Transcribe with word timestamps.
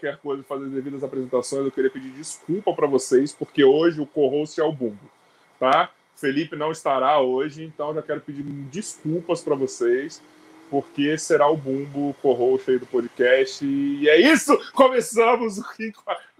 qualquer 0.00 0.16
coisa 0.16 0.42
fazer 0.42 0.64
as 0.64 0.72
devidas 0.72 1.04
apresentações, 1.04 1.64
eu 1.64 1.70
queria 1.70 1.90
pedir 1.90 2.10
desculpa 2.12 2.72
para 2.72 2.86
vocês, 2.86 3.32
porque 3.32 3.62
hoje 3.62 4.00
o 4.00 4.06
co-host 4.06 4.58
é 4.58 4.64
o 4.64 4.72
Bumbo, 4.72 5.10
tá? 5.58 5.90
Felipe 6.16 6.56
não 6.56 6.72
estará 6.72 7.20
hoje, 7.20 7.64
então 7.64 7.94
já 7.94 8.02
quero 8.02 8.20
pedir 8.20 8.42
desculpas 8.42 9.42
para 9.42 9.54
vocês, 9.54 10.22
porque 10.70 11.18
será 11.18 11.48
o 11.48 11.56
Bumbo 11.56 12.14
co-host 12.22 12.70
aí 12.70 12.78
do 12.78 12.86
podcast. 12.86 13.64
E 13.64 14.08
é 14.08 14.18
isso! 14.20 14.58
Começamos 14.72 15.58
o 15.58 15.64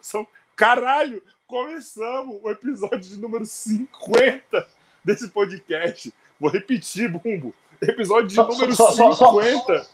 São 0.01 0.27
Caralho! 0.57 1.23
Começamos 1.47 2.39
o 2.43 2.49
episódio 2.49 3.01
de 3.01 3.19
número 3.19 3.45
50 3.45 4.69
desse 5.05 5.29
podcast. 5.29 6.15
Vou 6.39 6.51
repetir, 6.51 7.11
Bumbo. 7.11 7.55
Episódio 7.83 8.29
de 8.29 8.37
número 8.37 8.75
só, 8.75 8.91
50. 8.93 9.87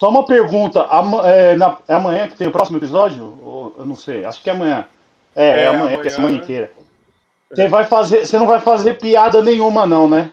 Só, 0.00 0.08
uma 0.08 0.24
pergunta. 0.24 0.88
É, 1.26 1.54
na, 1.56 1.78
é 1.86 1.94
amanhã 1.94 2.26
que 2.26 2.34
tem 2.34 2.48
o 2.48 2.52
próximo 2.52 2.78
episódio? 2.78 3.38
Ou, 3.42 3.74
eu 3.76 3.84
não 3.84 3.94
sei. 3.94 4.24
Acho 4.24 4.42
que 4.42 4.48
é 4.48 4.54
amanhã. 4.54 4.88
É, 5.36 5.44
é, 5.44 5.60
é 5.60 5.66
amanhã, 5.66 5.94
amanhã, 5.96 6.02
é 6.02 6.08
semana 6.08 6.36
inteira. 6.38 6.72
Você 7.50 7.68
vai 7.68 7.84
fazer. 7.84 8.24
Você 8.24 8.38
não 8.38 8.46
vai 8.46 8.60
fazer 8.60 8.94
piada 8.94 9.42
nenhuma, 9.42 9.86
não, 9.86 10.08
né? 10.08 10.32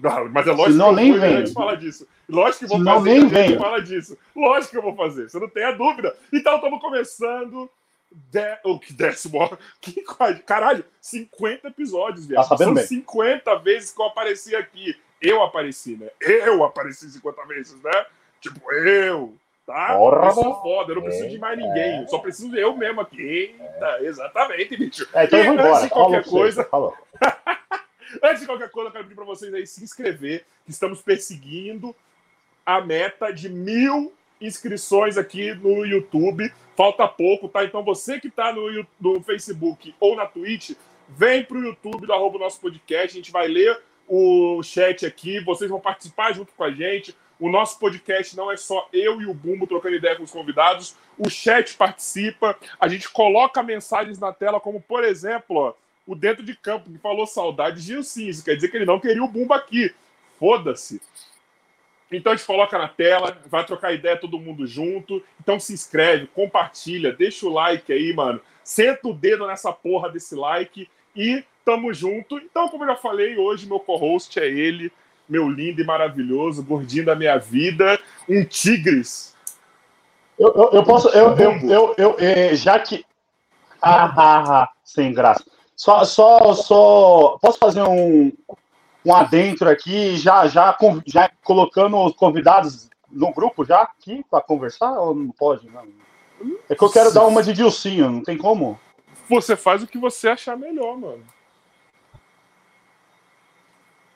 Não, 0.00 0.28
mas 0.28 0.46
é 0.46 0.52
lógico 0.52 0.72
Senão, 0.72 0.94
que 0.94 1.00
eu 1.00 1.04
nem 1.04 1.18
vem. 1.18 1.46
falar 1.48 1.74
disso. 1.74 2.06
Lógico 2.28 2.58
que 2.58 2.64
eu 2.66 2.68
vou 2.68 2.78
Senão, 2.78 2.94
fazer. 2.94 3.10
Nem 3.10 3.26
vem. 3.26 3.58
Fala 3.58 3.82
disso. 3.82 4.18
Lógico 4.36 4.70
que 4.70 4.78
eu 4.78 4.82
vou 4.82 4.94
fazer. 4.94 5.28
Você 5.28 5.40
não 5.40 5.48
tem 5.48 5.64
a 5.64 5.72
dúvida. 5.72 6.16
Então 6.32 6.54
estamos 6.54 6.80
começando. 6.80 7.68
De... 8.12 8.58
O 8.64 8.78
que 8.78 8.92
décimo? 8.92 9.58
Que... 9.82 10.04
Caralho, 10.46 10.84
50 11.00 11.66
episódios, 11.66 12.26
viado. 12.26 12.48
Tá 12.48 12.56
São 12.56 12.74
bem. 12.74 12.86
50 12.86 13.56
vezes 13.56 13.90
que 13.90 14.00
eu 14.00 14.06
apareci 14.06 14.54
aqui. 14.54 14.96
Eu 15.20 15.42
apareci, 15.42 15.96
né? 15.96 16.08
Eu 16.20 16.62
apareci 16.62 17.10
50 17.10 17.44
vezes, 17.46 17.82
né? 17.82 18.06
Tipo, 18.40 18.72
eu, 18.72 19.34
tá? 19.66 19.96
Porra, 19.96 20.26
eu 20.26 20.32
sou 20.32 20.62
foda, 20.62 20.92
eu 20.92 20.96
não 20.96 21.02
preciso 21.02 21.26
é, 21.26 21.28
de 21.28 21.38
mais 21.38 21.58
ninguém. 21.58 22.02
É. 22.02 22.06
Só 22.06 22.18
preciso 22.18 22.50
de 22.50 22.58
eu 22.58 22.76
mesmo 22.76 23.00
aqui. 23.00 23.20
Eita, 23.20 23.98
exatamente, 24.02 24.76
bicho. 24.76 25.08
É, 25.12 25.24
então 25.24 25.38
e 25.38 25.48
antes 25.48 25.82
de 25.82 25.90
qualquer 25.90 26.24
coisa. 26.24 26.68
antes 28.22 28.40
de 28.40 28.46
qualquer 28.46 28.70
coisa, 28.70 28.88
eu 28.88 28.92
quero 28.92 29.04
pedir 29.04 29.16
para 29.16 29.24
vocês 29.24 29.52
aí 29.52 29.66
se 29.66 29.82
inscrever. 29.82 30.44
Estamos 30.68 31.02
perseguindo 31.02 31.94
a 32.64 32.80
meta 32.80 33.32
de 33.32 33.48
mil 33.48 34.12
inscrições 34.40 35.16
aqui 35.16 35.54
no 35.54 35.84
YouTube. 35.84 36.52
Falta 36.76 37.08
pouco, 37.08 37.48
tá? 37.48 37.64
Então 37.64 37.82
você 37.82 38.20
que 38.20 38.28
está 38.28 38.52
no, 38.52 38.86
no 39.00 39.22
Facebook 39.22 39.94
ou 39.98 40.14
na 40.14 40.26
Twitch, 40.26 40.72
vem 41.08 41.44
para 41.44 41.56
o 41.56 41.62
YouTube 41.62 42.06
do 42.06 42.12
arroba 42.12 42.38
nosso 42.38 42.60
podcast. 42.60 43.16
A 43.16 43.20
gente 43.20 43.32
vai 43.32 43.48
ler 43.48 43.80
o 44.06 44.62
chat 44.62 45.04
aqui, 45.04 45.40
vocês 45.40 45.68
vão 45.68 45.80
participar 45.80 46.32
junto 46.32 46.52
com 46.52 46.64
a 46.64 46.70
gente. 46.70 47.16
O 47.40 47.48
nosso 47.48 47.78
podcast 47.78 48.36
não 48.36 48.50
é 48.50 48.56
só 48.56 48.88
eu 48.92 49.20
e 49.20 49.26
o 49.26 49.34
Bumbo 49.34 49.66
trocando 49.66 49.94
ideia 49.94 50.16
com 50.16 50.24
os 50.24 50.30
convidados. 50.30 50.96
O 51.16 51.30
chat 51.30 51.76
participa. 51.76 52.56
A 52.80 52.88
gente 52.88 53.08
coloca 53.08 53.62
mensagens 53.62 54.18
na 54.18 54.32
tela, 54.32 54.60
como 54.60 54.80
por 54.80 55.04
exemplo, 55.04 55.56
ó, 55.56 55.74
o 56.06 56.14
dentro 56.14 56.42
de 56.42 56.56
campo 56.56 56.90
que 56.90 56.98
falou 56.98 57.26
saudade 57.26 57.76
de 57.76 57.86
Gilcinho. 57.86 58.30
Isso 58.30 58.44
quer 58.44 58.56
dizer 58.56 58.68
que 58.68 58.76
ele 58.76 58.84
não 58.84 58.98
queria 58.98 59.22
o 59.22 59.28
Bumbo 59.28 59.54
aqui. 59.54 59.94
Foda-se. 60.38 61.00
Então 62.10 62.32
a 62.32 62.36
gente 62.36 62.46
coloca 62.46 62.78
na 62.78 62.88
tela, 62.88 63.38
vai 63.46 63.64
trocar 63.64 63.92
ideia 63.92 64.16
todo 64.16 64.40
mundo 64.40 64.66
junto. 64.66 65.22
Então 65.40 65.60
se 65.60 65.72
inscreve, 65.72 66.26
compartilha, 66.28 67.12
deixa 67.12 67.46
o 67.46 67.52
like 67.52 67.92
aí, 67.92 68.12
mano. 68.12 68.40
Senta 68.64 69.08
o 69.08 69.14
dedo 69.14 69.46
nessa 69.46 69.72
porra 69.72 70.10
desse 70.10 70.34
like 70.34 70.88
e 71.14 71.44
tamo 71.64 71.92
junto. 71.92 72.38
Então, 72.38 72.68
como 72.68 72.84
eu 72.84 72.88
já 72.88 72.96
falei, 72.96 73.36
hoje 73.36 73.66
meu 73.66 73.78
co-host 73.78 74.38
é 74.40 74.46
ele, 74.46 74.90
meu 75.28 75.48
lindo 75.48 75.80
e 75.80 75.84
maravilhoso, 75.84 76.62
gordinho 76.62 77.04
da 77.04 77.14
minha 77.14 77.36
vida, 77.38 77.98
um 78.28 78.44
tigres. 78.44 79.36
Eu, 80.38 80.52
eu, 80.54 80.70
eu 80.72 80.82
posso, 80.84 81.08
eu, 81.08 81.36
eu, 81.36 81.70
eu, 81.70 81.94
eu, 81.98 82.16
é, 82.18 82.54
já 82.54 82.78
que. 82.78 83.04
Ah, 83.80 84.12
ah, 84.16 84.62
ah, 84.62 84.68
sem 84.84 85.12
graça. 85.12 85.44
Só, 85.76 86.04
só, 86.04 86.54
só. 86.54 87.38
Posso 87.40 87.58
fazer 87.58 87.82
um, 87.82 88.32
um 89.04 89.14
adentro 89.14 89.68
aqui, 89.68 90.16
já, 90.16 90.46
já, 90.46 90.76
já 91.06 91.30
colocando 91.42 91.96
os 91.98 92.14
convidados 92.14 92.88
no 93.10 93.32
grupo 93.32 93.64
já 93.64 93.82
aqui 93.82 94.24
para 94.30 94.42
conversar 94.42 94.92
ou 94.98 95.14
não 95.14 95.30
pode? 95.30 95.68
Não? 95.70 95.86
É 96.68 96.74
que 96.74 96.82
eu 96.82 96.90
quero 96.90 97.12
dar 97.12 97.26
uma 97.26 97.42
de 97.42 97.52
Dilcinho, 97.52 98.10
não 98.10 98.22
tem 98.22 98.36
como? 98.36 98.78
Você 99.28 99.56
faz 99.56 99.82
o 99.82 99.86
que 99.86 99.98
você 99.98 100.28
achar 100.28 100.56
melhor, 100.56 100.96
mano. 100.96 101.24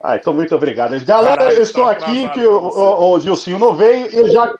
Ah, 0.02 0.16
então 0.16 0.34
muito 0.34 0.54
obrigado. 0.54 0.98
Galera, 1.04 1.36
Caralho, 1.36 1.56
eu 1.56 1.62
estou 1.62 1.84
tá 1.84 1.92
aqui, 1.92 2.28
que 2.30 2.44
o, 2.44 2.58
o, 2.58 3.12
o 3.12 3.20
Gilcinho 3.20 3.58
não 3.58 3.74
veio, 3.74 4.06
eu 4.06 4.28
já. 4.28 4.52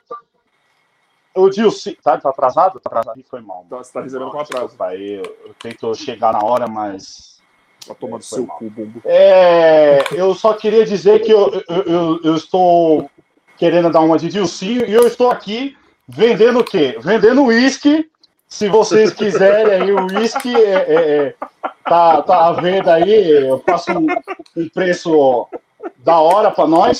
O 1.35 1.51
Gilcinho. 1.51 1.97
Tá, 2.01 2.17
tá 2.17 2.29
atrasado? 2.29 2.79
Tá 2.79 2.89
atrasado. 2.89 3.21
Foi 3.29 3.41
mal. 3.41 3.65
Tá, 3.69 3.77
você 3.77 3.91
tá 3.91 4.01
recebendo 4.01 4.31
com 4.31 4.39
atraso. 4.39 4.75
Aí 4.79 5.15
eu, 5.15 5.37
eu 5.45 5.53
tento 5.59 5.93
chegar 5.95 6.31
na 6.31 6.39
hora, 6.39 6.65
mas. 6.67 7.41
Tá 7.85 7.93
tomando 7.93 8.21
é, 8.21 8.23
seu 8.23 8.47
cu, 8.47 8.69
bumbo. 8.69 9.01
É, 9.03 10.01
eu 10.13 10.33
só 10.33 10.53
queria 10.53 10.85
dizer 10.85 11.19
que 11.19 11.31
eu, 11.31 11.61
eu, 11.67 11.83
eu, 11.83 12.19
eu 12.23 12.35
estou 12.35 13.09
querendo 13.57 13.91
dar 13.91 13.99
uma 13.99 14.17
de 14.17 14.29
Gilcinho 14.29 14.85
e 14.85 14.93
eu 14.93 15.05
estou 15.05 15.29
aqui 15.29 15.77
vendendo 16.07 16.59
o 16.59 16.63
quê? 16.63 16.97
Vendendo 17.01 17.43
uísque. 17.43 18.09
Se 18.47 18.69
vocês 18.69 19.11
quiserem 19.11 19.73
aí, 19.73 19.91
o 19.91 20.05
uísque 20.05 20.55
é, 20.55 20.73
é, 20.73 20.95
é 21.27 21.35
tá, 21.83 22.21
tá 22.21 22.47
à 22.47 22.53
venda 22.53 22.93
aí, 22.93 23.29
eu 23.29 23.59
faço 23.65 23.91
um, 23.91 24.07
um 24.57 24.69
preço 24.69 25.47
da 25.97 26.19
hora 26.19 26.51
para 26.51 26.67
nós. 26.67 26.99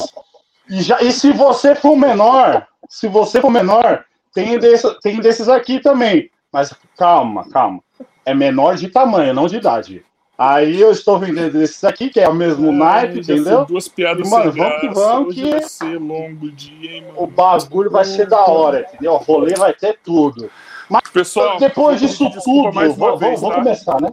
E, 0.69 0.81
já, 0.81 1.01
e 1.01 1.11
se 1.11 1.31
você 1.31 1.75
for 1.75 1.95
menor, 1.95 2.67
se 2.87 3.07
você 3.07 3.41
for 3.41 3.49
menor, 3.49 4.05
tem, 4.33 4.57
desse, 4.57 4.99
tem 5.01 5.19
desses 5.19 5.49
aqui 5.49 5.79
também. 5.79 6.29
Mas 6.51 6.73
calma, 6.97 7.49
calma. 7.49 7.81
É 8.25 8.33
menor 8.33 8.75
de 8.75 8.87
tamanho, 8.89 9.33
não 9.33 9.47
de 9.47 9.57
idade. 9.57 10.05
Aí 10.37 10.81
eu 10.81 10.91
estou 10.91 11.19
vendendo 11.19 11.53
desses 11.53 11.83
aqui, 11.83 12.09
que 12.09 12.19
é 12.19 12.27
o 12.27 12.33
mesmo 12.33 12.69
Ai, 12.69 12.77
naipe, 12.77 13.19
entendeu? 13.19 13.65
Duas 13.65 13.87
piadas 13.87 14.27
e, 14.27 14.31
mano, 14.31 14.51
vamos 14.51 14.81
que 14.81 14.89
vamos 14.89 15.35
que. 15.35 15.51
Vai 15.51 15.61
ser 15.61 15.99
longo 15.99 16.51
dia, 16.51 16.91
hein, 16.91 17.01
mano? 17.07 17.23
O 17.23 17.27
bagulho 17.27 17.91
vai 17.91 18.03
ser 18.03 18.27
da 18.27 18.45
hora, 18.45 18.81
entendeu? 18.81 19.13
O 19.13 19.17
rolê 19.17 19.53
vai 19.53 19.73
ter 19.73 19.99
tudo. 20.03 20.49
Mas 20.89 21.03
Pessoal, 21.11 21.57
depois 21.59 21.99
disso 21.99 22.29
tudo, 22.43 22.71
vamos, 22.71 22.97
vamos, 22.97 23.41
tá? 23.41 23.55
começar, 23.55 24.01
né? 24.01 24.11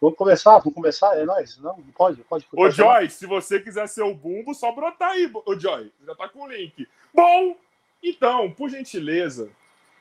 Vamos 0.00 0.16
começar? 0.16 0.58
Vamos 0.58 0.74
começar? 0.74 1.18
É 1.18 1.24
nóis? 1.24 1.58
Não, 1.58 1.76
não 1.76 1.92
pode, 1.94 2.22
pode. 2.22 2.46
Ô, 2.52 2.70
Joy, 2.70 3.10
se 3.10 3.26
você 3.26 3.60
quiser 3.60 3.86
ser 3.86 4.02
o 4.02 4.14
bumbo, 4.14 4.54
só 4.54 4.72
brotar 4.72 5.10
aí, 5.10 5.30
ô, 5.44 5.58
Joy. 5.58 5.92
Já 6.06 6.14
tá 6.14 6.28
com 6.28 6.44
o 6.44 6.48
link. 6.48 6.88
Bom, 7.12 7.56
então, 8.02 8.50
por 8.50 8.70
gentileza. 8.70 9.50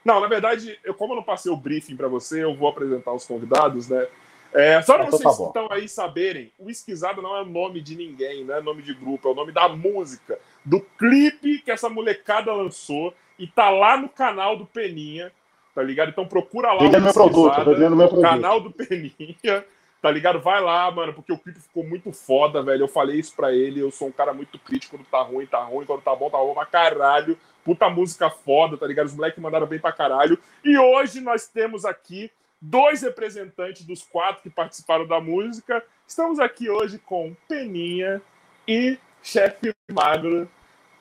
Não, 0.06 0.22
na 0.22 0.28
verdade, 0.28 0.80
eu, 0.84 0.94
como 0.94 1.14
eu 1.14 1.18
não 1.18 1.24
passei 1.24 1.52
o 1.52 1.58
briefing 1.58 1.98
para 1.98 2.08
você, 2.08 2.44
eu 2.44 2.56
vou 2.56 2.70
apresentar 2.70 3.12
os 3.14 3.26
convidados, 3.26 3.90
né? 3.90 4.08
É, 4.54 4.82
só 4.82 4.94
para 4.94 5.06
então, 5.06 5.20
vocês 5.20 5.38
tá 5.38 5.44
que 5.44 5.48
estão 5.48 5.68
aí 5.72 5.88
saberem, 5.88 6.52
o 6.58 6.70
Esquisado 6.70 7.22
não 7.22 7.36
é 7.36 7.42
o 7.42 7.46
nome 7.46 7.82
de 7.82 7.96
ninguém, 7.96 8.44
não 8.44 8.56
é 8.56 8.62
nome 8.62 8.82
de 8.82 8.94
grupo, 8.94 9.28
é 9.28 9.32
o 9.32 9.36
nome 9.36 9.52
da 9.52 9.70
música, 9.70 10.40
do 10.66 10.82
clipe 10.98 11.60
que 11.60 11.70
essa 11.70 11.88
molecada 11.88 12.52
lançou 12.52 13.14
e 13.38 13.46
tá 13.46 13.70
lá 13.70 13.96
no 13.96 14.10
canal 14.10 14.58
do 14.58 14.66
Peninha, 14.66 15.32
tá 15.76 15.84
ligado? 15.84 16.10
Então 16.10 16.26
procura 16.26 16.74
lá 16.74 16.80
o 16.80 16.90
meu 16.90 17.14
produto, 17.14 17.66
meu 17.68 18.08
produto. 18.08 18.22
canal 18.22 18.60
do 18.60 18.72
Peninha. 18.72 19.66
Tá 20.02 20.10
ligado? 20.10 20.40
Vai 20.40 20.62
lá, 20.62 20.90
mano, 20.90 21.14
porque 21.14 21.34
o 21.34 21.38
clipe 21.38 21.60
ficou 21.60 21.84
muito 21.84 22.12
foda, 22.14 22.64
velho. 22.64 22.84
Eu 22.84 22.88
falei 22.88 23.20
isso 23.20 23.36
pra 23.36 23.52
ele. 23.54 23.82
Eu 23.82 23.92
sou 23.92 24.08
um 24.08 24.12
cara 24.12 24.34
muito 24.34 24.58
crítico. 24.58 24.98
Quando 24.98 25.06
tá 25.08 25.22
ruim, 25.22 25.46
tá 25.46 25.62
ruim. 25.62 25.86
Quando 25.86 26.02
tá 26.02 26.16
bom, 26.16 26.30
tá 26.30 26.38
bom 26.38 26.54
pra 26.54 26.66
caralho. 26.66 27.38
Puta 27.66 27.90
música 27.90 28.30
foda, 28.30 28.78
tá 28.78 28.88
ligado? 28.88 29.08
Os 29.08 29.16
moleques 29.16 29.42
mandaram 29.42 29.68
bem 29.68 29.80
pra 29.80 29.92
caralho. 29.92 30.40
E 30.64 30.78
hoje 30.78 31.20
nós 31.20 31.48
temos 31.48 31.84
aqui 31.84 32.32
dois 32.62 33.02
representantes 33.02 33.86
dos 33.86 34.04
quatro 34.04 34.42
que 34.42 34.50
participaram 34.50 35.06
da 35.06 35.20
música. 35.20 35.84
Estamos 36.08 36.40
aqui 36.40 36.70
hoje 36.70 36.98
com 36.98 37.36
Peninha 37.48 38.22
e 38.66 38.98
Chefe 39.22 39.74
Magro 39.92 40.50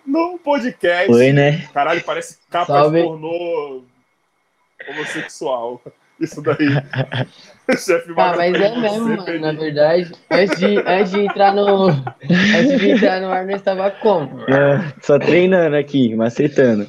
no 0.04 0.38
podcast. 0.38 1.10
Oi, 1.12 1.32
né? 1.32 1.68
Caralho, 1.68 2.02
parece 2.02 2.38
capa 2.50 2.66
Salve. 2.66 3.00
de 3.00 3.06
pornô 3.06 3.84
homossexual. 4.88 5.80
Isso 6.18 6.42
daí. 6.42 6.56
Chefe 7.76 8.12
ah, 8.16 8.34
mas 8.34 8.54
é 8.54 8.76
mesmo, 8.76 9.16
mano, 9.16 9.40
na 9.40 9.52
verdade. 9.52 10.10
Antes 10.30 10.58
de, 10.58 10.78
antes 10.78 11.12
de 11.12 11.20
entrar 11.20 11.54
no. 11.54 11.88
Antes 11.88 12.80
de 12.80 12.90
entrar 12.92 13.20
no 13.20 13.30
ar, 13.30 13.44
nós 13.44 13.56
estava 13.56 13.90
como? 13.90 14.40
É, 14.48 14.92
só 15.02 15.18
treinando 15.18 15.76
aqui, 15.76 16.14
macetando. 16.14 16.88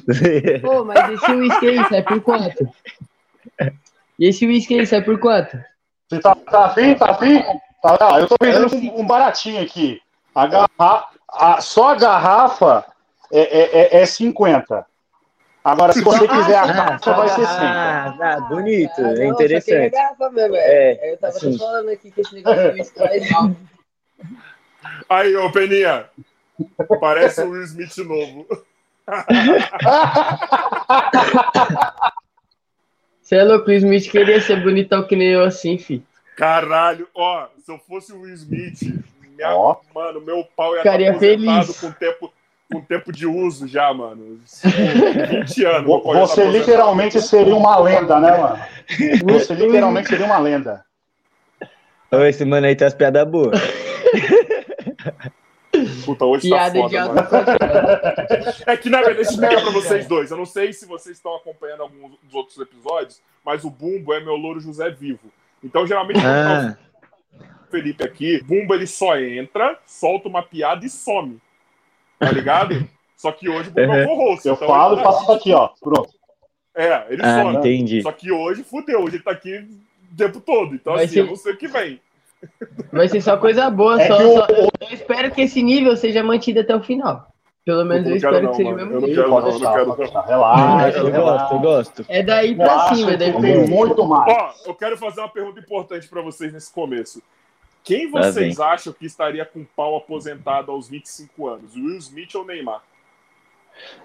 Pô, 0.62 0.84
mas 0.84 1.10
esse 1.10 1.32
whisky 1.32 1.68
aí 1.68 1.84
sai 1.86 2.02
por 2.02 2.20
quanto? 2.22 2.68
E 4.18 4.26
esse 4.26 4.46
whisky 4.46 4.80
aí 4.80 4.86
sai 4.86 5.02
por 5.02 5.18
quanto? 5.18 5.58
Você 6.08 6.18
tá, 6.20 6.34
tá 6.34 6.66
afim? 6.66 6.94
Tá 6.94 7.10
afim? 7.10 7.42
Tá, 7.82 7.98
tá. 7.98 8.18
Eu 8.18 8.26
tô 8.26 8.36
vendendo 8.42 8.74
um, 8.74 9.00
um 9.00 9.06
baratinho 9.06 9.62
aqui. 9.62 10.00
A 10.34 10.46
garrafa, 10.46 11.04
a, 11.28 11.60
só 11.60 11.90
a 11.90 11.94
garrafa 11.94 12.86
é, 13.30 13.40
é, 13.40 13.98
é, 13.98 14.02
é 14.02 14.06
50. 14.06 14.86
Agora, 15.62 15.92
se 15.92 16.00
você 16.00 16.26
quiser 16.26 16.56
a 16.56 16.66
garrafa, 16.66 17.12
vai 17.12 17.28
ser 17.28 17.34
100. 17.36 17.44
Ah, 17.46 18.16
ah, 18.18 18.40
bonito, 18.40 18.98
ah, 18.98 19.14
é 19.18 19.26
interessante. 19.26 19.94
É, 19.94 21.12
eu 21.12 21.18
tava 21.18 21.36
assim. 21.36 21.58
falando 21.58 21.90
aqui 21.90 22.10
que 22.10 22.22
esse 22.22 22.34
negócio 22.34 22.72
de. 22.72 22.80
Aí, 25.08 25.36
ô 25.36 25.52
Peninha, 25.52 26.08
parece 26.98 27.42
o 27.42 27.50
Will 27.50 27.62
Smith 27.64 27.94
novo. 27.98 28.46
Você 33.20 33.36
é 33.36 33.44
louco, 33.44 33.70
o 33.70 33.72
Smith 33.72 34.10
queria 34.10 34.40
ser 34.40 34.60
bonitão 34.62 35.06
que 35.06 35.14
nem 35.14 35.28
eu 35.28 35.44
assim, 35.44 35.78
fi. 35.78 36.02
Caralho, 36.36 37.06
ó, 37.14 37.46
se 37.64 37.70
eu 37.70 37.78
fosse 37.78 38.12
o 38.12 38.22
Will 38.22 38.34
Smith, 38.34 38.80
minha, 39.20 39.76
mano, 39.94 40.20
meu 40.20 40.44
pau 40.56 40.74
ia 40.74 40.82
Ficaria 40.82 41.08
estar 41.08 41.20
feliz. 41.20 41.80
com 41.80 41.92
tempo, 41.92 42.32
com 42.70 42.80
tempo 42.80 43.12
de 43.12 43.26
uso 43.26 43.66
já, 43.66 43.92
mano. 43.92 44.38
20 44.46 45.64
anos. 45.64 46.02
Você 46.02 46.44
literalmente 46.48 47.20
seria 47.20 47.56
uma 47.56 47.78
lenda, 47.78 48.20
né, 48.20 48.36
mano? 48.36 48.58
Você 49.24 49.54
literalmente 49.54 50.08
seria 50.08 50.26
uma 50.26 50.38
lenda. 50.38 50.84
Ô, 52.10 52.18
esse 52.24 52.44
mano 52.44 52.66
aí 52.66 52.74
tem 52.74 52.86
as 52.86 52.94
piadas 52.94 53.28
boas. 53.28 53.60
Puta, 56.04 56.24
hoje 56.24 56.48
Piada 56.48 56.80
tá 56.80 56.88
de 56.88 56.96
foda, 56.96 57.06
mano. 57.06 57.20
alto 57.20 58.64
É 58.66 58.76
que, 58.76 58.90
na 58.90 58.98
verdade, 58.98 59.16
deixa 59.16 59.30
eu 59.30 59.34
explicar 59.34 59.62
pra 59.62 59.70
vocês 59.70 60.06
dois. 60.06 60.30
Eu 60.30 60.36
não 60.36 60.46
sei 60.46 60.72
se 60.72 60.86
vocês 60.86 61.16
estão 61.16 61.34
acompanhando 61.36 61.82
alguns 61.82 62.18
dos 62.22 62.34
outros 62.34 62.58
episódios, 62.58 63.22
mas 63.44 63.64
o 63.64 63.70
Bumbo 63.70 64.12
é 64.12 64.20
meu 64.20 64.34
louro 64.34 64.60
José 64.60 64.90
Vivo. 64.90 65.30
Então, 65.62 65.86
geralmente, 65.86 66.20
tá 66.20 66.76
Ah, 66.76 66.76
o 67.38 67.70
Felipe 67.70 68.02
aqui, 68.02 68.42
Bumbo 68.42 68.74
ele 68.74 68.86
só 68.86 69.16
entra, 69.16 69.78
solta 69.86 70.28
uma 70.28 70.42
piada 70.42 70.84
e 70.84 70.90
some. 70.90 71.40
Tá 72.20 72.30
ligado? 72.30 72.86
Só 73.16 73.32
que 73.32 73.48
hoje 73.48 73.70
o 73.70 73.72
Bumbo 73.72 73.92
é 73.94 74.04
o 74.04 74.06
co-host. 74.08 74.46
Eu 74.46 74.54
então 74.54 74.68
falo 74.68 75.00
e 75.00 75.02
faço 75.02 75.22
isso 75.22 75.32
aqui, 75.32 75.52
ó. 75.52 75.68
Pronto. 75.80 76.10
É, 76.76 77.06
ele 77.10 77.22
ah, 77.24 77.42
some. 77.42 77.56
entendi. 77.56 78.02
Só 78.02 78.12
que 78.12 78.30
hoje 78.30 78.62
fudeu, 78.62 79.00
hoje 79.02 79.16
ele 79.16 79.22
tá 79.24 79.32
aqui 79.32 79.66
o 80.12 80.16
tempo 80.16 80.40
todo. 80.40 80.74
Então, 80.74 80.94
Vai 80.94 81.04
assim, 81.06 81.14
ser- 81.14 81.20
eu 81.20 81.26
não 81.26 81.36
sei 81.36 81.52
o 81.52 81.56
que 81.56 81.66
vem. 81.66 82.00
Vai 82.92 83.08
ser 83.08 83.20
só 83.20 83.36
coisa 83.36 83.68
boa. 83.68 84.00
É 84.00 84.06
só, 84.06 84.16
o- 84.16 84.36
só- 84.36 84.46
Eu 84.48 84.88
espero 84.94 85.30
que 85.32 85.42
esse 85.42 85.62
nível 85.62 85.96
seja 85.96 86.22
mantido 86.22 86.60
até 86.60 86.74
o 86.76 86.82
final. 86.82 87.26
Pelo 87.64 87.84
menos 87.84 88.06
eu, 88.08 88.18
quero 88.18 88.26
espero 88.36 88.42
não, 88.44 88.50
que 88.50 88.56
seja 88.56 88.70
o 88.70 88.74
mesmo 88.74 88.92
Eu 88.92 89.00
não 89.00 89.08
nível. 89.08 89.22
quero 89.24 89.30
Pode 89.42 89.60
não, 89.62 89.72
quero 89.72 89.86
não. 89.88 89.96
deixar. 89.96 90.20
Relaxa, 90.22 90.98
eu 90.98 91.06
relaxa. 91.10 91.38
gosto, 91.42 91.54
eu 91.54 91.60
gosto. 91.60 92.04
É 92.08 92.22
daí 92.22 92.50
Eu 92.52 92.56
pra 92.56 92.74
acho 92.74 92.94
cima. 92.96 93.10
que 93.10 93.16
Daí 93.18 93.32
pra 93.32 93.40
cima. 93.42 93.66
muito 93.66 94.06
mais. 94.06 94.32
Ó, 94.34 94.52
eu 94.70 94.74
quero 94.74 94.96
fazer 94.96 95.20
uma 95.20 95.28
pergunta 95.28 95.60
importante 95.60 96.08
pra 96.08 96.22
vocês 96.22 96.52
nesse 96.52 96.72
começo. 96.72 97.22
Quem 97.84 98.10
Lá 98.10 98.22
vocês 98.30 98.56
vem. 98.56 98.66
acham 98.66 98.92
que 98.92 99.06
estaria 99.06 99.44
com 99.44 99.60
o 99.60 99.66
pau 99.76 99.96
aposentado 99.96 100.70
aos 100.70 100.88
25 100.88 101.48
anos? 101.48 101.74
Will 101.74 101.96
Smith 101.96 102.34
ou 102.34 102.44
Neymar? 102.46 102.82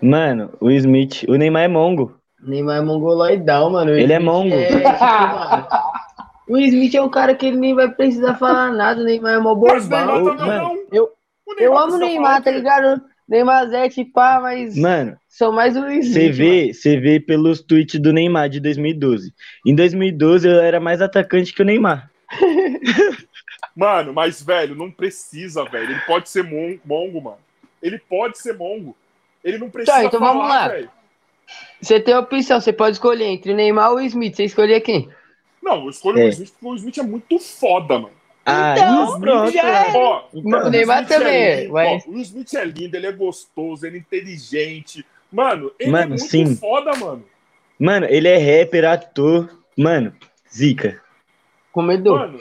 Mano, 0.01 0.53
o 0.61 0.69
Smith, 0.71 1.23
o 1.27 1.35
Neymar 1.35 1.63
é 1.63 1.67
mongo. 1.67 2.17
Neymar 2.41 2.77
é 2.77 2.81
mongoloidão, 2.81 3.69
mano. 3.71 3.91
Ele 3.91 4.13
é 4.13 4.19
mongo. 4.19 4.55
tipo, 4.55 4.83
mano, 4.83 5.67
o 6.47 6.57
Smith 6.57 6.95
é 6.95 7.01
um 7.01 7.09
cara 7.09 7.35
que 7.35 7.47
ele 7.47 7.57
nem 7.57 7.73
vai 7.75 7.89
precisar 7.91 8.35
falar 8.35 8.71
nada. 8.71 9.01
O 9.01 9.03
Neymar 9.03 9.33
é 9.33 9.39
mó 9.39 9.55
Mas 9.55 9.85
o 9.85 9.89
Neymar 9.89 10.19
bobão. 10.19 10.37
também 10.37 10.57
não. 10.57 10.75
eu- 10.91 11.09
Eu 11.59 11.77
amo 11.77 11.95
o 11.95 11.97
Neymar, 11.97 12.43
tá 12.43 12.51
ligado? 12.51 13.01
Neymar 13.27 13.67
Zete, 13.69 14.05
pá, 14.05 14.39
mas 14.41 14.77
Mano, 14.77 15.17
sou 15.27 15.51
mais 15.51 15.75
o 15.75 15.79
Smith. 15.89 16.13
você 16.13 16.31
vê, 16.31 16.73
você 16.73 16.99
vê 16.99 17.19
pelos 17.19 17.61
tweets 17.61 17.99
do 17.99 18.13
Neymar 18.13 18.47
de 18.49 18.59
2012. 18.59 19.33
Em 19.65 19.73
2012 19.75 20.47
eu 20.47 20.59
era 20.59 20.79
mais 20.79 21.01
atacante 21.01 21.51
que 21.53 21.61
o 21.61 21.65
Neymar. 21.65 22.09
Mano, 23.75 24.13
mas, 24.13 24.41
velho, 24.41 24.73
não 24.75 24.89
precisa, 24.89 25.65
velho. 25.65 25.91
Ele 25.91 25.99
pode 26.01 26.29
ser 26.29 26.43
mon- 26.43 26.77
mongo, 26.85 27.21
mano. 27.21 27.37
Ele 27.81 27.99
pode 27.99 28.37
ser 28.37 28.53
mongo. 28.57 28.95
Ele 29.43 29.57
não 29.57 29.69
precisa 29.69 29.97
Tá, 29.97 30.03
então 30.05 30.19
falar, 30.19 30.33
vamos 30.33 30.47
lá. 30.49 30.67
velho. 30.69 30.89
Você 31.81 31.99
tem 31.99 32.13
a 32.13 32.19
opção, 32.19 32.59
você 32.59 32.73
pode 32.73 32.95
escolher 32.95 33.25
entre 33.25 33.53
Neymar 33.53 33.91
ou 33.91 33.99
Smith. 34.01 34.35
Você 34.35 34.45
escolher 34.45 34.79
quem? 34.81 35.09
Não, 35.61 35.83
eu 35.83 35.89
escolho 35.89 36.19
É. 36.19 36.25
o 36.25 36.29
Smith 36.29 36.51
porque 36.51 36.65
o 36.67 36.75
Smith 36.75 36.97
é 36.97 37.03
muito 37.03 37.37
foda, 37.39 37.99
mano. 37.99 38.15
Ah, 38.45 38.73
Então, 38.77 39.19
pronto. 39.19 39.51
já 39.51 39.61
era. 39.67 39.97
Ó, 39.97 40.23
O 40.33 40.69
Neymar 40.69 41.03
Smith 41.03 41.07
também 41.19 41.33
é 41.35 41.51
é, 41.51 41.61
lindo, 41.61 41.73
mas- 41.73 42.03
ó, 42.07 42.09
o 42.11 42.17
Smith 42.19 42.53
é 42.53 42.63
lindo, 42.65 42.95
ele 42.95 43.07
é 43.07 43.11
gostoso, 43.11 43.85
ele 43.85 43.97
é 43.97 43.99
inteligente. 43.99 45.05
Mano, 45.31 45.71
ele 45.79 45.89
é 45.89 45.91
Mano, 45.91 46.09
muito 46.09 46.23
sim. 46.23 46.55
foda, 46.55 46.95
mano. 46.95 47.25
Mano, 47.77 48.05
ele 48.09 48.27
é 48.27 48.37
rapper, 48.37 48.85
ator. 48.85 49.49
Mano, 49.77 50.15
zica. 50.51 51.01
Comedor. 51.71 52.19
Mano, 52.19 52.39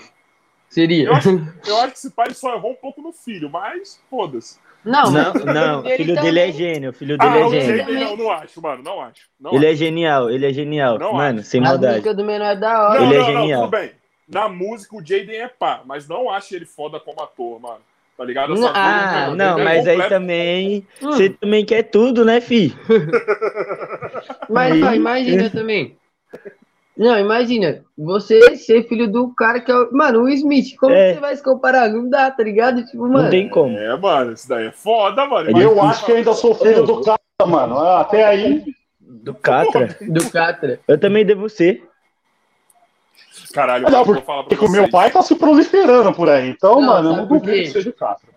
Seria. 0.75 1.07
eu 1.07 1.15
acho, 1.15 1.29
eu 1.67 1.77
acho 1.79 1.93
que 1.93 1.99
esse 1.99 2.11
pai 2.11 2.35
só 2.35 2.55
errou 2.55 2.73
um 2.73 2.77
pouco 2.77 3.01
no 3.01 3.13
filho, 3.13 3.49
mas 3.49 4.01
foda-se. 4.11 4.59
Não, 4.85 5.11
Não, 5.11 5.33
não, 5.33 5.81
o 5.81 5.89
filho 5.97 6.15
dele 6.21 6.41
é 6.41 6.53
gênio, 6.53 6.91
o 6.91 6.93
filho 6.93 7.17
dele 7.17 7.33
Ah, 7.33 7.39
é 7.39 7.45
o 7.47 7.51
gênio. 7.51 7.77
Jaden, 7.79 7.95
não, 8.05 8.17
não 8.19 8.31
acho, 8.31 8.61
mano, 8.61 8.83
não 8.83 9.01
acho. 9.01 9.23
Não 9.41 9.55
Ele 9.55 9.65
acho. 9.67 9.75
é 9.75 9.77
genial, 9.77 10.31
ele 10.31 10.47
é 10.47 10.53
genial. 10.53 10.99
Não 10.99 11.15
Mano, 11.15 11.41
acho. 11.41 11.49
sem 11.49 11.63
As 11.63 11.69
maldade. 11.69 11.93
músicas 11.95 12.17
do 12.17 12.25
menor 12.25 12.51
é 12.53 12.57
da 12.57 12.89
hora. 12.89 13.01
Não, 13.01 13.07
Ele 13.07 13.15
é 13.15 13.19
não, 13.21 13.33
não, 13.33 13.41
genial. 13.41 13.61
tudo 13.63 13.71
bem. 13.71 13.91
Na 14.29 14.49
música, 14.49 14.97
o 14.97 15.01
Jaden 15.01 15.37
é 15.37 15.49
pá, 15.49 15.83
mas 15.87 16.07
não 16.09 16.29
acho 16.29 16.55
ele 16.55 16.67
foda 16.67 16.99
como 17.01 17.23
ator, 17.23 17.61
mano. 17.61 17.81
Tá 18.17 18.25
ligado? 18.25 18.55
Não, 18.55 18.71
Ah, 18.75 19.33
não, 19.35 19.59
é 19.59 19.65
mas 19.65 19.87
aí 19.89 20.09
também. 20.09 20.87
Hum. 21.03 21.13
Você 21.13 21.31
também 21.31 21.65
quer 21.65 21.83
tudo, 21.85 22.25
né, 22.25 22.41
fi? 22.41 22.75
Mas 24.49 24.83
ó, 24.83 24.93
imagina 24.93 25.49
também. 25.51 25.97
Não, 26.97 27.19
imagina. 27.19 27.83
Você 27.99 28.57
ser 28.57 28.87
filho 28.89 29.11
do 29.11 29.35
cara 29.35 29.61
que 29.61 29.71
é 29.71 29.75
o. 29.75 29.91
Mano, 29.93 30.23
o 30.23 30.29
Smith. 30.29 30.77
Como 30.77 30.95
É. 30.95 31.15
você 31.15 31.21
vai 31.21 31.35
se 31.37 31.43
comparar? 31.43 31.89
Não 31.89 32.09
dá, 32.09 32.31
tá 32.31 32.43
ligado? 32.45 32.85
Tipo, 32.85 33.05
Não 33.09 33.15
mano. 33.15 33.31
tem 33.31 33.49
como. 33.49 33.77
É, 33.77 33.97
mano, 33.99 34.33
isso 34.33 34.49
daí 34.49 34.67
é 34.69 34.73
foda, 34.73 35.27
mano. 35.27 35.49
É 35.49 35.51
Imagina- 35.51 35.71
Eu 35.73 35.83
acho 35.83 36.07
que 36.07 36.13
ainda 36.13 36.33
sou 36.35 36.55
filho 36.55 36.85
do 36.85 37.01
cara, 37.03 37.19
mano. 37.47 37.79
Até 37.81 38.25
aí, 38.25 38.65
Do 39.01 39.35
Catra. 39.35 39.97
Do 40.09 40.31
Catra. 40.31 40.79
Eu 40.87 40.99
também 41.01 41.25
devo 41.27 41.49
ser. 41.49 41.83
Caralho, 43.53 43.85
Não, 43.91 44.01
eu 44.01 44.05
porque 44.05 44.21
vou 44.21 44.23
falar 44.27 44.45
pra 44.45 44.65
o 44.67 44.71
meu 44.71 44.89
pai 44.91 45.11
tá 45.11 45.23
se 45.23 45.35
proliferando 45.37 46.13
por 46.13 46.29
aí. 46.29 46.49
Então, 46.51 46.81
Não, 46.81 46.87
mano, 46.89 47.09
eu 47.09 47.11
sabe 47.11 47.21
não 47.23 47.29
por 47.29 47.39
duvido 47.41 47.57
quê? 47.57 47.63
que 47.65 47.71
seja 47.71 47.91
o 47.91 47.93
Castro. 47.93 48.29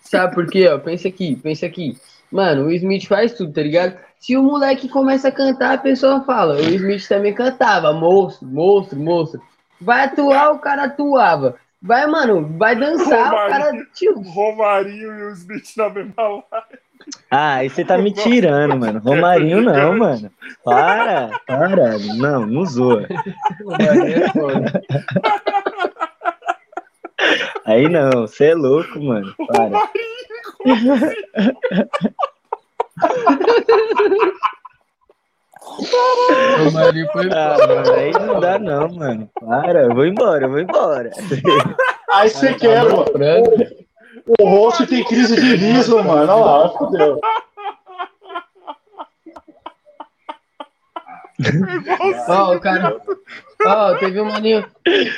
Sabe 0.00 0.34
por 0.34 0.46
quê, 0.46 0.68
ó? 0.68 0.78
Pensa 0.78 1.08
aqui, 1.08 1.36
pensa 1.36 1.66
aqui. 1.66 1.96
Mano, 2.30 2.66
o 2.66 2.72
Smith 2.72 3.06
faz 3.06 3.32
tudo, 3.34 3.52
tá 3.52 3.62
ligado? 3.62 3.96
Se 4.18 4.36
o 4.36 4.42
moleque 4.42 4.88
começa 4.88 5.28
a 5.28 5.32
cantar, 5.32 5.74
a 5.74 5.78
pessoa 5.78 6.24
fala. 6.24 6.54
O 6.56 6.60
Smith 6.60 7.06
também 7.08 7.32
cantava. 7.34 7.92
Monstro, 7.92 8.48
monstro, 8.48 8.98
monstro. 8.98 9.40
Vai 9.80 10.06
atuar, 10.06 10.52
o 10.52 10.58
cara 10.58 10.84
atuava. 10.84 11.54
Vai, 11.80 12.06
mano, 12.06 12.56
vai 12.58 12.74
dançar, 12.74 13.32
o 13.32 13.36
cara. 13.48 13.70
Tio, 13.94 14.18
O 14.18 14.22
Romarinho 14.22 15.12
e 15.18 15.22
o 15.24 15.30
Smith 15.32 15.76
na 15.76 15.88
mesma 15.90 16.22
live. 16.28 16.44
Ah, 17.30 17.54
aí 17.56 17.68
você 17.68 17.84
tá 17.84 17.96
me 17.98 18.10
tirando, 18.12 18.76
mano. 18.76 18.98
Romarinho 18.98 19.60
não, 19.62 19.96
mano. 19.96 20.28
Para, 20.64 21.30
para. 21.46 21.98
Não, 22.16 22.44
não 22.46 22.64
zoa. 22.64 23.02
é. 23.02 23.06
Aí 27.64 27.88
não, 27.88 28.10
você 28.22 28.46
é 28.50 28.54
louco, 28.54 29.00
mano. 29.00 29.34
Para. 29.48 29.64
Romarinho, 29.64 31.16
O 36.66 36.72
Marinho 36.72 37.06
foi 37.12 37.28
Ah, 37.32 37.56
mano, 37.66 37.92
aí 37.92 38.12
não 38.12 38.40
dá 38.40 38.58
não, 38.58 38.88
mano. 38.88 39.30
Para, 39.40 39.82
eu 39.84 39.94
vou 39.94 40.06
embora, 40.06 40.44
eu 40.44 40.50
vou 40.50 40.60
embora. 40.60 41.10
Aí 42.10 42.30
você 42.30 42.54
quer, 42.54 42.82
mano. 42.84 43.04
O 44.40 44.48
rosto 44.48 44.86
tem 44.86 45.04
crise 45.04 45.36
de 45.36 45.56
riso, 45.56 46.02
mano. 46.02 46.32
Olha 46.32 46.34
lá, 46.34 46.68
fodeu. 46.70 47.20
Ó, 52.28 52.54
o 52.54 52.60
cara. 52.60 53.00
Ó, 53.64 53.94
teve 53.96 54.20
um 54.20 54.24
maninho. 54.24 54.64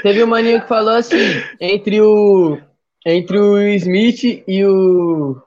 Teve 0.03 0.25
um 0.25 0.27
maninho 0.27 0.61
que 0.61 0.69
falou 0.69 0.97
assim: 0.97 1.17
entre 1.61 2.01
o. 2.01 2.59
Entre 3.07 3.39
o 3.39 3.59
Smith 3.59 4.45
e 4.47 4.65
o. 4.65 5.41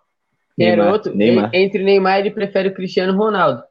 Quem 0.62 0.70
era 0.72 0.84
Neymar? 0.84 1.16
Neymar. 1.16 1.50
Entre 1.54 1.84
Neymar, 1.84 2.20
ele 2.20 2.32
prefere 2.32 2.70
o 2.70 2.74
Cristiano 2.74 3.18
Ronaldo. 3.18 3.64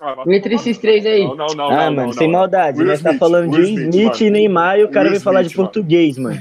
Ah, 0.00 0.14
vai 0.14 0.34
Entre 0.36 0.54
esses 0.54 0.78
três 0.78 1.04
aí. 1.06 1.22
Não, 1.24 1.36
não, 1.36 1.46
não. 1.48 1.64
Ah, 1.70 1.76
não, 1.86 1.92
mano, 1.94 2.06
não, 2.08 2.12
sem 2.12 2.28
maldade. 2.30 2.78
Will 2.78 2.88
Nós 2.88 3.02
tá 3.02 3.14
falando 3.14 3.50
de 3.50 3.56
Will 3.56 3.64
Will 3.66 3.74
Smith, 3.90 3.94
Smith 3.94 4.20
e. 4.20 4.30
Neymar 4.30 4.78
e 4.78 4.84
o 4.84 4.88
cara 4.90 5.04
Will 5.04 5.12
vem 5.12 5.20
falar 5.20 5.42
de 5.42 5.56
mano. 5.56 5.68
português, 5.68 6.18
mano. 6.18 6.40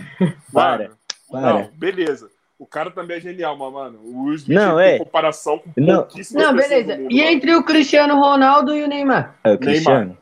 Para, 0.52 0.92
para. 1.32 1.54
Não, 1.54 1.70
beleza. 1.78 2.30
O 2.58 2.66
cara 2.66 2.90
também 2.92 3.18
é 3.18 3.20
genial, 3.20 3.58
mas, 3.58 3.72
mano. 3.74 4.00
O 4.04 4.24
Will 4.26 4.36
Smith 4.36 4.58
Não, 4.58 4.78
tem 4.78 4.86
é. 4.86 4.98
comparação 5.00 5.58
com 5.60 5.70
Não. 5.78 6.08
Não, 6.34 6.56
beleza. 6.56 6.96
do 6.96 7.02
mundo, 7.04 7.12
E 7.12 7.18
mano. 7.18 7.30
entre 7.30 7.56
o 7.56 7.64
Cristiano 7.64 8.16
Ronaldo 8.20 8.76
e 8.76 8.84
o 8.84 8.88
Neymar? 8.88 9.36
É 9.44 9.54
o 9.54 9.58
Cristiano? 9.58 10.18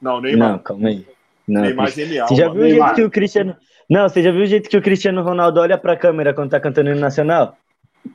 Não, 0.00 0.20
Neymar. 0.20 0.50
Não, 0.52 0.58
calma 0.58 0.88
aí. 0.88 1.06
Não, 1.46 1.62
Neymar 1.62 1.86
é 1.86 1.90
genial. 1.90 2.28
Você 2.28 2.34
já 2.34 2.48
mano. 2.48 2.54
viu 2.54 2.62
o 2.62 2.68
Neymar. 2.68 2.86
jeito 2.88 2.96
que 2.96 3.04
o 3.04 3.10
Cristiano. 3.10 3.56
Não, 3.88 4.08
você 4.08 4.22
já 4.22 4.32
viu 4.32 4.42
o 4.42 4.46
jeito 4.46 4.68
que 4.68 4.76
o 4.76 4.82
Cristiano 4.82 5.22
Ronaldo 5.22 5.60
olha 5.60 5.78
pra 5.78 5.96
câmera 5.96 6.34
quando 6.34 6.50
tá 6.50 6.58
cantando 6.58 6.90
no 6.92 7.00
Nacional? 7.00 7.56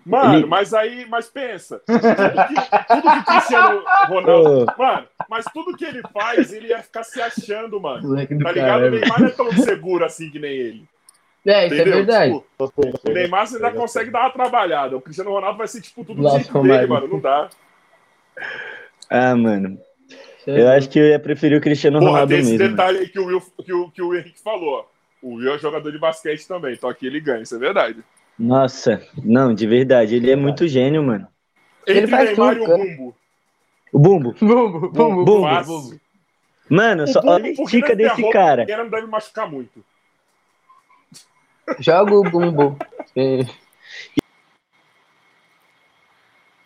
Mano, 0.06 0.36
Ele- 0.40 0.46
mas 0.46 0.74
aí, 0.74 1.06
mas 1.10 1.30
pensa. 1.30 1.82
Tudo 1.86 2.00
que, 2.00 2.88
tudo 2.88 3.02
que 3.02 3.20
o 3.20 3.24
Cristiano 3.26 3.84
Ronaldo. 4.08 4.66
Mano, 4.78 5.08
mas 5.30 5.46
tudo 5.54 5.76
que 5.78 5.86
ele 5.86 6.02
faz, 6.14 6.52
ele 6.54 6.68
ia 6.68 6.82
ficar 6.82 7.04
se 7.04 7.22
achando, 7.22 7.80
mano. 7.80 8.16
Tá 8.44 8.52
ligado? 8.52 8.84
O. 8.86 8.90
Neymar 8.92 9.20
não 9.22 9.28
é 9.28 9.32
tão 9.32 9.52
seguro 9.54 10.06
assim 10.06 10.30
que 10.30 10.40
nem 10.40 10.52
ele. 10.52 10.84
É, 11.46 11.66
isso 11.66 11.74
é 11.76 11.78
Entendeu? 11.80 11.94
verdade. 12.06 12.34
Tipo, 12.34 13.10
o 13.10 13.14
Neymar 13.14 13.48
você 13.48 13.56
ainda 13.56 13.72
consegue 13.72 14.12
dar 14.12 14.22
uma 14.22 14.30
trabalhada. 14.30 14.96
O 14.96 15.02
Cristiano 15.02 15.32
Ronaldo 15.32 15.58
vai 15.58 15.68
ser, 15.68 15.82
tipo, 15.82 16.04
tudo 16.06 16.18
do 16.18 16.24
Nossa, 16.24 16.38
jeito 16.40 16.62
dele, 16.62 16.86
mano. 16.88 17.08
Não 17.08 17.20
dá. 17.20 17.50
Ah, 19.10 19.36
mano. 19.36 19.80
É 20.48 20.62
Eu 20.62 20.70
acho 20.70 20.90
que 20.90 21.00
eu 21.00 21.06
ia 21.06 21.20
preferir 21.20 21.58
o 21.58 21.62
Cristiano 21.62 22.00
Porra, 22.00 22.12
Ronaldo 22.12 22.30
tem 22.32 22.40
esse 22.42 22.52
mesmo. 22.58 22.70
detalhe 22.70 22.98
aí 23.00 23.08
que 23.10 23.20
o, 23.20 23.26
Will, 23.26 23.42
que, 23.64 23.74
o, 23.74 23.90
que 23.92 24.02
o 24.02 24.16
Henrique 24.16 24.40
falou. 24.42 24.80
ó. 24.80 24.86
O 25.22 25.36
Will 25.36 25.54
é 25.54 25.58
jogador 25.60 25.92
de 25.92 26.00
basquete 26.00 26.48
também, 26.48 26.74
então 26.74 26.90
aqui 26.90 27.06
ele 27.06 27.20
ganha, 27.20 27.44
isso 27.44 27.56
é 27.56 27.60
verdade. 27.60 28.04
Nossa, 28.42 29.06
não, 29.24 29.54
de 29.54 29.68
verdade. 29.68 30.16
Ele 30.16 30.32
é 30.32 30.36
muito 30.36 30.68
gênio, 30.68 31.04
mano. 31.04 31.28
Ele 31.86 32.00
Entre 32.00 32.12
faz 32.12 32.30
Neymar 32.30 32.56
tudo, 32.56 32.66
e 32.68 32.74
o. 32.74 32.78
Bumbo. 32.78 33.16
O 33.94 34.00
Bumbo. 34.00 34.36
Bumbo, 34.42 34.80
bumbo, 34.90 35.26
Bumbo. 35.26 35.42
Fácil. 35.48 36.02
Mano, 36.70 37.04
O 37.04 37.08
só 37.08 37.22
Bumbo, 37.22 37.34
olha 37.34 37.46
a 37.46 37.50
estica 37.52 37.96
desse 37.96 38.22
roupa 38.22 38.34
cara. 38.40 38.62
pequena, 38.66 38.84
não 38.84 38.90
deve 38.90 39.06
machucar 39.08 39.50
muito. 39.50 39.84
Joga 41.80 42.16
o 42.16 42.24
bumbo. 42.24 42.78
É. 43.16 43.46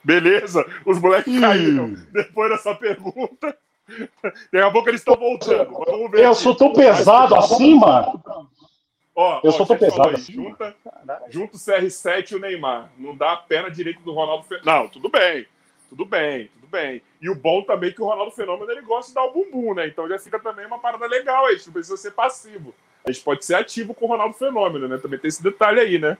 Beleza, 0.04 0.66
os 0.86 1.00
moleques 1.00 1.40
caíram 1.40 1.94
depois 2.12 2.52
dessa 2.52 2.74
pergunta. 2.76 3.58
Daqui 4.24 4.58
a 4.66 4.72
pouco 4.72 4.90
eles 4.90 5.02
estão 5.02 5.16
voltando. 5.16 5.72
Vamos 5.86 6.12
ver 6.12 6.24
Eu 6.24 6.32
aqui. 6.32 6.42
sou 6.42 6.56
tão 6.56 6.72
pesado 6.74 7.36
assim, 7.36 7.76
mano. 7.76 8.24
Ó, 9.16 9.40
Eu 9.44 9.50
ó, 9.50 9.54
sou 9.54 9.66
tão 9.66 9.78
pesado 9.78 10.10
aí, 10.10 10.16
assim. 10.16 10.34
Junta, 10.34 10.76
junta 11.30 11.56
o 11.56 11.60
CR7 11.60 12.32
e 12.32 12.36
o 12.36 12.40
Neymar. 12.40 12.90
Não 12.98 13.16
dá 13.16 13.32
a 13.34 13.38
perna 13.38 13.72
direita 13.72 14.02
do 14.02 14.14
Ronaldo 14.14 14.44
Fenômeno. 14.44 14.72
Não, 14.72 14.90
tudo 14.90 15.10
bem. 15.10 15.48
Tudo 15.88 16.04
bem, 16.04 16.50
tudo 16.54 16.68
bem. 16.68 17.02
E 17.22 17.30
o 17.30 17.36
bom 17.36 17.62
também 17.62 17.90
é 17.90 17.94
que 17.94 18.02
o 18.02 18.06
Ronaldo 18.06 18.32
Fenômeno 18.32 18.70
ele 18.70 18.82
gosta 18.82 19.10
de 19.10 19.16
dar 19.16 19.24
o 19.24 19.32
bumbum, 19.32 19.74
né? 19.74 19.88
Então 19.88 20.10
já 20.10 20.20
fica 20.20 20.38
também 20.40 20.66
uma 20.66 20.80
parada 20.80 21.06
legal 21.06 21.46
aí. 21.46 21.54
A 21.54 21.58
gente 21.58 21.68
não 21.68 21.74
precisa 21.74 21.96
ser 21.96 22.12
passivo. 22.12 22.76
A 23.06 23.12
gente 23.12 23.24
pode 23.24 23.46
ser 23.46 23.56
ativo 23.56 23.94
com 23.94 24.06
o 24.06 24.08
Ronaldo 24.10 24.36
Fenômeno, 24.36 24.88
né? 24.88 24.98
Também 24.98 25.18
tem 25.20 25.30
esse 25.30 25.42
detalhe 25.42 25.80
aí, 25.80 25.98
né? 25.98 26.18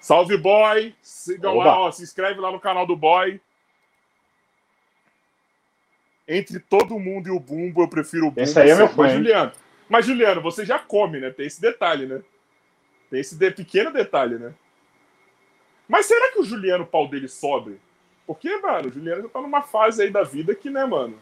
Salve, 0.00 0.36
boy! 0.36 0.94
Sigam 1.02 1.56
lá, 1.56 1.64
Oba. 1.64 1.78
ó, 1.80 1.90
se 1.90 2.02
inscreve 2.02 2.40
lá 2.40 2.50
no 2.50 2.60
canal 2.60 2.86
do 2.86 2.96
boy. 2.96 3.40
Entre 6.26 6.58
todo 6.60 6.98
mundo 6.98 7.28
e 7.28 7.30
o 7.30 7.40
Bumbo, 7.40 7.82
eu 7.82 7.88
prefiro 7.88 8.26
o 8.26 8.30
Bumbo. 8.30 8.40
Esse 8.40 8.58
aí 8.58 8.70
é 8.70 8.74
meu 8.74 8.88
fã? 8.88 9.08
Juliano, 9.08 9.52
mas, 9.88 10.06
Juliano, 10.06 10.40
você 10.40 10.64
já 10.64 10.78
come, 10.78 11.20
né? 11.20 11.30
Tem 11.30 11.46
esse 11.46 11.60
detalhe, 11.60 12.06
né? 12.06 12.22
Tem 13.10 13.20
esse 13.20 13.36
de- 13.36 13.50
pequeno 13.50 13.92
detalhe, 13.92 14.36
né? 14.36 14.54
Mas 15.88 16.06
será 16.06 16.32
que 16.32 16.40
o 16.40 16.44
Juliano, 16.44 16.84
o 16.84 16.86
pau 16.86 17.06
dele 17.08 17.28
sobe? 17.28 17.80
Porque, 18.26 18.56
mano, 18.56 18.88
o 18.88 18.92
Juliano 18.92 19.22
já 19.22 19.28
tá 19.28 19.40
numa 19.40 19.62
fase 19.62 20.02
aí 20.02 20.10
da 20.10 20.22
vida 20.22 20.54
que, 20.54 20.70
né, 20.70 20.84
mano? 20.86 21.18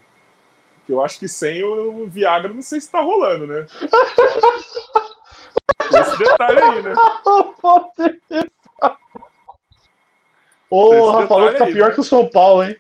Que 0.87 0.93
eu 0.93 1.03
acho 1.05 1.19
que 1.19 1.29
sem 1.29 1.63
o 1.65 2.07
Viagra, 2.07 2.53
não 2.53 2.63
sei 2.63 2.81
se 2.81 2.91
tá 2.91 3.01
rolando, 3.01 3.47
né? 3.47 3.67
Tem 5.91 6.01
esse 6.01 6.19
detalhe 6.19 6.61
aí, 6.61 6.83
né? 6.83 6.95
Falou 11.29 11.53
que 11.53 11.59
tá 11.59 11.65
aí, 11.67 11.73
pior 11.73 11.89
né? 11.89 11.95
que 11.95 12.01
o 12.01 12.05
São 12.05 12.29
Paulo, 12.31 12.65
hein? 12.65 12.77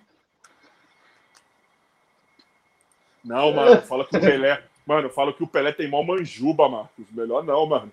Não, 3.24 3.52
mano, 3.52 3.82
fala 3.82 4.04
que 4.04 4.16
o 4.16 4.20
Pelé. 4.20 4.62
Mano, 4.86 5.08
fala 5.10 5.32
que 5.32 5.42
o 5.42 5.46
Pelé 5.46 5.72
tem 5.72 5.88
mó 5.88 6.02
manjuba, 6.02 6.68
Marcos. 6.68 7.06
Melhor 7.12 7.44
não, 7.44 7.66
mano. 7.66 7.92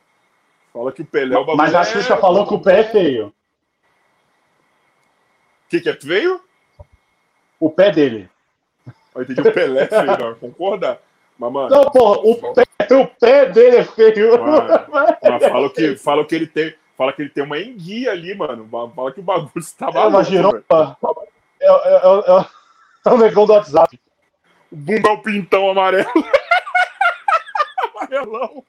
Fala 0.73 0.91
que 0.91 1.02
o 1.02 1.06
Pelé 1.06 1.36
é 1.36 1.38
o 1.38 1.41
bagulho. 1.41 1.58
Mas 1.58 1.75
a 1.75 1.82
é- 1.82 1.86
Xuxa 1.86 2.17
falou 2.17 2.47
que 2.47 2.54
o 2.54 2.60
pé 2.60 2.80
é 2.80 2.84
feio. 2.84 3.28
O 3.28 3.34
que, 5.69 5.82
que 5.82 5.89
é 5.89 5.93
feio? 5.93 6.41
O 7.60 7.69
pé 7.69 7.91
dele. 7.91 8.30
Eu 9.15 9.21
entendi 9.23 9.41
o 9.41 9.54
Pelé 9.54 9.84
é 9.84 9.88
feio, 9.88 10.17
não. 10.17 10.36
Concorda? 10.36 10.99
Mas, 11.38 11.52
mano, 11.52 11.69
Não, 11.69 11.84
porra, 11.91 12.19
o 12.19 12.54
pé, 12.54 12.65
o 12.95 13.08
pé 13.08 13.45
dele 13.47 13.78
é 13.78 13.84
feio. 13.86 14.39
Mano. 14.39 14.67
mas 14.91 15.47
fala 15.47 15.69
que, 15.69 15.95
fala 15.97 16.25
que 16.25 16.36
ele 16.36 16.47
tem. 16.47 16.75
Fala 16.97 17.13
que 17.13 17.21
ele 17.21 17.30
tem 17.30 17.43
uma 17.43 17.58
enguia 17.58 18.12
ali, 18.12 18.36
mano. 18.36 18.67
Fala 18.93 19.12
que 19.13 19.21
o 19.21 19.23
bagulho 19.23 19.52
tá 19.78 19.88
É 19.89 19.93
maluco, 19.93 20.23
giromba. 20.25 20.63
velho. 20.69 21.28
É, 21.62 21.67
é, 21.67 21.95
é, 22.39 22.45
é 23.06 23.10
o 23.13 23.17
negão 23.17 23.45
do 23.45 23.54
WhatsApp. 23.54 23.97
O 24.71 24.75
bumbo 24.75 25.08
é 25.08 25.12
o 25.12 25.21
pintão 25.21 25.69
amarelo. 25.69 26.10
Amarelão. 28.17 28.63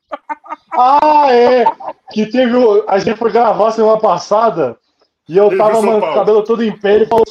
Ah, 0.72 1.26
é! 1.33 1.64
Que 2.12 2.26
teve. 2.26 2.53
A 2.87 2.98
gente 2.98 3.16
foi 3.16 3.33
gravar 3.33 3.70
semana 3.72 3.98
passada 3.98 4.76
e 5.29 5.37
eu 5.37 5.48
Ele 5.48 5.57
tava, 5.57 5.81
com 5.81 5.98
o 5.98 6.14
cabelo 6.14 6.44
todo 6.44 6.62
em 6.62 6.76
pé. 6.76 6.96
Ele 6.96 7.07
falou. 7.07 7.24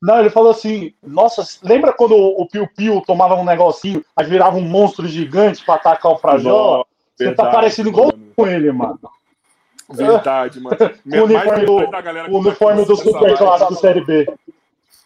Não, 0.00 0.20
ele 0.20 0.30
falou 0.30 0.50
assim: 0.50 0.92
Nossa, 1.02 1.42
lembra 1.62 1.92
quando 1.92 2.14
o 2.14 2.46
Piu 2.48 2.68
Piu 2.76 3.02
tomava 3.06 3.34
um 3.34 3.44
negocinho, 3.44 4.04
aí 4.16 4.26
virava 4.26 4.56
um 4.56 4.62
monstro 4.62 5.06
gigante 5.06 5.64
pra 5.64 5.74
atacar 5.74 6.12
o 6.12 6.18
Frajola? 6.18 6.84
Você 7.16 7.32
tá 7.32 7.50
parecendo 7.50 7.88
igual 7.88 8.08
mano. 8.08 8.32
com 8.36 8.46
ele, 8.46 8.70
mano. 8.72 8.98
Verdade, 9.88 10.60
mano. 10.60 10.76
O 11.06 11.24
uniforme 11.24 11.64
do- 11.64 11.76
O 11.76 11.90
tá 11.90 12.02
uniforme 12.30 12.84
do 12.84 12.96
Super 12.96 13.38
Clássico 13.38 13.74
Série 13.76 14.04
B. 14.04 14.26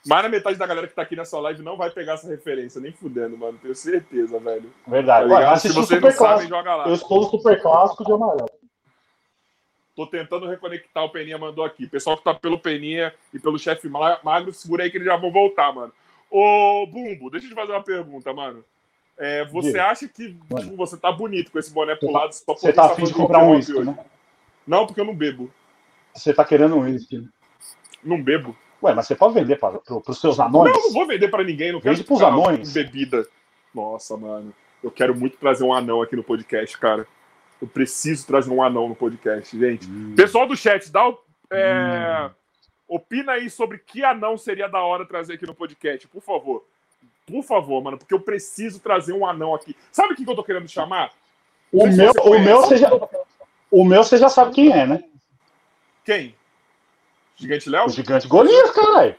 Mais 0.06 0.22
da 0.22 0.28
metade 0.30 0.56
da 0.58 0.66
galera 0.66 0.88
que 0.88 0.94
tá 0.94 1.02
aqui 1.02 1.14
nessa 1.14 1.38
live 1.38 1.62
não 1.62 1.76
vai 1.76 1.90
pegar 1.90 2.14
essa 2.14 2.26
referência, 2.28 2.80
nem 2.80 2.90
fudendo, 2.92 3.36
mano. 3.36 3.58
Tenho 3.60 3.74
certeza, 3.74 4.38
velho. 4.38 4.72
Tá 4.84 4.90
Verdade. 4.90 5.28
Ué, 5.30 5.38
ligado? 5.38 5.58
Se 5.60 5.68
vocês 5.68 5.74
não 5.74 5.82
Super 5.84 6.12
sabem, 6.12 6.16
Clássico. 6.48 6.48
joga 6.56 6.74
lá. 6.76 6.88
Eu 6.88 6.94
estou 6.94 7.20
no 7.20 7.28
Super 7.30 7.60
Clássico 7.62 8.04
de 8.04 8.12
amarelo. 8.12 8.48
Tô 9.94 10.06
tentando 10.06 10.48
reconectar, 10.48 11.04
o 11.04 11.10
Peninha 11.10 11.36
mandou 11.36 11.64
aqui. 11.64 11.86
Pessoal 11.86 12.16
que 12.16 12.24
tá 12.24 12.32
pelo 12.32 12.58
Peninha 12.58 13.12
e 13.34 13.38
pelo 13.38 13.58
chefe 13.58 13.88
Ma- 13.88 14.18
magro, 14.22 14.52
segura 14.54 14.84
aí 14.84 14.90
que 14.90 14.96
eles 14.96 15.06
já 15.06 15.16
vão 15.16 15.30
voltar, 15.30 15.70
mano. 15.74 15.92
Ô, 16.30 16.86
Bumbo, 16.86 17.28
deixa 17.28 17.46
eu 17.46 17.50
te 17.50 17.54
fazer 17.54 17.72
uma 17.72 17.82
pergunta, 17.82 18.32
mano. 18.32 18.64
É, 19.18 19.44
você 19.46 19.68
Diga. 19.68 19.84
acha 19.86 20.08
que 20.08 20.32
tipo, 20.32 20.76
você 20.76 20.96
tá 20.96 21.12
bonito 21.12 21.50
com 21.52 21.58
esse 21.58 21.70
boné 21.74 21.94
pro 21.94 22.06
Você 22.06 22.12
tá- 22.14 22.18
lado 22.20 22.32
só 22.32 22.54
Você 22.54 22.72
tá 22.72 22.86
você 22.88 22.92
afim 22.94 23.04
de 23.04 23.12
comprar 23.12 23.44
um 23.44 23.50
uísque, 23.50 23.74
hoje? 23.74 23.90
né? 23.90 23.98
Não, 24.66 24.86
porque 24.86 25.00
eu 25.00 25.04
não 25.04 25.14
bebo. 25.14 25.52
Você 26.14 26.32
tá 26.32 26.42
querendo 26.44 26.76
um 26.76 26.80
uísque. 26.84 27.28
Não 28.02 28.22
bebo. 28.22 28.56
Ué, 28.82 28.94
mas 28.94 29.06
você 29.06 29.14
pode 29.14 29.34
vender 29.34 29.56
para 29.56 29.78
pro, 29.78 30.00
pros 30.00 30.20
seus 30.20 30.38
Não, 30.38 30.46
anões? 30.46 30.74
eu 30.74 30.80
não 30.82 30.92
vou 30.92 31.06
vender 31.06 31.28
pra 31.28 31.44
ninguém, 31.44 31.72
não 31.72 31.80
quero 31.80 31.94
Vende 31.94 32.06
pros 32.06 32.22
anões. 32.22 32.72
bebida. 32.72 33.26
Nossa, 33.74 34.16
mano. 34.16 34.54
Eu 34.82 34.90
quero 34.90 35.14
muito 35.14 35.36
trazer 35.36 35.64
um 35.64 35.72
anão 35.72 36.00
aqui 36.00 36.16
no 36.16 36.22
podcast, 36.24 36.76
cara. 36.78 37.06
Eu 37.60 37.68
preciso 37.68 38.26
trazer 38.26 38.50
um 38.50 38.62
anão 38.62 38.88
no 38.88 38.94
podcast, 38.96 39.58
gente. 39.58 39.86
Hum. 39.86 40.14
Pessoal 40.16 40.46
do 40.46 40.56
chat, 40.56 40.90
dá 40.90 41.06
o, 41.06 41.18
é, 41.52 42.30
opina 42.88 43.32
aí 43.32 43.50
sobre 43.50 43.76
que 43.78 44.02
anão 44.02 44.38
seria 44.38 44.66
da 44.66 44.82
hora 44.82 45.04
trazer 45.04 45.34
aqui 45.34 45.46
no 45.46 45.54
podcast, 45.54 46.08
por 46.08 46.22
favor. 46.22 46.64
Por 47.26 47.42
favor, 47.44 47.82
mano, 47.82 47.98
porque 47.98 48.14
eu 48.14 48.20
preciso 48.20 48.80
trazer 48.80 49.12
um 49.12 49.26
anão 49.26 49.54
aqui. 49.54 49.76
Sabe 49.92 50.14
quem 50.16 50.24
que 50.24 50.30
eu 50.30 50.34
tô 50.36 50.42
querendo 50.42 50.66
chamar? 50.68 51.12
O 51.70 51.86
Não 51.86 51.94
meu, 51.96 52.12
você 52.14 52.20
o 52.28 52.38
meu 52.40 52.56
você 52.62 52.76
já, 52.78 52.90
o 53.70 53.84
meu 53.84 54.02
você 54.02 54.16
já 54.16 54.28
sabe 54.30 54.52
quem 54.54 54.72
é, 54.72 54.86
né? 54.86 55.04
Quem? 56.04 56.34
Gigante 57.40 57.70
Léo? 57.70 57.86
O 57.86 57.90
gigante 57.90 58.28
Golias, 58.28 58.70
caralho. 58.70 59.14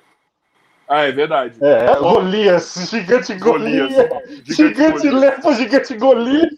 Ah, 0.88 1.04
é 1.04 1.12
verdade. 1.12 1.58
É, 1.64 1.96
Golias, 1.96 2.90
gigante 2.90 3.34
Golias. 3.36 3.92
Gigante 4.46 5.10
Golias. 5.10 5.14
Lepo, 5.14 5.54
gigante 5.54 5.98
Golias. 5.98 6.54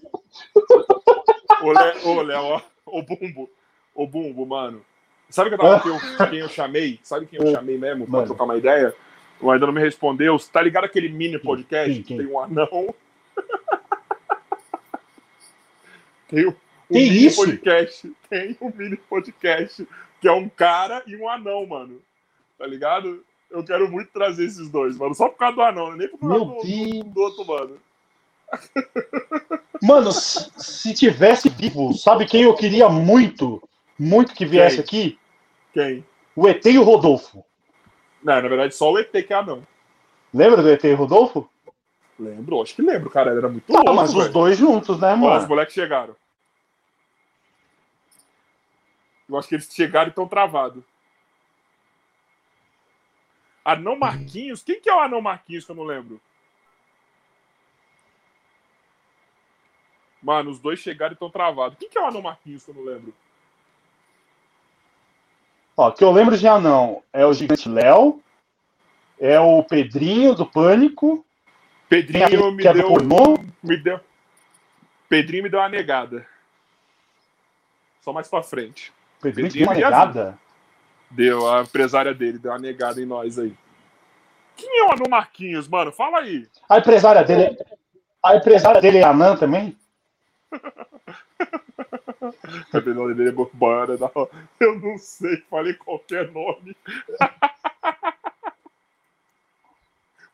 Ô, 1.62 1.72
Lé- 1.72 1.96
ô, 2.04 2.22
Léo, 2.22 2.42
ó. 2.44 2.62
Ô, 2.86 3.02
Bumbo. 3.02 3.50
Ô, 3.96 4.06
Bumbo, 4.08 4.46
mano. 4.46 4.84
Sabe 5.30 5.50
que 5.50 5.56
eu 5.56 5.60
tava, 5.60 5.80
quem, 5.82 5.92
eu, 5.92 6.28
quem 6.30 6.40
eu 6.40 6.50
chamei? 6.50 7.00
Sabe 7.02 7.26
quem 7.26 7.40
eu 7.40 7.52
chamei 7.52 7.78
mesmo 7.78 8.06
pra 8.06 8.12
Mano. 8.18 8.28
trocar 8.28 8.44
uma 8.44 8.58
ideia? 8.58 8.94
O 9.40 9.50
ainda 9.50 9.66
não 9.66 9.74
me 9.74 9.82
respondeu. 9.82 10.38
Tá 10.52 10.62
ligado 10.62 10.84
aquele 10.86 11.10
mini 11.10 11.40
podcast 11.40 11.92
Quem, 11.94 12.04
quem? 12.04 12.18
que 12.18 12.24
tem 12.24 12.32
um 12.34 12.40
anão? 12.40 12.94
tem 16.28 16.46
o 16.46 16.52
Tem 16.52 16.60
mini 17.10 17.26
isso? 17.26 17.44
podcast. 17.46 18.12
Tem 18.30 18.58
um 18.62 18.72
mini 18.76 18.98
podcast 18.98 19.88
que 20.24 20.28
é 20.30 20.32
um 20.32 20.48
cara 20.48 21.04
e 21.06 21.18
um 21.18 21.28
anão, 21.28 21.66
mano. 21.66 22.02
Tá 22.58 22.66
ligado? 22.66 23.26
Eu 23.52 23.62
quero 23.62 23.92
muito 23.92 24.10
trazer 24.14 24.46
esses 24.46 24.70
dois, 24.70 24.98
mano. 24.98 25.14
Só 25.14 25.28
por 25.28 25.38
causa 25.38 25.56
do 25.58 25.62
anão, 25.62 25.92
né? 25.92 25.98
nem 25.98 26.08
por 26.08 26.18
causa 26.18 26.46
do, 26.46 26.62
Deus. 26.64 27.04
do 27.14 27.22
outro, 27.22 27.46
mano. 27.46 27.78
Mano, 29.82 30.14
se, 30.14 30.50
se 30.56 30.94
tivesse 30.94 31.50
vivo, 31.50 31.94
sabe 31.94 32.26
quem 32.26 32.44
eu 32.44 32.54
queria 32.56 32.88
muito, 32.88 33.62
muito 34.00 34.34
que 34.34 34.46
viesse 34.46 34.78
Quem? 34.82 34.84
aqui? 34.84 35.20
Quem? 35.74 36.06
O 36.34 36.48
ET 36.48 36.66
e 36.66 36.78
o 36.78 36.84
Rodolfo. 36.84 37.44
Não, 38.24 38.42
na 38.42 38.48
verdade, 38.48 38.74
só 38.74 38.94
o 38.94 38.98
ET 38.98 39.12
que 39.12 39.34
é 39.34 39.36
anão. 39.36 39.68
Lembra 40.34 40.62
do 40.62 40.70
ET 40.70 40.82
e 40.86 40.94
o 40.94 40.96
Rodolfo? 40.96 41.50
Lembro, 42.18 42.62
acho 42.62 42.76
que 42.76 42.82
lembro, 42.82 43.10
cara. 43.10 43.32
Ele 43.32 43.40
era 43.40 43.50
muito 43.50 43.66
Tá, 43.68 43.74
louco, 43.80 43.94
mas 43.94 44.12
os 44.12 44.16
velho. 44.22 44.32
dois 44.32 44.58
juntos, 44.58 44.98
né, 45.00 45.10
Ó, 45.10 45.14
os 45.16 45.20
mano? 45.20 45.48
moleques 45.50 45.74
chegaram. 45.74 46.16
Eu 49.28 49.38
acho 49.38 49.48
que 49.48 49.56
eles 49.56 49.70
chegaram 49.72 50.08
e 50.08 50.10
estão 50.10 50.28
travados. 50.28 50.84
Anão 53.64 53.98
Marquinhos? 53.98 54.62
Quem 54.62 54.80
que 54.80 54.90
é 54.90 54.96
o 54.96 55.00
Anão 55.00 55.22
Marquinhos 55.22 55.66
que 55.66 55.72
eu 55.72 55.76
não 55.76 55.84
lembro? 55.84 56.20
Mano, 60.22 60.52
os 60.52 60.60
dois 60.60 60.80
chegaram 60.80 61.12
e 61.12 61.16
estão 61.16 61.30
travados. 61.30 61.78
Quem 61.78 61.90
que 61.90 61.98
é 61.98 62.02
o 62.02 62.06
Anão 62.06 62.22
Marquinhos 62.22 62.64
que 62.64 62.72
eu 62.72 62.76
não 62.76 62.84
lembro? 62.84 63.14
Ó, 65.76 65.92
que 65.92 66.04
eu 66.04 66.12
lembro 66.12 66.38
de 66.38 66.48
anão 66.48 67.04
é 67.12 67.26
o 67.26 67.34
gigante 67.34 67.68
Léo, 67.68 68.22
é 69.20 69.40
o 69.40 69.64
Pedrinho 69.64 70.36
do 70.36 70.46
Pânico, 70.46 71.26
Pedrinho 71.90 72.26
aquele 72.26 72.52
me 72.52 72.66
é 72.66 72.74
deu, 72.74 72.90
me 73.64 73.78
deu. 73.78 74.00
Pedrinho 75.10 75.44
me 75.44 75.50
deu 75.50 75.60
uma 75.60 75.70
negada. 75.70 76.28
Só 78.02 78.14
mais 78.14 78.28
pra 78.28 78.44
frente. 78.44 78.94
Tem 79.32 79.64
uma 79.64 79.74
é 79.74 79.76
negada. 79.76 80.38
Deu, 81.10 81.48
a 81.52 81.62
empresária 81.62 82.14
dele 82.14 82.40
deu 82.40 82.52
uma 82.52 82.60
negada 82.60 83.02
em 83.02 83.06
nós 83.06 83.38
aí. 83.38 83.54
Quem 84.56 84.80
é 84.80 84.84
o 84.84 84.92
Anão 84.92 85.10
Marquinhos, 85.10 85.68
mano? 85.68 85.92
Fala 85.92 86.20
aí. 86.20 86.48
A 86.70 86.80
empresária 86.80 87.24
dele, 87.24 87.58
a 88.22 88.36
empresária 88.36 88.82
dele 88.82 89.00
é 89.00 89.04
anã 89.04 89.36
também? 89.36 89.78
O 92.74 92.94
nome 92.94 93.14
dele 93.14 93.30
é 93.30 93.32
Barbara. 93.32 93.98
não. 93.98 94.30
Eu 94.60 94.80
não 94.80 94.98
sei, 94.98 95.44
falei 95.50 95.74
qualquer 95.74 96.32
nome. 96.32 96.76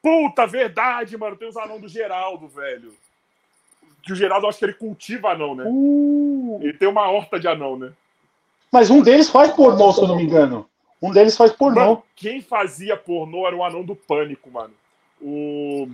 Puta, 0.01 0.47
verdade, 0.47 1.17
mano. 1.17 1.35
Tem 1.35 1.47
os 1.47 1.57
anão 1.57 1.79
do 1.79 1.87
Geraldo, 1.87 2.47
velho. 2.47 2.93
Que 4.03 4.13
o 4.13 4.15
Geraldo, 4.15 4.45
eu 4.45 4.49
acho 4.49 4.59
que 4.59 4.65
ele 4.65 4.73
cultiva 4.73 5.31
anão, 5.31 5.55
né? 5.55 5.65
Uh, 5.67 6.59
Ele 6.61 6.73
tem 6.73 6.87
uma 6.87 7.09
horta 7.09 7.39
de 7.39 7.47
anão, 7.47 7.77
né? 7.77 7.91
Mas 8.71 8.89
um 8.89 9.01
deles 9.01 9.29
faz 9.29 9.51
pornô, 9.51 9.91
se 9.91 10.01
eu 10.01 10.07
não 10.07 10.15
me 10.15 10.23
engano. 10.23 10.69
Um 11.01 11.11
deles 11.11 11.35
faz 11.37 11.51
pornô. 11.51 11.79
Mano, 11.79 12.03
quem 12.15 12.41
fazia 12.41 12.97
pornô 12.97 13.47
era 13.47 13.55
o 13.55 13.63
anão 13.63 13.83
do 13.83 13.95
pânico, 13.95 14.51
mano. 14.51 14.73
O. 15.21 15.89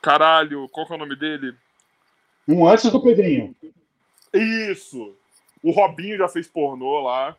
Caralho, 0.00 0.68
qual 0.68 0.86
que 0.86 0.92
é 0.92 0.96
o 0.96 0.98
nome 0.98 1.16
dele? 1.16 1.54
Um 2.48 2.66
antes 2.66 2.90
do 2.90 3.02
Pedrinho. 3.02 3.54
Isso! 4.32 5.14
O 5.62 5.72
Robinho 5.72 6.16
já 6.16 6.28
fez 6.28 6.46
pornô 6.46 7.00
lá. 7.00 7.36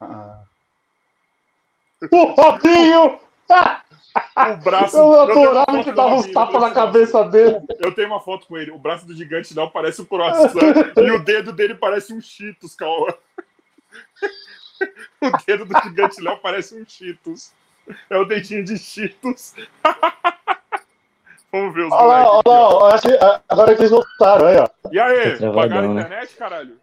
Ah. 0.00 0.42
O 2.10 2.24
Robinho! 2.26 3.18
O 4.36 4.56
braço. 4.56 4.96
eu 4.96 5.20
adorava 5.20 5.84
que 5.84 5.92
dava 5.92 6.14
uns 6.16 6.26
tapas 6.32 6.60
na 6.60 6.72
cabeça 6.72 7.22
dele. 7.24 7.60
Eu 7.78 7.94
tenho 7.94 8.08
uma 8.08 8.20
foto 8.20 8.46
com 8.46 8.58
ele. 8.58 8.70
O 8.72 8.78
braço 8.78 9.06
do 9.06 9.14
gigante 9.14 9.54
não 9.54 9.68
parece 9.68 10.02
um 10.02 10.04
croissant. 10.04 10.52
e 10.96 11.10
o 11.12 11.22
dedo 11.22 11.52
dele 11.52 11.74
parece 11.74 12.12
um 12.12 12.20
Cheetos, 12.20 12.74
Cauã. 12.74 13.06
O 15.22 15.30
dedo 15.46 15.66
do 15.66 15.82
gigante 15.82 16.20
Léo 16.22 16.38
parece 16.38 16.74
um 16.74 16.84
Cheetos. 16.86 17.52
É 18.08 18.16
o 18.16 18.24
dedinho 18.24 18.64
de 18.64 18.78
Cheetos. 18.78 19.54
Vamos 21.52 21.74
ver 21.74 21.84
os 21.86 21.92
Olha 21.92 22.06
lá, 22.06 22.24
moleques. 22.24 22.42
olha 22.46 22.58
lá, 22.58 22.74
olha 22.76 22.94
assim, 22.94 23.08
agora 23.48 23.74
que 23.74 23.80
eles 23.82 23.90
voltaram, 23.90 24.46
aí, 24.46 24.56
ó. 24.56 24.68
E 24.90 24.98
aí, 25.00 25.38
Tá 25.38 25.52
pagaram 25.52 25.90
a 25.90 25.94
né? 25.94 26.00
internet, 26.02 26.36
caralho? 26.36 26.80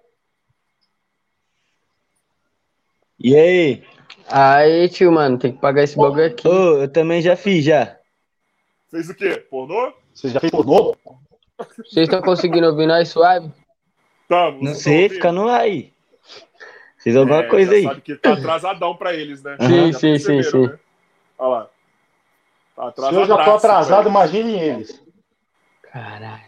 E 3.20 3.36
aí? 3.36 3.84
Aí, 4.28 4.90
tio, 4.90 5.12
mano, 5.12 5.40
tem 5.40 5.54
que 5.54 5.60
pagar 5.62 5.84
esse 5.84 5.98
bagulho 5.98 6.26
aqui. 6.28 6.48
Ô, 6.48 6.82
eu 6.84 6.92
também 6.92 7.22
já 7.22 7.36
fiz, 7.36 7.64
já. 7.66 7.98
Fez 8.92 9.10
o 9.10 9.16
quê? 9.16 9.38
Pornô? 9.50 9.94
Você 10.14 10.30
já 10.30 10.40
fez 10.40 10.52
pornô? 10.52 10.96
Vocês 11.78 12.08
estão 12.08 12.22
conseguindo 12.22 12.68
ouvir 12.68 12.86
nós 12.86 13.10
suave? 13.10 13.52
Tamo. 14.28 14.62
Não 14.64 14.76
sei, 14.76 15.10
fica 15.10 15.32
no 15.32 15.48
ar 15.48 15.62
aí. 15.62 15.94
Fiz 17.08 17.16
alguma 17.16 17.40
É, 17.40 17.44
coisa 17.44 17.72
já 17.72 17.78
aí. 17.78 17.84
sabe 17.84 18.02
que 18.02 18.16
tá 18.18 18.34
atrasadão 18.34 18.94
pra 18.98 19.14
eles, 19.14 19.42
né? 19.42 19.56
Sim, 19.62 19.94
Já 19.94 20.00
sim, 20.00 20.20
sim, 20.20 20.44
sim. 20.44 20.68
né? 20.68 20.78
Olha 21.38 21.70
lá. 22.76 22.92
Tá 22.92 23.10
Se 23.10 23.16
eu 23.16 23.24
já 23.26 23.46
tô 23.46 23.52
atrasado, 23.56 24.04
velho. 24.04 24.10
imaginem 24.10 24.60
eles. 24.60 25.02
Caralho. 25.84 26.42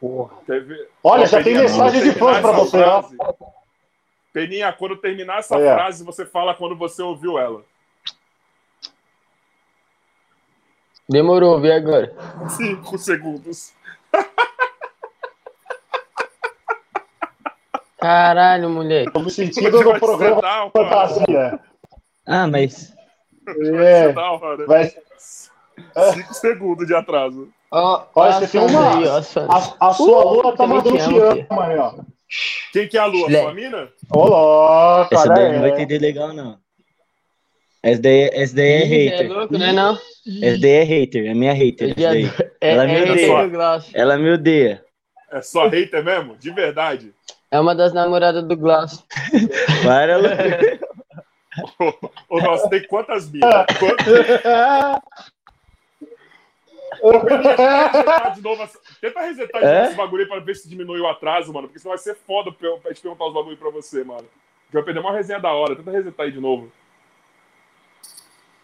Porra. 0.00 0.36
Ver? 0.48 0.90
Olha, 1.04 1.22
Ó, 1.22 1.26
já 1.26 1.36
tem 1.36 1.44
Peninha, 1.54 1.62
mensagem 1.62 2.00
quando 2.00 2.12
de 2.12 2.18
fãs 2.18 2.36
essa 2.38 2.52
você, 2.52 2.76
ó. 2.82 3.02
frase- 3.02 3.16
Peninha, 4.32 4.72
quando 4.72 4.96
terminar 4.96 5.38
essa 5.38 5.54
Olha. 5.56 5.72
frase, 5.72 6.02
você 6.04 6.26
fala 6.26 6.52
quando 6.56 6.74
você 6.74 7.00
ouviu 7.00 7.38
ela. 7.38 7.62
Demorou, 11.08 11.60
vi 11.60 11.70
agora. 11.70 12.12
Cinco 12.50 12.98
segundos. 12.98 13.72
Caralho, 18.04 18.68
moleque. 18.68 19.10
Tô 19.12 19.20
me 19.20 19.30
sentindo 19.30 19.82
no 19.82 19.98
programa 19.98 20.70
Fantasia. 20.70 21.58
Ah, 22.26 22.46
mas. 22.46 22.94
É, 23.82 24.12
vai, 24.12 24.92
Cinco 26.12 26.34
segundos 26.34 26.86
de 26.86 26.94
atraso. 26.94 27.48
Olha, 27.72 28.32
você 28.40 28.58
tem 28.58 28.60
uma- 28.60 28.98
aí, 28.98 29.08
a, 29.08 29.88
a 29.88 29.92
sua 29.94 30.22
lua 30.22 30.54
tá 30.54 30.66
mandando 30.66 30.98
te 30.98 31.02
amo, 31.02 31.46
ama, 31.50 31.66
aí, 31.66 31.78
ó. 31.78 31.94
Quem 32.74 32.88
que 32.88 32.98
é 32.98 33.00
a 33.00 33.06
lua? 33.06 33.26
Lé. 33.26 33.40
Sua 33.40 33.54
mina? 33.54 33.88
Ô, 34.14 34.26
louco, 34.26 35.14
Essa 35.14 35.28
daí 35.30 35.52
não 35.54 35.60
vai 35.62 35.70
entender 35.70 35.98
legal, 35.98 36.34
não. 36.34 36.58
Essa 37.82 38.02
daí, 38.02 38.30
essa 38.34 38.54
daí 38.54 38.66
é 38.68 38.86
Ih, 38.86 39.08
É 39.08 39.16
hater. 39.16 39.32
louco, 39.32 39.56
né, 39.58 39.72
não? 39.72 39.94
Essa 40.42 40.60
daí 40.60 40.70
é 40.72 40.82
hater, 40.82 41.26
é 41.26 41.32
minha 41.34 41.54
hater. 41.54 41.94
Daí. 41.94 42.26
É, 42.60 42.70
Ela 42.72 42.84
é, 42.84 42.86
me 42.86 43.08
é 43.08 43.12
odeia. 43.12 43.48
do. 43.48 43.84
Ela 43.94 44.18
me 44.18 44.30
odeia. 44.30 44.84
É 45.32 45.40
só 45.40 45.66
hater 45.68 46.04
mesmo? 46.04 46.36
De 46.36 46.50
verdade? 46.50 47.14
É 47.54 47.60
uma 47.60 47.72
das 47.72 47.92
namoradas 47.92 48.42
do 48.42 48.56
Glaucio. 48.56 48.98
Para, 49.84 50.16
Lu. 50.16 50.26
Ô, 52.28 52.40
nossa, 52.40 52.68
tem 52.68 52.84
quantas 52.88 53.30
minas? 53.30 53.64
Quantas... 53.78 54.06
Tenta 57.00 57.36
resetar 57.36 58.34
de 58.34 58.42
novo 58.42 58.60
essa- 58.60 58.78
Tenta 59.00 59.20
resetar 59.20 59.60
de 59.60 59.66
É? 59.68 59.84
esse 59.86 59.94
bagulho 59.94 60.24
aí 60.24 60.28
pra 60.28 60.40
ver 60.40 60.56
se 60.56 60.68
diminui 60.68 60.98
o 60.98 61.06
atraso, 61.06 61.52
mano. 61.52 61.68
Porque 61.68 61.78
senão 61.78 61.94
vai 61.94 61.98
ser 62.02 62.16
foda 62.26 62.50
pra 62.50 62.90
gente 62.90 63.02
perguntar 63.02 63.26
os 63.26 63.34
bagulho 63.34 63.56
pra 63.56 63.70
você, 63.70 64.02
mano. 64.02 64.22
A 64.22 64.64
gente 64.64 64.72
vai 64.72 64.82
perder 64.82 64.98
uma 64.98 65.12
resenha 65.12 65.38
da 65.38 65.52
hora. 65.52 65.76
Tenta 65.76 65.92
resetar 65.92 66.26
aí 66.26 66.32
de 66.32 66.40
novo. 66.40 66.72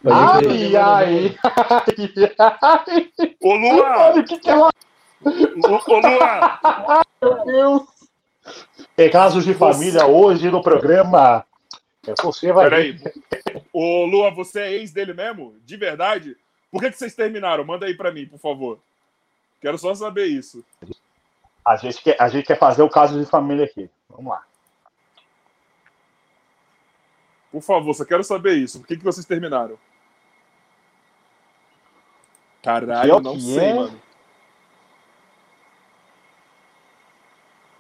Ai, 0.05 0.75
ai, 0.75 1.37
ai. 1.57 3.37
Ô, 3.41 3.55
Lua! 3.55 3.99
Olha 4.11 4.21
o 4.21 4.25
que 4.25 4.37
que 4.37 4.51
ela... 4.51 4.71
Ô, 5.25 5.93
ô, 5.93 6.01
Lua! 6.01 7.05
Meu 7.23 7.45
Deus. 7.45 8.00
Tem 8.97 9.11
casos 9.11 9.45
de 9.45 9.55
família 9.55 10.07
hoje 10.07 10.51
no 10.51 10.63
programa. 10.63 11.45
É, 12.07 12.15
Você 12.23 12.53
vai. 12.53 12.69
Peraí. 12.69 13.01
Ô, 13.73 14.05
Lua, 14.05 14.31
você 14.31 14.61
é 14.61 14.73
ex 14.73 14.93
dele 14.93 15.13
mesmo? 15.13 15.57
De 15.65 15.77
verdade? 15.77 16.37
Por 16.71 16.81
que, 16.81 16.91
que 16.91 16.99
vocês 16.99 17.15
terminaram? 17.15 17.65
Manda 17.65 17.87
aí 17.87 17.95
pra 17.95 18.13
mim, 18.13 18.27
por 18.27 18.39
favor. 18.39 18.79
Quero 19.61 19.77
só 19.77 19.95
saber 19.95 20.27
isso. 20.27 20.65
A 21.65 21.77
gente, 21.77 22.03
quer, 22.03 22.17
a 22.21 22.29
gente 22.29 22.47
quer 22.47 22.59
fazer 22.59 22.83
o 22.83 22.89
caso 22.89 23.19
de 23.23 23.29
família 23.29 23.65
aqui. 23.67 23.91
Vamos 24.09 24.33
lá. 24.33 24.43
Por 27.53 27.61
favor, 27.63 27.93
só 27.95 28.05
quero 28.05 28.23
saber 28.25 28.55
isso. 28.55 28.79
Por 28.81 28.87
que, 28.87 28.97
que 28.97 29.05
vocês 29.05 29.27
terminaram? 29.27 29.79
Caralho, 32.63 33.11
Que 33.11 33.17
é 33.19 33.21
não 33.21 33.35
que 33.35 33.41
sei, 33.43 33.65
é? 33.65 33.75
mano. 33.75 34.03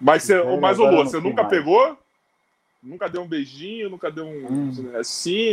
Mas, 0.00 0.22
você, 0.22 0.34
É, 0.34 0.56
mas 0.56 0.78
ô 0.78 0.86
Lua, 0.86 1.04
você 1.04 1.20
nunca 1.20 1.42
mais. 1.42 1.50
pegou? 1.54 1.98
Nunca 2.82 3.08
deu 3.08 3.22
um 3.22 3.28
beijinho, 3.28 3.90
nunca 3.90 4.10
deu 4.10 4.24
um 4.24 4.46
Hum. 4.48 4.92
assim? 4.98 5.52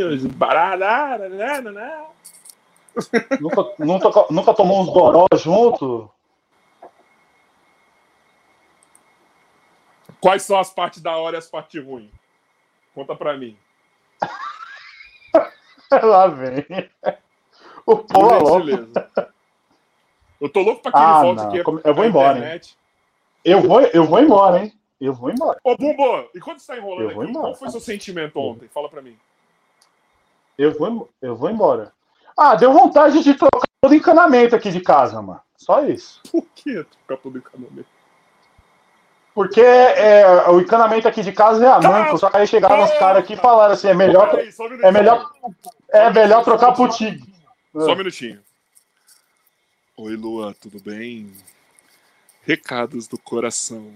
Nunca, 3.39 3.75
nunca, 3.77 4.25
nunca 4.31 4.53
tomou 4.53 4.81
uns 4.81 4.89
goró 4.89 5.27
junto? 5.35 6.09
Quais 10.21 10.43
são 10.43 10.57
as 10.57 10.71
partes 10.73 11.01
da 11.01 11.15
hora 11.17 11.35
e 11.35 11.39
as 11.39 11.47
partes 11.47 11.83
ruins? 11.83 12.09
Conta 12.95 13.15
pra 13.15 13.37
mim. 13.37 13.57
Lá 15.91 16.27
vem. 16.27 16.65
O 17.85 17.97
povo 17.97 18.71
é. 18.71 19.17
Eu 20.39 20.49
tô 20.49 20.61
louco 20.61 20.81
pra 20.81 20.91
que 20.91 20.97
ele 20.97 21.05
Ah, 21.05 21.21
volte 21.21 21.41
não. 21.43 21.47
aqui. 21.49 21.57
Eu 21.83 21.93
vou 21.93 22.05
embora, 22.05 22.39
hein? 22.39 22.61
Eu 23.43 23.61
vou, 23.61 23.81
eu 23.81 24.03
vou 24.05 24.19
embora, 24.19 24.63
hein? 24.63 24.73
Eu 24.99 25.13
vou 25.13 25.29
embora. 25.29 25.59
Ô, 25.63 25.75
Bumbo, 25.75 26.29
e 26.33 26.39
quando 26.39 26.59
você 26.59 26.67
tá 26.67 26.77
enrolando 26.77 27.09
Eu 27.09 27.13
vou 27.13 27.21
aqui, 27.21 27.31
embora. 27.31 27.45
qual 27.47 27.55
foi 27.55 27.69
seu 27.69 27.79
sentimento 27.79 28.37
ontem? 28.39 28.67
Fala 28.67 28.89
pra 28.89 29.01
mim. 29.01 29.17
Eu 30.57 30.77
vou, 30.77 31.09
eu 31.21 31.35
vou 31.35 31.49
embora. 31.49 31.93
Ah, 32.35 32.55
deu 32.55 32.73
vontade 32.73 33.23
de 33.23 33.33
trocar 33.35 33.67
todo 33.81 33.91
o 33.91 33.95
encanamento 33.95 34.55
aqui 34.55 34.71
de 34.71 34.81
casa, 34.81 35.21
mano. 35.21 35.41
Só 35.55 35.83
isso. 35.85 36.21
Por 36.31 36.43
que 36.55 36.83
trocar 36.83 37.21
todo 37.21 37.35
o 37.35 37.37
encanamento? 37.37 37.85
Porque 39.33 39.61
é, 39.61 40.49
o 40.49 40.59
encanamento 40.59 41.07
aqui 41.07 41.21
de 41.21 41.31
casa 41.31 41.63
é 41.63 41.69
a 41.69 41.79
manco, 41.79 42.17
só 42.17 42.27
que 42.27 42.37
aí 42.37 42.47
chegaram 42.47 42.83
os 42.83 42.91
caras 42.93 43.23
aqui 43.23 43.33
e 43.33 43.37
falaram 43.37 43.73
assim, 43.73 43.87
é 43.87 43.93
melhor, 43.93 44.31
só 44.51 44.65
um 44.67 44.73
é 44.81 44.91
melhor, 44.91 45.31
é 45.89 46.09
melhor 46.09 46.43
trocar 46.43 46.71
pro 46.73 46.89
Tigre. 46.89 47.23
Só 47.71 47.91
um 47.93 47.95
minutinho. 47.95 48.41
Oi, 49.95 50.15
Lua, 50.15 50.55
tudo 50.59 50.81
bem? 50.81 51.31
Recados 52.47 53.09
do 53.09 53.17
coração. 53.17 53.93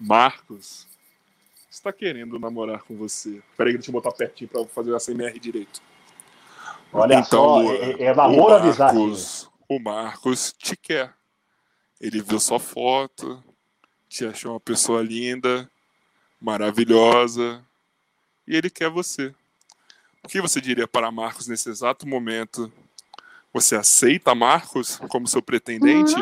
Marcos 0.00 0.86
está 1.70 1.92
querendo 1.92 2.38
namorar 2.38 2.82
com 2.84 2.96
você. 2.96 3.42
Peraí, 3.58 3.74
deixa 3.74 3.90
eu 3.90 3.92
botar 3.92 4.10
pertinho 4.12 4.48
pra 4.48 4.62
eu 4.62 4.66
fazer 4.66 4.94
a 4.94 4.98
CMR 4.98 5.38
direito. 5.38 5.82
Olha 6.90 7.22
só, 7.22 7.60
é, 7.74 8.04
é 8.04 8.14
namoro 8.14 8.54
o 8.54 8.56
amizade. 8.56 8.96
Marcos, 8.96 9.50
o 9.68 9.78
Marcos 9.78 10.54
te 10.54 10.74
quer. 10.74 11.12
Ele 12.00 12.22
viu 12.22 12.40
sua 12.40 12.58
foto, 12.58 13.44
te 14.08 14.24
achou 14.24 14.52
uma 14.52 14.60
pessoa 14.60 15.02
linda, 15.02 15.70
maravilhosa, 16.40 17.62
e 18.48 18.56
ele 18.56 18.70
quer 18.70 18.88
você. 18.88 19.34
O 20.24 20.28
que 20.28 20.40
você 20.40 20.58
diria 20.58 20.88
para 20.88 21.10
Marcos 21.10 21.48
nesse 21.48 21.68
exato 21.68 22.08
momento? 22.08 22.72
Você 23.52 23.76
aceita 23.76 24.34
Marcos 24.34 24.96
como 25.10 25.26
seu 25.26 25.42
pretendente? 25.42 26.14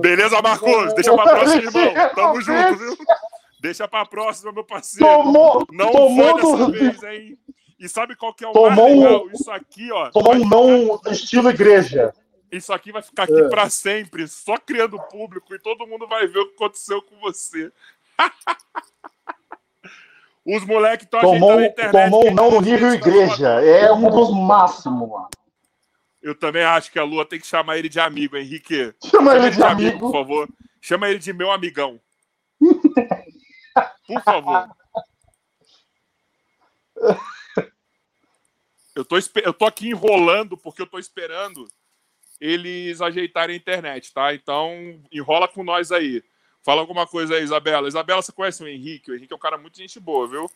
Beleza, 0.00 0.40
Marcos? 0.42 0.94
Deixa 0.94 1.14
pra 1.14 1.24
próxima, 1.24 1.62
irmão. 1.62 2.08
Tamo 2.14 2.40
junto, 2.40 2.76
viu? 2.76 2.96
Deixa 3.60 3.86
pra 3.88 4.06
próxima, 4.06 4.52
meu 4.52 4.64
parceiro. 4.64 5.06
Tomou, 5.06 5.66
Não 5.70 5.90
tomou 5.92 6.38
foi 6.38 6.42
dessa 6.42 6.56
do- 6.66 6.72
vez, 6.72 7.02
hein? 7.02 7.38
E 7.78 7.88
sabe 7.88 8.14
qual 8.16 8.32
que 8.34 8.44
é 8.44 8.48
o 8.48 8.52
Tomou 8.52 8.70
mais 8.70 8.92
um- 8.92 9.02
legal? 9.02 9.26
Isso 9.32 9.50
aqui, 9.50 9.90
ó. 9.92 10.10
tomou 10.10 10.34
um 10.34 10.48
não 10.48 11.00
estilo 11.12 11.50
igreja. 11.50 12.12
Isso 12.50 12.72
aqui 12.72 12.90
vai 12.90 13.02
ficar 13.02 13.24
aqui 13.24 13.42
pra 13.48 13.68
sempre, 13.70 14.26
só 14.26 14.56
criando 14.56 14.98
público, 15.10 15.54
e 15.54 15.58
todo 15.58 15.86
mundo 15.86 16.06
vai 16.08 16.26
ver 16.26 16.38
o 16.40 16.48
que 16.48 16.54
aconteceu 16.54 17.00
com 17.02 17.16
você. 17.20 17.70
Os 20.44 20.64
moleques 20.64 21.04
estão 21.04 21.20
ajeitando 21.20 21.58
a 21.60 21.66
internet. 21.66 22.10
tomou 22.10 22.26
um 22.26 22.34
não 22.34 22.50
no 22.50 22.60
nível 22.62 22.92
igreja. 22.94 23.48
É 23.62 23.92
um 23.92 24.10
dos 24.10 24.30
máximos, 24.34 25.08
mano. 25.08 25.28
Eu 26.22 26.34
também 26.34 26.62
acho 26.62 26.92
que 26.92 26.98
a 26.98 27.04
Lua 27.04 27.24
tem 27.24 27.40
que 27.40 27.46
chamar 27.46 27.78
ele 27.78 27.88
de 27.88 27.98
amigo, 27.98 28.36
Henrique. 28.36 28.94
Chama 29.04 29.36
ele 29.36 29.50
de 29.50 29.56
por 29.56 29.66
amigo. 29.66 30.12
favor. 30.12 30.48
Chama 30.80 31.08
ele 31.08 31.18
de 31.18 31.32
meu 31.32 31.50
amigão. 31.50 32.00
Por 34.06 34.22
favor. 34.22 34.68
Eu 38.94 39.04
tô, 39.04 39.16
eu 39.44 39.54
tô 39.54 39.64
aqui 39.64 39.88
enrolando 39.88 40.56
porque 40.56 40.82
eu 40.82 40.86
tô 40.86 40.98
esperando 40.98 41.68
eles 42.40 43.00
ajeitarem 43.00 43.54
a 43.54 43.58
internet, 43.58 44.12
tá? 44.12 44.34
Então, 44.34 45.00
enrola 45.12 45.46
com 45.46 45.62
nós 45.62 45.92
aí. 45.92 46.22
Fala 46.62 46.80
alguma 46.80 47.06
coisa 47.06 47.36
aí, 47.36 47.42
Isabela. 47.44 47.86
Isabela, 47.88 48.20
você 48.20 48.32
conhece 48.32 48.62
o 48.62 48.68
Henrique? 48.68 49.10
O 49.10 49.14
Henrique 49.14 49.32
é 49.32 49.36
um 49.36 49.40
cara 49.40 49.56
muito 49.56 49.78
gente 49.78 50.00
boa, 50.00 50.26
viu? 50.26 50.50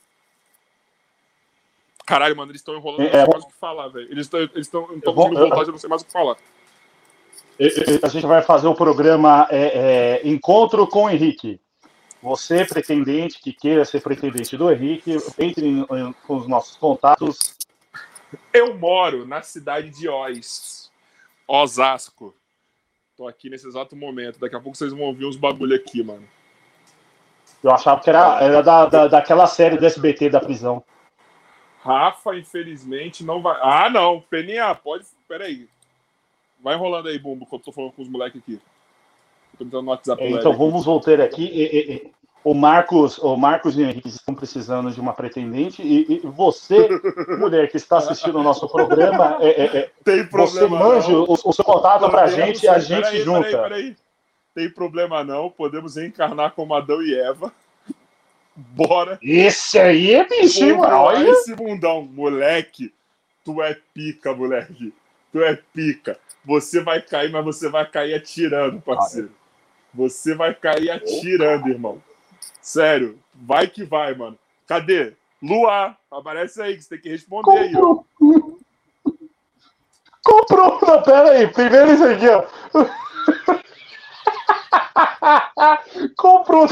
Caralho, 2.07 2.37
mano, 2.37 2.51
eles 2.51 2.61
estão 2.61 2.77
enrolando, 2.77 3.01
eu 3.03 3.07
não 3.07 3.11
É, 3.11 3.13
sei 3.13 3.23
é, 3.23 3.29
mais 3.29 3.45
o 3.45 3.47
que 3.49 3.55
falar, 3.55 3.89
velho. 3.89 4.11
Eles 4.11 4.27
estão 4.27 4.41
eles 4.41 4.53
estão 4.57 4.87
não 4.87 4.97
estão 4.97 5.15
conseguindo 5.15 5.41
voltar, 5.41 5.63
eu 5.63 5.73
não 5.73 5.79
sei 5.79 5.89
mais 5.89 6.03
o 6.03 6.05
que 6.05 6.13
falar. 6.13 6.37
A 8.03 8.09
gente 8.09 8.27
vai 8.27 8.43
fazer 8.43 8.67
o 8.67 8.75
programa 8.75 9.47
é, 9.51 10.21
é, 10.23 10.29
Encontro 10.29 10.87
com 10.87 11.05
o 11.05 11.11
Henrique. 11.11 11.61
Você, 12.21 12.65
pretendente, 12.65 13.41
que 13.41 13.53
queira 13.53 13.85
ser 13.85 14.01
pretendente 14.01 14.57
do 14.57 14.71
Henrique, 14.73 15.17
entre 15.39 15.67
em- 15.67 15.83
em- 15.83 16.15
com 16.27 16.37
os 16.37 16.49
nossos 16.49 16.77
contatos. 16.77 17.55
Eu 18.53 18.75
moro 18.77 19.27
na 19.27 19.43
cidade 19.43 19.91
de 19.91 20.09
Oz, 20.09 20.91
Osasco. 21.47 22.35
Tô 23.17 23.29
aqui 23.29 23.49
nesse 23.49 23.69
exato 23.69 23.95
momento. 23.95 24.41
Daqui 24.41 24.57
a 24.57 24.61
pouco 24.61 24.77
vocês 24.77 24.91
vão 24.93 25.03
ouvir 25.03 25.27
uns 25.27 25.37
bagulho 25.37 25.77
aqui, 25.77 26.03
mano. 26.03 26.27
Eu 27.63 27.71
achava 27.71 28.01
que 28.01 28.11
era, 28.11 28.43
era 28.43 28.63
da, 28.63 28.87
da, 28.87 29.07
daquela 29.07 29.47
série 29.47 29.77
do 29.77 29.87
SBT 29.87 30.31
da 30.31 30.41
prisão. 30.41 30.83
Rafa, 31.85 32.35
infelizmente, 32.37 33.23
não 33.25 33.43
vai. 33.43 33.59
Ah, 33.61 33.91
não. 33.91 34.21
Peninha, 34.31 34.75
pode. 34.75 35.05
Peraí. 35.29 35.69
Vai 36.63 36.75
enrolando 36.77 37.09
aí, 37.09 37.19
Bumbo, 37.19 37.45
que 37.47 37.55
eu 37.55 37.59
tô 37.59 37.71
falando 37.73 37.93
com 37.93 38.03
os 38.03 38.09
moleques 38.09 38.41
aqui. 38.41 38.59
Tô 39.59 39.65
entrando 39.65 39.85
no 39.85 39.91
WhatsApp. 39.91 40.23
É. 40.23 40.31
Então 40.31 40.53
vamos 40.57 40.85
voltar 40.85 41.21
aqui. 41.21 41.45
E- 41.45 41.63
e- 41.63 41.93
e- 41.97 42.13
o 42.43 42.53
Marcos, 42.55 43.19
o 43.19 43.37
Marcos 43.37 43.75
e 43.79 43.83
o 43.83 43.87
Henrique 43.89 44.09
estão 44.09 44.35
precisando 44.35 44.91
de 44.91 45.01
uma 45.01 45.15
pretendente 45.15 45.81
e, 45.83 46.17
e 46.17 46.19
você, 46.27 46.89
mulher 47.39 47.71
que 47.71 47.77
está 47.79 47.97
assistindo 47.99 48.39
o 48.39 48.43
nosso 48.43 48.69
programa, 48.69 49.39
é, 49.41 49.49
é, 49.49 49.65
é, 49.79 49.91
Tem 50.05 50.23
você 50.25 50.29
problema. 50.29 50.79
manja 50.79 51.09
não. 51.13 51.25
o, 51.25 51.33
o 51.33 51.53
seu 51.53 51.65
contato 51.65 52.01
pra 52.11 52.25
Podemos- 52.25 52.33
gente 52.35 52.63
e 52.65 52.69
a 52.69 52.79
gente 52.79 53.03
peraí, 53.05 53.21
junta. 53.23 53.43
Peraí, 53.49 53.63
peraí. 53.63 53.97
Tem 54.55 54.71
problema 54.71 55.25
não. 55.25 55.49
Podemos 55.51 55.97
reencarnar 55.97 56.53
como 56.53 56.75
Adão 56.75 57.03
e 57.03 57.15
Eva. 57.15 57.51
Bora. 58.57 59.19
Esse 59.21 59.79
aí 59.79 60.15
é 60.15 60.25
mano? 60.73 60.95
olha 60.97 61.29
esse 61.31 61.55
mundão. 61.55 62.03
Moleque, 62.03 62.93
tu 63.45 63.63
é 63.63 63.77
pica, 63.93 64.35
moleque. 64.35 64.93
Tu 65.33 65.43
é 65.43 65.59
pica. 65.73 66.19
Você 66.45 66.81
vai 66.81 67.01
cair, 67.01 67.31
mas 67.31 67.45
você 67.45 67.69
vai 67.69 67.89
cair 67.91 68.15
atirando, 68.15 68.81
parceiro. 68.81 69.33
Você 69.93 70.35
vai 70.35 70.55
cair 70.55 70.91
atirando, 70.91 71.69
irmão. 71.69 72.03
Sério, 72.61 73.19
vai 73.35 73.67
que 73.67 73.85
vai, 73.85 74.15
mano. 74.15 74.39
Cadê? 74.67 75.15
Lua, 75.43 75.97
aparece 76.11 76.63
aí, 76.63 76.77
que 76.77 76.83
você 76.83 76.91
tem 76.91 77.01
que 77.01 77.09
responder 77.11 77.59
aí. 77.59 77.77
ó. 77.77 77.81
Comprou. 77.81 78.59
Comprou. 80.23 80.81
Não, 80.81 81.03
pera 81.03 81.31
aí. 81.33 81.47
Primeiro 81.49 81.93
isso 81.93 82.05
aqui, 82.05 82.29
ó. 82.29 82.45
Comprou. 86.17 86.67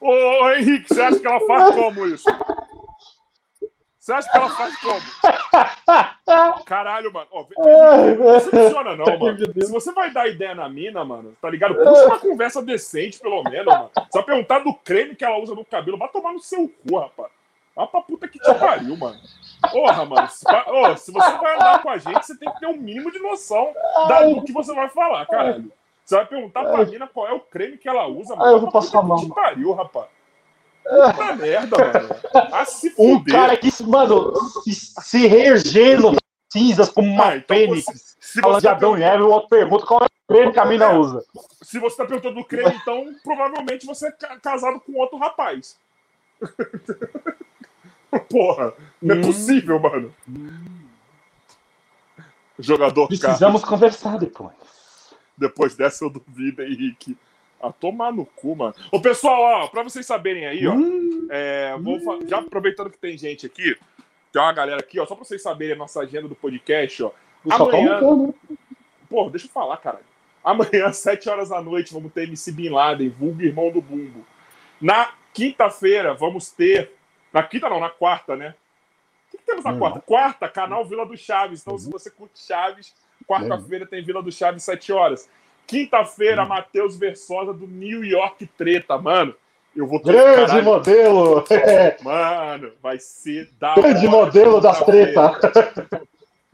Ô, 0.00 0.08
ô, 0.10 0.50
Henrique, 0.52 0.88
você 0.92 1.00
acha 1.02 1.18
que 1.18 1.26
ela 1.26 1.40
faz 1.46 1.74
como 1.76 2.06
isso? 2.06 2.24
Você 3.98 4.12
acha 4.12 4.30
que 4.30 4.36
ela 4.36 4.50
faz 4.50 4.76
como? 4.78 5.00
Caralho, 6.64 7.12
mano. 7.12 7.26
Ó, 7.32 7.44
não 8.16 8.32
decepciona, 8.34 8.96
não, 8.96 9.18
mano. 9.18 9.38
Se 9.38 9.72
você 9.72 9.92
vai 9.92 10.12
dar 10.12 10.28
ideia 10.28 10.54
na 10.54 10.68
mina, 10.68 11.04
mano, 11.04 11.36
tá 11.42 11.50
ligado? 11.50 11.74
Puxa 11.74 12.06
uma 12.06 12.18
conversa 12.20 12.62
decente, 12.62 13.18
pelo 13.18 13.42
menos, 13.42 13.66
mano. 13.66 13.90
Vai 14.12 14.22
perguntar 14.22 14.60
do 14.60 14.72
creme 14.72 15.16
que 15.16 15.24
ela 15.24 15.38
usa 15.38 15.56
no 15.56 15.64
cabelo. 15.64 15.98
Vai 15.98 16.08
tomar 16.08 16.32
no 16.32 16.40
seu 16.40 16.68
cu, 16.68 16.98
rapaz. 16.98 17.32
Vai 17.74 17.86
pra 17.88 18.00
puta 18.00 18.28
que 18.28 18.38
te 18.38 18.54
pariu, 18.54 18.96
mano. 18.96 19.18
Porra, 19.72 20.04
mano. 20.04 20.28
Se, 20.28 20.44
ô, 20.70 20.96
se 20.96 21.10
você 21.12 21.30
vai 21.38 21.54
andar 21.56 21.82
com 21.82 21.90
a 21.90 21.98
gente, 21.98 22.24
você 22.24 22.36
tem 22.38 22.52
que 22.52 22.60
ter 22.60 22.66
um 22.66 22.76
mínimo 22.76 23.10
de 23.10 23.18
noção 23.18 23.72
da- 24.08 24.22
do 24.24 24.42
que 24.42 24.52
você 24.52 24.74
vai 24.74 24.88
falar, 24.88 25.26
caralho. 25.26 25.70
Você 26.04 26.14
vai 26.16 26.26
perguntar 26.26 26.64
pra 26.64 26.84
mina 26.84 27.06
qual 27.08 27.26
é 27.26 27.32
o 27.32 27.40
creme 27.40 27.76
que 27.78 27.88
ela 27.88 28.06
usa, 28.06 28.36
mano. 28.36 28.42
Ah, 28.44 28.48
eu 28.48 28.52
Vai 28.52 28.60
vou 28.60 28.70
passar 28.72 29.00
que 29.00 29.06
mal. 29.06 29.18
te 29.18 29.28
pariu, 29.28 29.72
rapaz. 29.72 30.06
Puta 30.84 31.34
merda, 31.34 31.76
mano. 31.78 32.48
Ah, 32.52 32.64
se 32.64 32.94
Um 32.96 33.18
fuder. 33.18 33.34
cara 33.34 33.56
que, 33.56 33.70
mano, 33.82 34.32
se, 34.62 34.72
se 34.72 35.26
reergendo 35.26 36.12
cinzas 36.52 36.88
como 36.90 37.10
uma 37.10 37.30
Ah, 37.30 37.36
então 37.36 37.56
fênix. 37.56 37.84
você- 37.86 38.16
se 38.20 38.40
Fala 38.40 38.60
de 38.60 38.68
Adão 38.68 38.96
e 38.96 39.02
Eva, 39.02 39.24
o 39.24 39.30
outro 39.30 39.48
pergunta 39.48 39.84
qual 39.84 40.02
é 40.02 40.06
o 40.06 40.10
creme 40.32 40.52
que 40.52 40.60
a 40.60 40.64
mina 40.64 40.90
usa. 40.92 41.24
Se 41.62 41.78
você 41.80 41.96
tá 41.96 42.04
perguntando 42.04 42.36
do 42.36 42.44
creme, 42.44 42.72
então 42.80 43.06
provavelmente 43.24 43.84
você 43.84 44.06
é 44.08 44.12
ca- 44.12 44.38
casado 44.38 44.78
com 44.80 44.92
outro 45.00 45.18
rapaz. 45.18 45.76
Porra, 48.30 48.72
não 49.00 49.14
é 49.14 49.18
Hum. 49.18 49.22
possível, 49.22 49.78
mano. 49.80 50.14
Jogador 52.58 53.02
Carlos. 53.08 53.20
Precisamos 53.20 53.64
conversar 53.64 54.18
depois. 54.18 54.52
Depois 55.36 55.74
dessa 55.76 56.04
eu 56.04 56.10
duvido, 56.10 56.62
Henrique. 56.62 57.16
A 57.60 57.70
tomar 57.72 58.12
no 58.12 58.24
cu, 58.24 58.54
mano. 58.56 58.74
Ô, 58.92 59.00
pessoal, 59.00 59.40
ó, 59.64 59.66
pra 59.68 59.82
vocês 59.82 60.06
saberem 60.06 60.46
aí, 60.46 60.66
ó. 60.66 60.72
Hum, 60.74 61.26
é, 61.30 61.76
vou 61.78 62.00
fa- 62.00 62.18
já 62.26 62.38
aproveitando 62.38 62.90
que 62.90 62.98
tem 62.98 63.16
gente 63.16 63.44
aqui, 63.46 63.76
tem 64.32 64.40
uma 64.42 64.52
galera 64.52 64.80
aqui, 64.80 64.98
ó, 65.00 65.06
só 65.06 65.14
pra 65.14 65.24
vocês 65.24 65.42
saberem 65.42 65.74
a 65.74 65.78
nossa 65.78 66.00
agenda 66.00 66.28
do 66.28 66.34
podcast, 66.34 67.02
ó. 67.02 67.10
tá 67.48 67.56
Amanhã- 67.56 67.98
aumentando. 67.98 68.34
Pô, 69.08 69.28
deixa 69.30 69.46
eu 69.46 69.50
falar, 69.50 69.76
caralho. 69.78 70.04
Amanhã, 70.44 70.86
às 70.88 70.98
7 70.98 71.28
horas 71.28 71.48
da 71.50 71.60
noite, 71.62 71.92
vamos 71.92 72.12
ter 72.12 72.24
MC 72.24 72.52
Bin 72.52 72.70
Laden, 72.70 73.08
vulgo 73.10 73.42
irmão 73.42 73.70
do 73.70 73.80
Bumbo. 73.80 74.24
Na 74.80 75.10
quinta-feira, 75.32 76.14
vamos 76.14 76.50
ter. 76.50 76.92
Na 77.36 77.42
quinta, 77.42 77.68
não, 77.68 77.78
na 77.78 77.90
quarta, 77.90 78.34
né? 78.34 78.54
O 79.28 79.36
que, 79.36 79.44
temos 79.44 79.62
na 79.62 79.72
Hum. 79.72 79.78
quarta? 79.78 80.00
Quarta, 80.00 80.48
canal 80.48 80.86
Vila 80.86 81.04
do 81.04 81.14
Chaves. 81.18 81.60
Então, 81.60 81.76
se 81.76 81.90
você 81.90 82.10
curte 82.10 82.38
Chaves, 82.42 82.94
quarta-feira 83.28 83.84
tem 83.84 84.02
Vila 84.02 84.22
do 84.22 84.32
Chaves, 84.32 84.64
7 84.64 84.90
horas. 84.90 85.28
Quinta-feira, 85.66 86.44
Hum. 86.44 86.48
Matheus 86.48 86.96
Versosa 86.96 87.52
do 87.52 87.66
New 87.66 88.02
York 88.02 88.46
Treta, 88.56 88.96
mano. 88.96 89.34
Eu 89.76 89.86
vou 89.86 90.00
ter. 90.00 90.12
Grande 90.12 90.46
caralho, 90.46 90.64
modelo. 90.64 91.44
Mano, 92.02 92.72
vai 92.82 92.98
ser 92.98 93.50
da. 93.60 93.74
Grande 93.74 94.06
hora, 94.06 94.16
modelo 94.16 94.58
das 94.58 94.82
tretas. 94.82 95.32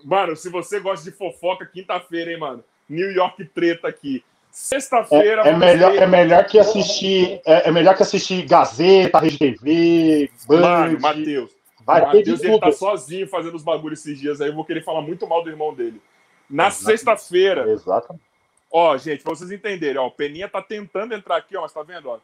Mano, 0.02 0.34
se 0.34 0.48
você 0.50 0.80
gosta 0.80 1.08
de 1.08 1.16
fofoca, 1.16 1.64
quinta-feira, 1.64 2.32
hein, 2.32 2.40
mano? 2.40 2.64
New 2.88 3.12
York 3.12 3.44
treta 3.44 3.86
aqui. 3.86 4.24
Sexta-feira. 4.52 5.42
É, 5.42 5.48
é 5.48 5.56
melhor, 5.56 5.92
ter- 5.92 6.02
é 6.02 6.06
melhor 6.06 6.44
que 6.44 6.58
assistir. 6.58 7.40
É, 7.44 7.68
é 7.68 7.72
melhor 7.72 7.96
que 7.96 8.02
assistir 8.02 8.44
Gazeta, 8.46 9.18
Rede 9.18 9.38
TV, 9.38 10.30
Band. 10.46 10.60
Mano, 10.60 11.00
Matheus. 11.00 11.50
Vai 11.84 12.00
Matheus, 12.02 12.40
ele 12.42 12.60
tá 12.60 12.70
sozinho 12.70 13.26
fazendo 13.26 13.56
os 13.56 13.62
bagulhos 13.64 13.98
esses 14.00 14.20
dias 14.20 14.40
aí. 14.40 14.48
Eu 14.50 14.54
vou 14.54 14.64
querer 14.64 14.84
falar 14.84 15.00
muito 15.00 15.26
mal 15.26 15.42
do 15.42 15.48
irmão 15.50 15.74
dele. 15.74 16.00
Na 16.48 16.70
sexta-feira, 16.70 17.68
Exatamente. 17.70 18.22
ó, 18.70 18.96
gente, 18.98 19.22
pra 19.24 19.34
vocês 19.34 19.50
entenderem, 19.50 19.96
ó, 19.98 20.06
o 20.06 20.10
Peninha 20.10 20.48
tá 20.48 20.60
tentando 20.62 21.14
entrar 21.14 21.36
aqui, 21.36 21.56
ó, 21.56 21.62
mas 21.62 21.72
tá 21.72 21.82
vendo, 21.82 22.10
ó? 22.10 22.18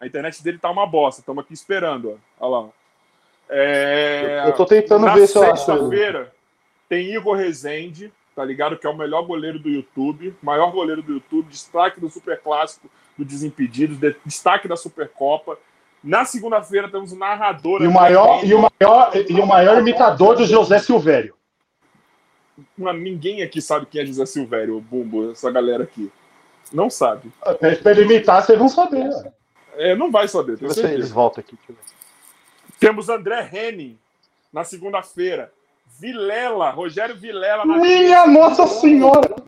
A 0.00 0.06
internet 0.06 0.42
dele 0.42 0.58
tá 0.58 0.70
uma 0.70 0.86
bosta. 0.86 1.20
Estamos 1.20 1.44
aqui 1.44 1.52
esperando, 1.52 2.18
ó. 2.40 2.46
Olha 2.46 2.64
lá. 2.64 2.70
É... 3.48 4.42
Eu 4.46 4.52
tô 4.54 4.64
tentando 4.64 5.04
Na 5.06 5.14
ver 5.14 5.26
se 5.28 5.36
eu 5.36 5.42
acho. 5.42 5.64
sexta-feira 5.66 6.32
tem 6.88 7.14
Igor 7.14 7.36
Rezende, 7.36 8.10
tá 8.34 8.44
ligado? 8.44 8.76
Que 8.78 8.86
é 8.86 8.90
o 8.90 8.96
melhor 8.96 9.22
goleiro 9.22 9.58
do 9.58 9.68
YouTube, 9.68 10.34
maior 10.42 10.70
goleiro 10.72 11.02
do 11.02 11.14
YouTube, 11.14 11.48
destaque 11.48 12.00
do 12.00 12.08
Super 12.10 12.40
Clássico 12.40 12.88
do 13.16 13.24
Desimpedidos, 13.24 13.96
de- 13.98 14.16
destaque 14.24 14.66
da 14.66 14.76
Supercopa. 14.76 15.56
Na 16.02 16.24
segunda-feira 16.24 16.88
temos 16.90 17.12
o 17.12 17.18
narrador. 17.18 17.82
E 17.82 17.86
o 17.86 17.92
maior, 17.92 18.38
Henrique. 18.38 18.48
e 18.50 18.54
o 18.54 18.58
maior, 18.60 19.10
e 19.30 19.40
o 19.40 19.46
maior 19.46 19.78
imitador 19.78 20.36
do 20.36 20.44
José 20.44 20.78
Silvério. 20.78 21.34
Mano, 22.76 23.00
ninguém 23.00 23.42
aqui 23.42 23.60
sabe 23.62 23.86
quem 23.86 24.02
é 24.02 24.06
José 24.06 24.26
Silvério, 24.26 24.76
o 24.76 24.80
Bumbo, 24.80 25.30
essa 25.30 25.50
galera 25.50 25.84
aqui. 25.84 26.10
Não 26.72 26.88
sabe. 26.90 27.30
Pede 27.60 27.82
pra 27.82 27.92
ele 27.92 28.02
imitar, 28.02 28.42
vocês 28.42 28.58
vão 28.58 28.68
saber. 28.68 29.04
né? 29.04 29.32
É, 29.76 29.94
não 29.96 30.10
vai 30.10 30.28
saber, 30.28 30.56
tenho 30.58 30.68
Deixa 30.68 30.80
eu 30.80 30.84
ver 30.84 30.88
se 30.90 30.94
eles 30.94 31.10
voltam 31.10 31.40
aqui. 31.42 31.58
Temos 32.78 33.08
André 33.08 33.48
Henning 33.52 33.98
na 34.52 34.62
segunda-feira. 34.64 35.52
Vilela, 35.98 36.70
Rogério 36.70 37.16
Vilela 37.16 37.64
na 37.64 37.76
Minha 37.76 38.26
Nossa 38.26 38.66
Senhora! 38.66 39.44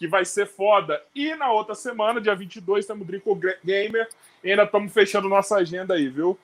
que 0.00 0.08
vai 0.08 0.24
ser 0.24 0.46
foda. 0.46 1.02
E 1.14 1.34
na 1.34 1.52
outra 1.52 1.74
semana, 1.74 2.22
dia 2.22 2.34
22, 2.34 2.86
temos 2.86 3.06
Drico 3.06 3.38
Gamer. 3.62 4.08
E 4.42 4.50
ainda 4.50 4.62
estamos 4.62 4.90
fechando 4.94 5.28
nossa 5.28 5.56
agenda 5.56 5.92
aí, 5.92 6.08
viu? 6.08 6.38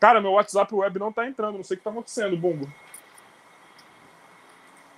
Cara, 0.00 0.20
meu 0.20 0.32
WhatsApp 0.32 0.74
web 0.74 0.98
não 0.98 1.12
tá 1.12 1.24
entrando. 1.24 1.56
Não 1.56 1.62
sei 1.62 1.76
o 1.76 1.78
que 1.78 1.84
tá 1.84 1.90
acontecendo, 1.90 2.36
Bumbo. 2.36 2.68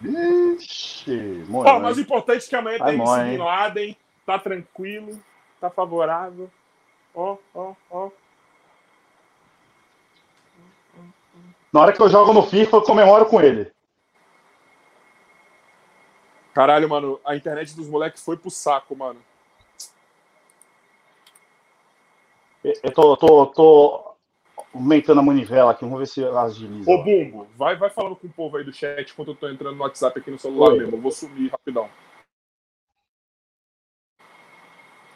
Ó, 0.03 1.51
morreu. 1.51 1.81
mas 1.81 1.99
o 1.99 2.01
importante 2.01 2.47
é 2.47 2.49
que 2.49 2.57
amanhã 2.57 2.79
tem 2.79 3.03
esse? 3.03 3.25
Bin 3.25 3.37
Laden, 3.37 3.97
tá 4.25 4.39
tranquilo, 4.39 5.21
tá 5.61 5.69
favorável. 5.69 6.51
Ó, 7.15 7.37
ó, 7.55 7.75
ó. 7.91 8.11
Na 11.73 11.81
hora 11.81 11.93
que 11.93 12.01
eu 12.01 12.09
jogo 12.09 12.33
no 12.33 12.43
FIFA, 12.43 12.77
eu 12.77 12.83
comemoro 12.83 13.27
com 13.27 13.41
ele. 13.41 13.71
Caralho, 16.55 16.89
mano, 16.89 17.21
a 17.25 17.37
internet 17.37 17.77
dos 17.77 17.89
moleques 17.89 18.25
foi 18.25 18.37
pro 18.37 18.51
saco, 18.51 18.97
mano. 18.97 19.21
Eu 22.65 22.93
tô, 22.93 23.17
tô, 23.17 23.47
tô 23.47 24.15
aumentando 24.75 25.21
a 25.21 25.23
manivela 25.23 25.71
aqui, 25.71 25.85
vamos 25.85 26.01
ver 26.01 26.07
se 26.07 26.23
ela 26.23 26.43
agiliza. 26.43 26.91
Ô, 26.91 27.03
Bumbo, 27.03 27.47
vai, 27.57 27.77
vai 27.77 27.91
falando 27.91 28.17
com 28.17 28.27
o 28.27 28.31
povo 28.31 28.57
aí 28.57 28.65
do 28.65 28.73
chat 28.73 29.11
enquanto 29.11 29.29
eu 29.29 29.37
tô 29.37 29.49
entrando 29.49 29.77
no 29.77 29.83
WhatsApp 29.83 30.19
aqui 30.19 30.31
no 30.31 30.39
celular 30.39 30.73
Oi. 30.73 30.79
mesmo. 30.79 30.97
Eu 30.97 31.01
vou 31.01 31.13
sumir 31.13 31.51
rapidão. 31.51 31.89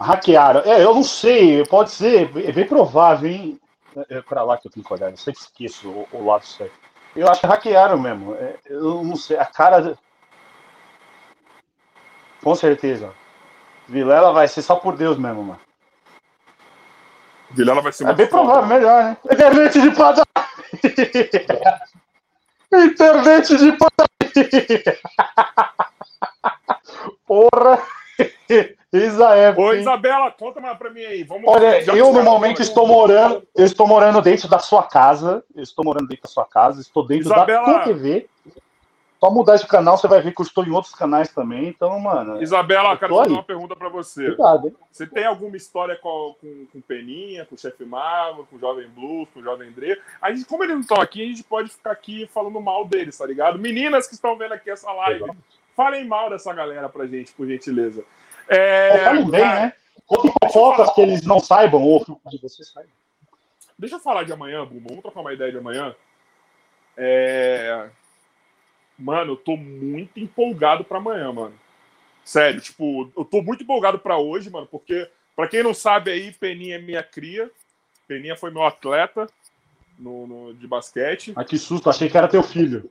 Hackearam. 0.01 0.61
É, 0.61 0.85
eu 0.85 0.95
não 0.95 1.05
sei, 1.05 1.65
pode 1.67 1.91
ser, 1.91 2.31
é 2.39 2.53
bem 2.53 2.67
provável, 2.67 3.31
hein? 3.31 3.61
É 3.97 4.19
é 4.19 4.23
pra 4.23 4.43
lá 4.43 4.57
que 4.59 4.67
eu 4.69 4.73
tenho 4.73 4.85
que 4.85 4.93
olhar, 4.93 5.11
eu 5.11 5.17
sempre 5.17 5.41
esqueço 5.41 5.89
o, 5.89 6.09
o 6.13 6.25
lado 6.27 6.45
certo. 6.47 6.73
Eu 7.15 7.29
acho 7.29 7.41
que 7.43 7.47
hackearam 7.47 7.99
mesmo. 7.99 8.35
é, 8.37 8.57
eu 8.67 9.03
não 9.05 9.17
sei, 9.17 9.37
a 9.39 9.45
cara. 9.45 9.97
Com 12.43 12.55
certeza. 12.55 13.13
Vilela 13.87 14.33
vai 14.33 14.49
ser 14.49 14.63
só 14.63 14.77
por 14.77 14.97
Deus 14.97 15.19
mesmo, 15.19 15.43
mano. 15.45 15.61
Vilela 17.51 17.83
vai 17.83 17.93
ser 17.93 18.09
É 18.09 18.13
bem 18.15 18.27
foda. 18.29 18.43
provável, 18.45 18.67
melhor, 18.69 19.05
né? 19.05 19.17
Internet 19.31 19.81
de 19.81 19.91
padaria! 19.91 20.25
Internet 22.73 23.57
de 23.59 23.73
padaria! 23.73 24.99
Porra! 27.27 27.83
Isa 28.93 29.35
é. 29.37 29.51
Ô? 29.57 29.73
Isabela, 29.73 30.31
conta 30.31 30.61
mais 30.61 30.77
pra 30.77 30.91
mim 30.91 31.01
aí. 31.05 31.23
Vamos, 31.25 31.45
Olha, 31.47 31.83
eu 31.97 32.13
no 32.13 32.23
momento 32.23 32.61
estou 32.61 32.87
morando, 32.87 33.43
eu 33.57 33.65
estou 33.65 33.87
morando 33.87 34.21
dentro 34.21 34.49
da 34.49 34.59
sua 34.59 34.83
casa. 34.83 35.43
Eu 35.55 35.63
estou 35.63 35.85
morando 35.85 36.09
dentro 36.09 36.25
da 36.25 36.29
sua 36.29 36.45
casa, 36.45 36.81
estou 36.81 37.07
dentro 37.07 37.27
Isabela- 37.27 37.67
da 37.67 37.79
TV. 37.81 38.27
Só 39.19 39.31
mudar 39.31 39.55
de 39.55 39.65
canal, 39.69 39.97
você 39.97 40.09
vai 40.09 40.21
ver 40.21 40.35
que 40.35 40.41
eu 40.41 40.45
estou 40.45 40.65
em 40.67 40.73
outros 40.73 40.93
canais 40.97 41.33
também. 41.33 41.69
Então, 41.69 41.97
mano, 42.01 42.43
Isabela, 42.43 42.95
Eu 42.95 42.99
quero 42.99 43.17
fazer 43.17 43.31
uma 43.31 43.43
pergunta 43.45 43.77
pra 43.77 43.89
você. 43.89 44.27
cuidado, 44.27 44.67
hein? 44.67 44.75
Você 44.91 45.07
tem 45.07 45.25
alguma 45.25 45.57
história 45.57 45.97
com, 45.97 46.35
com, 46.41 46.67
com 46.73 46.81
Peninha, 46.81 47.47
com 47.47 47.55
o 47.55 47.59
Chefe 47.59 47.85
Marvel, 47.85 48.45
com 48.51 48.57
o 48.57 48.59
Jovem 48.59 48.89
Blues, 48.89 49.29
com 49.33 49.39
o 49.39 49.43
Jovem 49.45 49.71
Dre? 49.71 49.97
A 50.21 50.33
gente, 50.33 50.45
como 50.45 50.65
eles 50.65 50.75
não 50.75 50.81
estão 50.81 51.01
aqui, 51.01 51.23
a 51.23 51.27
gente 51.27 51.45
pode 51.45 51.71
ficar 51.71 51.93
aqui 51.93 52.29
falando 52.35 52.61
mal 52.61 52.85
deles, 52.85 53.17
tá 53.17 53.25
ligado? 53.25 53.61
Meninas 53.61 54.09
que 54.09 54.15
estão 54.15 54.37
vendo 54.37 54.55
aqui 54.55 54.69
essa 54.71 54.91
live, 54.93 55.25
falem 55.77 56.05
mal 56.05 56.29
dessa 56.29 56.53
galera 56.53 56.89
pra 56.89 57.07
gente, 57.07 57.33
por 57.33 57.47
gentileza. 57.47 58.05
É, 58.49 59.05
falem 59.05 59.31
bem, 59.31 59.41
cara, 59.41 59.61
né? 59.67 59.73
Conte 60.07 60.33
fofocas 60.43 60.93
que 60.95 61.01
eles 61.01 61.23
não 61.25 61.41
saibam, 61.41 61.83
ou 61.83 62.05
que 62.05 62.39
você 62.41 62.65
saiba. 62.65 62.89
Deixa 63.79 63.97
eu 63.97 64.01
falar 64.01 64.25
de 64.25 64.33
amanhã, 64.33 64.65
Bumbo. 64.65 64.89
Vamos 64.89 65.03
trocar 65.03 65.21
uma 65.21 65.33
ideia 65.33 65.51
de 65.51 65.59
amanhã. 65.59 65.95
É... 66.97 67.89
Mano, 68.99 69.33
eu 69.33 69.37
tô 69.37 69.57
muito 69.57 70.21
empolgado 70.21 70.85
pra 70.85 70.99
amanhã, 70.99 71.33
mano. 71.33 71.55
Sério, 72.25 72.61
tipo, 72.61 73.11
eu 73.17 73.25
tô 73.25 73.43
muito 73.43 73.65
empolgado 73.65 73.99
pra 73.99 74.17
hoje, 74.19 74.49
mano, 74.51 74.67
porque, 74.67 75.09
pra 75.35 75.49
quem 75.49 75.63
não 75.63 75.75
sabe 75.75 76.11
aí, 76.13 76.31
Peninha 76.33 76.77
é 76.77 76.79
minha 76.81 77.03
cria. 77.03 77.51
Peninha 78.07 78.37
foi 78.37 78.51
meu 78.51 78.63
atleta 78.65 79.27
no, 79.99 80.27
no- 80.27 80.55
de 80.55 80.67
basquete. 80.69 81.33
Ah, 81.35 81.45
que 81.45 81.59
susto, 81.59 81.91
achei 81.91 82.09
que 82.09 82.17
era 82.17 82.29
teu 82.29 82.43
filho. 82.43 82.89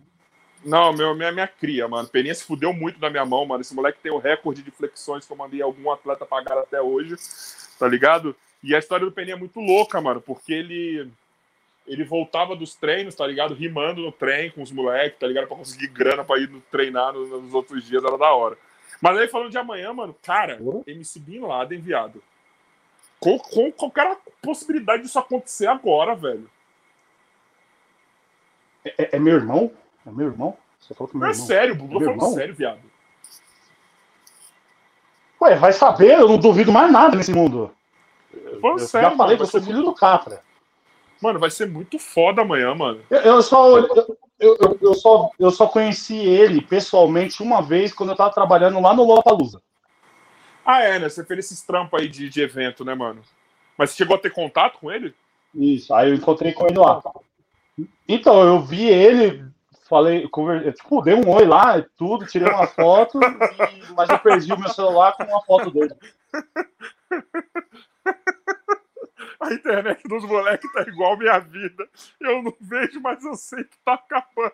Não, 0.63 0.93
meu, 0.93 1.15
minha, 1.15 1.31
minha 1.31 1.47
cria, 1.47 1.87
mano. 1.87 2.07
Peninha 2.07 2.35
se 2.35 2.43
fudeu 2.43 2.71
muito 2.71 2.99
na 2.99 3.09
minha 3.09 3.25
mão, 3.25 3.45
mano. 3.45 3.61
Esse 3.61 3.73
moleque 3.73 3.99
tem 4.01 4.11
o 4.11 4.19
recorde 4.19 4.61
de 4.61 4.69
flexões 4.71 5.25
que 5.25 5.31
eu 5.33 5.37
mandei 5.37 5.61
algum 5.61 5.89
atleta 5.91 6.25
pagar 6.25 6.57
até 6.57 6.79
hoje, 6.81 7.15
tá 7.79 7.87
ligado? 7.87 8.35
E 8.63 8.75
a 8.75 8.79
história 8.79 9.05
do 9.05 9.11
Peninha 9.11 9.35
é 9.35 9.39
muito 9.39 9.59
louca, 9.59 9.99
mano, 9.99 10.21
porque 10.21 10.53
ele 10.53 11.11
ele 11.87 12.03
voltava 12.03 12.55
dos 12.55 12.75
treinos, 12.75 13.15
tá 13.15 13.25
ligado? 13.25 13.55
Rimando 13.55 14.01
no 14.03 14.11
trem 14.11 14.51
com 14.51 14.61
os 14.61 14.71
moleques, 14.71 15.19
tá 15.19 15.25
ligado? 15.27 15.47
Pra 15.47 15.57
conseguir 15.57 15.87
grana 15.87 16.23
pra 16.23 16.37
ir 16.39 16.47
no- 16.47 16.61
treinar 16.71 17.11
nos, 17.11 17.27
nos 17.29 17.53
outros 17.55 17.83
dias, 17.85 18.03
era 18.03 18.17
da 18.19 18.31
hora. 18.31 18.55
Mas 19.01 19.17
aí 19.17 19.27
falando 19.27 19.49
de 19.49 19.57
amanhã, 19.57 19.91
mano, 19.91 20.15
cara, 20.21 20.57
Uhum. 20.61 20.83
MC 20.85 21.19
Bin 21.19 21.39
Laden, 21.39 21.81
viado. 21.81 22.23
Com, 23.19 23.37
com 23.39 23.71
qualquer 23.71 24.15
possibilidade 24.43 25.01
disso 25.03 25.17
acontecer 25.17 25.65
agora, 25.67 26.15
velho. 26.15 26.47
É, 28.85 29.15
é 29.15 29.19
meu 29.19 29.35
irmão? 29.35 29.71
É 30.05 30.11
meu 30.11 30.27
irmão? 30.27 30.57
Você 30.79 30.93
falou 30.93 31.09
que 31.09 31.17
é 31.17 31.19
meu 31.19 31.27
Não 31.27 31.31
é 31.31 31.35
irmão. 31.35 31.47
sério, 31.47 31.75
Bubu, 31.75 31.93
tô 31.93 31.99
Meu 31.99 32.09
irmão? 32.11 32.33
sério, 32.33 32.55
viado. 32.55 32.79
Ué, 35.41 35.55
vai 35.55 35.73
saber, 35.73 36.19
eu 36.19 36.27
não 36.27 36.37
duvido 36.37 36.71
mais 36.71 36.91
nada 36.91 37.15
nesse 37.15 37.33
mundo. 37.33 37.71
Falando 38.61 38.79
eu 38.79 38.87
sério, 38.87 39.09
já 39.09 39.15
falei, 39.17 39.17
mano, 39.17 39.33
é 39.33 39.37
vai 39.37 39.47
ser 39.47 39.61
filho 39.61 39.83
do 39.83 39.93
Capra. 39.93 40.43
Mano, 41.21 41.39
vai 41.39 41.51
ser 41.51 41.67
muito 41.67 41.99
foda 41.99 42.41
amanhã, 42.41 42.73
mano. 42.73 43.01
Eu, 43.09 43.19
eu 43.19 43.41
só, 43.41 43.77
eu, 43.77 44.17
eu, 44.39 44.79
eu 44.81 44.93
só, 44.95 45.29
eu 45.37 45.51
só 45.51 45.67
conheci 45.67 46.17
ele 46.17 46.61
pessoalmente 46.61 47.43
uma 47.43 47.61
vez 47.61 47.93
quando 47.93 48.09
eu 48.09 48.15
tava 48.15 48.33
trabalhando 48.33 48.79
lá 48.79 48.93
no 48.93 49.03
Lollapalooza. 49.03 49.61
Ah, 50.65 50.81
é, 50.81 50.99
né? 50.99 51.09
Você 51.09 51.23
fez 51.23 51.45
esses 51.45 51.61
trampos 51.61 51.99
aí 51.99 52.07
de, 52.07 52.29
de 52.29 52.41
evento, 52.41 52.85
né, 52.85 52.95
mano? 52.95 53.21
Mas 53.77 53.91
você 53.91 53.97
chegou 53.97 54.15
a 54.15 54.19
ter 54.19 54.31
contato 54.31 54.79
com 54.79 54.91
ele? 54.91 55.13
Isso, 55.53 55.93
aí 55.93 56.09
eu 56.09 56.15
encontrei 56.15 56.53
com 56.53 56.65
ele 56.65 56.77
lá. 56.77 57.01
Então, 58.07 58.43
eu 58.43 58.59
vi 58.61 58.87
ele, 58.87 59.45
falei, 59.91 60.27
conver... 60.29 60.73
tipo, 60.73 61.01
dei 61.01 61.13
um 61.13 61.29
oi 61.29 61.45
lá, 61.45 61.77
e 61.77 61.83
tudo, 61.97 62.25
tirei 62.25 62.47
uma 62.51 62.65
foto, 62.65 63.19
e- 63.21 63.93
mas 63.93 64.09
eu 64.09 64.17
perdi 64.19 64.51
o 64.53 64.57
meu 64.59 64.69
celular 64.69 65.11
com 65.17 65.23
uma 65.23 65.41
foto 65.43 65.69
dele. 65.69 65.93
A 69.41 69.53
internet 69.53 70.01
dos 70.07 70.23
moleques 70.23 70.71
tá 70.71 70.81
igual 70.83 71.17
minha 71.17 71.37
vida. 71.39 71.87
Eu 72.21 72.41
não 72.41 72.53
vejo, 72.61 73.01
mas 73.01 73.23
eu 73.25 73.35
sei 73.35 73.63
que 73.65 73.77
tá 73.83 73.93
acabando. 73.95 74.53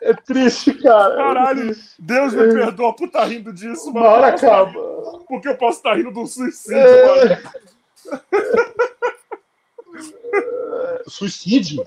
É 0.00 0.14
triste, 0.14 0.72
cara. 0.74 1.16
Caralho, 1.16 1.76
Deus 1.98 2.32
me 2.32 2.52
perdoa 2.52 2.94
por 2.94 3.06
estar 3.08 3.24
rindo 3.24 3.52
disso, 3.52 3.92
mano. 3.92 4.06
Uma 4.06 4.14
hora 4.14 4.32
tá 4.32 4.46
acaba. 4.46 4.70
rindo- 4.70 5.24
Porque 5.28 5.48
eu 5.48 5.56
posso 5.56 5.78
estar 5.78 5.94
rindo 5.96 6.12
de 6.12 6.18
um 6.18 6.26
suicídio, 6.26 6.78
É. 6.78 7.28
mano. 7.28 7.52
Suicídio? 11.06 11.86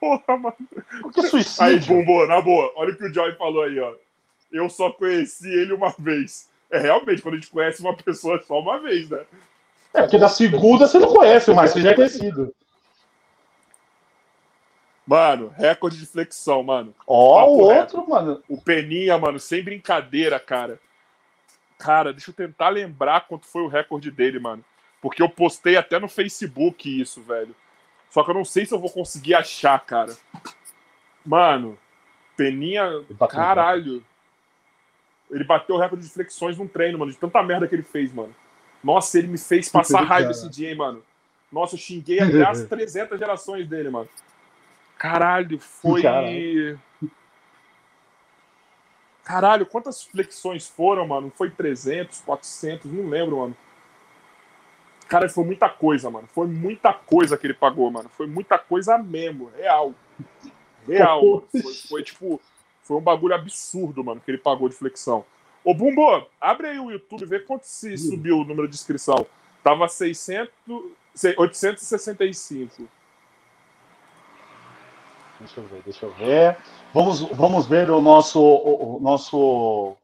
Porra, 0.00 0.36
mano. 0.36 0.56
Por 1.00 1.12
que 1.12 1.20
Aí, 1.20 1.28
suicídio? 1.28 1.94
Bumbo, 1.96 2.26
na 2.26 2.40
boa, 2.40 2.72
olha 2.76 2.92
o 2.92 2.96
que 2.96 3.04
o 3.04 3.12
Joy 3.14 3.34
falou 3.36 3.62
aí, 3.64 3.78
ó. 3.78 3.94
Eu 4.50 4.68
só 4.68 4.90
conheci 4.90 5.48
ele 5.48 5.72
uma 5.72 5.94
vez. 5.98 6.48
É 6.70 6.78
realmente, 6.78 7.22
quando 7.22 7.34
a 7.34 7.38
gente 7.38 7.50
conhece 7.50 7.80
uma 7.80 7.96
pessoa 7.96 8.42
só 8.46 8.58
uma 8.60 8.80
vez, 8.80 9.08
né? 9.10 9.24
É, 9.94 10.02
porque 10.02 10.18
da 10.18 10.28
segunda 10.28 10.86
você 10.86 10.98
não 10.98 11.12
conhece, 11.12 11.52
mas 11.52 11.72
você 11.72 11.80
já 11.82 11.90
é 11.90 11.94
conhecido. 11.94 12.54
Mano, 15.06 15.52
recorde 15.56 15.98
de 15.98 16.06
flexão, 16.06 16.62
mano. 16.62 16.94
Ó, 17.06 17.40
Papo 17.40 17.52
o 17.64 17.68
reto. 17.68 17.96
outro, 17.96 18.10
mano. 18.10 18.42
O 18.48 18.60
Peninha, 18.60 19.18
mano, 19.18 19.38
sem 19.38 19.62
brincadeira, 19.62 20.38
cara. 20.38 20.78
Cara, 21.78 22.12
deixa 22.12 22.30
eu 22.30 22.34
tentar 22.34 22.68
lembrar 22.68 23.26
quanto 23.26 23.46
foi 23.46 23.62
o 23.62 23.68
recorde 23.68 24.10
dele, 24.10 24.38
mano. 24.38 24.64
Porque 25.02 25.20
eu 25.20 25.28
postei 25.28 25.76
até 25.76 25.98
no 25.98 26.08
Facebook 26.08 27.00
isso, 27.00 27.20
velho. 27.20 27.54
Só 28.08 28.22
que 28.22 28.30
eu 28.30 28.34
não 28.34 28.44
sei 28.44 28.64
se 28.64 28.72
eu 28.72 28.78
vou 28.78 28.88
conseguir 28.88 29.34
achar, 29.34 29.78
cara. 29.84 30.16
Mano, 31.26 31.76
Peninha. 32.36 33.04
Caralho. 33.28 34.04
Ele 35.28 35.44
bateu 35.44 35.74
o 35.74 35.78
recorde 35.78 36.06
de 36.06 36.12
flexões 36.12 36.56
num 36.56 36.68
treino, 36.68 36.98
mano. 36.98 37.10
De 37.10 37.18
tanta 37.18 37.42
merda 37.42 37.66
que 37.66 37.74
ele 37.74 37.82
fez, 37.82 38.12
mano. 38.12 38.34
Nossa, 38.82 39.18
ele 39.18 39.28
me 39.28 39.38
fez 39.38 39.68
passar 39.68 39.98
Cara. 39.98 40.08
raiva 40.08 40.30
esse 40.30 40.48
dia, 40.48 40.70
hein, 40.70 40.76
mano. 40.76 41.02
Nossa, 41.50 41.74
eu 41.74 41.78
xinguei 41.78 42.20
até 42.20 42.44
as 42.44 42.62
300 42.68 43.18
gerações 43.18 43.66
dele, 43.68 43.90
mano. 43.90 44.08
Caralho, 44.96 45.58
foi. 45.58 46.02
Caralho. 46.02 46.80
Caralho, 49.24 49.66
quantas 49.66 50.02
flexões 50.04 50.68
foram, 50.68 51.06
mano? 51.06 51.32
Foi 51.34 51.50
300, 51.50 52.20
400, 52.20 52.92
não 52.92 53.08
lembro, 53.08 53.38
mano. 53.38 53.56
Cara, 55.12 55.28
foi 55.28 55.44
muita 55.44 55.68
coisa, 55.68 56.08
mano. 56.08 56.26
Foi 56.32 56.46
muita 56.46 56.90
coisa 56.90 57.36
que 57.36 57.46
ele 57.46 57.52
pagou, 57.52 57.90
mano. 57.90 58.08
Foi 58.16 58.26
muita 58.26 58.58
coisa 58.58 58.96
mesmo, 58.96 59.50
real. 59.54 59.92
Real. 60.88 61.44
Foi, 61.52 61.74
foi, 61.86 62.02
tipo, 62.02 62.40
foi 62.82 62.96
um 62.96 63.00
bagulho 63.02 63.34
absurdo, 63.34 64.02
mano, 64.02 64.22
que 64.24 64.30
ele 64.30 64.38
pagou 64.38 64.70
de 64.70 64.74
flexão. 64.74 65.22
Ô, 65.62 65.74
Bumbo, 65.74 66.26
abre 66.40 66.68
aí 66.68 66.80
o 66.80 66.90
YouTube 66.90 67.26
vê 67.26 67.40
quanto 67.40 67.64
se 67.64 67.94
subiu 67.98 68.38
o 68.38 68.44
número 68.46 68.66
de 68.66 68.74
inscrição. 68.74 69.26
Tava 69.62 69.86
600, 69.86 70.50
865. 71.36 72.88
Deixa 75.40 75.60
eu 75.60 75.64
ver, 75.64 75.82
deixa 75.84 76.06
eu 76.06 76.12
ver. 76.12 76.56
Vamos, 76.94 77.20
vamos 77.20 77.66
ver 77.66 77.90
o 77.90 78.00
nosso, 78.00 78.40
o, 78.40 78.96
o 78.96 79.00
nosso 79.00 79.94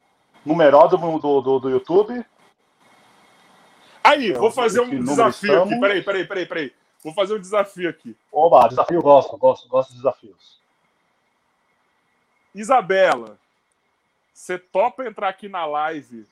numeródromo 0.44 1.18
do, 1.18 1.40
do, 1.40 1.58
do 1.60 1.70
YouTube. 1.70 2.22
Aí, 4.02 4.30
Então, 4.30 4.40
vou 4.40 4.50
fazer 4.50 4.80
um 4.80 5.04
desafio 5.04 5.52
aqui. 5.52 5.62
estamos? 5.64 5.80
Peraí, 5.80 6.02
peraí, 6.02 6.26
peraí, 6.26 6.46
peraí. 6.46 6.72
Vou 7.02 7.14
fazer 7.14 7.34
um 7.34 7.40
desafio 7.40 7.88
aqui. 7.88 8.16
Oba, 8.32 8.68
desafio, 8.68 9.00
gosto, 9.02 9.36
gosto, 9.36 9.68
gosto 9.68 9.90
de 9.90 9.96
desafios. 9.96 10.58
Isabela, 12.54 13.38
você 14.32 14.58
topa 14.58 15.04
entrar 15.06 15.28
aqui 15.28 15.48
na 15.48 15.64
live 15.66 16.26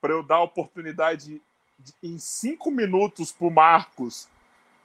para 0.00 0.12
eu 0.12 0.22
dar 0.22 0.36
a 0.36 0.42
oportunidade 0.42 1.40
de, 1.78 1.94
em 2.02 2.18
cinco 2.18 2.70
minutos 2.70 3.32
pro 3.32 3.50
Marcos 3.50 4.28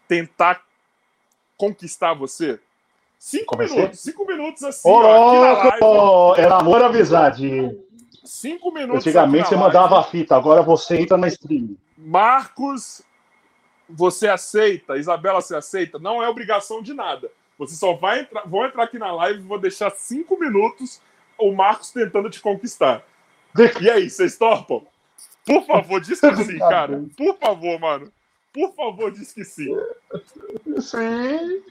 tentar 0.07 0.63
conquistar 1.57 2.13
você? 2.13 2.59
Cinco 3.19 3.47
Comecei? 3.47 3.75
minutos, 3.75 3.99
cinco 3.99 4.25
minutos 4.25 4.63
assim, 4.63 4.87
Ô, 4.87 4.93
ó, 4.93 5.29
aqui 5.31 5.39
na 5.39 5.53
live. 5.53 6.41
É 6.41 6.47
namoro 6.47 6.85
amizade. 6.85 7.77
Cinco 8.23 8.71
minutos. 8.71 9.05
Antigamente 9.07 9.45
aqui 9.45 9.49
você 9.49 9.55
mandava 9.55 9.99
a 9.99 10.03
fita, 10.03 10.35
agora 10.35 10.61
você 10.61 10.97
entra 11.01 11.17
na 11.17 11.27
stream. 11.27 11.75
Marcos, 11.97 13.01
você 13.89 14.27
aceita? 14.27 14.97
Isabela, 14.97 15.41
você 15.41 15.55
aceita? 15.55 15.97
Não 15.97 16.21
é 16.21 16.29
obrigação 16.29 16.81
de 16.81 16.93
nada. 16.93 17.31
Você 17.57 17.75
só 17.75 17.93
vai 17.93 18.19
entrar, 18.19 18.47
vou 18.47 18.65
entrar 18.65 18.83
aqui 18.83 18.99
na 18.99 19.11
live 19.11 19.39
e 19.39 19.47
vou 19.47 19.57
deixar 19.59 19.89
cinco 19.91 20.39
minutos 20.39 21.01
o 21.37 21.51
Marcos 21.51 21.91
tentando 21.91 22.29
te 22.29 22.39
conquistar. 22.39 23.03
E 23.81 23.89
aí, 23.89 24.09
vocês 24.09 24.37
topam? 24.37 24.85
Por 25.45 25.65
favor, 25.65 25.99
diz 26.01 26.19
que 26.19 26.35
sim, 26.35 26.59
cara. 26.59 27.03
Por 27.15 27.37
favor, 27.37 27.79
mano. 27.79 28.11
Por 28.53 28.73
favor, 28.75 29.11
diz 29.11 29.33
que 29.33 29.43
sim. 29.43 29.75
Sim. 30.79 31.63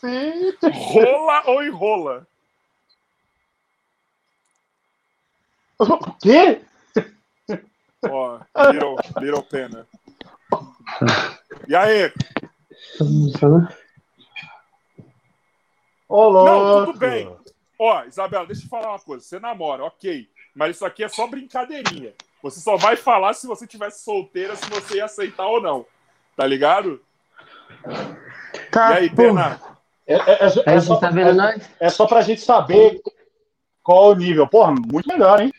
Sim. 0.00 0.68
Rola 0.72 1.42
ou 1.46 1.62
enrola? 1.62 2.26
O 5.78 6.12
quê? 6.14 6.60
Ó, 8.04 8.38
little, 8.72 8.96
little 9.20 9.42
pena. 9.42 9.86
E 11.66 11.74
aí? 11.74 12.12
Ô. 16.08 16.32
Não, 16.44 16.86
tudo 16.86 16.98
bem. 16.98 17.36
Ó, 17.78 18.04
Isabela, 18.04 18.46
deixa 18.46 18.64
eu 18.64 18.68
falar 18.68 18.90
uma 18.90 18.98
coisa. 18.98 19.24
Você 19.24 19.38
namora, 19.38 19.84
ok. 19.84 20.28
Mas 20.54 20.76
isso 20.76 20.86
aqui 20.86 21.04
é 21.04 21.08
só 21.08 21.26
brincadeirinha. 21.26 22.12
Você 22.42 22.60
só 22.60 22.76
vai 22.76 22.96
falar 22.96 23.34
se 23.34 23.46
você 23.46 23.66
tivesse 23.66 24.04
solteira, 24.04 24.56
se 24.56 24.68
você 24.70 24.96
ia 24.96 25.04
aceitar 25.04 25.46
ou 25.46 25.60
não. 25.60 25.86
Tá 26.36 26.46
ligado? 26.46 27.00
Tá, 28.70 28.92
e 28.92 28.98
aí. 28.98 29.10
Pena? 29.10 29.60
É, 30.06 30.14
é, 30.14 30.46
é, 30.66 30.74
é 30.76 30.80
só, 30.80 30.96
tá 30.96 31.10
vendo 31.10 31.34
nós? 31.34 31.70
é 31.78 31.90
só 31.90 32.06
pra 32.06 32.22
gente 32.22 32.40
saber 32.40 33.00
qual 33.82 34.10
o 34.10 34.14
nível. 34.14 34.46
Porra, 34.48 34.72
muito 34.72 35.06
melhor, 35.06 35.40
hein? 35.40 35.52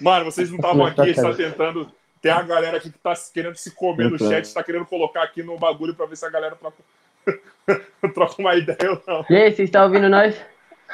Mano, 0.00 0.24
vocês 0.24 0.50
não 0.50 0.56
estavam 0.56 0.86
aqui, 0.86 1.00
a 1.00 1.04
gente 1.06 1.20
tá 1.20 1.34
tentando. 1.34 1.90
Tem 2.20 2.32
a 2.32 2.42
galera 2.42 2.78
aqui 2.78 2.90
que 2.90 2.98
tá 2.98 3.12
querendo 3.32 3.56
se 3.56 3.70
comer 3.72 4.10
no 4.10 4.18
chat, 4.18 4.52
tá 4.52 4.62
querendo 4.62 4.86
colocar 4.86 5.22
aqui 5.22 5.42
no 5.42 5.58
bagulho 5.58 5.94
pra 5.94 6.06
ver 6.06 6.16
se 6.16 6.24
a 6.24 6.30
galera 6.30 6.56
troca, 6.56 6.78
troca 8.14 8.34
uma 8.38 8.54
ideia 8.54 8.92
ou 8.92 9.02
não. 9.06 9.26
E 9.28 9.36
aí, 9.36 9.52
vocês 9.52 9.68
estão 9.68 9.84
ouvindo 9.84 10.08
nós? 10.08 10.34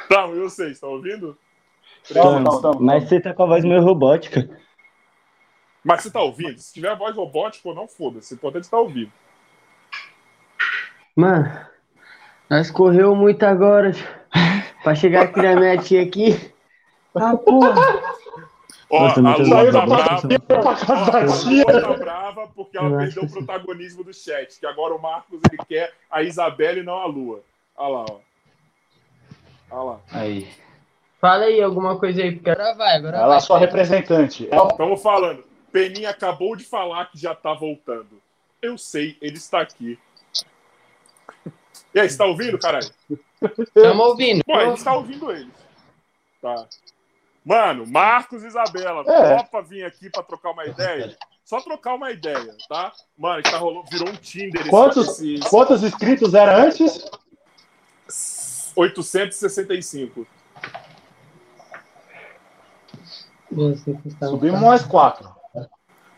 Não, 0.09 0.35
eu 0.35 0.49
sei, 0.49 0.71
estão 0.71 0.89
ouvindo? 0.89 1.37
Não, 2.13 2.39
não, 2.39 2.61
não. 2.61 2.79
Mas 2.79 3.07
você 3.07 3.21
tá 3.21 3.33
com 3.33 3.43
a 3.43 3.45
voz 3.45 3.63
meio 3.63 3.81
robótica. 3.81 4.49
Mas 5.83 6.01
você 6.03 6.11
tá 6.11 6.21
ouvindo? 6.21 6.59
Se 6.59 6.73
tiver 6.73 6.95
voz 6.95 7.15
robótica 7.15 7.69
ou 7.69 7.75
não, 7.75 7.87
foda-se. 7.87 8.33
O 8.33 8.35
importante 8.35 8.63
é 8.63 8.67
estar 8.67 8.79
ouvindo. 8.79 9.11
Mano, 11.15 11.51
nós 12.49 12.69
correu 12.69 13.15
muito 13.15 13.43
agora 13.43 13.91
pra 14.83 14.95
chegar 14.95 15.23
aqui 15.23 15.41
na 15.41 15.55
minha 15.55 15.77
tia 15.77 16.03
aqui. 16.03 16.53
Ah, 17.15 17.35
porra. 17.35 17.73
Ó, 18.93 19.03
Nossa, 19.21 19.21
a 19.21 19.37
Lua 19.37 19.71
tá 19.71 19.85
brava. 19.85 20.27
Pra 20.39 20.75
casa 20.75 21.49
Ó, 21.65 21.81
tá 21.81 21.93
brava 21.93 22.47
porque 22.53 22.77
ela 22.77 22.97
perdeu 22.97 23.23
o 23.23 23.29
protagonismo 23.31 24.03
do 24.03 24.13
chat. 24.13 24.59
Que 24.59 24.65
agora 24.65 24.93
o 24.93 25.01
Marcos 25.01 25.39
ele 25.49 25.57
quer 25.65 25.93
a 26.11 26.21
Isabela 26.21 26.79
e 26.79 26.83
não 26.83 26.95
a 26.95 27.05
Lua. 27.05 27.41
Olha 27.77 27.89
lá, 27.89 28.05
ó. 28.09 28.19
Olha 29.71 29.83
lá. 29.83 29.99
Aí. 30.11 30.47
Fala 31.21 31.45
aí 31.45 31.61
alguma 31.61 31.97
coisa 31.97 32.21
aí, 32.21 32.33
porque 32.33 32.49
agora 32.49 32.73
vai, 32.75 32.95
agora 32.97 33.17
Ela 33.17 33.27
vai. 33.27 33.37
é 33.37 33.39
sua 33.39 33.59
representante. 33.59 34.47
Ela- 34.51 34.67
Estamos 34.67 35.01
falando. 35.01 35.43
Peninha 35.71 36.09
acabou 36.09 36.55
de 36.57 36.65
falar 36.65 37.05
que 37.09 37.17
já 37.17 37.33
tá 37.33 37.53
voltando. 37.53 38.21
Eu 38.61 38.77
sei, 38.77 39.17
ele 39.21 39.37
está 39.37 39.61
aqui. 39.61 39.97
E 41.93 41.99
aí, 41.99 42.09
você 42.09 42.17
tá 42.17 42.25
ouvindo, 42.25 42.57
caralho? 42.59 42.89
Tamo 43.73 44.03
ouvindo. 44.03 44.43
Pô, 44.43 44.53
a 44.53 44.65
gente 44.65 44.83
tá 44.83 44.93
ouvindo 44.95 45.31
eles. 45.31 45.53
Tá. 46.41 46.67
Mano, 47.43 47.87
Marcos 47.87 48.43
e 48.43 48.47
Isabela, 48.47 49.03
É. 49.07 49.37
topa 49.37 49.61
vir 49.61 49.83
aqui 49.83 50.09
pra 50.09 50.21
trocar 50.23 50.51
uma 50.51 50.65
ideia? 50.65 51.17
Só 51.43 51.59
trocar 51.59 51.95
uma 51.95 52.11
ideia, 52.11 52.55
tá? 52.69 52.93
Mano, 53.17 53.41
que 53.41 53.49
tá 53.51 53.57
rolando, 53.57 53.85
virou 53.89 54.09
um 54.09 54.15
Tinder 54.15 54.67
Quantos, 54.69 55.19
esse 55.19 55.39
quantos 55.49 55.81
inscritos 55.83 56.33
era 56.33 56.55
antes? 56.55 57.03
865. 58.75 60.27
Você 63.51 63.93
que 64.01 64.07
está- 64.07 64.27
Subimos 64.27 64.61
mais 64.61 64.83
quatro. 64.83 65.29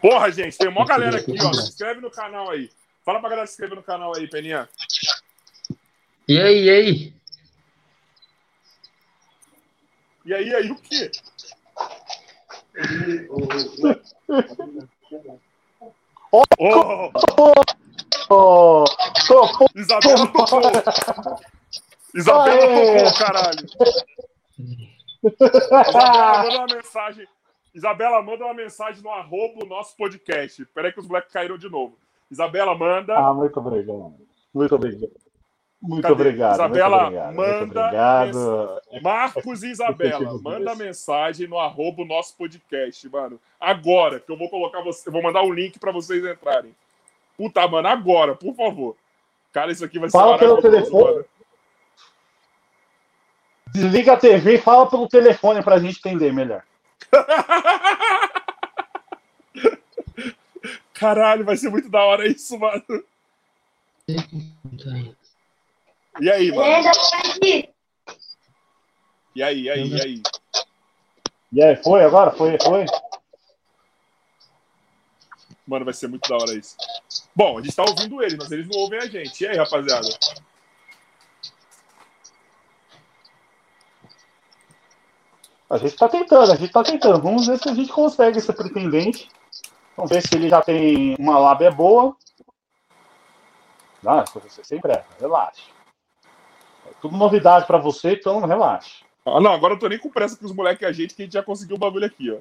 Porra, 0.02 0.30
gente, 0.32 0.58
tem 0.58 0.68
uma 0.68 0.86
galera 0.86 1.18
aqui, 1.18 1.34
ó. 1.42 1.54
Se 1.54 1.70
inscreve 1.70 2.02
no 2.02 2.12
canal 2.12 2.50
aí. 2.52 2.70
Fala 3.06 3.20
pra 3.20 3.30
galera 3.30 3.48
se 3.48 3.54
inscrever 3.54 3.76
no 3.78 3.84
canal 3.84 4.14
aí, 4.16 4.30
Peninha. 4.30 4.70
E 6.28 6.40
aí, 6.40 6.64
e 6.66 6.70
aí? 6.70 7.14
E 10.26 10.34
aí, 10.34 10.56
aí, 10.56 10.72
o 10.72 10.76
quê? 10.76 11.12
Ó. 16.32 16.44
Oh, 16.60 17.12
Ô, 18.30 18.86
topou. 19.28 19.68
Isabela 19.76 20.28
topou. 20.28 20.62
Isabela 22.16 22.62
topou, 22.62 23.14
caralho. 23.18 23.68
Isabela, 25.24 26.44
manda 26.44 26.58
uma 26.58 26.76
mensagem. 26.76 27.28
Isabela, 27.76 28.22
manda 28.22 28.46
uma 28.46 28.54
mensagem 28.54 29.04
no 29.04 29.10
arroba 29.10 29.64
o 29.64 29.68
nosso 29.68 29.96
podcast. 29.98 30.66
Peraí 30.68 30.92
que 30.92 31.00
os 31.00 31.08
moleques 31.08 31.32
caíram 31.32 31.58
de 31.58 31.70
novo. 31.70 31.98
Isabela, 32.32 32.76
manda. 32.76 33.18
Ah, 33.18 33.34
muito 33.34 33.60
obrigado. 33.60 34.16
Muito 34.54 34.76
obrigado. 34.76 35.12
Muito 35.84 36.04
Cadê? 36.04 36.14
obrigado. 36.14 36.54
Isabela, 36.54 36.98
muito 37.04 37.08
obrigado, 37.08 37.36
manda 37.36 37.64
obrigado. 37.64 38.82
Marcos 39.04 39.64
e 39.64 39.72
Isabela, 39.72 40.40
manda 40.42 40.72
isso. 40.72 40.80
mensagem 40.82 41.46
no 41.48 41.60
arroba 41.60 42.04
o 42.04 42.06
nosso 42.06 42.34
podcast, 42.38 43.10
mano. 43.10 43.38
Agora, 43.60 44.22
que 44.22 44.32
eu 44.32 44.38
vou 44.38 44.50
colocar 44.50 44.82
você. 44.82 45.10
Eu 45.10 45.14
vou 45.14 45.22
mandar 45.22 45.44
um 45.44 45.52
link 45.52 45.78
pra 45.80 45.92
vocês 45.92 46.24
entrarem. 46.26 46.74
Puta, 47.38 47.68
mano, 47.68 47.90
agora, 47.90 48.34
por 48.34 48.56
favor. 48.56 48.96
Cara, 49.52 49.74
isso 49.74 49.84
aqui 49.84 50.00
vai 50.00 50.10
ser 50.10 50.18
Fala 50.18 50.38
pelo 50.38 50.62
telefone. 50.62 51.16
mano. 51.16 51.26
Desliga 53.74 54.14
a 54.14 54.18
TV 54.18 54.54
e 54.54 54.58
fala 54.60 54.90
pelo 54.90 55.08
telefone 55.10 55.62
pra 55.62 55.80
gente 55.80 55.98
entender 55.98 56.32
melhor. 56.32 56.64
Caralho, 60.94 61.44
vai 61.44 61.58
ser 61.58 61.70
muito 61.70 61.90
da 61.90 62.02
hora 62.06 62.26
isso, 62.26 62.58
mano. 62.58 62.82
E 66.20 66.30
aí, 66.30 66.52
mano? 66.52 66.64
E 69.36 69.42
aí, 69.42 69.62
e 69.64 69.70
aí, 69.70 69.88
e 69.88 70.02
aí? 70.02 70.24
E 71.52 71.64
aí, 71.64 71.76
foi 71.78 72.04
agora? 72.04 72.32
Foi, 72.32 72.58
foi? 72.60 72.86
Mano, 75.66 75.86
vai 75.86 75.94
ser 75.94 76.08
muito 76.08 76.28
da 76.30 76.36
hora 76.36 76.54
isso. 76.54 76.76
Bom, 77.36 77.58
a 77.58 77.62
gente 77.62 77.76
tá 77.76 77.84
ouvindo 77.84 78.22
eles, 78.22 78.38
mas 78.38 78.52
eles 78.52 78.68
não 78.68 78.82
ouvem 78.82 79.00
a 79.00 79.08
gente. 79.08 79.44
E 79.44 79.48
aí, 79.48 79.58
rapaziada? 79.58 80.08
A 85.70 85.78
gente 85.78 85.96
tá 85.96 86.08
tentando, 86.08 86.52
a 86.52 86.56
gente 86.56 86.72
tá 86.72 86.84
tentando. 86.84 87.22
Vamos 87.22 87.48
ver 87.48 87.58
se 87.58 87.68
a 87.70 87.74
gente 87.74 87.92
consegue 87.92 88.38
esse 88.38 88.54
pretendente. 88.54 89.28
Vamos 89.98 90.12
ver 90.12 90.22
se 90.22 90.36
ele 90.36 90.50
já 90.50 90.62
tem 90.62 91.16
uma 91.18 91.40
lábia 91.40 91.72
boa. 91.72 92.16
Não, 94.04 94.24
você 94.26 94.64
sempre 94.64 94.92
é, 94.92 95.04
relaxa. 95.20 95.64
Tudo 97.04 97.18
novidade 97.18 97.68
pra 97.68 97.78
você, 97.78 98.14
então 98.14 98.40
relaxa. 98.46 99.04
Ah, 99.26 99.42
não, 99.42 99.52
agora 99.52 99.74
eu 99.74 99.78
tô 99.78 99.90
nem 99.90 100.00
com 100.00 100.10
pressa 100.10 100.38
com 100.38 100.46
os 100.46 100.54
moleques 100.54 100.88
a 100.88 100.92
gente, 100.94 101.14
que 101.14 101.22
a 101.22 101.26
gente 101.26 101.34
já 101.34 101.44
conseguiu 101.44 101.76
o 101.76 101.80
bagulho 101.80 102.06
aqui, 102.06 102.32
ó. 102.32 102.38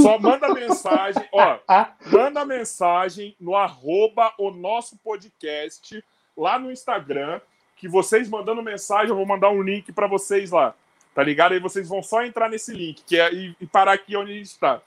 Só 0.00 0.16
manda 0.16 0.54
mensagem, 0.54 1.28
ó. 1.32 1.58
Manda 2.06 2.44
mensagem 2.44 3.34
no 3.40 3.56
arroba 3.56 4.32
o 4.38 4.52
nosso 4.52 4.96
podcast 4.98 6.04
lá 6.36 6.56
no 6.56 6.70
Instagram, 6.70 7.40
que 7.74 7.88
vocês 7.88 8.28
mandando 8.28 8.62
mensagem, 8.62 9.08
eu 9.08 9.16
vou 9.16 9.26
mandar 9.26 9.50
um 9.50 9.60
link 9.60 9.92
pra 9.92 10.06
vocês 10.06 10.52
lá. 10.52 10.72
Tá 11.16 11.24
ligado? 11.24 11.50
Aí 11.50 11.58
vocês 11.58 11.88
vão 11.88 12.00
só 12.00 12.22
entrar 12.22 12.48
nesse 12.48 12.72
link, 12.72 13.02
que 13.02 13.18
é 13.18 13.34
e, 13.34 13.56
e 13.60 13.66
parar 13.66 13.94
aqui 13.94 14.16
onde 14.16 14.30
a 14.30 14.36
gente 14.36 14.56
tá. 14.56 14.80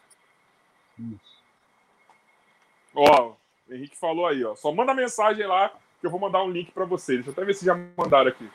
Ó, 2.95 3.33
o 3.69 3.73
Henrique 3.73 3.97
falou 3.97 4.25
aí, 4.27 4.43
ó. 4.43 4.55
Só 4.55 4.71
manda 4.71 4.93
mensagem 4.93 5.45
lá 5.45 5.69
que 5.99 6.07
eu 6.07 6.11
vou 6.11 6.19
mandar 6.19 6.43
um 6.43 6.49
link 6.49 6.71
pra 6.71 6.85
vocês. 6.85 7.17
Deixa 7.23 7.29
eu 7.29 7.33
até 7.33 7.45
ver 7.45 7.53
se 7.53 7.65
já 7.65 7.75
mandaram 7.97 8.29
aqui. 8.29 8.49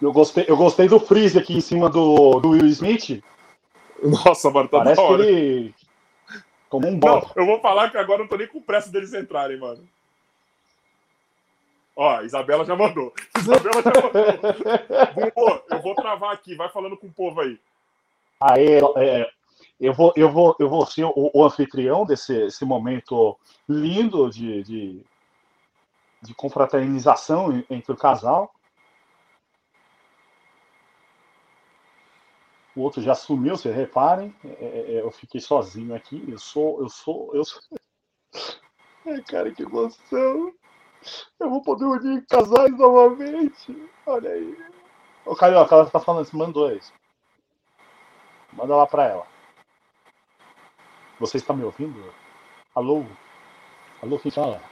Eu 0.00 0.12
gostei, 0.12 0.44
eu 0.46 0.56
gostei 0.56 0.88
do 0.88 1.00
freeze 1.00 1.38
aqui 1.38 1.56
em 1.56 1.60
cima 1.60 1.88
do, 1.88 2.38
do 2.38 2.50
Will 2.50 2.66
Smith. 2.66 3.22
Nossa, 4.02 4.50
mano, 4.50 4.68
tá 4.68 4.78
Parece 4.78 5.00
da 5.00 5.06
que 5.06 5.12
hora. 5.12 5.24
ele 5.26 5.74
tomou 6.70 6.90
um 6.90 6.92
Não, 6.92 6.98
bola. 7.00 7.30
eu 7.34 7.46
vou 7.46 7.60
falar 7.60 7.90
que 7.90 7.96
agora 7.96 8.20
não 8.20 8.28
tô 8.28 8.36
nem 8.36 8.46
com 8.46 8.60
pressa 8.60 8.90
deles 8.90 9.14
entrarem, 9.14 9.58
mano. 9.58 9.88
Ó, 11.96 12.20
Isabela 12.20 12.62
já 12.66 12.76
mandou. 12.76 13.14
Isabela 13.38 13.82
já 13.82 13.90
mandou. 13.90 15.32
Pô, 15.32 15.74
eu 15.74 15.80
vou 15.80 15.94
travar 15.94 16.34
aqui, 16.34 16.54
vai 16.54 16.68
falando 16.68 16.96
com 16.98 17.06
o 17.06 17.12
povo 17.12 17.40
aí. 17.40 17.58
Aí, 18.38 18.66
é, 18.96 19.30
eu, 19.80 19.92
vou, 19.92 20.12
eu, 20.16 20.30
vou, 20.30 20.56
eu 20.58 20.68
vou 20.68 20.86
ser 20.86 21.04
o, 21.04 21.30
o 21.34 21.44
anfitrião 21.44 22.04
desse 22.04 22.34
esse 22.46 22.64
momento 22.64 23.38
lindo 23.68 24.30
de, 24.30 24.62
de, 24.62 25.04
de 26.22 26.34
confraternização 26.34 27.52
en- 27.52 27.64
entre 27.70 27.92
o 27.92 27.96
casal. 27.96 28.52
O 32.74 32.82
outro 32.82 33.00
já 33.00 33.14
sumiu, 33.14 33.56
vocês 33.56 33.74
reparem. 33.74 34.34
É, 34.44 34.48
é, 34.96 35.00
eu 35.00 35.10
fiquei 35.10 35.40
sozinho 35.40 35.94
aqui. 35.94 36.22
Eu 36.28 36.38
sou, 36.38 36.80
eu 36.80 36.88
sou, 36.88 37.30
eu 37.34 37.44
sou. 37.44 37.60
Ai, 39.06 39.22
cara, 39.22 39.50
que 39.50 39.62
emoção. 39.62 40.52
Eu 41.38 41.50
vou 41.50 41.62
poder 41.62 41.84
unir 41.84 42.26
casais 42.26 42.76
novamente. 42.76 43.88
Olha 44.06 44.30
aí. 44.30 44.56
Ô, 45.24 45.34
Carioca, 45.34 45.74
ela 45.74 45.90
tá 45.90 46.00
falando, 46.00 46.24
você 46.26 46.36
mandou 46.36 46.70
isso. 46.72 46.92
Manda 48.52 48.74
lá 48.76 48.86
pra 48.86 49.04
ela. 49.04 49.35
Você 51.18 51.38
está 51.38 51.52
me 51.54 51.64
ouvindo? 51.64 52.12
Alô? 52.74 53.04
Alô, 54.02 54.18
quem 54.18 54.30
fala? 54.30 54.62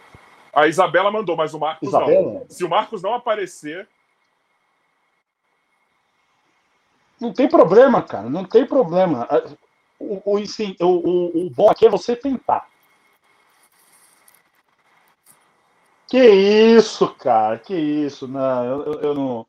A 0.52 0.66
Isabela 0.66 1.10
mandou, 1.10 1.36
mas 1.36 1.54
o 1.54 1.58
Marcos 1.58 1.90
não. 1.90 2.00
Isabela? 2.02 2.46
Se 2.48 2.64
o 2.64 2.68
Marcos 2.68 3.02
não 3.02 3.14
aparecer, 3.14 3.88
Não 7.20 7.32
tem 7.32 7.48
problema, 7.48 8.02
cara. 8.02 8.28
Não 8.28 8.44
tem 8.44 8.66
problema. 8.66 9.26
O, 9.98 10.32
o, 10.34 10.38
ensin- 10.38 10.76
o, 10.80 10.86
o, 10.86 11.46
o 11.46 11.50
bom 11.50 11.70
aqui 11.70 11.86
é 11.86 11.88
você 11.88 12.14
tentar. 12.14 12.68
Que 16.08 16.18
isso, 16.22 17.08
cara? 17.14 17.56
Que 17.58 17.74
isso? 17.74 18.28
Não, 18.28 18.64
eu, 18.64 18.82
eu- 18.84 19.00
eu 19.00 19.14
não, 19.14 19.46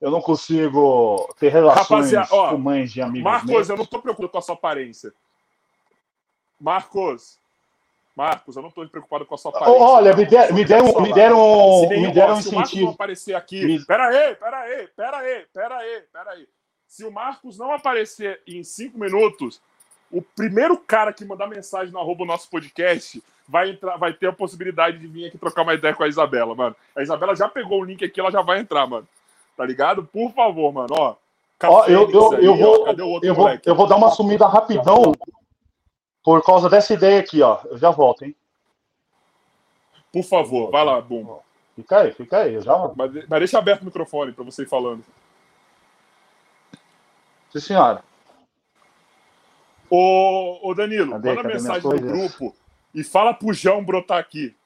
eu 0.00 0.10
não 0.10 0.20
consigo 0.20 1.32
ter 1.38 1.48
relações 1.50 2.12
Rapaziada, 2.12 2.28
ó, 2.34 2.50
com 2.50 2.58
mães 2.58 2.92
de 2.92 3.00
amigos 3.00 3.22
Marcos, 3.30 3.48
meus. 3.50 3.68
eu 3.70 3.76
não 3.76 3.86
tô 3.86 4.02
preocupado 4.02 4.32
com 4.32 4.38
a 4.38 4.42
sua 4.42 4.54
aparência. 4.56 5.14
Marcos, 6.64 7.38
Marcos, 8.16 8.56
eu 8.56 8.62
não 8.62 8.70
tô 8.70 8.86
preocupado 8.88 9.26
com 9.26 9.34
a 9.34 9.38
sua 9.38 9.50
aparência. 9.50 9.82
Olha, 9.82 10.16
me, 10.16 10.24
der- 10.24 10.52
me 10.54 10.64
deram, 10.64 11.00
me 11.02 11.12
deram, 11.12 11.80
Se 11.80 11.86
nenhum- 11.88 12.02
me 12.08 12.12
deram 12.12 12.34
um 12.34 12.40
se 12.40 12.48
o 12.48 12.54
Marcos 12.54 12.80
não 12.80 12.88
aparecer 12.90 13.34
aqui. 13.34 13.64
Me- 13.66 13.84
Pera 13.84 14.06
aí, 14.08 14.34
pera 14.36 14.58
aí, 14.60 14.88
pera 14.96 15.16
aí, 15.18 15.46
pera 15.52 15.76
aí, 15.76 16.02
pera 16.12 16.30
aí. 16.30 16.48
Se 16.88 17.04
o 17.04 17.12
Marcos 17.12 17.58
não 17.58 17.70
aparecer 17.72 18.40
em 18.46 18.62
cinco 18.64 18.98
minutos, 18.98 19.60
o 20.10 20.22
primeiro 20.22 20.78
cara 20.78 21.12
que 21.12 21.24
mandar 21.24 21.48
mensagem 21.48 21.92
no 21.92 21.98
arroba 21.98 22.24
nosso 22.24 22.48
podcast 22.48 23.22
vai, 23.46 23.70
entrar, 23.70 23.96
vai 23.98 24.12
ter 24.14 24.28
a 24.28 24.32
possibilidade 24.32 24.96
de 24.98 25.06
vir 25.06 25.26
aqui 25.26 25.36
trocar 25.36 25.62
uma 25.62 25.74
ideia 25.74 25.92
com 25.92 26.02
a 26.04 26.08
Isabela, 26.08 26.54
mano. 26.54 26.74
A 26.96 27.02
Isabela 27.02 27.36
já 27.36 27.46
pegou 27.48 27.80
o 27.80 27.84
link 27.84 28.02
aqui, 28.04 28.20
ela 28.20 28.30
já 28.30 28.40
vai 28.40 28.60
entrar, 28.60 28.86
mano. 28.86 29.06
Tá 29.56 29.66
ligado? 29.66 30.02
Por 30.04 30.32
favor, 30.32 30.72
mano, 30.72 30.94
ó. 30.96 31.14
Ó, 31.64 31.84
eu, 31.86 32.10
eu, 32.40 32.56
vou, 32.56 32.84
ó, 32.86 32.90
eu, 33.22 33.34
vou, 33.34 33.48
eu 33.66 33.74
vou 33.74 33.86
dar 33.86 33.96
uma 33.96 34.10
sumida 34.10 34.46
rapidão 34.46 35.12
por 36.24 36.42
causa 36.42 36.70
dessa 36.70 36.94
ideia 36.94 37.20
aqui, 37.20 37.42
ó. 37.42 37.60
Eu 37.66 37.76
já 37.76 37.90
volto, 37.90 38.24
hein? 38.24 38.34
Por 40.10 40.24
favor, 40.24 40.70
vai 40.70 40.82
lá, 40.82 41.00
Bum. 41.00 41.38
Fica 41.76 42.00
aí, 42.00 42.12
fica 42.12 42.38
aí. 42.38 42.54
Eu 42.54 42.62
já 42.62 42.74
volto. 42.74 42.96
Mas, 42.96 43.12
mas 43.28 43.38
deixa 43.40 43.58
aberto 43.58 43.82
o 43.82 43.84
microfone 43.84 44.32
pra 44.32 44.42
você 44.42 44.62
ir 44.62 44.68
falando. 44.68 45.04
Sim, 47.52 47.60
senhora. 47.60 48.02
Ô, 49.90 50.70
ô 50.70 50.74
Danilo, 50.74 51.12
Cadê? 51.12 51.28
manda 51.28 51.42
Cadê 51.42 51.54
mensagem 51.54 51.90
no 51.90 52.00
grupo 52.00 52.56
e 52.94 53.04
fala 53.04 53.34
pro 53.34 53.52
João 53.52 53.84
brotar 53.84 54.18
aqui. 54.18 54.56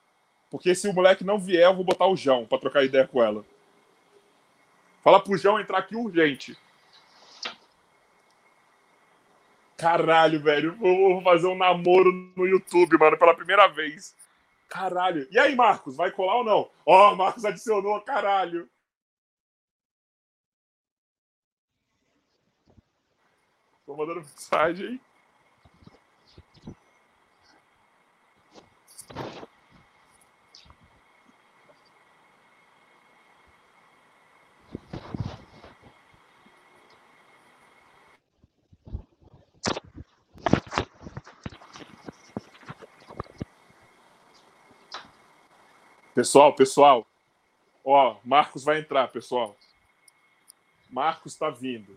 Porque 0.50 0.74
se 0.74 0.88
o 0.88 0.94
moleque 0.94 1.24
não 1.24 1.38
vier, 1.38 1.64
eu 1.64 1.74
vou 1.74 1.84
botar 1.84 2.06
o 2.06 2.16
João 2.16 2.46
pra 2.46 2.58
trocar 2.58 2.84
ideia 2.84 3.06
com 3.06 3.22
ela. 3.22 3.44
Fala 5.02 5.20
pro 5.20 5.36
João 5.36 5.58
entrar 5.58 5.78
aqui 5.78 5.96
urgente. 5.96 6.56
Caralho, 9.78 10.42
velho. 10.42 10.74
Vou 10.76 11.22
fazer 11.22 11.46
um 11.46 11.56
namoro 11.56 12.12
no 12.36 12.44
YouTube, 12.44 12.98
mano, 12.98 13.16
pela 13.16 13.34
primeira 13.34 13.68
vez. 13.68 14.14
Caralho. 14.68 15.26
E 15.30 15.38
aí, 15.38 15.54
Marcos, 15.54 15.96
vai 15.96 16.10
colar 16.10 16.38
ou 16.38 16.44
não? 16.44 16.70
Ó, 16.84 17.14
Marcos 17.14 17.44
adicionou, 17.44 18.00
caralho. 18.00 18.68
Tô 23.86 23.96
mandando 23.96 24.20
mensagem 24.20 25.00
Pessoal, 46.18 46.52
pessoal. 46.52 47.06
Ó, 47.84 48.16
Marcos 48.24 48.64
vai 48.64 48.80
entrar, 48.80 49.06
pessoal. 49.06 49.56
Marcos 50.90 51.36
tá 51.36 51.48
vindo. 51.48 51.96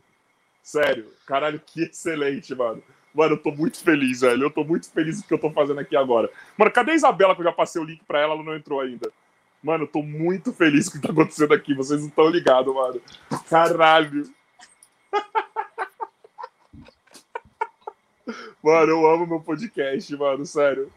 Sério, 0.62 1.12
caralho, 1.26 1.60
que 1.60 1.82
excelente, 1.90 2.54
mano. 2.54 2.84
Mano, 3.16 3.34
eu 3.34 3.42
tô 3.42 3.50
muito 3.50 3.84
feliz, 3.84 4.22
velho. 4.22 4.44
Eu 4.44 4.52
tô 4.52 4.64
muito 4.64 4.92
feliz 4.92 5.18
com 5.18 5.26
o 5.26 5.28
que 5.28 5.34
eu 5.34 5.40
tô 5.40 5.50
fazendo 5.50 5.80
aqui 5.80 5.96
agora. 5.96 6.30
Mano, 6.56 6.72
cadê 6.72 6.92
a 6.92 6.94
Isabela 6.94 7.34
que 7.34 7.42
eu 7.42 7.46
já 7.46 7.52
passei 7.52 7.82
o 7.82 7.84
link 7.84 8.04
pra 8.04 8.20
ela? 8.20 8.36
Ela 8.36 8.44
não 8.44 8.56
entrou 8.56 8.80
ainda. 8.80 9.12
Mano, 9.64 9.86
eu 9.86 9.88
tô 9.88 10.04
muito 10.04 10.54
feliz 10.54 10.88
com 10.88 11.00
o 11.00 11.02
que 11.02 11.08
tá 11.08 11.12
acontecendo 11.12 11.56
aqui. 11.56 11.74
Vocês 11.74 12.02
não 12.02 12.10
estão 12.10 12.30
ligados, 12.30 12.72
mano. 12.72 13.02
Caralho. 13.50 14.32
Mano, 18.62 18.92
eu 18.92 19.10
amo 19.10 19.26
meu 19.26 19.42
podcast, 19.42 20.16
mano, 20.16 20.46
sério. 20.46 20.94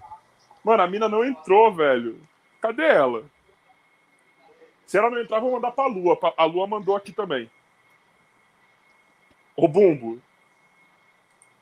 Mano, 0.62 0.82
a 0.82 0.86
mina 0.86 1.08
não 1.08 1.24
entrou, 1.24 1.74
velho. 1.74 2.20
Cadê 2.64 2.86
ela? 2.86 3.22
Se 4.86 4.96
ela 4.96 5.10
não 5.10 5.20
entrar, 5.20 5.38
vou 5.38 5.52
mandar 5.52 5.70
pra 5.72 5.84
Lua. 5.84 6.18
A 6.34 6.44
Lua 6.46 6.66
mandou 6.66 6.96
aqui 6.96 7.12
também. 7.12 7.50
Ô, 9.54 9.68
Bumbo. 9.68 10.18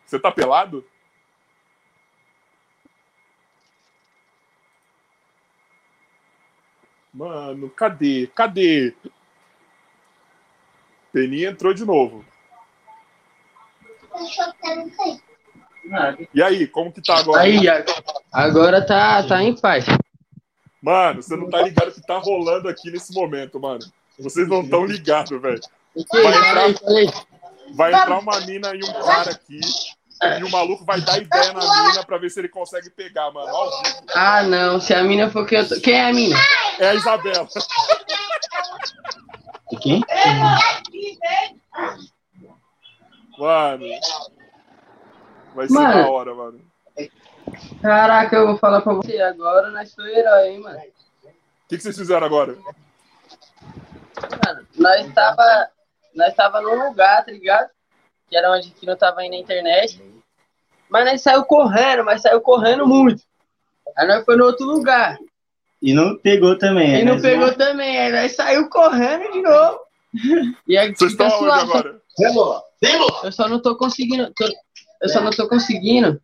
Você 0.07 0.16
tá 0.16 0.30
pelado? 0.30 0.86
Mano, 7.12 7.68
cadê? 7.68 8.30
Cadê? 8.32 8.94
Peninha 11.12 11.50
entrou 11.50 11.74
de 11.74 11.84
novo. 11.84 12.24
E 16.32 16.40
aí, 16.40 16.64
como 16.68 16.92
que 16.92 17.03
tá 17.03 17.18
agora? 17.18 17.42
Aí, 17.42 17.59
agora 18.32 18.86
tá, 18.86 19.26
tá 19.26 19.42
em 19.42 19.61
paz. 19.61 19.84
Mano, 20.83 21.22
você 21.22 21.37
não 21.37 21.49
tá 21.49 21.62
ligado 21.62 21.89
o 21.89 21.93
que 21.93 22.05
tá 22.05 22.18
rolando 22.18 22.68
aqui 22.68 22.91
nesse 22.91 23.14
momento, 23.14 23.61
mano. 23.61 23.85
Vocês 24.18 24.49
não 24.49 24.62
estão 24.62 24.85
ligados, 24.85 25.41
velho. 25.41 25.61
Falei, 26.11 26.74
falei. 26.74 27.11
Vai 27.74 27.95
entrar 27.95 28.18
uma 28.18 28.41
mina 28.41 28.74
e 28.74 28.80
um 28.83 28.93
cara 28.93 29.30
aqui. 29.30 29.61
E 30.41 30.45
o 30.45 30.51
maluco 30.51 30.85
vai 30.85 31.01
dar 31.01 31.18
ideia 31.18 31.53
na 31.53 31.85
mina 31.87 32.05
pra 32.05 32.18
ver 32.18 32.30
se 32.30 32.41
ele 32.41 32.49
consegue 32.49 32.91
pegar, 32.91 33.30
mano. 33.30 33.49
Ah, 34.14 34.43
não. 34.43 34.80
Se 34.80 34.93
a 34.93 35.03
mina 35.03 35.30
for 35.30 35.47
que 35.47 35.57
eu 35.57 35.68
tô... 35.68 35.80
Quem 35.80 35.95
é 35.95 36.05
a 36.05 36.12
mina? 36.12 36.37
É 36.78 36.89
a 36.89 36.95
Isabela. 36.95 37.49
Quem? 39.80 40.03
Mano. 43.39 43.85
Vai 45.55 45.66
ser 45.68 45.74
Mano. 45.74 46.03
da 46.03 46.11
hora, 46.11 46.35
mano. 46.35 46.71
Caraca, 47.80 48.36
eu 48.36 48.46
vou 48.46 48.59
falar 48.59 48.80
pra 48.80 48.92
você 48.94 49.20
agora, 49.20 49.70
nós 49.70 49.90
sou 49.90 50.07
herói, 50.07 50.48
hein, 50.50 50.61
mano. 50.61 50.78
O 50.78 51.68
que, 51.68 51.76
que 51.76 51.82
vocês 51.82 51.96
fizeram 51.96 52.26
agora? 52.26 52.57
Mano, 54.44 54.66
nós 54.76 55.12
tava, 55.12 55.68
nós 56.14 56.34
tava 56.34 56.61
num 56.61 56.88
lugar, 56.88 57.24
tá 57.24 57.32
ligado? 57.32 57.68
Que 58.28 58.36
era 58.36 58.50
onde 58.50 58.70
que 58.70 58.86
não 58.86 58.96
tava 58.96 59.24
indo 59.24 59.32
na 59.32 59.38
internet. 59.38 60.00
Mas 60.88 61.05
nós 61.07 61.22
saiu 61.22 61.44
correndo, 61.44 62.05
mas 62.05 62.22
saiu 62.22 62.40
correndo 62.40 62.86
muito. 62.86 63.22
Aí 63.96 64.07
nós 64.07 64.24
foi 64.24 64.36
no 64.36 64.44
outro 64.44 64.66
lugar. 64.66 65.18
E 65.80 65.92
não 65.92 66.16
pegou 66.18 66.57
também. 66.57 67.00
E 67.00 67.05
né? 67.05 67.12
não 67.12 67.20
pegou 67.20 67.53
também. 67.55 67.98
Aí 67.98 68.12
nós 68.12 68.36
saiu 68.36 68.68
correndo 68.68 69.32
de 69.32 69.42
novo. 69.42 69.80
E 70.68 70.76
aí 70.76 70.94
Vocês 70.94 71.12
estão 71.12 71.26
onde 71.26 71.50
agora? 71.50 72.00
Eu 73.24 73.32
só 73.32 73.48
não 73.48 73.61
tô 73.61 73.76
conseguindo. 73.76 74.32
tô- 74.34 74.53
eu 75.00 75.09
só 75.09 75.20
não 75.20 75.30
tô 75.30 75.48
conseguindo 75.48 76.20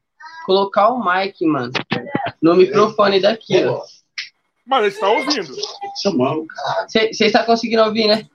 colocar 0.49 0.89
o 0.89 0.99
mic, 0.99 1.45
mano. 1.45 1.71
No 2.41 2.57
microfone 2.57 3.21
daqui, 3.21 3.65
ó. 3.67 3.83
Mas 4.67 4.85
a 4.85 4.89
gente 4.89 5.01
tá 5.01 5.09
ouvindo. 5.11 5.55
Você 6.89 7.27
está 7.27 7.45
conseguindo 7.45 7.83
ouvir, 7.83 8.07
né? 8.09 8.27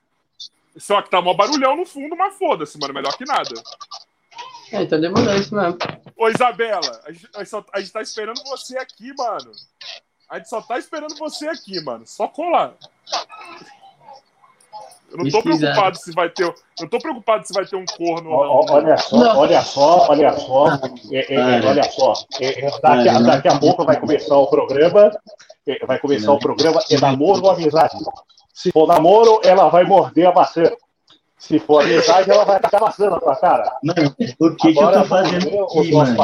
Só 0.77 1.01
que 1.01 1.09
tá 1.09 1.21
mó 1.21 1.33
barulhão 1.33 1.75
no 1.75 1.85
fundo, 1.85 2.15
mas 2.15 2.35
foda-se, 2.35 2.79
mano. 2.79 2.93
Melhor 2.93 3.17
que 3.17 3.25
nada. 3.25 3.49
É, 4.71 4.83
então 4.83 4.99
demorou 5.01 5.33
isso 5.35 5.53
mesmo. 5.55 5.77
Ô, 6.15 6.29
Isabela, 6.29 7.01
a 7.05 7.11
gente, 7.11 7.27
a 7.35 7.39
gente 7.39 7.49
só- 7.49 7.65
a 7.73 7.79
gente 7.79 7.91
tá 7.91 8.01
esperando 8.01 8.41
você 8.43 8.77
aqui, 8.77 9.11
mano. 9.17 9.51
A 10.29 10.37
gente 10.37 10.49
só 10.49 10.61
tá 10.61 10.77
esperando 10.79 11.15
você 11.15 11.47
aqui, 11.47 11.79
mano. 11.83 12.05
Só 12.07 12.27
colar. 12.27 12.73
Eu 15.13 15.17
não 15.23 15.29
tô 15.29 15.43
Pesquisar. 15.43 15.67
preocupado 15.67 15.97
se 15.97 16.11
vai 16.11 16.29
ter. 16.29 16.43
Eu 16.43 16.55
não 16.81 16.87
tô 16.89 16.97
preocupado 16.97 17.45
se 17.47 17.53
vai 17.53 17.65
ter 17.65 17.75
um 17.75 17.85
corno 17.85 18.31
ou 18.31 18.65
não. 18.65 18.73
Olha 18.75 18.97
só, 18.97 19.37
olha 19.37 19.61
só, 19.61 20.07
olha 20.09 20.33
só. 20.33 20.67
É, 21.11 21.33
é, 21.33 21.35
é, 21.35 21.65
olha 21.67 21.83
só. 21.83 22.13
É, 22.41 22.65
é, 22.65 22.71
daqui, 22.81 23.09
a- 23.09 23.19
daqui 23.19 23.47
a 23.47 23.59
pouco 23.59 23.85
vai 23.85 23.99
começar 23.99 24.35
o 24.35 24.47
programa. 24.47 25.11
é, 25.67 25.85
Vai 25.85 25.99
começar 25.99 26.31
o 26.33 26.39
programa. 26.39 26.81
É 26.89 26.99
namoro 26.99 27.43
ou 27.43 27.51
amizade? 27.51 27.95
Se 28.53 28.71
for 28.71 28.87
namoro, 28.87 29.39
ela 29.43 29.69
vai 29.69 29.83
morder 29.83 30.27
a 30.27 30.33
maçã. 30.33 30.63
Se 31.37 31.59
for 31.59 31.83
amizade, 31.83 32.31
ela 32.31 32.43
vai 32.45 32.59
tacar 32.59 32.81
maçã 32.81 33.09
na 33.09 33.19
tua 33.19 33.35
cara. 33.35 33.71
Mano, 33.83 34.15
o 34.39 34.55
que, 34.55 34.73
que 34.73 34.79
eu 34.79 34.81
Agora 34.87 35.01
tô 35.01 35.05
fazendo 35.07 35.63
aqui, 35.65 35.91
mano? 35.93 36.17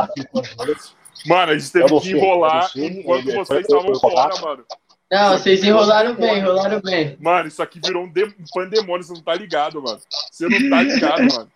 Mano, 1.27 1.51
a 1.51 1.57
gente 1.57 1.71
teve 1.71 1.91
não 1.91 1.99
que 1.99 2.11
enrolar 2.11 2.71
não 2.75 2.83
enquanto 2.85 3.25
vocês 3.33 3.61
estavam 3.61 3.93
fora, 3.95 4.33
mano. 4.41 4.63
Não, 5.11 5.37
vocês 5.37 5.63
enrolaram 5.63 6.13
bem, 6.13 6.37
enrolaram 6.37 6.79
bem. 6.81 7.17
Mano, 7.19 7.47
isso 7.47 7.63
aqui 7.63 7.79
virou 7.83 8.03
um, 8.03 8.09
de... 8.09 8.25
um 8.25 8.33
pandemônio, 8.53 9.03
você 9.03 9.13
não 9.13 9.21
tá 9.21 9.33
ligado, 9.33 9.81
mano. 9.81 9.99
Você 10.31 10.47
não 10.47 10.69
tá 10.69 10.83
ligado, 10.83 11.33
mano. 11.33 11.51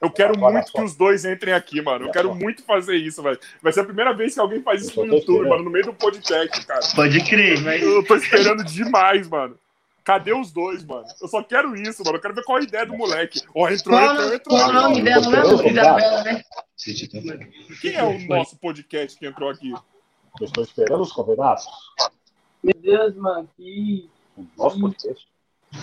Eu 0.00 0.10
quero 0.10 0.36
muito 0.36 0.72
que 0.72 0.82
os 0.82 0.96
dois 0.96 1.24
entrem 1.24 1.54
aqui, 1.54 1.80
mano. 1.80 2.06
Eu 2.06 2.10
quero 2.10 2.34
muito 2.34 2.64
fazer 2.64 2.96
isso, 2.96 3.22
velho. 3.22 3.38
Vai 3.62 3.72
ser 3.72 3.80
a 3.80 3.84
primeira 3.84 4.12
vez 4.12 4.34
que 4.34 4.40
alguém 4.40 4.60
faz 4.60 4.82
isso 4.82 5.04
no 5.04 5.14
YouTube, 5.14 5.48
mano, 5.48 5.62
no 5.62 5.70
meio 5.70 5.84
do 5.84 5.94
podcast, 5.94 6.66
cara. 6.66 6.80
Pode 6.96 7.20
crer, 7.24 7.60
mas. 7.60 7.80
Eu 7.80 8.04
tô 8.04 8.16
esperando 8.16 8.64
demais, 8.64 9.28
mano. 9.28 9.56
Cadê 10.02 10.32
os 10.34 10.50
dois, 10.50 10.84
mano? 10.84 11.04
Eu 11.20 11.28
só 11.28 11.40
quero 11.44 11.76
isso, 11.76 12.02
mano. 12.04 12.16
Eu 12.16 12.20
quero 12.20 12.34
ver 12.34 12.42
qual 12.42 12.58
a 12.58 12.62
ideia 12.62 12.84
do 12.84 12.94
moleque. 12.96 13.40
Ó, 13.54 13.68
entrou, 13.68 13.96
Qual, 13.96 14.10
entrou, 14.14 14.28
o- 14.30 14.34
entrou. 14.34 14.58
qual 14.58 14.68
o 14.68 14.72
nome 14.72 15.02
dela 15.02 15.30
mesmo? 15.30 15.68
Isabela, 15.68 16.24
né? 16.24 16.42
Quem 17.80 17.94
é 17.94 18.02
o 18.02 18.18
nosso 18.26 18.56
podcast 18.56 19.16
que 19.16 19.24
entrou 19.26 19.48
aqui? 19.48 19.70
Eu 20.40 20.46
estou 20.46 20.64
esperando 20.64 21.02
os 21.02 21.12
convidados. 21.12 21.64
Meu 22.62 22.74
Deus, 22.80 23.14
mano, 23.16 23.48
que. 23.56 24.08
O 24.36 24.46
nosso 24.56 24.80
podcast. 24.80 25.26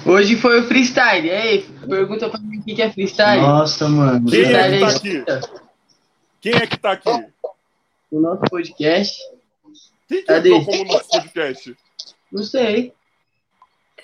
Hoje 0.06 0.36
foi 0.36 0.60
o 0.62 0.68
freestyle. 0.68 1.30
Ei, 1.30 1.64
pergunta 1.88 2.30
pra 2.30 2.40
mim 2.40 2.60
o 2.60 2.64
que 2.64 2.82
é 2.82 2.92
freestyle. 2.92 3.42
Nossa, 3.42 3.88
mano. 3.90 4.30
Quem 4.30 4.44
é 4.44 4.48
que 4.48 4.80
tá 4.80 4.90
Freestyle 5.00 5.22
aqui? 5.22 5.48
Quem 6.42 6.54
é 6.54 6.68
que 6.68 6.78
tá 6.78 6.92
aqui? 6.92 7.28
O 8.12 8.20
nosso 8.20 8.42
podcast. 8.50 9.18
Quem 10.08 10.20
que 10.20 10.24
Cadê? 10.26 10.54
entrou 10.54 10.78
como 10.78 10.94
nosso 10.94 11.10
podcast? 11.10 11.78
Não 12.32 12.44
sei. 12.44 12.94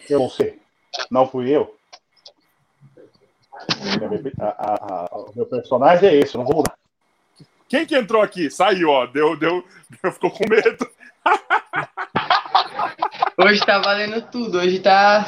Eu 0.09 0.19
não 0.19 0.29
sei. 0.29 0.59
Não 1.09 1.27
fui 1.27 1.49
eu. 1.55 1.75
A- 4.39 4.45
a- 4.47 5.05
a- 5.11 5.15
o 5.17 5.31
meu 5.35 5.45
personagem 5.45 6.09
é 6.09 6.15
esse, 6.15 6.35
eu 6.35 6.39
não 6.39 6.45
vou 6.45 6.57
mudar. 6.57 6.77
Quem 7.69 7.85
que 7.85 7.95
entrou 7.95 8.21
aqui? 8.21 8.49
Saiu, 8.51 8.89
ó. 8.89 9.05
Deu, 9.07 9.35
deu, 9.37 9.63
deu 10.03 10.11
ficou 10.11 10.29
com 10.31 10.47
medo. 10.49 10.87
Hoje 13.37 13.59
tá 13.65 13.79
valendo 13.79 14.21
tudo. 14.31 14.57
Hoje 14.59 14.79
tá. 14.79 15.27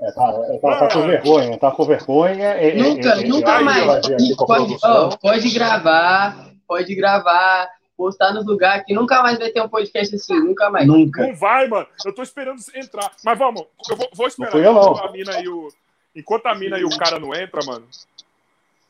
É, 0.00 0.10
tá, 0.12 0.34
é, 0.48 0.58
tá, 0.58 0.76
tá 0.78 0.88
com 0.92 1.06
vergonha, 1.06 1.58
tá 1.58 1.70
com 1.70 1.84
vergonha. 1.84 2.54
é, 2.54 2.70
é, 2.70 2.74
Nunca, 2.74 3.08
é, 3.10 3.20
é, 3.20 3.26
nunca 3.26 3.60
mais. 3.60 3.84
Pode, 4.36 4.76
ó, 4.82 5.16
pode 5.16 5.50
gravar, 5.50 6.50
pode 6.66 6.94
gravar, 6.94 7.68
postar 7.96 8.32
nos 8.32 8.44
lugares 8.46 8.84
que 8.84 8.94
nunca 8.94 9.22
mais 9.22 9.38
vai 9.38 9.50
ter 9.50 9.60
um 9.60 9.68
podcast 9.68 10.14
assim, 10.16 10.40
nunca 10.40 10.70
mais. 10.70 10.86
Nunca. 10.86 11.22
Não 11.22 11.36
vai, 11.36 11.68
mano. 11.68 11.86
Eu 12.04 12.14
tô 12.14 12.22
esperando 12.22 12.60
entrar. 12.74 13.12
Mas 13.24 13.38
vamos, 13.38 13.64
eu 13.88 13.96
vou, 13.96 14.08
vou 14.14 14.26
esperar. 14.26 14.56
Eu. 14.56 14.72
Enquanto 14.72 15.04
a 15.04 15.12
mina 15.12 15.40
e 15.40 15.48
o, 15.48 15.68
enquanto 16.16 16.46
a 16.46 16.54
mina 16.54 16.78
e 16.78 16.84
o 16.84 16.96
cara 16.96 17.20
não 17.20 17.34
entra, 17.34 17.60
mano. 17.64 17.86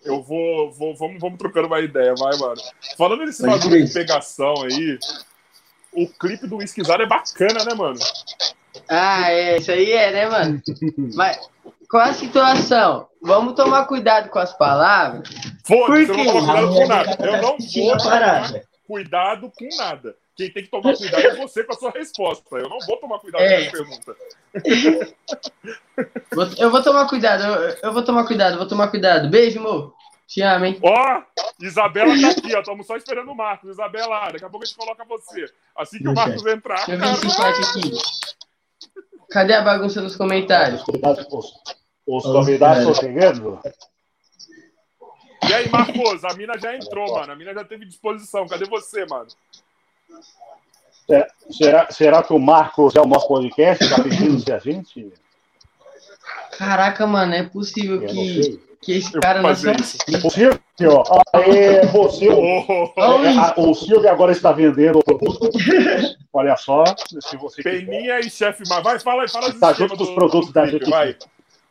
Eu 0.04 0.22
vou, 0.22 0.72
vou 0.72 0.96
vamos, 0.96 1.20
vamos 1.20 1.38
trocando 1.38 1.66
uma 1.68 1.80
ideia, 1.80 2.14
vai, 2.16 2.36
mano. 2.38 2.60
Falando 2.96 3.24
nesse 3.24 3.46
bagulho 3.46 3.84
de 3.84 3.92
pegação 3.92 4.54
aí, 4.62 4.98
o 5.92 6.06
clipe 6.08 6.46
do 6.46 6.62
Esquisado 6.62 7.02
é 7.02 7.06
bacana, 7.06 7.64
né, 7.64 7.74
mano? 7.74 7.98
Ah, 8.88 9.30
é, 9.30 9.56
isso 9.58 9.70
aí 9.70 9.92
é, 9.92 10.10
né, 10.12 10.26
mano? 10.28 10.62
Mas 11.14 11.38
qual 11.88 12.02
a 12.04 12.12
situação? 12.14 13.08
Vamos 13.22 13.54
tomar 13.54 13.84
cuidado 13.86 14.28
com 14.30 14.38
as 14.38 14.52
palavras. 14.56 15.28
Foda-se, 15.64 16.10
eu 16.10 16.16
não 16.16 16.24
vou 16.24 16.34
tomar 16.40 16.56
cuidado 16.56 16.74
com 16.74 16.86
nada. 16.88 17.16
Eu 17.20 17.42
não 17.42 17.56
vou 17.58 17.94
a 17.94 17.98
tomar 17.98 18.52
cuidado 18.86 19.52
com 19.56 19.68
nada. 19.76 20.16
Quem 20.34 20.50
tem 20.50 20.62
que 20.64 20.70
tomar 20.70 20.96
cuidado 20.96 21.20
é 21.26 21.34
você 21.36 21.62
com 21.62 21.72
a 21.74 21.76
sua 21.76 21.90
resposta. 21.90 22.56
Eu 22.56 22.68
não 22.68 22.78
vou 22.80 22.96
tomar 22.96 23.18
cuidado 23.18 23.42
É. 23.44 23.64
com 23.66 23.68
a 23.68 23.70
pergunta. 23.72 24.16
Vou- 26.34 26.48
Eu 26.58 26.70
vou 26.70 26.82
tomar 26.82 27.06
cuidado, 27.06 27.42
eu, 27.44 27.76
eu 27.82 27.92
vou 27.92 28.02
tomar 28.02 28.26
cuidado, 28.26 28.56
vou 28.56 28.66
tomar 28.66 28.88
cuidado. 28.88 29.28
Beijo, 29.28 29.58
amor. 29.60 29.94
Te 30.26 30.40
amo, 30.42 30.64
hein? 30.64 30.78
Ó, 30.82 31.22
Isabela 31.60 32.14
tá 32.20 32.30
aqui, 32.30 32.54
ó. 32.54 32.60
Estamos 32.60 32.86
só 32.86 32.96
esperando 32.96 33.30
o 33.30 33.34
Marcos. 33.34 33.70
Isabela, 33.70 34.30
daqui 34.30 34.44
a 34.44 34.48
pouco 34.48 34.64
a 34.64 34.66
gente 34.66 34.76
coloca 34.76 35.04
você. 35.04 35.46
Assim 35.76 35.98
que 35.98 36.08
o 36.08 36.14
Marcos 36.14 36.46
entrar. 36.46 36.86
Deixa 36.86 36.92
eu 36.92 36.98
ver 36.98 37.12
esse 37.12 37.30
chat 37.30 37.62
aqui. 37.62 37.92
Cadê 39.30 39.54
a 39.54 39.62
bagunça 39.62 40.00
nos 40.00 40.16
comentários? 40.16 40.82
Os 42.06 42.22
convidados, 42.24 42.78
estão 42.78 42.94
chegando. 42.94 43.60
E 45.48 45.54
aí, 45.54 45.68
Marcos, 45.68 46.24
a 46.24 46.34
mina 46.34 46.58
já 46.58 46.76
entrou, 46.76 47.14
mano. 47.14 47.32
A 47.32 47.36
mina 47.36 47.52
já 47.52 47.64
teve 47.64 47.84
disposição. 47.84 48.46
Cadê 48.46 48.64
você, 48.64 49.04
mano? 49.06 49.28
É, 51.10 51.26
Será, 51.50 51.90
será 51.90 52.22
que 52.22 52.32
o 52.32 52.38
Marcos 52.38 52.94
é 52.94 53.00
o 53.00 53.06
nosso 53.06 53.26
podcast? 53.26 53.84
Está 53.84 54.02
pedindo-se 54.02 54.52
a 54.52 54.58
gente? 54.58 55.12
Caraca, 56.56 57.06
mano, 57.06 57.34
é 57.34 57.42
possível 57.42 57.96
Eu 57.96 58.02
não 58.02 58.08
que, 58.08 58.42
sei. 58.42 58.71
Que 58.82 58.92
esse 58.98 59.12
cara 59.20 59.40
não 59.40 59.48
assim. 59.50 59.68
O 60.24 60.30
Silvio, 60.30 60.60
ó. 60.88 61.22
Aê, 61.32 61.80
É, 61.82 63.38
a- 63.38 63.54
o 63.56 63.74
Silvio 63.74 64.08
agora 64.10 64.32
está 64.32 64.52
vendendo 64.52 64.98
o 64.98 65.04
produto. 65.04 65.50
Olha 66.32 66.56
só, 66.56 66.84
se 67.20 67.36
você 67.36 67.62
quiser. 67.62 67.86
Peninha 67.86 68.20
e 68.20 68.28
chefe 68.30 68.62
Mar. 68.68 68.82
Vai, 68.82 68.98
fala 68.98 69.22
aí, 69.22 69.28
fala 69.28 69.48
os 69.50 69.60
Tá 69.60 69.70
esquemas 69.70 69.90
junto 69.90 69.96
dos 69.98 70.08
do- 70.08 70.14
produtos 70.14 70.46
do 70.48 70.52
da 70.52 70.66
gente. 70.66 70.90
vai. 70.90 71.16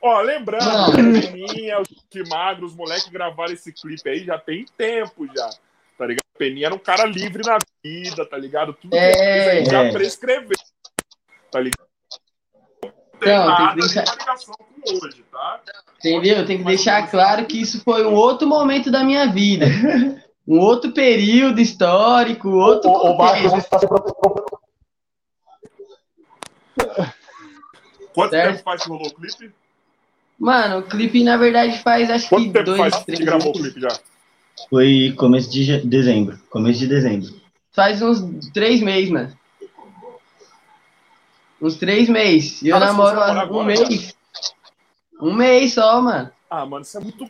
Ó, 0.01 0.19
lembrando, 0.21 0.65
Não. 0.65 0.91
que 0.91 1.27
Peninha, 1.27 1.79
o 1.79 1.83
que 2.09 2.27
Magro, 2.27 2.65
os 2.65 2.75
moleques 2.75 3.07
gravaram 3.09 3.53
esse 3.53 3.71
clipe 3.71 4.09
aí 4.09 4.23
já 4.23 4.37
tem 4.39 4.65
tempo 4.77 5.27
já. 5.27 5.49
Tá 5.97 6.05
ligado? 6.07 6.21
Peninha 6.37 6.67
era 6.67 6.75
um 6.75 6.79
cara 6.79 7.05
livre 7.05 7.43
na 7.45 7.57
vida, 7.83 8.25
tá 8.25 8.35
ligado? 8.37 8.73
Tudo 8.73 8.91
que 8.91 8.97
É. 8.97 9.09
ele 9.09 9.17
fez 9.17 9.47
aí 9.47 9.65
já 9.65 9.83
É. 9.83 9.91
prescreveu. 9.91 10.57
Tá 11.51 11.59
ligado? 11.59 11.85
Tem 13.21 13.37
Não, 13.37 13.45
tem 13.45 13.55
que 13.55 13.61
nada 13.61 13.75
deixar- 13.75 14.03
de 14.03 14.11
ligação 14.19 14.55
com 14.57 15.05
hoje, 15.05 15.25
tá? 15.31 15.59
Entendeu? 15.99 16.45
Tem 16.45 16.57
que 16.57 16.63
deixar 16.63 17.09
claro 17.09 17.45
que 17.45 17.61
isso 17.61 17.81
foi 17.83 18.03
um 18.05 18.13
outro 18.15 18.47
momento 18.47 18.89
da 18.89 19.03
minha 19.03 19.27
vida. 19.27 19.67
Um 20.47 20.57
outro 20.59 20.91
período 20.91 21.61
histórico, 21.61 22.49
outro 22.49 22.89
O, 22.89 23.11
o 23.13 23.17
Marcos 23.17 23.51
contexto. 23.51 23.57
está 23.59 23.79
se. 23.79 23.87
Quanto 28.13 28.31
Certo. 28.31 28.51
tempo 28.53 28.63
faz 28.63 28.83
que 28.83 28.89
rolou 28.89 29.07
o 29.07 29.13
clipe? 29.13 29.51
Mano, 30.39 30.79
o 30.79 30.83
clipe, 30.83 31.23
na 31.23 31.37
verdade, 31.37 31.79
faz 31.79 32.09
acho 32.09 32.23
que 32.27 32.29
Quanto 32.35 32.51
tempo 32.51 32.65
dois, 32.65 32.77
faz 32.79 32.95
que 32.95 33.05
três 33.05 33.19
gravou 33.19 33.51
o 33.51 33.57
meses. 33.57 33.73
clipe 33.73 33.81
já? 33.81 33.99
Foi 34.69 35.13
começo 35.17 35.49
de 35.51 35.77
dezembro. 35.81 36.39
Começo 36.49 36.79
de 36.79 36.87
dezembro. 36.87 37.29
Faz 37.71 38.01
uns 38.01 38.49
três 38.51 38.81
meses, 38.81 39.09
mano. 39.11 39.31
Uns 41.61 41.75
três 41.77 42.09
meses. 42.09 42.61
E 42.61 42.69
eu 42.69 42.77
se 42.77 42.85
namoro 42.85 43.19
há 43.21 43.33
um 43.33 43.39
agora, 43.39 43.65
mês. 43.65 44.15
Um 45.21 45.33
mês 45.33 45.73
só, 45.73 46.01
mano. 46.01 46.31
Ah, 46.49 46.65
mano, 46.65 46.81
isso 46.83 46.97
é 46.97 47.01
muito. 47.01 47.29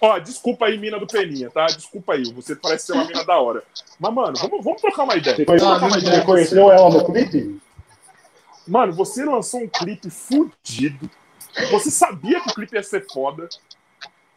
Ó, 0.00 0.18
desculpa 0.18 0.66
aí, 0.66 0.78
mina 0.78 0.98
do 0.98 1.06
Peninha, 1.06 1.50
tá? 1.50 1.66
Desculpa 1.66 2.14
aí, 2.14 2.24
você 2.32 2.56
parece 2.56 2.86
ser 2.86 2.92
uma 2.94 3.04
mina 3.04 3.24
da 3.24 3.38
hora. 3.38 3.62
Mas, 4.00 4.12
mano, 4.12 4.32
vamos, 4.36 4.64
vamos 4.64 4.80
trocar 4.80 5.04
uma 5.04 5.14
ideia. 5.16 5.36
Você 5.36 5.44
conheceu, 5.44 5.68
Ah, 5.68 5.78
você 5.78 6.00
Deus. 6.10 6.24
conheceu 6.24 6.72
ela 6.72 6.90
no 6.90 7.04
clipe? 7.04 7.60
Mano, 8.66 8.92
você 8.94 9.24
lançou 9.24 9.60
um 9.60 9.68
clipe 9.68 10.08
fudido. 10.10 11.08
Você 11.70 11.90
sabia 11.90 12.40
que 12.40 12.48
o 12.50 12.54
clipe 12.54 12.74
ia 12.74 12.82
ser 12.82 13.06
foda. 13.12 13.48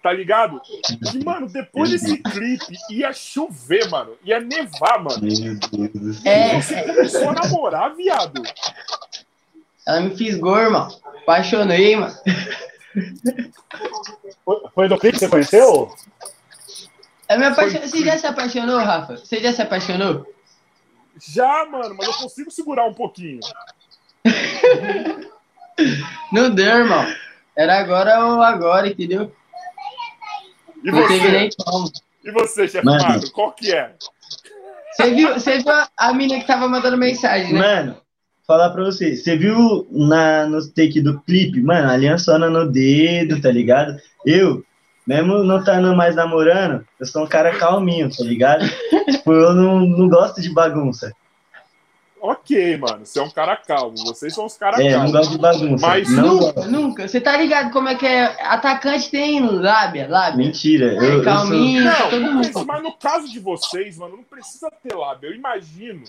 Tá 0.04 0.14
ligado? 0.14 0.62
E, 1.16 1.24
mano, 1.24 1.48
depois 1.48 1.90
desse 1.90 2.18
clipe 2.18 2.78
ia 2.92 3.12
chover, 3.12 3.90
mano. 3.90 4.12
Ia 4.24 4.40
nevar, 4.40 5.04
mano. 5.04 5.20
Meu 5.20 5.56
Deus 5.56 5.90
do 5.94 6.14
céu. 6.14 6.32
É, 6.32 6.62
Você 6.62 6.84
começou 6.84 7.30
a 7.30 7.34
namorar, 7.34 7.96
viado. 7.96 8.44
Ela 9.86 10.02
me 10.02 10.16
fisgou, 10.16 10.58
irmão. 10.58 10.88
Apaixonei, 11.22 11.96
mano. 11.96 12.16
Foi, 14.74 14.88
no 14.88 14.98
clipe 14.98 15.14
que 15.14 15.20
você 15.20 15.30
conheceu? 15.30 15.94
Eu 17.30 17.40
me 17.40 17.46
apaixon... 17.46 17.80
Você 17.80 18.04
já 18.04 18.18
se 18.18 18.28
apaixonou, 18.28 18.80
Rafa? 18.80 19.18
Você 19.18 19.40
já 19.40 19.54
se 19.54 19.62
apaixonou? 19.62 20.26
Já, 21.20 21.66
mano, 21.66 21.96
mas 21.96 22.08
eu 22.08 22.14
consigo 22.14 22.52
segurar 22.52 22.86
um 22.86 22.94
pouquinho. 22.94 23.40
Não 26.32 26.50
deu, 26.50 26.78
irmão. 26.78 27.06
Era 27.56 27.80
agora 27.80 28.26
ou 28.26 28.42
agora, 28.42 28.88
entendeu? 28.88 29.34
E 30.84 30.92
Não 30.92 31.02
você? 31.02 31.32
nem 31.32 31.50
como. 31.58 31.92
E 32.24 32.32
você, 32.32 32.68
chefe 32.68 32.86
Mano. 32.86 33.32
Qual 33.32 33.52
que 33.54 33.74
é? 33.74 33.94
Você 34.94 35.14
viu, 35.14 35.34
você 35.34 35.60
viu 35.60 35.72
a, 35.72 35.90
a 35.98 36.14
mina 36.14 36.40
que 36.40 36.48
tava 36.48 36.68
mandando 36.68 36.98
mensagem, 36.98 37.54
né? 37.54 37.60
Mano, 37.60 38.02
falar 38.48 38.70
pra 38.70 38.84
você, 38.84 39.16
você 39.16 39.36
viu 39.38 39.88
na, 39.92 40.46
no 40.48 40.66
take 40.70 41.02
do 41.02 41.20
clipe, 41.22 41.62
mano, 41.62 41.90
aliançona 41.90 42.50
no 42.50 42.70
dedo, 42.72 43.42
tá 43.42 43.52
ligado? 43.52 43.98
Eu, 44.26 44.64
mesmo 45.06 45.44
não 45.44 45.60
estando 45.60 45.96
mais 45.96 46.16
namorando, 46.16 46.86
eu 47.00 47.06
sou 47.06 47.24
um 47.24 47.28
cara 47.28 47.56
calminho, 47.58 48.10
tá 48.10 48.24
ligado? 48.24 48.66
tipo, 49.10 49.32
eu 49.34 49.54
não, 49.54 49.80
não 49.82 50.08
gosto 50.10 50.42
de 50.42 50.50
bagunça. 50.54 51.12
Ok, 52.22 52.78
mano, 52.78 53.06
você 53.06 53.20
é 53.20 53.22
um 53.22 53.30
cara 53.30 53.56
calmo. 53.56 53.96
Vocês 53.98 54.34
são 54.34 54.46
os 54.48 54.58
caras 54.58 54.80
É, 54.80 54.88
eu 54.88 54.92
não 54.94 54.98
calmos. 54.98 55.12
gosto 55.12 55.32
de 55.32 55.38
bagunça. 55.38 55.88
Mas 55.88 56.10
não 56.12 56.36
nunca, 56.40 56.66
nunca. 56.66 57.08
Você 57.08 57.22
tá 57.22 57.38
ligado 57.38 57.72
como 57.72 57.88
é 57.88 57.94
que 57.94 58.06
é? 58.08 58.24
Atacante 58.44 59.12
tem 59.12 59.40
lábia, 59.48 60.08
lábia. 60.10 60.38
Mentira. 60.44 60.86
Eu, 60.96 61.04
eu 61.04 61.14
sou... 61.16 61.24
Calminho, 61.24 61.84
Não, 61.84 62.10
todo 62.10 62.20
não 62.22 62.28
mundo. 62.34 62.38
precisa- 62.40 62.66
mas 62.66 62.82
no 62.84 62.94
caso 62.94 63.32
de 63.32 63.40
vocês, 63.40 63.96
mano, 64.00 64.18
não 64.18 64.24
precisa 64.24 64.72
ter 64.72 64.96
lábio. 64.96 65.30
Eu 65.30 65.36
imagino 65.36 66.02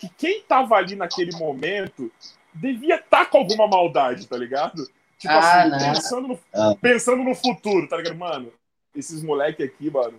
que 0.00 0.08
quem 0.16 0.42
tava 0.42 0.76
ali 0.76 0.96
naquele 0.96 1.30
momento 1.36 2.10
devia 2.54 2.96
estar 2.96 3.26
com 3.26 3.38
alguma 3.38 3.68
maldade, 3.68 4.26
tá 4.26 4.36
ligado? 4.36 4.82
Tipo 5.18 5.34
Ah, 5.34 5.60
assim, 5.60 5.70
não. 5.70 5.78
pensando 5.92 6.28
no, 6.28 6.40
Ah. 6.54 6.74
pensando 6.80 7.22
no 7.22 7.34
futuro, 7.34 7.86
tá 7.86 7.98
ligado? 7.98 8.16
Mano, 8.16 8.50
esses 8.96 9.22
moleque 9.22 9.62
aqui, 9.62 9.90
mano, 9.90 10.14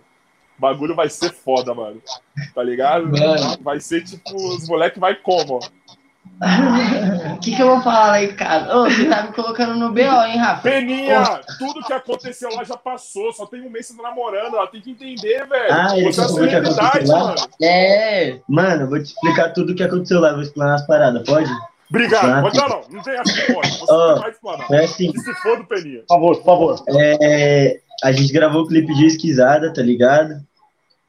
o 0.56 0.60
bagulho 0.60 0.94
vai 0.94 1.08
ser 1.10 1.32
foda, 1.32 1.74
mano. 1.74 2.00
Tá 2.54 2.62
ligado? 2.62 3.08
Mano. 3.08 3.58
Vai 3.60 3.80
ser 3.80 4.04
tipo, 4.04 4.32
os 4.34 4.68
moleque 4.68 5.00
vai 5.00 5.16
como, 5.16 5.54
ó. 5.56 5.60
O 7.34 7.38
que, 7.38 7.54
que 7.54 7.62
eu 7.62 7.68
vou 7.68 7.80
falar 7.82 8.06
lá 8.08 8.22
em 8.22 8.34
casa? 8.34 8.76
Ô, 8.76 8.84
você 8.90 9.04
tá 9.04 9.22
me 9.22 9.32
colocando 9.32 9.74
no 9.76 9.90
BO, 9.92 10.00
hein, 10.00 10.38
Rafa? 10.38 10.62
Peninha, 10.62 11.22
tudo 11.58 11.84
que 11.84 11.92
aconteceu 11.92 12.50
lá 12.54 12.64
já 12.64 12.76
passou. 12.76 13.32
Só 13.32 13.46
tem 13.46 13.60
um 13.62 13.70
mês 13.70 13.88
tá 13.88 14.02
namorando. 14.02 14.56
Ela 14.56 14.66
tem 14.66 14.80
que 14.80 14.90
entender, 14.90 15.46
velho. 15.46 15.72
Ah, 15.72 15.96
ele 15.96 16.12
Você 16.12 16.20
é 16.20 16.24
a 16.24 16.26
que 16.26 16.32
celebridade, 16.34 16.80
aconteceu 16.80 17.14
lá? 17.16 17.24
mano. 17.24 17.36
É. 17.62 18.38
Mano, 18.48 18.82
eu 18.82 18.88
vou 18.88 18.98
te 18.98 19.06
explicar 19.06 19.50
tudo 19.52 19.72
o 19.72 19.76
que 19.76 19.82
aconteceu 19.84 20.20
lá. 20.20 20.32
Vou 20.32 20.42
explanar 20.42 20.74
as 20.74 20.86
paradas, 20.86 21.22
pode? 21.24 21.50
Obrigado. 21.88 22.24
Ah, 22.24 22.42
Mas 22.42 22.54
não, 22.54 22.68
não, 22.68 22.82
não 22.90 23.02
tem 23.02 23.14
essa 23.14 23.32
que 23.32 23.52
pode. 23.52 23.78
Você 23.78 23.92
não 23.92 24.18
vai 24.18 24.30
explanar. 24.30 24.66
Foi 24.66 24.78
assim. 24.78 25.12
Que 25.12 25.20
se 25.20 25.34
for 25.34 25.58
do 25.58 25.64
Peninha. 25.64 26.00
Por 26.08 26.14
favor, 26.14 26.36
por 26.38 26.44
favor. 26.44 26.84
É, 26.88 27.78
a 28.02 28.10
gente 28.10 28.32
gravou 28.32 28.62
o 28.62 28.66
clipe 28.66 28.92
de 28.94 29.06
esquisada, 29.06 29.72
tá 29.72 29.82
ligado? 29.82 30.40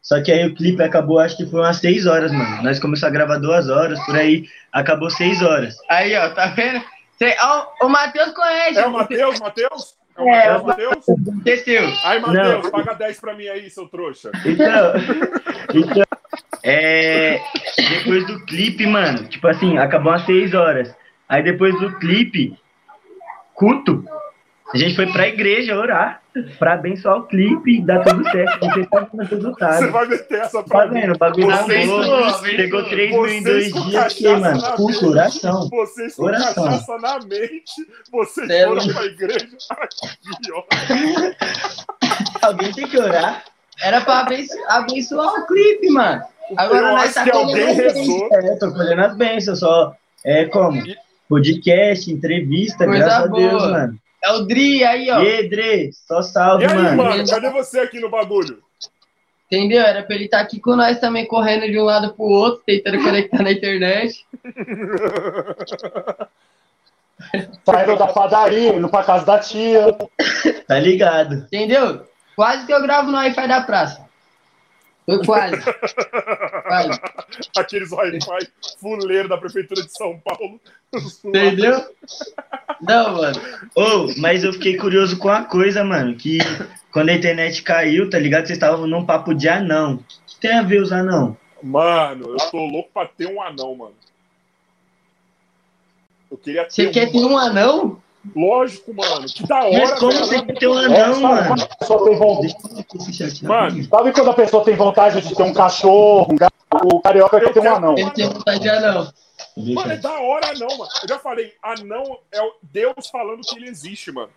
Só 0.04 0.22
que 0.22 0.34
aí 0.34 0.46
o 0.46 0.54
clipe 0.54 0.84
acabou, 0.84 1.18
acho 1.18 1.38
que 1.38 1.46
foi 1.46 1.62
umas 1.62 1.78
6 1.78 2.06
horas, 2.06 2.32
mano. 2.32 2.62
Nós 2.62 2.78
começamos 2.78 3.04
a 3.06 3.18
gravar 3.18 3.38
duas 3.38 3.70
horas, 3.70 3.98
por 4.06 4.18
aí 4.18 4.44
acabou 4.72 5.10
6 5.10 5.42
horas. 5.42 5.78
Aí, 5.90 6.14
ó, 6.18 6.30
tá 6.30 6.48
vendo? 6.48 6.84
Cê, 7.18 7.34
ó, 7.42 7.68
o 7.86 7.88
Matheus 7.88 8.34
conhece. 8.34 8.80
É 8.80 8.86
o 8.86 8.92
Matheus, 8.92 9.40
Matheus? 9.40 9.96
É 10.18 10.22
o 10.22 10.28
É, 10.28 10.60
Matheus, 10.60 10.66
Matheus? 10.66 11.06
Desceu. 11.44 11.84
Aí, 12.04 12.20
Matheus, 12.20 12.70
paga 12.70 12.94
10 12.96 13.20
pra 13.22 13.34
mim 13.34 13.48
aí, 13.48 13.70
seu 13.70 13.88
trouxa. 13.88 14.30
Então, 14.46 14.94
então 15.74 16.04
é, 16.64 17.40
depois 17.90 18.28
do 18.28 18.44
clipe, 18.46 18.86
mano, 18.86 19.24
tipo 19.30 19.48
assim, 19.48 19.78
acabou 19.78 20.12
às 20.12 20.26
6 20.26 20.54
horas. 20.54 20.94
Aí 21.30 21.42
depois 21.42 21.74
do 21.80 21.98
clipe, 22.00 22.58
culto, 23.54 24.04
a 24.74 24.78
gente 24.78 24.96
foi 24.96 25.06
pra 25.12 25.28
igreja 25.28 25.78
orar, 25.78 26.22
pra 26.58 26.74
abençoar 26.74 27.18
o 27.18 27.24
clipe 27.28 27.78
e 27.78 27.82
dar 27.86 28.04
tudo 28.04 28.24
certo. 28.32 28.66
Não 28.66 28.74
sei 28.74 28.86
como 28.88 29.06
tá 29.06 29.14
Você 29.26 29.36
resultado. 29.36 29.92
vai 29.92 30.08
meter 30.08 30.40
essa 30.40 30.64
Tá 30.64 30.68
pra 30.68 30.88
mim. 30.88 31.02
vendo? 31.02 31.14
O 31.14 31.18
bagulho 31.18 31.46
Vocês 31.48 31.90
acabou, 31.90 32.04
dois, 32.06 32.42
pegou 32.56 32.80
vocês 32.82 32.90
3 32.94 33.12
mil 33.12 33.28
em 33.28 33.44
dois 33.44 33.66
dias, 33.74 34.14
que, 34.14 34.24
cachaça 34.24 34.40
mano, 34.40 34.62
na 34.62 34.78
mente. 34.78 35.06
oração. 35.06 35.70
Vocês 35.70 36.16
com 36.16 36.24
Oração. 36.24 36.64
cachaça 36.66 36.98
na 36.98 37.20
mente, 37.20 37.72
vocês 38.12 38.48
Cê 38.48 38.54
é 38.54 38.66
foram 38.68 38.88
pra 38.88 39.06
igreja. 39.06 39.48
Aqui, 39.72 40.52
ó. 40.54 40.64
Alguém 42.48 42.72
tem 42.74 42.88
que 42.88 42.98
orar. 42.98 43.44
Era 43.82 44.02
pra 44.02 44.20
abenço- 44.20 44.58
abençoar 44.70 45.34
o 45.42 45.46
clipe, 45.48 45.90
mano. 45.90 46.22
Agora 46.58 46.88
Eu 46.88 46.92
nós 46.94 47.04
acho 47.06 47.14
tá 47.16 47.24
que 47.24 47.32
colhendo 47.32 47.74
rezou. 47.82 48.30
É, 48.32 48.56
tô 48.58 48.72
colhendo 48.74 49.02
as 49.02 49.16
bênçãos, 49.16 49.60
só. 49.60 49.94
É 50.26 50.46
como? 50.46 50.82
Podcast, 51.30 52.12
entrevista, 52.12 52.86
Coisa 52.86 53.06
graças 53.06 53.24
a 53.24 53.28
Deus, 53.34 53.52
boa. 53.52 53.70
mano. 53.72 54.00
É 54.24 54.32
o 54.32 54.46
Dri 54.46 54.84
aí, 54.86 55.12
ó. 55.12 55.22
E 55.22 55.28
aí, 55.28 55.50
Dre, 55.50 55.92
só 55.92 56.22
salve, 56.22 56.64
E 56.64 56.68
aí, 56.68 56.74
mano. 56.76 56.96
mano, 57.04 57.28
cadê 57.28 57.50
você 57.50 57.82
aqui 57.82 58.00
no 58.00 58.10
bagulho? 58.10 58.64
Entendeu? 59.52 59.82
Era 59.82 60.02
pra 60.02 60.16
ele 60.16 60.26
estar 60.26 60.40
aqui 60.40 60.60
com 60.60 60.76
nós 60.76 61.00
também, 61.00 61.28
correndo 61.28 61.70
de 61.70 61.78
um 61.78 61.84
lado 61.84 62.14
pro 62.14 62.24
outro, 62.24 62.64
tentando 62.66 63.04
conectar 63.04 63.44
na 63.44 63.52
internet. 63.52 64.26
Saindo 67.66 67.96
da 67.98 68.08
padaria, 68.08 68.76
indo 68.76 68.90
pra 68.90 69.04
casa 69.04 69.26
da 69.26 69.40
tia. 69.40 69.96
Tá 70.68 70.80
ligado? 70.80 71.36
Entendeu? 71.36 72.06
Quase 72.38 72.66
que 72.66 72.74
eu 72.74 72.82
gravo 72.82 73.12
no 73.12 73.18
Wi-Fi 73.18 73.48
da 73.50 73.62
praça. 73.62 74.03
Foi 75.06 75.26
quase. 75.26 75.62
quase. 76.64 77.00
Aqueles 77.58 77.92
Wi-Fi 77.92 78.48
fuleiro 78.80 79.28
da 79.28 79.38
Prefeitura 79.38 79.82
de 79.82 79.92
São 79.92 80.20
Paulo. 80.20 80.60
Entendeu? 81.24 81.86
Não, 82.82 83.16
mano. 83.16 83.42
Ô, 83.76 84.14
mas 84.18 84.44
eu 84.44 84.54
fiquei 84.54 84.78
curioso 84.78 85.18
com 85.18 85.28
uma 85.28 85.44
coisa, 85.44 85.84
mano, 85.84 86.16
que 86.16 86.38
quando 86.92 87.10
a 87.10 87.14
internet 87.14 87.62
caiu, 87.64 88.10
tá 88.10 88.20
ligado? 88.20 88.46
Vocês 88.46 88.58
estavam 88.58 88.88
num 88.88 89.06
papo 89.06 89.34
de 89.34 89.50
anão. 89.50 89.96
O 89.96 90.26
que 90.26 90.40
tem 90.40 90.52
a 90.52 90.62
ver 90.62 90.82
os 90.82 90.92
anão? 90.92 91.38
Mano, 91.62 92.32
eu 92.32 92.52
tô 92.52 92.66
louco 92.66 92.90
pra 92.94 93.06
ter 93.06 93.28
um 93.28 93.42
anão, 93.42 93.76
mano. 93.76 93.96
Eu 96.30 96.38
queria 96.38 96.64
ter 96.66 96.72
Você 96.72 96.90
quer 96.90 97.12
ter 97.12 97.24
um 97.24 97.38
anão? 97.38 98.03
Lógico, 98.36 98.94
mano. 98.94 99.26
Que 99.28 99.46
da 99.46 99.66
hora, 99.66 99.78
Mas 99.80 100.00
como 100.00 100.12
você 100.14 100.42
quer 100.42 100.58
ter 100.58 100.68
um 100.68 100.80
É, 100.80 101.02
anão, 101.02 101.14
sabe 101.16 101.22
mano? 101.24 101.48
quando 101.48 101.62
a 101.64 101.76
pessoa 101.76 102.06
tem 102.06 102.16
vontade, 102.18 103.44
Mano, 103.44 103.84
sabe 103.84 104.14
quando 104.14 104.30
a 104.30 104.34
pessoa 104.34 104.64
tem 104.64 104.76
vontade 104.76 105.22
de 105.22 105.36
ter 105.36 105.44
um 105.44 105.54
cachorro, 105.54 106.32
um 106.32 106.36
gato? 106.36 106.54
O 106.86 107.02
carioca 107.02 107.40
quer 107.40 107.54
ter 107.54 107.60
um 107.60 107.76
anão. 107.76 107.96
Ele 107.98 108.12
tem 108.12 108.30
vontade 108.30 108.60
de 108.60 108.70
anão. 108.70 109.12
mano, 109.58 109.92
é 109.92 109.98
da 109.98 110.20
hora 110.22 110.50
anão, 110.52 110.78
mano. 110.78 110.90
Eu 111.04 111.10
já 111.10 111.20
falei, 111.20 111.54
anão 111.62 112.18
é 112.32 112.42
o 112.42 112.54
Deus 112.64 113.08
falando 113.12 113.42
que 113.42 113.58
ele 113.58 113.68
existe, 113.70 114.12
mano. 114.12 114.30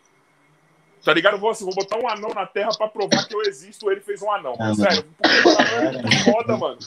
Tá 1.07 1.15
ligado? 1.15 1.35
Eu 1.35 1.39
vou, 1.39 1.51
assim, 1.51 1.65
vou 1.65 1.73
botar 1.73 1.99
um 1.99 2.09
anão 2.09 2.31
na 2.35 2.45
terra 2.47 2.71
pra 2.77 2.89
provar 2.89 3.29
que 3.29 3.33
eu 3.33 3.41
existo. 3.43 3.89
Ele 3.93 4.01
fez 4.01 4.21
um 4.21 4.29
anão. 4.33 4.57
Ah, 4.59 4.75
Sério, 4.75 5.05
porque 5.17 5.49
o 5.49 5.51
anão 5.53 5.89
é 5.89 5.93
muito 6.03 6.25
foda, 6.25 6.57
mano. 6.57 6.79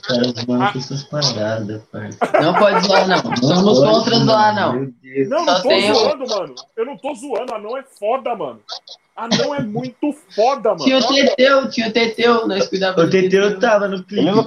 Essas 0.76 1.04
paradas, 1.06 1.82
parça. 1.86 2.18
Não 2.42 2.54
pode 2.54 2.86
zoar, 2.86 3.08
não. 3.08 3.36
Somos 3.38 3.80
pode, 3.80 3.94
contra 3.94 4.16
zoar, 4.18 4.54
não. 4.54 4.74
Não, 5.30 5.46
não 5.46 5.62
tô 5.62 5.70
zoando, 5.80 6.28
mano. 6.28 6.56
Eu 6.76 6.86
não 6.86 6.98
tô 6.98 7.16
zoando. 7.16 7.54
Anão 7.56 7.78
é 7.78 7.84
foda, 7.98 8.36
mano. 8.36 8.60
Anão 9.16 9.56
é 9.56 9.62
muito 9.62 10.14
foda, 10.36 10.70
mano. 10.70 10.84
Tinha 10.84 10.98
o 10.98 11.08
Teteu, 11.08 11.70
tinha 11.70 11.88
o 11.88 11.92
Teteu, 11.92 12.48
nós 12.48 12.68
cuidávamos 12.68 13.06
O 13.06 13.12
Teteu 13.12 13.60
tava 13.60 13.88
no 13.88 14.04
clipe. 14.04 14.26
Não. 14.26 14.46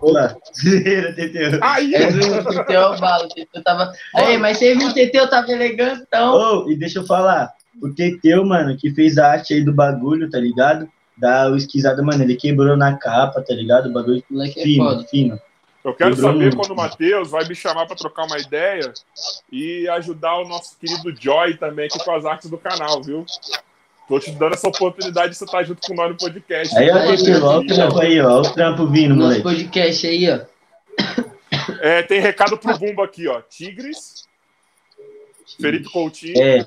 Olá. 0.00 0.36
Zoeira, 0.62 1.14
Teteu. 1.14 1.58
Aí, 1.62 1.94
É, 1.94 2.08
o 2.08 2.44
Teteu 2.44 2.80
é 2.80 2.88
o 2.88 2.98
balo, 2.98 3.24
o 3.24 3.28
Teteu 3.28 3.62
tava. 3.62 3.92
Aí, 4.14 4.38
mas 4.38 4.58
você 4.58 4.74
viu 4.74 4.88
o 4.88 4.94
Teteu 4.94 5.28
tava 5.28 5.50
elegantão. 5.50 6.34
Ô, 6.34 6.70
e 6.70 6.76
deixa 6.76 6.98
eu 6.98 7.06
falar. 7.06 7.55
O 7.82 7.92
Teteu, 7.94 8.44
mano, 8.44 8.76
que 8.76 8.90
fez 8.90 9.18
a 9.18 9.32
arte 9.32 9.54
aí 9.54 9.62
do 9.64 9.72
bagulho, 9.72 10.30
tá 10.30 10.38
ligado? 10.38 10.88
Da 11.16 11.48
o 11.50 11.56
esquisado, 11.56 12.02
mano, 12.04 12.22
ele 12.22 12.36
quebrou 12.36 12.76
na 12.76 12.96
capa, 12.96 13.40
tá 13.42 13.54
ligado? 13.54 13.88
O 13.88 13.92
bagulho 13.92 14.22
O 14.30 14.34
moleque 14.34 14.60
é 14.60 14.62
fino, 14.64 14.84
foda. 14.84 15.04
fino. 15.08 15.40
eu 15.84 15.94
quero 15.94 16.10
Quebrou 16.14 16.32
saber 16.32 16.42
muito. 16.44 16.56
quando 16.56 16.70
o 16.72 16.76
Matheus 16.76 17.30
vai 17.30 17.46
me 17.48 17.54
chamar 17.54 17.86
pra 17.86 17.96
trocar 17.96 18.24
uma 18.26 18.38
ideia 18.38 18.92
e 19.52 19.88
ajudar 19.90 20.36
o 20.38 20.48
nosso 20.48 20.76
querido 20.78 21.14
Joy 21.18 21.56
também 21.56 21.86
aqui 21.86 21.98
com 22.02 22.10
as 22.12 22.24
artes 22.24 22.50
do 22.50 22.58
canal, 22.58 23.02
viu? 23.02 23.24
Tô 24.08 24.20
te 24.20 24.30
dando 24.32 24.54
essa 24.54 24.68
oportunidade 24.68 25.32
de 25.32 25.36
você 25.38 25.44
estar 25.44 25.62
junto 25.64 25.80
com 25.86 25.94
nós 25.94 26.10
no 26.10 26.16
podcast. 26.16 26.76
Aí, 26.78 26.88
ó, 26.90 26.96
ó 27.46 27.58
o 27.58 27.66
trampo 27.66 27.98
aí, 28.00 28.20
ó. 28.20 28.28
Ó 28.30 28.40
o 28.40 28.52
trampo 28.52 28.86
vindo, 28.86 29.14
Nosso 29.16 29.22
moleque. 29.42 29.42
podcast 29.42 30.06
aí, 30.06 30.30
ó. 30.30 30.40
É, 31.80 32.02
tem 32.02 32.20
recado 32.20 32.56
pro 32.56 32.78
Bumba 32.78 33.04
aqui, 33.04 33.26
ó. 33.26 33.40
Tigres, 33.42 34.24
Felipe 35.60 35.90
Coutinho. 35.90 36.40
É. 36.40 36.66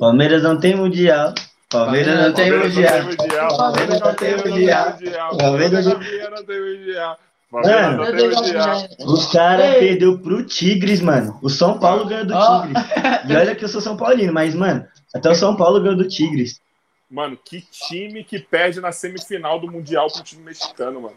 Palmeiras 0.00 0.42
não 0.42 0.58
tem 0.58 0.74
mundial. 0.74 1.34
Palmeiras 1.68 2.18
não 2.18 2.32
tem 2.32 2.50
Palmeiras 2.50 2.74
mundial. 2.74 3.02
não 3.02 3.06
tem 3.06 3.18
mundial. 3.18 3.56
Palmeiras 3.58 4.00
não 4.00 4.14
tem 4.14 4.36
mundial. 4.36 4.98
Palmeiras 5.38 5.84
não 5.84 6.44
tem 6.46 6.60
mundial. 6.60 7.18
Palmeiras 7.50 7.96
não 7.96 8.16
tem 8.16 8.30
mundial. 8.30 8.88
Os 9.00 9.26
caras 9.30 9.76
perdeu 9.76 10.18
pro 10.18 10.42
Tigres, 10.46 11.02
mano. 11.02 11.38
O 11.42 11.50
São 11.50 11.78
Paulo 11.78 12.06
ganhou 12.06 12.24
do. 12.24 12.32
Tigres. 12.32 13.28
E 13.28 13.36
olha 13.36 13.54
que 13.54 13.62
eu 13.62 13.68
sou 13.68 13.82
São 13.82 13.94
Paulino, 13.94 14.32
mas, 14.32 14.54
mano, 14.54 14.86
até 15.14 15.30
o 15.30 15.34
São 15.34 15.54
Paulo 15.54 15.78
ganhou 15.82 15.96
do 15.98 16.08
Tigres. 16.08 16.58
Mano, 17.10 17.36
que 17.36 17.60
time 17.60 18.24
que 18.24 18.38
perde 18.38 18.80
na 18.80 18.92
semifinal 18.92 19.60
do 19.60 19.70
Mundial 19.70 20.10
pro 20.10 20.22
time 20.22 20.42
mexicano, 20.44 21.02
mano. 21.02 21.16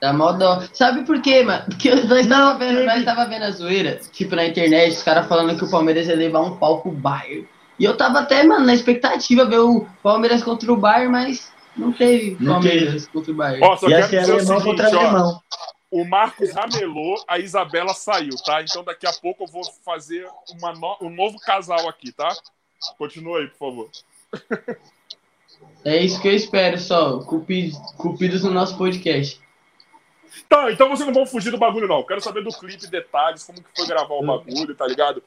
Dá 0.00 0.12
mó 0.12 0.32
dó. 0.32 0.62
Sabe 0.72 1.04
por 1.04 1.20
quê, 1.20 1.42
mano? 1.42 1.64
Porque 1.64 1.92
nós 1.94 2.26
tava 2.28 2.58
vendo, 2.58 2.84
nós 2.84 3.04
tava 3.04 3.26
vendo 3.26 3.44
a 3.44 3.50
zoeira, 3.50 3.98
tipo, 4.12 4.36
na 4.36 4.46
internet, 4.46 4.92
os 4.92 5.02
caras 5.02 5.26
falando 5.26 5.58
que 5.58 5.64
o 5.64 5.70
Palmeiras 5.70 6.06
ia 6.06 6.14
levar 6.14 6.42
um 6.42 6.56
pau 6.56 6.80
pro 6.80 6.92
Bayern. 6.92 7.48
E 7.80 7.84
eu 7.84 7.96
tava 7.96 8.20
até, 8.20 8.44
mano, 8.44 8.66
na 8.66 8.74
expectativa 8.74 9.46
ver 9.46 9.58
o 9.60 9.86
Palmeiras 10.02 10.42
contra 10.44 10.70
o 10.70 10.76
Bayern, 10.76 11.10
mas 11.10 11.50
não 11.74 11.90
teve 11.92 12.36
Não 12.38 12.52
Palmeiras 12.54 13.08
contra 13.08 13.32
o 13.32 13.34
Bayern. 13.34 13.64
Ó, 13.66 13.76
só 13.76 13.88
Ia 13.88 14.06
quero 14.06 14.20
dizer 14.20 14.32
o 14.32 14.34
alemão 14.36 14.60
contra 14.60 14.84
seguinte, 14.84 15.02
ó. 15.02 15.08
alemão. 15.08 15.42
O 15.90 16.04
Marcos 16.04 16.52
ramelou, 16.52 17.24
a 17.26 17.38
Isabela 17.38 17.94
saiu, 17.94 18.36
tá? 18.44 18.62
Então 18.62 18.84
daqui 18.84 19.06
a 19.06 19.12
pouco 19.14 19.44
eu 19.44 19.48
vou 19.48 19.62
fazer 19.84 20.24
uma 20.52 20.72
no- 20.74 20.98
um 21.00 21.10
novo 21.10 21.38
casal 21.40 21.88
aqui, 21.88 22.12
tá? 22.12 22.28
Continua 22.98 23.38
aí, 23.40 23.48
por 23.48 23.58
favor. 23.58 23.90
É 25.84 25.96
isso 26.02 26.20
que 26.20 26.28
eu 26.28 26.32
espero 26.36 26.78
só, 26.78 27.18
cupidos, 27.20 27.78
cupidos 27.96 28.44
no 28.44 28.50
nosso 28.50 28.76
podcast. 28.76 29.40
Tá, 30.48 30.70
então 30.70 30.88
vocês 30.90 31.06
não 31.06 31.14
vão 31.14 31.26
fugir 31.26 31.50
do 31.50 31.58
bagulho, 31.58 31.88
não. 31.88 32.02
Quero 32.04 32.20
saber 32.20 32.44
do 32.44 32.50
clipe, 32.50 32.86
detalhes, 32.86 33.42
como 33.44 33.60
que 33.62 33.68
foi 33.74 33.86
gravar 33.86 34.14
o 34.14 34.24
bagulho, 34.24 34.74
tá 34.74 34.86
ligado? 34.86 35.22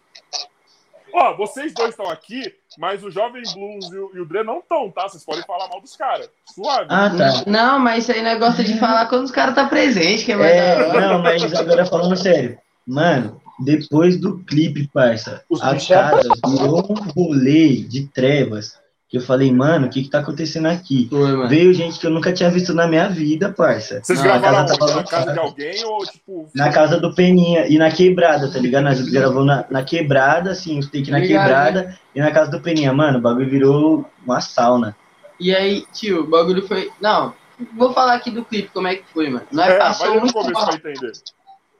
Ó, 1.13 1.35
vocês 1.37 1.73
dois 1.73 1.91
estão 1.91 2.09
aqui, 2.09 2.41
mas 2.77 3.03
o 3.03 3.11
Jovem 3.11 3.43
Blues 3.53 3.85
e 3.91 3.97
o, 3.97 4.11
e 4.15 4.19
o 4.19 4.25
Dre 4.25 4.43
não 4.43 4.59
estão, 4.59 4.89
tá? 4.89 5.07
Vocês 5.07 5.23
podem 5.23 5.43
falar 5.43 5.67
mal 5.67 5.79
dos 5.79 5.95
caras. 5.95 6.27
Suave. 6.53 6.87
Ah, 6.89 7.09
tá. 7.09 7.43
Não, 7.45 7.77
mas 7.77 8.03
isso 8.03 8.11
aí 8.11 8.23
não 8.23 8.39
gosta 8.39 8.63
de 8.63 8.79
falar 8.79 9.05
quando 9.05 9.23
os 9.25 9.31
caras 9.31 9.53
tá 9.53 9.67
presente, 9.67 10.25
que 10.25 10.31
é 10.31 10.35
mais 10.35 10.51
É, 10.51 10.75
da 10.75 10.87
hora. 10.87 11.01
não, 11.01 11.21
mas 11.21 11.53
agora 11.53 11.85
falando 11.85 12.15
sério. 12.17 12.57
Mano, 12.87 13.39
depois 13.59 14.19
do 14.19 14.39
clipe, 14.43 14.89
parça, 14.91 15.43
Os 15.49 15.61
a 15.61 15.75
é 15.75 15.79
casa 15.79 16.29
virou 16.47 16.83
um 16.89 17.11
rolê 17.11 17.75
de 17.75 18.07
trevas. 18.07 18.81
Que 19.13 19.17
eu 19.17 19.21
falei, 19.21 19.51
mano, 19.51 19.85
o 19.85 19.89
que 19.91 20.01
que 20.01 20.09
tá 20.09 20.21
acontecendo 20.21 20.65
aqui? 20.65 21.05
Foi. 21.07 21.47
Veio 21.47 21.71
gente 21.71 21.99
que 21.99 22.07
eu 22.07 22.09
nunca 22.09 22.33
tinha 22.33 22.49
visto 22.49 22.73
na 22.73 22.87
minha 22.87 23.07
vida, 23.07 23.53
parça. 23.53 24.01
Vocês 24.01 24.17
Não, 24.17 24.25
a 24.25 24.39
gravaram 24.39 24.65
casa 24.65 24.83
onde? 24.85 24.95
Na 24.95 25.03
casa 25.03 25.33
de 25.33 25.39
alguém 25.39 25.85
ou, 25.85 25.97
tipo... 26.03 26.49
Na 26.55 26.71
casa 26.71 26.99
do 26.99 27.13
Peninha 27.13 27.67
e 27.67 27.77
na 27.77 27.91
quebrada, 27.91 28.51
tá 28.51 28.57
ligado? 28.57 28.85
Nós 28.85 28.99
gravamos 29.07 29.45
na, 29.45 29.65
na 29.69 29.83
quebrada, 29.83 30.49
assim, 30.49 30.79
os 30.79 30.87
take 30.87 31.11
na 31.11 31.21
quebrada 31.21 31.95
e 32.15 32.19
na 32.19 32.31
casa 32.31 32.49
do 32.49 32.59
Peninha. 32.59 32.91
Mano, 32.91 33.19
o 33.19 33.21
bagulho 33.21 33.47
virou 33.47 34.03
uma 34.25 34.41
sauna. 34.41 34.97
E 35.39 35.55
aí, 35.55 35.85
tio, 35.93 36.21
o 36.21 36.27
bagulho 36.27 36.67
foi. 36.67 36.89
Não, 36.99 37.35
vou 37.77 37.93
falar 37.93 38.15
aqui 38.15 38.31
do 38.31 38.43
clipe, 38.43 38.71
como 38.73 38.87
é 38.87 38.95
que 38.95 39.03
foi, 39.13 39.29
mano. 39.29 39.45
Nós 39.51 39.67
É, 39.67 39.69
vai 39.69 39.77
passou 39.77 40.19
muito 40.19 40.33
começo 40.33 40.65
pra 40.65 40.73
entender. 40.73 41.11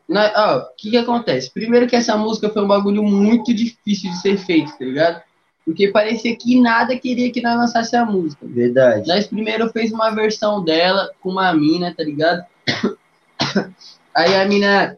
Nós- 0.08 0.32
ó, 0.36 0.58
o 0.60 0.76
que 0.78 0.92
que 0.92 0.98
acontece? 0.98 1.52
Primeiro 1.52 1.88
que 1.88 1.96
essa 1.96 2.16
música 2.16 2.48
foi 2.50 2.62
um 2.62 2.68
bagulho 2.68 3.02
muito 3.02 3.52
difícil 3.52 4.12
de 4.12 4.22
ser 4.22 4.38
feito, 4.38 4.72
tá 4.78 4.86
ligado? 4.86 5.20
Porque 5.66 5.88
parecia 5.88 6.36
que 6.36 6.60
nada 6.60 6.98
queria 6.98 7.32
que 7.32 7.42
nós 7.42 7.56
lançasse 7.56 7.96
a 7.96 8.06
música. 8.06 8.46
Verdade. 8.46 9.08
Nós 9.08 9.28
primeiro 9.28 9.70
fez 9.70 9.92
uma 9.92 10.10
versão 10.10 10.64
dela 10.64 11.10
com 11.22 11.30
uma 11.30 11.54
mina, 11.54 11.94
tá 11.96 12.04
ligado? 12.04 12.44
Aí 14.14 14.36
a 14.36 14.46
mina, 14.46 14.98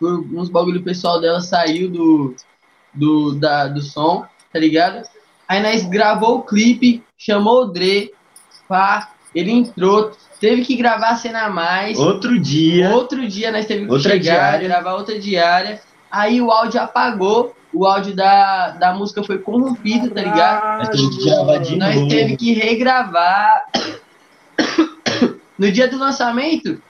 por 0.00 0.20
uns 0.34 0.50
bagulho 0.50 0.82
pessoal 0.82 1.20
dela, 1.20 1.40
saiu 1.40 1.88
do, 1.88 2.34
do, 2.92 3.34
da, 3.34 3.68
do 3.68 3.80
som, 3.80 4.26
tá 4.52 4.58
ligado? 4.58 5.08
Aí 5.48 5.62
nós 5.62 5.84
gravou 5.84 6.38
o 6.38 6.42
clipe, 6.42 7.02
chamou 7.16 7.62
o 7.62 7.66
Dre, 7.66 8.12
pá, 8.68 9.12
ele 9.34 9.50
entrou, 9.50 10.12
teve 10.40 10.62
que 10.62 10.76
gravar 10.76 11.10
a 11.10 11.16
cena 11.16 11.42
a 11.44 11.50
mais. 11.50 11.98
Outro 11.98 12.38
dia, 12.38 12.90
Outro 12.90 13.26
dia 13.28 13.50
nós 13.52 13.66
teve 13.66 13.86
que 13.86 13.92
Outra 13.92 14.10
chegar, 14.10 14.20
diária. 14.20 14.68
gravar 14.68 14.94
outra 14.94 15.18
diária. 15.18 15.80
Aí 16.10 16.40
o 16.42 16.50
áudio 16.50 16.80
apagou, 16.80 17.54
o 17.72 17.86
áudio 17.86 18.14
da, 18.14 18.70
da 18.70 18.92
música 18.94 19.22
foi 19.22 19.38
corrompido, 19.38 20.10
tá 20.10 20.20
ligado? 20.22 20.90
de 21.62 21.76
Nós 21.76 21.94
novo. 21.96 22.08
teve 22.08 22.36
que 22.36 22.52
regravar. 22.52 23.64
No 25.58 25.70
dia 25.70 25.86
do 25.88 25.98
lançamento, 25.98 26.80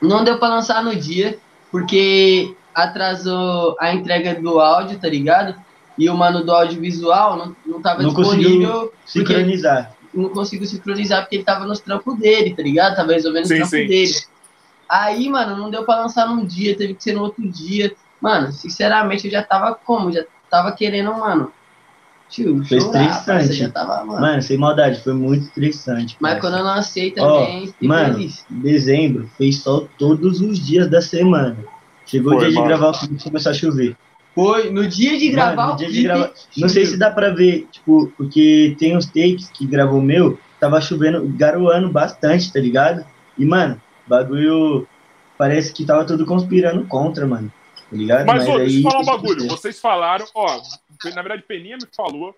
não 0.00 0.24
deu 0.24 0.38
pra 0.38 0.48
lançar 0.48 0.82
no 0.82 0.94
dia, 0.94 1.38
porque 1.70 2.54
atrasou 2.74 3.76
a 3.78 3.92
entrega 3.92 4.34
do 4.40 4.58
áudio, 4.60 4.98
tá 4.98 5.08
ligado? 5.08 5.54
E 5.98 6.08
o 6.08 6.16
mano 6.16 6.44
do 6.44 6.52
audiovisual 6.52 7.36
não, 7.36 7.56
não 7.66 7.82
tava 7.82 8.02
Não 8.02 8.14
disponível, 8.14 8.92
Sincronizar. 9.04 9.92
não 10.14 10.28
conseguiu 10.30 10.66
sincronizar 10.66 11.22
porque 11.22 11.36
ele 11.36 11.44
tava 11.44 11.66
nos 11.66 11.80
trampos 11.80 12.16
dele, 12.18 12.54
tá 12.54 12.62
ligado? 12.62 12.96
Tava 12.96 13.12
resolvendo 13.12 13.42
os 13.42 13.48
Sim, 13.48 13.56
trampos 13.56 13.70
sim. 13.70 13.86
dele. 13.86 14.12
Aí, 14.88 15.28
mano, 15.28 15.56
não 15.56 15.70
deu 15.70 15.84
pra 15.84 15.96
lançar 16.00 16.26
num 16.28 16.46
dia, 16.46 16.76
teve 16.76 16.94
que 16.94 17.02
ser 17.02 17.12
no 17.14 17.22
outro 17.22 17.46
dia. 17.46 17.92
Mano, 18.20 18.52
sinceramente, 18.52 19.26
eu 19.26 19.30
já 19.30 19.42
tava 19.42 19.74
como? 19.74 20.10
Já 20.12 20.24
tava 20.50 20.72
querendo, 20.72 21.12
mano. 21.12 21.52
Tio, 22.28 22.62
Foi 22.66 22.78
chorar, 22.80 23.04
estressante. 23.10 23.54
já 23.54 23.70
tava, 23.70 24.04
mano. 24.04 24.20
Mano, 24.20 24.42
sem 24.42 24.58
maldade, 24.58 25.02
foi 25.02 25.14
muito 25.14 25.44
estressante. 25.44 26.16
Mas 26.20 26.38
quando 26.40 26.58
eu 26.58 26.64
lancei 26.64 27.14
Ó, 27.18 27.40
também, 27.40 27.66
fiquei 27.68 27.88
mano, 27.88 28.14
feliz. 28.14 28.44
dezembro 28.50 29.28
fez 29.38 29.62
sol 29.62 29.88
todos 29.98 30.40
os 30.42 30.58
dias 30.58 30.90
da 30.90 31.00
semana. 31.00 31.56
Chegou 32.04 32.32
Foi, 32.32 32.36
o 32.36 32.40
dia 32.40 32.48
de 32.50 32.54
mano. 32.56 32.68
gravar 32.68 32.88
o 32.90 32.98
clipe 32.98 33.14
e 33.14 33.24
começou 33.24 33.50
a 33.50 33.54
chover. 33.54 33.96
Foi 34.34 34.70
no 34.70 34.86
dia 34.86 35.18
de 35.18 35.30
gravar 35.30 35.56
Mano, 35.56 35.68
no 35.68 35.74
o 35.74 35.76
dia 35.78 35.86
de 35.88 35.92
clipe. 35.94 36.06
gravar- 36.08 36.32
Não 36.58 36.68
sei 36.68 36.84
se 36.86 36.96
dá 36.98 37.10
pra 37.10 37.30
ver, 37.30 37.66
tipo, 37.72 38.12
porque 38.16 38.76
tem 38.78 38.94
uns 38.96 39.06
takes 39.06 39.48
que 39.48 39.66
gravou 39.66 39.98
o 39.98 40.02
meu, 40.02 40.38
tava 40.60 40.80
chovendo, 40.82 41.26
garoando 41.36 41.90
bastante, 41.90 42.52
tá 42.52 42.60
ligado? 42.60 43.04
E, 43.38 43.44
mano, 43.44 43.80
bagulho 44.06 44.86
parece 45.38 45.72
que 45.72 45.86
tava 45.86 46.04
tudo 46.04 46.26
conspirando 46.26 46.86
contra, 46.86 47.26
mano. 47.26 47.50
Tá 47.90 47.96
ligado? 47.96 48.26
Mas, 48.26 48.46
ô, 48.48 48.58
deixa 48.58 48.78
eu 48.78 48.82
falar 48.82 49.00
um 49.00 49.04
bagulho. 49.04 49.48
Vocês 49.48 49.80
falaram, 49.80 50.26
ó, 50.34 50.60
na 51.14 51.22
verdade, 51.22 51.42
Peninha 51.42 51.76
me 51.76 51.86
falou 51.96 52.36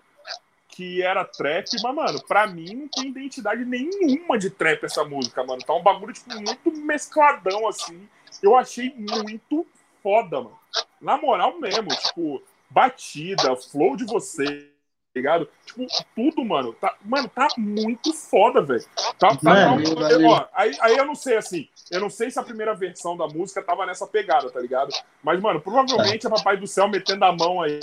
que 0.69 1.03
era 1.03 1.25
trap, 1.25 1.67
mas, 1.83 1.95
mano, 1.95 2.25
pra 2.27 2.47
mim 2.47 2.75
não 2.75 2.89
tem 2.89 3.09
identidade 3.09 3.65
nenhuma 3.65 4.39
de 4.39 4.49
trap 4.49 4.85
essa 4.85 5.05
música, 5.05 5.43
mano. 5.45 5.61
Tá 5.63 5.75
um 5.75 5.83
bagulho, 5.83 6.13
tipo, 6.13 6.33
muito 6.35 6.73
mescladão, 6.81 7.67
assim. 7.67 8.09
Eu 8.43 8.57
achei 8.57 8.95
muito 8.97 9.67
foda, 10.03 10.41
mano. 10.41 10.59
Na 11.01 11.19
moral 11.19 11.59
mesmo, 11.59 11.89
tipo, 11.89 12.43
batida, 12.71 13.57
flow 13.57 13.97
de 13.97 14.05
você, 14.05 14.45
tá 14.45 14.70
ligado? 15.17 15.49
Tipo, 15.67 15.87
tudo, 16.15 16.45
mano. 16.45 16.73
Tá, 16.81 16.95
mano, 17.05 17.29
tá 17.29 17.49
muito 17.59 18.13
foda, 18.13 18.63
velho. 18.63 18.85
Tá, 19.19 19.29
tá, 19.37 19.39
Mano, 19.43 19.95
tá- 19.97 20.09
ó, 20.25 20.45
aí, 20.55 20.73
aí 20.81 20.97
eu 20.97 21.05
não 21.05 21.15
sei, 21.15 21.37
assim, 21.37 21.69
eu 21.91 22.01
não 22.01 22.09
sei 22.09 22.31
se 22.31 22.39
a 22.39 22.43
primeira 22.43 22.75
versão 22.75 23.17
da 23.17 23.27
música 23.27 23.63
tava 23.63 23.85
nessa 23.87 24.07
pegada, 24.07 24.51
tá 24.51 24.61
ligado? 24.61 24.91
Mas, 25.23 25.41
mano, 25.41 25.61
provavelmente 25.61 26.27
é 26.27 26.31
Papai 26.31 26.57
do 26.57 26.67
Céu 26.67 26.89
metendo 26.89 27.25
a 27.25 27.33
mão 27.33 27.61
aí. 27.61 27.81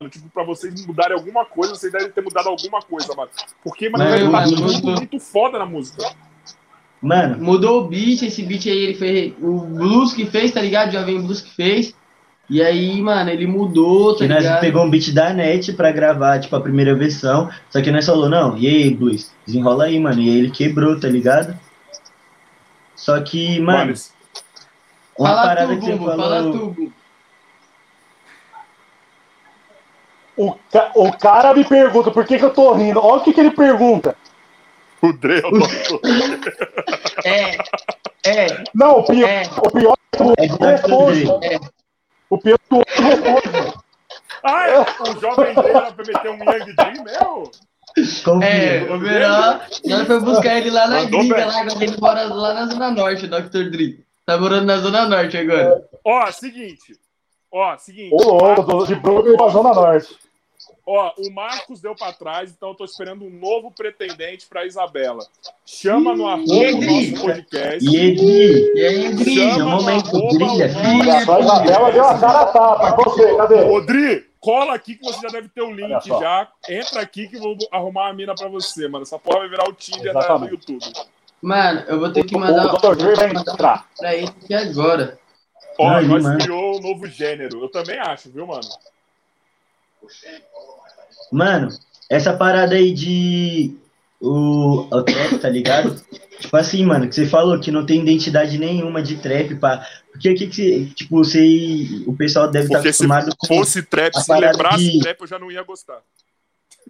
mano, 0.00 0.10
Tipo, 0.10 0.28
pra 0.30 0.44
vocês 0.44 0.86
mudarem 0.86 1.16
alguma 1.16 1.44
coisa, 1.44 1.74
vocês 1.74 1.92
devem 1.92 2.10
ter 2.10 2.22
mudado 2.22 2.48
alguma 2.48 2.80
coisa, 2.80 3.14
mano. 3.14 3.30
Porque, 3.64 3.88
mano, 3.90 4.04
Mano, 4.04 4.24
tá 4.24 4.30
mano, 4.30 4.56
mudou. 4.62 4.94
muito 4.96 5.18
foda 5.18 5.58
na 5.58 5.66
música. 5.66 6.04
Mano, 7.02 7.42
Mudou 7.42 7.80
o 7.84 7.88
beat, 7.88 8.22
esse 8.22 8.42
beat 8.42 8.66
aí 8.66 8.78
ele 8.78 8.94
fez. 8.94 9.32
O 9.40 9.60
Blues 9.60 10.12
que 10.12 10.26
fez, 10.26 10.52
tá 10.52 10.60
ligado? 10.60 10.92
Jovem 10.92 11.20
Blues 11.20 11.40
que 11.40 11.50
fez. 11.54 11.94
E 12.50 12.60
aí, 12.60 13.00
mano, 13.00 13.30
ele 13.30 13.46
mudou, 13.46 14.16
tá 14.16 14.26
nós 14.26 14.38
ligado? 14.38 14.60
pegou 14.60 14.84
um 14.84 14.90
beat 14.90 15.12
da 15.14 15.32
net 15.32 15.72
pra 15.72 15.92
gravar, 15.92 16.40
tipo, 16.40 16.56
a 16.56 16.60
primeira 16.60 16.94
versão. 16.96 17.48
Só 17.70 17.80
que 17.80 17.92
nós 17.92 18.04
falou, 18.04 18.28
não, 18.28 18.58
e 18.58 18.66
aí, 18.66 18.90
Blues, 18.92 19.30
desenrola 19.46 19.84
aí, 19.84 20.00
mano. 20.00 20.20
E 20.20 20.28
aí 20.28 20.38
ele 20.38 20.50
quebrou, 20.50 20.98
tá 20.98 21.06
ligado? 21.06 21.56
Só 22.96 23.20
que, 23.20 23.60
mano, 23.60 23.78
Mano, 23.78 23.94
uma 25.18 25.28
Fala 25.28 25.42
parada 25.46 25.74
tu, 25.74 25.78
que 25.80 25.84
você 25.86 25.92
Bumbo, 25.92 26.06
fala 26.06 26.36
falou. 26.42 26.74
tu. 26.74 26.92
O, 30.36 30.54
ca- 30.72 30.92
o 30.94 31.12
cara 31.18 31.54
me 31.54 31.64
pergunta 31.64 32.10
por 32.10 32.24
que, 32.26 32.38
que 32.38 32.44
eu 32.44 32.50
tô 32.52 32.72
rindo. 32.72 32.98
Olha 33.00 33.20
o 33.20 33.24
que, 33.24 33.32
que 33.32 33.40
ele 33.40 33.50
pergunta. 33.50 34.16
o 35.02 35.12
Dre, 35.12 35.38
eu 35.38 35.50
tô- 35.50 36.00
É, 37.24 37.56
é, 38.24 38.64
Não, 38.74 38.98
o 39.00 39.04
pior, 39.04 39.28
é. 39.28 39.42
o 39.56 39.70
pior 39.70 39.94
é 40.38 40.48
que 40.48 40.54
o 40.54 40.66
É 40.66 40.70
responde. 40.72 41.22
É. 41.24 41.26
O 41.26 41.38
pior 41.40 41.44
é 41.44 41.58
que 41.58 41.79
o 42.30 42.34
outro 42.34 42.84
responde. 42.96 43.74
Ah, 44.42 44.68
é? 44.68 44.78
O 44.80 45.20
jovem 45.20 45.52
era 45.56 45.92
pra 45.92 46.04
meter 46.04 46.30
um 46.30 46.36
Young 46.38 46.74
Dream, 46.74 47.04
meu? 47.04 47.50
Confia. 48.24 48.48
É, 48.48 48.82
o 48.90 48.98
melhor, 48.98 49.66
nós 49.84 50.06
foi 50.06 50.20
buscar 50.20 50.56
ele 50.58 50.70
lá 50.70 50.86
na 50.86 51.02
Mandou 51.02 51.20
gringa, 51.20 51.34
bem. 51.34 51.44
lá, 51.44 51.62
ele 51.62 51.96
mora 52.00 52.22
lá 52.32 52.54
na 52.54 52.66
Zona 52.66 52.90
Norte, 52.92 53.26
Dr. 53.26 53.70
Dre. 53.70 54.04
Tá 54.24 54.38
morando 54.38 54.64
na 54.66 54.78
Zona 54.78 55.08
Norte 55.08 55.36
agora. 55.36 55.82
Ó, 56.04 56.30
seguinte. 56.30 56.94
Ó, 57.52 57.76
seguinte. 57.76 58.14
Ô, 58.14 58.32
louco, 58.38 58.64
tô 58.64 58.86
de 58.86 58.94
Brooklyn 58.94 59.36
pra 59.36 59.48
Zona 59.48 59.74
Norte. 59.74 60.16
Ó, 60.86 61.12
o 61.18 61.30
Marcos 61.32 61.80
deu 61.80 61.94
pra 61.94 62.12
trás, 62.12 62.50
então 62.50 62.70
eu 62.70 62.74
tô 62.74 62.84
esperando 62.84 63.24
um 63.24 63.30
novo 63.30 63.70
pretendente 63.70 64.46
pra 64.48 64.64
Isabela. 64.66 65.24
Chama 65.64 66.14
no 66.16 66.26
arroba 66.26 66.46
do 66.46 66.62
Edri. 66.64 67.10
nosso 67.10 67.24
podcast. 67.24 67.84
E 67.88 67.96
Edi, 67.96 68.72
E? 68.76 69.34
Chama 69.34 69.60
é 69.60 69.62
o 69.64 69.68
momento, 69.68 70.12
no 70.12 70.18
arroba 70.18 70.34
brilha, 70.34 70.66
o 71.26 71.32
A 71.32 71.40
Isabela 71.40 71.92
deu 71.92 72.04
a 72.04 72.18
cara 72.18 72.40
a 72.40 72.46
tapa. 72.46 73.02
Você, 73.04 73.36
cadê? 73.36 73.54
Ô, 73.64 73.80
Dri, 73.80 74.26
cola 74.40 74.74
aqui 74.74 74.94
que 74.96 75.04
você 75.04 75.20
já 75.20 75.28
deve 75.28 75.48
ter 75.48 75.62
o 75.62 75.70
link 75.70 76.00
só. 76.02 76.18
já. 76.20 76.48
Entra 76.68 77.00
aqui 77.02 77.28
que 77.28 77.36
eu 77.36 77.40
vou 77.42 77.56
arrumar 77.70 78.06
uma 78.06 78.14
mina 78.14 78.34
pra 78.34 78.48
você, 78.48 78.88
mano. 78.88 79.02
Essa 79.02 79.18
porra 79.18 79.40
vai 79.40 79.48
virar 79.48 79.68
o 79.68 79.72
Tinder 79.72 80.12
da- 80.12 80.36
do. 80.36 80.46
YouTube. 80.48 80.84
Mano, 81.42 81.84
eu 81.88 81.98
vou 82.00 82.12
ter 82.12 82.24
que 82.24 82.34
O 82.36 82.38
mandar, 82.40 82.66
Dr. 82.66 82.96
Dre 82.96 83.14
vai 83.14 83.30
entrar. 83.30 83.86
pra 83.96 84.14
ele 84.14 84.26
aqui 84.28 84.52
agora. 84.54 85.18
Ó, 85.78 86.00
nós 86.02 86.22
mano. 86.22 86.38
criou 86.38 86.76
um 86.76 86.80
novo 86.80 87.06
gênero. 87.06 87.62
Eu 87.62 87.68
também 87.70 87.98
acho, 87.98 88.28
viu, 88.30 88.46
mano? 88.46 88.60
Mano, 91.32 91.68
essa 92.08 92.32
parada 92.36 92.74
aí 92.74 92.92
de. 92.92 93.76
O, 94.20 94.80
o 94.94 95.02
trap, 95.02 95.38
tá 95.38 95.48
ligado? 95.48 95.98
tipo 96.40 96.54
assim, 96.56 96.84
mano, 96.84 97.08
que 97.08 97.14
você 97.14 97.26
falou 97.26 97.58
que 97.58 97.70
não 97.70 97.86
tem 97.86 98.00
identidade 98.02 98.58
nenhuma 98.58 99.02
de 99.02 99.16
trap, 99.16 99.54
pá. 99.56 99.86
Porque 100.12 100.34
que 100.34 100.46
que 100.48 100.54
você. 100.54 100.86
Tipo, 100.94 101.16
você. 101.24 102.02
O 102.06 102.14
pessoal 102.14 102.50
deve 102.50 102.66
estar 102.66 102.78
Porque 102.78 102.92
se 102.92 103.02
acostumado 103.04 103.34
com. 103.38 103.46
fosse 103.46 103.82
trap, 103.82 104.14
se 104.14 104.26
parada 104.26 104.52
lembrasse 104.52 104.90
de- 104.90 105.00
trap, 105.00 105.20
eu 105.22 105.26
já 105.26 105.38
não 105.38 105.50
ia 105.50 105.62
gostar. 105.62 106.00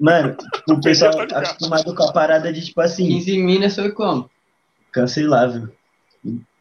Mano, 0.01 0.37
o 0.69 0.81
pessoal 0.81 1.13
tá 1.13 1.23
ligado. 1.25 1.45
acostumado 1.45 1.95
com 1.95 2.03
a 2.03 2.13
parada 2.13 2.53
de, 2.53 2.65
tipo 2.65 2.81
assim, 2.81 3.07
15 3.07 3.39
minas 3.39 3.75
foi 3.75 3.93
como? 3.93 4.29
cancelável. 4.93 5.69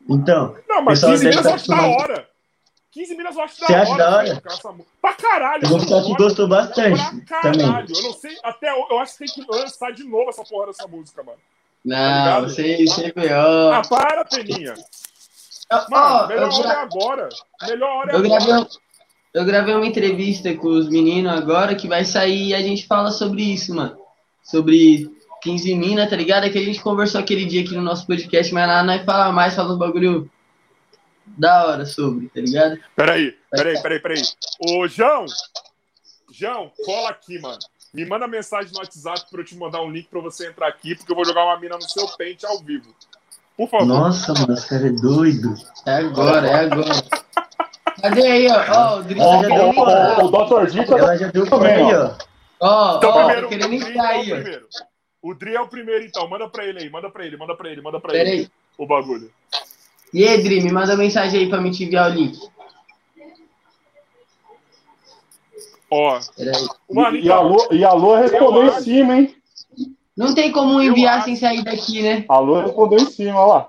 Então, 0.07 0.55
Não, 0.67 0.83
mas 0.83 0.99
Pessoal 0.99 1.13
15 1.13 1.23
deve 1.23 1.35
minas 1.37 1.51
tá 1.51 1.55
acho 1.55 1.67
da 1.67 1.87
hora. 1.87 2.28
15 2.91 3.15
minas 3.15 3.35
eu 3.35 3.43
acho 3.43 3.59
da 3.61 3.67
Você 3.67 3.73
hora. 3.73 3.81
acha 3.83 3.97
da 3.97 4.09
hora? 4.15 4.23
velho, 4.27 4.41
essa 4.45 4.71
mu- 4.71 4.85
Pra 5.01 5.13
caralho. 5.13 5.63
eu 5.63 5.79
falar 5.79 6.03
que 6.03 6.13
gostou 6.15 6.47
bastante 6.47 6.97
Pra 7.27 7.39
também. 7.41 7.61
caralho. 7.67 7.87
Eu 7.95 8.03
não 8.03 8.13
sei. 8.13 8.37
Até 8.43 8.69
eu, 8.71 8.87
eu 8.89 8.99
acho 8.99 9.17
que 9.17 9.25
tem 9.25 9.27
que 9.45 9.51
lançar 9.51 9.91
de 9.91 10.03
novo 10.03 10.29
essa 10.29 10.43
porra 10.43 10.67
dessa 10.67 10.87
música, 10.87 11.21
mano. 11.23 11.37
Não, 11.85 11.95
ligado? 11.95 12.49
você, 12.49 12.85
você 12.85 13.13
foi, 13.13 13.31
ó. 13.31 13.71
Ah, 13.73 13.81
para, 13.87 14.25
Peninha. 14.25 14.73
Mano, 15.89 16.23
Ó, 16.23 16.27
melhor 16.27 16.49
eu, 16.49 16.57
hora 16.57 16.67
é 16.67 16.71
gra- 16.73 16.81
agora. 16.81 17.29
Melhor 17.67 17.89
hora 17.97 18.11
é 18.11 18.15
eu 18.15 18.19
agora. 18.25 18.45
gravei, 18.45 18.67
eu 19.35 19.45
gravei 19.45 19.75
uma 19.75 19.85
entrevista 19.85 20.53
com 20.55 20.67
os 20.67 20.89
meninos 20.89 21.31
agora 21.31 21.75
que 21.75 21.87
vai 21.87 22.03
sair 22.03 22.47
e 22.47 22.55
a 22.55 22.61
gente 22.61 22.87
fala 22.87 23.11
sobre 23.11 23.43
isso, 23.43 23.73
mano. 23.75 23.95
Sobre 24.43 25.09
15 25.43 25.73
mina, 25.75 26.07
tá 26.09 26.15
ligado? 26.15 26.45
É 26.45 26.49
que 26.49 26.57
a 26.57 26.65
gente 26.65 26.81
conversou 26.81 27.21
aquele 27.21 27.45
dia 27.45 27.61
aqui 27.61 27.75
no 27.75 27.83
nosso 27.83 28.07
podcast, 28.07 28.51
mas 28.51 28.67
lá 28.67 28.83
nós 28.83 29.03
fala 29.05 29.31
mais, 29.31 29.55
fala 29.55 29.77
bagulho 29.77 30.29
da 31.37 31.67
hora 31.67 31.85
sobre, 31.85 32.27
tá 32.29 32.41
ligado? 32.41 32.77
Peraí, 32.95 33.37
peraí, 33.51 33.81
peraí, 33.81 33.99
peraí. 33.99 34.21
Ô, 34.67 34.87
João! 34.87 35.25
João, 36.31 36.71
cola 36.85 37.09
aqui, 37.09 37.39
mano. 37.39 37.59
Me 37.93 38.05
manda 38.05 38.27
mensagem 38.27 38.71
no 38.71 38.79
WhatsApp 38.79 39.25
pra 39.31 39.41
eu 39.41 39.45
te 39.45 39.55
mandar 39.55 39.81
um 39.81 39.89
link 39.91 40.07
pra 40.09 40.21
você 40.21 40.47
entrar 40.47 40.67
aqui, 40.67 40.95
porque 40.95 41.11
eu 41.11 41.15
vou 41.15 41.25
jogar 41.25 41.43
uma 41.45 41.59
mina 41.59 41.75
no 41.75 41.81
seu 41.89 42.07
pente 42.17 42.45
ao 42.45 42.59
vivo. 42.59 42.93
Por 43.57 43.67
favor. 43.69 43.85
Nossa, 43.87 44.33
mano, 44.33 44.53
esse 44.53 44.69
cara 44.69 44.87
é 44.87 44.91
doido. 44.91 45.53
É 45.85 45.95
agora, 45.95 46.47
é 46.47 46.53
agora. 46.65 46.89
Cadê 48.01 48.27
aí, 48.27 48.47
ó? 48.47 48.63
Ó, 48.95 48.99
o 48.99 49.03
Dri 49.03 49.19
Ó, 49.19 49.31
tá 49.41 49.47
querendo 49.47 49.61
ó, 49.61 49.69
entrar. 49.71 50.19
ó, 50.19 50.25
o 50.25 50.29
Dr. 50.65 50.71
Dica 50.71 50.95
Ela 50.97 51.17
já 51.17 51.27
deu 51.31 51.49
também, 51.49 51.83
ó. 51.83 52.15
ó. 52.61 52.93
Ó, 52.93 52.97
Então, 52.97 53.09
ó, 53.09 53.13
primeiro, 53.25 53.41
tá 53.41 53.47
o 53.47 53.49
querendo 53.49 53.73
entrar 53.73 54.03
é 54.13 54.17
o 54.17 54.21
aí, 54.21 54.31
ó. 54.31 54.35
primeiro. 54.35 54.67
O 55.21 55.33
Dri 55.33 55.55
é 55.55 55.61
o 55.61 55.67
primeiro, 55.67 56.05
então. 56.05 56.29
Manda 56.29 56.47
pra 56.47 56.63
ele 56.65 56.79
aí, 56.79 56.89
manda 56.89 57.09
pra 57.09 57.25
ele, 57.25 57.35
manda 57.35 57.55
pra 57.57 57.69
ele, 57.69 57.81
manda 57.81 57.99
pra 57.99 58.11
Pera 58.13 58.29
ele. 58.29 58.41
aí. 58.43 58.51
O 58.77 58.85
bagulho. 58.87 59.29
E 60.13 60.27
aí, 60.27 60.41
Dri, 60.43 60.61
me 60.61 60.71
manda 60.71 60.95
mensagem 60.97 61.41
aí 61.41 61.49
pra 61.49 61.61
me 61.61 61.71
te 61.71 61.83
enviar 61.83 62.09
o 62.09 62.13
link. 62.13 62.39
Ó, 65.91 66.19
Pera 66.35 66.55
aí. 66.55 66.67
mano, 66.91 67.17
E 67.17 67.31
a 67.31 67.39
Lu, 67.39 67.67
e 67.71 67.83
a 67.83 67.93
Lu 67.93 68.15
respondeu 68.15 68.65
em 68.65 68.81
cima, 68.81 69.15
hein? 69.17 69.35
Não 70.15 70.35
tem 70.35 70.51
como 70.51 70.81
enviar 70.81 71.15
acho- 71.17 71.25
sem 71.25 71.35
sair 71.35 71.63
daqui, 71.63 72.01
né? 72.03 72.25
A 72.27 72.39
Lu 72.39 72.59
respondeu 72.61 72.99
em 72.99 73.05
cima, 73.09 73.39
olha 73.39 73.53
lá. 73.53 73.67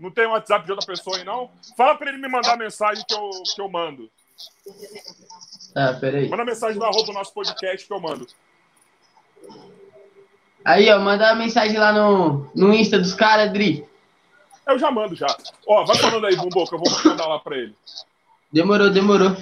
não 0.00 0.10
tem 0.10 0.26
WhatsApp 0.26 0.64
de 0.64 0.72
outra 0.72 0.86
pessoa 0.86 1.16
aí, 1.18 1.24
não? 1.24 1.50
Fala 1.76 1.94
pra 1.94 2.08
ele 2.08 2.18
me 2.18 2.28
mandar 2.28 2.56
mensagem 2.56 3.04
que 3.06 3.14
eu, 3.14 3.30
que 3.54 3.60
eu 3.60 3.68
mando. 3.68 4.10
Tá, 5.74 5.94
pera 5.94 6.18
aí. 6.18 6.28
Manda 6.28 6.44
mensagem 6.44 6.78
no 6.78 6.84
arroba 6.84 7.04
do 7.04 7.12
nosso 7.12 7.32
podcast 7.32 7.86
que 7.86 7.92
eu 7.92 8.00
mando. 8.00 8.26
Aí, 10.64 10.90
ó, 10.90 10.98
manda 10.98 11.26
uma 11.26 11.34
mensagem 11.36 11.76
lá 11.76 11.92
no, 11.92 12.50
no 12.54 12.72
Insta 12.72 12.98
dos 12.98 13.14
caras, 13.14 13.52
Dri. 13.52 13.84
Eu 14.66 14.78
já 14.78 14.90
mando 14.90 15.14
já. 15.14 15.26
Ó, 15.66 15.84
vai 15.84 15.96
falando 15.96 16.26
aí, 16.26 16.36
Bumbo, 16.36 16.66
que 16.66 16.74
eu 16.74 16.78
vou 16.78 16.88
mandar 17.04 17.26
lá 17.26 17.38
pra 17.38 17.56
ele. 17.56 17.74
Demorou, 18.52 18.90
demorou. 18.90 19.36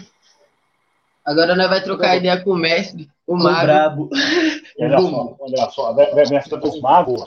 Agora 1.24 1.54
nós 1.54 1.68
vai 1.68 1.82
trocar 1.82 2.16
ideia 2.16 2.42
com 2.42 2.50
o 2.52 2.56
mestre, 2.56 3.08
o 3.26 3.36
mago. 3.36 3.60
brabo. 3.66 4.10
Olha 4.80 4.98
só, 5.00 5.36
olha 5.38 5.70
só, 5.70 5.94
mestre 6.30 6.56
dos 6.58 6.80
magos. 6.80 7.24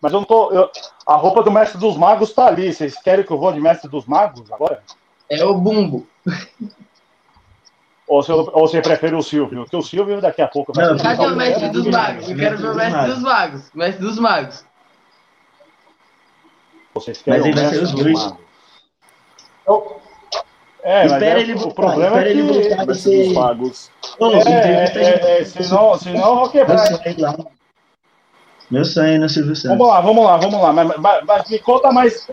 Mas 0.00 0.12
eu 0.12 0.18
não 0.20 0.24
tô. 0.26 0.52
eu- 0.52 0.70
a 1.06 1.14
roupa 1.16 1.42
do 1.42 1.50
mestre 1.50 1.78
dos 1.80 1.96
magos 1.96 2.32
tá 2.32 2.46
ali. 2.46 2.72
Vocês 2.72 2.94
querem 3.00 3.24
que 3.24 3.32
eu 3.32 3.38
vou 3.38 3.52
de 3.52 3.60
mestre 3.60 3.88
dos 3.90 4.04
magos 4.04 4.50
agora? 4.52 4.82
É 5.30 5.42
o 5.44 5.54
Bumbo. 5.54 6.06
Ou 8.06 8.22
você, 8.22 8.32
ou 8.32 8.68
você 8.68 8.82
prefere 8.82 9.14
o 9.14 9.22
Silvio? 9.22 9.62
Porque 9.62 9.76
o 9.76 9.82
Silvio 9.82 10.20
daqui 10.20 10.42
a 10.42 10.48
pouco 10.48 10.72
vai 10.74 10.84
Não, 10.86 10.98
ser- 10.98 11.04
Cadê 11.04 11.26
o 11.26 11.36
mestre 11.36 11.68
dos 11.70 11.86
magos? 11.86 12.28
Eu 12.28 12.36
quero 12.36 12.58
ver 12.58 12.68
o 12.68 12.74
mestre 12.74 13.06
dos 13.06 13.22
magos. 13.22 13.70
Mestre 13.74 14.02
dos 14.04 14.18
magos. 14.18 14.64
Vocês 16.94 17.22
querem 17.22 17.40
Mas 17.40 17.50
o 17.50 17.54
vai 17.54 17.78
os 17.78 17.92
dois. 17.92 18.34
Eu- 19.66 20.00
É, 20.84 21.04
mas 21.04 21.12
Espera 21.12 21.38
é- 21.38 21.42
ele 21.42 21.54
o 21.54 21.72
problema 21.72 22.06
espera 22.06 22.28
é 22.28 22.30
ele 22.32 22.42
que. 22.42 22.68
voltar. 22.68 22.84
Vai 22.86 22.94
ser 22.96 23.24
dos 23.24 23.32
magos. 23.34 23.90
Ô, 24.18 24.26
É, 24.32 24.38
é, 24.40 24.84
é, 24.96 25.40
é, 25.40 25.44
senão, 25.44 25.96
senão 25.98 26.28
eu 26.30 26.36
vou 26.36 26.50
quebrar. 26.50 26.76
Meu 26.76 26.86
sonho 26.98 27.20
lá. 27.20 27.36
Meu 28.70 28.84
sonho 28.84 29.14
é 29.14 29.18
no 29.18 29.28
Silvio 29.28 29.54
Santos. 29.54 29.78
Vamos 29.78 29.92
lá, 29.92 30.00
vamos 30.00 30.24
lá, 30.24 30.36
vamos 30.38 30.60
lá. 30.60 30.72
Mas, 30.72 30.96
mas- 30.98 31.24
mas 31.24 31.48
me 31.50 31.58
conta 31.60 31.92
mais. 31.92 32.28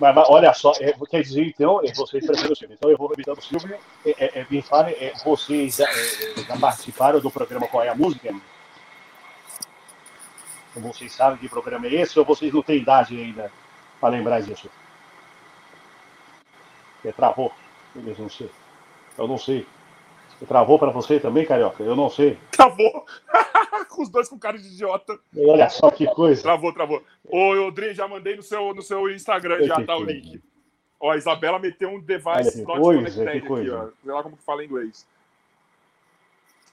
Mas, 0.00 0.14
mas 0.16 0.28
olha 0.28 0.52
só, 0.52 0.72
é, 0.80 0.92
quer 1.08 1.22
dizer, 1.22 1.46
então, 1.46 1.80
é, 1.84 1.92
vocês 1.92 2.26
preferem 2.26 2.52
o 2.52 2.56
Silvio. 2.56 2.74
Então 2.74 2.90
eu 2.90 2.96
vou 2.98 3.06
revisando 3.08 3.38
o 3.38 3.42
Silvio. 3.42 3.76
É, 4.04 4.10
é, 4.18 4.40
é, 4.40 4.46
me 4.50 4.60
fale, 4.62 4.92
é, 4.94 5.12
vocês 5.24 5.76
já, 5.76 5.84
é, 5.88 6.42
já 6.48 6.56
participaram 6.58 7.20
do 7.20 7.30
programa 7.30 7.68
Qual 7.68 7.84
é 7.84 7.88
a 7.88 7.94
Música? 7.94 8.34
Vocês 10.74 11.12
sabem 11.12 11.38
que 11.38 11.48
programa 11.48 11.86
é 11.86 11.94
esse 11.94 12.18
ou 12.18 12.24
vocês 12.24 12.52
não 12.52 12.62
têm 12.62 12.78
idade 12.78 13.14
ainda 13.16 13.52
para 14.02 14.16
lembrar 14.16 14.42
disso? 14.42 14.68
Você 17.00 17.12
travou? 17.12 17.52
Beleza, 17.94 18.20
não 18.20 18.28
sei. 18.28 18.50
Eu 19.16 19.28
não 19.28 19.38
sei. 19.38 19.64
Travou 20.48 20.76
para 20.76 20.90
você 20.90 21.20
também, 21.20 21.46
Carioca? 21.46 21.84
Eu 21.84 21.94
não 21.94 22.10
sei. 22.10 22.36
Travou. 22.50 23.06
Os 23.96 24.08
dois 24.08 24.28
com 24.28 24.36
cara 24.36 24.58
de 24.58 24.66
idiota. 24.66 25.16
Olha 25.36 25.68
só 25.70 25.88
que 25.88 26.04
coisa. 26.06 26.42
Travou, 26.42 26.72
travou. 26.72 27.00
Ô, 27.24 27.50
Odrin, 27.68 27.94
já 27.94 28.08
mandei 28.08 28.34
no 28.34 28.42
seu, 28.42 28.74
no 28.74 28.82
seu 28.82 29.08
Instagram, 29.08 29.62
já 29.62 29.84
tá 29.84 29.96
o 29.96 30.02
link. 30.02 30.42
Ó, 30.98 31.12
a 31.12 31.16
Isabela 31.16 31.60
meteu 31.60 31.90
um 31.90 31.94
Olha 31.94 32.02
device 32.02 32.52
que 32.58 32.66
not 32.66 32.80
coisa, 32.80 32.98
connected 32.98 33.30
que 33.30 33.38
aqui, 33.38 33.46
coisa. 33.46 33.76
ó. 33.78 33.88
Sei 34.02 34.12
lá 34.12 34.22
como 34.24 34.36
que 34.36 34.42
fala 34.42 34.64
em 34.64 34.66
inglês. 34.66 35.06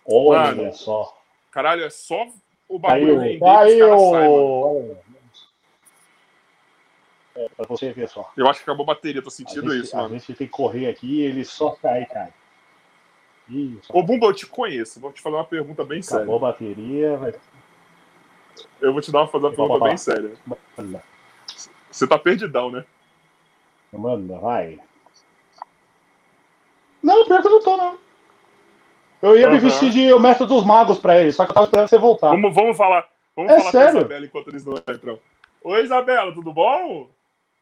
Olha 0.04 0.56
Mano, 0.56 0.74
só. 0.74 1.16
Caralho, 1.52 1.84
é 1.84 1.90
só 1.92 2.28
o 2.68 2.80
bagulho 2.80 3.18
Caiu, 3.18 3.20
render 3.20 3.40
que 3.40 3.44
os 3.44 3.80
caras 3.80 4.02
saem, 4.02 4.30
mano. 4.30 4.64
caiu. 4.64 4.98
É, 7.40 7.48
pra 7.56 7.66
você 7.68 7.94
ver 7.94 8.10
só. 8.10 8.30
Eu 8.36 8.50
acho 8.50 8.60
que 8.60 8.64
acabou 8.70 8.84
a 8.84 8.88
bateria, 8.88 9.22
tô 9.22 9.30
A 9.30 9.32
sentindo 9.32 9.72
gente, 9.72 9.86
isso, 9.86 9.96
a 9.96 10.02
mano. 10.02 10.14
gente 10.20 10.34
tem 10.34 10.46
que 10.46 10.52
correr 10.52 10.90
aqui 10.90 11.20
e 11.20 11.22
ele 11.22 11.46
só 11.46 11.72
cai, 11.72 12.06
cai. 12.06 12.34
Isso. 13.48 13.90
Ô, 13.94 14.04
Bumba, 14.04 14.26
eu 14.28 14.34
te 14.34 14.46
conheço. 14.46 15.00
Vou 15.00 15.14
te 15.14 15.22
fazer 15.22 15.38
uma 15.38 15.46
pergunta 15.46 15.86
bem 15.86 16.02
séria. 16.02 16.24
Acabou 16.24 16.36
a 16.36 16.52
bateria. 16.52 17.16
Vai... 17.18 17.34
Eu 18.82 18.92
vou 18.92 19.02
te 19.02 19.10
dar 19.10 19.20
uma, 19.20 19.28
fazer 19.28 19.46
uma 19.46 19.56
pergunta 19.56 19.86
bem 19.86 19.98
séria. 19.98 20.34
Manda, 20.78 21.02
Você 21.90 22.06
tá 22.06 22.20
perdidão, 22.20 22.70
né? 22.70 22.84
manda, 23.94 24.38
vai. 24.38 24.78
Não, 27.02 27.26
pior 27.26 27.42
que 27.42 27.48
eu 27.48 27.52
não 27.52 27.64
tô, 27.64 27.78
não. 27.78 27.98
Eu 29.22 29.38
ia 29.38 29.48
me 29.50 29.56
Aham. 29.56 29.64
vestir 29.64 29.90
de 29.92 30.14
o 30.14 30.20
mestre 30.20 30.46
dos 30.46 30.66
magos 30.66 31.00
pra 31.00 31.20
ele, 31.20 31.32
só 31.32 31.46
que 31.46 31.52
eu 31.52 31.56
tava 31.56 31.66
esperando 31.66 31.88
você 31.88 31.98
voltar. 31.98 32.30
Vamos, 32.32 32.54
vamos 32.54 32.78
falar. 32.78 33.10
Vamos 33.36 33.52
É 33.52 33.58
falar 33.58 33.72
com 33.72 33.72
sério? 33.72 33.88
a 33.98 34.00
Isabela 34.02 34.26
enquanto 34.26 34.48
eles 34.50 34.66
não 34.66 34.76
entram. 34.78 35.20
Oi, 35.64 35.84
Isabela, 35.84 36.34
tudo 36.34 36.54
bom? 36.54 37.10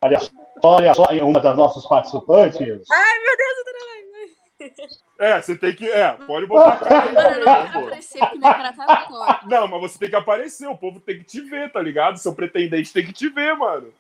Olha 0.07 0.19
só, 0.19 0.29
olha 0.63 0.93
só, 0.93 1.03
uma 1.25 1.39
das 1.39 1.55
nossas 1.57 1.85
participantes. 1.85 2.59
Ai, 2.59 3.19
meu 3.19 3.37
Deus, 3.37 3.57
eu 3.57 3.65
tô 3.65 3.71
na 3.71 3.85
live. 3.85 4.97
É, 5.19 5.41
você 5.41 5.55
tem 5.55 5.73
que. 5.75 5.89
É, 5.89 6.11
pode 6.13 6.45
botar 6.47 6.73
a 6.73 6.77
cara 6.77 7.03
aí 7.03 7.13
Mano, 7.13 7.29
eu 7.35 7.45
não 7.45 7.53
aparecer 7.53 8.19
cara 8.41 8.73
tá. 8.73 9.41
Não, 9.45 9.67
mas 9.67 9.81
você 9.81 9.99
tem 9.99 10.09
que 10.09 10.15
aparecer, 10.15 10.67
o 10.67 10.77
povo 10.77 10.99
tem 10.99 11.17
que 11.19 11.23
te 11.25 11.41
ver, 11.41 11.71
tá 11.71 11.79
ligado? 11.81 12.17
Seu 12.17 12.33
pretendente 12.33 12.91
tem 12.93 13.05
que 13.05 13.13
te 13.13 13.29
ver, 13.29 13.55
mano. 13.55 13.93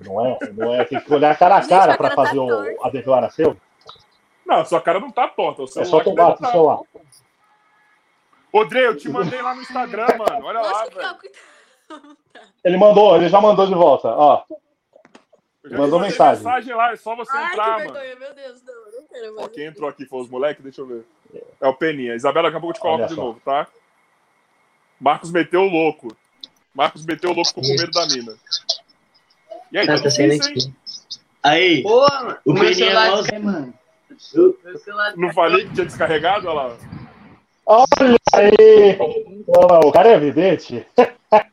Não 0.00 0.24
é? 0.26 0.38
Não 0.52 0.74
é? 0.74 0.84
Tem 0.84 0.98
que 1.00 1.12
olhar 1.12 1.36
cara 1.38 1.56
a 1.56 1.66
cara 1.68 1.92
a 1.94 1.96
pra 1.96 2.08
cara 2.10 2.16
tá 2.16 2.24
fazer 2.26 2.38
o- 2.38 2.84
a 2.84 2.90
declaração. 2.90 3.56
Não, 4.46 4.64
sua 4.64 4.80
cara 4.80 4.98
não 5.00 5.10
tá 5.10 5.28
torta, 5.28 5.62
o 5.62 5.64
É 5.64 5.84
só 5.84 5.98
que 5.98 6.04
tomar 6.10 6.36
tá. 6.36 6.50
celular. 6.50 6.80
Ô, 8.52 8.64
Dre, 8.64 8.80
eu 8.86 8.96
te 8.96 9.08
mandei 9.08 9.40
lá 9.40 9.54
no 9.54 9.60
Instagram, 9.62 10.06
mano. 10.18 10.46
Olha 10.46 10.60
lá, 10.60 10.68
Nossa, 10.70 10.90
que 10.90 10.96
velho. 10.96 12.16
Ele 12.64 12.76
mandou, 12.78 13.16
ele 13.16 13.28
já 13.28 13.40
mandou 13.40 13.66
de 13.66 13.74
volta. 13.74 14.08
Ó, 14.08 14.42
Mandou 15.64 16.00
mensagem. 16.00 16.42
mensagem 16.42 16.74
lá, 16.74 16.92
é 16.92 16.96
só 16.96 17.14
você 17.14 17.36
Ai, 17.36 17.52
entrar, 17.52 17.64
que 17.64 17.84
mano. 17.88 17.92
vergonha, 17.92 18.16
meu 18.16 18.34
Deus, 18.34 18.62
não, 18.64 18.74
eu 18.74 18.92
não 19.00 19.08
quero 19.08 19.32
Ó, 19.32 19.40
mais. 19.40 19.48
quem 19.52 19.64
entrou 19.66 19.88
aqui 19.90 20.06
foi 20.06 20.20
os 20.22 20.28
moleques, 20.30 20.62
deixa 20.62 20.80
eu 20.80 20.86
ver. 20.86 21.04
É 21.60 21.68
o 21.68 21.74
Peninha. 21.74 22.14
Isabela, 22.14 22.48
daqui 22.48 22.56
a 22.56 22.60
pouco 22.60 22.72
eu 22.76 22.78
te 22.78 22.82
coloco 22.82 23.06
de 23.06 23.14
novo, 23.14 23.40
tá? 23.44 23.66
Marcos 24.98 25.30
meteu 25.30 25.60
o 25.62 25.68
louco. 25.68 26.16
Marcos 26.74 27.04
meteu 27.04 27.30
o 27.30 27.34
louco, 27.34 27.52
com 27.52 27.60
medo 27.60 27.90
da 27.90 28.06
mina. 28.06 28.34
E 29.70 29.78
aí, 29.78 29.86
tá 29.86 30.02
tá 30.02 30.10
saindo 30.10 30.38
difícil. 30.38 30.72
Aí, 31.42 31.82
Pô, 31.82 32.00
mano, 32.08 32.38
o 32.44 32.52
meu 32.52 32.62
Peninha 32.64 32.86
é 32.86 32.88
celular, 32.88 33.10
mal, 33.10 33.22
né, 33.22 33.38
mano? 33.38 33.74
meu 34.64 34.78
celular 34.78 35.16
Não 35.16 35.32
falei 35.32 35.66
que 35.66 35.74
tinha 35.74 35.86
descarregado? 35.86 36.48
Olha 36.48 36.68
lá. 36.70 36.76
olha 37.66 38.16
aí! 38.34 38.96
Ó, 39.46 39.88
o 39.88 39.92
cara 39.92 40.08
é 40.08 40.14
evidente. 40.14 40.86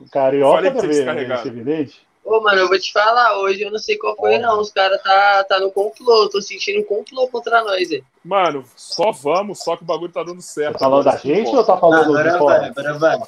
O 0.00 0.08
carioca 0.08 0.56
Falei 0.56 0.70
que 0.70 0.78
tinha 0.80 0.90
Ô, 2.28 2.42
mano, 2.42 2.58
eu 2.58 2.68
vou 2.68 2.78
te 2.78 2.92
falar, 2.92 3.38
hoje 3.38 3.62
eu 3.62 3.70
não 3.70 3.78
sei 3.78 3.96
qual 3.96 4.14
foi, 4.14 4.36
não. 4.36 4.60
Os 4.60 4.70
caras 4.70 5.02
tá, 5.02 5.44
tá 5.44 5.58
no 5.58 5.72
complô, 5.72 6.28
tô 6.28 6.42
sentindo 6.42 6.80
um 6.80 6.84
complô 6.84 7.26
contra 7.28 7.64
nós, 7.64 7.88
velho. 7.88 8.04
Mano, 8.22 8.64
só 8.76 9.10
vamos, 9.10 9.60
só 9.64 9.78
que 9.78 9.82
o 9.82 9.86
bagulho 9.86 10.12
tá 10.12 10.22
dando 10.22 10.42
certo. 10.42 10.74
Tá 10.74 10.80
falando 10.80 11.04
da 11.04 11.16
gente 11.16 11.48
ou 11.48 11.64
tá 11.64 11.78
falando 11.78 12.04
de 12.04 12.10
Agora 12.10 12.30
vai, 12.30 12.38
fora? 12.38 12.66
agora 12.66 12.98
vai. 12.98 13.18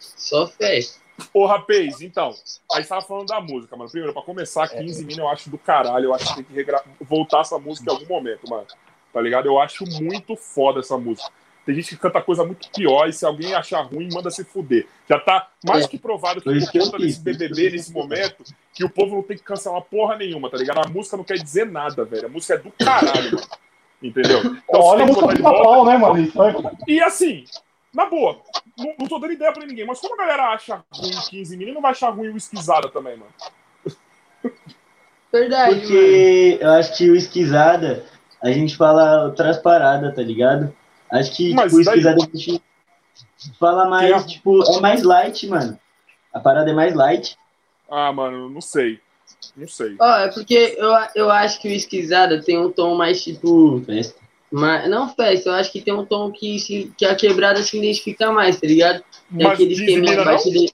Só 0.00 0.46
fé. 0.46 0.80
Ô, 1.34 1.44
rapaz, 1.44 2.00
então, 2.00 2.34
aí 2.72 2.82
você 2.82 2.88
tava 2.88 3.02
falando 3.02 3.26
da 3.26 3.38
música, 3.38 3.76
mano. 3.76 3.90
Primeiro, 3.90 4.14
pra 4.14 4.22
começar, 4.22 4.66
15 4.66 5.04
mil 5.04 5.18
eu 5.18 5.28
acho 5.28 5.50
do 5.50 5.58
caralho. 5.58 6.06
Eu 6.06 6.14
acho 6.14 6.28
que 6.28 6.34
tem 6.36 6.44
que 6.44 6.54
regra... 6.54 6.82
voltar 7.02 7.40
essa 7.40 7.58
música 7.58 7.90
em 7.90 7.94
algum 7.94 8.06
momento, 8.06 8.48
mano. 8.48 8.66
Tá 9.12 9.20
ligado? 9.20 9.44
Eu 9.44 9.60
acho 9.60 9.84
muito 10.02 10.36
foda 10.36 10.80
essa 10.80 10.96
música. 10.96 11.30
Tem 11.66 11.74
gente 11.74 11.88
que 11.88 11.96
canta 11.96 12.22
coisa 12.22 12.44
muito 12.44 12.70
pior 12.70 13.08
e 13.08 13.12
se 13.12 13.26
alguém 13.26 13.52
achar 13.52 13.80
ruim, 13.82 14.08
manda 14.14 14.30
se 14.30 14.44
fuder. 14.44 14.86
Já 15.10 15.18
tá 15.18 15.48
mais 15.66 15.84
É. 15.84 15.88
que 15.88 15.98
provado 15.98 16.40
que 16.40 16.48
por 16.48 16.80
conta 16.80 16.98
desse 16.98 17.20
BBB 17.20 17.70
nesse 17.70 17.92
momento, 17.92 18.44
que 18.72 18.84
o 18.84 18.88
povo 18.88 19.16
não 19.16 19.22
tem 19.24 19.36
que 19.36 19.42
cancelar 19.42 19.82
porra 19.82 20.14
nenhuma, 20.16 20.48
tá 20.48 20.56
ligado? 20.56 20.86
A 20.86 20.88
música 20.88 21.16
não 21.16 21.24
quer 21.24 21.34
dizer 21.38 21.66
nada, 21.66 22.04
velho. 22.04 22.26
A 22.26 22.28
música 22.28 22.54
é 22.54 22.58
do 22.58 22.70
caralho, 22.70 23.32
mano. 23.34 23.46
Entendeu? 24.00 24.38
Então, 24.38 24.80
Olha 24.80 25.02
a 25.02 25.06
música 25.06 25.26
do 25.26 25.42
pau, 25.42 25.84
né, 25.86 25.98
mano? 25.98 26.30
funk. 26.30 26.68
e 26.86 27.02
assim, 27.02 27.44
na 27.92 28.06
boa, 28.06 28.38
não, 28.78 28.94
não 29.00 29.08
tô 29.08 29.18
dando 29.18 29.32
ideia 29.32 29.52
pra 29.52 29.66
ninguém, 29.66 29.84
mas 29.84 29.98
como 29.98 30.14
a 30.14 30.18
galera 30.18 30.52
acha 30.52 30.84
ruim 30.92 31.10
15 31.30 31.56
mil, 31.56 31.74
não 31.74 31.80
vai 31.82 31.90
achar 31.90 32.10
ruim 32.10 32.28
o 32.28 32.36
esquisada 32.36 32.88
também, 32.90 33.16
mano. 33.16 33.32
Verdade, 35.32 35.70
mano. 35.74 35.80
Porque 35.80 36.58
eu 36.60 36.70
acho 36.70 36.96
que 36.96 37.10
o 37.10 37.16
esquisada, 37.16 38.04
a 38.40 38.50
gente 38.52 38.76
fala 38.76 39.24
outras 39.24 39.58
paradas, 39.58 40.14
tá 40.14 40.22
ligado? 40.22 40.72
Acho 41.10 41.36
que 41.36 41.54
Mas 41.54 41.70
tipo, 41.72 41.80
o 41.80 41.84
daí- 41.84 41.94
esquisada 41.98 42.16
a 42.22 42.36
gente 42.36 42.62
fala 43.58 43.88
mais, 43.88 44.12
a- 44.12 44.24
tipo, 44.26 44.62
é 44.62 44.80
mais 44.80 45.02
light, 45.02 45.46
mano. 45.46 45.78
A 46.32 46.40
parada 46.40 46.70
é 46.70 46.74
mais 46.74 46.94
light. 46.94 47.36
Ah, 47.90 48.12
mano, 48.12 48.48
não 48.50 48.60
sei. 48.60 48.98
Não 49.56 49.66
sei. 49.68 49.96
Ó, 50.00 50.16
é 50.18 50.28
porque 50.32 50.76
eu, 50.78 50.90
eu 51.14 51.30
acho 51.30 51.60
que 51.60 51.68
o 51.68 51.72
Esquisada 51.72 52.42
tem 52.42 52.58
um 52.58 52.70
tom 52.70 52.94
mais 52.94 53.22
tipo. 53.22 53.80
Festa. 53.86 54.20
mais- 54.50 54.88
não 54.88 55.08
festa, 55.08 55.50
eu 55.50 55.54
acho 55.54 55.72
que 55.72 55.80
tem 55.80 55.92
um 55.94 56.04
tom 56.04 56.30
que, 56.30 56.58
se, 56.58 56.92
que 56.96 57.04
a 57.04 57.14
quebrada 57.14 57.62
se 57.62 57.76
identifica 57.78 58.30
mais, 58.32 58.60
tá 58.60 58.66
ligado? 58.66 58.98
Tem 59.28 59.44
Mas 59.44 59.52
aquele 59.54 59.68
Dizzy 59.70 59.84
esqueminha 59.84 60.20
abaixo 60.20 60.50
dele. 60.50 60.70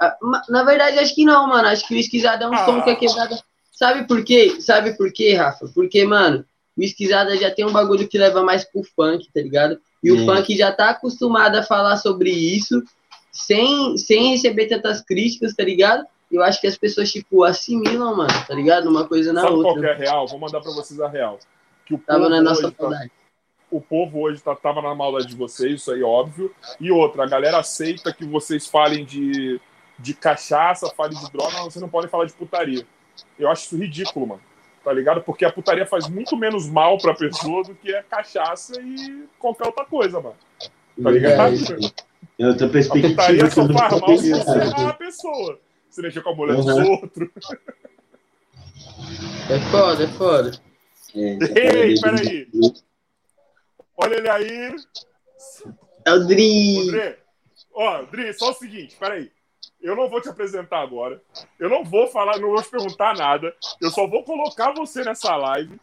Ah, 0.00 0.16
Na 0.48 0.64
verdade, 0.64 0.98
acho 0.98 1.14
que 1.14 1.24
não, 1.24 1.46
mano. 1.48 1.68
Acho 1.68 1.86
que 1.86 1.94
o 1.94 1.98
Esquisada 1.98 2.44
é 2.44 2.48
um 2.48 2.54
Ah. 2.54 2.64
tom 2.64 2.82
que 2.82 2.90
a 2.90 2.96
quebrada. 2.96 3.38
Sabe 3.70 4.06
por 4.06 4.24
quê? 4.24 4.60
Sabe 4.60 4.96
por 4.96 5.12
quê, 5.12 5.34
Rafa? 5.34 5.66
Porque, 5.74 6.04
mano, 6.04 6.44
o 6.76 6.82
Esquisada 6.82 7.36
já 7.36 7.50
tem 7.50 7.64
um 7.66 7.72
bagulho 7.72 8.08
que 8.08 8.16
leva 8.18 8.42
mais 8.42 8.64
pro 8.64 8.82
funk, 8.96 9.28
tá 9.32 9.40
ligado? 9.40 9.78
E 10.02 10.10
o 10.10 10.24
funk 10.24 10.56
já 10.56 10.72
tá 10.72 10.90
acostumado 10.90 11.56
a 11.56 11.62
falar 11.62 11.96
sobre 11.98 12.30
isso 12.30 12.82
sem, 13.30 13.96
sem 13.96 14.30
receber 14.32 14.66
tantas 14.66 15.00
críticas, 15.02 15.54
tá 15.54 15.62
ligado? 15.64 16.04
Eu 16.30 16.42
acho 16.42 16.60
que 16.60 16.66
as 16.66 16.76
pessoas, 16.78 17.12
tipo, 17.12 17.44
assimilam, 17.44 18.16
mano, 18.16 18.32
tá 18.46 18.54
ligado? 18.54 18.88
Uma 18.88 19.06
coisa 19.06 19.32
na 19.32 19.42
Sabe 19.42 19.54
qual 19.54 19.66
outra. 19.66 19.82
que 19.82 19.86
é 19.88 19.92
a 19.92 20.10
real? 20.12 20.26
Vou 20.26 20.38
mandar 20.38 20.60
pra 20.60 20.72
vocês 20.72 20.98
a 21.00 21.08
real. 21.08 21.38
Que 21.84 21.94
o 21.94 21.98
Tava 21.98 22.20
povo 22.20 22.30
na 22.30 22.40
nossa 22.40 22.66
hoje 22.66 22.74
tá- 22.74 22.82
saudade. 22.82 23.10
o 23.70 23.80
povo 23.80 24.20
hoje 24.20 24.42
tá, 24.42 24.54
tava 24.56 24.80
na 24.80 24.94
maldade 24.94 25.26
de 25.26 25.36
vocês, 25.36 25.80
isso 25.82 25.92
aí 25.92 26.00
é 26.00 26.04
óbvio. 26.04 26.54
E 26.80 26.90
outra, 26.90 27.24
a 27.24 27.26
galera 27.26 27.58
aceita 27.58 28.12
que 28.12 28.24
vocês 28.24 28.66
falem 28.66 29.04
de, 29.04 29.60
de 29.98 30.14
cachaça, 30.14 30.88
falem 30.96 31.18
de 31.18 31.30
droga, 31.30 31.52
mas 31.52 31.64
vocês 31.64 31.82
não 31.82 31.88
podem 31.88 32.08
falar 32.10 32.24
de 32.24 32.32
putaria. 32.32 32.86
Eu 33.38 33.50
acho 33.50 33.66
isso 33.66 33.76
ridículo, 33.76 34.26
mano. 34.26 34.40
Tá 34.84 34.92
ligado? 34.92 35.22
Porque 35.22 35.44
a 35.44 35.52
putaria 35.52 35.86
faz 35.86 36.08
muito 36.08 36.36
menos 36.36 36.68
mal 36.68 36.98
pra 36.98 37.14
pessoa 37.14 37.62
do 37.62 37.74
que 37.74 37.94
a 37.94 38.02
cachaça 38.02 38.80
e 38.80 39.28
qualquer 39.38 39.66
outra 39.66 39.84
coisa, 39.84 40.20
mano. 40.20 40.36
Tá 41.02 41.10
ligado? 41.10 41.54
É 42.38 42.46
outra 42.46 42.66
A 42.66 42.70
perspectiva. 42.70 43.08
putaria 43.10 43.50
só 43.50 43.68
faz 43.72 44.00
mal 44.00 44.18
se 44.18 44.30
você 44.30 44.58
errar 44.58 44.88
a 44.88 44.94
pessoa. 44.94 45.60
Se 45.88 46.02
mexer 46.02 46.22
com 46.22 46.30
a 46.30 46.34
mulher 46.34 46.56
dos 46.56 46.66
Uhum. 46.66 46.90
outros. 46.92 47.28
É 49.50 49.58
foda, 49.70 50.04
é 50.04 50.08
foda. 50.08 50.50
É, 51.14 51.88
Ei, 51.88 52.00
parada 52.00 52.20
peraí. 52.22 52.48
Olha 53.96 54.14
ele 54.16 54.28
aí. 54.30 54.76
É 56.06 56.12
o 56.14 56.26
Dri. 56.26 56.88
André, 56.88 57.18
ó, 57.74 58.02
Dri, 58.02 58.32
só 58.32 58.50
o 58.50 58.54
seguinte, 58.54 58.96
peraí. 58.98 59.30
Eu 59.82 59.96
não 59.96 60.08
vou 60.08 60.20
te 60.20 60.28
apresentar 60.28 60.80
agora. 60.80 61.20
Eu 61.58 61.68
não 61.68 61.82
vou 61.82 62.06
falar, 62.06 62.38
não 62.38 62.50
vou 62.50 62.62
te 62.62 62.70
perguntar 62.70 63.16
nada. 63.16 63.52
Eu 63.80 63.90
só 63.90 64.06
vou 64.06 64.22
colocar 64.22 64.72
você 64.72 65.02
nessa 65.02 65.34
live. 65.36 65.74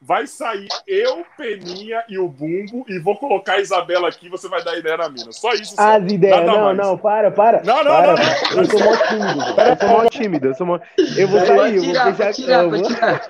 Vai 0.00 0.26
sair 0.28 0.68
eu, 0.86 1.24
Peninha 1.36 2.04
e 2.08 2.18
o 2.18 2.28
Bumbo. 2.28 2.84
E 2.88 3.00
vou 3.00 3.16
colocar 3.16 3.54
a 3.54 3.60
Isabela 3.60 4.08
aqui. 4.08 4.28
Você 4.28 4.48
vai 4.48 4.62
dar 4.62 4.78
ideia 4.78 4.96
na 4.96 5.08
mina. 5.08 5.32
Só 5.32 5.52
isso. 5.54 5.74
Só. 5.74 5.82
As 5.96 6.12
ideias, 6.12 6.36
Nada 6.38 6.52
não, 6.52 6.64
mais. 6.66 6.76
não, 6.78 6.96
para, 6.98 7.30
para. 7.32 7.62
Não, 7.64 7.82
não, 7.82 7.90
para, 7.90 8.14
não, 8.14 8.16
não. 8.16 8.58
Eu 8.62 8.66
sou 8.66 8.80
mó 8.80 8.96
tímido, 8.96 9.66
eu 9.66 9.74
sou 9.76 9.88
mó 9.88 10.08
tímido, 10.08 10.46
eu 10.46 10.54
sou 10.54 10.66
mó... 10.66 10.80
Eu 11.16 11.28
vou 11.28 11.40
sair, 11.40 11.76
eu 11.76 12.04
vou 12.04 12.14
fechar 12.14 12.62
eu 12.62 12.70
vou- 12.70 12.82
tirar. 12.82 13.28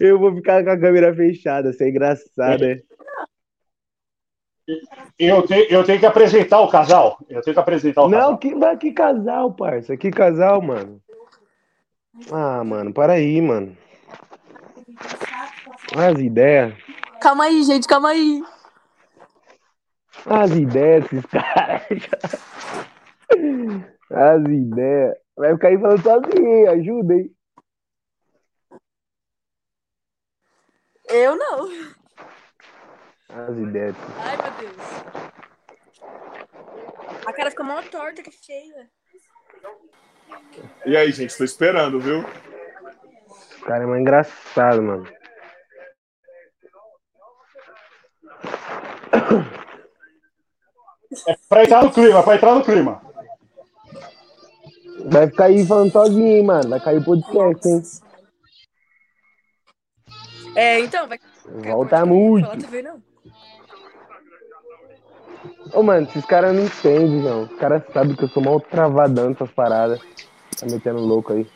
Eu 0.00 0.18
vou 0.18 0.34
ficar 0.34 0.62
com 0.64 0.70
a 0.70 0.78
câmera 0.78 1.14
fechada, 1.14 1.70
isso 1.70 1.82
é 1.82 1.88
engraçado, 1.88 2.62
é. 2.64 2.80
Eu, 5.18 5.42
te- 5.46 5.66
eu 5.70 5.84
tenho 5.84 6.00
que 6.00 6.06
apresentar 6.06 6.60
o 6.60 6.68
casal. 6.70 7.18
Eu 7.28 7.42
tenho 7.42 7.54
que 7.54 7.60
apresentar 7.60 8.02
o 8.02 8.08
Não, 8.08 8.18
casal. 8.18 8.38
que, 8.38 8.54
mas 8.54 8.78
que 8.78 8.92
casal, 8.92 9.52
parça, 9.54 9.96
que 9.96 10.10
casal, 10.10 10.62
mano. 10.62 11.00
Ah, 12.32 12.64
mano, 12.64 12.92
para 12.92 13.14
aí, 13.14 13.40
mano. 13.40 13.76
As 15.96 16.18
ideias, 16.18 16.74
Calma 17.20 17.44
aí, 17.44 17.62
gente, 17.62 17.86
calma 17.86 18.10
aí. 18.10 18.42
as 20.26 20.50
ideias, 20.52 21.04
esses 21.06 21.24
caras. 21.30 21.86
As 24.10 24.42
ideias. 24.44 25.16
Vai 25.36 25.52
ficar 25.54 25.68
aí 25.68 25.78
falando 25.78 26.02
sozinho, 26.02 26.46
hein? 26.48 26.68
ajuda, 26.68 27.14
hein? 27.14 27.30
Eu 31.08 31.36
não. 31.36 31.68
As 33.34 33.58
ideias. 33.58 33.96
Ai, 34.18 34.36
meu 34.36 34.52
Deus. 34.60 34.76
A 37.26 37.32
cara 37.32 37.50
fica 37.50 37.64
mó 37.64 37.82
torta, 37.82 38.22
que 38.22 38.30
feia. 38.30 38.88
E 40.86 40.96
aí, 40.96 41.10
gente, 41.10 41.36
tô 41.36 41.42
esperando, 41.42 41.98
viu? 41.98 42.20
O 42.20 43.64
cara 43.64 43.82
é 43.82 43.86
mais 43.86 44.00
engraçado, 44.00 44.80
mano. 44.80 45.08
Pra 51.48 51.64
entrar 51.64 51.82
no 51.82 51.92
clima, 51.92 52.22
pra 52.22 52.36
entrar 52.36 52.54
no 52.54 52.64
clima. 52.64 53.02
Vai 55.06 55.26
ficar 55.26 55.46
aí 55.46 55.66
falando 55.66 55.90
sozinho, 55.90 56.36
hein, 56.36 56.44
mano. 56.44 56.70
Vai 56.70 56.80
cair 56.80 56.98
o 56.98 57.04
podcast, 57.04 57.68
hein? 57.68 57.82
É, 60.54 60.78
então, 60.78 61.08
vai. 61.08 61.18
Volta 61.46 62.06
muito. 62.06 62.46
Fala 62.46 62.60
TV, 62.60 62.82
não. 62.82 63.13
Ô, 65.72 65.82
mano, 65.82 66.06
esses 66.08 66.24
caras 66.26 66.54
não 66.54 66.64
entendem, 66.64 67.22
não. 67.22 67.44
Os 67.44 67.56
caras 67.56 67.82
sabem 67.92 68.14
que 68.14 68.24
eu 68.24 68.28
sou 68.28 68.42
mal 68.42 68.60
travadão 68.60 69.30
nessas 69.30 69.50
paradas. 69.50 70.00
Tá 70.58 70.66
metendo 70.66 71.00
louco 71.00 71.32
aí. 71.32 71.46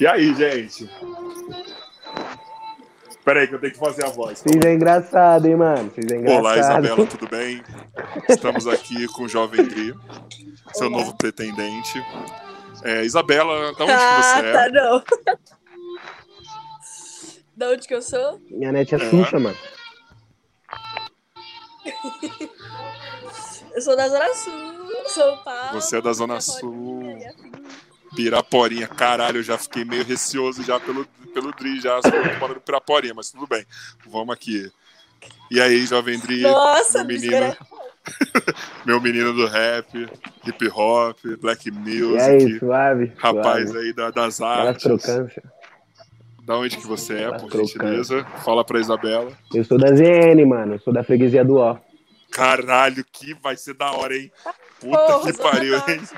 E 0.00 0.06
aí, 0.06 0.32
gente? 0.34 0.88
Peraí, 3.24 3.46
que 3.48 3.54
eu 3.56 3.58
tenho 3.58 3.72
que 3.72 3.78
fazer 3.78 4.06
a 4.06 4.08
voz. 4.08 4.38
Vocês 4.38 4.64
é 4.64 4.72
engraçado, 4.72 5.46
hein, 5.46 5.56
mano? 5.56 5.90
Vocês 5.90 6.10
é 6.10 6.16
engraçado. 6.16 6.40
Olá, 6.40 6.56
Isabela, 6.56 7.06
tudo 7.06 7.28
bem? 7.28 7.62
Estamos 8.28 8.66
aqui 8.66 9.06
com 9.08 9.24
o 9.24 9.28
Jovem 9.28 9.64
Dri, 9.64 9.92
seu 10.72 10.88
novo 10.88 11.14
pretendente. 11.16 12.02
É, 12.84 13.04
Isabela, 13.04 13.74
da 13.74 13.84
onde 13.84 13.92
que 13.92 13.92
ah, 13.92 14.22
você 14.22 14.46
é? 14.46 14.52
tá, 14.52 14.68
não. 14.70 15.02
Da 17.58 17.70
onde 17.70 17.88
que 17.88 17.94
eu 17.94 18.00
sou? 18.00 18.40
Minha 18.50 18.70
net 18.72 18.94
é 18.94 18.98
suja, 18.98 19.38
mano. 19.38 19.56
Eu 23.74 23.82
sou 23.82 23.96
da 23.96 24.08
Zona 24.08 24.34
Sul. 24.34 24.52
Sou 25.08 25.36
pau. 25.38 25.72
Você 25.72 25.96
é 25.98 26.00
da 26.00 26.12
Zona 26.12 26.40
Sul. 26.40 27.18
Piraporinha, 28.14 28.86
caralho, 28.88 29.38
eu 29.38 29.42
já 29.42 29.58
fiquei 29.58 29.84
meio 29.84 30.04
receoso 30.04 30.62
já 30.62 30.80
pelo, 30.80 31.04
pelo 31.34 31.52
Dri, 31.52 31.80
já 31.80 32.00
no 32.40 32.60
Piraporinha, 32.60 33.12
mas 33.14 33.30
tudo 33.30 33.46
bem. 33.46 33.64
Vamos 34.06 34.34
aqui. 34.34 34.70
E 35.50 35.60
aí, 35.60 35.84
Jovem 35.84 36.18
Dri, 36.18 36.42
Nossa, 36.42 37.04
meu 37.04 37.18
menino, 37.18 37.56
meu 38.86 39.00
menino 39.00 39.32
do 39.34 39.46
rap, 39.46 40.08
hip 40.46 40.68
hop, 40.68 41.18
black 41.40 41.68
E 41.68 41.72
music, 41.72 42.20
aí, 42.22 42.58
suave? 42.58 43.12
rapaz 43.16 43.70
suave. 43.70 43.86
aí 43.86 43.92
da- 43.92 44.10
das 44.10 44.40
artes. 44.40 44.84
crocâncias. 44.84 45.44
Da 46.48 46.56
onde 46.56 46.78
que 46.78 46.86
você 46.86 47.24
é, 47.24 47.38
por 47.38 47.52
gentileza? 47.52 48.24
Fala 48.42 48.64
pra 48.64 48.80
Isabela. 48.80 49.30
Eu 49.52 49.62
sou 49.66 49.76
da 49.76 49.88
ZN, 49.94 50.46
mano. 50.46 50.76
Eu 50.76 50.80
sou 50.80 50.94
da 50.94 51.04
freguesia 51.04 51.44
do 51.44 51.58
Ó. 51.58 51.76
Caralho, 52.30 53.04
que 53.12 53.34
vai 53.34 53.54
ser 53.54 53.74
da 53.74 53.92
hora, 53.92 54.16
hein? 54.16 54.32
Puta 54.80 54.96
Porra, 54.98 55.30
que 55.30 55.38
pariu, 55.42 55.72
Norte, 55.72 55.92
hein? 55.92 56.00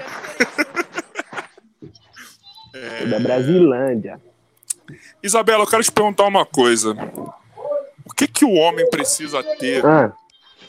Eu 2.72 2.98
sou 3.00 3.08
da 3.08 3.18
Brasilândia. 3.18 4.20
Isabela, 5.20 5.64
eu 5.64 5.66
quero 5.66 5.82
te 5.82 5.90
perguntar 5.90 6.24
uma 6.26 6.46
coisa. 6.46 6.94
O 8.06 8.14
que 8.14 8.28
que 8.28 8.44
o 8.44 8.52
homem 8.52 8.88
precisa 8.88 9.42
ter 9.42 9.84
Ah, 9.84 10.12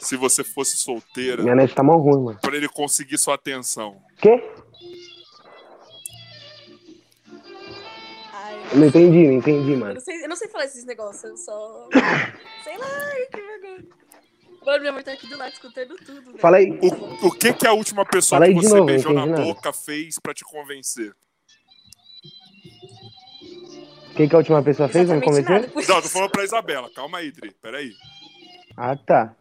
se 0.00 0.16
você 0.16 0.42
fosse 0.42 0.76
solteira 0.76 1.44
minha 1.44 1.54
net 1.54 1.72
tá 1.72 1.84
mó 1.84 1.96
ruim, 1.96 2.24
mano. 2.24 2.38
pra 2.42 2.56
ele 2.56 2.68
conseguir 2.68 3.16
sua 3.18 3.36
atenção? 3.36 3.96
Quê? 4.18 4.42
Não 8.74 8.86
entendi, 8.86 9.26
não 9.26 9.32
entendi, 9.34 9.72
eu 9.72 9.78
mano. 9.78 9.94
não 9.94 10.00
sei, 10.00 10.24
eu 10.24 10.28
não 10.28 10.36
sei 10.36 10.48
falar 10.48 10.64
esses 10.64 10.84
negócios, 10.84 11.24
eu 11.24 11.36
só. 11.36 11.88
sei 12.64 12.78
lá, 12.78 12.88
que 13.32 13.40
vergonha. 13.40 13.84
Mano, 14.64 14.80
minha 14.80 14.92
mãe 14.92 15.02
tá 15.02 15.12
aqui 15.12 15.26
do 15.26 15.36
lado 15.36 15.52
escutando 15.52 15.96
tudo. 15.96 16.22
velho. 16.24 16.38
Fala 16.38 16.58
aí. 16.58 16.70
O, 16.80 17.26
o 17.26 17.30
que 17.32 17.52
que 17.52 17.66
a 17.66 17.72
última 17.72 18.04
pessoa 18.04 18.38
Fala 18.40 18.52
que 18.52 18.60
você 18.60 18.68
novo, 18.74 18.86
beijou 18.86 19.12
na 19.12 19.26
nada. 19.26 19.42
boca 19.42 19.72
fez 19.72 20.18
pra 20.22 20.32
te 20.32 20.44
convencer? 20.44 21.12
O 24.10 24.14
que, 24.14 24.28
que 24.28 24.34
a 24.34 24.38
última 24.38 24.62
pessoa 24.62 24.88
fez? 24.88 25.08
Vamos 25.08 25.22
Exatamente 25.26 25.46
convencer? 25.46 25.74
nada, 25.74 25.88
Não, 25.88 25.96
eu 25.96 26.02
tô 26.02 26.08
falando 26.08 26.30
pra 26.30 26.44
Isabela. 26.44 26.90
Calma 26.94 27.18
aí, 27.18 27.32
Dri. 27.32 27.50
Peraí. 27.62 27.92
Ah, 28.76 28.94
tá. 28.94 29.34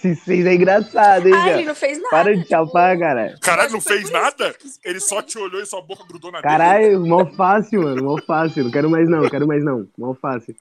Se 0.00 0.16
vocês 0.16 0.44
é 0.46 0.54
engraçado, 0.54 1.28
hein, 1.28 1.34
Ah, 1.36 1.50
ele 1.50 1.64
não 1.64 1.74
fez 1.74 1.96
nada. 1.98 2.10
Para 2.10 2.36
de 2.36 2.48
chapar, 2.48 2.98
cara. 2.98 3.34
Caralho, 3.40 3.72
não 3.72 3.80
fez 3.80 4.10
nada? 4.10 4.46
eu 4.84 4.90
Ele 4.90 5.00
só 5.00 5.22
te 5.22 5.38
olhou 5.38 5.60
e 5.62 5.66
sua 5.66 5.80
boca 5.80 6.04
grudou 6.08 6.32
na 6.32 6.40
dele. 6.40 6.50
Caralho, 6.50 7.06
mó 7.06 7.24
fácil, 7.26 7.82
mano. 7.82 8.02
Mó 8.02 8.16
fácil. 8.26 8.64
Não 8.64 8.70
quero 8.70 8.90
mais 8.90 9.08
não, 9.08 9.28
quero 9.30 9.46
mais 9.46 9.64
não. 9.64 9.86
Mó 9.96 10.14
fácil. 10.14 10.56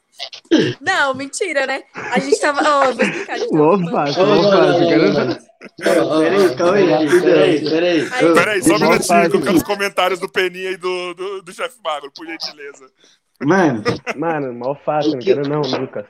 Não, 0.79 1.13
mentira, 1.15 1.65
né? 1.65 1.81
A 1.93 2.19
gente 2.19 2.39
tava. 2.39 2.61
Ó, 2.61 2.83
eu 2.85 2.93
vou 2.95 3.03
explicar. 3.03 3.33
A 3.33 3.37
gente 3.39 3.49
tava 3.51 3.77
Mó 3.77 3.91
fácil, 3.91 4.25
mó 4.25 4.43
fácil. 4.51 4.87
Quero... 4.87 5.33
Peraí, 5.77 6.55
calma 6.55 6.73
aí, 6.75 7.21
peraí, 7.21 7.69
peraí. 7.69 8.09
Aí- 8.11 8.33
Peraí, 8.33 8.63
só 8.63 8.75
um 8.75 8.79
Mó 8.79 8.85
minutinho, 8.91 9.29
que 9.31 9.37
eu 9.37 9.41
quero 9.41 9.55
os 9.55 9.63
comentários 9.63 10.19
do 10.19 10.29
Peninha 10.29 10.71
e 10.71 10.77
do, 10.77 11.13
do, 11.13 11.41
do 11.41 11.53
chefe 11.53 11.77
magro, 11.83 12.11
por 12.15 12.25
gentileza. 12.27 12.85
Mano, 13.41 13.83
Mano, 14.17 14.53
mó 14.53 14.75
fácil. 14.75 15.13
Não 15.13 15.19
quero 15.19 15.47
não, 15.47 15.61
nunca. 15.61 16.05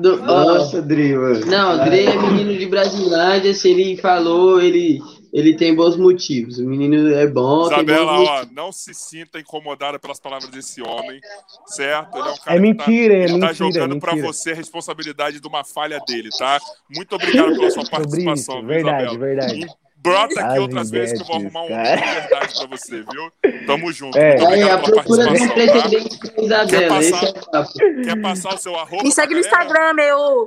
Do- 0.00 0.22
ó, 0.22 0.44
nossa, 0.44 0.80
Dri, 0.82 1.14
mano. 1.14 1.46
Não, 1.46 1.74
o 1.80 1.84
Dre 1.84 2.04
é 2.04 2.16
menino 2.16 2.56
de 2.56 2.66
Brasilândia, 2.66 3.52
se 3.54 3.70
ele 3.70 3.96
falou, 3.96 4.60
ele, 4.60 5.00
ele 5.32 5.56
tem 5.56 5.74
bons 5.74 5.96
motivos. 5.96 6.58
O 6.58 6.64
menino 6.64 7.12
é 7.14 7.26
bom, 7.26 7.68
tem 7.68 7.78
Isabela, 7.78 8.12
bons 8.18 8.28
ó, 8.28 8.44
não 8.52 8.70
se 8.70 8.92
sinta 8.94 9.40
incomodada 9.40 9.98
pelas 9.98 10.20
palavras 10.20 10.50
desse 10.50 10.82
homem, 10.82 11.20
certo? 11.66 12.18
Ele 12.18 12.28
é 12.28 12.30
um 12.30 12.36
cara 12.36 12.50
É 12.50 12.54
que 12.54 12.60
mentira, 12.60 13.14
tá, 13.14 13.20
é 13.20 13.22
ele 13.24 13.26
tá 13.40 13.46
mentira, 13.46 13.54
jogando 13.54 13.96
é 13.96 14.00
pra 14.00 14.12
mentira. 14.12 14.32
você 14.32 14.52
a 14.52 14.54
responsabilidade 14.54 15.40
de 15.40 15.48
uma 15.48 15.64
falha 15.64 15.98
dele, 16.06 16.28
tá? 16.38 16.60
Muito 16.94 17.14
obrigado 17.14 17.54
pela 17.56 17.70
sua 17.70 17.84
participação, 17.88 18.56
viu, 18.60 18.66
verdade, 18.66 19.04
Isabela? 19.14 19.18
verdade. 19.18 19.60
E 19.64 19.85
brota 20.10 20.40
aqui 20.40 20.52
As 20.52 20.58
outras 20.58 20.90
vezes 20.90 21.14
que 21.16 21.22
eu 21.22 21.26
vou 21.26 21.36
arrumar 21.36 21.62
um 21.62 21.68
cara. 21.68 21.96
de 21.96 22.20
verdade 22.20 22.54
pra 22.54 22.66
você, 22.66 23.02
viu? 23.02 23.66
Tamo 23.66 23.92
junto. 23.92 24.18
É. 24.18 24.36
Muito 24.36 24.44
a 24.44 24.48
obrigado 24.48 24.84
pela 24.84 25.02
procura 25.02 25.24
de 25.24 25.30
um 25.30 25.48
participação, 25.48 25.48
tá? 25.48 25.88
pretendente 25.88 26.44
Isabela, 26.44 26.98
esse 26.98 27.14
é. 27.14 28.04
Quer 28.04 28.22
passar 28.22 28.54
o 28.54 28.58
seu 28.58 28.76
arroba? 28.76 29.02
Me 29.02 29.12
segue 29.12 29.34
no? 29.34 29.40
Instagram, 29.40 29.92
meu. 29.94 30.46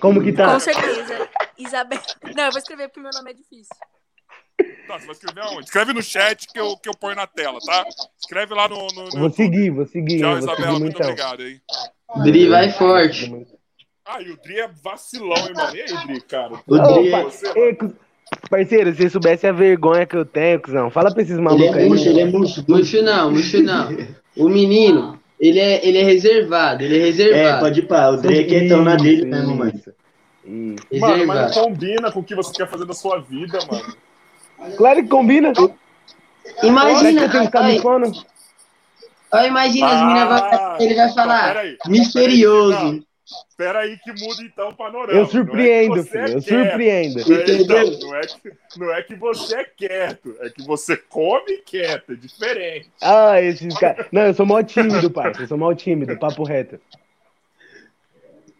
Como 0.00 0.22
que 0.22 0.32
tá? 0.32 0.52
Com 0.52 0.60
certeza. 0.60 1.28
Isabel. 1.58 2.00
Não, 2.34 2.44
eu 2.44 2.50
vou 2.50 2.58
escrever 2.58 2.88
porque 2.88 3.00
meu 3.00 3.10
nome 3.14 3.30
é 3.30 3.34
difícil. 3.34 3.74
Tá, 4.86 4.98
você 4.98 5.06
vai 5.06 5.14
escrever 5.14 5.40
aonde? 5.40 5.64
Escreve 5.64 5.92
no 5.92 6.02
chat 6.02 6.46
que 6.52 6.58
eu, 6.58 6.76
que 6.76 6.88
eu 6.88 6.94
ponho 6.94 7.16
na 7.16 7.26
tela, 7.26 7.58
tá? 7.64 7.84
Escreve 8.18 8.54
lá 8.54 8.68
no. 8.68 8.86
no, 8.88 9.04
no 9.04 9.10
Vou 9.10 9.30
seguir, 9.30 9.70
vou 9.70 9.86
seguir. 9.86 10.20
Tchau, 10.20 10.30
Vou 10.30 10.38
Isabela. 10.38 10.66
seguir 10.66 10.80
Muito 10.80 10.96
então. 10.96 11.10
obrigado, 11.10 11.42
hein? 11.46 11.60
Dri 12.22 12.48
vai 12.48 12.72
forte. 12.72 13.46
Ah, 14.06 14.20
e 14.20 14.30
o 14.30 14.36
Dri 14.36 14.60
é 14.60 14.68
vacilão, 14.82 15.34
hein, 15.48 15.54
mano? 15.54 15.74
E 15.74 15.80
aí, 15.80 16.06
Dri, 16.06 16.20
cara? 16.20 16.52
O 16.66 16.78
Dri 16.78 17.08
é- 17.08 17.58
ei, 17.58 17.78
Parceiro, 18.50 18.90
se 18.90 18.96
você 19.02 19.10
soubesse 19.10 19.46
a 19.46 19.52
vergonha 19.52 20.04
que 20.06 20.16
eu 20.16 20.24
tenho, 20.26 20.60
cuzão. 20.60 20.90
Fala 20.90 21.10
pra 21.10 21.22
esses 21.22 21.34
Ele 21.36 21.42
malucos 21.42 21.76
é 21.76 21.80
aí. 21.82 21.88
murcho, 21.88 22.08
ele 22.08 22.20
é 22.20 22.24
murcho. 22.26 22.64
Murcho 22.68 23.02
não, 23.02 23.30
murcho 23.30 23.62
não. 23.62 23.88
O 24.36 24.48
menino, 24.48 25.18
ele 25.40 25.58
é, 25.58 25.86
ele 25.86 25.98
é 25.98 26.02
reservado, 26.02 26.82
ele 26.82 26.98
é 26.98 27.00
É, 27.00 27.04
reservado. 27.06 27.60
pode 27.60 27.80
ir 27.80 27.86
pá. 27.86 28.08
O 28.08 28.16
Dri 28.18 28.40
é 28.40 28.44
quietão 28.44 28.82
na 28.84 28.96
dele 28.96 29.24
mesmo, 29.24 29.56
mano. 29.56 29.72
Mano, 31.00 31.26
mas 31.26 31.54
não 31.56 31.62
combina 31.64 32.12
com 32.12 32.20
o 32.20 32.24
que 32.24 32.34
você 32.34 32.52
quer 32.52 32.68
fazer 32.68 32.84
da 32.84 32.92
sua 32.92 33.20
vida, 33.20 33.58
mano. 33.66 33.96
Claro 34.76 35.02
que 35.02 35.08
combina. 35.08 35.52
Será 35.54 35.68
que 36.60 36.66
Imagina, 36.66 37.22
eu 37.22 37.30
tenho 37.30 37.50
ai, 37.54 37.80
ai, 39.32 39.48
imagina, 39.48 39.86
as 39.86 40.00
meninas 40.02 40.42
Ah, 40.42 40.76
vão, 40.78 40.86
ele 40.86 40.94
vai 40.94 41.06
Não, 41.06 41.14
falar, 41.14 41.54
peraí. 41.54 41.76
misterioso. 41.88 43.04
Espera 43.48 43.80
aí 43.80 43.96
que 43.98 44.12
muda 44.12 44.42
então 44.42 44.68
o 44.68 44.74
panorama. 44.76 45.18
Eu 45.18 45.26
surpreendo, 45.26 45.94
não 45.96 46.00
é 46.00 46.02
que 46.02 46.10
você 46.10 46.10
filho. 46.10 46.24
é 46.24 46.36
Eu 46.36 46.42
quieto. 46.42 46.68
surpreendo. 46.68 47.20
É, 47.20 47.56
então, 47.56 48.08
não, 48.08 48.14
é 48.16 48.26
que, 48.26 48.52
não 48.76 48.94
é 48.94 49.02
que 49.02 49.14
você 49.14 49.56
é 49.56 49.64
quieto, 49.64 50.36
é 50.40 50.50
que 50.50 50.62
você 50.62 50.96
come 50.96 51.56
quieto, 51.58 52.12
é 52.12 52.16
diferente. 52.16 52.90
Ah, 53.00 53.40
esses 53.40 53.78
caras. 53.78 54.06
Não, 54.12 54.22
eu 54.22 54.34
sou 54.34 54.44
mal 54.44 54.62
tímido, 54.62 55.10
pai. 55.10 55.32
Eu 55.38 55.46
sou 55.48 55.56
mal 55.56 55.74
tímido, 55.74 56.18
papo 56.18 56.44
reto. 56.44 56.78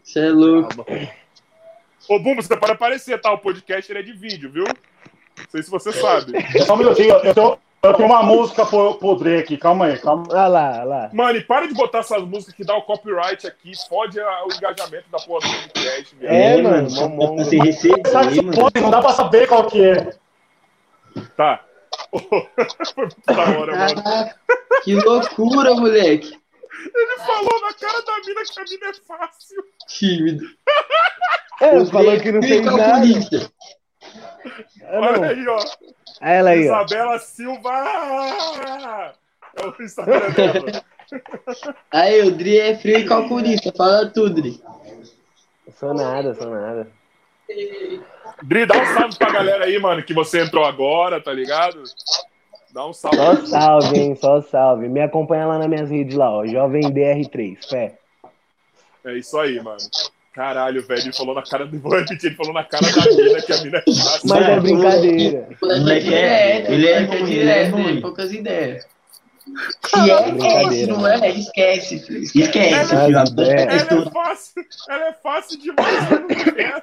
Você 0.03 0.20
é 0.20 0.31
louco. 0.31 0.86
Ô, 2.09 2.19
Bumbo, 2.19 2.43
você 2.43 2.57
pode 2.57 2.73
aparecer, 2.73 3.20
tá? 3.20 3.32
O 3.32 3.39
podcast 3.39 3.91
ele 3.91 3.99
é 3.99 4.03
de 4.03 4.12
vídeo, 4.12 4.51
viu? 4.51 4.65
Não 4.65 5.47
sei 5.51 5.62
se 5.62 5.70
você 5.70 5.93
sabe. 5.93 6.32
Só 6.65 6.74
um 6.74 6.78
minutinho, 6.78 7.11
eu 7.11 7.35
tenho, 7.35 7.59
eu 7.85 7.94
tenho 7.94 8.09
uma 8.09 8.23
música 8.23 8.65
pro, 8.66 8.94
pro 8.94 9.15
Dre 9.16 9.39
aqui, 9.39 9.56
calma 9.56 9.86
aí, 9.86 9.98
calma. 9.98 10.24
Olha 10.31 10.47
lá, 10.47 10.70
olha 10.73 10.85
lá. 10.85 11.11
Mano, 11.12 11.39
e 11.39 11.43
para 11.44 11.66
de 11.66 11.74
botar 11.74 11.98
essas 11.98 12.23
músicas 12.23 12.55
que 12.55 12.65
dá 12.65 12.77
o 12.77 12.82
copyright 12.82 13.47
aqui, 13.47 13.73
fode 13.89 14.19
o 14.20 14.48
engajamento 14.52 15.09
da 15.11 15.19
porra 15.19 15.40
do 15.48 15.55
podcast, 15.73 16.16
viu? 16.16 16.28
É, 16.28 16.59
É, 16.59 16.62
mano, 16.62 17.36
receita 17.62 18.11
Sabe 18.11 18.43
mano. 18.43 18.59
pode, 18.59 18.81
não 18.81 18.90
dá 18.90 19.01
pra 19.01 19.12
saber 19.12 19.47
qual 19.48 19.66
que 19.66 19.85
é. 19.85 20.15
Tá. 21.36 21.65
Foi 22.94 23.05
muito 23.05 23.16
da 23.27 23.43
hora, 23.59 23.77
mano. 23.77 24.02
Caraca, 24.02 24.36
que 24.82 24.94
loucura, 24.94 25.74
moleque. 25.74 26.39
Ele 26.94 27.19
falou 27.19 27.61
na 27.62 27.73
cara 27.74 28.02
da 28.02 28.19
mina 28.27 28.43
que 28.44 28.61
a 28.61 28.65
mina 28.65 28.86
é 28.89 28.94
fácil. 29.06 29.65
Tímido. 29.89 30.44
É, 31.61 31.85
falou 31.86 32.20
que 32.20 32.32
não 32.32 32.43
Fica 32.43 32.70
nada. 32.70 33.51
Ah, 34.82 35.01
Olha 35.01 35.28
aí, 35.28 35.48
ó. 35.48 35.59
Ela 36.20 36.51
aí, 36.51 36.69
ó. 36.69 36.85
Isabela 36.85 37.19
Silva! 37.19 39.15
É 39.57 39.66
o 39.66 39.82
Instagram 39.82 40.31
dela. 40.31 40.85
Aí, 41.91 42.23
o 42.23 42.32
Dri 42.32 42.59
é 42.59 42.77
frio 42.77 42.99
e 42.99 43.05
calculista, 43.07 43.73
fala 43.77 44.07
tudo, 44.09 44.35
Dri. 44.35 44.62
Sou 45.78 45.95
nada, 45.95 46.35
sou 46.35 46.51
nada. 46.51 46.89
Dri, 48.43 48.66
dá 48.66 48.81
um 48.81 48.86
salve 48.95 49.19
pra 49.19 49.31
galera 49.31 49.65
aí, 49.65 49.78
mano, 49.78 50.03
que 50.03 50.15
você 50.15 50.43
entrou 50.43 50.65
agora, 50.65 51.20
tá 51.20 51.32
ligado? 51.32 51.82
Dá 52.73 52.86
um 52.86 52.93
salve. 52.93 53.16
Só 53.19 53.47
salve, 53.47 53.99
hein? 53.99 54.16
Só 54.16 54.41
salve. 54.41 54.89
Me 54.89 55.01
acompanha 55.01 55.47
lá 55.47 55.59
nas 55.59 55.69
minhas 55.69 55.91
redes 55.91 56.16
lá, 56.16 56.31
ó. 56.31 56.45
Jovem 56.45 56.82
DR3. 56.82 57.59
Fé. 57.69 57.99
É 59.05 59.16
isso 59.16 59.39
aí, 59.39 59.62
mano. 59.62 59.78
Caralho, 60.35 60.85
velho, 60.85 61.01
ele 61.01 61.12
falou 61.12 61.32
na 61.32 61.43
cara 61.43 61.65
do. 61.65 61.78
Vou 61.78 61.97
repetir, 61.97 62.27
ele 62.27 62.35
falou 62.35 62.52
na 62.52 62.65
cara 62.65 62.85
da 62.85 63.06
mina 63.06 63.40
que 63.40 63.52
a 63.52 63.62
mina 63.62 63.78
é 63.78 63.82
fácil. 63.82 64.28
Mas 64.28 64.48
é 64.48 64.61
brincadeira. 64.61 65.48
Moleque 65.62 66.12
é- 66.12 66.61
direto, 66.61 66.73
ele 66.73 66.89
é 66.89 67.01
moleque 67.01 67.16
ruim, 67.16 67.31
direto, 67.31 67.39
ele 67.39 67.51
é 67.51 67.69
ruim. 67.69 67.85
tem 67.85 68.01
poucas 68.01 68.32
ideias. 68.32 68.86
Se 69.86 70.11
é, 70.11 70.12
é, 70.12 70.24
se 70.24 70.32
Brincadeira, 70.32 70.93
não 70.93 71.06
é, 71.06 71.31
esquece, 71.31 72.01
filho. 72.01 72.23
Esquece, 72.23 72.94
Mas, 72.94 73.05
filho. 73.05 73.19
A 73.19 73.24
é. 73.44 73.62
Ela 73.62 73.74
é 73.74 74.11
fácil, 74.11 74.65
ela 74.89 75.05
é 75.05 75.12
fácil 75.12 75.61
demais, 75.61 76.11
eu 76.11 76.20
não 76.20 76.27
quero. 76.27 76.82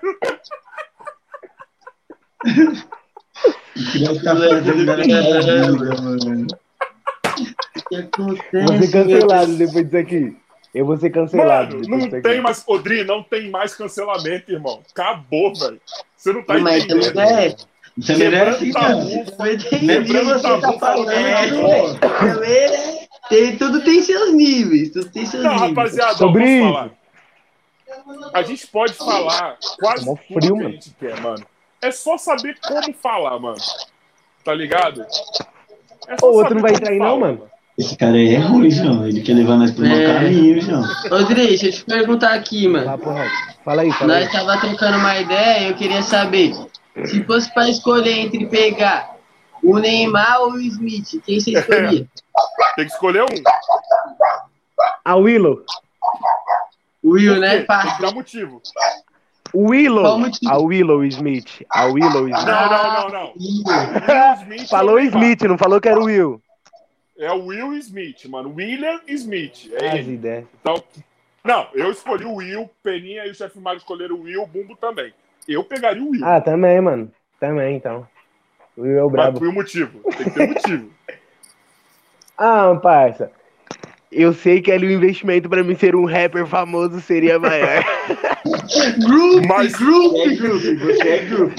Deve 3.99 4.23
tá 4.23 4.35
fazendo 4.35 4.85
da 4.85 4.97
minha 4.97 5.21
vida, 5.21 6.01
mano. 6.01 6.47
O 7.75 7.89
que 7.89 7.95
acontece, 7.95 8.65
Vou 8.65 8.81
ser 8.81 8.91
cancelado 8.91 9.57
depois 9.57 9.85
disso 9.85 9.97
aqui. 9.97 10.40
Eu 10.73 10.85
vou 10.85 10.95
ser 10.98 11.10
cancelado 11.10 11.76
Mano, 11.77 11.88
não 11.89 11.98
disso 11.99 12.15
aqui. 12.15 12.22
tem 12.22 12.41
mais. 12.41 12.64
Odri, 12.65 13.03
não 13.03 13.22
tem 13.23 13.49
mais 13.49 13.76
cancelamento, 13.76 14.52
irmão. 14.52 14.81
Acabou, 14.91 15.53
velho. 15.53 15.81
Você 16.15 16.31
não 16.31 16.43
tá 16.43 16.57
Mas 16.60 16.85
entendendo. 16.85 17.14
não 17.15 17.22
é. 17.23 17.56
Também 18.07 18.30
não 18.31 18.38
é 18.38 18.49
assim, 18.49 18.72
Quebrando 18.72 19.15
não. 19.15 19.26
tabu. 19.26 19.69
Tem 19.69 19.80
Lembrando 19.85 20.41
tá 20.41 20.56
você 20.56 20.61
tá 20.61 20.72
bom, 20.72 20.80
falando, 20.80 21.11
é, 21.11 22.45
é. 22.48 23.07
Tem, 23.27 23.57
tudo 23.57 23.84
tem 23.84 24.02
seus 24.02 24.34
níveis, 24.34 24.91
tudo 24.91 25.10
tem 25.11 25.26
seus 25.26 25.43
Não, 25.43 25.52
níveis. 25.53 25.69
rapaziada, 25.69 26.14
Sobre. 26.15 26.61
A 28.34 28.41
gente 28.41 28.65
pode 28.68 28.93
falar 28.93 29.57
quase 29.80 30.06
tudo 30.06 30.18
frio, 30.18 30.57
que 30.57 30.65
a 30.65 30.69
gente 30.69 30.89
quer, 30.99 31.19
mano. 31.19 31.45
É 31.81 31.91
só 31.91 32.18
saber 32.18 32.57
como 32.65 32.93
falar, 32.93 33.38
mano. 33.39 33.57
Tá 34.43 34.53
ligado? 34.53 35.06
É 36.07 36.15
O 36.22 36.27
outro 36.27 36.56
não 36.56 36.61
vai 36.61 36.72
entrar 36.73 36.91
aí, 36.91 36.98
não, 36.98 37.19
mano? 37.19 37.50
Esse 37.81 37.95
cara 37.97 38.13
aí 38.13 38.35
é 38.35 38.37
ruim, 38.37 38.69
João. 38.69 39.07
Ele 39.07 39.21
quer 39.21 39.33
levar 39.33 39.57
nós 39.57 39.71
pro 39.71 39.83
mau 39.83 39.97
É. 39.97 40.13
caminho, 40.13 40.61
João. 40.61 40.83
Ô, 40.83 41.23
Dri, 41.23 41.47
deixa 41.47 41.65
eu 41.65 41.71
te 41.71 41.83
perguntar 41.83 42.33
aqui, 42.35 42.67
mano. 42.67 42.85
Papo 42.85 43.11
reto. 43.11 43.31
Fala 43.65 43.81
aí, 43.81 43.91
fala 43.93 44.13
aí. 44.17 44.23
Nós 44.25 44.31
tava 44.31 44.57
trocando 44.59 44.97
uma 44.99 45.17
ideia 45.19 45.59
e 45.65 45.69
eu 45.71 45.75
queria 45.75 46.03
saber, 46.03 46.53
se 47.05 47.23
fosse 47.23 47.51
pra 47.53 47.67
escolher 47.67 48.19
entre 48.19 48.45
pegar 48.45 49.15
o 49.63 49.79
Neymar 49.79 50.41
ou 50.41 50.51
o 50.53 50.61
Smith, 50.61 51.19
quem 51.25 51.39
você 51.39 51.53
escolhia? 51.57 52.07
Tem 52.75 52.85
que 52.85 52.91
escolher 52.91 53.23
um. 53.23 53.27
Tem 53.27 53.43
A 55.03 55.15
Willow. 55.15 55.63
O 57.03 57.11
Will, 57.13 57.39
né? 57.39 57.63
Fácil. 57.65 57.99
dar 57.99 58.13
motivo. 58.13 58.61
O 59.53 59.69
Willow. 59.71 60.03
Qual 60.03 60.15
o 60.17 60.19
motivo? 60.19 60.53
A 60.53 60.57
Willow 60.59 61.03
Smith. 61.05 61.63
A 61.69 61.85
Willow 61.85 62.29
Smith. 62.29 62.45
Não, 62.45 62.69
não, 62.69 62.93
não, 62.93 63.09
não. 63.09 63.33
Will 63.39 64.35
Smith 64.43 64.69
Falou 64.69 64.99
é 64.99 65.01
Neymar. 65.03 65.23
Smith, 65.23 65.41
não 65.49 65.57
falou 65.57 65.81
que 65.81 65.89
era 65.89 65.99
o 65.99 66.03
Will. 66.05 66.39
É 67.22 67.31
o 67.31 67.45
Will 67.45 67.73
Smith, 67.77 68.26
mano. 68.26 68.53
William 68.56 68.99
Smith. 69.07 69.72
É 69.73 69.98
ele. 69.98 70.14
ideias. 70.14 70.45
Então, 70.60 70.84
não, 71.43 71.68
eu 71.73 71.91
escolhi 71.91 72.26
o 72.26 72.35
Will, 72.35 72.69
Peninha 72.84 73.26
e 73.26 73.31
o 73.31 73.35
chefe 73.35 73.60
Mago 73.60 73.77
escolheram 73.77 74.15
o 74.15 74.22
Will, 74.23 74.41
o 74.43 74.48
Bumbo 74.48 74.76
também. 74.76 75.14
Eu 75.48 75.64
pegaria 75.64 76.02
o 76.03 76.10
Will. 76.10 76.26
Ah, 76.26 76.41
também, 76.41 76.81
mano. 76.81 77.11
Também, 77.39 77.76
então. 77.77 78.07
O 78.76 78.81
Will 78.81 78.98
é 78.98 79.03
o 79.03 79.06
mas 79.06 79.11
brabo. 79.11 79.39
foi 79.39 79.48
o 79.48 79.53
motivo. 79.53 79.99
Tem 80.18 80.26
que 80.26 80.31
ter 80.31 80.48
motivo. 80.49 80.89
Ah, 82.43 82.73
parça. 82.81 83.31
Eu 84.11 84.34
sei 84.34 84.61
que 84.61 84.72
ali 84.72 84.88
o 84.88 84.91
investimento 84.91 85.48
pra 85.48 85.64
mim 85.64 85.76
ser 85.76 85.95
um 85.95 86.06
rapper 86.06 86.48
famoso 86.48 86.99
seria 86.99 87.38
maior. 87.38 87.84
Group, 89.06 89.45
Mas- 89.48 89.73
group. 89.73 90.15
É 90.18 90.35
grupo, 90.35 90.80
você 90.80 91.07
é 91.10 91.26
grupo. 91.26 91.56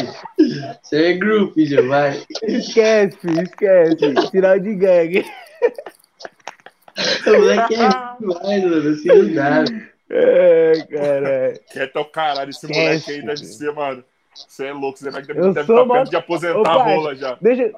Você 0.82 1.04
é 1.04 1.12
group, 1.12 1.54
já 1.58 1.82
vai. 1.82 2.20
esquece, 2.42 3.16
esquece. 3.42 4.28
Sinal 4.30 4.58
de 4.58 4.74
gangue. 4.74 5.24
O 7.26 7.30
moleque 7.30 7.74
é 7.74 7.88
demais, 7.88 8.20
mano. 8.20 8.90
Assim 8.90 9.08
não 9.08 9.34
dá. 9.34 9.64
É, 10.10 10.72
caralho. 10.90 11.60
Quieto 11.72 11.96
é 11.96 12.00
o 12.00 12.04
caralho, 12.04 12.50
esse 12.50 12.66
Esquece, 12.66 12.80
moleque 12.80 13.10
aí 13.10 13.20
deve 13.22 13.34
velho. 13.40 13.44
ser, 13.52 13.72
mano. 13.72 14.04
Você 14.34 14.66
é 14.66 14.72
louco, 14.72 14.98
moleque 15.04 15.26
deve, 15.28 15.40
deve 15.40 15.64
sou 15.66 15.76
estar 15.76 15.84
mó- 15.86 15.94
perto 15.94 16.10
de 16.10 16.16
aposentar 16.16 16.58
Ô, 16.58 16.60
a 16.60 16.64
pai, 16.84 16.96
rola 16.96 17.14
já. 17.14 17.38
Deixa. 17.40 17.72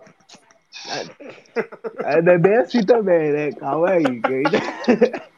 Ah, 2.05 2.21
Não 2.23 2.33
é 2.33 2.39
bem 2.39 2.57
assim 2.57 2.85
também, 2.85 3.33
né? 3.33 3.53
Calma 3.53 3.91
aí, 3.91 4.21
que 4.21 4.33
ainda. 4.33 4.59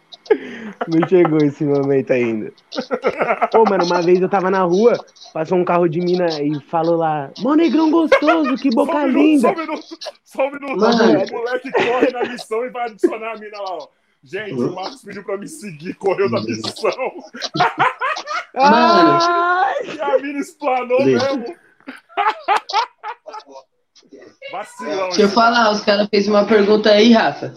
Não 0.88 1.08
chegou 1.08 1.38
esse 1.38 1.64
momento 1.64 2.12
ainda. 2.12 2.52
Pô, 3.50 3.64
mano, 3.64 3.84
uma 3.84 4.02
vez 4.02 4.20
eu 4.20 4.28
tava 4.28 4.50
na 4.50 4.62
rua, 4.62 4.98
passou 5.32 5.58
um 5.58 5.64
carro 5.64 5.88
de 5.88 6.00
mina 6.00 6.26
e 6.40 6.60
falou 6.60 6.96
lá: 6.96 7.30
Mó 7.38 7.54
negrão 7.54 7.90
gostoso, 7.90 8.56
que 8.56 8.70
boca 8.70 8.92
Só 8.92 8.98
um 8.98 9.06
minuto, 9.06 9.22
linda. 9.22 9.48
Só 9.48 9.52
um 9.52 9.56
minuto, 9.56 9.98
só 10.24 10.46
um 10.46 10.50
minuto. 10.52 10.76
Mano. 10.76 11.24
O 11.24 11.32
moleque 11.32 11.72
corre 11.72 12.10
na 12.12 12.24
missão 12.24 12.64
e 12.64 12.70
vai 12.70 12.86
adicionar 12.86 13.32
a 13.32 13.38
mina 13.38 13.58
lá, 13.58 13.72
ó. 13.72 13.88
Gente, 14.22 14.54
o 14.54 14.74
Marcos 14.74 15.02
pediu 15.02 15.22
pra 15.22 15.36
me 15.36 15.46
seguir, 15.46 15.94
correu 15.94 16.28
na 16.28 16.40
missão. 16.40 16.90
Ai, 18.56 19.74
E 19.84 20.00
a 20.00 20.18
mina 20.18 20.40
explanou 20.40 21.04
mesmo. 21.04 21.44
Vacilão. 24.50 25.08
Deixa 25.08 25.22
eu 25.22 25.28
falar, 25.28 25.70
os 25.70 25.80
caras 25.82 26.08
fez 26.08 26.26
uma 26.26 26.44
pergunta 26.44 26.90
aí, 26.90 27.12
Rafa. 27.12 27.54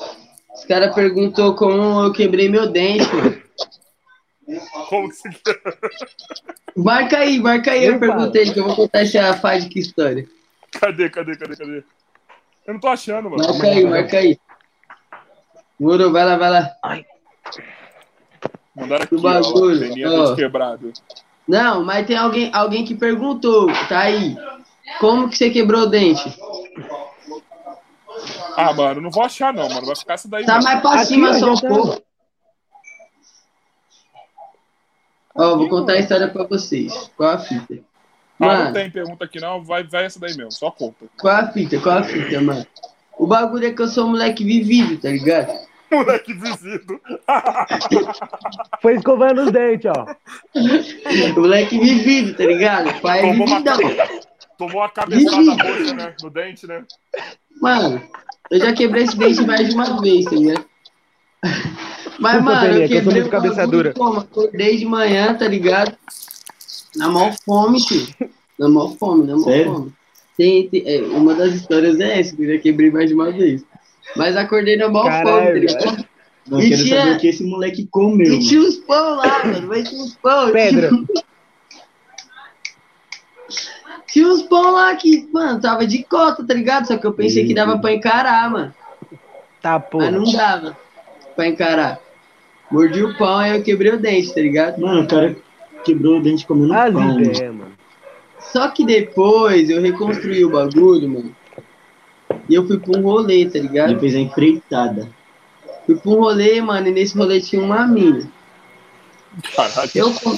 Os 0.55 0.65
caras 0.65 0.93
perguntou 0.93 1.55
como 1.55 2.03
eu 2.05 2.11
quebrei 2.13 2.49
meu 2.49 2.71
dente, 2.71 3.05
mano. 3.15 3.41
Como 4.89 5.09
que 5.09 5.15
você? 5.15 5.29
Marca 6.75 7.19
aí, 7.19 7.39
marca 7.39 7.71
aí 7.71 7.85
a 7.87 7.91
Eu 7.91 7.99
falo. 7.99 8.31
aí, 8.35 8.51
que 8.53 8.59
eu 8.59 8.65
vou 8.65 8.75
contar 8.75 9.01
essa 9.01 9.33
fádica 9.35 9.77
história. 9.79 10.27
Cadê, 10.71 11.09
cadê, 11.09 11.35
cadê, 11.37 11.55
cadê? 11.55 11.83
Eu 12.65 12.73
não 12.73 12.79
tô 12.79 12.87
achando, 12.87 13.29
mano. 13.29 13.43
Marca 13.43 13.67
aí, 13.67 13.85
marca 13.85 14.17
aí. 14.17 14.39
Moro, 15.79 16.11
vai 16.11 16.25
lá, 16.25 16.37
vai 16.37 16.49
lá. 16.49 16.71
Mandaram 18.75 19.03
aqui, 19.03 19.15
O 19.15 19.19
ó. 19.19 19.21
bagulho, 19.21 19.91
ó. 20.07 20.25
dente 20.25 20.35
quebrado. 20.35 20.93
Não, 21.47 21.83
mas 21.83 22.05
tem 22.05 22.15
alguém, 22.17 22.49
alguém 22.53 22.85
que 22.85 22.95
perguntou, 22.95 23.67
tá 23.87 23.99
aí. 24.01 24.35
Como 24.99 25.29
que 25.29 25.37
você 25.37 25.49
quebrou 25.49 25.81
o 25.81 25.85
dente? 25.87 26.23
Ah, 28.55 28.73
mano, 28.73 29.01
não 29.01 29.09
vou 29.11 29.23
achar 29.23 29.53
não, 29.53 29.67
mano. 29.69 29.85
Vai 29.85 29.95
ficar 29.95 30.13
essa 30.15 30.27
daí 30.27 30.45
Tá 30.45 30.55
mesmo. 30.55 30.69
mais 30.69 30.81
pra 30.81 30.93
Aqui, 30.95 31.05
cima 31.05 31.33
só 31.33 31.51
um 31.51 31.55
já 31.55 31.61
tá. 31.61 31.67
pouco. 31.67 32.01
Ó, 35.35 35.55
vou 35.57 35.69
contar 35.69 35.93
a 35.93 35.99
história 35.99 36.27
pra 36.27 36.43
vocês. 36.43 37.09
Qual 37.15 37.29
a 37.29 37.37
fita? 37.39 37.75
Ah, 38.41 38.45
não 38.45 38.47
Mano, 38.47 38.73
tem 38.73 38.89
pergunta 38.91 39.25
aqui 39.25 39.39
não. 39.39 39.63
Vai, 39.63 39.83
vai 39.83 40.05
essa 40.05 40.19
daí 40.19 40.35
mesmo. 40.35 40.51
Só 40.51 40.71
conta. 40.71 41.05
qual 41.19 41.35
a 41.35 41.47
fita? 41.51 41.79
Qual 41.79 41.97
a 41.97 42.03
fita, 42.03 42.41
mano? 42.41 42.65
O 43.17 43.27
bagulho 43.27 43.67
é 43.67 43.71
que 43.73 43.81
eu 43.81 43.87
sou 43.87 44.05
um 44.05 44.09
moleque 44.11 44.43
vivido, 44.43 44.97
tá 45.01 45.09
ligado? 45.09 45.51
Moleque 45.91 46.33
vivido. 46.33 47.01
foi 48.81 48.95
escovando 48.95 49.41
os 49.43 49.51
dentes, 49.51 49.91
ó. 49.91 50.05
Moleque 51.35 51.79
vivido, 51.79 52.37
tá 52.37 52.45
ligado? 52.45 53.01
Pai 53.01 53.19
é 53.19 53.21
Tomou 53.31 53.47
uma, 53.47 53.61
tomou 54.57 54.81
uma 54.81 54.89
cabeçada 54.89 55.51
roxa, 55.51 55.93
né? 55.93 56.15
No 56.21 56.29
dente, 56.29 56.67
né? 56.67 56.85
Mano, 57.61 58.01
eu 58.51 58.59
já 58.59 58.73
quebrei 58.73 59.03
esse 59.03 59.17
dente 59.17 59.41
mais 59.45 59.67
de 59.69 59.75
uma 59.75 60.01
vez, 60.01 60.25
tá 60.25 60.31
ligado? 60.35 60.65
Mas, 62.19 62.33
Desculpa, 62.33 62.41
mano, 62.61 62.65
eu 62.77 62.87
que 62.87 62.93
eu 62.95 63.03
sou 63.03 63.11
quebrei 63.13 63.21
muito 63.21 63.27
o 63.27 63.31
bagulho 63.31 63.51
cabeça 63.55 63.67
dura. 63.67 63.93
como? 63.93 64.19
Acordei 64.19 64.77
de 64.77 64.85
manhã, 64.85 65.33
tá 65.33 65.47
ligado? 65.47 65.95
Na 66.95 67.07
maior 67.09 67.33
fome, 67.45 67.79
tio. 67.79 68.07
Na 68.57 68.67
maior 68.67 68.95
fome, 68.97 69.21
na 69.25 69.33
maior 69.37 69.43
Sério? 69.45 69.73
fome. 69.73 69.93
Tem, 70.37 70.69
tem- 70.69 70.83
é, 70.85 71.01
uma 71.01 71.33
das 71.35 71.53
histórias 71.53 71.99
é 71.99 72.19
essa, 72.19 72.35
que 72.35 72.43
eu 72.43 72.55
já 72.55 72.61
quebrei 72.61 72.91
mais 72.91 73.07
de 73.09 73.13
uma 73.15 73.31
vez. 73.31 73.63
Mas 74.15 74.35
acordei 74.35 74.75
na 74.75 74.89
maior 74.89 75.03
fome, 75.05 75.23
tá 75.23 75.23
Caralho, 75.31 75.59
ligado? 75.59 76.05
Não 76.47 76.59
E 76.61 76.69
quero 76.69 76.83
tinha- 76.83 76.99
saber 77.01 77.15
o 77.15 77.19
que 77.19 77.27
esse 77.27 77.43
moleque 77.43 77.87
comeu. 77.91 78.33
E 78.33 78.39
tinha 78.39 78.61
uns 78.61 78.75
pão 78.77 79.15
lá, 79.17 79.45
mano. 79.45 79.67
Mas 79.67 79.87
tinha 79.89 80.01
uns 80.01 80.15
pão. 80.15 80.51
Pedra. 80.51 80.89
Tinha, 80.89 81.05
tinha 84.11 84.27
uns 84.27 84.41
pão 84.43 84.71
lá 84.71 84.95
que, 84.95 85.27
mano, 85.31 85.59
tava 85.61 85.85
de 85.85 86.03
cota, 86.03 86.43
tá 86.45 86.53
ligado? 86.53 86.87
Só 86.87 86.97
que 86.97 87.05
eu 87.05 87.13
pensei 87.13 87.45
que 87.45 87.53
dava 87.53 87.77
pra 87.79 87.93
encarar, 87.93 88.49
mano. 88.49 88.73
Tá, 89.61 89.79
pô. 89.79 89.97
Mas 89.99 90.11
não 90.13 90.23
dava 90.31 90.77
pra 91.35 91.47
encarar. 91.47 91.99
Mordi 92.71 93.03
o 93.03 93.17
pão 93.17 93.41
e 93.45 93.55
eu 93.57 93.63
quebrei 93.63 93.91
o 93.93 93.99
dente, 93.99 94.33
tá 94.33 94.41
ligado? 94.41 94.79
Mano, 94.79 95.01
o 95.03 95.07
cara 95.07 95.35
quebrou 95.83 96.17
o 96.19 96.21
dente 96.21 96.45
comendo 96.45 96.73
As 96.73 96.91
pão. 96.93 97.01
mano. 97.01 97.21
ideias, 97.21 97.53
mano. 97.53 97.71
Só 98.39 98.67
que 98.69 98.85
depois 98.85 99.69
eu 99.69 99.81
reconstruí 99.81 100.43
o 100.45 100.49
bagulho, 100.51 101.09
mano. 101.09 101.35
E 102.47 102.55
eu 102.55 102.65
fui 102.65 102.79
pra 102.79 102.97
um 102.97 103.01
rolê, 103.03 103.45
tá 103.45 103.57
Ele 103.57 103.67
ligado? 103.67 103.99
fez 103.99 104.15
a 104.15 104.19
empreitada. 104.19 105.09
Fui 105.85 105.95
pra 105.95 106.11
um 106.11 106.15
rolê, 106.15 106.61
mano, 106.61 106.87
e 106.87 106.91
nesse 106.91 107.17
rolê 107.17 107.41
tinha 107.41 107.61
uma 107.61 107.85
mina. 107.85 108.27
Caralho. 109.55 109.89
Eu, 109.93 110.13
com- 110.13 110.37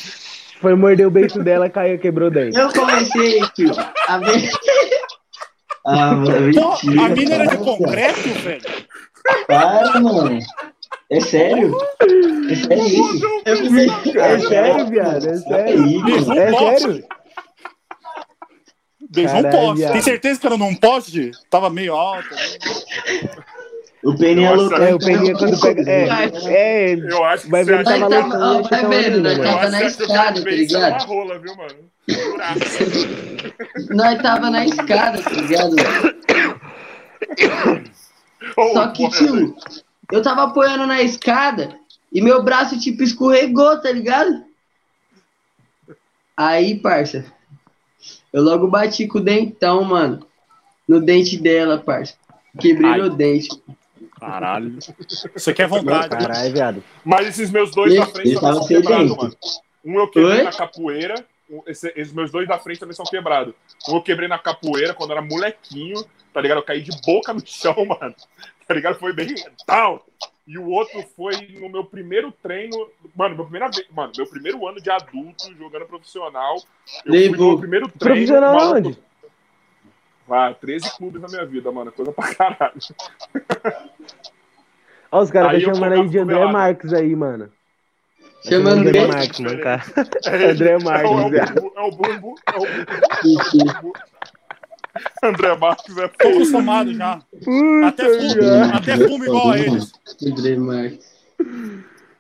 Foi 0.62 0.76
morder 0.76 1.08
o 1.08 1.12
beijo 1.12 1.42
dela, 1.44 1.70
caiu, 1.70 1.98
quebrou 2.00 2.28
o 2.28 2.32
dente. 2.32 2.58
eu 2.58 2.72
comecei, 2.72 3.42
tio, 3.56 3.72
a 4.08 4.18
ver. 4.20 4.50
Ah, 5.86 6.12
mano, 6.14 6.54
Pô, 6.54 6.70
mentira. 6.70 7.06
a 7.06 7.10
mina 7.10 7.36
era 7.36 7.46
de 7.48 7.58
concreto, 7.58 8.30
velho? 8.44 8.62
Para, 9.48 10.00
mano. 10.00 10.40
É 11.10 11.20
sério? 11.20 11.76
É 12.50 12.56
sério 12.56 12.86
isso? 12.88 13.20
Fui- 14.04 14.20
É 14.20 14.40
sério, 14.40 14.86
viado? 14.88 15.28
É 15.28 15.36
sério? 15.38 16.34
É 16.40 16.52
Poste. 16.52 16.80
sério? 16.82 17.06
Beijou 19.10 19.38
um 19.40 19.50
poste. 19.50 19.92
Tem 19.92 20.02
certeza 20.02 20.40
que 20.40 20.48
era 20.48 20.58
num 20.58 20.76
poste? 20.76 21.32
Tava 21.50 21.70
meio 21.70 21.96
alto. 21.96 22.30
né? 22.34 22.42
O 24.04 24.16
Peninha 24.16 24.50
é 24.50 24.56
louco. 24.56 24.76
É, 24.76 24.96
o 24.96 25.00
Peninha 25.00 25.34
quando 25.36 25.60
pega. 25.60 25.90
É, 25.90 26.08
é 26.46 26.92
ele. 26.92 27.14
Eu 27.14 27.24
acho 27.24 27.44
que 27.44 27.50
Vai 27.52 27.64
você 27.64 27.78
ver, 27.78 27.84
Nós 27.84 28.00
louco. 28.00 28.16
tava, 28.16 28.40
ó, 28.40 28.60
acho 28.60 28.70
que 28.70 28.76
vai 28.76 29.10
mano. 29.10 29.28
Eu 29.28 29.44
tava 29.44 29.70
na 29.70 29.84
escada, 29.84 30.34
tá 30.34 30.42
fez 30.42 30.72
uma 30.74 30.86
ligado? 30.86 31.06
rola, 31.08 31.40
viu, 31.40 31.56
mano? 31.56 31.76
Nós 33.92 34.22
tava 34.22 34.50
na 34.50 34.66
escada, 34.66 35.22
tá 35.22 35.30
ligado? 35.30 35.76
Só 38.74 38.88
que, 38.88 39.10
tio, 39.10 39.56
eu 40.12 40.22
tava 40.22 40.44
apoiando 40.44 40.88
na 40.88 41.02
escada 41.02 41.78
e 42.12 42.22
meu 42.22 42.44
braço, 42.44 42.80
tipo, 42.80 43.04
escorregou, 43.04 43.80
tá 43.80 43.92
ligado? 43.92 44.44
Aí, 46.36 46.80
parça, 46.80 47.24
eu 48.34 48.42
logo 48.42 48.68
bati 48.68 49.08
com 49.08 49.20
o 49.20 49.22
dentão, 49.24 49.84
mano, 49.84 50.26
no 50.88 51.00
dente 51.00 51.38
dela, 51.38 51.78
parça. 51.78 52.16
Quebrei 52.60 52.90
Ai. 52.90 52.98
meu 52.98 53.10
dente. 53.10 53.48
Caralho. 54.22 54.78
Você 55.34 55.54
quer 55.54 55.68
vontade. 55.68 56.14
né? 56.16 56.22
Caralho, 56.22 56.54
viado. 56.54 56.84
Mas 57.04 57.28
esses 57.28 57.50
meus 57.52 57.72
dois 57.72 57.94
da 57.96 58.06
frente 58.06 58.36
também 58.36 58.54
são 58.54 58.68
quebrados, 58.68 59.18
mano. 59.18 59.36
Um 59.84 60.00
eu 60.00 60.08
quebrei 60.08 60.38
Oi? 60.38 60.44
na 60.44 60.52
capoeira. 60.52 61.26
esse- 61.68 61.92
esses 61.98 62.14
meus 62.14 62.32
dois 62.32 62.48
da 62.48 62.58
frente 62.58 62.80
também 62.80 62.96
são 62.96 63.04
quebrados. 63.06 63.54
Um 63.90 63.96
eu 63.96 64.02
quebrei 64.02 64.28
na 64.30 64.40
capoeira 64.40 64.94
quando 64.94 65.12
era 65.12 65.22
molequinho, 65.22 66.02
tá 66.34 66.40
ligado? 66.40 66.60
Eu 66.60 66.64
caí 66.64 66.82
de 66.82 66.92
boca 67.06 67.34
no 67.34 67.42
chão, 67.46 67.76
mano. 67.86 68.16
Tá 68.68 68.74
ligado? 68.74 68.98
Foi 69.00 69.12
bem 69.12 69.36
tal. 69.68 70.06
E 70.48 70.58
o 70.58 70.70
outro 70.70 71.04
foi 71.16 71.36
no 71.60 71.68
meu 71.70 71.84
primeiro 71.84 72.32
treino. 72.32 72.88
Mano, 73.16 73.36
meu 73.36 73.44
primeira 73.46 73.70
vez. 73.70 73.86
Mano, 73.92 74.14
meu 74.16 74.26
primeiro 74.28 74.66
ano 74.68 74.80
de 74.80 74.90
adulto 74.90 75.54
jogando 75.58 75.86
profissional. 75.88 76.56
Eu 77.06 77.14
fui 77.14 77.30
no 77.38 77.60
primeiro 77.60 77.88
treino. 77.90 78.00
Profissional 78.16 78.56
maluco- 78.56 78.78
onde? 78.78 78.98
Ah, 80.30 80.54
13 80.54 80.90
clubes 80.96 81.22
na 81.22 81.28
minha 81.28 81.46
vida, 81.46 81.70
mano. 81.72 81.92
Coisa 81.92 82.14
pra 82.14 82.34
caralho. 82.34 82.80
Ó, 85.12 85.22
os 85.22 85.30
caras 85.30 85.58
estão 85.58 85.72
eu 85.72 85.76
chamando 85.76 85.94
aí 86.02 86.10
de 86.10 86.20
André. 86.20 86.46
Marques 86.52 86.94
aí, 86.94 87.16
mano. 87.16 87.50
Tá 88.44 88.50
Chamando 88.50 88.80
André? 88.88 89.08
Marques, 89.08 89.40
mano, 89.40 89.60
cara. 89.62 89.84
É 90.26 90.46
André 90.52 90.70
É 90.72 90.80
Marques, 90.80 91.12
é 91.12 91.14
o 91.14 91.74
é 91.76 91.82
o 91.82 91.92
Bumbu, 91.92 92.36
é 92.48 92.58
o 92.58 92.62
Bumbu. 92.62 93.94
André 95.24 95.56
Marques 95.56 95.98
é 95.98 96.08
Tô 96.08 96.28
acostumado 96.30 96.94
já. 96.94 97.22
Puta, 97.44 97.88
Até 97.88 98.04
fumo, 98.20 98.74
até 98.74 98.98
fumo 98.98 99.24
igual 99.24 99.52
a 99.52 99.60
eles. 99.60 99.92
Quebrei, 100.18 100.58
Marcos. 100.58 101.06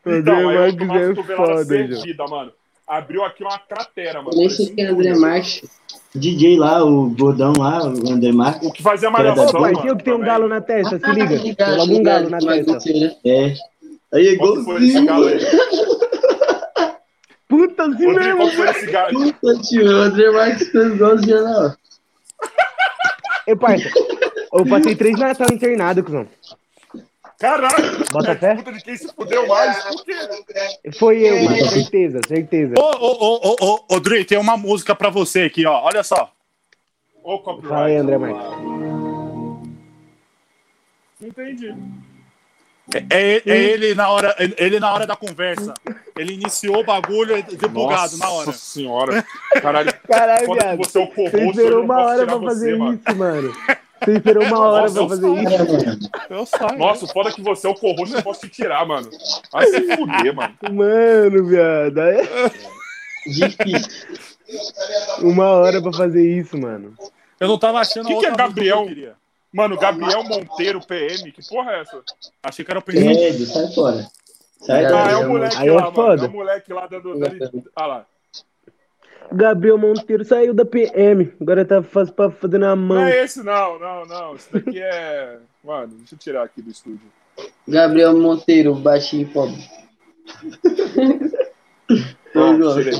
André 0.05 0.19
Então, 0.19 0.49
aí 0.49 0.85
Marques 0.85 1.29
é 1.29 1.35
foda, 1.35 1.65
servida, 1.65 2.27
mano. 2.27 2.51
Abriu 2.87 3.23
aqui 3.23 3.43
uma 3.43 3.57
cratera, 3.59 4.21
mano. 4.21 4.31
Eu 4.33 4.39
nem 4.39 4.49
sei 4.49 4.73
quem 4.73 4.85
é 4.85 4.89
André 4.89 5.15
Marques. 5.15 5.80
DJ 6.13 6.57
lá, 6.57 6.83
o 6.83 7.09
gordão 7.09 7.53
lá, 7.57 7.83
o 7.85 8.11
André 8.11 8.31
Marques. 8.31 8.67
O 8.67 8.71
que 8.71 8.83
fazia 8.83 9.09
malhação, 9.09 9.61
mano. 9.61 9.81
tem 9.81 9.91
o 9.91 9.97
que 9.97 10.03
tem 10.03 10.13
um 10.13 10.19
galo 10.19 10.47
na 10.47 10.59
testa, 10.59 10.99
se 10.99 11.11
liga. 11.11 11.39
Tem 11.55 11.77
logo 11.77 11.93
um 11.93 12.03
galo 12.03 12.29
na 12.29 12.39
testa. 12.39 12.77
É. 13.25 13.53
Aí, 14.13 14.35
galo 14.35 15.27
aí? 15.27 15.39
Puta, 17.47 17.83
assim 17.83 18.05
Rodrigo, 18.05 18.37
mesmo. 18.37 18.51
Puta, 19.11 19.61
tio, 19.61 19.85
o 19.85 20.01
André 20.01 20.31
Marques 20.31 20.69
fez 20.69 20.93
igual 20.93 21.15
o 21.15 21.21
Geral. 21.21 21.75
Ei, 23.47 23.55
parça, 23.55 23.89
eu 24.53 24.65
passei 24.65 24.95
três 24.95 25.19
Natal 25.19 25.47
internado, 25.51 26.03
cuzão. 26.03 26.27
Caralho! 27.41 28.05
Bota 28.11 28.31
é 28.31 28.35
fé? 28.35 28.55
Puta 28.55 28.71
de 28.71 28.83
quem 28.83 28.95
se 28.95 29.11
fudeu 29.13 29.47
mais? 29.47 29.83
Por 29.85 30.05
quê? 30.05 30.13
Foi 30.99 31.17
eu, 31.27 31.43
mano, 31.43 31.65
certeza, 31.69 32.21
certeza. 32.27 32.75
Ô, 32.77 32.81
ô, 32.83 33.11
ô, 33.11 33.41
ô, 33.49 33.55
ô, 33.59 33.95
ô, 33.95 33.99
Dri, 33.99 34.23
tem 34.23 34.37
uma 34.37 34.55
música 34.55 34.93
pra 34.93 35.09
você 35.09 35.41
aqui, 35.41 35.65
ó. 35.65 35.81
Olha 35.83 36.03
só. 36.03 36.31
Ô, 37.23 37.39
copyright. 37.39 37.67
Fala 37.69 37.85
aí, 37.87 37.95
André 37.95 38.17
Marques. 38.19 38.41
Entendi. 41.19 41.75
É, 43.09 43.41
é 43.45 43.57
ele, 43.57 43.95
na 43.95 44.09
hora, 44.09 44.35
ele 44.57 44.79
na 44.79 44.93
hora 44.93 45.07
da 45.07 45.15
conversa. 45.15 45.73
Ele 46.17 46.33
iniciou 46.33 46.79
o 46.81 46.83
bagulho 46.83 47.41
de 47.41 47.55
bugado 47.67 48.17
na 48.17 48.29
hora. 48.29 48.47
Nossa 48.47 48.59
senhora. 48.59 49.25
Caralho, 49.61 49.93
Caralho, 50.07 50.45
foda 50.45 50.61
viado. 50.61 50.77
você 50.77 50.99
é 50.99 51.01
o 51.01 51.05
Você 51.05 51.13
co-host, 51.15 51.37
eu 51.39 51.49
esperou 51.49 51.83
uma 51.83 52.03
hora 52.05 52.25
pra 52.25 52.39
fazer 52.39 52.71
você, 52.73 52.77
mano. 52.77 53.01
isso, 53.07 53.17
mano. 53.17 53.53
Você 54.03 54.11
esperou 54.13 54.43
uma 54.45 54.59
hora 54.59 54.81
Nossa, 54.83 54.93
pra 54.93 55.03
eu 55.03 55.09
fazer 55.09 55.29
isso. 55.43 56.09
Eu 56.29 56.45
saio. 56.45 56.77
Nossa, 56.77 57.05
o 57.05 57.07
foda 57.07 57.29
é 57.29 57.33
que 57.33 57.41
você 57.41 57.67
é 57.67 57.69
o 57.69 57.75
co-host, 57.75 58.11
eu 58.11 58.15
não 58.17 58.23
posso 58.23 58.41
te 58.41 58.49
tirar, 58.49 58.85
mano. 58.85 59.09
Vai 59.51 59.67
se 59.67 59.95
fuder, 59.95 60.33
mano. 60.35 60.55
Mano, 60.71 61.45
viado. 61.47 62.01
Difícil. 63.27 64.17
Uma 65.21 65.49
hora 65.51 65.81
pra 65.81 65.93
fazer 65.93 66.27
isso, 66.27 66.57
mano. 66.57 66.93
Eu 67.39 67.47
não 67.47 67.57
tava 67.57 67.79
achando 67.79 68.07
Que 68.07 68.13
a 68.13 68.19
que 68.19 68.25
é 68.25 68.35
Gabriel? 68.35 68.85
que. 68.85 69.09
Mano, 69.53 69.77
Gabriel 69.77 70.23
Monteiro, 70.23 70.79
PM, 70.85 71.31
que 71.31 71.47
porra 71.47 71.73
é 71.73 71.81
essa? 71.81 72.01
Achei 72.41 72.63
que 72.65 72.71
era 72.71 72.79
o. 72.79 72.83
Ed, 72.91 73.45
sai 73.45 73.67
fora. 73.73 74.07
Sai 74.61 74.85
Ah, 74.85 74.89
fora. 74.89 75.11
é 75.11 75.17
o 75.17 75.29
moleque 75.29 75.57
Aí 75.57 75.67
é 75.67 75.71
lá, 75.73 75.81
mano. 75.81 75.93
foda. 75.95 76.25
É 76.25 76.27
o 76.27 76.31
moleque 76.31 76.73
lá 76.73 76.87
dando... 76.87 77.13
Ah 77.75 77.85
lá. 77.85 78.05
Gabriel 79.33 79.77
Monteiro 79.77 80.23
saiu 80.25 80.53
da 80.53 80.65
PM. 80.65 81.31
Agora 81.39 81.63
tá 81.65 81.81
faz, 81.81 82.09
fazendo 82.39 82.65
a 82.65 82.75
Não 82.75 82.77
mão. 82.77 83.05
é 83.05 83.23
esse, 83.23 83.43
não, 83.43 83.79
não, 83.79 84.05
não. 84.05 84.35
Esse 84.35 84.51
daqui 84.51 84.81
é. 84.81 85.39
Mano, 85.63 85.93
deixa 85.97 86.15
eu 86.15 86.19
tirar 86.19 86.43
aqui 86.43 86.61
do 86.61 86.69
estúdio. 86.71 87.11
Gabriel 87.67 88.17
Monteiro, 88.17 88.75
baixinho 88.75 89.23
e 89.23 89.25
pobre. 89.25 89.69
Não, 92.33 92.73
tirei. 92.75 92.93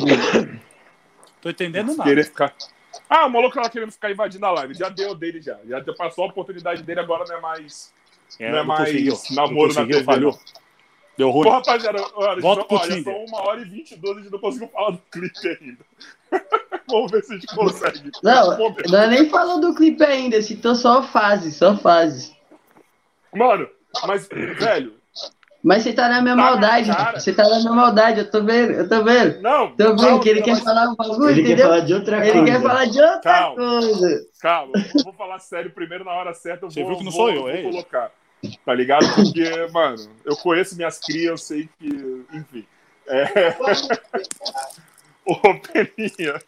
Tô 1.42 1.50
entendendo 1.50 1.96
nada. 1.96 2.04
Querer 2.04 2.26
ficar. 2.26 2.54
Ah, 3.10 3.26
o 3.26 3.30
maluco 3.30 3.58
lá 3.60 3.70
querendo 3.70 3.92
ficar 3.92 4.12
invadindo 4.12 4.46
a 4.46 4.52
live. 4.52 4.74
Já 4.74 4.90
deu 4.90 5.16
dele 5.16 5.42
já. 5.42 5.58
Já 5.66 5.82
passou 5.94 6.26
a 6.26 6.28
oportunidade 6.28 6.84
dele, 6.84 7.00
agora 7.00 7.24
não 7.28 7.38
é 7.38 7.42
mais. 7.42 7.94
É, 8.40 8.52
não 8.52 8.58
é 8.58 8.62
não 8.62 8.68
mais 8.68 9.30
namoro 9.32 9.74
Não 9.74 9.82
na 9.82 9.88
TV. 9.88 10.04
falhou. 10.04 10.38
Deu 11.18 11.30
ruim. 11.30 11.44
Pô, 11.44 11.50
rapaziada, 11.52 12.04
olha, 12.16 12.42
Volta 12.42 12.62
só, 12.62 12.68
pro 12.68 12.78
olha, 12.78 13.26
uma 13.28 13.42
hora 13.42 13.62
e 13.62 13.66
vinte 13.66 13.92
e 13.92 13.96
dois, 13.98 14.18
a 14.18 14.22
gente 14.22 14.32
não 14.32 14.40
conseguiu 14.40 14.68
falar 14.70 14.92
do 14.92 15.02
clipe 15.12 15.48
ainda. 15.48 15.86
Vamos 16.90 17.12
ver 17.12 17.24
se 17.24 17.34
a 17.34 17.36
gente 17.38 17.56
consegue. 17.56 18.12
Não, 18.24 18.58
não 18.90 19.00
é 19.00 19.08
nem 19.08 19.30
falou 19.30 19.60
do 19.62 19.74
clipe 19.76 20.04
ainda, 20.04 20.42
citou 20.42 20.76
só 20.76 21.02
fase, 21.04 21.52
só 21.52 21.78
fase. 21.78 22.36
Mano, 23.34 23.68
mas, 24.06 24.28
velho, 24.28 24.94
Mas 25.64 25.84
você 25.84 25.94
tá 25.94 26.10
na 26.10 26.22
minha 26.22 26.36
Tá 26.36 26.42
maldade, 26.42 26.90
cara. 26.92 27.20
você 27.20 27.32
tá 27.32 27.44
na 27.48 27.60
minha 27.60 27.72
maldade, 27.72 28.20
eu 28.20 28.30
tô 28.32 28.44
vendo, 28.44 28.72
eu 28.74 28.90
tô 28.90 29.04
vendo. 29.04 29.42
não. 29.42 29.70
Tô 29.72 29.90
vendo 29.90 30.02
calma, 30.02 30.20
que 30.20 30.30
ele 30.30 30.42
quer 30.42 30.52
mas- 30.56 30.64
falar 30.64 30.90
um 30.90 30.96
bagulho, 30.96 31.30
Ele 31.30 31.42
quer 31.44 31.48
entendeu? 31.50 31.68
falar 31.68 31.80
de 31.82 31.94
outra 31.94 32.18
Ele 32.28 32.32
coisa. 32.40 32.46
quer 32.52 32.62
falar 32.62 32.86
de 32.86 33.02
outra 33.02 33.20
Calma. 33.20 33.56
coisa. 33.56 34.26
Calma, 34.42 34.72
eu 34.76 35.04
vou 35.04 35.14
falar 35.14 35.40
sério 35.40 35.72
primeiro 35.72 36.04
na 36.04 36.12
hora 36.12 36.34
certa. 36.34 36.66
Eu 36.66 36.72
Você 36.72 36.82
vou, 36.84 36.90
viu 36.90 36.98
que 36.98 37.04
não 37.06 37.12
vou- 37.12 37.28
sou 37.28 37.30
eu, 37.36 37.42
vou 37.44 37.50
é 37.52 37.62
colocar. 37.62 38.12
Tá 38.66 38.74
ligado? 38.74 39.06
Porque, 39.16 39.68
mano, 39.72 39.98
eu 40.26 40.36
conheço 40.36 40.76
minhas 40.76 40.98
crias, 41.00 41.26
eu 41.30 41.38
sei 41.38 41.70
que. 41.80 42.26
Enfim. 42.34 42.66
É... 43.08 43.56
Ô, 45.32 45.56
Peninha. 45.60 46.42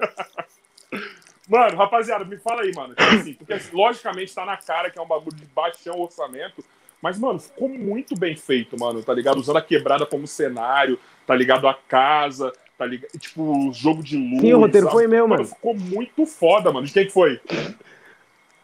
Mano, 1.48 1.76
rapaziada, 1.76 2.24
me 2.24 2.38
fala 2.38 2.62
aí, 2.62 2.72
mano. 2.74 2.94
Tipo 2.94 3.14
assim, 3.16 3.34
porque 3.34 3.52
assim, 3.52 3.76
logicamente 3.76 4.34
tá 4.34 4.46
na 4.46 4.56
cara 4.56 4.90
que 4.90 4.98
é 4.98 5.02
um 5.02 5.06
bagulho 5.06 5.36
de 5.36 5.44
baixão 5.54 6.00
orçamento. 6.00 6.64
Mas, 7.02 7.18
mano, 7.18 7.38
ficou 7.38 7.68
muito 7.68 8.18
bem 8.18 8.34
feito, 8.34 8.80
mano, 8.80 9.02
tá 9.02 9.12
ligado? 9.12 9.36
Usando 9.38 9.58
a 9.58 9.62
quebrada 9.62 10.06
como 10.06 10.26
cenário, 10.26 10.98
tá 11.26 11.34
ligado? 11.34 11.68
A 11.68 11.74
casa, 11.74 12.50
tá 12.78 12.86
ligado? 12.86 13.10
Tipo, 13.18 13.68
o 13.68 13.72
jogo 13.74 14.02
de 14.02 14.16
luz. 14.16 14.40
Sim, 14.40 14.54
o 14.54 14.58
roteiro 14.58 14.88
a- 14.88 14.90
foi 14.90 15.06
meu, 15.06 15.28
mano. 15.28 15.44
Ficou 15.44 15.74
muito 15.76 16.24
foda, 16.24 16.72
mano. 16.72 16.86
De 16.86 16.92
quem 16.94 17.04
que 17.04 17.12
foi? 17.12 17.38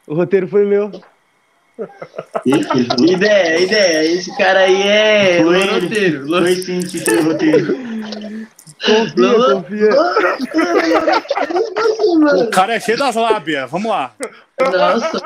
O 0.06 0.14
roteiro 0.14 0.48
foi 0.48 0.64
meu. 0.64 0.90
Ideia, 2.46 3.60
ideia, 3.60 4.12
esse 4.12 4.34
cara 4.36 4.60
aí 4.60 4.82
é 4.82 5.42
Foi 5.42 5.64
roteiro. 5.80 6.26
Foi 6.28 6.54
sim 6.56 6.80
que 6.80 6.98
roteiro. 7.20 7.89
Confia, 8.84 9.34
confia. 9.52 9.90
O 12.44 12.50
cara 12.50 12.74
é 12.74 12.80
cheio 12.80 12.98
das 12.98 13.14
lábias. 13.14 13.70
Vamos 13.70 13.90
lá. 13.90 14.14
Nossa, 14.60 15.20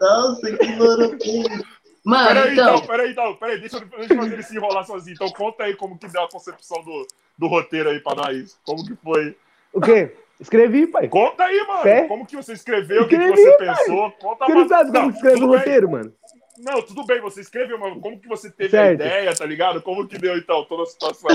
nossa, 0.00 0.56
que 0.56 0.76
loroteiro. 0.76 1.64
Mano, 2.02 2.28
Peraí, 2.28 2.52
então, 2.52 2.74
então, 2.76 2.86
peraí, 2.86 3.10
então, 3.10 3.36
peraí, 3.36 3.60
deixa 3.60 3.76
eu, 3.76 3.80
deixa 3.84 4.14
eu 4.14 4.16
fazer 4.16 4.32
ele 4.32 4.42
se 4.42 4.56
enrolar 4.56 4.86
sozinho. 4.86 5.14
Então 5.14 5.30
conta 5.30 5.64
aí 5.64 5.76
como 5.76 5.98
que 5.98 6.08
deu 6.08 6.22
a 6.22 6.30
concepção 6.30 6.82
do, 6.82 7.06
do 7.36 7.46
roteiro 7.46 7.90
aí 7.90 8.00
pra 8.00 8.14
nós. 8.14 8.58
Como 8.64 8.84
que 8.86 8.96
foi? 8.96 9.36
O 9.72 9.80
quê? 9.80 10.16
Escrevi, 10.40 10.86
pai. 10.86 11.08
Conta 11.08 11.44
aí, 11.44 11.66
mano. 11.66 11.86
É? 11.86 12.08
Como 12.08 12.26
que 12.26 12.34
você 12.34 12.54
escreveu, 12.54 13.02
o 13.02 13.08
que, 13.08 13.18
que 13.18 13.28
você 13.28 13.52
pai. 13.58 13.66
pensou. 13.66 14.10
Conta 14.12 14.46
Você 14.46 14.54
não 14.54 14.68
sabe 14.68 14.92
como 14.92 15.10
que 15.10 15.16
escreve 15.16 15.44
o 15.44 15.46
roteiro, 15.46 15.90
mano. 15.90 16.12
Não, 16.62 16.82
tudo 16.82 17.04
bem, 17.06 17.20
você 17.20 17.40
escreveu, 17.40 17.78
mas 17.78 17.94
como 18.00 18.20
que 18.20 18.28
você 18.28 18.50
teve 18.50 18.70
Certo. 18.70 19.00
a 19.02 19.06
ideia, 19.06 19.34
tá 19.34 19.46
ligado? 19.46 19.80
Como 19.82 20.06
que 20.06 20.18
deu, 20.18 20.36
então, 20.36 20.64
toda 20.64 20.82
a 20.82 20.86
situação? 20.86 21.28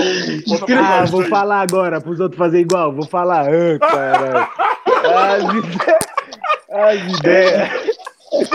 Conta 0.46 0.66
Ah, 0.78 1.04
vou 1.04 1.22
aí. 1.22 1.28
falar 1.28 1.60
agora, 1.62 2.00
pros 2.00 2.20
outros 2.20 2.38
fazer 2.38 2.60
igual. 2.60 2.92
Vou 2.92 3.06
falar. 3.06 3.46
Ah, 3.48 4.48
caralho. 5.02 5.62
As 6.70 7.18
ideias. 7.18 7.70
As 8.30 8.52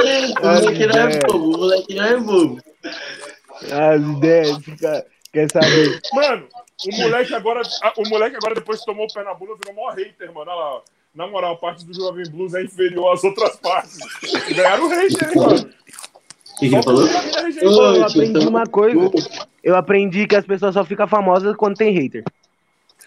ideias. 0.00 0.32
o 0.40 0.46
moleque 0.46 0.86
não 0.86 0.98
é 0.98 1.18
bobo, 1.20 1.54
o 1.54 1.58
moleque 1.58 1.94
não 1.94 2.04
é 2.04 2.16
bobo. 2.16 2.58
As 3.72 4.02
ideias. 4.02 4.58
Fica... 4.64 5.06
Quer 5.32 5.50
saber? 5.52 6.00
Mano, 6.14 6.48
o 6.86 6.96
moleque 6.96 7.34
agora, 7.34 7.60
o 7.96 8.08
moleque 8.08 8.36
agora 8.36 8.54
depois 8.54 8.80
que 8.80 8.86
tomou 8.86 9.06
o 9.06 9.12
pé 9.12 9.22
na 9.22 9.34
bunda, 9.34 9.54
virou 9.56 9.74
mó 9.74 9.90
hater, 9.90 10.32
mano. 10.32 10.50
Olha 10.50 10.54
lá, 10.58 10.74
ó. 10.76 10.82
Na 11.18 11.26
moral, 11.26 11.54
a 11.54 11.56
parte 11.56 11.84
do 11.84 11.92
Jovem 11.92 12.30
Blues 12.30 12.54
é 12.54 12.62
inferior 12.62 13.12
às 13.12 13.24
outras 13.24 13.56
partes. 13.56 13.98
Ganharam 14.54 14.86
o 14.86 14.88
hater, 14.88 15.28
hein, 15.28 15.34
mano. 15.34 15.58
O 15.58 16.60
que, 16.60 16.68
que 16.68 16.74
ele 16.76 16.82
falou? 16.84 17.04
Ô, 17.04 17.96
eu 17.96 18.04
aprendi 18.04 18.46
uma 18.46 18.66
coisa. 18.68 19.10
Eu 19.60 19.74
aprendi 19.74 20.28
que 20.28 20.36
as 20.36 20.46
pessoas 20.46 20.74
só 20.74 20.84
ficam 20.84 21.08
famosas 21.08 21.56
quando 21.56 21.76
tem 21.76 21.92
hater. 21.92 22.22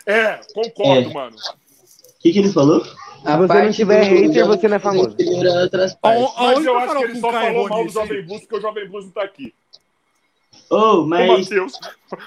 É, 0.06 0.42
concordo, 0.54 1.10
É. 1.10 1.14
mano. 1.14 1.38
O 1.38 2.22
que, 2.22 2.34
que 2.34 2.40
ele 2.40 2.52
falou? 2.52 2.84
A 3.24 3.32
Se 3.32 3.38
você 3.38 3.62
não 3.64 3.72
tiver 3.72 4.04
hater, 4.04 4.46
você 4.46 4.68
não 4.68 4.76
é 4.76 4.80
famoso. 4.80 5.16
Mas 6.04 6.66
eu 6.66 6.78
acho 6.80 6.98
que 6.98 7.04
ele 7.06 7.16
só 7.16 7.32
falou 7.32 7.70
mal 7.70 7.86
do. 7.86 7.90
Jovem 7.92 8.26
Blues 8.26 8.42
porque 8.42 8.56
o 8.58 8.62
Jovem 8.62 8.90
Blues 8.90 9.06
não 9.06 9.12
tá 9.14 9.24
aqui. 9.24 9.54
Ô, 10.70 10.76
Ô, 10.76 11.08
mas. 11.08 11.28
Matheus. 11.30 11.74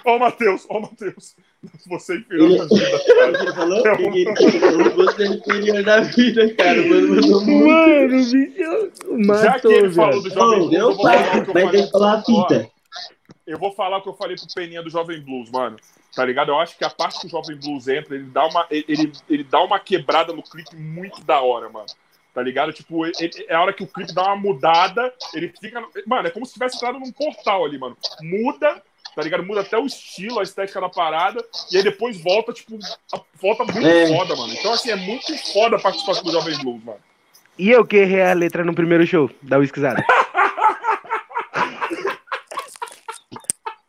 Ô, 0.02 0.18
Matheus. 0.18 0.66
Ô, 0.66 0.80
Matheus. 0.80 1.36
Você 1.88 2.16
inferior 2.16 2.50
Ele- 2.50 2.58
na 2.58 2.64
vida, 2.64 2.96
O 2.96 3.00
que 3.00 3.14
cara. 3.14 3.42
ele 3.42 3.52
falou? 3.52 3.78
O 3.80 3.82
que, 3.96 4.10
que 4.10 4.18
ele 4.18 4.60
falou? 4.60 5.10
É 5.10 5.26
inferior 5.34 5.82
da 5.84 6.00
vida, 6.00 6.54
cara. 6.54 6.82
Mano, 6.88 7.14
mandou 7.14 7.44
muito. 7.44 7.66
Mano, 7.66 8.04
o 8.04 8.08
bicho 8.08 9.26
matou, 9.26 9.42
Já 9.42 9.60
que 9.60 9.66
ele 9.68 9.90
falou 9.92 10.22
do 10.22 10.30
Jovem 10.30 10.58
Blues, 10.60 10.72
eu 10.72 10.94
vou 10.94 11.02
falar 11.02 11.36
o 11.38 11.44
que 11.44 11.50
eu 11.50 11.52
falei. 11.64 11.86
falar 11.88 12.12
a 12.14 12.22
fita. 12.22 12.70
Eu 13.46 13.58
vou 13.58 13.72
falar 13.72 13.98
o 13.98 14.02
que 14.02 14.08
eu 14.08 14.14
falei 14.14 14.36
pro 14.36 14.46
Peninha 14.54 14.82
do 14.82 14.88
Jovem 14.90 15.20
Blues, 15.20 15.50
mano. 15.50 15.76
Tá 16.16 16.24
ligado? 16.24 16.50
Eu 16.50 16.58
acho 16.58 16.78
que 16.78 16.84
a 16.84 16.90
parte 16.90 17.20
que 17.20 17.26
o 17.26 17.30
Jovem 17.30 17.56
Blues 17.56 17.88
entra, 17.88 18.14
ele 18.14 18.24
dá 18.24 18.46
uma, 18.46 18.66
ele, 18.70 18.84
ele, 18.88 19.12
ele 19.28 19.44
dá 19.44 19.60
uma 19.62 19.78
quebrada 19.80 20.32
no 20.32 20.42
clipe 20.42 20.74
muito 20.76 21.22
da 21.24 21.40
hora, 21.40 21.68
mano. 21.68 21.86
Tá 22.32 22.40
ligado? 22.42 22.72
Tipo, 22.72 23.04
ele- 23.04 23.12
ele- 23.20 23.46
é 23.48 23.54
a 23.54 23.60
hora 23.60 23.72
que 23.72 23.82
o 23.82 23.86
clipe 23.86 24.14
dá 24.14 24.22
uma 24.24 24.36
mudada, 24.36 25.12
ele 25.34 25.52
fica. 25.60 25.82
Mano, 26.06 26.26
é 26.28 26.30
como 26.30 26.46
se 26.46 26.52
tivesse 26.54 26.76
entrado 26.76 26.98
num 26.98 27.12
portal 27.12 27.64
ali, 27.64 27.78
mano. 27.78 27.96
Muda, 28.22 28.80
tá 29.14 29.22
ligado? 29.22 29.44
Muda 29.44 29.60
até 29.60 29.78
o 29.78 29.86
estilo, 29.86 30.40
a 30.40 30.42
estética 30.42 30.80
da 30.80 30.88
parada, 30.88 31.44
e 31.72 31.76
aí 31.76 31.82
depois 31.82 32.20
volta, 32.20 32.52
tipo, 32.52 32.78
a- 33.12 33.20
volta 33.40 33.64
muito 33.64 33.86
É. 33.86 34.06
foda, 34.08 34.34
mano. 34.36 34.52
Então, 34.52 34.72
assim, 34.72 34.90
é 34.90 34.96
muito 34.96 35.36
foda 35.52 35.76
a 35.76 35.80
participação 35.80 36.22
do 36.24 36.32
Jovem 36.32 36.56
Blues, 36.58 36.82
mano. 36.84 36.98
E 37.58 37.70
eu 37.70 37.84
que 37.86 37.96
errei 37.96 38.22
a 38.22 38.32
letra 38.32 38.64
no 38.64 38.74
primeiro 38.74 39.06
show 39.06 39.30
da 39.42 39.58
Whiskyzada. 39.58 40.04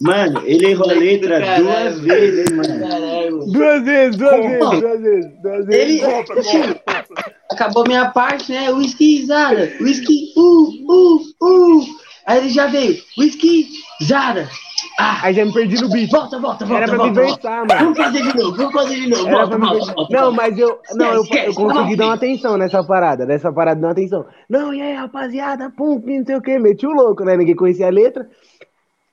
Mano, 0.01 0.41
ele 0.45 0.71
errou 0.71 0.89
a 0.89 0.93
letra 0.93 1.39
Caralho. 1.39 1.63
duas 1.63 1.99
vezes, 2.01 2.51
hein, 2.51 2.57
mano. 2.57 2.79
Caralho. 2.89 3.45
Duas 3.51 3.83
vezes, 3.83 4.17
duas 4.17 4.31
Como? 4.35 4.49
vezes, 4.49 4.81
duas 4.81 5.01
vezes, 5.01 5.41
duas 5.41 5.65
vezes. 5.65 5.81
Ele. 5.81 5.99
Conta, 6.01 6.35
conta, 6.35 6.75
conta. 6.75 7.35
Acabou 7.51 7.83
minha 7.87 8.09
parte, 8.11 8.51
né? 8.51 8.69
Whisky 8.71 9.25
Zara. 9.25 9.73
Whisky, 9.79 10.33
uh, 10.35 10.69
uh, 10.91 11.21
uh. 11.41 11.85
Aí 12.25 12.39
ele 12.39 12.49
já 12.49 12.67
veio. 12.67 13.01
Whisky 13.17 13.69
Zara. 14.03 14.49
Ah, 14.97 15.19
Aí 15.23 15.33
já 15.33 15.43
me 15.45 15.51
perdi 15.53 15.81
no 15.81 15.89
beat. 15.89 16.09
volta, 16.09 16.39
volta, 16.39 16.65
volta. 16.65 16.83
Era 16.83 16.95
pra 16.95 17.03
me 17.05 17.11
volta, 17.13 17.21
volta. 17.21 17.41
versar, 17.41 17.65
mano. 17.67 17.79
Vamos 17.81 17.97
fazer 17.97 18.21
de 18.21 18.37
novo, 18.37 18.55
vamos 18.57 18.73
fazer 18.73 18.95
de 18.95 19.09
novo. 19.09 19.27
Era 19.27 19.37
Volta, 19.37 19.57
me 19.57 19.65
volta, 19.67 19.93
volta. 19.93 20.13
Não, 20.15 20.21
volta. 20.21 20.35
mas 20.37 20.57
eu, 20.57 20.79
não, 20.93 21.05
eu, 21.13 21.23
eu 21.45 21.53
consegui 21.53 21.89
não, 21.91 21.95
dar 21.97 22.05
uma 22.05 22.13
atenção 22.13 22.57
nessa 22.57 22.83
parada, 22.83 23.25
nessa 23.25 23.51
parada, 23.51 23.81
dar 23.81 23.87
uma 23.87 23.91
atenção. 23.91 24.25
Não, 24.49 24.73
e 24.73 24.81
aí, 24.81 24.93
rapaziada, 24.93 25.69
pum, 25.69 26.01
não 26.05 26.25
sei 26.25 26.35
o 26.35 26.41
que, 26.41 26.57
meti 26.59 26.87
o 26.87 26.93
louco, 26.93 27.25
né? 27.25 27.35
Ninguém 27.35 27.55
conhecia 27.55 27.87
a 27.87 27.91
letra. 27.91 28.27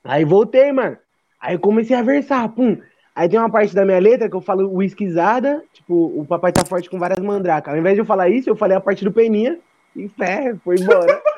Aí 0.03 0.23
voltei, 0.23 0.71
mano. 0.71 0.97
Aí 1.41 1.55
eu 1.55 1.59
comecei 1.59 1.95
a 1.95 2.01
versar, 2.01 2.47
pum. 2.49 2.77
Aí 3.15 3.27
tem 3.27 3.37
uma 3.37 3.49
parte 3.51 3.75
da 3.75 3.85
minha 3.85 3.99
letra 3.99 4.29
que 4.29 4.35
eu 4.35 4.41
falo 4.41 4.73
whiskyzada, 4.73 5.63
tipo, 5.73 5.93
o 6.19 6.25
papai 6.25 6.51
tá 6.51 6.63
forte 6.65 6.89
com 6.89 6.97
várias 6.97 7.19
mandracas. 7.19 7.73
Ao 7.73 7.79
invés 7.79 7.95
de 7.95 8.01
eu 8.01 8.05
falar 8.05 8.29
isso, 8.29 8.49
eu 8.49 8.55
falei 8.55 8.75
a 8.77 8.81
parte 8.81 9.03
do 9.03 9.11
Peninha 9.11 9.59
e 9.95 10.07
fé, 10.07 10.55
foi 10.63 10.75
embora. 10.79 11.21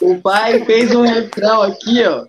O 0.00 0.20
pai 0.20 0.64
fez 0.64 0.94
um 0.94 1.02
refrão 1.02 1.62
aqui, 1.62 2.04
ó. 2.04 2.26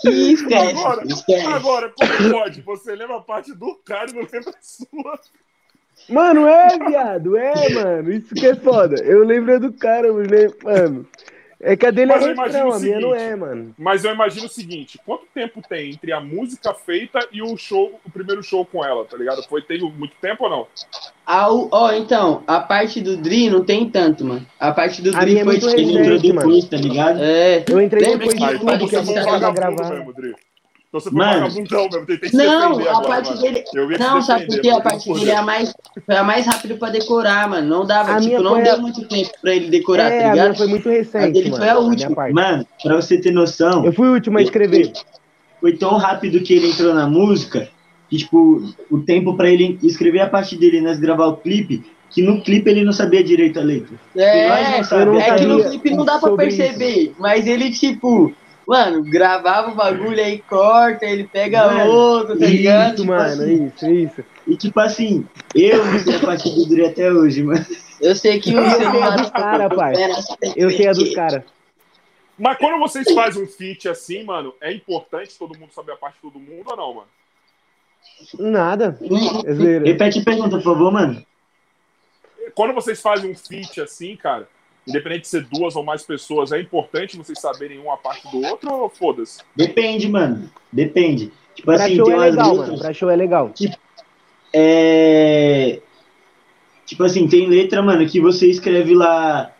Que 0.00 0.08
esquece, 0.32 0.70
Agora, 0.78 1.02
esquece. 1.06 1.46
Agora, 1.46 1.92
como 1.96 2.30
pode? 2.30 2.60
Você 2.62 2.94
lembra 2.94 3.16
a 3.16 3.20
parte 3.20 3.52
do 3.54 3.74
cara 3.84 4.10
e 4.10 4.14
não 4.14 4.22
lembra 4.22 4.50
a 4.50 4.62
sua. 4.62 5.20
Mano, 6.08 6.46
é, 6.46 6.68
viado, 6.78 7.36
é, 7.36 7.68
mano. 7.74 8.12
Isso 8.12 8.34
que 8.34 8.46
é 8.46 8.54
foda. 8.54 9.02
Eu 9.02 9.24
lembro 9.24 9.58
do 9.58 9.72
cara, 9.72 10.12
mas 10.12 10.28
lem- 10.28 10.54
mano. 10.62 11.06
É 11.60 11.76
que 11.76 11.84
a 11.86 11.90
dele 11.90 12.12
Mas 12.12 12.22
eu 12.22 12.28
é 12.28 12.32
imagino 12.34 12.52
refrão, 12.52 12.70
o 12.70 12.72
a 12.74 12.78
minha 12.78 13.00
não 13.00 13.10
seguinte. 13.12 13.30
é, 13.32 13.36
mano. 13.36 13.74
Mas 13.76 14.04
eu 14.04 14.12
imagino 14.12 14.46
o 14.46 14.48
seguinte: 14.48 15.00
quanto 15.04 15.26
tempo 15.34 15.60
tem 15.68 15.90
entre 15.90 16.12
a 16.12 16.20
música 16.20 16.72
feita 16.72 17.18
e 17.32 17.42
o 17.42 17.56
show, 17.56 17.98
o 18.06 18.10
primeiro 18.10 18.42
show 18.44 18.64
com 18.64 18.84
ela, 18.84 19.04
tá 19.04 19.16
ligado? 19.16 19.42
Foi 19.48 19.60
teve 19.60 19.82
muito 19.84 20.14
tempo 20.20 20.44
ou 20.44 20.50
não? 20.50 20.66
Ah, 21.26 21.48
Ó, 21.50 21.92
então, 21.92 22.44
a 22.46 22.60
parte 22.60 23.00
do 23.00 23.16
Dri 23.16 23.50
não 23.50 23.64
tem 23.64 23.90
tanto, 23.90 24.24
mano. 24.24 24.46
A 24.58 24.70
parte 24.72 25.02
do 25.02 25.10
Dri 25.10 25.38
é 25.38 25.44
foi 25.44 25.54
tipo. 25.58 25.68
Ele 25.70 25.98
entrou 25.98 26.18
depois, 26.20 26.64
tá 26.66 26.76
ligado? 26.76 27.18
É. 27.22 27.64
Eu 27.68 27.80
entrei 27.82 28.02
Lembra 28.02 28.18
depois 28.18 28.34
que 28.34 28.46
de 28.46 28.58
tudo 28.60 28.88
que 28.88 28.96
a 28.96 29.02
gente 29.02 29.24
tava 29.24 29.52
gravando. 29.52 29.94
mesmo, 29.94 30.12
Dri. 30.14 30.34
Então 30.88 31.00
você 31.00 31.10
foi 31.10 31.18
Mano. 31.18 31.40
vagabundão 31.42 31.84
mesmo. 31.84 32.06
Tentei 32.06 32.30
te 32.30 32.36
Não, 32.36 32.70
defender 32.70 32.88
a 32.88 32.92
agora, 32.92 33.06
parte 33.08 33.28
mano. 33.28 33.40
dele. 33.42 33.64
Eu 33.74 33.90
ia 33.90 33.98
te 33.98 34.00
Não, 34.02 34.22
sabe 34.22 34.46
por 34.46 34.60
quê? 34.60 34.70
A 34.70 34.80
parte 34.80 35.04
por 35.06 35.18
dele 35.18 35.30
é 35.32 35.42
mais, 35.42 35.74
foi 36.06 36.16
a 36.16 36.24
mais 36.24 36.46
rápido 36.46 36.76
pra 36.78 36.88
decorar, 36.88 37.46
mano. 37.48 37.68
Não 37.68 37.84
dava, 37.86 38.12
A 38.14 38.20
tipo, 38.20 38.42
não 38.42 38.52
foi 38.54 38.62
deu 38.62 38.74
a- 38.74 38.78
muito 38.78 39.06
tempo 39.06 39.30
pra 39.42 39.54
ele 39.54 39.68
decorar, 39.68 40.04
É, 40.04 40.08
tá 40.08 40.14
a 40.16 40.32
minha 40.32 40.42
ligado? 40.44 40.56
foi 40.56 40.66
muito 40.66 40.88
A 40.88 40.92
recente, 40.92 41.32
dele 41.32 41.50
mano. 41.50 41.62
foi 41.62 41.68
a 41.70 41.78
última. 41.78 42.28
Mano, 42.30 42.66
pra 42.82 42.96
você 42.96 43.20
ter 43.20 43.30
noção, 43.32 43.84
Eu 43.84 43.92
fui 43.92 44.08
o 44.08 44.14
último 44.14 44.38
a 44.38 44.42
escrever. 44.42 44.90
foi 45.60 45.76
tão 45.76 45.98
rápido 45.98 46.40
que 46.40 46.54
ele 46.54 46.70
entrou 46.70 46.94
na 46.94 47.06
música 47.06 47.68
que, 48.08 48.16
tipo, 48.16 48.62
o 48.90 48.98
tempo 49.00 49.36
pra 49.36 49.50
ele 49.50 49.78
escrever 49.82 50.20
a 50.20 50.26
parte 50.28 50.56
dele, 50.56 50.80
nós 50.80 50.98
gravar 50.98 51.26
o 51.26 51.36
clipe, 51.36 51.84
que 52.08 52.22
no 52.22 52.40
clipe 52.40 52.70
ele 52.70 52.82
não 52.82 52.94
sabia 52.94 53.22
direito 53.22 53.60
a 53.60 53.62
letra. 53.62 53.94
É, 54.16 54.46
é 54.78 55.34
que 55.36 55.44
no 55.44 55.62
clipe 55.68 55.90
não 55.90 56.06
dá 56.06 56.18
pra 56.18 56.32
perceber, 56.34 57.12
mas 57.18 57.46
ele, 57.46 57.70
tipo, 57.70 58.32
mano, 58.68 59.02
gravava 59.02 59.70
o 59.70 59.74
bagulho 59.74 60.22
aí, 60.22 60.40
corta, 60.40 61.06
ele 61.06 61.24
pega 61.24 61.66
Mano, 61.66 61.90
outro, 61.90 62.38
tá 62.38 62.44
ligado? 62.44 62.88
Isso, 62.88 62.96
tipo 62.96 63.08
mano, 63.08 63.42
assim. 63.42 63.66
isso, 63.66 63.90
isso. 63.90 64.24
E 64.46 64.56
tipo 64.58 64.78
assim, 64.78 65.26
eu 65.54 65.86
não 65.86 65.98
sei 65.98 66.16
a 66.16 66.20
parte 66.20 66.50
do 66.50 66.68
Dre 66.68 66.84
até 66.84 67.10
hoje, 67.10 67.42
mano. 67.42 67.64
Eu 67.98 68.14
sei 68.14 68.38
que 68.38 68.54
o 68.54 68.58
Eu 68.58 68.70
sei 68.70 69.02
a 69.02 69.10
dos 69.16 69.30
cara, 69.30 69.70
pai. 69.70 69.94
Eu 70.54 70.70
sei 70.70 70.86
a 70.86 70.92
dos 70.92 71.14
caras. 71.14 71.42
Mas 72.38 72.58
quando 72.58 72.78
vocês 72.78 73.10
fazem 73.12 73.42
um 73.42 73.46
feat 73.46 73.88
assim, 73.88 74.22
mano, 74.22 74.54
é 74.60 74.70
importante 74.72 75.36
todo 75.38 75.58
mundo 75.58 75.72
saber 75.72 75.92
a 75.92 75.96
parte 75.96 76.16
de 76.16 76.20
todo 76.20 76.38
mundo 76.38 76.66
ou 76.66 76.76
não, 76.76 76.94
mano? 76.94 77.08
Nada. 78.38 78.98
É. 79.02 79.78
Repete 79.88 80.20
a 80.20 80.24
pergunta, 80.24 80.56
por 80.58 80.62
favor, 80.62 80.92
mano. 80.92 81.24
Quando 82.54 82.74
vocês 82.74 83.00
fazem 83.00 83.30
um 83.30 83.34
feat 83.34 83.80
assim, 83.80 84.14
cara, 84.14 84.46
independente 84.88 85.22
de 85.22 85.28
ser 85.28 85.46
duas 85.52 85.76
ou 85.76 85.84
mais 85.84 86.02
pessoas, 86.02 86.50
é 86.52 86.60
importante 86.60 87.16
vocês 87.16 87.38
saberem 87.40 87.78
uma 87.78 87.96
parte 87.96 88.28
do 88.30 88.42
outro 88.46 88.72
ou 88.72 88.88
foda-se? 88.88 89.40
Depende, 89.54 90.08
mano. 90.08 90.50
Depende. 90.72 91.30
Tipo 91.54 91.66
Pra 91.72 91.84
assim, 91.84 91.96
show 91.96 92.04
tem 92.06 92.14
é 92.14 92.16
umas 92.16 92.30
legal, 92.30 92.50
letras. 92.50 92.68
mano. 92.68 92.80
Pra 92.80 92.92
show 92.92 93.10
é 93.10 93.16
legal. 93.16 93.52
É. 94.52 95.80
Tipo 96.86 97.04
assim, 97.04 97.28
tem 97.28 97.46
letra, 97.46 97.82
mano, 97.82 98.06
que 98.06 98.20
você 98.20 98.48
escreve 98.48 98.94
lá 98.94 99.52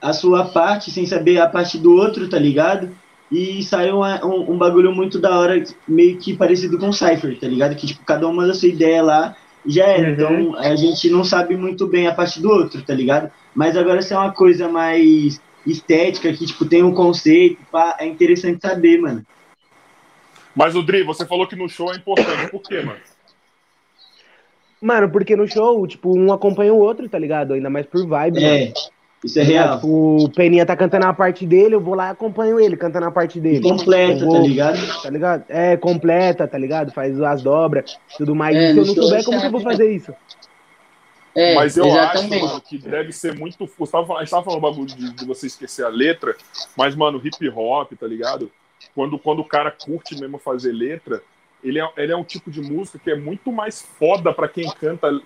a 0.00 0.12
sua 0.12 0.44
parte 0.46 0.90
sem 0.90 1.04
saber 1.04 1.38
a 1.40 1.48
parte 1.48 1.76
do 1.76 1.94
outro, 1.94 2.28
tá 2.28 2.38
ligado? 2.38 2.90
E 3.30 3.62
sai 3.62 3.90
uma- 3.90 4.24
um, 4.24 4.52
um 4.52 4.58
bagulho 4.58 4.92
muito 4.94 5.18
da 5.18 5.38
hora, 5.38 5.62
meio 5.86 6.16
que 6.18 6.36
parecido 6.36 6.78
com 6.78 6.92
Cypher, 6.92 7.38
tá 7.38 7.46
ligado? 7.46 7.74
Que 7.76 7.86
tipo, 7.86 8.04
cada 8.04 8.26
uma 8.26 8.46
da 8.46 8.54
sua 8.54 8.68
ideia 8.68 9.02
lá 9.02 9.36
e 9.64 9.72
já 9.72 9.86
era. 9.86 10.08
Uhum. 10.08 10.12
Então 10.12 10.56
a 10.58 10.74
gente 10.76 11.08
não 11.10 11.22
sabe 11.24 11.56
muito 11.56 11.86
bem 11.86 12.06
a 12.06 12.14
parte 12.14 12.40
do 12.40 12.50
outro, 12.50 12.82
tá 12.82 12.94
ligado? 12.94 13.30
Mas 13.54 13.76
agora 13.76 14.00
se 14.02 14.12
é 14.12 14.16
uma 14.18 14.32
coisa 14.32 14.68
mais 14.68 15.40
estética, 15.66 16.32
que 16.32 16.46
tipo, 16.46 16.64
tem 16.64 16.82
um 16.82 16.94
conceito, 16.94 17.58
pá, 17.70 17.96
é 17.98 18.06
interessante 18.06 18.60
saber, 18.62 19.00
mano. 19.00 19.24
Mas 20.54 20.74
o 20.74 20.82
Dri, 20.82 21.02
você 21.02 21.24
falou 21.26 21.46
que 21.46 21.56
no 21.56 21.68
show 21.68 21.92
é 21.92 21.96
importante. 21.96 22.50
Por 22.50 22.62
quê, 22.62 22.80
mano? 22.80 22.98
Mano, 24.80 25.10
porque 25.10 25.36
no 25.36 25.46
show, 25.46 25.86
tipo, 25.86 26.16
um 26.16 26.32
acompanha 26.32 26.72
o 26.72 26.78
outro, 26.78 27.08
tá 27.08 27.18
ligado? 27.18 27.52
Ainda 27.52 27.68
mais 27.68 27.86
por 27.86 28.06
vibe, 28.06 28.40
mano. 28.40 28.54
É, 28.54 28.72
isso 29.22 29.38
é 29.38 29.42
Tá 29.42 29.48
real. 29.48 29.74
Tipo, 29.76 30.24
o 30.24 30.30
Peninha 30.30 30.64
tá 30.64 30.74
cantando 30.74 31.04
a 31.06 31.12
parte 31.12 31.46
dele, 31.46 31.74
eu 31.74 31.80
vou 31.80 31.94
lá 31.94 32.08
e 32.08 32.10
acompanho 32.12 32.58
ele 32.58 32.76
cantando 32.76 33.06
a 33.06 33.10
parte 33.10 33.38
dele. 33.38 33.60
Completa, 33.60 34.24
vou- 34.24 34.32
tá 34.32 34.38
ligado? 34.40 35.02
Tá 35.02 35.10
ligado? 35.10 35.44
É, 35.50 35.76
completa, 35.76 36.48
tá 36.48 36.56
ligado? 36.56 36.92
Faz 36.92 37.20
as 37.20 37.42
dobras, 37.42 37.98
tudo 38.16 38.34
mais. 38.34 38.56
É, 38.56 38.72
se 38.72 38.78
eu 38.78 38.86
não 38.86 38.94
souber, 38.94 39.22
como 39.24 39.38
que 39.38 39.46
eu 39.46 39.50
vou 39.50 39.60
fazer 39.60 39.90
isso? 39.92 40.14
É, 41.34 41.54
Mas 41.54 41.76
eu 41.76 41.84
acho, 41.84 41.94
exatamente. 41.96 42.44
mano, 42.44 42.60
que 42.60 42.78
deve 42.78 43.12
ser 43.12 43.38
muito. 43.38 43.68
Tava, 43.90 44.16
a 44.16 44.20
gente 44.20 44.30
tava 44.30 44.44
falando 44.44 44.58
o 44.58 44.62
bagulho 44.62 44.86
de, 44.86 45.12
de 45.12 45.24
você 45.24 45.46
esquecer 45.46 45.84
a 45.84 45.88
letra, 45.88 46.36
mas, 46.76 46.94
mano, 46.94 47.20
hip 47.24 47.48
hop, 47.50 47.92
tá 47.92 48.06
ligado? 48.06 48.50
Quando, 48.94 49.18
quando 49.18 49.40
o 49.40 49.44
cara 49.44 49.70
curte 49.70 50.18
mesmo 50.18 50.38
fazer 50.38 50.72
letra, 50.72 51.22
ele 51.62 51.80
é, 51.80 51.88
ele 51.96 52.12
é 52.12 52.16
um 52.16 52.24
tipo 52.24 52.50
de 52.50 52.60
música 52.60 52.98
que 52.98 53.10
é 53.10 53.16
muito 53.16 53.52
mais 53.52 53.82
foda 53.82 54.32
pra 54.32 54.48
quem 54.48 54.68
canta 54.72 55.20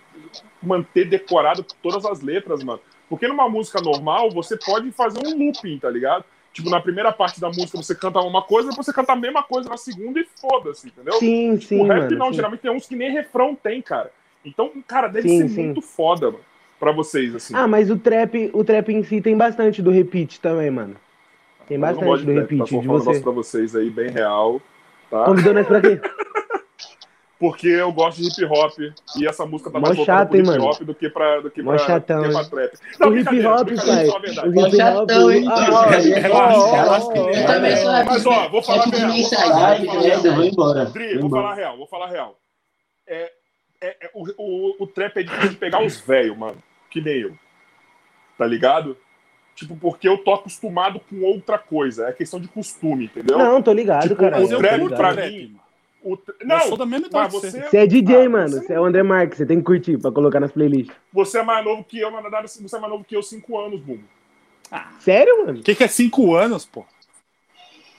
manter 0.63 1.07
decorado 1.07 1.65
todas 1.83 2.05
as 2.05 2.21
letras, 2.21 2.63
mano. 2.63 2.81
Porque 3.09 3.29
numa 3.29 3.49
música 3.49 3.81
normal, 3.81 4.31
você 4.31 4.57
pode 4.57 4.91
fazer 4.93 5.21
um 5.27 5.39
looping, 5.39 5.79
tá 5.79 5.89
ligado? 5.89 6.25
Tipo, 6.53 6.71
na 6.71 6.81
primeira 6.81 7.13
parte 7.13 7.41
da 7.41 7.49
música 7.49 7.77
você 7.77 7.95
canta 7.95 8.21
uma 8.21 8.43
coisa, 8.43 8.69
depois 8.69 8.87
você 8.87 8.93
canta 8.93 9.13
a 9.13 9.17
mesma 9.17 9.43
coisa 9.43 9.69
na 9.69 9.77
segunda 9.77 10.21
e 10.21 10.27
foda-se, 10.41 10.87
entendeu? 10.87 11.15
Sim, 11.15 11.61
sim, 11.61 11.81
o 11.81 11.85
rap 11.85 12.05
mano. 12.05 12.17
não, 12.17 12.29
sim. 12.29 12.35
geralmente 12.35 12.61
tem 12.61 12.71
uns 12.71 12.87
que 12.87 12.95
nem 12.95 13.11
refrão 13.11 13.57
tem, 13.57 13.83
cara. 13.83 14.11
Então, 14.45 14.71
cara, 14.87 15.09
deve 15.09 15.29
Sim, 15.29 15.39
ser 15.41 15.49
sim. 15.49 15.65
muito 15.66 15.81
foda, 15.81 16.27
mano, 16.31 16.45
pra 16.79 16.93
vocês, 16.93 17.35
assim. 17.35 17.55
Ah, 17.57 17.66
mas 17.66 17.91
o 17.91 17.97
trap, 17.97 18.51
o 18.53 18.62
trap 18.65 18.91
em 18.93 19.03
si 19.03 19.21
tem 19.21 19.37
bastante 19.37 19.81
do 19.81 19.91
repeat 19.91 20.41
também, 20.41 20.71
mano. 20.71 20.97
Tem 21.66 21.79
não 21.79 21.89
bastante 21.89 22.25
do 22.25 22.33
de 22.33 22.33
rap, 22.33 22.35
tá? 22.35 22.41
repeat 22.43 22.59
Só 22.69 22.81
de 22.81 22.89
um 22.89 22.93
você. 22.93 22.99
negócio 23.07 23.23
pra 23.23 23.33
vocês 23.33 23.77
aí, 23.77 23.91
bem 23.91 24.11
real, 24.11 24.61
tá? 25.11 25.25
Convidou 25.25 25.55
nós 25.55 25.66
pra 25.66 25.81
quê? 25.81 26.01
Porque 27.37 27.66
eu 27.69 27.93
gosto 27.93 28.23
de 28.23 28.29
hip 28.29 28.45
hop 28.45 28.73
e 29.19 29.27
essa 29.27 29.45
música 29.45 29.71
tá 29.71 29.79
Mó 29.79 29.87
mais 29.87 29.97
voltada 29.97 30.27
pro 30.27 30.39
hip 30.39 30.47
mano? 30.47 30.65
hop 30.65 30.81
do 30.83 30.95
que 30.95 31.11
pra, 31.11 31.41
do 31.41 31.51
que 31.51 31.62
pra, 31.62 31.79
chatão, 31.79 32.23
do 32.23 32.29
que 32.29 32.35
pra 32.35 32.45
trap. 32.45 32.75
O 33.01 33.16
hip 33.19 33.47
hop, 33.47 33.69
pai. 33.85 34.09
O 34.47 34.53
hip 34.66 34.83
hop. 34.83 35.11
Ah, 37.47 38.05
Mas, 38.07 38.25
ó, 38.27 38.49
vou 38.49 38.62
falar 38.62 38.85
real, 38.85 39.11
vou 39.11 39.33
falar 39.33 39.57
real, 39.66 40.55
vou. 40.55 40.75
Dri, 40.93 41.29
falar 41.29 41.55
real, 41.55 41.77
vou 41.77 41.87
falar 41.87 42.07
real. 42.07 42.39
É, 43.07 43.31
é- 43.86 43.97
é- 44.06 44.11
o, 44.15 44.24
o, 44.39 44.77
o 44.81 44.86
trap 44.86 45.16
é 45.19 45.23
difícil 45.23 45.51
de 45.51 45.56
pegar 45.56 45.82
os 45.85 45.98
velhos, 46.01 46.36
mano. 46.36 46.56
Que 46.90 47.01
nem 47.01 47.20
eu. 47.20 47.36
Tá 48.39 48.47
ligado? 48.47 48.97
Tipo, 49.55 49.77
porque 49.77 50.09
eu 50.09 50.19
tô 50.19 50.35
acostumado 50.35 51.01
com 51.01 51.23
outra 51.23 51.59
coisa. 51.59 52.09
É 52.09 52.12
questão 52.12 52.40
de 52.40 52.48
costume, 52.48 53.05
entendeu? 53.05 53.39
Não, 53.39 53.62
tô 53.62 53.73
ligado, 53.73 54.02
Tipo, 54.09 54.16
cara. 54.16 54.40
O 54.43 54.59
trap 54.59 54.89
pra 54.90 55.15
mim- 55.15 55.47
mano. 55.48 55.65
O 56.02 56.16
tr- 56.19 56.32
Eu 56.39 56.47
Não, 56.47 56.61
sou 56.61 56.77
da 56.77 56.85
mesma 56.85 57.06
idade 57.06 57.32
você, 57.32 57.51
Você 57.62 57.77
é 57.78 57.86
DJ, 57.86 58.27
Ah, 58.27 58.28
mano. 58.28 58.48
você- 58.51 58.66
Você 58.66 58.73
é 58.74 58.81
o 58.81 58.85
André 58.85 59.02
Marques. 59.02 59.39
Você 59.39 59.47
tem 59.47 59.56
que 59.59 59.65
curtir 59.65 59.97
pra 59.97 60.11
colocar 60.12 60.39
nas 60.39 60.52
playlists. 60.52 60.94
você 61.12 61.39
é 61.39 61.43
mais 61.43 61.65
novo 61.65 61.82
que 61.82 61.98
eu, 61.98 62.11
na 62.11 62.20
verdade, 62.20 62.51
você 62.51 62.77
é 62.77 62.78
mais 62.81 62.93
novo 62.93 63.05
que 63.05 63.16
eu, 63.16 63.23
cinco 63.23 63.59
anos, 63.59 63.81
Bumbo. 63.81 64.05
Sério, 65.01 65.47
mano? 65.47 65.61
O 65.61 65.62
que, 65.62 65.74
que 65.74 65.85
é 65.85 65.89
cinco 65.89 66.35
anos, 66.35 66.66
pô? 66.66 66.85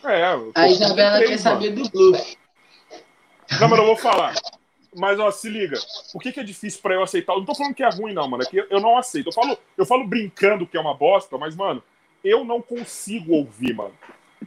É, 0.03 0.33
eu 0.33 0.51
tô 0.53 0.59
A 0.61 0.67
Isabela 0.67 1.17
quer 1.23 1.37
saber 1.39 1.71
do 1.71 1.89
blues. 1.89 2.37
Não, 3.59 3.67
mas 3.69 3.79
eu 3.79 3.85
vou 3.85 3.95
falar. 3.97 4.35
Mas, 4.95 5.19
ó, 5.19 5.29
se 5.31 5.49
liga. 5.49 5.77
Por 6.11 6.21
que, 6.21 6.31
que 6.31 6.39
é 6.39 6.43
difícil 6.43 6.81
pra 6.81 6.93
eu 6.93 7.03
aceitar? 7.03 7.33
Eu 7.33 7.39
não 7.39 7.45
tô 7.45 7.53
falando 7.55 7.75
que 7.75 7.83
é 7.83 7.89
ruim, 7.89 8.13
não, 8.13 8.27
mano. 8.29 8.43
É 8.43 8.45
que 8.45 8.57
eu 8.57 8.79
não 8.79 8.97
aceito. 8.97 9.27
Eu 9.27 9.33
falo, 9.33 9.57
eu 9.77 9.85
falo 9.85 10.07
brincando 10.07 10.65
que 10.65 10.77
é 10.77 10.79
uma 10.79 10.93
bosta, 10.93 11.37
mas, 11.37 11.55
mano, 11.55 11.83
eu 12.23 12.43
não 12.43 12.61
consigo 12.61 13.33
ouvir, 13.33 13.73
mano. 13.73 13.93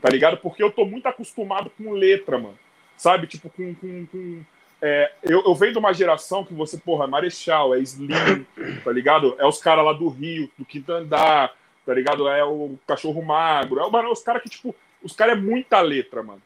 Tá 0.00 0.08
ligado? 0.10 0.38
Porque 0.38 0.62
eu 0.62 0.70
tô 0.70 0.84
muito 0.84 1.06
acostumado 1.06 1.70
com 1.70 1.90
letra, 1.92 2.38
mano. 2.38 2.58
Sabe? 2.96 3.26
Tipo, 3.26 3.50
com. 3.50 3.74
com, 3.74 4.06
com- 4.06 4.42
é, 4.80 5.12
eu, 5.24 5.42
eu 5.44 5.54
venho 5.56 5.72
de 5.72 5.78
uma 5.78 5.92
geração 5.92 6.44
que 6.44 6.54
você, 6.54 6.78
porra, 6.78 7.04
é 7.04 7.08
Marechal, 7.08 7.74
é 7.74 7.80
Slim, 7.80 8.46
tá 8.84 8.92
ligado? 8.92 9.34
É 9.38 9.44
os 9.44 9.58
caras 9.60 9.84
lá 9.84 9.92
do 9.92 10.08
Rio, 10.08 10.48
do 10.56 10.64
Quinto 10.64 10.92
Andar, 10.92 11.52
tá 11.84 11.92
ligado? 11.92 12.28
É 12.28 12.44
o 12.44 12.78
Cachorro 12.86 13.20
Magro. 13.22 13.80
É, 13.80 13.90
mano, 13.90 14.08
é 14.08 14.12
os 14.12 14.22
caras 14.22 14.40
que, 14.40 14.48
tipo, 14.48 14.74
os 15.02 15.12
caras 15.14 15.36
é 15.36 15.40
muita 15.40 15.80
letra, 15.80 16.22
mano 16.22 16.40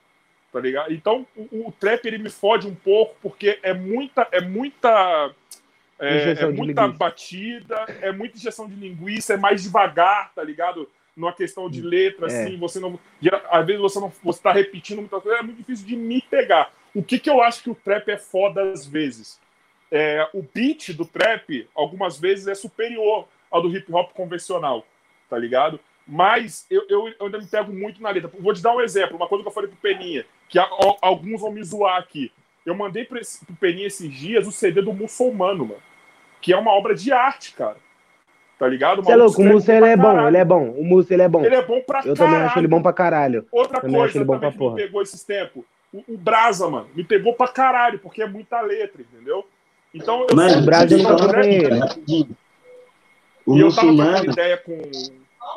tá 0.53 0.61
ligado? 0.61 0.93
Então 0.93 1.27
o, 1.37 1.69
o 1.69 1.73
trap 1.73 2.05
ele 2.07 2.19
me 2.19 2.29
fode 2.31 2.67
um 2.69 2.75
pouco 2.75 3.17
porque 3.23 3.59
é 3.63 3.73
muita 3.73 4.29
é 4.31 4.41
muita 4.41 5.33
é, 5.99 6.33
é 6.33 6.47
muita 6.47 6.83
linguiça. 6.83 6.99
batida, 6.99 7.85
é 8.01 8.11
muita 8.13 8.37
injeção 8.37 8.69
de 8.69 8.75
linguiça, 8.75 9.35
é 9.35 9.37
mais 9.37 9.63
devagar, 9.63 10.33
tá 10.35 10.43
ligado? 10.43 10.89
Numa 11.17 11.33
questão 11.33 11.69
de 11.71 11.81
letra, 11.81 12.27
É. 12.31 12.43
assim, 12.45 12.57
você 12.57 12.81
não. 12.81 12.99
gera- 13.21 13.45
Às 13.51 13.67
vezes 13.67 13.81
você 13.81 14.01
não 14.01 14.13
você 14.23 14.43
tá 14.43 14.53
repetindo 14.53 14.99
muita 14.99 15.21
coisa, 15.21 15.39
é 15.39 15.43
muito 15.43 15.59
difícil 15.59 15.87
de 15.87 15.95
me 15.97 16.21
pegar. 16.23 16.73
O 16.95 17.03
que, 17.03 17.19
que 17.19 17.31
eu 17.31 17.41
acho 17.43 17.63
que 17.63 17.71
o 17.71 17.75
trap 17.75 18.09
é 18.11 18.17
foda 18.19 18.73
às 18.73 18.87
vezes? 18.87 19.41
É, 19.91 20.27
o 20.33 20.43
beat 20.43 20.93
do 20.95 21.05
trap, 21.05 21.69
algumas 21.75 22.19
vezes, 22.19 22.49
é 22.49 22.55
superior 22.55 23.29
ao 23.51 23.61
do 23.63 23.75
hip 23.77 23.93
hop 23.93 24.13
convencional, 24.15 24.87
tá 25.29 25.39
ligado? 25.39 25.79
Mas 26.09 26.67
eu, 26.71 26.85
eu, 26.89 27.09
eu 27.09 27.27
ainda 27.27 27.39
me 27.39 27.47
pego 27.47 27.73
muito 27.73 28.03
na 28.03 28.11
letra. 28.11 28.31
Vou 28.41 28.53
te 28.55 28.63
dar 28.63 28.75
um 28.75 28.81
exemplo, 28.81 29.17
uma 29.17 29.29
coisa 29.29 29.43
que 29.45 29.49
eu 29.49 29.53
falei 29.53 29.69
pro 29.69 29.79
Peninha, 29.79 30.25
que 30.53 30.59
a- 30.59 30.65
a- 30.65 30.97
alguns 31.01 31.41
vão 31.41 31.51
me 31.51 31.65
zoar 31.65 31.97
aqui. 31.99 32.31
Eu 32.65 32.75
mandei 32.75 33.05
pro, 33.07 33.19
esse- 33.19 33.43
pro 33.45 33.55
Peninha 33.57 33.87
esses 33.87 34.13
dias 34.13 34.47
o 34.47 34.53
CD 34.53 34.83
do 34.83 34.93
Muçulmano, 34.93 35.65
mano. 35.67 35.81
Que 36.43 36.53
é 36.53 36.57
uma 36.59 36.73
obra 36.73 36.95
de 36.95 37.11
arte, 37.11 37.55
cara. 37.55 37.77
Tá 38.59 38.69
ligado? 38.69 39.03
Você 39.03 39.13
é 39.13 39.17
louco, 39.17 39.41
o 39.41 39.45
Musso 39.45 39.73
ele 39.73 39.87
é 39.87 39.97
bom, 39.97 40.29
ele 40.29 40.37
é 40.37 40.45
bom. 40.45 40.71
O 40.71 40.85
Musso 40.85 41.13
ele 41.13 41.23
é 41.23 41.29
bom. 41.29 41.43
Ele 41.45 41.55
é 41.57 41.63
bom 41.65 41.81
pra 41.81 42.01
Eu 42.01 42.15
caralho. 42.15 42.17
também 42.17 42.41
acho 42.43 42.59
ele 42.61 42.69
bom 42.69 42.83
pra 42.83 42.93
caralho. 42.93 43.47
Outra 43.51 43.81
Também 43.81 43.97
acho 43.97 44.03
coisa 44.05 44.19
ele 44.19 44.25
bom 44.25 44.35
também 44.35 44.51
pra 44.51 44.59
que 44.59 44.63
me 44.65 44.71
porra. 44.71 44.77
pegou 44.77 45.03
esses 45.03 45.25
tempos. 45.25 45.65
O, 45.93 46.05
o 46.15 46.17
Brasa, 46.19 46.69
mano, 46.69 46.89
me 46.95 47.03
pegou 47.03 47.35
pra 47.35 47.49
caralho, 47.49 47.99
porque 47.99 48.23
é 48.23 48.27
muita 48.29 48.61
letra, 48.61 49.03
entendeu? 49.03 49.45
Então 49.93 50.27
eu 50.29 50.37
Mano, 50.37 50.59
o 50.61 50.65
Brasa 50.65 50.95
acompanhei 50.97 51.61
trap, 51.69 51.93
ele. 52.07 52.29
O 53.45 53.57
E 53.57 53.61
eu 53.61 53.75
tava 53.75 53.87
muçulmano, 53.89 54.25
ideia 54.31 54.57
com. 54.59 54.81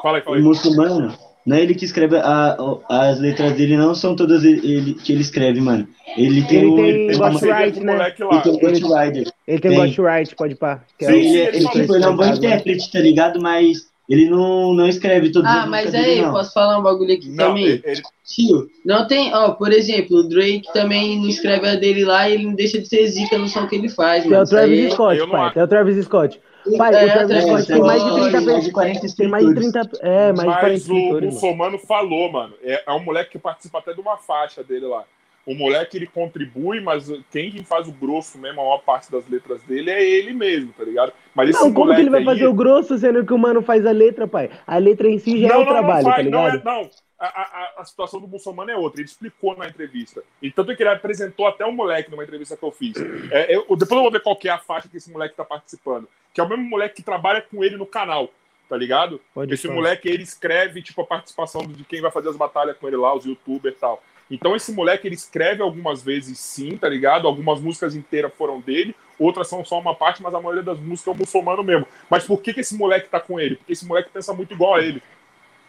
Fala 0.01 0.17
aí, 0.17 0.23
fala 0.23 0.35
o 0.35 0.39
aí. 0.39 0.43
muçulmano, 0.43 1.17
Não 1.45 1.55
é 1.57 1.61
ele 1.61 1.75
que 1.75 1.85
escreve, 1.85 2.17
a, 2.17 2.57
a- 2.89 3.09
as 3.09 3.19
letras 3.19 3.53
dele 3.53 3.77
não 3.77 3.93
são 3.93 4.15
todas 4.15 4.43
ele, 4.43 4.95
que 4.95 5.11
ele 5.13 5.21
escreve, 5.21 5.61
mano. 5.61 5.87
Ele 6.17 6.41
tem 6.43 6.57
Ele 6.57 6.67
um. 6.67 6.75
tem 6.75 6.85
ele 6.85 6.97
tem 6.97 7.05
né? 7.05 7.11
ele 7.11 8.41
tem 8.41 8.51
um 8.51 8.59
ghostwriter. 8.59 9.33
Ele 9.47 9.59
tem 9.59 9.71
Tem. 9.71 9.75
ghostwrite, 9.79 10.35
pode 10.35 10.55
pá. 10.55 10.83
é 11.01 11.05
Sim, 11.05 11.11
o- 11.11 11.15
Ele, 11.15 11.29
sim, 11.29 11.37
ele, 11.37 11.57
ele 11.57 11.67
tipo, 11.67 11.95
ele 11.95 12.03
é 12.03 12.07
um 12.09 12.15
bom 12.15 12.25
intérprete, 12.25 12.91
tá 12.91 12.99
ligado? 12.99 13.39
Mas 13.39 13.77
ele 14.09 14.27
não, 14.29 14.73
não 14.73 14.87
escreve 14.87 15.31
todas 15.31 15.51
Ah, 15.51 15.63
as 15.63 15.69
mas 15.69 15.93
aí, 15.93 16.03
dele, 16.15 16.23
posso 16.31 16.51
falar 16.53 16.79
um 16.79 16.83
bagulho 16.83 17.13
aqui 17.13 17.29
Não, 17.29 17.47
também? 17.49 17.65
ele, 17.65 17.81
ele- 17.85 18.01
Tio, 18.25 18.67
não 18.83 19.07
tem, 19.07 19.31
ó, 19.35 19.51
por 19.51 19.71
exemplo, 19.71 20.17
o 20.17 20.27
Drake 20.27 20.63
também 20.73 21.19
não 21.19 21.27
escreve 21.29 21.67
a 21.67 21.75
dele 21.75 22.03
lá 22.05 22.27
e 22.27 22.33
ele 22.33 22.45
não 22.45 22.55
deixa 22.55 22.79
de 22.81 22.87
ser 22.87 23.05
zica 23.07 23.37
no 23.37 23.47
som 23.47 23.67
que 23.67 23.75
ele 23.75 23.87
faz, 23.89 24.23
Tem 24.23 24.31
mano. 24.31 24.41
o 24.41 24.45
Isso 24.45 24.55
aí 24.57 24.65
Travis 24.67 24.85
é- 24.85 24.89
Scott, 24.89 25.27
pai. 25.31 25.53
Tem 25.53 25.63
o 25.63 25.67
Travis 25.67 26.05
Scott. 26.05 26.41
Pai, 26.77 26.95
É, 26.95 27.25
o 27.25 27.41
Scott 27.41 27.67
tem 27.67 27.79
mais 27.81 28.03
de 28.03 28.09
Scott, 28.09 28.31
30 28.31 28.41
mais 28.41 28.63
de 28.63 28.71
40 28.71 28.93
pessoas. 28.93 29.13
Tem 29.15 29.27
mais 29.27 29.45
de 29.45 29.53
30. 29.53 29.79
É, 30.01 30.33
mais 30.33 30.39
de 30.39 30.45
40 30.45 30.71
mas 30.71 30.89
o 30.89 31.21
muçulmano 31.21 31.79
falou, 31.79 32.31
mano. 32.31 32.53
É, 32.63 32.83
é 32.87 32.91
um 32.91 33.03
moleque 33.03 33.31
que 33.31 33.39
participa 33.39 33.79
até 33.79 33.93
de 33.93 34.01
uma 34.01 34.17
faixa 34.17 34.63
dele 34.63 34.85
lá. 34.87 35.03
O 35.45 35.53
moleque 35.53 35.97
ele 35.97 36.07
contribui, 36.07 36.81
mas 36.81 37.07
quem 37.31 37.63
faz 37.63 37.87
o 37.87 37.91
grosso 37.91 38.37
mesmo, 38.39 38.61
a 38.61 38.63
maior 38.63 38.79
parte 38.79 39.11
das 39.11 39.29
letras 39.29 39.61
dele 39.61 39.91
é 39.91 40.03
ele 40.03 40.33
mesmo, 40.33 40.73
tá 40.73 40.83
ligado? 40.83 41.13
Mas 41.35 41.49
esse 41.49 41.59
Não, 41.61 41.73
como 41.73 41.93
que 41.93 41.99
ele 41.99 42.09
vai 42.09 42.21
moleque 42.21 42.25
fazer 42.25 42.45
aí- 42.45 42.47
o 42.47 42.53
grosso 42.53 42.97
sendo 42.97 43.25
que 43.25 43.33
o 43.33 43.37
mano 43.37 43.61
faz 43.61 43.85
a 43.85 43.91
letra, 43.91 44.25
pai? 44.27 44.49
A 44.65 44.77
letra 44.77 45.07
em 45.09 45.19
si 45.19 45.41
já 45.41 45.47
é 45.47 45.49
não, 45.49 45.57
o 45.61 45.65
não, 45.65 45.71
trabalho, 45.71 46.03
não 46.03 46.09
tá 46.09 46.15
faz, 46.15 46.31
não, 46.31 46.47
é, 46.47 46.51
ligado? 46.51 46.63
não. 46.65 46.89
A, 47.17 47.25
a, 47.27 47.73
a 47.81 47.85
situação 47.85 48.19
do 48.19 48.27
muçulmano 48.27 48.71
é 48.71 48.75
outra. 48.77 48.99
Ele 49.01 49.07
explicou 49.09 49.55
na 49.57 49.67
entrevista. 49.67 50.21
E 50.41 50.49
tanto 50.51 50.71
é 50.71 50.75
que 50.75 50.83
ele 50.83 50.89
apresentou 50.89 51.47
até 51.47 51.65
um 51.65 51.71
moleque 51.71 52.09
numa 52.11 52.23
entrevista 52.23 52.55
que 52.57 52.63
eu 52.63 52.71
fiz. 52.71 52.95
É, 53.31 53.55
eu- 53.55 53.61
depois 53.75 53.91
eu 53.91 54.01
vou 54.01 54.11
ver 54.11 54.21
qual 54.21 54.35
que 54.35 54.47
é 54.47 54.51
a 54.51 54.57
faixa 54.57 54.87
que 54.87 54.97
esse 54.97 55.11
moleque 55.11 55.35
tá 55.35 55.43
participando. 55.45 56.07
Que 56.33 56.39
é 56.41 56.43
o 56.43 56.49
mesmo 56.49 56.63
moleque 56.65 56.95
que 56.95 57.03
trabalha 57.03 57.41
com 57.41 57.63
ele 57.63 57.77
no 57.77 57.85
canal, 57.85 58.29
tá 58.69 58.75
ligado? 58.77 59.19
Pode 59.33 59.53
Esse 59.53 59.63
falar. 59.63 59.75
moleque, 59.75 60.07
ele 60.09 60.23
escreve, 60.23 60.81
tipo, 60.81 61.01
a 61.01 61.05
participação 61.05 61.61
de 61.65 61.83
quem 61.85 62.01
vai 62.01 62.11
fazer 62.11 62.29
as 62.29 62.35
batalhas 62.37 62.77
com 62.77 62.87
ele 62.87 62.97
lá, 62.97 63.15
os 63.15 63.25
youtubers 63.25 63.75
e 63.75 63.79
tal. 63.79 64.03
Então 64.29 64.55
esse 64.55 64.71
moleque, 64.71 65.07
ele 65.07 65.15
escreve 65.15 65.61
algumas 65.61 66.01
vezes 66.01 66.39
sim, 66.39 66.77
tá 66.77 66.89
ligado? 66.89 67.27
Algumas 67.27 67.59
músicas 67.59 67.95
inteiras 67.95 68.33
foram 68.35 68.59
dele, 68.59 68.95
outras 69.19 69.47
são 69.47 69.63
só 69.63 69.79
uma 69.79 69.93
parte, 69.93 70.21
mas 70.21 70.33
a 70.33 70.41
maioria 70.41 70.63
das 70.63 70.79
músicas 70.79 71.13
é 71.13 71.15
o 71.15 71.19
muçulmano 71.19 71.63
mesmo. 71.63 71.87
Mas 72.09 72.25
por 72.25 72.41
que, 72.41 72.53
que 72.53 72.61
esse 72.61 72.75
moleque 72.75 73.09
tá 73.09 73.19
com 73.19 73.39
ele? 73.39 73.55
Porque 73.57 73.73
esse 73.73 73.85
moleque 73.85 74.09
pensa 74.11 74.33
muito 74.33 74.53
igual 74.53 74.75
a 74.75 74.81
ele. 74.81 75.01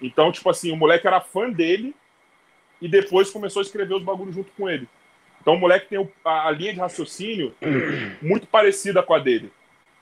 Então, 0.01 0.33
tipo 0.33 0.49
assim, 0.49 0.73
o 0.73 0.77
moleque 0.77 1.07
era 1.07 1.21
fã 1.21 1.51
dele 1.51 1.95
e 2.81 2.89
depois 2.89 3.31
começou 3.31 3.61
a 3.61 3.65
escrever 3.65 3.95
os 3.95 4.03
bagulhos 4.03 4.35
junto 4.35 4.51
com 4.53 4.69
ele. 4.69 4.89
Então 5.41 5.55
o 5.55 5.59
moleque 5.59 5.89
tem 5.89 6.11
a, 6.25 6.51
linha 6.51 6.73
de 6.73 6.81
raciocínio 6.81 7.55
muito 8.21 8.47
parecida 8.47 9.03
com 9.03 9.15
a 9.15 9.19
dele, 9.19 9.53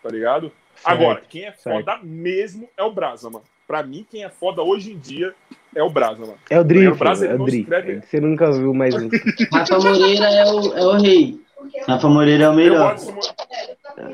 tá 0.03 0.09
ligado? 0.09 0.51
Agora, 0.83 1.21
quem 1.21 1.45
é 1.45 1.53
foda 1.53 1.99
mesmo 2.03 2.69
é 2.77 2.83
o 2.83 2.93
Brasa, 2.93 3.29
mano. 3.31 3.45
Pra 3.67 3.83
mim, 3.83 4.07
quem 4.11 4.25
é 4.25 4.29
foda 4.29 4.63
hoje 4.63 4.93
em 4.93 4.99
dia 4.99 5.35
é 5.75 5.83
o 5.83 5.89
Brasa, 5.91 6.21
mano. 6.21 6.39
É 6.51 6.61
o 6.61 6.65
Dri, 6.65 6.87
O 6.87 6.95
Brasa, 6.95 7.27
é 7.27 7.33
ele 7.33 7.43
o 7.43 7.47
Dri. 7.47 7.61
escreve- 7.61 7.93
É 7.93 8.01
Você 8.01 8.21
nunca 8.21 8.53
viu 8.53 8.75
mais 8.75 8.95
um. 8.95 9.09
Rafa 9.53 9.79
Moreira 9.79 10.25
é 10.27 10.45
o, 10.53 10.77
é 10.77 10.85
o 10.87 10.93
rei. 11.01 11.41
Rafa 11.89 12.09
Moreira 12.09 12.45
é 12.45 12.49
o 12.49 12.53
Eu 12.53 12.57
melhor. 12.57 12.97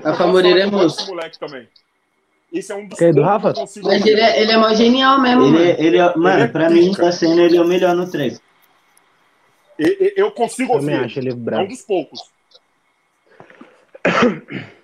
Rafa 0.04 0.26
Moreira 0.28 0.60
é 0.60 0.64
eu 0.66 0.70
moço. 0.70 1.06
moleque 1.08 1.38
também. 1.38 1.68
Esse 2.52 2.72
é 2.72 2.76
um 2.76 2.86
dos 2.86 2.98
Quem, 2.98 3.12
do 3.12 3.22
Rafa? 3.22 3.48
eu 3.56 3.82
Mas 3.84 4.06
ele 4.06 4.20
é, 4.20 4.40
ele 4.42 4.52
é 4.52 4.56
mó 4.56 4.72
genial 4.74 5.20
mesmo, 5.20 5.42
Ele, 5.44 5.52
mano. 5.52 5.64
é- 5.64 5.76
ele 5.80 5.98
é, 5.98 6.16
mano, 6.16 6.42
é 6.44 6.48
pra 6.48 6.70
mim, 6.70 6.92
tá 6.92 7.10
sendo 7.12 7.40
ele 7.40 7.56
é 7.56 7.60
o 7.62 7.66
melhor 7.66 7.94
no 7.94 8.10
trap. 8.10 8.38
E- 9.78 9.82
e- 9.84 10.14
Eu 10.16 10.30
consigo 10.32 10.74
Também 10.78 10.94
ouvir. 10.96 11.06
acho 11.06 11.18
ele 11.18 11.30
É 11.30 11.34
um 11.34 11.36
bravo. 11.38 11.68
dos 11.68 11.82
poucos. 11.82 12.20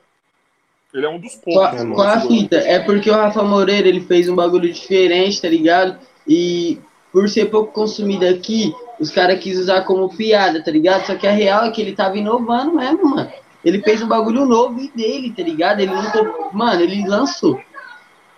Ele 0.97 1.07
é 1.07 1.09
um 1.09 1.19
dos 1.19 1.35
poucos. 1.35 1.71
Qual, 1.83 1.95
qual 1.95 2.09
a 2.09 2.21
fita? 2.21 2.57
É 2.57 2.79
porque 2.79 3.11
o 3.11 3.15
Rafa 3.15 3.43
Moreira 3.43 3.87
ele 3.87 4.01
fez 4.01 4.29
um 4.29 4.35
bagulho 4.35 4.73
diferente, 4.73 5.43
tá 5.43 5.49
ligado? 5.49 5.99
E 6.27 6.79
por 7.13 7.29
ser 7.29 7.47
pouco 7.47 7.73
consumido 7.73 8.27
aqui, 8.27 8.75
os 8.99 9.11
caras 9.11 9.39
quis 9.39 9.59
usar 9.59 9.83
como 9.83 10.09
piada, 10.17 10.63
tá 10.63 10.71
ligado? 10.71 11.07
Só 11.07 11.15
que 11.15 11.27
a 11.27 11.31
real 11.33 11.65
é 11.67 11.71
que 11.71 11.81
ele 11.83 11.95
tava 11.95 12.17
inovando 12.17 12.75
mesmo, 12.75 13.11
mano. 13.11 13.31
Ele 13.65 13.83
fez 13.83 14.01
um 14.01 14.09
bagulho 14.09 14.47
novo 14.47 14.81
e 14.81 14.89
dele, 14.89 15.33
tá 15.37 15.43
ligado? 15.43 15.81
Ele 15.81 15.93
não. 15.93 16.11
co- 16.11 16.51
Mano, 16.53 16.81
ele 16.81 17.07
lançou. 17.07 17.57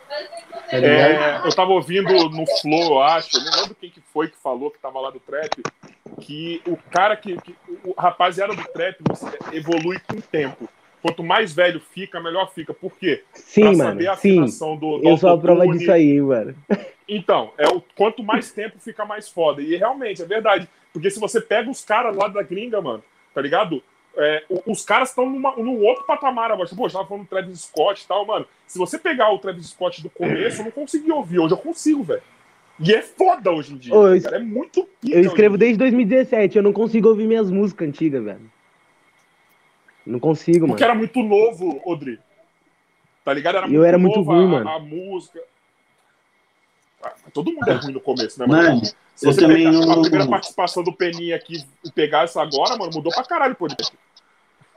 Tá? 0.08 0.76
É, 0.76 1.40
eu 1.44 1.54
tava 1.54 1.70
ouvindo 1.72 2.12
no 2.30 2.44
Flow, 2.60 2.94
eu 2.94 3.00
acho, 3.02 3.36
eu 3.38 3.44
não 3.44 3.52
lembro 3.60 3.76
quem 3.80 3.90
que 3.90 4.00
foi 4.12 4.28
que 4.28 4.36
falou 4.42 4.70
que 4.70 4.78
tava 4.78 5.00
lá 5.00 5.10
do 5.10 5.20
trap, 5.20 5.50
que 6.20 6.60
o 6.66 6.76
cara 6.90 7.16
que, 7.16 7.36
que 7.40 7.54
o 7.84 7.94
rapaziada 7.96 8.54
do 8.54 8.64
trap 8.72 8.96
evolui 9.52 9.98
com 10.06 10.16
o 10.16 10.22
tempo. 10.22 10.68
Quanto 11.02 11.22
mais 11.22 11.52
velho 11.52 11.80
fica, 11.80 12.20
melhor 12.20 12.52
fica. 12.52 12.74
Por 12.74 12.96
quê? 12.96 13.22
pra 13.30 13.40
Sim, 13.40 13.74
saber 13.74 14.04
mano. 14.04 14.10
a 14.10 14.16
Sim. 14.16 14.44
do, 14.44 14.98
do 14.98 15.08
Eu 15.08 15.16
sou 15.16 15.30
a 15.30 15.38
prova 15.38 15.66
disso 15.68 15.90
aí, 15.90 16.20
mano. 16.20 16.54
Então, 17.10 17.52
é 17.56 17.66
o 17.66 17.82
quanto 17.96 18.22
mais 18.22 18.52
tempo 18.52 18.78
fica 18.78 19.02
mais 19.02 19.30
foda. 19.30 19.62
E 19.62 19.74
realmente, 19.76 20.20
é 20.20 20.26
verdade. 20.26 20.68
Porque 20.92 21.10
se 21.10 21.18
você 21.18 21.40
pega 21.40 21.70
os 21.70 21.82
caras 21.82 22.14
lá 22.14 22.28
da 22.28 22.42
gringa, 22.42 22.82
mano, 22.82 23.02
tá 23.34 23.40
ligado? 23.40 23.82
É, 24.14 24.42
os 24.66 24.84
caras 24.84 25.08
estão 25.08 25.24
num 25.30 25.82
outro 25.86 26.04
patamar 26.04 26.50
agora. 26.50 26.68
Tipo, 26.68 26.82
Pô, 26.82 26.86
eu 26.86 26.92
tava 26.92 27.06
falando 27.06 27.24
do 27.24 27.28
Travis 27.28 27.60
Scott 27.60 28.04
e 28.04 28.06
tal, 28.06 28.26
mano. 28.26 28.46
Se 28.66 28.78
você 28.78 28.98
pegar 28.98 29.32
o 29.32 29.38
Travis 29.38 29.68
Scott 29.68 30.02
do 30.02 30.10
começo, 30.10 30.60
eu 30.60 30.64
não 30.66 30.70
consegui 30.70 31.10
ouvir. 31.10 31.38
Hoje 31.38 31.54
eu 31.54 31.58
consigo, 31.58 32.02
velho. 32.02 32.22
E 32.80 32.92
é 32.92 33.02
foda 33.02 33.50
hoje 33.50 33.74
em 33.74 33.76
dia. 33.78 33.94
Ô, 33.94 34.20
cara. 34.20 34.36
É 34.36 34.38
muito 34.40 34.88
pica 35.00 35.16
Eu 35.16 35.22
escrevo 35.22 35.56
desde 35.56 35.78
2017, 35.78 36.56
eu 36.56 36.62
não 36.62 36.72
consigo 36.72 37.08
ouvir 37.08 37.26
minhas 37.26 37.50
músicas 37.50 37.88
antigas, 37.88 38.22
velho. 38.22 38.50
Não 40.08 40.18
consigo, 40.18 40.60
mano. 40.60 40.68
Porque 40.68 40.84
era 40.84 40.94
muito 40.94 41.22
novo, 41.22 41.80
Odri. 41.84 42.18
Tá 43.24 43.32
ligado? 43.34 43.58
Era 43.58 43.68
E 43.68 43.74
eu 43.74 43.84
era 43.84 43.98
muito 43.98 44.18
novo 44.18 44.32
ruim, 44.32 44.44
a, 44.44 44.48
mano. 44.48 44.68
a 44.70 44.78
música. 44.78 45.40
Ah, 47.02 47.12
todo 47.32 47.52
mundo 47.52 47.68
é 47.68 47.74
ruim 47.74 47.92
no 47.92 48.00
começo, 48.00 48.40
né, 48.40 48.46
mano? 48.46 48.62
Mano, 48.62 48.84
Se 49.14 49.26
eu 49.26 49.32
você 49.32 49.40
também 49.42 49.58
pegar 49.66 49.72
não. 49.86 49.92
a 49.92 50.00
primeira 50.00 50.26
participação 50.26 50.82
do 50.82 50.92
Peninha 50.92 51.36
aqui 51.36 51.62
e 51.84 51.92
pegar 51.92 52.24
essa 52.24 52.42
agora, 52.42 52.76
mano, 52.76 52.90
mudou 52.94 53.12
pra 53.12 53.22
caralho 53.24 53.52
o 53.52 53.56
podcast. 53.56 53.92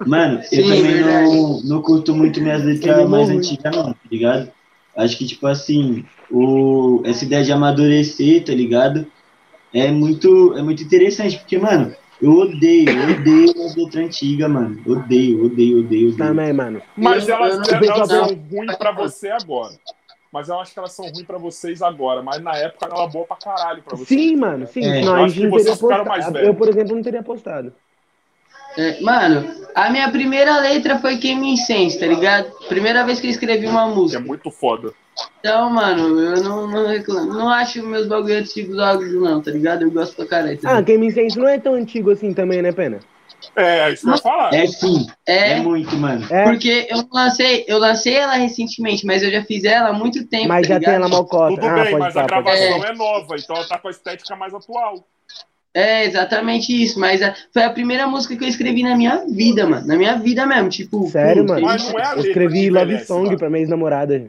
Mano, 0.05 0.39
eu 0.39 0.43
Sim, 0.43 0.61
também 0.63 0.81
verdade. 0.83 1.23
não, 1.35 1.61
não 1.63 1.81
curto 1.81 2.13
muito 2.15 2.41
minhas 2.41 2.63
letras 2.63 2.97
é 2.99 3.05
mais 3.05 3.29
antigas, 3.29 3.75
não, 3.75 3.93
tá 3.93 3.99
ligado? 4.11 4.51
Acho 4.97 5.17
que, 5.17 5.25
tipo 5.25 5.47
assim, 5.47 6.03
o, 6.29 7.01
essa 7.05 7.23
ideia 7.23 7.43
de 7.43 7.51
amadurecer, 7.51 8.43
tá 8.43 8.51
ligado? 8.53 9.05
É 9.73 9.89
muito, 9.91 10.55
é 10.57 10.61
muito 10.61 10.83
interessante, 10.83 11.37
porque, 11.37 11.57
mano, 11.57 11.95
eu 12.21 12.31
odeio, 12.31 12.89
eu 12.89 13.15
odeio 13.19 13.49
as 13.65 13.75
letras 13.75 13.95
antigas, 13.95 14.49
mano. 14.49 14.81
Odeio, 14.85 15.45
odeio, 15.45 15.79
odeio, 15.79 15.79
odeio. 16.09 16.17
Também, 16.17 16.53
mano. 16.53 16.81
Mas 16.95 17.27
Eu- 17.27 17.35
elas, 17.35 17.53
eu 17.67 17.79
não 17.81 17.95
elas 17.95 18.07
são 18.09 18.25
ruins 18.51 18.75
pra 18.77 18.91
você 18.91 19.29
agora. 19.29 19.73
Mas 20.31 20.47
eu 20.47 20.57
acho 20.59 20.71
que 20.73 20.79
elas 20.79 20.93
são 20.93 21.05
ruins 21.05 21.23
pra 21.23 21.37
vocês 21.37 21.81
agora. 21.81 22.21
Mas 22.21 22.41
na 22.41 22.55
época 22.55 22.85
ela 22.89 23.07
boa 23.07 23.25
pra 23.25 23.35
caralho 23.35 23.83
pra 23.83 23.97
vocês. 23.97 24.07
Sim, 24.07 24.35
mano, 24.37 24.65
sim. 24.67 24.79
É, 24.79 24.99
Senão 25.01 25.17
eu 25.17 25.23
a 25.23 25.25
acho 25.25 25.39
não 25.41 25.43
que 25.43 25.49
vocês 25.63 25.79
ficaram 25.79 26.05
mais 26.05 26.31
velhos. 26.31 26.47
Eu, 26.47 26.55
por 26.55 26.69
exemplo, 26.69 26.95
não 26.95 27.03
teria 27.03 27.23
postado. 27.23 27.73
É, 28.77 29.01
mano, 29.01 29.47
a 29.75 29.89
minha 29.89 30.09
primeira 30.09 30.59
letra 30.59 30.99
foi 30.99 31.17
Quem 31.17 31.37
Me 31.39 31.53
Incense, 31.53 31.99
tá 31.99 32.05
ligado? 32.05 32.51
Primeira 32.67 33.03
vez 33.05 33.19
que 33.19 33.27
eu 33.27 33.31
escrevi 33.31 33.67
uma 33.67 33.85
Que 33.85 33.91
é 33.91 33.95
música. 33.95 34.19
muito 34.19 34.51
foda. 34.51 34.93
Então, 35.39 35.69
mano, 35.69 36.19
eu 36.19 36.41
não, 36.43 36.67
não 36.67 36.87
reclamo. 36.87 37.33
Não 37.33 37.49
acho 37.49 37.85
meus 37.85 38.07
bagulho 38.07 38.37
antigos 38.37 38.79
áudios, 38.79 39.13
não, 39.13 39.41
tá 39.41 39.51
ligado? 39.51 39.83
Eu 39.83 39.91
gosto 39.91 40.15
pra 40.15 40.25
caralho. 40.25 40.59
tá 40.59 40.77
Ah, 40.77 40.81
me 40.81 41.07
incense 41.07 41.37
não 41.37 41.47
é 41.47 41.59
tão 41.59 41.73
antigo 41.73 42.11
assim 42.11 42.33
também, 42.33 42.61
né, 42.61 42.71
Pena? 42.71 42.99
É, 43.55 43.91
isso 43.91 44.03
que 44.03 44.09
eu 44.09 44.13
ia 44.13 44.21
falar. 44.21 44.53
É 44.53 44.67
sim, 44.67 45.07
é, 45.27 45.53
É, 45.53 45.55
muito, 45.61 45.95
mano. 45.97 46.25
É, 46.29 46.43
porque 46.43 46.87
eu 46.89 47.03
lancei, 47.11 47.65
eu 47.67 47.79
lancei 47.79 48.13
ela 48.15 48.33
recentemente, 48.35 49.05
mas 49.05 49.23
eu 49.23 49.31
já 49.31 49.43
fiz 49.43 49.63
ela 49.63 49.89
há 49.89 49.93
muito 49.93 50.25
tempo, 50.27 50.47
mas 50.47 50.67
tá 50.67 50.73
já 50.75 50.79
tem 50.79 50.93
ligado? 50.93 50.95
ela 50.95 51.09
mocota. 51.09 51.55
Tudo 51.55 51.67
Ah, 51.67 51.73
bem, 51.83 51.91
pode 51.91 51.99
mas 52.03 52.15
a 52.17 52.27
falar, 52.27 52.27
pode 52.43 52.43
gravação 52.43 52.71
falar. 52.81 52.87
é 52.87 52.95
nova, 52.95 53.35
então 53.37 53.55
ela 53.55 53.65
tá 53.67 53.77
com 53.79 53.87
a 53.87 53.91
estética 53.91 54.35
mais 54.35 54.53
atual. 54.53 55.05
É, 55.73 56.05
exatamente 56.05 56.71
isso, 56.83 56.99
mas 56.99 57.21
a- 57.21 57.33
foi 57.53 57.63
a 57.63 57.69
primeira 57.69 58.05
música 58.05 58.35
que 58.35 58.43
eu 58.43 58.47
escrevi 58.49 58.83
na 58.83 58.95
minha 58.95 59.23
vida, 59.25 59.65
mano. 59.65 59.87
Na 59.87 59.95
minha 59.95 60.17
vida 60.17 60.45
mesmo, 60.45 60.69
tipo. 60.69 61.07
Sério, 61.09 61.47
mano? 61.47 61.61
Mas 61.61 61.87
não 61.89 61.97
é 61.99 62.05
a 62.07 62.13
Eu 62.15 62.19
escrevi 62.25 62.69
Love 62.69 62.99
Song 63.05 63.25
mano. 63.25 63.37
pra 63.37 63.49
minha 63.49 63.61
ex-namorada. 63.61 64.25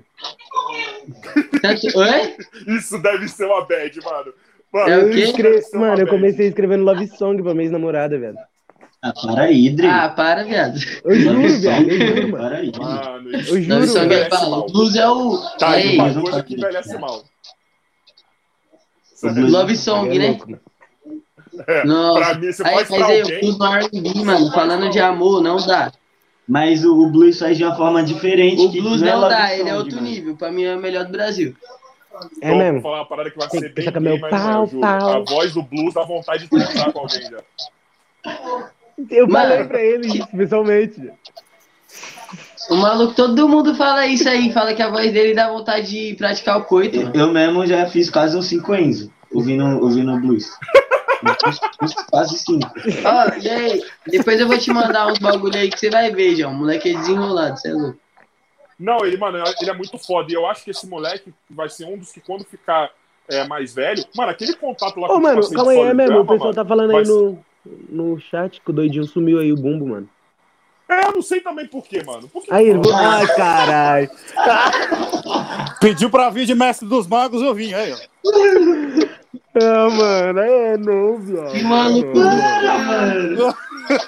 tanto- 1.61 1.99
Oi? 1.99 2.37
Isso 2.79 2.97
deve 3.03 3.27
ser 3.29 3.47
uma 3.47 3.65
bad, 3.67 3.99
mano. 4.05 4.33
Mano, 4.73 4.89
É 4.91 4.97
o 4.99 5.01
Eu 5.03 5.11
quê? 5.11 5.19
isso 5.19 5.31
escre... 5.31 5.43
deve 5.43 5.63
ser 5.63 5.77
uma 5.77 5.89
Mano, 5.89 6.01
eu 6.03 6.07
comecei 6.07 6.47
escrevendo 6.47 6.85
Love 6.85 7.09
Song 7.09 7.43
pra 7.43 7.53
minha 7.53 7.65
ex-namorada, 7.65 8.17
velho. 8.19 8.39
Ah, 9.03 9.13
para 9.13 9.43
aí, 9.43 9.69
Dri. 9.71 9.87
Ah, 9.89 10.09
para, 10.11 10.45
viado. 10.45 10.79
Eu 11.05 11.15
juro, 11.17 11.41
Love 11.43 11.57
viado, 11.59 11.89
eu 11.89 11.99
Song, 11.99 12.07
juro, 12.07 12.29
mano. 12.29 12.39
Para 12.45 12.57
aí. 12.59 12.73
Mano, 12.79 13.31
Eu 13.33 13.43
juro, 13.63 13.75
Love 13.75 13.89
Song 13.89 14.15
é 14.15 14.29
mal. 14.29 14.61
O 14.61 14.67
blues 14.73 14.95
é 14.95 15.09
o. 15.09 15.37
Tá 15.59 15.77
uma 15.77 16.09
não 16.13 16.23
coisa 16.23 16.43
que 16.45 16.55
envelhece 16.55 16.97
mal. 16.99 17.25
O 19.25 19.51
Love 19.51 19.77
Song, 19.77 20.09
é 20.17 20.19
né? 20.19 20.39
É, 21.67 21.85
Nossa. 21.85 22.21
pra 22.21 22.35
mim, 22.39 22.53
você 22.53 22.63
Aí, 22.67 22.75
faz 22.75 22.91
mas 22.91 22.99
pra 22.99 23.07
aí, 23.09 23.23
o 23.23 23.59
no 23.59 23.75
R&B, 23.75 24.25
mano, 24.25 24.53
falando 24.53 24.91
de 24.91 24.99
amor, 24.99 25.43
não 25.43 25.57
dá. 25.57 25.93
Mas 26.49 26.85
o, 26.85 26.99
o 26.99 27.11
blues 27.11 27.39
faz 27.39 27.57
de 27.57 27.65
uma 27.65 27.77
forma 27.77 28.03
diferente. 28.03 28.61
O 28.61 28.69
blues 28.69 29.01
não 29.01 29.09
é 29.09 29.13
não 29.13 29.29
dá, 29.29 29.55
ele 29.57 29.69
é 29.69 29.75
outro 29.77 29.97
mano. 29.97 30.09
nível. 30.09 30.37
Pra 30.37 30.51
mim 30.51 30.65
é 30.65 30.75
o 30.75 30.81
melhor 30.81 31.05
do 31.05 31.13
Brasil. 31.13 31.55
É 32.43 32.49
Então, 32.49 32.59
mesmo? 32.59 32.73
Vou 32.81 32.83
falar 32.83 32.97
uma 33.03 33.07
parada 33.09 33.31
que 33.31 33.39
vai 33.39 33.49
Tem 33.49 33.61
ser 33.61 33.71
que 33.93 34.01
bem 34.01 34.17
é, 34.17 34.19
pau, 34.29 34.69
pau. 34.69 35.13
A 35.17 35.19
voz 35.21 35.53
do 35.55 35.63
blues 35.63 35.95
dá 35.95 36.03
vontade 36.05 36.45
de 36.45 36.51
transar 36.51 36.93
com 36.93 36.99
alguém 37.01 37.23
já. 37.23 37.39
Eu 39.11 39.27
Mano. 39.29 39.49
falei 39.49 39.65
pra 39.65 39.83
ele 39.83 40.07
isso, 40.19 40.29
pessoalmente. 40.37 41.11
O 42.71 42.77
maluco, 42.77 43.15
todo 43.15 43.49
mundo 43.49 43.75
fala 43.75 44.07
isso 44.07 44.29
aí, 44.29 44.53
fala 44.53 44.73
que 44.75 44.83
a 44.83 44.91
voz 44.91 45.13
dele 45.13 45.35
dá 45.35 45.51
vontade 45.51 45.91
de 45.91 46.15
praticar 46.15 46.59
o 46.59 46.65
coito. 46.65 47.11
Eu 47.15 47.33
mesmo 47.33 47.67
já 47.67 47.87
fiz 47.87 48.09
quase 48.11 48.37
uns 48.37 48.47
5 48.47 48.75
Enzo. 48.75 49.13
ouvindo, 49.35 49.65
ouvindo 49.83 50.17
blues. 50.21 50.47
Uns- 51.25 51.61
uns 51.83 51.95
Quase 52.11 52.39
cinco. 52.39 52.71
Ó, 53.05 53.39
e 53.41 53.49
aí, 53.49 53.83
depois 54.07 54.41
eu 54.41 54.49
vou 54.49 54.59
te 54.59 54.71
mandar 54.73 55.07
uns 55.07 55.19
bagulho 55.19 55.57
aí 55.57 55.71
que 55.71 55.79
você 55.79 55.91
vai 55.91 56.11
ver, 56.11 56.37
João. 56.37 56.53
O 56.53 56.57
moleque 56.57 56.91
é 56.91 56.95
desenrolado, 56.95 57.59
você 57.59 57.69
é 57.69 57.73
louco. 57.73 57.99
Não, 58.79 59.05
ele, 59.05 59.17
mano, 59.17 59.39
ele 59.61 59.71
é 59.71 59.75
muito 59.75 59.97
foda. 59.99 60.31
E 60.31 60.35
eu 60.35 60.47
acho 60.47 60.65
que 60.65 60.71
esse 60.71 60.87
moleque 60.87 61.33
vai 61.49 61.69
ser 61.69 61.85
um 61.87 61.97
dos 61.97 62.11
que, 62.11 62.21
quando 62.21 62.45
ficar 62.45 62.91
é, 63.29 63.47
mais 63.47 63.73
velho. 63.73 64.05
Mano, 64.17 64.31
aquele 64.31 64.55
contato 64.55 64.99
lá 64.99 65.09
Ô, 65.09 65.19
o 65.19 65.21
mano, 65.21 65.37
parceiro 65.37 65.57
calma 65.57 65.73
aí, 65.73 65.79
de 65.79 65.91
é 65.91 65.95
mesmo. 65.95 66.19
O 66.19 66.27
pessoal 66.27 66.53
mano, 66.53 66.55
tá 66.55 66.65
falando 66.65 66.97
aí 66.97 67.05
no, 67.05 67.45
no 67.89 68.21
chat 68.21 68.61
que 68.61 68.71
o 68.71 68.73
doidinho 68.73 69.05
sumiu 69.05 69.39
aí, 69.39 69.53
o 69.53 69.57
bumbo, 69.57 69.87
mano. 69.87 70.09
É, 70.89 71.07
eu 71.07 71.13
não 71.13 71.23
sei 71.23 71.41
também 71.41 71.67
por 71.67 71.85
quê, 71.85 72.03
mano. 72.05 72.29
Por 72.29 72.43
que 72.43 72.53
Aí, 72.53 72.69
ele... 72.69 72.81
ai, 72.93 73.27
caralho. 73.35 74.11
Pediu 75.81 76.11
pra 76.11 76.31
vir 76.31 76.47
de 76.47 76.55
mestre 76.55 76.89
dos 76.89 77.07
magos, 77.07 77.43
eu 77.43 77.55
vim. 77.55 77.73
Aí, 77.73 77.93
ó. 77.93 77.97
Ah, 79.55 79.91
mano, 79.91 80.41
é 80.41 80.77
não, 80.79 81.19
viado. 81.19 81.53
Que 81.53 81.63
maluco, 81.63 82.19
Mano, 82.19 83.55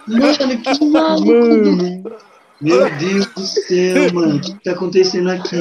Mano, 0.06 0.62
que 0.62 0.84
maluco. 0.86 1.26
Mano, 1.26 2.16
meu 2.60 2.90
Deus 2.96 3.26
do 3.26 3.40
céu, 3.40 4.12
mano. 4.14 4.36
O 4.36 4.40
que 4.40 4.64
tá 4.64 4.70
acontecendo 4.72 5.30
aqui? 5.30 5.58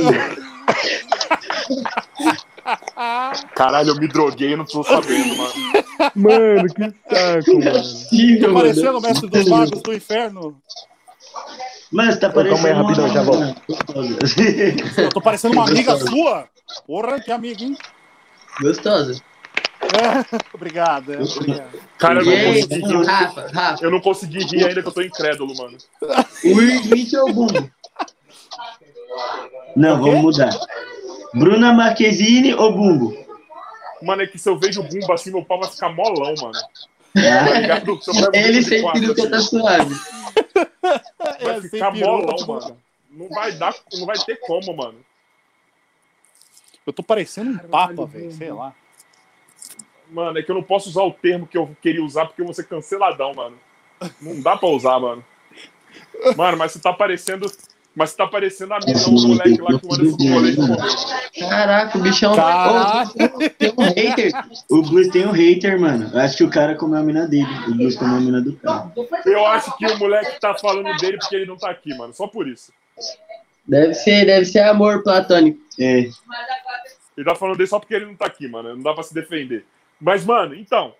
Caralho, 3.55 3.89
eu 3.89 3.95
me 3.95 4.07
droguei 4.07 4.53
e 4.53 4.55
não 4.55 4.63
tô 4.65 4.83
sabendo, 4.83 5.35
mano. 5.35 5.53
mano, 6.15 6.73
que 6.73 6.93
saco, 7.13 7.59
mano. 7.59 8.39
Tô 8.39 8.47
mano. 8.47 8.53
parecendo 8.53 8.97
o 8.97 9.01
mestre 9.01 9.29
dos 9.29 9.47
magos 9.49 9.81
do 9.81 9.93
inferno. 9.93 10.61
Mano, 11.91 12.11
você 12.11 12.19
tá 12.19 12.31
Calma 12.31 12.43
aí, 12.49 12.55
parecendo. 12.57 12.83
rapidão, 12.83 13.07
já 13.09 13.21
volto. 13.21 13.61
Eu 14.97 15.09
tô 15.09 15.21
parecendo 15.21 15.53
uma 15.55 15.67
amiga 15.67 15.97
sua. 15.97 16.47
Porra, 16.87 17.19
que 17.19 17.31
amiga, 17.31 17.63
hein? 17.63 17.77
Gostosa. 18.61 19.21
É, 19.83 20.37
obrigado. 20.53 21.13
é, 21.13 21.17
obrigado. 21.21 21.79
Cara, 21.97 22.21
eu 22.21 22.25
não 22.25 22.53
consegui 22.53 22.81
rir. 22.85 23.05
Rafa, 23.05 23.47
Rafa, 23.53 23.85
Eu 23.85 23.91
não 23.91 23.99
consegui 24.01 24.39
rir 24.45 24.65
ainda 24.67 24.81
que 24.81 24.87
eu 24.87 24.91
tô 24.91 25.01
incrédulo, 25.01 25.55
mano. 25.57 25.77
o 26.43 26.47
Will 26.55 26.75
Smith 26.81 27.13
é 27.13 27.21
o 27.21 27.33
bumbo. 27.33 27.71
Não, 29.75 30.01
vamos 30.01 30.21
mudar. 30.21 30.51
Bruna 31.33 31.73
Marquezine 31.73 32.53
ou 32.53 32.71
Bumbo? 32.73 33.17
Mano, 34.01 34.21
é 34.21 34.27
que 34.27 34.37
se 34.37 34.47
eu 34.49 34.57
vejo 34.59 34.81
o 34.81 34.83
bumbo 34.83 35.13
assim, 35.13 35.31
meu 35.31 35.43
pau 35.43 35.59
vai 35.59 35.69
ficar 35.69 35.89
molão, 35.89 36.33
mano. 36.41 36.53
Tá 36.53 37.81
pego 37.81 37.93
o 37.93 38.35
Ele 38.35 38.61
sempre 38.63 38.81
quatro, 38.81 39.01
nunca 39.07 39.29
tá 39.29 39.37
assim, 39.37 39.47
suave. 39.59 39.95
Vai 41.41 41.57
É, 41.57 41.61
ficar 41.61 41.91
molão, 41.91 42.35
tô- 42.35 42.47
mano. 42.47 42.77
Não 43.11 43.29
vai 43.29 43.51
dar, 43.53 43.73
não 43.93 44.05
vai 44.05 44.17
ter 44.17 44.39
como, 44.41 44.75
mano. 44.75 44.97
Eu 46.85 46.91
tô 46.91 47.01
parecendo 47.03 47.51
um 47.51 47.57
papa, 47.69 48.05
velho. 48.05 48.31
Sei 48.31 48.51
lá. 48.51 48.73
Mano, 50.13 50.37
é 50.37 50.43
que 50.43 50.51
eu 50.51 50.55
não 50.55 50.63
posso 50.63 50.89
usar 50.89 51.01
o 51.01 51.11
termo 51.11 51.47
que 51.47 51.57
eu 51.57 51.75
queria 51.81 52.03
usar 52.03 52.25
porque 52.25 52.41
eu 52.41 52.45
vou 52.45 52.53
ser 52.53 52.67
canceladão, 52.67 53.33
mano. 53.33 53.57
Não 54.21 54.39
dá 54.41 54.55
pra 54.55 54.69
usar, 54.69 54.99
mano. 54.99 55.23
Mano, 56.37 56.57
mas 56.57 56.71
você 56.71 56.79
tá 56.79 56.93
parecendo. 56.93 57.51
Mas 57.95 58.09
você 58.09 58.17
tá 58.17 58.25
parecendo 58.25 58.73
a 58.73 58.79
mina, 58.79 58.99
o 59.07 59.27
moleque 59.27 59.61
lá 59.61 59.79
que 59.79 59.87
manda 59.87 60.49
esse. 60.49 61.39
Caraca, 61.39 61.97
o 61.97 62.01
bichão. 62.01 62.33
Ô, 62.33 63.49
tem 63.49 63.71
um 63.77 63.83
hater. 63.83 64.31
O 64.67 64.81
Blues 64.81 65.09
tem 65.09 65.27
um 65.27 65.31
hater, 65.31 65.79
mano. 65.79 66.09
Eu 66.11 66.19
acho 66.19 66.37
que 66.37 66.43
o 66.43 66.49
cara 66.49 66.73
comeu 66.73 66.99
a 66.99 67.03
mina 67.03 67.27
dele. 67.27 67.47
O 67.67 67.75
Blues 67.75 67.95
comeu 67.95 68.15
a 68.15 68.19
mina 68.19 68.41
do 68.41 68.53
cara. 68.57 68.91
Eu 69.25 69.45
acho 69.45 69.77
que 69.77 69.85
o 69.85 69.99
moleque 69.99 70.39
tá 70.39 70.55
falando 70.55 70.95
dele 70.97 71.17
porque 71.19 71.35
ele 71.35 71.45
não 71.45 71.55
tá 71.55 71.69
aqui, 71.69 71.95
mano. 71.95 72.13
Só 72.15 72.25
por 72.27 72.47
isso. 72.47 72.71
Deve 73.67 73.93
ser, 73.93 74.25
deve 74.25 74.45
ser 74.45 74.61
amor 74.61 75.03
platônico. 75.03 75.59
É. 75.79 76.09
Ele 77.15 77.25
tá 77.25 77.35
falando 77.35 77.57
dele 77.57 77.69
só 77.69 77.79
porque 77.79 77.93
ele 77.93 78.05
não 78.05 78.15
tá 78.15 78.25
aqui, 78.25 78.47
mano. 78.47 78.75
Não 78.75 78.81
dá 78.81 78.93
pra 78.93 79.03
se 79.03 79.13
defender. 79.13 79.65
Mas, 79.99 80.25
mano, 80.25 80.55
então. 80.55 80.93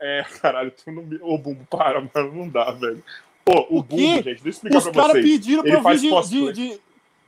É, 0.00 0.24
caralho, 0.40 0.70
tu 0.72 0.90
não 0.90 1.02
me. 1.02 1.18
Ô, 1.22 1.36
Bumbo, 1.38 1.66
para, 1.70 2.00
mano. 2.00 2.32
Não 2.34 2.48
dá, 2.48 2.70
velho. 2.72 3.02
Pô, 3.44 3.66
o, 3.70 3.78
O 3.78 3.82
Bumbo, 3.82 3.96
quê? 3.96 4.14
gente, 4.16 4.24
deixa 4.24 4.40
eu 4.44 4.50
explicar 4.50 4.78
Os 4.78 4.84
pra 4.84 4.92
caras 4.92 5.12
vocês. 5.12 5.24
pediram 5.24 5.62
pra 5.62 5.68
Ele 5.70 5.78
eu 5.78 5.82
vir 5.98 6.10
faz 6.10 6.30
de, 6.30 6.52
de, 6.52 6.52
de, 6.52 6.80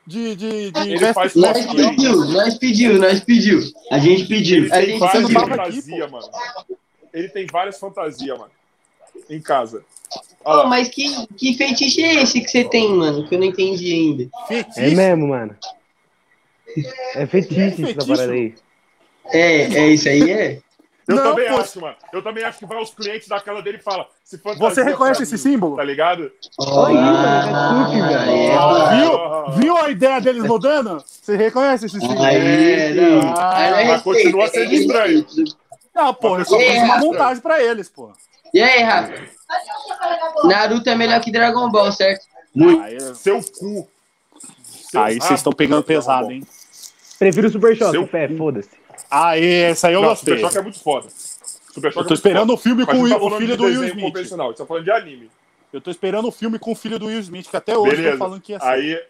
de, 0.07 0.36
de, 0.36 0.70
de 0.70 0.81
Ele 0.93 1.15
faz 1.15 1.35
Nós 1.35 1.65
pediu, 1.66 2.16
nós 2.27 2.59
pediu, 2.59 2.99
nós 2.99 3.20
pediu. 3.20 3.61
A 3.90 3.99
gente 3.99 4.27
pediu. 4.27 4.65
Ele 4.65 4.73
A 4.73 4.77
tem 4.77 4.86
gente 4.86 4.99
várias 5.01 5.31
fantasias, 5.32 6.11
mano. 6.11 6.31
Ele 7.12 7.28
tem 7.28 7.47
várias 7.47 7.78
fantasias, 7.78 8.39
mano. 8.39 8.51
Em 9.28 9.40
casa. 9.40 9.85
Pô, 10.43 10.51
lá. 10.51 10.66
mas 10.66 10.89
que, 10.89 11.27
que 11.36 11.55
feitiço 11.55 12.01
é 12.01 12.23
esse 12.23 12.40
que 12.40 12.51
você 12.51 12.65
tem, 12.65 12.90
mano? 12.90 13.27
Que 13.28 13.35
eu 13.35 13.39
não 13.39 13.47
entendi 13.47 13.93
ainda. 13.93 14.31
Fetiche. 14.49 14.81
É 14.81 14.90
mesmo, 14.90 15.28
mano. 15.28 15.57
É 17.15 17.27
fetiche 17.27 17.61
essa 17.61 17.77
Fetiche. 17.86 18.07
parada 18.07 18.32
aí. 18.32 18.55
É, 19.27 19.62
é 19.62 19.89
isso 19.89 20.09
aí, 20.09 20.31
é? 20.31 20.61
Eu 21.09 21.16
Não, 21.16 21.23
também 21.31 21.49
pô. 21.49 21.59
acho, 21.59 21.81
mano. 21.81 21.97
Eu 22.12 22.23
também 22.23 22.45
acho 22.45 22.59
que 22.59 22.66
vai 22.66 22.81
os 22.81 22.91
clientes 22.95 23.27
da 23.29 23.41
casa 23.41 23.61
dele 23.62 23.79
e 23.79 23.83
fala. 23.83 24.07
Se 24.24 24.41
Você 24.59 24.83
reconhece 24.85 25.24
esse 25.24 25.37
símbolo? 25.37 25.77
Tá 25.77 25.83
ligado? 25.85 26.31
Olha 26.59 26.99
aí, 26.99 27.05
mano, 27.05 28.05
é 28.05 28.09
velho. 28.09 28.59
Ah, 28.59 28.91
Viu? 29.51 29.61
Viu 29.61 29.77
a 29.77 29.91
ideia 29.91 30.20
deles 30.20 30.45
mudando? 30.45 31.03
Você 31.05 31.37
reconhece 31.37 31.87
esse 31.87 31.99
símbolo? 31.99 32.23
Aí, 32.23 32.95
não. 32.95 33.20
Ah, 33.37 33.85
mas 33.89 34.03
continua 34.03 34.47
sendo 34.49 34.73
estranho. 34.73 35.27
não, 35.95 36.15
pô, 36.15 36.39
eu 36.39 36.45
só 36.45 36.57
É, 36.61 36.73
fiz 36.73 36.83
uma 36.85 36.99
montagem 36.99 37.43
pra 37.43 37.62
eles, 37.62 37.89
pô. 37.89 38.12
E 38.55 38.62
aí, 38.62 38.83
Rafa? 38.83 39.12
Naruto 40.45 40.89
é 40.89 40.95
melhor 40.95 41.20
que 41.20 41.33
Dragon 41.33 41.70
Ball, 41.70 41.91
certo? 41.93 42.24
Aí, 42.83 43.01
Seu 43.16 43.41
cu. 43.43 43.89
Seu 44.62 45.03
aí 45.03 45.19
vocês 45.19 45.41
estão 45.41 45.53
pegando 45.53 45.83
pesado, 45.83 46.31
hein? 46.31 46.47
Prefiro 47.19 47.49
o 47.49 47.51
Super 47.51 47.77
Choque, 47.77 47.93
Seu 47.93 48.07
pé, 48.07 48.29
foda-se. 48.29 48.70
Aí, 49.12 49.44
essa 49.64 49.89
aí 49.89 49.94
eu 49.94 50.01
Não, 50.01 50.09
gostei. 50.09 50.34
Super 50.36 50.47
Choque 50.47 50.59
é 50.59 50.62
muito 50.62 50.80
foda. 50.80 51.09
Super 51.10 51.70
Choque 51.74 51.84
Eu 51.84 51.89
é 51.89 51.93
tô 51.93 52.01
muito 52.01 52.14
esperando 52.14 52.40
foda. 52.48 52.52
o 52.55 52.56
filme 52.56 52.86
com 52.86 52.93
tá 53.09 53.16
o 53.16 53.30
filho 53.36 53.51
de 53.52 53.56
do 53.56 53.64
Will 53.64 53.84
Smith. 53.84 54.05
convencional, 54.12 54.48
gente 54.48 54.56
tá 54.59 54.66
falando 54.66 54.84
de 54.84 54.90
anime. 54.90 55.30
Eu 55.72 55.80
tô 55.80 55.90
esperando 55.90 56.28
o 56.28 56.32
filme 56.32 56.59
com 56.59 56.72
o 56.72 56.74
filho 56.74 56.98
do 56.98 57.06
Will 57.06 57.20
Smith, 57.20 57.48
que 57.48 57.56
até 57.56 57.76
hoje 57.76 57.97
Beleza. 57.97 58.12
tô 58.12 58.18
falando 58.18 58.40
que 58.40 58.52
ia 58.52 58.60
ser. 58.60 58.66
Aí, 58.66 59.01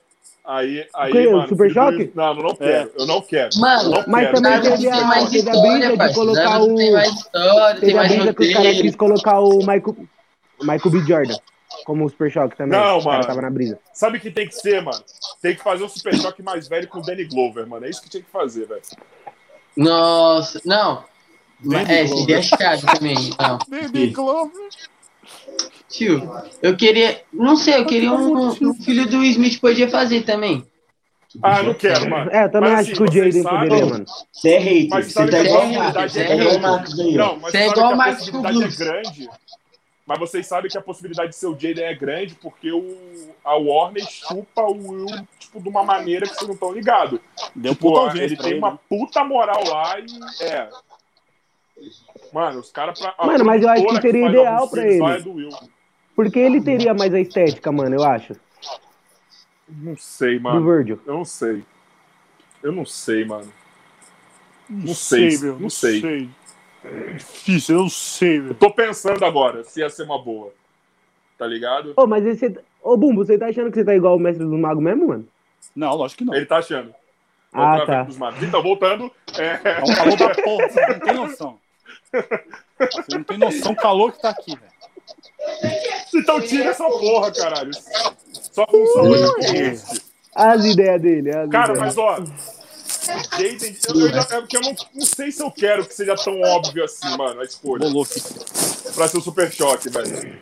aí, 0.45 0.87
aí, 0.95 1.11
O 1.11 1.13
quê? 1.15 1.27
O 1.29 1.33
mano. 1.37 1.49
Super 1.49 1.71
Choque? 1.73 1.97
Will- 1.99 2.13
Não, 2.15 2.37
eu 2.37 2.43
não 2.43 2.55
quero. 2.57 2.91
Eu 2.99 3.07
não 3.07 3.21
quero. 3.23 3.51
Mano, 3.59 3.91
não 3.91 4.05
mas 4.09 4.25
quero. 4.27 4.43
também 4.43 4.61
teve 4.61 4.89
a- 4.89 5.05
mais 5.05 5.31
teve 5.31 5.51
a 5.51 5.53
de 6.09 6.15
colocar 6.15 6.61
o- 6.63 6.75
tem 6.77 6.93
mais 6.93 7.09
história, 7.13 7.81
tem 7.81 7.89
Teve 7.89 7.99
a 7.99 8.03
brisa 8.09 8.35
que 8.35 8.43
os 8.43 8.53
caras 8.53 8.81
quis 8.81 8.97
colocar 8.97 9.41
o 9.41 9.59
Michael, 9.59 9.97
Michael 10.61 10.91
B. 10.91 10.99
Jordan 11.01 11.37
como 11.85 12.05
o 12.05 12.09
Super 12.11 12.31
Choque 12.31 12.57
também. 12.57 12.79
Não, 12.79 13.01
mano. 13.03 13.27
tava 13.27 13.41
na 13.43 13.51
brisa. 13.51 13.79
Sabe 13.95 14.19
o 14.19 14.21
que 14.21 14.31
tem 14.31 14.47
que 14.47 14.55
ser, 14.55 14.83
mano? 14.83 15.03
Tem 15.41 15.55
que 15.57 15.63
fazer 15.63 15.83
o 15.83 15.89
Super 15.89 16.15
Choque 16.15 16.43
mais 16.43 16.69
velho 16.69 16.87
com 16.87 16.99
o 16.99 17.03
Danny 17.03 17.25
Glover, 17.25 17.67
mano. 17.67 17.87
É 17.87 17.91
isso 17.91 18.03
que 18.03 18.09
tinha 18.11 18.23
que 18.23 18.31
fazer, 18.31 18.67
velho. 18.67 18.83
Nossa, 19.77 20.61
não. 20.65 21.05
Baby 21.61 21.93
é, 21.93 22.05
Glover. 22.05 22.19
seria 22.19 22.43
chato 22.43 22.87
também. 22.99 23.31
Não. 23.39 23.59
Baby 23.69 24.07
Glover. 24.09 24.69
Tio, 25.89 26.31
eu 26.63 26.77
queria. 26.77 27.23
Não 27.33 27.57
sei, 27.57 27.77
eu 27.77 27.87
queria 27.87 28.13
um, 28.13 28.49
um 28.49 28.75
filho 28.75 29.07
do 29.07 29.23
Smith 29.25 29.61
podia 29.61 29.89
fazer 29.89 30.23
também. 30.23 30.65
Ah, 31.43 31.63
não 31.63 31.73
quero, 31.73 32.11
mano. 32.11 32.31
É, 32.31 32.45
eu 32.45 32.51
também 32.51 32.71
Mas, 32.73 32.81
acho 32.81 32.93
assim, 32.93 33.05
que 33.05 33.11
o 33.11 33.13
Jaden 33.25 33.43
poderia, 33.43 33.87
mano. 33.87 34.05
Você 34.33 34.49
é 34.51 34.59
hater. 34.59 35.05
Você 35.05 35.27
tá 35.27 35.39
igual 35.43 35.65
o 35.67 35.75
Marcos. 35.75 36.17
é 36.17 36.21
É 36.21 36.35
igual 36.35 36.57
o. 36.57 36.61
Marcos 36.61 37.01
aí, 37.01 37.13
Você 37.53 37.57
é 37.59 37.67
igual 37.69 37.93
o 37.93 37.97
Marcos 37.97 38.19
possibilidade 38.19 38.59
Blues. 38.59 38.81
é 38.81 38.85
grande. 38.85 39.31
Mas 40.05 40.19
vocês 40.19 40.47
sabem 40.47 40.71
que 40.71 40.77
a 40.77 40.83
possibilidade 40.83 41.31
de 41.31 41.37
ser 41.37 41.47
o 41.47 41.53
Jaden 41.59 41.85
é 41.85 41.95
grande 41.95 42.35
porque 42.35 42.73
o, 42.73 43.33
a 43.45 43.55
Warner 43.57 44.05
chupa 44.09 44.63
o 44.63 44.73
Will, 44.73 45.07
tipo, 45.39 45.61
de 45.61 45.69
uma 45.69 45.85
maneira 45.85 46.27
que 46.27 46.35
vocês 46.35 46.47
não 46.49 46.55
estão 46.55 46.73
ligados. 46.73 47.21
Deu 47.55 47.73
Tipo, 47.75 47.93
puta 47.93 48.19
ele 48.19 48.37
tem 48.37 48.51
ele. 48.51 48.59
uma 48.59 48.77
puta 48.77 49.25
moral 49.25 49.63
lá 49.69 49.99
e 50.01 50.45
é. 50.45 50.69
Mano, 52.33 52.61
os 52.61 52.71
caras 52.73 52.99
Mano, 53.25 53.45
mas 53.45 53.63
eu 53.63 53.69
acho 53.69 53.85
que 53.87 54.01
seria 54.01 54.23
faz 54.23 54.35
ideal 54.35 54.69
pra 54.69 54.87
ele. 54.87 55.05
é 55.05 55.21
do 55.21 55.33
Will. 55.35 55.51
Porque 56.17 56.39
ele 56.39 56.61
teria 56.61 56.95
mais 56.95 57.13
a 57.15 57.21
estética, 57.21 57.71
mano, 57.73 57.95
eu 57.95 58.03
acho. 58.05 58.35
Não 59.69 59.97
sei, 59.97 60.37
Do 60.39 60.43
mano. 60.43 60.65
Virgil. 60.65 61.01
Eu 61.07 61.15
não 61.15 61.25
sei. 61.25 61.65
Eu 62.63 62.73
não 62.73 62.85
sei, 62.85 63.25
mano. 63.25 63.53
Não 64.69 64.95
sei, 64.95 65.31
sei, 65.33 65.41
meu. 65.47 65.53
não 65.55 65.61
Não 65.63 65.71
sei. 65.71 66.01
sei. 66.01 66.31
É 66.85 67.13
difícil, 67.13 67.77
eu 67.77 67.83
não 67.83 67.89
sei, 67.89 68.41
meu. 68.41 68.55
Tô 68.55 68.71
pensando 68.71 69.25
agora 69.25 69.63
se 69.65 69.81
ia 69.81 69.89
ser 69.89 70.03
uma 70.03 70.23
boa. 70.23 70.53
Tá 71.39 71.47
ligado? 71.47 71.93
Ô, 71.97 72.07
mas 72.07 72.25
esse. 72.27 72.59
Ô, 72.83 72.97
Bumbo, 72.97 73.25
você 73.25 73.39
tá 73.39 73.47
achando 73.47 73.71
que 73.71 73.79
você 73.79 73.85
tá 73.85 73.95
igual 73.95 74.17
o 74.17 74.21
mestre 74.21 74.45
do 74.45 74.59
mago 74.59 74.81
mesmo, 74.81 75.09
mano? 75.09 75.27
Não, 75.75 75.95
lógico 75.95 76.19
que 76.19 76.25
não. 76.25 76.35
Ele 76.35 76.47
tá 76.47 76.59
achando. 76.59 76.95
Ah, 77.53 77.85
tá. 77.87 78.07
Então, 78.41 78.63
voltando. 78.63 79.11
É... 79.39 79.61
É 79.65 79.81
um 79.83 79.95
calor 79.95 80.17
da 80.17 80.35
porra, 80.43 80.69
você 80.69 80.87
não 80.87 80.99
tem 81.01 81.15
noção. 81.15 81.59
Você 82.13 83.17
não 83.17 83.25
tem 83.25 83.39
noção 83.39 83.75
do 83.75 83.81
calor 83.81 84.13
que 84.13 84.23
tá 84.23 84.31
aqui, 84.31 84.57
velho. 84.57 84.73
Então 86.15 86.41
tira 86.41 86.71
essa 86.71 86.85
porra, 86.85 87.33
caralho. 87.33 87.73
Só 87.75 88.67
funciona 88.67 89.11
hoje. 89.11 89.83
As 90.35 90.65
ideias 90.65 91.03
dele, 91.03 91.31
as 91.31 91.51
Cara, 91.51 91.73
ideias. 91.75 91.79
mas 91.79 91.99
ó. 91.99 92.19
Jaden, 93.07 93.77
eu, 93.89 94.01
eu, 94.09 94.19
é 94.19 94.41
porque 94.41 94.57
eu 94.57 94.61
não, 94.61 94.75
não 94.95 95.07
sei 95.07 95.33
se 95.33 95.43
eu 95.43 95.51
quero 95.51 95.85
que 95.87 95.95
seja 95.95 96.15
tão 96.15 96.41
óbvio 96.41 96.85
assim, 96.85 97.17
mano, 97.17 97.41
a 97.41 97.45
escolha. 97.45 97.87
Pra 98.95 99.09
ser 99.09 99.19
o 99.19 99.21
super 99.21 99.53
choque, 99.53 99.89
velho. 99.89 100.41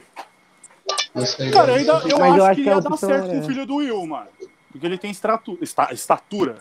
Cara, 1.53 1.73
eu, 1.73 1.77
ainda, 1.77 1.93
eu, 2.09 2.19
Mas 2.19 2.32
acho, 2.32 2.39
eu 2.39 2.45
acho 2.45 2.57
que 2.57 2.62
que 2.62 2.69
a 2.69 2.74
ia 2.74 2.81
dar 2.81 2.97
certo 2.97 3.12
era 3.15 3.23
com 3.27 3.35
o 3.35 3.39
essa. 3.39 3.49
filho 3.49 3.66
do 3.66 3.77
Will, 3.77 4.07
mano. 4.07 4.28
Porque 4.70 4.87
ele 4.87 4.99
tem 4.99 5.11
estratu, 5.11 5.59
esta, 5.61 5.93
estatura. 5.93 6.57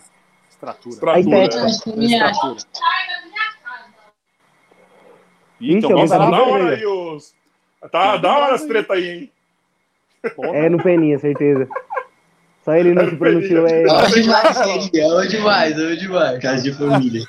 Estratura. 0.50 1.14
Né? 1.24 1.46
Estratura. 1.46 2.58
Alguém 5.62 5.82
tá 5.82 5.90
Nossa, 5.90 6.18
na 6.18 6.32
da 6.32 6.44
hora 6.44 6.76
aí 6.76 6.86
os. 6.86 7.36
Tá, 7.92 8.18
da 8.18 8.38
hora 8.38 8.56
as 8.56 8.64
treta 8.66 8.94
aí, 8.94 9.10
hein? 9.10 9.32
É 10.54 10.70
no 10.70 10.82
Peninha, 10.82 11.18
certeza. 11.20 11.68
Só 12.70 12.76
ele 12.76 12.94
não 12.94 13.10
se 13.10 13.16
pronunciou, 13.16 13.68
é 13.68 13.82
demais, 13.82 14.58
hoje 14.96 15.30
demais, 15.30 15.80
hoje 15.80 15.98
demais. 15.98 16.40
Casa 16.40 16.62
de 16.62 16.72
família. 16.72 17.26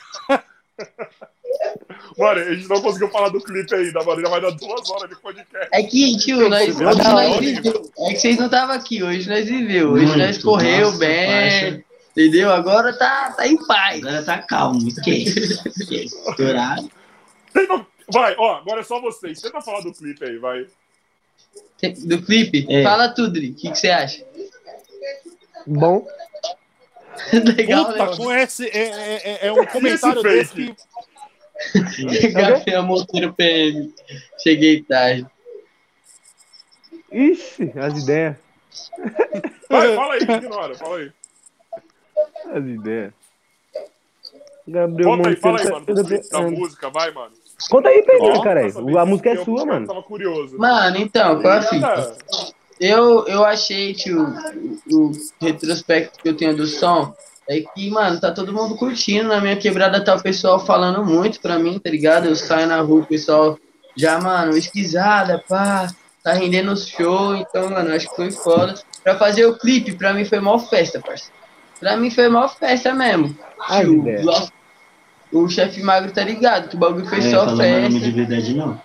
Mano, 2.18 2.40
a 2.40 2.54
gente 2.54 2.68
não 2.68 2.82
conseguiu 2.82 3.08
falar 3.08 3.30
do 3.30 3.40
clipe 3.40 3.74
ainda, 3.74 4.04
mano. 4.04 4.20
Já 4.20 4.28
vai 4.28 4.42
dar 4.42 4.50
duas 4.50 4.90
horas 4.90 5.08
de 5.08 5.18
podcast. 5.18 5.68
É 5.72 5.82
que, 5.82 6.18
tio, 6.18 6.46
nós, 6.50 6.68
hoje 6.68 6.76
viu? 6.76 6.90
nós 6.90 7.36
viveu. 7.38 7.90
É 8.00 8.10
que 8.10 8.18
vocês 8.18 8.36
não 8.36 8.46
estavam 8.46 8.74
aqui, 8.74 9.02
hoje 9.02 9.26
nós 9.30 9.46
viveu. 9.46 9.92
Hoje 9.92 10.04
Muito. 10.04 10.18
nós 10.18 10.42
correu 10.42 10.86
Nossa, 10.88 10.98
bem. 10.98 11.84
Entendeu? 12.10 12.52
Agora 12.52 12.92
tá, 12.92 13.32
tá 13.32 13.48
em 13.48 13.56
paz. 13.66 14.04
Agora 14.04 14.22
tá 14.22 14.42
calmo, 14.42 14.88
esquece. 14.88 15.58
Esquece. 15.66 16.16
Estourado. 16.28 16.90
Vai, 18.12 18.34
ó, 18.36 18.56
agora 18.56 18.80
é 18.80 18.84
só 18.84 19.00
vocês. 19.00 19.40
Tenta 19.40 19.62
falar 19.62 19.80
do 19.80 19.92
clipe 19.94 20.22
aí, 20.22 20.36
vai. 20.36 20.66
Do 22.04 22.20
clipe? 22.20 22.66
É. 22.68 22.82
Fala 22.82 23.08
tudo, 23.08 23.32
Dri. 23.32 23.52
O 23.52 23.54
que, 23.54 23.70
que 23.70 23.78
você 23.78 23.88
acha? 23.88 24.22
Bom, 25.66 26.06
Legal, 27.32 27.86
Puta, 27.86 28.06
né? 28.06 28.16
com 28.16 28.32
esse. 28.32 28.66
É, 28.68 28.78
é- 28.88 29.20
é- 29.24 29.46
é 29.48 29.52
um 29.52 29.66
comentário 29.66 30.22
desse 30.22 30.54
que. 30.54 30.74
Gabriel 32.32 32.82
Monteiro 32.84 33.32
PM. 33.34 33.92
Cheguei 34.42 34.82
tarde. 34.82 35.26
ixi, 37.12 37.72
as 37.78 38.02
ideias. 38.02 38.36
Vai, 39.68 39.94
fala 39.94 40.14
aí, 40.14 40.20
ignora, 40.22 40.74
fala 40.76 40.98
aí. 40.98 41.12
As 42.54 42.64
ideias. 42.64 43.12
Gabriel 44.66 45.10
Conta 45.10 45.28
aí, 45.28 45.36
fala 45.36 45.58
aí, 45.60 45.64
Monteiro 45.68 45.84
mano, 45.94 46.02
do 46.02 46.04
clipe, 46.08 46.28
tá- 46.28 46.40
da 46.40 46.50
música, 46.50 46.90
vai, 46.90 47.10
mano. 47.10 47.34
Conta 47.68 47.88
aí, 47.88 48.04
Ó, 48.20 48.40
cara. 48.42 48.60
A 49.00 49.06
música 49.06 49.30
é 49.30 49.36
eu- 49.36 49.44
sua, 49.44 49.60
eu 49.60 49.66
mano. 49.66 49.86
tava 49.86 50.02
curioso. 50.02 50.56
Mano, 50.56 50.96
então, 50.96 51.40
qual 51.42 51.52
a 51.54 51.62
fita? 51.62 52.16
Eu, 52.80 53.26
eu 53.26 53.44
achei, 53.44 53.92
tio, 53.92 54.26
o, 54.90 54.96
o 55.10 55.12
retrospecto 55.40 56.18
que 56.22 56.28
eu 56.28 56.34
tenho 56.36 56.56
do 56.56 56.66
som 56.66 57.14
é 57.46 57.60
que, 57.60 57.90
mano, 57.90 58.18
tá 58.18 58.32
todo 58.32 58.52
mundo 58.54 58.74
curtindo. 58.76 59.28
Na 59.28 59.40
minha 59.40 59.56
quebrada 59.56 60.02
tá 60.02 60.14
o 60.14 60.22
pessoal 60.22 60.58
falando 60.64 61.04
muito 61.04 61.40
pra 61.40 61.58
mim, 61.58 61.78
tá 61.78 61.90
ligado? 61.90 62.26
Eu 62.26 62.34
saio 62.36 62.66
na 62.66 62.80
rua, 62.80 63.02
o 63.02 63.06
pessoal 63.06 63.58
já, 63.94 64.18
mano, 64.18 64.56
esquisada, 64.56 65.44
pá, 65.46 65.88
tá 66.22 66.32
rendendo 66.32 66.72
os 66.72 66.86
shows. 66.88 67.40
Então, 67.40 67.68
mano, 67.68 67.92
acho 67.94 68.08
que 68.08 68.16
foi 68.16 68.30
foda. 68.30 68.74
Pra 69.02 69.16
fazer 69.18 69.44
o 69.44 69.58
clipe, 69.58 69.92
pra 69.96 70.14
mim 70.14 70.24
foi 70.24 70.40
mó 70.40 70.58
festa, 70.58 71.00
parceiro. 71.00 71.34
Pra 71.78 71.96
mim 71.96 72.10
foi 72.10 72.28
mó 72.28 72.48
festa 72.48 72.94
mesmo. 72.94 73.36
Ai, 73.68 73.84
Tio, 73.84 74.04
o, 75.32 75.42
o 75.44 75.48
chefe 75.50 75.82
magro 75.82 76.12
tá 76.12 76.22
ligado, 76.24 76.68
que 76.68 76.76
o 76.76 76.78
bagulho 76.78 77.06
foi 77.06 77.18
É, 77.18 77.30
só 77.30 77.44
falar 77.44 77.56
meu 77.56 77.82
nome 77.82 77.88
de 77.94 78.00
festa. 78.00 78.16
verdade, 78.16 78.54
não. 78.54 78.80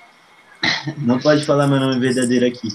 Não 0.97 1.19
pode 1.19 1.45
falar 1.45 1.67
meu 1.67 1.79
nome 1.79 1.99
verdadeiro 1.99 2.45
aqui. 2.47 2.69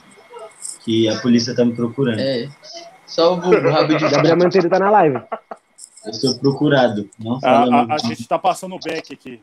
Que 0.85 1.09
a 1.09 1.21
polícia 1.21 1.55
tá 1.55 1.65
me 1.65 1.75
procurando. 1.75 2.19
É, 2.21 2.49
só 3.07 3.35
o 3.35 3.37
rabo 3.71 3.97
de 3.97 4.09
Gabriel 4.09 4.37
Monteiro 4.37 4.69
tá 4.71 4.79
na 4.79 4.91
live. 4.91 5.21
Eu 6.07 6.13
sou 6.15 6.39
procurado. 6.39 7.09
Não 7.19 7.37
A, 7.37 7.41
fala 7.41 7.81
a- 7.83 7.85
meu 7.87 7.95
a 7.97 7.99
gente 7.99 8.27
tá 8.27 8.39
passando 8.39 8.75
o 8.77 8.81
back 8.81 9.13
aqui. 9.13 9.41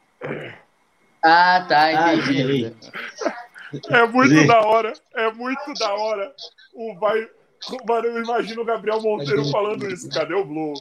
Ah, 1.23 1.65
tá, 1.67 1.85
Ah, 1.85 2.15
entendi. 2.15 2.35
peraí. 2.37 2.73
É 3.89 4.07
muito 4.07 4.47
da 4.47 4.61
hora, 4.61 4.93
é 5.15 5.31
muito 5.33 5.73
da 5.77 5.93
hora. 5.93 6.31
O 6.73 6.95
vai. 6.99 7.27
Mano, 7.87 8.05
eu 8.07 8.23
imagino 8.23 8.61
o 8.61 8.65
Gabriel 8.65 9.01
Monteiro 9.01 9.43
falando 9.49 9.87
isso. 9.91 10.09
Cadê 10.09 10.33
o 10.33 10.45
Blue? 10.45 10.73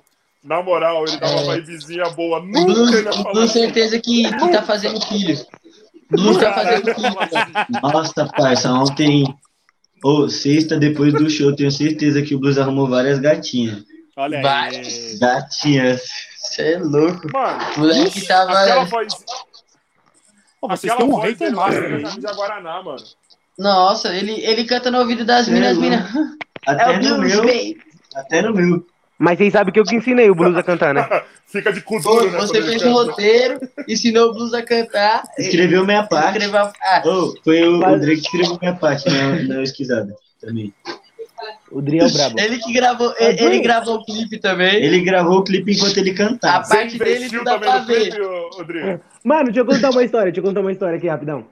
Na 0.44 0.62
moral, 0.62 1.04
ele 1.06 1.16
dá 1.16 1.28
uma 1.28 1.54
É. 1.54 1.60
vibezinha 1.60 2.08
boa. 2.10 2.40
Nunca 2.40 2.64
Blue, 2.72 2.94
ele 2.94 3.08
ia 3.08 3.24
Blue 3.32 3.48
certeza 3.48 3.98
que, 3.98 4.22
que 4.30 4.48
tá 4.52 4.62
fazendo 4.62 5.00
filho. 5.06 5.36
Blue 6.10 6.38
tá 6.38 6.52
fazendo 6.52 6.94
filho. 6.94 7.16
Nossa, 7.82 8.26
parça, 8.26 8.72
ontem. 8.72 9.24
Ô, 10.04 10.28
sexta, 10.28 10.76
depois 10.78 11.12
do 11.14 11.28
show, 11.28 11.54
tenho 11.54 11.70
certeza 11.70 12.22
que 12.22 12.34
o 12.34 12.38
Blues 12.38 12.58
arrumou 12.58 12.86
várias 12.88 13.18
gatinhas. 13.18 13.82
Olha 14.16 14.38
aí. 14.38 15.18
Gatinhas. 15.18 16.02
Você 16.38 16.74
é 16.74 16.78
louco. 16.78 17.28
Mano, 17.32 17.58
O 17.76 17.80
moleque 17.80 18.26
tava. 18.26 18.52
aquela 18.52 18.84
voz. 18.84 19.14
Pô, 20.60 20.68
vocês 20.68 20.92
aquela 20.92 21.08
um 21.08 21.12
voz 21.12 21.38
master 21.38 21.90
na 21.90 21.96
aí. 21.96 22.02
camisa 22.02 22.32
Guaraná, 22.34 22.82
mano. 22.82 23.02
Nossa, 23.58 24.14
ele, 24.14 24.32
ele 24.44 24.64
canta 24.64 24.90
no 24.90 24.98
ouvido 24.98 25.24
das 25.24 25.48
minas, 25.48 25.68
é 25.68 25.70
as 25.72 25.78
minas. 25.78 26.00
É 26.66 26.70
Até 26.70 26.90
o 26.90 26.92
no 27.02 27.16
Blues, 27.18 27.32
meu. 27.34 27.40
baby. 27.42 27.78
Até 28.14 28.42
no 28.42 28.54
meu. 28.54 28.86
Mas 29.18 29.38
vocês 29.38 29.52
sabem 29.52 29.72
que 29.72 29.80
eu 29.80 29.84
que 29.84 29.96
ensinei 29.96 30.30
o 30.30 30.34
Blues 30.34 30.56
a 30.56 30.62
cantar, 30.62 30.92
né? 30.94 31.06
Fica 31.56 31.72
de 31.72 31.80
cu 31.82 32.00
duro, 32.00 32.30
né? 32.30 32.38
você 32.38 32.62
fez 32.62 32.82
um 32.82 32.94
canta. 32.94 33.10
roteiro, 33.10 33.60
ensinou 33.88 34.30
o 34.30 34.34
Blues 34.34 34.52
a 34.54 34.62
cantar. 34.62 35.22
Escreveu 35.38 35.84
minha 35.84 36.02
parte. 36.04 36.38
Escreveu 36.38 36.60
a- 36.60 36.72
Ah, 36.82 37.02
Ô, 37.06 37.34
foi 37.44 37.62
o, 37.66 37.76
o 37.76 37.80
Mas- 37.80 38.00
Drake 38.00 38.20
que 38.20 38.26
escreveu 38.26 38.58
minha 38.60 38.74
parte 38.74 39.08
na, 39.10 39.42
na 39.56 39.62
esquisada 39.62 40.14
também. 40.40 40.72
O 41.70 41.82
Dri 41.82 41.98
é 41.98 42.04
o 42.04 42.10
brabo. 42.12 42.40
ele 42.40 42.58
que 42.58 42.72
gravou, 42.72 43.12
ele, 43.18 43.42
ele 43.44 43.60
gravou 43.60 43.96
o 43.96 44.04
clipe 44.04 44.38
também. 44.38 44.76
Ele 44.76 45.00
gravou 45.02 45.38
o 45.38 45.44
clipe 45.44 45.72
enquanto 45.72 45.98
ele 45.98 46.10
A 46.10 46.14
cantava. 46.14 46.64
Você 46.64 46.76
parte 46.76 46.98
dele 46.98 47.28
não 47.32 47.44
dá 47.44 47.52
também 47.58 47.68
pra 47.68 47.78
ver. 47.80 48.00
clipe, 48.10 48.18
Rodrigo? 48.56 49.00
Mano, 49.22 49.44
deixa 49.44 49.60
eu 49.60 49.66
contar 49.66 49.90
uma 49.90 50.02
história, 50.04 50.32
deixa 50.32 50.40
eu 50.40 50.44
contar 50.44 50.60
uma 50.60 50.72
história 50.72 50.96
aqui 50.96 51.08
rapidão. 51.08 51.44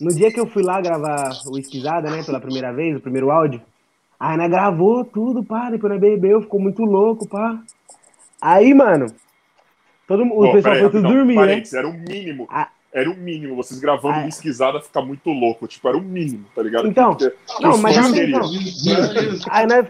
No 0.00 0.14
dia 0.14 0.30
que 0.30 0.38
eu 0.38 0.46
fui 0.46 0.62
lá 0.62 0.80
gravar 0.80 1.30
o 1.46 1.58
Esquisada, 1.58 2.10
né, 2.10 2.22
pela 2.22 2.38
primeira 2.40 2.72
vez, 2.72 2.96
o 2.96 3.00
primeiro 3.00 3.30
áudio, 3.30 3.62
a 4.20 4.34
Ana 4.34 4.46
gravou 4.48 5.04
tudo, 5.04 5.42
pá, 5.42 5.70
depois 5.70 5.90
nós 5.90 6.00
bebeu, 6.00 6.42
ficou 6.42 6.60
muito 6.60 6.82
louco, 6.82 7.26
pá. 7.26 7.58
Aí, 8.40 8.74
mano, 8.74 9.06
todo 10.06 10.24
mundo, 10.24 10.48
o 10.48 10.52
pessoal 10.52 10.74
peraí, 10.74 10.80
foi 10.90 10.90
tudo 11.00 11.08
dormir, 11.12 11.34
né? 11.34 11.40
parênteses, 11.40 11.74
Era 11.74 11.88
o 11.88 11.92
mínimo. 11.92 12.46
Ah. 12.50 12.68
Era 12.92 13.10
o 13.10 13.16
mínimo. 13.16 13.54
Vocês 13.56 13.78
gravando 13.78 14.20
Ah. 14.20 14.28
esquisada 14.28 14.80
fica 14.80 15.02
muito 15.02 15.28
louco. 15.30 15.66
Tipo, 15.66 15.88
era 15.88 15.98
o 15.98 16.02
mínimo, 16.02 16.46
tá 16.54 16.62
ligado? 16.62 16.88
Então, 16.88 17.16
não, 17.60 17.76
mas 17.78 18.10
queriam. 18.10 18.40
então, 18.40 19.38
Aí 19.50 19.66
nós, 19.66 19.86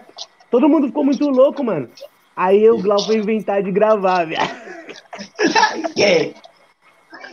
todo 0.50 0.68
mundo 0.68 0.88
ficou 0.88 1.04
muito 1.04 1.28
louco, 1.28 1.62
mano. 1.62 1.88
Aí 2.34 2.68
o 2.68 2.78
Glau 2.78 2.98
foi 3.00 3.16
inventar 3.16 3.62
de 3.62 3.70
gravar, 3.70 4.24
viado. 4.26 4.50
É. 5.98 6.32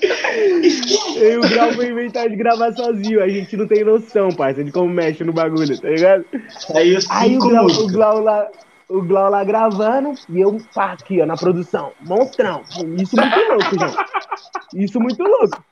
E 0.01 1.37
o 1.37 1.41
Grau 1.41 1.73
foi 1.73 1.87
inventar 1.89 2.29
de 2.29 2.35
gravar 2.35 2.71
sozinho. 2.73 3.21
A 3.23 3.27
gente 3.27 3.55
não 3.57 3.67
tem 3.67 3.83
noção, 3.83 4.29
parça, 4.31 4.63
de 4.63 4.71
como 4.71 4.89
mexe 4.89 5.23
no 5.23 5.33
bagulho, 5.33 5.79
tá 5.79 5.89
ligado? 5.89 6.25
Saiu 6.49 6.99
Aí 7.09 7.37
o 7.37 7.37
cinco 7.39 7.49
Glau, 7.49 7.65
o. 7.65 7.87
Glau 7.91 8.19
lá, 8.21 8.47
o 8.89 9.01
Glau 9.01 9.29
lá 9.29 9.43
gravando 9.43 10.13
e 10.29 10.39
eu 10.41 10.57
pá, 10.73 10.93
aqui, 10.93 11.21
ó, 11.21 11.25
na 11.25 11.35
produção. 11.35 11.91
Monstrão. 12.01 12.61
Isso 12.99 13.15
muito 13.15 13.39
louco, 13.49 13.79
João. 13.79 14.05
Isso 14.75 14.99
muito 14.99 15.23
louco. 15.23 15.63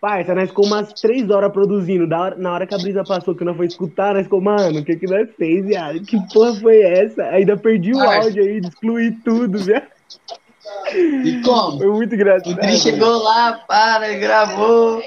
Parça, 0.00 0.34
nós 0.34 0.48
ficou 0.48 0.66
umas 0.66 0.92
três 0.94 1.30
horas 1.30 1.52
produzindo. 1.52 2.08
Da 2.08 2.20
hora- 2.20 2.36
na 2.36 2.52
hora 2.52 2.66
que 2.66 2.74
a 2.74 2.78
brisa 2.78 3.04
passou, 3.04 3.34
que 3.36 3.44
nós 3.44 3.56
foi 3.56 3.66
escutar, 3.66 4.14
nós 4.14 4.24
ficou, 4.24 4.40
mano, 4.40 4.80
o 4.80 4.84
que 4.84 4.96
que 4.96 5.06
nós 5.06 5.28
fez, 5.36 5.64
viado? 5.64 6.00
Que 6.02 6.16
porra 6.32 6.54
foi 6.56 6.80
essa? 6.82 7.22
Ainda 7.24 7.56
perdi 7.56 7.92
o 7.94 7.98
Parça. 7.98 8.24
áudio 8.26 8.42
aí, 8.42 8.58
excluí 8.58 9.12
tudo, 9.24 9.58
viado. 9.58 9.86
E 10.94 11.40
como? 11.44 11.78
Foi 11.78 11.86
muito 11.90 12.14
engraçado. 12.14 12.54
Dri 12.56 12.76
chegou 12.78 13.22
lá, 13.22 13.52
para, 13.68 14.12
gravou. 14.14 15.00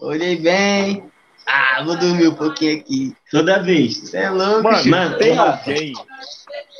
Olhei 0.00 0.36
bem. 0.36 1.04
Ah, 1.46 1.82
vou 1.84 1.96
dormir 1.96 2.28
um 2.28 2.34
pouquinho 2.34 2.78
aqui. 2.80 3.16
Toda 3.30 3.62
vez. 3.62 3.96
Você 3.98 4.18
é 4.18 4.30
louco, 4.30 4.62
Mano. 4.62 4.90
Mano, 4.90 5.18
tem 5.18 5.36
alguém. 5.36 5.92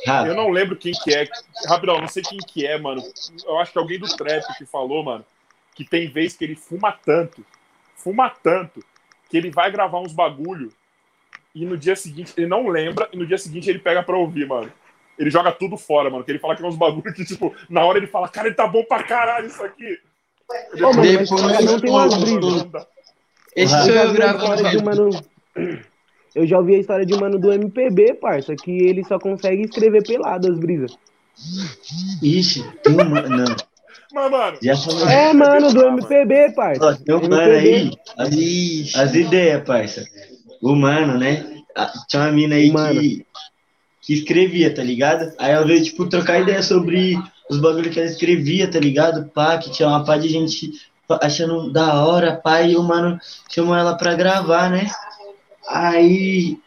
Rafa, 0.05 0.27
Eu 0.27 0.35
não 0.35 0.49
lembro 0.49 0.75
quem 0.75 0.91
que 0.93 1.13
é. 1.13 1.27
Rapidão, 1.67 1.99
não 1.99 2.07
sei 2.07 2.23
quem 2.23 2.37
que 2.39 2.65
é, 2.65 2.77
mano. 2.77 3.01
Eu 3.45 3.59
acho 3.59 3.71
que 3.71 3.77
alguém 3.79 3.99
do 3.99 4.07
trap 4.07 4.43
que 4.57 4.65
falou, 4.65 5.03
mano, 5.03 5.25
que 5.75 5.83
tem 5.85 6.09
vez 6.09 6.35
que 6.35 6.43
ele 6.43 6.55
fuma 6.55 6.91
tanto, 6.91 7.45
fuma 7.95 8.29
tanto, 8.29 8.83
que 9.29 9.37
ele 9.37 9.49
vai 9.49 9.71
gravar 9.71 9.99
uns 9.99 10.13
bagulho 10.13 10.71
e 11.55 11.65
no 11.65 11.77
dia 11.77 11.95
seguinte 11.95 12.33
ele 12.35 12.47
não 12.47 12.67
lembra 12.67 13.07
e 13.13 13.17
no 13.17 13.25
dia 13.25 13.37
seguinte 13.37 13.69
ele 13.69 13.79
pega 13.79 14.03
pra 14.03 14.17
ouvir, 14.17 14.47
mano. 14.47 14.71
Ele 15.17 15.29
joga 15.29 15.51
tudo 15.51 15.77
fora, 15.77 16.09
mano. 16.09 16.23
Que 16.23 16.31
ele 16.31 16.39
fala 16.39 16.55
que 16.55 16.63
é 16.63 16.67
uns 16.67 16.75
bagulho 16.75 17.13
que, 17.13 17.23
tipo, 17.23 17.55
na 17.69 17.85
hora 17.85 17.97
ele 17.97 18.07
fala, 18.07 18.27
cara, 18.27 18.47
ele 18.47 18.55
tá 18.55 18.67
bom 18.67 18.83
pra 18.83 19.03
caralho 19.03 19.45
isso 19.47 19.63
aqui. 19.63 19.99
Ô, 20.75 20.93
mano, 20.93 21.03
mas 21.05 21.65
Depois- 21.65 22.13
um 22.13 22.23
tem 22.25 22.39
brisas. 22.39 22.87
Esse 23.55 23.77
sou 23.83 23.89
Eu 23.89 24.03
eu 24.07 24.13
gravando. 24.13 24.83
mano. 24.83 25.09
Eu 26.35 26.47
já 26.47 26.57
ouvi 26.57 26.75
a 26.75 26.79
história 26.79 27.05
de 27.05 27.13
um 27.13 27.19
mano 27.19 27.37
do 27.37 27.51
MPB, 27.53 28.15
parça, 28.15 28.55
que 28.55 28.71
ele 28.71 29.03
só 29.03 29.19
consegue 29.19 29.61
escrever 29.63 30.03
pelado 30.03 30.51
as 30.51 30.57
brisas. 30.57 30.97
ixi, 32.21 32.63
tem 32.83 32.93
um 32.93 33.03
mano. 33.09 33.29
Não, 33.37 33.45
Mas, 34.13 34.31
mano, 34.31 34.57
já 34.61 34.75
falou. 34.75 35.07
É, 35.07 35.33
mano, 35.33 35.73
do 35.73 35.83
MPB, 35.87 36.53
parça. 36.55 36.83
Ó, 36.85 36.93
tem 36.95 37.15
um 37.15 37.21
mano 37.29 37.51
aí. 37.53 37.91
As, 38.17 38.29
Ixi. 38.33 38.97
as 38.99 39.13
ideias, 39.15 39.63
parça. 39.63 40.03
O 40.61 40.75
mano, 40.75 41.17
né? 41.19 41.45
Ah, 41.75 41.91
Tinha 42.07 42.23
uma 42.23 42.31
mina 42.31 42.55
aí 42.55 42.71
Mano. 42.71 42.99
que, 42.99 43.25
que 44.01 44.13
escrevia, 44.13 44.73
tá 44.73 44.83
ligado? 44.83 45.33
Aí 45.37 45.51
ela 45.51 45.65
veio, 45.65 45.83
tipo, 45.83 46.07
trocar 46.07 46.39
ideia 46.41 46.61
sobre 46.63 47.15
os 47.49 47.59
bagulhos 47.59 47.93
que 47.93 47.99
ela 47.99 48.09
escrevia, 48.09 48.69
tá 48.69 48.79
ligado? 48.79 49.29
Pá, 49.29 49.57
que 49.57 49.71
tinha 49.71 49.87
uma 49.87 50.03
pá 50.05 50.17
de 50.17 50.29
gente 50.29 50.71
achando 51.21 51.71
da 51.71 52.03
hora, 52.03 52.35
pá, 52.35 52.61
e 52.61 52.75
o 52.75 52.83
mano 52.83 53.19
chamou 53.49 53.75
ela 53.75 53.95
pra 53.95 54.15
gravar, 54.15 54.69
né? 54.69 54.89
Aí 55.67 56.57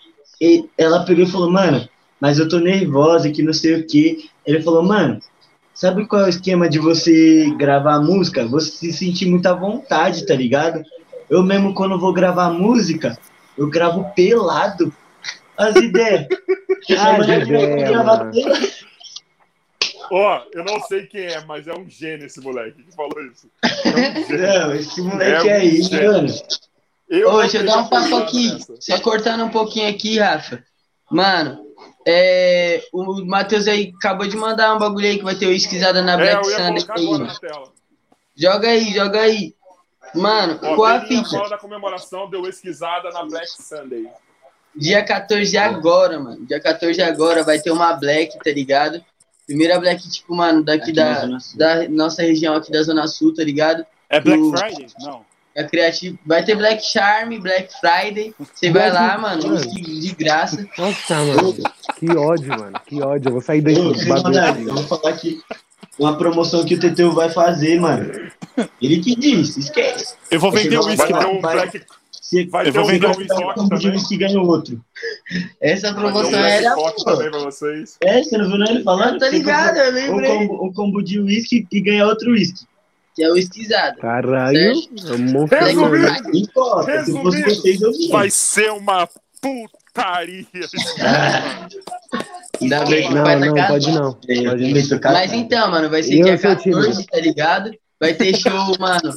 ela 0.77 1.05
pegou 1.05 1.25
e 1.25 1.31
falou, 1.31 1.51
mano, 1.51 1.89
mas 2.21 2.39
eu 2.39 2.49
tô 2.49 2.59
nervosa, 2.59 3.31
que 3.31 3.43
não 3.43 3.53
sei 3.53 3.75
o 3.75 3.87
que. 3.87 4.31
Ele 4.45 4.63
falou, 4.63 4.83
mano, 4.83 5.19
sabe 5.75 6.07
qual 6.07 6.23
é 6.23 6.27
o 6.27 6.29
esquema 6.29 6.69
de 6.69 6.79
você 6.79 7.51
gravar 7.57 8.01
música? 8.01 8.47
Você 8.47 8.71
se 8.71 8.93
sentir 8.93 9.27
muito 9.27 9.47
à 9.47 9.55
vontade, 9.55 10.27
tá 10.27 10.35
ligado? 10.35 10.85
eu 11.29 11.43
mesmo 11.43 11.75
quando 11.75 11.99
vou 11.99 12.13
gravar 12.13 12.51
música, 12.51 13.19
eu 13.57 13.69
gravo 13.69 14.05
pelado. 14.15 14.93
As 15.57 15.75
ideias. 15.77 16.27
As 16.91 17.27
vou 17.27 17.35
ideias, 17.35 18.86
Ó, 20.11 20.43
eu 20.53 20.65
não 20.65 20.81
sei 20.83 21.07
quem 21.07 21.27
é, 21.27 21.45
mas 21.45 21.67
é 21.67 21.73
um 21.75 21.89
gênio 21.89 22.27
esse 22.27 22.41
moleque 22.41 22.83
que 22.83 22.95
falou 22.95 23.21
isso. 23.33 23.49
É 23.63 23.89
um. 23.89 24.69
Não, 24.69 24.75
esse 24.75 25.01
moleque 25.03 25.49
É 25.49 25.53
um 25.53 25.57
aí, 25.57 25.83
gênio. 25.83 26.13
mano. 26.13 26.29
Eu 27.09 27.31
Ô, 27.31 27.41
deixa 27.41 27.59
eu 27.59 27.65
dar 27.67 27.79
um 27.79 27.89
papo 27.89 28.05
pesado 28.05 28.23
aqui. 28.25 28.53
nessa. 28.53 28.75
Só 28.81 29.01
cortando 29.01 29.45
um 29.45 29.49
pouquinho 29.51 29.89
aqui, 29.89 30.19
Rafa. 30.19 30.63
Mano, 31.11 31.65
é, 32.07 32.83
o 32.93 33.25
Matheus 33.25 33.69
aí 33.69 33.93
acabou 33.97 34.27
de 34.27 34.37
mandar 34.37 34.75
um 34.75 34.79
bagulho 34.79 35.07
aí 35.07 35.19
que 35.19 35.25
vai 35.25 35.37
ter 35.37 35.47
o 35.47 35.53
esquisada 35.53 36.03
na 36.03 36.15
É, 36.15 36.17
Black 36.17 36.49
ia 36.49 36.57
Sunday 36.57 36.85
aí. 36.97 37.69
Joga 38.37 38.69
aí, 38.69 38.93
joga 38.93 39.21
aí. 39.21 39.55
Mano, 40.15 40.59
Ó, 40.63 40.75
qual 40.77 40.97
a 40.97 41.01
fita? 41.03 41.49
da 41.49 41.59
comemoração 41.59 42.29
deu 42.29 42.47
esquisada 42.49 43.11
na 43.11 43.25
Black 43.25 43.49
Sunday. 43.63 44.09
Dia 44.75 45.05
14 45.05 45.57
agora, 45.57 46.19
mano. 46.19 46.45
Dia 46.45 46.61
14 46.61 47.01
agora 47.03 47.43
vai 47.43 47.59
ter 47.61 47.71
uma 47.71 47.93
Black, 47.95 48.37
tá 48.39 48.51
ligado? 48.51 49.03
Primeira 49.47 49.79
Black, 49.79 50.09
tipo, 50.11 50.35
mano, 50.35 50.63
daqui 50.63 50.93
da, 50.93 51.25
da 51.55 51.89
nossa 51.89 52.23
região 52.23 52.55
aqui 52.57 52.71
da 52.73 52.83
Zona 52.83 53.07
Sul, 53.07 53.33
tá 53.35 53.45
ligado? 53.45 53.85
É 54.11 54.21
Black 54.21 54.41
Do- 54.41 54.57
Friday? 54.57 54.87
Não. 55.01 55.25
É 55.55 55.65
criativo. 55.65 56.19
Vai 56.27 56.45
ter 56.45 56.55
Black 56.55 56.85
Charm, 56.85 57.39
Black 57.41 57.73
Friday. 57.81 58.35
Você 58.39 58.71
vai 58.71 58.93
lá, 58.93 59.17
mano, 59.17 59.43
Mano. 59.49 59.57
de, 59.71 60.01
de 60.01 60.15
graça. 60.15 60.69
Nossa, 60.77 61.15
mano. 61.25 61.55
Que 61.99 62.11
ódio, 62.11 62.49
mano. 62.49 62.79
Que 62.87 63.03
ódio. 63.03 63.29
Eu 63.29 63.33
vou 63.33 63.41
sair 63.41 63.61
Ô, 63.61 63.63
bagulho. 63.63 64.07
Monark, 64.23 64.63
eu 64.63 64.75
vou 64.75 64.83
falar 64.83 65.15
aqui 65.15 65.41
uma 65.99 66.19
promoção 66.19 66.63
que 66.63 66.75
o 66.75 66.79
Teteu 66.81 67.11
vai 67.13 67.31
fazer, 67.31 67.81
mano. 67.81 68.13
Ele 68.83 69.01
que 69.01 69.17
disse, 69.17 69.61
esquece. 69.61 70.15
Eu 70.31 70.39
vou 70.41 70.51
vender 70.53 70.77
o 70.77 70.85
uísque. 70.85 71.07
ter 71.07 71.27
um. 71.27 71.41
Black. 71.41 71.83
Você 72.29 72.45
Vai 72.47 72.63
Eu 72.67 72.73
ter 72.73 72.79
vou 72.81 72.83
um 72.83 72.95
um 73.51 73.55
combo 73.55 73.77
de 73.77 73.83
também. 73.83 73.91
uísque 73.99 74.17
ganha 74.17 74.41
o 74.41 74.47
outro. 74.49 74.85
Essa 75.61 75.91
um 75.91 75.95
promoção 75.95 76.39
era. 76.41 76.75
Também 77.05 77.31
pra 77.31 77.39
vocês. 77.41 77.97
É, 78.01 78.23
você 78.23 78.37
não 78.37 78.49
viu 78.49 78.59
não 78.59 78.67
ele 78.67 78.83
falando? 78.83 79.19
Tô 79.21 79.29
ligado, 79.29 79.77
eu 79.77 79.91
Um 79.91 79.95
lembrei. 79.95 80.31
combo, 80.49 80.67
um 80.67 80.73
combo 80.73 81.03
de 81.03 81.21
uísque 81.21 81.67
e 81.71 81.81
ganha 81.81 82.05
outro 82.07 82.33
uísque. 82.33 82.65
Que 83.15 83.23
é 83.23 83.31
o 83.31 83.37
esquisado. 83.37 83.99
Caralho. 83.99 84.59
É 84.59 84.73
um 85.15 85.19
monstro. 85.19 85.59
Resumindo, 85.59 86.85
Resumindo, 86.85 87.31
vocês, 87.31 87.81
eu 87.81 87.93
vinha. 87.93 88.11
Vai 88.13 88.31
ser 88.31 88.73
uma 88.73 89.09
putaria. 89.41 90.45
Ainda 92.61 92.85
bem 92.87 93.09
que 93.09 93.15
Não, 93.15 93.23
vai 93.23 93.39
não, 93.39 93.55
tacar. 93.55 93.69
pode 93.69 93.93
não. 93.93 94.19
Eu 94.29 94.51
Pode 94.51 94.73
não. 94.91 95.13
Mas 95.13 95.33
então, 95.33 95.71
mano, 95.71 95.91
vai 95.91 96.03
ser 96.03 96.19
Eu 96.19 96.25
dia 96.25 96.39
sou 96.39 96.51
o 96.51 96.57
time. 96.57 96.75
14, 96.75 97.07
tá 97.07 97.21
ligado? 97.21 97.71
Vai 98.01 98.15
ter 98.15 98.37
show, 98.37 98.77
mano. 98.79 99.15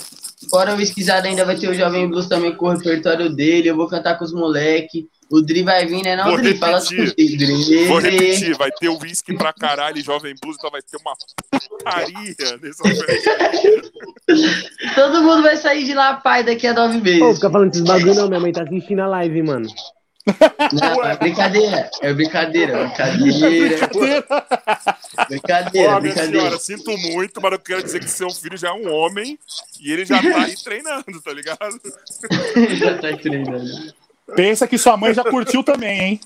Fora 0.48 0.76
o 0.76 0.82
esquisado, 0.82 1.26
ainda 1.26 1.44
vai 1.44 1.58
ter 1.58 1.68
o 1.70 1.74
Jovem 1.74 2.08
Blues 2.08 2.28
também 2.28 2.56
com 2.56 2.68
o 2.68 2.70
repertório 2.70 3.30
dele. 3.30 3.70
Eu 3.70 3.76
vou 3.76 3.88
cantar 3.88 4.18
com 4.18 4.24
os 4.24 4.32
moleque. 4.32 5.10
O 5.30 5.42
Dri 5.42 5.64
vai 5.64 5.86
vir, 5.86 6.02
né? 6.02 6.16
Não, 6.16 6.26
Vou 6.26 6.38
Dri, 6.38 6.58
fala 6.58 6.82
com 6.82 6.90
repetir. 6.90 7.36
o 7.36 7.38
Dri. 7.38 7.86
Vou 7.88 8.00
repetir, 8.00 8.58
vai 8.58 8.72
ter 8.72 8.90
uísque 8.90 9.36
pra 9.38 9.54
caralho 9.54 10.02
Jovem 10.02 10.34
Blues, 10.42 10.56
então 10.58 10.72
vai 10.72 10.82
ter 10.82 10.98
uma 10.98 11.14
putaria 11.70 12.58
nessa. 12.62 12.84
Todo 14.96 15.22
mundo 15.22 15.44
vai 15.44 15.58
sair 15.58 15.84
de 15.84 15.94
lá, 15.94 16.16
pai, 16.16 16.44
daqui 16.44 16.66
a 16.68 16.74
nove 16.74 17.00
meses. 17.00 17.36
fica 17.36 17.50
falando 17.50 17.70
desses 17.70 17.86
bagulho 17.86 18.16
não, 18.16 18.28
minha 18.28 18.40
mãe 18.40 18.52
tá 18.52 18.64
assistindo 18.64 19.00
a 19.02 19.08
live, 19.08 19.44
mano. 19.44 19.68
Não, 20.74 21.04
é 21.06 21.16
brincadeira. 21.18 21.90
É 22.02 22.14
brincadeira, 22.14 22.78
brincadeira. 22.86 23.90
Brincadeira, 25.28 25.88
Ó, 25.88 26.00
minha 26.00 26.02
brincadeira. 26.02 26.40
senhora, 26.40 26.58
sinto 26.60 26.98
muito, 26.98 27.42
mas 27.42 27.52
eu 27.54 27.60
quero 27.60 27.84
dizer 27.84 28.00
que 28.00 28.10
seu 28.10 28.30
filho 28.30 28.58
já 28.58 28.70
é 28.70 28.74
um 28.74 28.92
homem 28.94 29.40
e 29.80 29.92
ele 29.92 30.06
já 30.06 30.22
tá 30.22 30.44
aí 30.44 30.56
treinando, 30.64 31.22
tá 31.24 31.34
ligado? 31.34 31.80
Já 32.78 32.98
tá 32.98 33.18
treinando. 33.18 33.94
Pensa 34.36 34.68
que 34.68 34.78
sua 34.78 34.96
mãe 34.96 35.12
já 35.14 35.24
curtiu 35.24 35.64
também, 35.64 36.00
hein? 36.02 36.22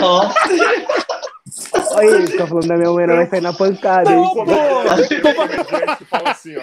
Nossa, 0.00 0.34
Olha 1.90 2.16
aí, 2.16 2.26
fica 2.26 2.46
falando 2.46 2.68
da 2.68 2.76
minha 2.76 2.90
mãe, 2.90 3.06
não 3.06 3.16
vai 3.16 3.26
sair 3.28 3.40
na 3.42 3.52
pancada, 3.52 4.10
hein? 4.10 4.16
Não, 4.16 4.32
pô! 4.32 4.44
Gente 4.96 5.96
que 5.98 6.04
fala 6.06 6.30
assim, 6.30 6.56
ó. 6.56 6.62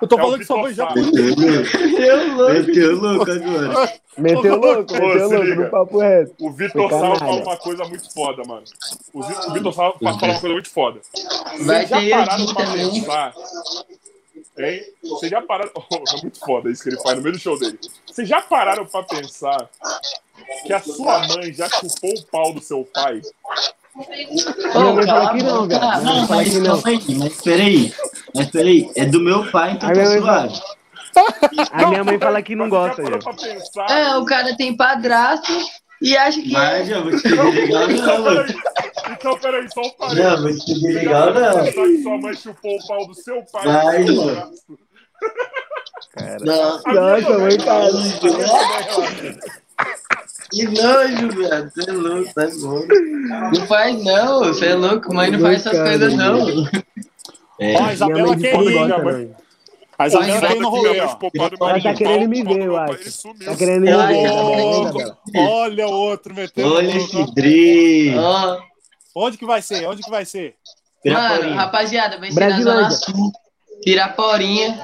Eu 0.00 0.08
tô 0.08 0.16
É 0.16 0.20
falando 0.20 0.38
que 0.38 0.44
sua 0.44 0.58
mãe 0.62 0.74
já 0.74 0.88
Vitor 0.92 1.12
curtiu. 1.12 2.54
meteu 2.54 2.96
louco 2.96 3.30
agora. 3.30 3.92
Meteu 4.18 4.56
louco, 4.56 4.92
meteu 4.92 5.28
louco, 5.30 5.44
no 5.54 5.70
papo 5.70 5.98
reto. 5.98 6.34
O 6.40 6.50
Vitor 6.52 6.88
Foi 6.88 6.90
Sal 6.90 7.00
canalha. 7.00 7.18
fala 7.18 7.42
uma 7.42 7.56
coisa 7.56 7.84
muito 7.84 8.12
foda, 8.14 8.42
mano. 8.46 8.64
O 9.12 9.22
Vi- 9.22 9.34
o 9.48 9.52
Vitor 9.52 9.72
Sal 9.72 9.96
fala 9.98 10.10
uma 10.12 10.20
coisa 10.40 10.48
muito 10.54 10.70
foda. 10.70 11.00
Vocês 11.58 11.88
já 11.88 12.00
pararam 12.10 12.46
pra 12.54 12.66
pensar? 12.66 13.34
Hein? 14.58 14.82
Vocês 15.02 15.30
já 15.30 15.40
pararam. 15.42 15.70
Oh, 15.90 15.96
é 16.18 16.22
muito 16.22 16.38
foda 16.40 16.70
isso 16.70 16.82
que 16.82 16.90
ele 16.90 17.00
faz 17.00 17.16
no 17.16 17.22
meio 17.22 17.34
do 17.34 17.38
show 17.40 17.58
dele. 17.58 17.78
Vocês 18.06 18.28
já 18.28 18.40
pararam 18.42 18.84
pra 18.84 19.02
pensar 19.02 19.68
que 20.66 20.72
a 20.72 20.80
sua 20.80 21.26
mãe 21.28 21.52
já 21.52 21.68
chupou 21.68 22.10
o 22.12 22.24
pau 22.30 22.52
do 22.52 22.60
seu 22.60 22.86
pai? 22.92 23.20
Minha 23.94 24.92
mãe 24.94 25.06
fala 25.06 25.32
que 25.34 25.42
não, 25.42 25.66
mãe 25.66 25.68
Não, 25.68 26.26
fala 26.26 26.26
mas 26.28 26.54
não. 26.54 26.82
mas 27.18 27.42
peraí. 27.42 27.94
Mas 28.34 28.50
peraí, 28.50 28.90
é 28.96 29.04
do 29.04 29.20
meu 29.20 29.50
pai, 29.50 29.72
então 29.72 29.88
tá 29.88 29.94
minha 29.94 30.08
mãe 30.08 30.20
suave. 30.20 30.60
A 31.72 31.86
minha 31.88 32.04
mãe 32.04 32.18
fala 32.18 32.42
que 32.42 32.56
não 32.56 32.68
gosta? 32.70 33.02
É, 33.90 34.16
o 34.16 34.24
cara 34.24 34.56
tem 34.56 34.74
padrasto 34.74 35.52
e 36.00 36.16
acha 36.16 36.40
que 36.40 36.50
Mas 36.52 36.88
já 36.88 37.00
vou 37.00 37.10
te 37.16 37.22
desligar, 37.22 37.86
não, 37.86 37.90
Então, 37.90 38.22
mano. 38.22 38.44
peraí. 38.46 38.56
Então, 39.12 39.38
peraí, 39.38 39.68
só 39.72 39.80
um 39.82 39.90
parênteses. 39.90 40.24
Não, 40.24 40.42
vou 40.42 40.52
te 40.58 40.64
desligar, 40.74 41.34
não. 41.34 41.64
que 41.64 42.02
sua 42.02 42.18
mãe 42.18 42.34
chupou 42.34 42.76
o 42.76 42.86
pau 42.86 43.06
do 43.06 43.14
seu 43.14 43.42
pai? 43.52 43.64
Vai, 43.66 44.04
do 44.04 44.14
seu 44.14 44.24
mano. 44.24 44.36
braço? 44.36 44.78
Não, 46.16 46.24
A 46.24 46.40
minha 46.40 46.60
Nossa, 46.60 46.82
também, 46.82 47.38
mãe, 47.38 47.58
cara. 47.58 47.86
a 47.86 47.92
minha 47.92 48.16
também 48.18 48.36
relaxa. 48.46 49.38
Que 50.52 50.64
nojo, 50.66 51.28
velho. 51.30 51.70
Você 51.74 51.90
é 51.90 51.92
louco, 51.92 52.34
tá 52.34 52.46
bom. 52.60 52.86
Não 53.58 53.66
faz, 53.66 54.04
não. 54.04 54.38
Você 54.44 54.66
é 54.66 54.74
louco. 54.74 55.14
Mãe 55.14 55.30
não 55.30 55.40
faz 55.40 55.66
essas 55.66 55.80
coisas, 55.80 56.14
não. 56.14 56.66
É, 57.60 57.76
Ó, 57.80 57.84
a 57.84 57.92
Isabela 57.92 58.36
quer 58.36 58.56
mãe. 58.58 58.88
não. 58.88 59.36
A 59.98 60.06
Isabela 60.06 60.54
ir 60.54 60.60
no 60.60 60.68
rolê, 60.68 61.00
ó. 61.00 61.18
Ela 61.68 61.80
tá 61.82 61.94
querendo 61.94 62.28
me 62.28 62.42
ver, 62.42 62.62
eu 62.62 62.76
acho. 62.76 63.22
Tá 63.44 63.54
querendo 63.56 63.82
me 63.82 63.90
ver, 63.90 64.92
tá? 65.32 65.40
Olha 65.40 65.86
o 65.86 65.92
outro 65.92 66.34
metendo 66.34 66.74
Olha 66.74 66.96
esse 66.96 67.34
Dri. 67.34 68.14
Ó, 68.16 68.58
Onde 69.14 69.36
que 69.38 69.46
vai 69.46 69.62
ser? 69.62 69.86
Onde 69.86 70.02
que 70.02 70.10
vai 70.10 70.24
ser? 70.24 70.54
mano, 71.04 71.54
rapaziada, 71.54 72.18
vai 72.18 72.30
ser 72.30 72.48
na 72.48 72.60
Zona. 72.60 72.90
Sul. 72.90 73.32
Piraporinha. 73.84 74.78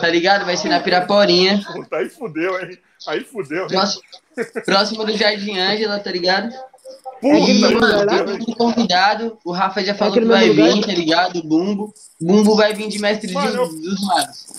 Tá 0.00 0.08
ligado? 0.08 0.44
Vai 0.44 0.56
ser 0.56 0.68
na 0.68 0.80
Piraporinha. 0.80 1.62
Puta, 1.72 1.96
aí 1.96 2.08
fudeu, 2.08 2.58
hein? 2.60 2.78
Aí 3.06 3.24
fudeu. 3.24 3.66
Próximo, 3.66 4.02
próximo 4.64 5.04
do 5.04 5.16
Jardim 5.16 5.58
Ângela, 5.58 5.98
tá 5.98 6.10
ligado? 6.10 6.52
É 7.22 7.28
E, 7.38 7.60
mesmo 7.60 7.80
mano, 7.80 8.06
tem 8.06 8.24
muito 8.26 8.56
convidado. 8.56 9.38
O 9.44 9.52
Rafa 9.52 9.84
já 9.84 9.94
falou 9.94 10.12
que 10.14 10.20
aquele 10.20 10.32
vai 10.32 10.50
vir, 10.50 10.80
tá 10.86 10.92
ligado? 10.92 11.38
O 11.40 11.42
Bumbo. 11.42 11.94
Bumbo 12.20 12.56
vai 12.56 12.72
vir 12.74 12.88
de 12.88 12.98
mestre 12.98 13.26
de- 13.28 13.34
Mano, 13.34 13.54
eu- 13.54 13.68
dos 13.68 14.00
magos. 14.06 14.50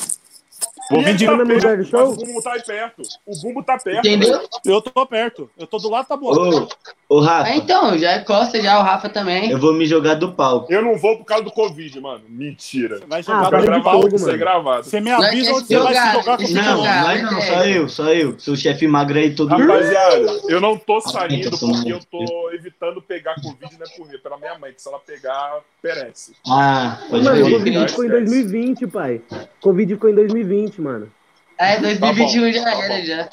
Vou 0.91 1.01
vir 1.03 1.15
de... 1.15 1.25
tá 1.25 1.31
lugar 1.31 1.77
do 1.77 1.85
show? 1.85 2.09
O 2.11 2.15
Bumbo 2.15 2.41
tá 2.41 2.53
aí 2.53 2.63
perto. 2.63 3.01
O 3.25 3.41
Bumbo 3.41 3.63
tá 3.63 3.77
perto. 3.77 3.99
Entendeu? 4.07 4.47
Eu 4.65 4.81
tô 4.81 5.05
perto. 5.07 5.49
Eu 5.57 5.65
tô 5.65 5.77
do 5.77 5.89
lado 5.89 6.07
da 6.07 6.17
boa. 6.17 6.63
Ô, 6.63 6.67
ô, 7.13 7.19
Rafa, 7.19 7.49
Ah, 7.51 7.55
então, 7.57 7.97
já 7.97 8.11
é 8.11 8.19
Costa, 8.19 8.61
já 8.61 8.79
o 8.79 8.83
Rafa 8.83 9.09
também. 9.09 9.51
eu 9.51 9.57
vou 9.57 9.73
me 9.73 9.85
jogar 9.85 10.15
do 10.15 10.31
palco. 10.33 10.71
Eu 10.71 10.81
não 10.81 10.97
vou 10.97 11.17
por 11.17 11.25
causa 11.25 11.43
do 11.43 11.51
Covid, 11.51 11.99
mano. 11.99 12.21
Mentira. 12.29 12.99
Vai 13.07 13.19
Ah, 13.19 13.23
jogar 13.23 13.51
no 13.51 13.57
de 13.59 13.65
gravar 13.65 13.91
fogo, 13.91 14.19
mano. 14.19 14.37
gravado. 14.37 14.83
Você 14.85 15.01
me 15.01 15.11
avisa 15.11 15.53
onde 15.53 15.67
você 15.67 15.77
vai 15.79 15.93
se 15.93 16.11
jogar, 16.13 16.37
com 16.37 16.43
o 16.43 16.47
jogar. 16.47 16.63
Não, 16.75 16.83
mas 16.83 17.21
não, 17.23 17.41
só 17.41 17.65
eu, 17.65 17.89
só 17.89 18.13
eu. 18.13 18.39
Sou 18.39 18.53
o 18.53 18.57
chefe 18.57 18.87
magro 18.87 19.17
aí 19.19 19.35
todo 19.35 19.49
Rapaziada, 19.49 20.39
eu 20.47 20.61
não 20.61 20.77
tô 20.77 20.97
Ah, 20.97 21.01
saindo 21.01 21.57
sou 21.57 21.69
porque 21.73 21.91
eu 21.91 21.99
tô 22.09 22.51
evitando 22.53 23.01
pegar 23.01 23.35
Covid, 23.41 23.77
né, 23.79 23.85
por 23.97 24.07
mim, 24.07 24.17
pela 24.21 24.37
minha 24.37 24.57
mãe, 24.57 24.71
que 24.73 24.81
se 24.81 24.87
ela 24.87 24.99
pegar, 24.99 25.59
perece. 25.81 26.33
Ah, 26.47 26.97
pode 27.09 27.23
Mano, 27.23 27.45
o. 27.47 27.51
Covid 27.51 27.87
ficou 27.89 28.05
em 28.05 28.09
2020, 28.09 28.87
pai. 28.87 29.21
Covid 29.59 29.93
ficou 29.95 30.09
em 30.09 30.15
2020, 30.15 30.79
mano. 30.81 31.11
É, 31.57 31.77
2021 31.79 32.51
já 32.53 32.63
Tá 32.63 32.71
bom. 32.75 32.81
era, 32.81 33.05
já. 33.05 33.29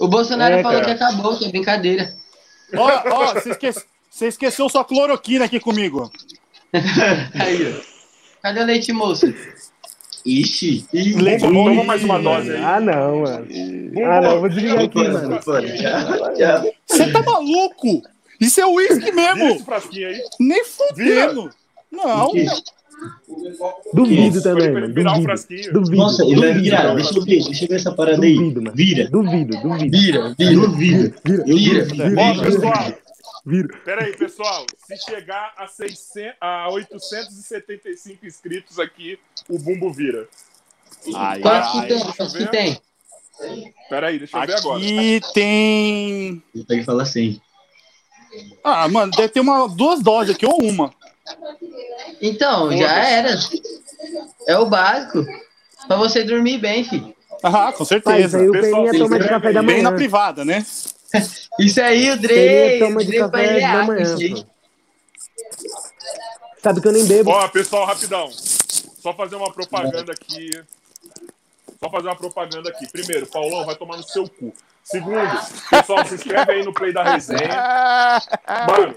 O 0.00 0.08
Bolsonaro 0.08 0.54
É, 0.54 0.62
falou 0.62 0.80
cara. 0.80 0.96
que 0.96 1.02
acabou, 1.04 1.36
que 1.38 1.44
é 1.44 1.48
brincadeira. 1.50 2.12
Ó, 2.76 3.02
ó, 3.12 3.34
você, 3.34 3.50
esque... 3.50 3.72
você 4.10 4.26
esqueceu 4.28 4.68
sua 4.68 4.84
cloroquina 4.84 5.44
aqui 5.44 5.58
comigo. 5.60 6.10
Aí, 7.34 7.74
ó. 7.74 7.98
Cadê 8.42 8.60
o 8.60 8.64
leite 8.66 8.92
moço? 8.92 9.32
Ixi. 10.24 10.86
Leite 10.92 11.40
Toma 11.40 11.84
mais 11.84 12.04
uma 12.04 12.20
dose 12.20 12.50
aí. 12.50 12.62
Ah, 12.62 12.80
não, 12.80 13.20
mano. 13.20 13.46
Ah, 14.04 14.20
não, 14.20 14.30
eu 14.32 14.40
vou 14.40 14.48
desligar 14.48 14.84
aqui, 14.84 15.08
mano. 15.08 15.40
Você 16.86 17.12
tá 17.12 17.22
maluco? 17.22 18.02
Isso 18.40 18.60
é 18.60 18.66
uísque 18.66 19.10
mesmo. 19.10 19.64
Nem 20.38 20.64
fudendo. 20.64 21.50
Não. 21.90 22.30
Duvido 23.92 24.42
também, 24.42 24.72
mano. 24.72 24.88
Duvido. 24.88 25.22
frasquinho. 25.22 25.72
Duvido. 25.72 25.96
Nossa, 25.96 26.22
ele 26.24 26.36
vai 26.36 26.48
duvido, 26.48 26.62
virar. 26.64 26.94
Deixa 26.94 27.18
eu 27.18 27.24
ver, 27.24 27.44
deixa 27.44 27.64
eu 27.64 27.68
ver 27.68 27.74
essa 27.76 27.92
parada 27.92 28.24
aí. 28.24 28.34
Duvido, 28.34 28.62
mano. 28.62 28.76
Vira. 28.76 29.10
Duvido, 29.10 29.60
duvido. 29.60 29.98
Vira, 29.98 30.34
Duvido. 30.34 30.76
Vira, 30.76 31.14
Eu 31.46 31.56
Vira. 31.56 31.84
duvido. 31.86 32.20
Ó, 32.20 32.42
pessoal, 32.42 32.92
vira. 33.46 33.68
peraí, 33.84 34.16
pessoal. 34.16 34.66
Se 34.86 34.96
chegar 34.96 35.52
a, 35.56 35.66
600, 35.66 36.34
a 36.40 36.68
875 36.70 38.26
inscritos 38.26 38.78
aqui, 38.78 39.18
o 39.48 39.58
Bumbo 39.58 39.92
vira. 39.92 40.28
Ai, 41.14 41.40
Quantos 41.40 41.72
que 41.72 41.86
tem? 41.86 42.00
Quantos 42.00 42.36
que 42.36 42.46
tem? 42.46 42.80
Peraí, 43.88 44.18
deixa 44.18 44.36
eu 44.36 44.46
ver 44.46 44.56
agora. 44.56 44.78
Aqui 44.78 45.20
tem. 45.32 46.42
Ele 46.54 46.64
pega 46.64 46.80
e 46.82 46.84
fala 46.84 47.02
assim. 47.04 47.40
Ah, 48.62 48.88
mano, 48.88 49.12
deve 49.12 49.28
ter 49.28 49.40
uma, 49.40 49.68
duas 49.68 50.02
doses 50.02 50.34
aqui 50.34 50.44
ou 50.44 50.60
uma. 50.62 50.92
Então, 52.20 52.76
já 52.76 52.92
era. 53.08 53.30
É 54.46 54.58
o 54.58 54.66
básico. 54.66 55.24
Pra 55.86 55.96
você 55.96 56.24
dormir 56.24 56.58
bem, 56.58 56.84
filho. 56.84 57.14
Ah, 57.42 57.72
com 57.72 57.84
certeza. 57.84 58.38
aí 58.38 58.48
o 58.48 58.52
Pessoal, 58.52 58.84
Peninha 58.84 58.98
toma 59.04 59.18
de 59.18 59.28
café 59.28 59.52
da 59.52 59.60
aí. 59.60 59.66
Bem 59.66 59.76
na 59.82 59.90
manhã. 59.90 59.96
privada, 59.96 60.44
né? 60.44 60.66
Isso 61.58 61.80
aí, 61.80 62.10
o 62.10 62.16
Dre. 62.18 62.78
Toma 62.78 63.00
O 63.00 63.04
de 63.04 63.18
café 63.18 63.60
da 63.60 63.84
manhã. 63.84 64.16
pô. 64.16 64.44
Sabe 66.62 66.80
que 66.80 66.88
eu 66.88 66.92
nem 66.92 67.06
bebo. 67.06 67.30
Ó, 67.30 67.48
pessoal, 67.48 67.86
rapidão. 67.86 68.28
Só 68.30 69.14
fazer 69.14 69.36
uma 69.36 69.52
propaganda 69.52 70.12
aqui. 70.12 70.50
Só 71.80 71.88
fazer 71.90 72.08
uma 72.08 72.16
propaganda 72.16 72.68
aqui. 72.70 72.90
Primeiro, 72.90 73.26
Paulão 73.26 73.64
vai 73.64 73.76
tomar 73.76 73.96
no 73.96 74.02
seu 74.02 74.28
cu. 74.28 74.52
Segundo, 74.82 75.20
pessoal, 75.70 76.04
se 76.06 76.14
inscreve 76.14 76.52
aí 76.52 76.64
no 76.64 76.72
Play 76.72 76.92
da 76.92 77.02
Resenha. 77.04 77.48
Mano, 78.68 78.94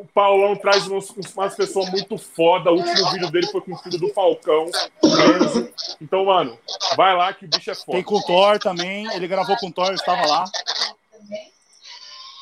o 0.00 0.04
Paulão 0.14 0.56
traz 0.56 0.86
uns- 0.88 1.10
umas 1.34 1.54
pessoas 1.54 1.90
muito 1.90 2.16
foda. 2.16 2.70
O 2.70 2.76
último 2.76 3.10
vídeo 3.12 3.30
dele 3.30 3.46
foi 3.48 3.60
com 3.60 3.74
o 3.74 3.78
filho 3.78 3.98
do 3.98 4.08
Falcão. 4.14 4.66
Enzo. 5.04 5.70
Então, 6.00 6.24
mano, 6.24 6.58
vai 6.96 7.14
lá 7.16 7.32
que 7.32 7.44
o 7.44 7.48
bicho 7.48 7.70
é 7.70 7.74
Tem 7.74 7.84
foda. 7.84 8.02
com 8.04 8.14
o 8.16 8.22
Thor 8.22 8.58
também. 8.58 9.06
Ele 9.14 9.28
gravou 9.28 9.56
com 9.58 9.68
o 9.68 9.72
Thor, 9.72 9.88
eu 9.88 9.94
estava 9.94 10.26
lá. 10.26 10.44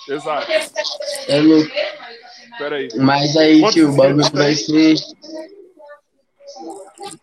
Exato. 0.08 0.46
É 1.28 1.40
louco. 1.40 1.70
Pera 2.58 2.76
aí. 2.76 2.88
Mas 2.96 3.36
aí, 3.36 3.60
Quantos 3.60 3.74
tio, 3.74 3.90
o 3.90 3.96
bagulho 3.96 4.30
vai 4.32 4.54
ser. 4.54 4.94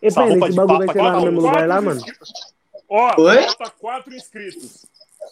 E 0.02 0.08
roupa 0.08 0.46
esse 0.48 0.56
bagulho 0.56 0.78
vai 0.86 0.92
ser 0.92 1.02
lá 1.02 1.12
no 1.12 1.20
mesmo 1.22 1.40
lugar 1.40 1.66
lá, 1.68 1.80
mano? 1.80 2.00
Ó, 2.88 3.20
Oi? 3.22 3.42
falta 3.42 3.70
quatro 3.70 4.14
inscritos. 4.14 4.86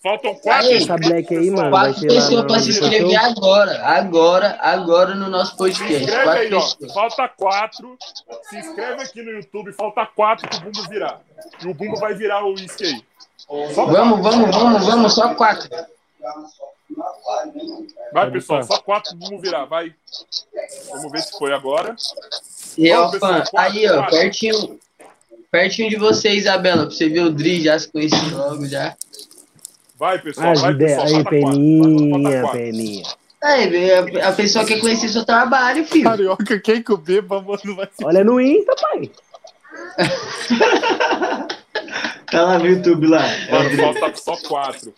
Faltam 0.04 0.34
quatro 0.34 0.68
Aí, 0.68 0.76
Essa 0.76 0.96
black 0.98 1.34
aí, 1.34 1.50
mano, 1.50 1.70
Quatro 1.70 2.06
pessoas 2.06 2.44
pra 2.44 2.60
se 2.60 2.68
inscrever 2.68 3.16
agora. 3.16 3.82
Agora, 3.86 4.58
agora 4.60 5.14
no 5.14 5.30
nosso 5.30 5.52
Se 5.52 5.56
podcast. 5.56 5.94
inscreve 5.94 6.24
Quatro 6.24 6.40
aí, 6.42 6.54
ó. 6.54 6.60
pessoas. 6.60 6.92
Falta 6.92 7.28
quatro. 7.30 7.98
Se 8.50 8.58
inscreve 8.58 9.02
aqui 9.02 9.22
no 9.22 9.30
YouTube. 9.30 9.72
Falta 9.72 10.04
quatro 10.04 10.46
pro 10.46 10.60
Bumbo 10.60 10.88
virar. 10.90 11.22
E 11.64 11.66
o 11.68 11.72
Bumbo 11.72 11.96
vai 11.96 12.12
virar 12.14 12.44
o 12.44 12.52
uísque 12.52 12.84
aí. 12.84 13.02
Só 13.74 13.86
Vamos, 13.86 14.20
quatro. 14.20 14.22
vamos, 14.22 14.56
vamos, 14.56 14.86
vamos, 14.86 15.14
só 15.14 15.34
quatro. 15.34 15.70
Vai, 18.12 18.30
pessoal. 18.30 18.62
Só 18.62 18.78
quatro 18.80 19.16
pro 19.16 19.30
Bumbo 19.30 19.40
virar. 19.40 19.64
Vai. 19.64 19.94
Vamos 20.90 21.12
ver 21.12 21.22
se 21.22 21.38
foi 21.38 21.54
agora. 21.54 21.96
E 22.76 22.92
ó, 22.92 23.10
fã, 23.12 23.42
aí, 23.56 23.88
ó, 23.88 24.06
pertinho, 24.10 24.78
pertinho 25.50 25.88
de 25.88 25.96
você, 25.96 26.28
Isabela, 26.30 26.82
pra 26.82 26.90
você 26.90 27.08
ver 27.08 27.20
o 27.20 27.30
Dri, 27.30 27.62
já 27.62 27.78
se 27.78 27.88
conhece 27.88 28.16
logo, 28.34 28.66
já. 28.66 28.94
Vai, 29.94 30.18
pessoal. 30.18 30.52
As 30.52 30.60
vai, 30.60 30.72
ideias. 30.72 31.02
pessoal. 31.02 31.18
Aí, 31.18 31.24
Falta. 31.24 31.40
Falta 31.40 31.52
Peninha. 31.52 32.52
Peninha. 32.52 33.04
Aí, 33.42 33.92
a, 33.92 34.28
a 34.28 34.32
pessoa 34.32 34.64
quer 34.64 34.80
conhecer 34.80 35.08
seu 35.08 35.24
trabalho, 35.24 35.84
filho. 35.84 36.04
Carioca, 36.04 36.58
quem 36.60 36.82
que 36.82 36.92
o 36.92 36.96
beba, 36.96 37.42
mano, 37.42 37.76
vai 37.76 37.88
se... 37.92 38.04
Olha 38.04 38.24
no 38.24 38.40
Insta, 38.40 38.74
pai. 38.76 39.10
Tá 42.34 42.42
lá 42.42 42.58
no 42.58 42.66
YouTube 42.66 43.06
lá. 43.06 43.22
Mano, 43.48 43.94
falta 43.94 44.16
só 44.16 44.36
quatro. 44.48 44.92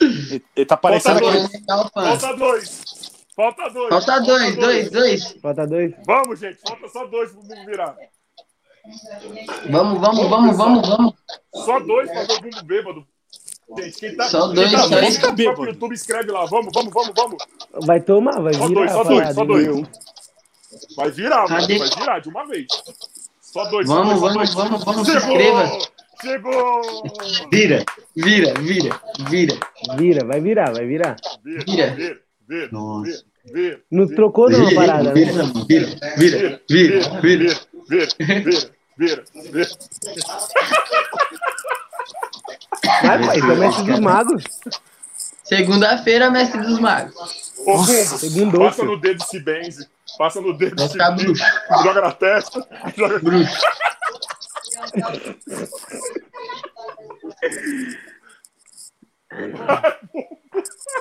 Ele 0.00 0.66
tá 0.66 0.74
parecendo 0.74 1.20
Falta 1.20 1.38
aquele... 1.38 1.48
dois. 1.48 2.02
Falta 2.06 2.32
dois. 2.34 2.84
Falta 3.36 3.68
dois. 3.68 3.88
Falta 3.90 4.20
dois, 4.20 4.56
dois, 4.56 4.90
dois. 4.90 5.32
Falta 5.42 5.66
dois. 5.66 5.94
Vamos, 6.06 6.40
gente. 6.40 6.58
Falta 6.66 6.88
só 6.88 7.06
dois 7.06 7.30
pro 7.32 7.42
Bumbo 7.42 7.66
virar. 7.66 7.94
Vamos, 9.68 10.00
vamos, 10.00 10.28
vamos, 10.30 10.56
vamos, 10.56 10.88
vamos. 10.88 11.14
Só 11.54 11.78
dois 11.80 12.10
pra 12.10 12.22
ver 12.22 12.32
o 12.32 12.40
Bumbo 12.40 12.64
bêbado. 12.64 13.06
Gente, 13.78 13.98
quem 13.98 14.16
tá, 14.16 14.28
Só 14.28 14.46
quem 14.46 14.54
dois, 14.56 14.72
tá 14.72 14.78
só 14.82 15.28
no 15.30 15.36
próprio 15.36 15.66
YouTube, 15.66 15.92
escreve 15.94 16.30
lá. 16.30 16.44
Vamos, 16.46 16.72
vamos, 16.74 16.92
vamos, 16.92 17.12
vamos. 17.16 17.36
Vai 17.86 18.00
tomar, 18.00 18.40
vai 18.40 18.54
Só 18.54 18.66
virar 18.68 18.74
dois, 18.80 18.92
só 18.92 19.04
dois, 19.04 19.34
só 19.34 19.44
dois. 19.44 19.88
Vai 20.96 21.10
virar, 21.10 21.48
mano. 21.48 21.66
Vai 21.66 21.66
virar 21.98 22.18
de 22.20 22.28
uma 22.28 22.46
vez. 22.46 22.66
Só 23.40 23.64
dois, 23.66 23.86
só 23.86 23.94
Vamos, 23.94 24.20
dois, 24.20 24.34
vamos, 24.34 24.50
só 24.50 24.68
dois. 24.68 24.70
vamos, 24.70 24.84
vamos, 24.84 25.06
se 25.06 25.12
Chegou! 25.20 25.36
inscreva. 25.36 25.78
Chegou! 26.22 26.82
Vira. 27.50 27.84
Vira, 28.16 28.54
vira, 28.60 29.00
vira. 29.28 29.58
Vira, 29.96 30.24
vai 30.26 30.40
virar, 30.40 30.72
vai 30.72 30.86
virar. 30.86 31.16
Vira, 31.44 31.64
Vira. 31.64 31.90
vira, 31.94 32.20
vira, 32.48 32.68
Nossa. 32.70 33.04
vira, 33.10 33.22
vira, 33.52 33.80
Não 33.90 34.06
trocou 34.08 34.48
não 34.50 34.60
a 34.62 34.68
Vira, 34.68 34.80
parada, 34.80 35.12
vira, 35.12 35.32
né? 35.32 35.52
não, 35.54 35.64
vira, 35.66 35.86
vira, 36.16 36.62
vira, 36.68 37.20
vira. 37.20 37.48
vira, 37.88 38.08
vira, 38.18 38.54
vira, 38.96 39.24
vira. 39.52 39.68
Vai, 43.02 43.26
pai, 43.26 43.38
isso 43.38 43.50
é 43.50 43.56
mestre 43.56 43.84
dos 43.84 44.00
magos. 44.00 44.44
Segunda-feira, 45.44 46.30
mestre 46.30 46.60
dos 46.62 46.78
magos. 46.78 47.14
Ô, 47.66 47.78
passa 48.58 48.84
no 48.84 48.98
dedo 48.98 49.22
se 49.24 49.40
benze. 49.40 49.88
Passa 50.18 50.40
no 50.40 50.56
dedo 50.56 50.76
Vai 50.76 50.88
se 50.88 50.98
benze. 50.98 51.24
bruxo. 51.24 51.44
Joga 51.82 52.00
na 52.00 52.12
testa. 52.12 52.66
Joga... 52.96 53.18
Bruxo. 53.18 53.60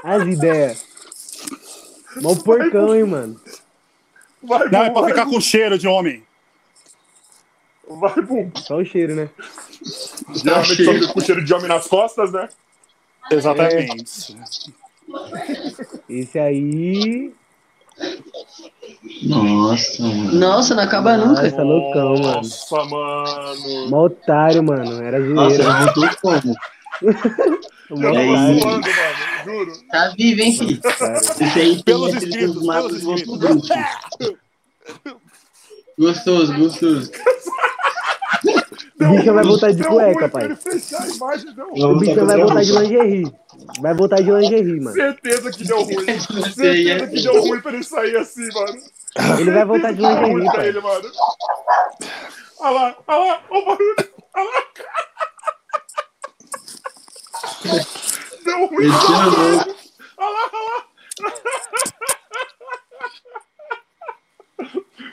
As 0.03 0.23
ideias. 0.23 0.85
Mó 2.22 2.35
porcão, 2.35 2.95
hein, 2.95 3.03
mano. 3.06 3.39
Vai, 4.43 4.68
Não, 4.69 4.84
é 4.84 4.89
pra 4.89 5.02
vai, 5.02 5.11
ficar 5.11 5.26
com 5.26 5.39
cheiro 5.39 5.77
de 5.77 5.88
homem. 5.88 6.26
vai, 7.88 8.14
Bumbo. 8.22 8.60
Só 8.60 8.77
o 8.77 8.85
cheiro, 8.85 9.15
né? 9.15 9.30
Geralmente 10.33 10.83
só 10.85 10.93
fica 10.93 11.07
com 11.13 11.19
cheiro 11.21 11.43
de 11.43 11.53
homem 11.53 11.67
nas 11.67 11.87
costas, 11.87 12.31
né? 12.31 12.47
Exatamente. 13.31 14.35
Esse 16.09 16.39
aí. 16.39 17.33
Nossa, 19.23 20.01
mano. 20.01 20.33
Nossa, 20.33 20.75
não 20.75 20.83
acaba 20.83 21.17
nunca. 21.17 21.43
Nossa, 21.43 21.63
loucão, 21.63 22.09
mano. 22.15 22.35
Nossa, 22.37 22.85
mano. 22.85 23.89
Mó 23.89 24.05
otário, 24.05 24.63
mano. 24.63 25.03
Era 25.03 25.19
Nossa, 25.19 25.55
zoeira. 25.57 25.63
ela 25.63 25.85
voltou 25.93 26.09
como? 26.21 26.55
Mó 27.89 28.07
Eu 28.07 28.13
tava 28.13 28.25
mano. 28.25 28.81
Juro. 29.43 29.71
Tá 29.91 30.13
vivo, 30.17 30.41
hein, 30.41 30.57
filho? 30.57 30.81
Esse 31.41 31.43
aí 31.59 31.75
tem 31.75 31.83
Pelos 31.83 32.13
aquele 32.15 32.25
inscritos, 32.27 32.53
dos 32.55 32.65
mapas 32.65 32.93
inscritos. 33.03 33.37
bruxo. 33.37 33.69
Gostoso, 35.99 36.53
gostoso. 36.57 37.11
O 39.01 39.17
bicho 39.17 39.33
vai 39.33 39.43
voltar 39.43 39.71
de 39.73 39.83
cueca, 39.83 40.29
pai. 40.29 40.57
Imagem, 41.15 41.55
O 41.57 41.97
bicho 41.97 42.25
vai 42.25 42.37
voltar 42.37 42.61
de 42.63 42.71
lingerie. 42.71 43.33
Vai 43.79 43.93
voltar 43.93 44.21
de 44.21 44.31
lingerie, 44.31 44.79
mano. 44.79 44.95
Certeza 44.95 45.51
que 45.51 45.63
deu 45.63 45.81
ruim. 45.83 46.05
Certeza 46.19 47.03
é. 47.03 47.07
que 47.07 47.21
deu 47.21 47.41
ruim 47.41 47.61
pra 47.61 47.73
ele 47.73 47.83
sair 47.83 48.15
assim, 48.17 48.47
mano. 48.53 48.79
Ele 49.39 49.51
vai 49.51 49.65
voltar 49.65 49.91
de 49.93 50.01
lingerie, 50.01 50.43
pra 50.43 50.53
pai. 50.53 50.67
ele, 50.67 50.79
mano. 50.81 51.11
Olha 52.59 52.71
lá, 52.71 52.95
olha 53.07 53.25
lá, 53.25 53.41
olha 53.49 53.61
o 53.61 53.65
barulho. 53.65 53.95
Olha 54.35 54.49
lá. 54.49 54.63
Deu 58.45 58.65
ruim. 58.67 58.87
Olha 60.17 60.29
lá, 60.29 60.49
olha 60.53 60.63
lá. 60.69 60.85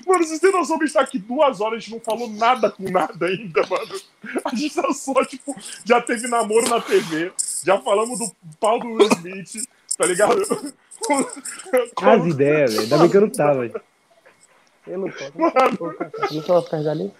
Mano, 0.09 0.25
vocês 0.25 0.41
têm 0.41 0.51
noção 0.51 0.79
que 0.79 0.85
a 0.85 0.87
gente 0.87 0.95
tá 0.95 1.03
aqui 1.03 1.19
duas 1.19 1.61
horas, 1.61 1.77
a 1.77 1.81
gente 1.81 1.91
não 1.91 2.01
falou 2.01 2.31
nada 2.31 2.71
com 2.71 2.91
nada 2.91 3.27
ainda, 3.27 3.61
mano. 3.67 4.01
A 4.43 4.55
gente 4.55 4.75
tá 4.75 4.91
só, 4.95 5.23
tipo, 5.23 5.55
já 5.85 6.01
teve 6.01 6.27
namoro 6.27 6.67
na 6.67 6.81
TV, 6.81 7.31
já 7.63 7.79
falamos 7.79 8.19
do 8.19 8.35
pau 8.59 8.79
do 8.79 8.89
Will 8.89 9.11
Smith, 9.13 9.69
tá 9.99 10.07
ligado? 10.07 10.41
As 12.01 12.27
ideias, 12.27 12.73
velho. 12.73 12.83
Ainda 12.85 12.99
bem 12.99 13.11
que 13.11 13.17
eu 13.19 13.21
não 13.21 13.31
tava. 13.31 13.61
velho. 13.61 13.81
Eu 14.87 14.99
não 14.99 15.11
posso. 15.11 16.35
Não 16.35 16.43
posso 16.43 16.71
carregar 16.71 16.93
ali? 16.93 17.13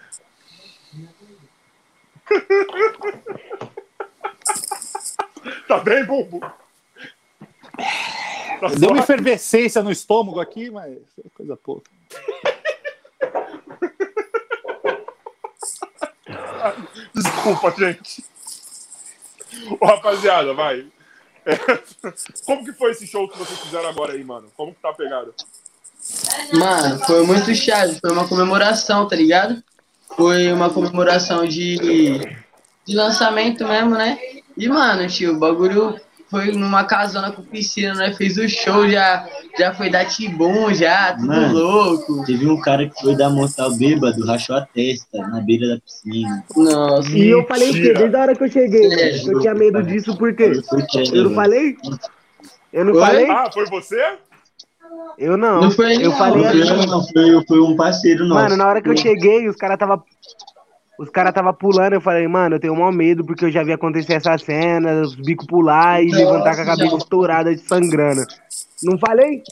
Tá 5.67 5.79
bem, 5.81 6.05
Bumbo? 6.07 6.41
Tá 6.41 6.55
Deu 8.79 8.91
uma 8.91 9.03
efervescência 9.03 9.83
no 9.83 9.91
estômago 9.91 10.41
aqui, 10.41 10.71
mas 10.71 10.97
é 11.25 11.29
coisa 11.35 11.57
pouca. 11.57 11.91
Desculpa, 17.15 17.71
gente. 17.77 18.25
Ô, 19.81 19.87
rapaziada, 19.87 20.55
vai. 20.55 20.87
É, 21.47 21.57
Como 22.45 22.65
que 22.65 22.73
foi 22.73 22.91
esse 22.91 23.07
show 23.07 23.29
que 23.29 23.39
vocês 23.39 23.59
fizeram 23.61 23.89
agora 23.89 24.13
aí, 24.13 24.25
mano? 24.25 24.51
Como 24.57 24.75
que 24.75 24.81
tá 24.81 24.93
pegado? 24.93 25.35
Mano, 26.53 26.99
foi 27.05 27.25
muito 27.25 27.55
chave. 27.55 27.99
Foi 28.01 28.11
uma 28.11 28.29
comemoração, 28.29 29.09
tá 29.09 29.17
ligado? 29.17 29.63
Foi 30.17 30.53
uma 30.53 30.71
comemoração 30.71 31.47
de, 31.47 32.19
de 32.85 32.97
lançamento 32.97 33.67
mesmo, 33.67 33.91
né? 33.91 34.19
E, 34.57 34.69
mano, 34.69 35.07
tio, 35.09 35.35
o 35.35 35.39
bagulho 35.39 36.01
foi 36.31 36.53
numa 36.53 36.85
casona 36.85 37.33
com 37.33 37.43
piscina, 37.43 37.95
nós 37.95 38.17
fez 38.17 38.37
o 38.37 38.49
show, 38.49 38.89
já, 38.89 39.27
já 39.59 39.73
foi 39.75 39.89
dar 39.91 40.05
tibum, 40.05 40.73
já, 40.75 41.15
tudo 41.15 41.27
Mano. 41.27 41.59
louco. 41.59 42.25
Teve 42.27 42.47
um 42.47 42.61
cara 42.61 42.89
que 42.89 43.01
foi 43.01 43.17
dar 43.17 43.31
mortal 43.31 43.75
bêbado, 43.77 44.25
rachou 44.27 44.57
a 44.57 44.61
testa 44.67 45.19
na 45.29 45.41
beira 45.41 45.69
da 45.69 45.81
piscina. 45.81 46.45
Nossa. 46.57 47.11
E 47.11 47.29
eu 47.29 47.47
falei 47.47 47.71
o 47.71 47.73
quê? 47.73 47.79
Mentira. 47.79 47.99
Desde 48.01 48.17
a 48.17 48.21
hora 48.21 48.35
que 48.37 48.45
eu 48.45 48.51
cheguei, 48.51 48.93
É, 48.93 49.19
que 49.19 49.29
eu 49.31 49.41
tinha 49.41 49.55
medo 49.55 49.83
disso, 49.83 50.17
por 50.17 50.35
quê? 50.35 50.61
Foi 50.69 50.83
trailer, 50.87 51.15
Eu 51.15 51.23
não 51.23 51.31
velho. 51.31 51.35
falei? 51.35 51.77
Eu 52.73 52.85
não 52.85 52.93
Oi? 52.95 53.01
falei? 53.01 53.31
Ah, 53.31 53.51
foi 53.53 53.67
você? 53.67 54.19
Eu 55.19 55.37
não. 55.37 55.63
Não 55.63 55.71
foi 55.71 55.97
eu 55.97 56.11
não. 56.11 56.17
falei 56.19 56.43
Não 56.45 56.51
foi 56.51 56.61
assim, 56.63 56.71
eu, 56.83 56.87
não, 56.87 57.07
foi, 57.07 57.45
foi 57.47 57.61
um 57.61 57.77
parceiro 57.77 58.25
nosso. 58.27 58.43
Mano, 58.43 58.57
na 58.57 58.69
hora 58.69 58.81
que 58.83 58.89
eu 58.89 58.97
cheguei, 58.97 59.49
os 59.49 59.57
caras 59.57 59.79
tava. 59.79 60.03
Os 60.99 61.09
caras 61.11 61.33
tava 61.33 61.53
pulando, 61.53 61.93
eu 61.93 62.01
falei, 62.01 62.27
mano, 62.27 62.57
eu 62.57 62.61
tenho 62.61 62.75
maior 62.75 62.91
medo 62.93 63.25
porque 63.25 63.45
eu 63.45 63.53
já 63.53 63.63
vi 63.63 63.73
acontecer 63.73 64.15
essa 64.15 64.37
cena, 64.37 65.01
os 65.03 65.15
bicos 65.15 65.47
pular 65.47 66.03
e 66.03 66.07
Nossa, 66.07 66.17
levantar 66.17 66.57
com 66.57 66.63
a 66.63 66.67
cabeça 66.67 66.91
já. 66.91 66.97
estourada 66.97 67.55
de 67.55 67.61
sangrando. 67.63 68.23
Não 68.83 68.99
falei? 68.99 69.43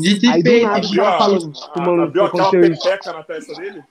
Dito 0.00 0.26
Aí 0.30 0.42
do 0.42 0.60
nada 0.62 0.80
os 0.80 0.90
Viu, 0.90 1.02
caras 1.02 1.14
a- 1.14 1.18
falam, 1.18 1.52
a- 1.64 1.68
tomando 1.70 2.12
viu 2.12 2.24
aquela 2.24 2.50
pepeca 2.50 3.12
na 3.12 3.22
testa 3.24 3.54
dele? 3.56 3.82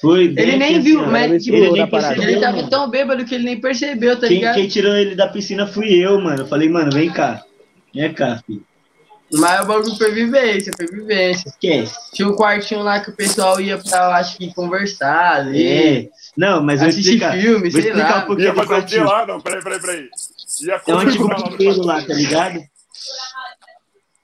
Foi 0.00 0.28
bem 0.28 0.44
Ele 0.44 0.56
nem 0.56 0.74
aqui, 0.76 0.84
viu, 0.84 1.00
assim, 1.00 1.08
ó. 1.08 1.12
mas 1.12 1.30
ele 1.30 1.38
tipo, 1.40 1.56
ele 1.56 1.70
nem 1.72 1.90
percebeu, 1.90 2.22
ele 2.28 2.40
tava 2.40 2.56
mano. 2.56 2.70
tão 2.70 2.90
bêbado 2.90 3.24
que 3.24 3.34
ele 3.34 3.44
nem 3.44 3.60
percebeu, 3.60 4.20
tá 4.20 4.28
Quem, 4.28 4.36
ligado? 4.36 4.54
quem 4.54 4.68
tirou 4.68 4.94
ele 4.94 5.14
da 5.16 5.26
piscina 5.28 5.66
fui 5.66 5.92
eu, 5.94 6.20
mano. 6.20 6.42
Eu 6.42 6.46
falei, 6.46 6.68
mano, 6.68 6.92
vem 6.92 7.10
cá. 7.10 7.42
Vem 7.92 8.12
cá, 8.12 8.40
filho. 8.46 8.64
Mas 9.38 9.60
o 9.62 9.66
bagulho 9.66 9.96
foi 9.96 10.12
vivência, 10.12 10.72
foi 10.76 10.86
vivência. 10.86 11.48
Esquece. 11.48 12.10
Tinha 12.12 12.28
um 12.28 12.36
quartinho 12.36 12.82
lá 12.82 13.00
que 13.00 13.10
o 13.10 13.16
pessoal 13.16 13.60
ia 13.60 13.78
pra, 13.78 13.98
eu 13.98 14.10
acho 14.12 14.36
que, 14.36 14.52
conversar 14.54 15.36
ali. 15.36 15.66
É. 15.66 16.08
Não, 16.36 16.62
mas 16.62 16.82
eu 16.82 16.88
explicar. 16.88 17.32
filme, 17.32 17.70
vou 17.70 17.80
sei 17.80 17.90
explicar 17.90 18.16
lá. 18.16 18.18
um 18.22 18.26
pouquinho 18.26 18.46
Ia 18.48 18.52
do 18.52 18.56
fazer 18.56 18.68
quartinho. 18.68 19.04
lá? 19.04 19.26
Não, 19.26 19.40
peraí, 19.40 19.62
peraí, 19.62 19.80
peraí. 19.80 20.08
Ia 20.62 20.80
É 20.86 20.94
um 20.94 20.98
antigo 20.98 21.28
puteiro 21.28 21.82
lá, 21.84 22.02
tá 22.02 22.14
ligado? 22.14 22.60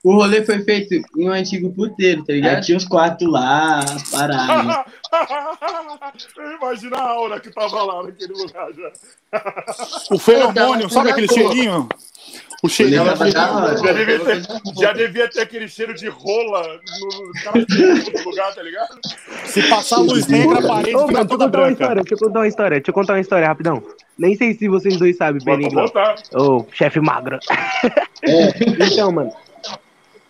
O 0.03 0.15
rolê 0.15 0.43
foi 0.47 0.63
feito 0.65 0.95
em 1.19 1.29
um 1.29 1.33
antigo 1.33 1.71
puteiro, 1.75 2.25
tá 2.25 2.33
Aí 2.33 2.41
ligado? 2.41 2.65
tinha 2.65 2.75
uns 2.77 2.87
quartos 2.87 3.29
lá, 3.31 3.85
parado. 4.11 4.91
Imagina 6.59 6.97
a 6.97 7.11
aura 7.11 7.39
que 7.39 7.51
tava 7.51 7.83
lá 7.83 8.03
naquele 8.05 8.33
lugar 8.33 8.69
já. 8.73 8.91
O 10.11 10.19
feromônio, 10.19 10.89
sabe 10.89 11.11
aquele 11.11 11.29
cheirinho? 11.29 11.87
O 12.63 12.69
da 13.33 13.53
hora. 13.53 13.77
Já 13.79 13.93
devia, 13.93 14.21
ter, 14.21 14.43
já 14.79 14.93
devia 14.93 15.31
ter 15.31 15.41
aquele 15.41 15.67
cheiro 15.67 15.95
de 15.95 16.09
rola 16.09 16.61
no, 17.01 17.43
cara 17.43 17.65
no 18.15 18.31
lugar, 18.31 18.55
tá 18.55 18.63
ligado? 18.63 18.99
Se 19.47 19.63
passar 19.69 19.97
a 19.97 20.01
luz 20.01 20.27
negra, 20.27 20.59
a 20.59 20.69
parede 20.69 20.95
Ô, 20.95 21.07
fica 21.07 21.13
mano, 21.13 21.13
deixa 21.13 21.21
eu 21.23 21.27
toda 21.29 21.45
contar 21.45 21.45
uma 21.45 21.49
branca. 21.49 21.73
história, 21.73 22.03
deixa 22.03 22.15
eu 22.15 22.19
contar 22.19 22.39
uma 22.41 22.49
história, 22.49 22.77
deixa 22.77 22.91
eu 22.91 22.95
contar 22.95 23.13
uma 23.15 23.21
história 23.21 23.47
rapidão. 23.47 23.83
Nem 24.19 24.37
sei 24.37 24.53
se 24.55 24.69
vocês 24.69 24.99
dois 24.99 25.17
sabem, 25.17 25.41
Vamos 25.43 25.59
Benigno. 25.59 25.81
voltar. 25.81 26.17
Ô, 26.35 26.67
chefe 26.73 27.01
magro. 27.01 27.39
então, 28.23 29.11
mano. 29.11 29.33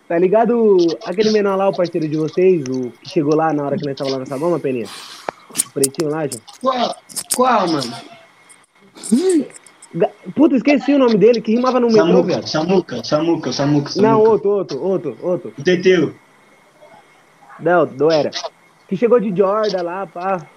Tá 0.07 0.17
ligado 0.17 0.77
aquele 1.05 1.31
menor 1.31 1.55
lá, 1.57 1.67
o 1.69 1.75
parceiro 1.75 2.07
de 2.07 2.15
vocês, 2.17 2.63
o 2.63 2.91
que 3.01 3.09
chegou 3.09 3.35
lá 3.35 3.51
na 3.53 3.63
hora 3.63 3.77
que 3.77 3.85
nós 3.85 3.97
tava 3.97 4.11
lá 4.11 4.19
nessa 4.19 4.37
goma, 4.37 4.59
Peninha? 4.59 4.87
O 5.49 5.69
pretinho 5.71 6.09
lá, 6.09 6.25
já. 6.27 6.39
Qual? 6.61 6.95
Qual, 7.35 7.67
mano? 7.67 7.93
Puta, 10.35 10.55
esqueci 10.55 10.93
o 10.93 10.99
nome 10.99 11.17
dele, 11.17 11.41
que 11.41 11.53
rimava 11.53 11.79
no 11.79 11.87
metrô, 11.87 12.05
Samuca, 12.05 12.27
velho. 12.27 12.47
Samuca, 12.47 13.03
Samuca, 13.03 13.53
Samuca, 13.53 13.91
Samuca. 13.91 14.09
Não, 14.09 14.19
outro, 14.19 14.49
outro, 14.49 14.83
outro, 14.83 15.17
outro. 15.21 15.53
O 15.57 15.63
Teteu. 15.63 16.13
Não, 17.59 17.85
não 17.85 18.09
era. 18.09 18.31
Que 18.87 18.95
chegou 18.95 19.19
de 19.19 19.35
Jordan 19.35 19.81
lá, 19.81 20.07
pá. 20.07 20.47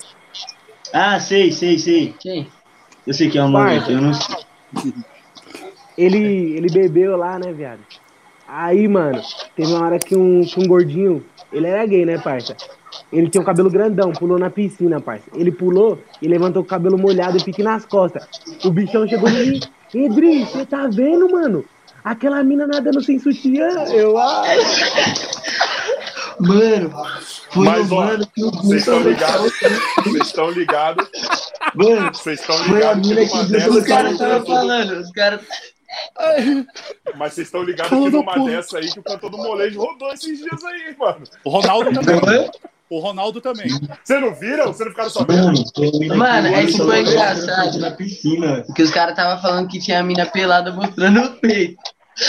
Ah, 0.92 1.18
sei, 1.18 1.50
sei, 1.50 1.78
sei. 1.78 2.14
Quem? 2.18 2.48
Eu 3.06 3.12
sei 3.12 3.28
que 3.28 3.36
é 3.36 3.42
um 3.42 3.50
momento, 3.50 3.90
eu 3.90 4.00
não 4.00 4.14
sei. 4.14 4.36
Ele, 5.98 6.56
ele 6.56 6.68
bebeu 6.68 7.16
lá, 7.16 7.38
né, 7.38 7.52
viado? 7.52 7.80
Aí, 8.56 8.86
mano, 8.86 9.20
teve 9.56 9.72
uma 9.72 9.84
hora 9.84 9.98
que 9.98 10.14
um, 10.14 10.44
que 10.44 10.60
um 10.60 10.68
gordinho, 10.68 11.26
ele 11.52 11.66
era 11.66 11.84
gay, 11.84 12.06
né, 12.06 12.18
parça? 12.18 12.56
Ele 13.12 13.28
tinha 13.28 13.42
um 13.42 13.44
cabelo 13.44 13.68
grandão, 13.68 14.12
pulou 14.12 14.38
na 14.38 14.48
piscina, 14.48 15.00
parça. 15.00 15.24
Ele 15.34 15.50
pulou 15.50 15.98
e 16.22 16.28
levantou 16.28 16.62
o 16.62 16.64
cabelo 16.64 16.96
molhado 16.96 17.36
e 17.36 17.42
pique 17.42 17.64
nas 17.64 17.84
costas. 17.84 18.24
O 18.64 18.70
bichão 18.70 19.08
chegou 19.08 19.28
em 19.28 19.50
mim. 19.50 19.60
Edri, 19.92 20.44
você 20.44 20.64
tá 20.64 20.86
vendo, 20.86 21.28
mano? 21.28 21.64
Aquela 22.04 22.44
mina 22.44 22.64
nadando 22.64 23.02
sem 23.02 23.18
sutiã. 23.18 23.66
Eu, 23.92 24.16
ah. 24.16 24.44
Mano, 26.38 26.90
foi 27.50 27.66
Mas, 27.66 27.90
o 27.90 27.94
ó, 27.94 28.04
mano 28.04 28.26
que 28.32 28.44
o 28.44 28.50
Vocês 28.50 28.80
estão 28.80 29.00
ligados? 29.00 29.52
Vocês 30.04 30.26
estão 30.26 30.50
ligados? 30.50 31.08
Mano, 31.74 32.14
Vocês 32.14 32.40
estão 32.40 32.56
Foi 32.58 32.84
a 32.84 32.92
ligados 32.92 33.08
mina 33.08 33.60
que 33.60 33.68
Os 33.68 33.84
caras 33.84 33.88
cara 33.88 34.10
estavam 34.10 34.46
falando, 34.46 35.00
os 35.00 35.10
caras. 35.10 35.40
Mas 37.16 37.34
vocês 37.34 37.48
estão 37.48 37.62
ligados 37.62 37.90
que 37.90 38.10
numa 38.10 38.34
porra. 38.34 38.50
dessa 38.50 38.78
aí 38.78 38.90
que 38.90 39.00
o 39.00 39.02
cantor 39.02 39.30
do 39.30 39.38
molejo 39.38 39.80
rodou 39.80 40.12
esses 40.12 40.38
dias 40.38 40.64
aí, 40.64 40.96
mano. 40.98 41.24
O 41.44 41.50
Ronaldo 41.50 41.92
também. 41.92 42.50
O 42.90 42.98
Ronaldo 43.00 43.40
também. 43.40 43.68
Você 44.02 44.20
não 44.20 44.34
viram? 44.34 44.66
Você 44.66 44.84
não 44.84 44.90
ficaram 44.90 45.10
sabendo? 45.10 45.52
mano, 46.16 46.48
é 46.48 46.66
que 46.66 46.76
foi 46.76 47.00
engraçado. 47.00 47.78
Na 47.78 47.90
piscina. 47.90 48.62
Porque 48.66 48.82
os 48.82 48.90
caras 48.90 49.12
estavam 49.16 49.40
falando 49.40 49.68
que 49.68 49.80
tinha 49.80 50.00
a 50.00 50.02
mina 50.02 50.26
pelada 50.26 50.70
mostrando 50.72 51.20
o 51.20 51.30
peito. 51.40 51.82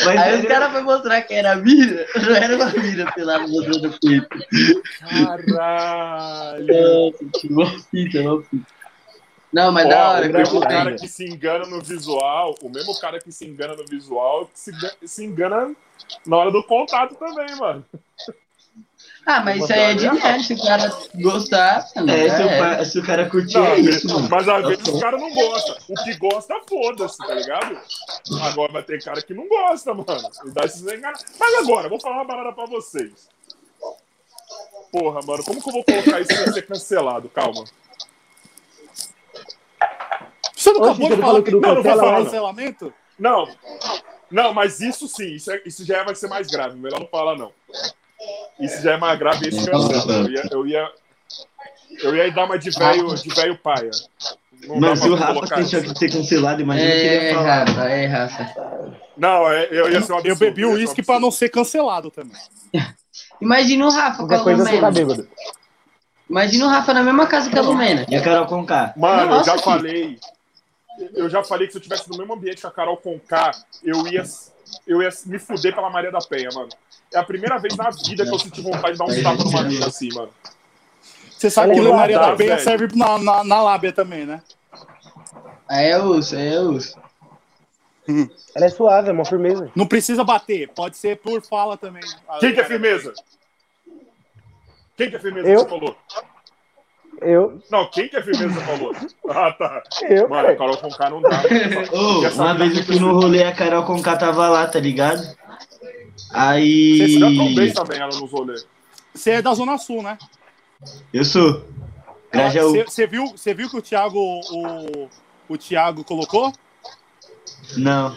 Mas 0.04 0.20
Aí 0.20 0.40
os 0.40 0.48
caras 0.48 0.72
foram 0.72 0.86
mostrar 0.86 1.22
que 1.22 1.34
era 1.34 1.52
a 1.52 1.56
mina, 1.58 2.06
não 2.16 2.36
era 2.36 2.56
uma 2.56 2.72
mina 2.72 3.12
pelada 3.12 3.48
mostrando 3.48 3.90
o 3.90 4.00
peito. 4.00 4.28
Caralho. 5.08 6.66
Nossa, 6.66 7.26
tinha 7.40 7.54
uma 7.54 7.80
fita, 7.80 8.22
uma 8.22 8.42
fita. 8.42 8.75
Não, 9.56 9.72
mas 9.72 9.88
da 9.88 10.10
hora, 10.10 10.28
o 10.30 10.34
mesmo 10.34 10.60
cara 10.60 10.90
ainda. 10.90 10.96
que 11.02 11.08
se 11.08 11.24
engana 11.24 11.66
no 11.66 11.80
visual, 11.82 12.56
o 12.62 12.68
mesmo 12.68 12.94
cara 13.00 13.22
que 13.22 13.32
se 13.32 13.46
engana 13.46 13.74
no 13.74 13.86
visual, 13.86 14.48
que 14.48 14.60
se, 14.60 14.72
se 15.06 15.24
engana 15.24 15.74
na 16.28 16.36
hora 16.36 16.52
do 16.52 16.62
contato 16.62 17.16
também, 17.16 17.56
mano. 17.56 17.86
Ah, 19.26 19.40
mas 19.40 19.64
isso 19.64 19.72
aí 19.72 19.80
é 19.80 19.94
de 19.94 20.12
merda, 20.12 20.44
se 20.44 20.54
o 20.54 20.62
cara 20.62 20.92
gostar. 21.16 21.88
É, 21.96 22.28
já 22.28 22.36
se 22.38 22.44
o, 22.44 22.50
é. 22.50 22.60
pa- 22.60 22.86
se 22.86 23.00
o 23.00 23.06
cara 23.06 23.30
curtir, 23.30 23.58
Não, 23.58 23.66
é 23.66 23.80
isso, 23.80 24.08
mano. 24.14 24.28
mas 24.30 24.48
às 24.50 24.68
vezes 24.68 24.88
os 24.90 25.00
caras 25.00 25.22
não 25.22 25.34
gostam. 25.34 25.76
O 25.90 26.04
que 26.04 26.14
gosta, 26.18 26.56
foda-se, 26.70 27.18
tá 27.18 27.34
ligado? 27.34 27.80
Agora 28.44 28.74
vai 28.74 28.84
ter 28.84 29.02
cara 29.02 29.22
que 29.22 29.34
não 29.34 29.48
gosta, 29.48 29.94
mano. 29.94 30.06
E 30.46 30.52
dá 30.52 30.66
esses 30.66 30.82
enganados. 30.82 31.24
Mas 31.40 31.56
agora, 31.60 31.88
vou 31.88 32.00
falar 32.02 32.18
uma 32.18 32.26
parada 32.28 32.52
pra 32.52 32.66
vocês. 32.66 33.30
Porra, 34.92 35.22
mano, 35.26 35.44
como 35.46 35.62
que 35.64 35.70
eu 35.70 35.74
vou 35.74 35.84
colocar 35.86 36.20
isso 36.20 36.36
sem 36.36 36.52
ser 36.54 36.68
cancelado? 36.68 37.30
Calma. 37.30 37.64
Você 40.66 40.74
não 40.74 40.82
Oxe, 40.82 40.90
acabou 40.92 41.10
de 41.16 41.22
falar 41.22 41.42
que 41.44 41.52
não 41.52 41.60
não 41.60 41.84
vai 41.84 41.96
não. 41.96 42.24
cancelamento? 42.24 42.94
Não, 43.20 43.48
não, 44.32 44.52
mas 44.54 44.80
isso 44.80 45.08
sim, 45.08 45.34
isso, 45.36 45.52
é- 45.52 45.62
isso 45.64 45.86
já 45.86 46.04
vai 46.04 46.16
ser 46.16 46.28
mais 46.28 46.48
grave. 46.48 46.76
Melhor 46.76 47.00
não 47.00 47.08
falar, 47.08 47.38
não. 47.38 47.52
Isso 48.60 48.82
já 48.82 48.94
é 48.94 48.98
mais 48.98 49.18
grave, 49.20 49.48
esse 49.48 49.70
cancela. 49.70 50.14
Eu 50.14 50.30
ia, 50.32 50.44
eu 50.52 50.68
ia, 50.68 50.92
eu 52.02 52.16
ia 52.16 52.32
dar 52.32 52.46
uma 52.46 52.58
de 52.58 52.72
velho, 52.72 53.14
de 53.14 53.30
velho 53.30 53.58
paia. 53.60 53.92
Não 54.68 54.96
se 54.96 55.08
o 55.08 55.14
Rafa 55.14 55.46
tem 55.56 55.66
que 55.66 56.00
ser 56.00 56.12
cancelado, 56.12 56.62
imagina 56.62 56.88
o 56.90 56.92
que 56.92 56.98
ele 56.98 57.16
É, 57.16 57.30
ia 57.30 57.36
falar. 57.36 57.64
Rafa, 57.66 57.82
é, 57.90 58.06
Rafa. 58.08 58.96
Não, 59.16 59.52
é- 59.52 59.68
eu 59.70 59.92
ia 59.92 60.02
ser 60.02 60.14
um 60.14 60.18
absurdo. 60.18 60.28
Eu 60.28 60.36
bebi 60.36 60.66
o 60.66 60.70
um 60.70 60.74
uísque 60.74 61.04
pra 61.04 61.20
não 61.20 61.30
ser 61.30 61.50
cancelado 61.50 62.10
também. 62.10 62.42
Imagina 63.40 63.86
o 63.86 63.90
Rafa 63.92 64.26
com 64.26 64.34
a 64.34 64.38
tá 64.40 64.44
Lumena. 64.44 64.92
bêbado. 64.92 65.28
Imagina 66.28 66.66
o 66.66 66.70
Rafa 66.70 66.92
na 66.92 67.04
mesma 67.04 67.28
casa 67.28 67.52
que 67.52 67.60
a 67.60 67.62
Lumena. 67.62 68.04
E 68.10 68.16
a 68.16 68.22
Carol 68.24 68.48
Conká? 68.48 68.94
Mano, 68.98 69.30
Nossa, 69.30 69.52
eu 69.52 69.58
já 69.58 69.62
filho. 69.62 69.64
falei. 69.64 70.20
Eu 71.14 71.30
já 71.30 71.44
falei 71.44 71.68
que 71.68 71.74
se 71.74 71.80
eu 71.80 71.82
tivesse 71.82 72.10
no 72.10 72.18
mesmo 72.18 72.34
ambiente 72.34 72.62
com 72.62 72.68
a 72.68 72.72
Carol 72.72 72.98
Conká, 72.98 73.52
eu 73.84 74.08
ia, 74.08 74.24
eu 74.88 75.02
ia 75.02 75.10
me 75.26 75.40
fuder 75.40 75.74
pela 75.74 75.90
Maria 75.90 76.12
da 76.12 76.20
Penha, 76.20 76.50
mano. 76.54 76.70
É 77.14 77.18
a 77.18 77.24
primeira 77.24 77.58
vez 77.58 77.76
na 77.76 77.90
vida 77.90 78.26
que 78.26 78.34
eu 78.34 78.40
senti 78.40 78.62
vontade 78.62 78.94
de 78.94 79.00
dar 79.00 79.06
um 79.06 79.24
tapa 79.24 79.44
numa 79.44 79.64
mina 79.64 79.88
assim, 79.88 80.10
mano. 80.14 80.30
Você 81.32 81.50
sabe 81.50 81.74
que 81.74 81.80
a 81.80 81.94
Maria 81.94 82.20
da 82.20 82.36
Penha 82.36 82.58
velho. 82.58 82.64
serve 82.64 82.88
na, 82.96 83.18
na, 83.18 83.44
na 83.44 83.62
lábia 83.62 83.92
também, 83.92 84.26
né? 84.26 84.42
Aí 85.68 85.88
é 85.88 85.96
aí 85.96 86.54
é 86.54 86.60
osso. 86.60 86.98
Ela 88.56 88.66
é 88.68 88.70
suave, 88.70 89.10
é 89.10 89.12
uma 89.12 89.26
firmeza. 89.26 89.72
Não 89.76 89.88
precisa 89.88 90.24
bater, 90.24 90.70
pode 90.70 90.96
ser 90.96 91.18
por 91.18 91.42
fala 91.42 91.76
também. 91.76 92.04
Quem 92.40 92.54
que 92.54 92.60
é 92.60 92.64
firmeza? 92.64 93.14
Quem 94.96 95.10
que 95.10 95.16
é 95.16 95.20
firmeza 95.20 95.48
Eu? 95.48 95.66
que 95.66 95.70
você 95.72 95.80
falou? 95.80 95.98
Eu, 97.22 97.62
Não, 97.72 97.90
quem 97.90 98.08
que 98.10 98.18
é 98.18 98.22
firmeza 98.22 98.48
que 98.48 98.54
você 98.54 98.66
falou? 98.66 98.96
Ah, 99.30 99.52
tá. 99.54 99.84
eu, 100.10 100.28
Mano, 100.30 100.50
a 100.50 100.56
cara. 100.56 100.58
Carol 100.58 100.78
Conká 100.78 101.10
não 101.10 101.22
dá. 101.22 101.44
Essa 102.26 102.44
uma 102.44 102.54
vez 102.54 102.78
eu 102.78 102.84
fui 102.84 103.00
no 103.00 103.14
rolê, 103.14 103.44
a 103.44 103.54
Carol 103.54 103.84
Conká 103.84 104.18
tava 104.18 104.50
lá, 104.50 104.68
tá 104.68 104.80
ligado? 104.80 105.22
Aí. 106.32 106.98
Você 106.98 107.20
já 107.20 107.34
trombei 107.34 107.72
também 107.72 108.00
ela 108.00 108.08
nos 108.08 108.32
rolês. 108.32 108.68
Você 109.14 109.32
é 109.32 109.42
da 109.42 109.54
Zona 109.54 109.78
Sul, 109.78 110.04
né? 110.04 110.18
Eu 111.14 111.24
sou. 111.24 111.66
Grajaú. 112.32 112.72
Você 112.72 112.84
você 112.84 113.08
viu, 113.08 113.28
você 113.28 113.54
viu 113.54 113.70
que 113.70 113.78
o 113.78 113.82
Thiago, 113.82 114.20
o, 114.20 115.10
o 115.48 115.58
Thiago 115.58 116.04
colocou? 116.04 116.52
Não. 117.78 118.16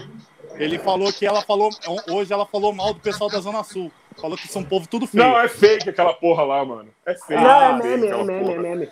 Ele 0.56 0.78
falou 0.78 1.12
que 1.12 1.24
ela 1.24 1.40
falou. 1.42 1.70
Hoje 2.10 2.32
ela 2.32 2.44
falou 2.44 2.72
mal 2.72 2.92
do 2.92 3.00
pessoal 3.00 3.30
da 3.30 3.40
Zona 3.40 3.62
Sul. 3.62 3.92
Falou 4.20 4.36
que 4.36 4.48
são 4.48 4.62
um 4.62 4.64
povo 4.64 4.88
tudo 4.88 5.06
feio. 5.06 5.22
Não, 5.24 5.38
é 5.38 5.48
fake 5.48 5.88
aquela 5.90 6.12
porra 6.12 6.42
lá, 6.42 6.64
mano. 6.64 6.90
É 7.06 7.14
fake. 7.14 7.34
Não, 7.42 7.62
é 7.62 7.82
meme, 7.82 8.06
é 8.08 8.24
meme, 8.24 8.52
é 8.52 8.58
meme. 8.58 8.88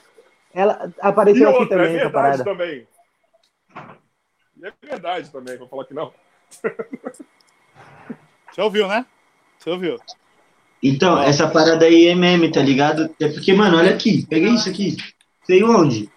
Ela 0.55 0.89
E 0.89 1.01
apareceu 1.01 1.51
aqui 1.51 1.59
outra, 1.59 1.77
é 1.77 1.79
também, 1.79 1.97
essa 1.97 2.05
verdade 2.05 2.13
parada. 2.13 2.45
também. 2.45 2.89
E 4.57 4.67
é 4.67 4.73
verdade 4.83 5.31
também, 5.31 5.59
vou 5.59 5.69
falar 5.69 5.85
que 5.85 5.95
não. 5.95 6.13
Você 8.53 8.61
ouviu, 8.63 8.89
né? 8.89 9.05
Você 9.59 9.71
ouviu? 9.71 9.99
Então, 10.83 11.21
essa 11.21 11.49
parada 11.49 11.85
aí 11.85 12.07
é 12.07 12.15
meme, 12.15 12.51
tá 12.51 12.63
ligado? 12.63 13.15
É 13.21 13.29
porque, 13.29 13.53
mano, 13.53 13.77
olha 13.79 13.93
aqui, 13.95 14.25
pega 14.27 14.49
isso 14.49 14.69
aqui. 14.69 14.97
Sei 15.45 15.63
onde. 15.63 16.11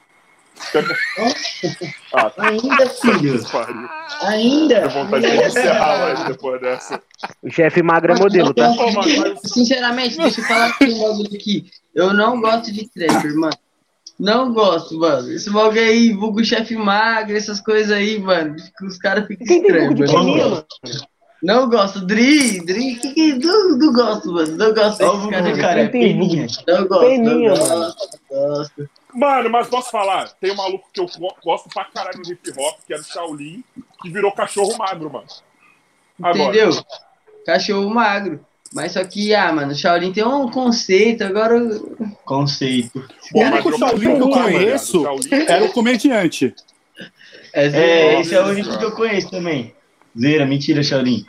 Ah, 2.13 2.31
Ainda, 2.37 2.89
filho. 2.89 3.39
Ainda. 4.21 4.81
Deu 4.81 4.89
vontade 4.89 5.29
de 5.29 5.37
encerrar 5.45 5.91
a 5.91 6.03
live 6.05 6.23
depois 6.25 6.61
dessa. 6.61 7.01
O 7.43 7.49
chefe 7.49 7.81
magro 7.81 8.13
é 8.13 8.19
modelo, 8.19 8.53
tá? 8.53 8.71
Sinceramente, 9.45 10.17
deixa 10.17 10.41
eu 10.41 10.45
falar 10.45 10.67
aqui 10.67 10.85
um 10.85 10.99
bagulho 10.99 11.35
aqui. 11.35 11.71
Eu 11.95 12.13
não 12.13 12.39
gosto 12.41 12.71
de 12.71 12.87
trapper, 12.89 13.35
mano. 13.35 13.57
Não 14.19 14.53
gosto, 14.53 14.97
mano. 14.99 15.31
Esse 15.31 15.49
bagulho 15.49 15.81
aí, 15.81 16.11
vulgo 16.13 16.43
chefe 16.43 16.75
magro, 16.75 17.37
essas 17.37 17.61
coisas 17.61 17.91
aí, 17.91 18.19
mano. 18.19 18.55
Os 18.83 18.97
caras 18.97 19.25
ficam 19.27 19.47
estranhos, 19.57 20.11
mano? 20.11 20.65
Não 21.41 21.69
gosto. 21.69 22.05
Dri, 22.05 22.59
Dri, 22.65 22.95
que 22.95 23.13
que. 23.13 23.33
Não, 23.35 23.77
não 23.77 23.93
gosto, 23.93 24.31
mano. 24.33 24.57
Não 24.57 24.73
gosto 24.73 25.03
aí. 25.03 25.61
cara, 25.61 25.81
é 25.81 25.87
peninha. 25.87 26.47
Não 26.67 26.85
gosto. 26.87 27.21
Não 27.21 28.57
gosto. 28.57 28.89
Mano, 29.13 29.49
mas 29.49 29.67
posso 29.67 29.89
falar? 29.89 30.29
Tem 30.39 30.51
um 30.51 30.55
maluco 30.55 30.87
que 30.93 30.99
eu 30.99 31.05
go- 31.17 31.35
gosto 31.43 31.67
pra 31.69 31.85
caralho 31.85 32.19
no 32.23 32.31
hip 32.31 32.51
hop, 32.57 32.77
que 32.85 32.93
é 32.93 32.97
do 32.97 33.03
Shaolin, 33.03 33.63
que 34.01 34.09
virou 34.09 34.31
cachorro 34.31 34.77
magro, 34.77 35.11
mano. 35.11 35.25
Agora. 36.21 36.43
Entendeu? 36.43 36.69
Cachorro 37.45 37.89
magro. 37.89 38.39
Mas 38.71 38.91
só 38.91 39.03
que, 39.03 39.33
ah, 39.33 39.51
mano, 39.51 39.71
o 39.71 39.75
Shaolin 39.75 40.13
tem 40.13 40.23
um 40.23 40.49
conceito, 40.51 41.23
agora. 41.23 41.55
Conceito. 42.23 43.03
Pô, 43.31 43.39
O 43.39 43.43
único 43.43 43.69
eu 43.71 43.77
Shaolin 43.79 43.99
que 44.15 44.21
eu 44.21 44.29
conheço 44.29 45.03
era 45.47 45.65
o 45.65 45.71
comediante. 45.73 46.53
É, 47.51 48.19
esse 48.19 48.35
é 48.35 48.41
o 48.43 48.47
único 48.49 48.77
que 48.77 48.85
eu 48.85 48.91
conheço 48.91 49.31
também. 49.31 49.73
Zera, 50.19 50.45
mentira, 50.45 50.83
Shaolin. 50.83 51.25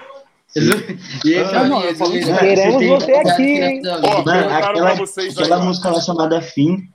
E 1.24 1.32
esse 1.32 1.54
Ah, 1.54 1.66
Shaolin. 1.66 2.18
isso. 2.18 2.38
Queremos 2.38 2.86
você 2.86 3.12
aqui, 3.14 3.42
hein? 3.42 3.82
Ó, 4.02 4.22
perguntaram 4.22 4.50
aquela, 4.68 4.72
pra 4.90 4.94
vocês 4.94 5.38
aí. 5.38 5.44
aquela 5.44 5.64
música 5.64 5.88
lá 5.90 6.00
chamada 6.00 6.42
Fim. 6.42 6.88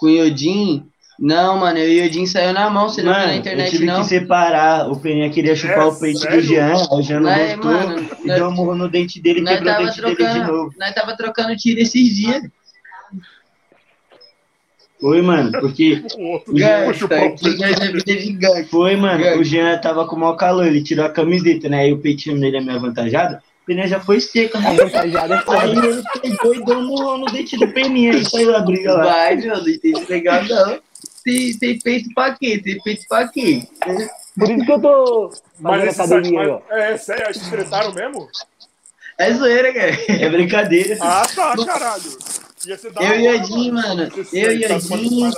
Com 0.00 0.06
o 0.06 0.10
Yodin? 0.10 0.84
Não, 1.18 1.58
mano, 1.58 1.78
o 1.78 1.82
Yodin 1.82 2.24
saiu 2.24 2.54
na 2.54 2.70
mão, 2.70 2.88
você 2.88 3.02
não 3.02 3.12
viu 3.12 3.20
na 3.20 3.26
Mano, 3.26 3.34
eu 3.34 3.38
internet, 3.40 3.70
tive 3.70 3.84
não. 3.84 4.00
que 4.00 4.06
separar. 4.06 4.90
O 4.90 4.98
Peninha 4.98 5.28
queria 5.28 5.54
chupar 5.54 5.80
É, 5.80 5.84
o 5.84 5.94
peito 6.00 6.18
sério? 6.20 6.36
do 6.40 6.42
Jean. 6.46 6.72
O 6.90 7.02
Jean 7.02 7.20
não 7.20 7.30
Nós, 7.30 7.52
gostou. 7.56 7.70
mano, 7.72 7.98
e 8.24 8.26
nós- 8.26 8.36
deu 8.38 8.48
um 8.48 8.52
murro 8.52 8.74
no 8.74 8.88
dente 8.88 9.20
dele 9.20 9.40
e 9.40 9.44
quebrou 9.44 9.74
o 9.74 9.76
dente 9.84 10.00
dele 10.00 10.10
de 10.10 10.16
trocando, 10.16 10.52
novo. 10.52 10.74
nós 10.78 10.94
tava 10.94 11.14
trocando 11.16 11.54
tiro 11.56 11.78
esses 11.80 12.16
dias. 12.16 12.42
Foi, 14.98 15.22
mano, 15.22 15.50
porque. 15.60 16.02
O 16.46 16.58
é 16.58 16.86
gangue. 18.32 18.64
Foi, 18.70 18.96
mano. 18.96 19.38
O 19.38 19.44
Jean 19.44 19.78
tava 19.78 20.06
com 20.06 20.16
o 20.16 20.18
maior 20.18 20.36
calor. 20.36 20.66
Ele 20.66 20.82
tirou 20.82 21.06
a 21.06 21.10
camiseta, 21.10 21.68
né? 21.70 21.80
Aí 21.80 21.92
o 21.92 21.98
peitinho 21.98 22.38
dele 22.38 22.58
é 22.58 22.60
meio 22.60 22.78
avantajado. 22.78 23.38
O 23.62 23.66
Peninha 23.66 23.86
já 23.86 24.00
foi 24.00 24.20
seco, 24.20 24.58
né? 24.58 24.76
É 24.76 24.98
Aí 24.98 25.42
foda. 25.44 25.86
ele 25.86 26.02
pegou 26.20 26.54
e 26.54 26.64
deu 26.64 26.82
murro 26.82 27.18
no 27.18 27.26
dente 27.26 27.56
do 27.56 27.68
Peninha. 27.72 28.12
E 28.12 28.28
saiu 28.28 28.56
a 28.56 28.60
briga 28.60 28.94
lá. 28.94 29.04
Vai, 29.04 29.36
meu, 29.36 29.56
não 29.58 29.68
entendi 29.68 30.04
legal, 30.08 30.42
não. 30.44 30.80
Tem, 31.24 31.56
tem 31.58 31.78
peito 31.78 32.12
pra 32.14 32.34
quê? 32.34 32.58
Tem 32.58 32.80
peito 32.82 33.04
pra 33.08 33.28
quê? 33.28 33.62
Por 34.38 34.50
isso 34.50 34.64
que 34.64 34.72
eu 34.72 34.80
tô 34.80 35.30
Mas 35.58 35.84
esse 35.84 36.00
academia 36.00 36.40
aí, 36.40 36.46
mas, 36.48 36.62
ó. 36.70 36.74
É, 36.74 36.96
sério, 36.96 37.24
eles 37.26 37.48
tretaram 37.48 37.92
mesmo? 37.92 38.28
É 39.18 39.34
zoeira, 39.34 39.72
cara. 39.72 39.98
É 40.08 40.28
brincadeira. 40.30 40.96
Ah, 41.00 41.26
tá, 41.34 41.54
caralho. 41.66 42.18
Ia 42.66 42.78
ser 42.78 42.90
da 42.92 43.02
Eu 43.02 43.20
e 43.20 43.28
hora, 43.28 43.36
Yodin, 43.36 43.70
mano. 43.70 44.08
Eu 44.32 44.52
e 44.52 44.68
tá 44.68 44.78
tomando 44.80 45.36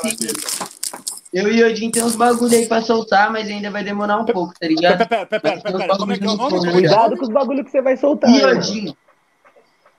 Eu 1.32 1.48
e 1.48 1.60
Yodin 1.60 1.90
tem 1.90 2.02
uns 2.02 2.14
bagulho 2.14 2.54
aí 2.54 2.66
pra 2.66 2.82
soltar, 2.82 3.30
mas 3.32 3.48
ainda 3.48 3.70
vai 3.70 3.82
demorar 3.82 4.18
um 4.18 4.24
pouco, 4.24 4.52
tá 4.58 4.66
ligado? 4.66 4.98
Pera, 5.08 5.26
pera, 5.26 5.40
pera, 5.40 5.60
pera, 5.62 5.78
pera, 5.78 5.96
como 5.96 6.12
é 6.12 6.18
que 6.18 6.24
é 6.24 6.28
o 6.28 6.36
nome? 6.36 6.70
Cuidado 6.72 7.16
com 7.16 7.22
os 7.22 7.30
bagulho 7.30 7.64
que 7.64 7.70
você 7.70 7.80
vai 7.80 7.96
soltar. 7.96 8.30
mano? 8.30 8.48
Yodin. 8.56 8.94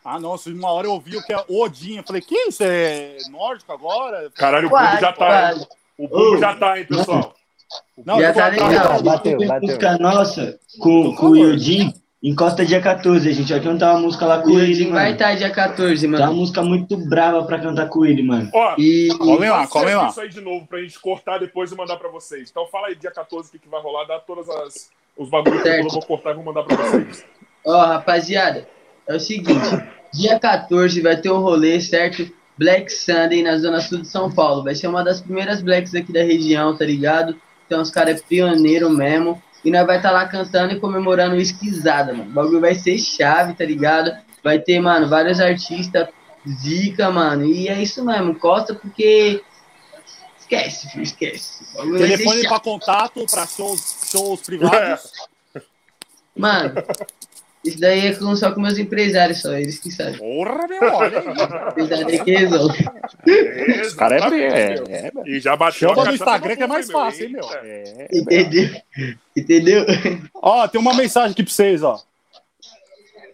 Ah, 0.06 0.20
nossa, 0.20 0.50
uma 0.50 0.70
hora 0.72 0.86
eu 0.86 0.92
ouvi 0.92 1.18
o 1.18 1.24
que 1.24 1.34
é 1.34 1.44
Odin. 1.50 1.98
Eu 1.98 2.04
falei, 2.04 2.22
que 2.22 2.36
isso? 2.36 2.62
É 2.62 3.18
nórdico 3.32 3.72
agora? 3.72 4.30
Caralho, 4.36 4.68
o 4.68 4.70
Quase, 4.70 5.02
já 5.02 5.12
tá. 5.14 5.16
quase. 5.26 5.68
O 5.98 6.18
Ô. 6.18 6.38
já 6.38 6.56
tá, 6.56 6.78
hein, 6.78 6.86
pessoal. 6.86 7.34
Não, 8.06 8.20
Já 8.20 8.34
tá 8.34 8.48
legal. 8.50 9.02
Bateu, 9.02 9.38
bateu. 9.40 9.62
música 9.62 9.98
nossa 9.98 10.60
com, 10.80 11.16
com 11.16 11.28
o 11.30 11.36
Yodin. 11.36 11.94
Encosta 12.24 12.66
dia 12.66 12.80
14, 12.80 13.28
a 13.28 13.34
gente 13.34 13.52
vai 13.52 13.60
cantar 13.62 13.92
uma 13.94 14.00
música 14.00 14.26
lá 14.26 14.42
com 14.42 14.52
ele, 14.52 14.72
Yodin 14.72 14.92
vai 14.92 15.04
mano. 15.04 15.14
estar 15.14 15.36
dia 15.36 15.50
14, 15.50 16.02
Tem 16.02 16.10
uma 16.10 16.20
mano. 16.20 16.34
música 16.36 16.62
muito 16.64 16.96
brava 16.96 17.44
pra 17.44 17.60
cantar 17.60 17.90
com 17.90 18.06
ele, 18.06 18.24
mano. 18.24 18.50
Ó, 18.54 18.76
E. 18.78 19.10
Colhem 19.18 19.50
lá, 19.50 19.68
colhem 19.68 19.96
lá. 19.96 20.08
isso 20.08 20.22
aí 20.22 20.30
de 20.30 20.40
novo 20.40 20.66
pra 20.66 20.80
gente 20.80 20.98
cortar 21.02 21.38
depois 21.38 21.70
e 21.74 21.76
mandar 21.76 21.98
pra 21.98 22.08
vocês. 22.10 22.50
Então 22.50 22.66
fala 22.68 22.88
aí, 22.88 22.96
dia 22.96 23.12
14, 23.12 23.50
o 23.50 23.52
que, 23.52 23.60
que 23.60 23.68
vai 23.68 23.82
rolar, 23.82 24.06
dá 24.06 24.20
todas 24.20 24.50
as 24.50 24.90
os 25.18 25.30
bagulhos 25.30 25.62
que 25.62 25.68
eu 25.68 25.88
vou 25.90 26.02
cortar 26.02 26.32
e 26.32 26.36
vou 26.36 26.44
mandar 26.46 26.64
pra 26.64 26.76
vocês. 26.78 27.26
Ó, 27.66 27.86
rapaziada, 27.86 28.68
é 29.06 29.16
o 29.16 29.20
seguinte, 29.20 29.84
dia 30.14 30.40
14 30.40 31.02
vai 31.02 31.18
ter 31.18 31.30
um 31.30 31.40
rolê, 31.42 31.80
certo? 31.82 32.26
Black 32.58 32.90
Sunday 32.92 33.44
na 33.44 33.58
zona 33.58 33.82
sul 33.82 34.00
de 34.00 34.08
São 34.08 34.32
Paulo. 34.32 34.64
Vai 34.64 34.76
ser 34.76 34.88
uma 34.88 35.04
das 35.04 35.20
primeiras 35.20 35.62
blacks 35.62 35.94
aqui 35.94 36.14
da 36.14 36.24
região, 36.24 36.76
tá 36.78 36.86
ligado? 36.86 37.36
Então 37.68 37.82
os 37.82 37.90
caras 37.92 38.22
é 38.22 38.24
pioneiro 38.24 38.90
mesmo. 38.90 39.42
E 39.64 39.72
nós 39.72 39.86
vai 39.86 39.98
estar 39.98 40.12
lá 40.12 40.28
cantando 40.28 40.74
e 40.74 40.80
comemorando 40.80 41.36
o 41.36 41.40
esquisada, 41.40 42.14
mano. 42.14 42.30
O 42.30 42.34
bagulho 42.34 42.60
vai 42.60 42.76
ser 42.76 42.98
chave, 42.98 43.54
tá 43.54 43.64
ligado? 43.64 44.12
Vai 44.44 44.60
ter, 44.60 44.80
mano, 44.80 45.08
vários 45.08 45.40
artistas 45.40 46.10
zica, 46.48 47.10
mano. 47.10 47.46
E 47.46 47.68
é 47.68 47.82
isso 47.82 48.04
mesmo, 48.04 48.36
costa 48.36 48.74
porque. 48.76 49.42
Esquece, 50.40 50.90
filho, 50.90 51.04
esquece. 51.04 51.66
Telefone 51.76 52.48
pra 52.48 52.60
contato, 52.60 53.26
pra 53.32 53.48
shows, 53.48 54.10
shows 54.12 54.42
privados. 54.42 55.12
Mano, 56.36 56.74
isso 57.66 57.80
daí 57.80 58.08
é 58.08 58.14
com, 58.16 58.36
só 58.36 58.52
com 58.52 58.62
meus 58.62 58.78
empresários, 58.78 59.42
só 59.42 59.54
eles 59.54 59.80
que 59.80 59.90
sabem. 59.92 60.18
Porra, 60.18 60.68
meu, 60.68 60.94
olha 60.94 61.20
aí. 61.20 61.28
Empresário 61.84 62.10
é 62.16 62.24
que 62.24 62.32
resolve. 62.36 62.78
Esse 63.26 63.96
cara 63.96 64.18
é- 64.18 64.42
é- 64.42 64.84
é- 65.08 65.12
E 65.26 65.40
já 65.40 65.56
bateu 65.56 65.80
Chama 65.90 65.92
a 65.94 65.96
no 65.96 66.12
cachaça 66.12 66.14
Instagram 66.24 66.56
que 66.58 66.64
é 66.64 66.68
mais 66.68 66.92
fácil, 66.92 67.26
hein, 67.26 67.32
meu? 67.32 67.50
É. 67.64 68.08
Entendeu? 68.12 68.82
Entendeu? 69.36 69.86
Ó, 70.36 70.68
tem 70.68 70.80
uma 70.82 70.94
mensagem 70.94 71.32
aqui 71.32 71.44
pra 71.44 71.54
vocês, 71.54 71.82
ó. 71.84 72.02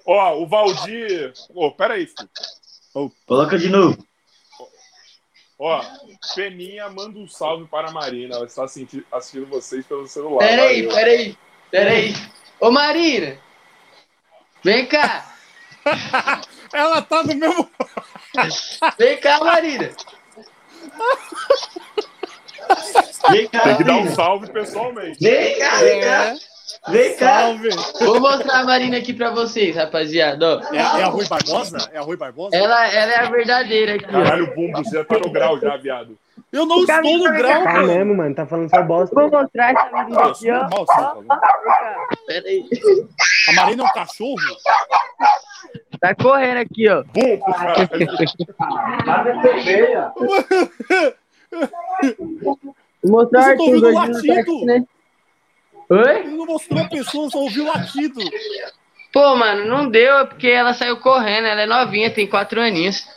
Ó, 0.05 0.37
o 0.41 0.47
Valdir. 0.47 1.33
Ô, 1.53 1.71
peraí, 1.71 2.07
filho. 2.07 3.11
Coloca 3.27 3.57
de 3.57 3.69
novo. 3.69 3.97
Ó, 5.57 5.83
Peninha 6.35 6.87
manda 6.89 7.19
um 7.19 7.27
salve 7.27 7.65
para 7.67 7.89
a 7.89 7.91
Marina. 7.91 8.35
Ela 8.35 8.45
está 8.45 8.63
assisti- 8.63 9.05
assistindo 9.11 9.45
vocês 9.47 9.85
pelo 9.85 10.07
celular. 10.07 10.39
Peraí, 10.39 10.83
Valeu. 10.83 10.95
peraí, 10.95 11.37
peraí. 11.69 12.13
Ô 12.61 12.71
Marina! 12.71 13.37
Vem 14.63 14.85
cá! 14.85 15.25
Ela 16.73 17.01
tá 17.01 17.23
no 17.23 17.35
mesmo. 17.35 17.69
Vem 18.97 19.17
cá, 19.17 19.39
Marina! 19.39 19.89
Vem 23.31 23.47
cá, 23.47 23.61
Tem 23.63 23.77
que 23.77 23.83
dar 23.83 23.97
um 23.97 24.13
salve 24.13 24.51
pessoalmente. 24.51 25.17
Vem 25.19 25.57
cá, 25.57 25.77
vem 25.77 26.01
cá. 26.01 26.35
Vem 26.87 27.15
cá. 27.15 27.41
Salve. 27.41 27.69
Vou 27.99 28.19
mostrar 28.19 28.59
a 28.59 28.63
Marina 28.63 28.97
aqui 28.97 29.13
pra 29.13 29.31
vocês, 29.31 29.75
rapaziada. 29.75 30.57
ó. 30.57 30.73
É, 30.73 30.77
é 30.77 31.03
a 31.03 31.07
Rui 31.07 31.27
Barbosa? 31.27 31.77
É 31.91 31.97
a 31.97 32.01
Rui 32.01 32.15
Barbosa? 32.17 32.55
Ela, 32.55 32.87
ela 32.87 33.11
é 33.11 33.19
a 33.19 33.29
verdadeira 33.29 33.95
aqui. 33.95 34.05
Caralho, 34.05 34.45
o 34.51 34.55
Bumbo, 34.55 34.77
você 34.77 34.97
já 34.97 35.03
tá 35.03 35.17
no 35.17 35.31
grau 35.31 35.59
já, 35.59 35.75
viado. 35.77 36.17
Eu 36.51 36.65
não 36.65 36.79
estou 36.81 37.17
no 37.17 37.23
grau, 37.25 37.63
Tá 37.63 37.73
mano. 37.73 37.87
mesmo, 37.87 38.15
mano. 38.15 38.35
Tá 38.35 38.45
falando 38.45 38.69
só 38.69 38.81
bosta. 38.81 39.13
Vou 39.15 39.29
mostrar 39.29 39.71
essa 39.71 40.03
menina 40.03 40.25
aqui, 40.27 40.51
ó. 40.51 40.85
tá? 40.85 41.17
Peraí. 42.25 42.65
A 43.49 43.53
Marina 43.53 43.83
é 43.83 43.85
um 43.85 43.89
cachorro? 43.93 44.35
Tá 45.99 46.15
correndo 46.15 46.57
aqui, 46.57 46.87
ó. 46.89 47.03
Caralho. 47.53 47.99
Vou 52.43 52.59
mostrar 53.05 53.43
Você 53.43 53.53
o 53.53 53.57
tá 53.57 53.63
ouvindo 53.63 53.93
latido? 53.93 54.59
tá 54.59 54.65
né? 54.65 54.83
Oi? 55.89 56.19
Ele 56.19 56.29
não 56.29 56.45
mostrou 56.45 56.81
a 56.83 56.87
pessoa, 56.87 57.29
só 57.29 57.39
ouviu 57.39 57.65
latido. 57.65 58.19
Pô, 59.11 59.35
mano, 59.35 59.65
não 59.65 59.89
deu, 59.89 60.17
é 60.19 60.25
porque 60.25 60.47
ela 60.47 60.73
saiu 60.73 60.97
correndo. 60.97 61.47
Ela 61.47 61.61
é 61.61 61.65
novinha, 61.65 62.13
tem 62.13 62.27
quatro 62.27 62.61
aninhos. 62.61 63.07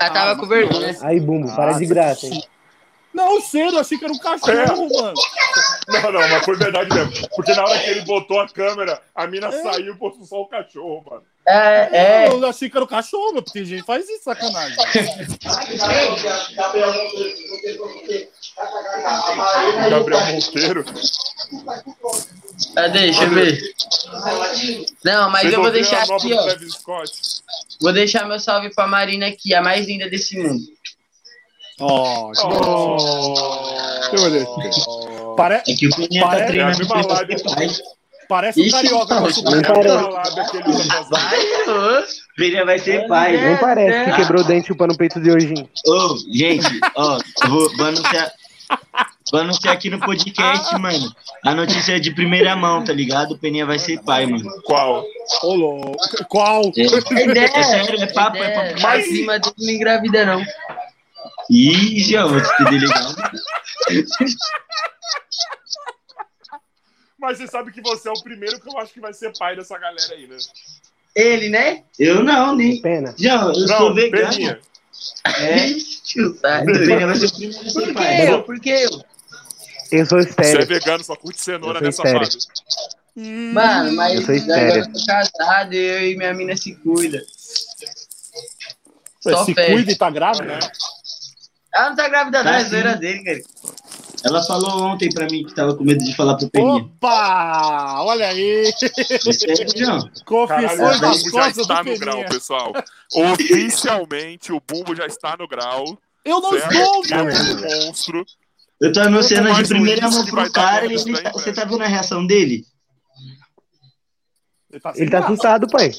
Ela 0.00 0.10
tava 0.10 0.32
Ah, 0.32 0.36
com 0.36 0.46
vergonha. 0.46 0.96
Aí, 1.02 1.20
Bumbo, 1.20 1.54
para 1.54 1.72
de 1.72 1.86
graça, 1.86 2.26
hein? 2.26 2.42
Não, 3.12 3.36
eu 3.36 3.78
achei 3.78 3.98
que 3.98 4.04
era 4.04 4.12
um 4.14 4.18
cachorro, 4.18 4.88
mano. 4.90 5.14
Não, 5.86 6.12
não, 6.12 6.28
mas 6.30 6.44
foi 6.46 6.56
verdade 6.56 6.94
mesmo. 6.94 7.28
Porque 7.36 7.52
na 7.52 7.62
hora 7.62 7.78
que 7.78 7.90
ele 7.90 8.00
botou 8.02 8.40
a 8.40 8.48
câmera, 8.48 9.02
a 9.14 9.26
mina 9.26 9.52
saiu 9.52 9.92
e 9.92 9.98
postou 9.98 10.24
só 10.24 10.40
o 10.40 10.46
cachorro, 10.46 11.04
mano. 11.10 11.22
É, 11.46 12.24
é. 12.24 12.28
Eu 12.28 12.46
achei 12.46 12.70
que 12.70 12.76
era 12.76 12.84
um 12.84 12.88
cachorro, 12.88 13.34
porque 13.42 13.52
tem 13.52 13.64
gente 13.66 13.80
que 13.80 13.86
faz 13.86 14.08
isso, 14.08 14.24
sacanagem. 14.24 14.76
Gabriel 19.90 20.20
Monteiro. 20.26 20.84
Ah, 22.76 22.88
deixa 22.88 23.24
eu 23.24 23.30
ver. 23.30 23.60
Não, 25.04 25.30
mas 25.30 25.42
Vocês 25.42 25.54
eu 25.54 25.62
vou 25.62 25.70
deixar 25.70 26.02
aqui, 26.02 26.34
ó. 26.34 26.46
Vou 27.80 27.92
deixar 27.92 28.26
meu 28.26 28.38
salve 28.38 28.70
pra 28.74 28.86
Marina 28.86 29.26
aqui, 29.26 29.54
a 29.54 29.62
mais 29.62 29.86
linda 29.86 30.08
desse 30.08 30.38
mundo. 30.38 30.62
Oh, 31.80 32.30
que 32.32 32.46
Oh. 34.86 35.34
Pare... 35.36 35.54
É 35.56 35.74
que 35.74 35.88
o 35.88 35.96
Peninha 35.96 36.28
tá 36.28 36.38
É 36.38 36.46
treinando 36.46 36.86
pai. 36.86 37.02
Parece 38.28 38.60
um 38.60 38.64
Ixi, 38.64 38.72
carioca 38.72 39.14
não, 39.20 39.26
É 39.26 39.32
sobrinho. 39.32 39.60
a 39.60 39.62
parece. 39.72 39.88
zoar. 39.98 41.08
Vai, 41.10 41.38
ô. 41.68 42.04
Peninha 42.36 42.64
vai 42.64 42.78
ser 42.78 43.06
pai. 43.08 43.36
Nem 43.36 43.56
parece 43.56 44.10
que 44.10 44.16
quebrou 44.16 44.42
o 44.42 44.44
dente 44.44 44.68
chupando 44.68 44.94
o 44.94 44.96
peito 44.96 45.20
de 45.20 45.30
hoje. 45.30 45.52
Ô, 45.86 46.16
gente, 46.32 46.80
ó, 46.94 47.18
vou, 47.48 47.76
vou 47.76 47.86
anunciar. 47.86 48.32
Vou 49.32 49.40
anunciar 49.40 49.72
aqui 49.74 49.88
no 49.88 49.98
podcast, 49.98 50.74
mano. 50.78 51.10
A 51.42 51.54
notícia 51.54 51.96
é 51.96 51.98
de 51.98 52.14
primeira 52.14 52.54
mão, 52.54 52.84
tá 52.84 52.92
ligado? 52.92 53.32
O 53.32 53.38
Peninha 53.38 53.64
vai 53.64 53.78
ser 53.78 53.98
pai, 54.02 54.26
mano. 54.26 54.44
Qual? 54.62 55.04
Ô, 55.42 55.54
louco. 55.54 55.96
Qual? 56.28 56.64
É, 56.76 56.82
É 56.82 57.24
ideia. 57.24 57.50
é 57.54 57.62
sério, 57.62 58.02
é 58.02 58.06
papo, 58.12 58.36
é 58.36 58.50
papo. 58.70 58.80
Mas 58.82 59.06
cima 59.06 59.38
dele 59.38 59.54
não 59.58 59.70
engravida, 59.70 60.26
não. 60.26 60.44
Ih, 61.50 61.98
já 62.00 62.26
vou 62.26 62.40
te 62.42 62.56
pedir 62.58 62.80
legal. 62.80 63.14
Mas 67.18 67.38
você 67.38 67.46
sabe 67.46 67.72
que 67.72 67.80
você 67.80 68.08
é 68.08 68.12
o 68.12 68.22
primeiro 68.22 68.60
que 68.60 68.68
eu 68.68 68.76
acho 68.78 68.92
que 68.92 69.00
vai 69.00 69.12
ser 69.14 69.32
pai 69.38 69.54
dessa 69.56 69.78
galera 69.78 70.12
aí, 70.12 70.26
né? 70.26 70.36
Ele, 71.14 71.48
né? 71.48 71.84
Eu 71.98 72.22
não, 72.24 72.56
nem. 72.56 72.80
Pena. 72.80 73.14
Já, 73.18 73.42
eu 73.42 73.52
Não, 73.52 73.78
sou 73.78 73.94
vegano. 73.94 74.28
Peninha. 74.30 74.58
É, 75.24 75.72
Tio, 76.04 76.34
sai. 76.40 76.62
o 76.62 76.66
Peninha 76.66 77.06
vai 77.06 77.16
ser 77.16 77.26
o 77.26 77.32
primeiro 77.32 77.60
a 77.60 77.70
ser 77.70 77.80
Por 77.80 77.86
que 77.86 77.92
pai. 77.94 78.28
eu? 78.32 78.42
Por 78.42 78.60
que 78.60 78.70
eu? 78.70 79.04
Eu 79.92 80.06
sou 80.06 80.18
Você 80.18 80.28
é 80.28 80.30
estéreo. 80.30 80.66
vegano, 80.66 81.04
só 81.04 81.14
curte 81.14 81.40
cenoura, 81.40 81.78
sou 81.80 81.88
estéreo. 81.88 82.26
safado? 82.30 82.46
Mano, 83.14 83.92
mas 83.94 84.14
Eu 84.14 84.22
sou 84.24 84.34
agora 84.34 84.38
estéreo. 84.78 84.84
eu 84.84 84.92
tô 84.92 85.06
casado 85.06 85.74
e 85.74 85.76
eu 85.78 86.10
e 86.12 86.16
minha 86.16 86.32
mina 86.34 86.56
se 86.56 86.74
cuida. 86.76 87.22
Só 89.20 89.44
Se 89.44 89.54
cuida 89.54 89.92
e 89.92 89.96
tá 89.96 90.10
grávida, 90.10 90.46
né? 90.46 90.58
Ela 91.74 91.88
não 91.90 91.96
tá 91.96 92.08
grávida, 92.08 92.42
não, 92.42 92.50
Tá 92.50 92.58
é 92.58 92.64
sim. 92.64 92.70
zoeira 92.70 92.96
dele, 92.96 93.22
cara. 93.22 93.40
Ela 94.24 94.42
falou 94.44 94.82
ontem 94.84 95.10
pra 95.12 95.26
mim 95.26 95.44
que 95.44 95.52
tava 95.54 95.74
com 95.74 95.82
medo 95.84 96.04
de 96.04 96.14
falar 96.14 96.36
pro 96.36 96.48
Peninha. 96.48 96.74
Opa! 96.84 98.02
Olha 98.02 98.28
aí! 98.28 98.68
É 98.68 98.72
Confissões 100.24 100.98
o 100.98 101.00
das 101.00 101.22
bumbo 101.22 101.30
já 101.30 101.44
costas 101.44 101.58
está 101.58 101.82
do 101.82 101.90
no 101.90 101.98
grau, 101.98 102.24
pessoal. 102.26 102.72
Oficialmente, 103.32 104.52
o 104.52 104.60
bumbo 104.60 104.94
já 104.94 105.06
está 105.06 105.36
no 105.36 105.48
grau. 105.48 105.98
Eu 106.24 106.40
não 106.40 106.50
certo? 106.52 106.72
estou, 106.72 107.04
É 107.18 107.22
um 107.22 107.86
monstro. 107.86 108.24
Eu 108.82 108.92
tô 108.92 109.00
anunciando 109.00 109.52
de 109.54 109.68
primeira 109.68 110.10
mão 110.10 110.26
pro 110.26 110.50
cara 110.52 110.86
e 110.86 110.94
ele 110.94 111.22
tá- 111.22 111.30
você 111.32 111.52
tá 111.52 111.64
vendo 111.64 111.82
a 111.82 111.86
reação 111.86 112.26
dele? 112.26 112.64
Ele 114.70 114.80
tá, 114.80 114.92
Ele 114.96 115.10
tá 115.10 115.18
assustado, 115.20 115.66
pai. 115.68 115.92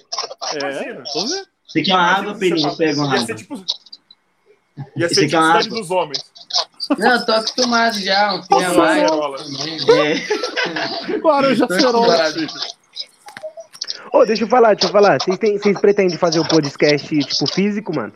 É, 0.56 0.94
tô 1.04 1.26
vendo. 1.28 1.48
Você 1.68 1.82
quer 1.82 1.94
uma 1.94 2.02
Imagina 2.02 2.20
água, 2.20 2.34
você 2.34 2.78
Pega 2.78 3.02
uma 3.02 3.16
Ia 3.16 3.22
ser 3.22 3.32
água. 3.32 3.36
tipo. 3.36 3.66
Ia 4.98 5.10
ser 5.10 5.28
tipo 5.28 5.36
é 5.36 5.40
uma 5.40 5.48
Cidade 5.48 5.68
água. 5.68 5.80
dos 5.80 5.92
Homens. 5.92 6.26
Não, 6.98 7.12
eu 7.12 7.26
tô 7.26 7.32
acostumado 7.32 8.00
já, 8.00 8.34
um 8.34 8.42
a 8.58 8.74
mais. 8.74 9.12
É. 9.90 11.18
Tô 11.68 11.74
cerola. 11.74 12.18
Ô, 14.12 14.26
deixa 14.26 14.44
eu 14.44 14.48
falar, 14.48 14.74
deixa 14.76 14.88
eu 14.88 14.92
falar. 14.92 15.20
Vocês, 15.22 15.38
têm- 15.38 15.58
vocês 15.58 15.80
pretendem 15.80 16.18
fazer 16.18 16.40
o 16.40 16.48
podcast, 16.48 17.08
tipo, 17.08 17.48
físico, 17.54 17.96
mano? 17.96 18.14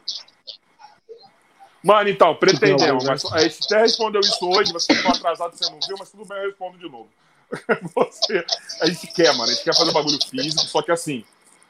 Mano, 1.83 2.09
então, 2.09 2.35
pretendemos. 2.35 3.03
Tipo, 3.03 3.11
Mas 3.11 3.25
a 3.33 3.39
gente 3.39 3.59
até 3.65 3.81
respondeu 3.81 4.21
isso 4.21 4.49
hoje, 4.49 4.73
você 4.73 4.93
ficou 4.93 5.11
atrasado, 5.11 5.55
você 5.55 5.69
não 5.69 5.79
viu, 5.87 5.95
mas 5.97 6.09
tudo 6.09 6.25
bem, 6.25 6.37
eu 6.37 6.49
respondo 6.49 6.77
de 6.77 6.89
novo. 6.89 7.07
Você, 7.95 8.45
a 8.81 8.87
gente 8.87 9.07
quer, 9.07 9.31
mano, 9.31 9.43
a 9.43 9.53
gente 9.53 9.63
quer 9.63 9.73
fazer 9.73 9.89
um 9.89 9.93
bagulho 9.93 10.19
físico, 10.29 10.63
só 10.63 10.81
que 10.81 10.91
assim, 10.91 11.23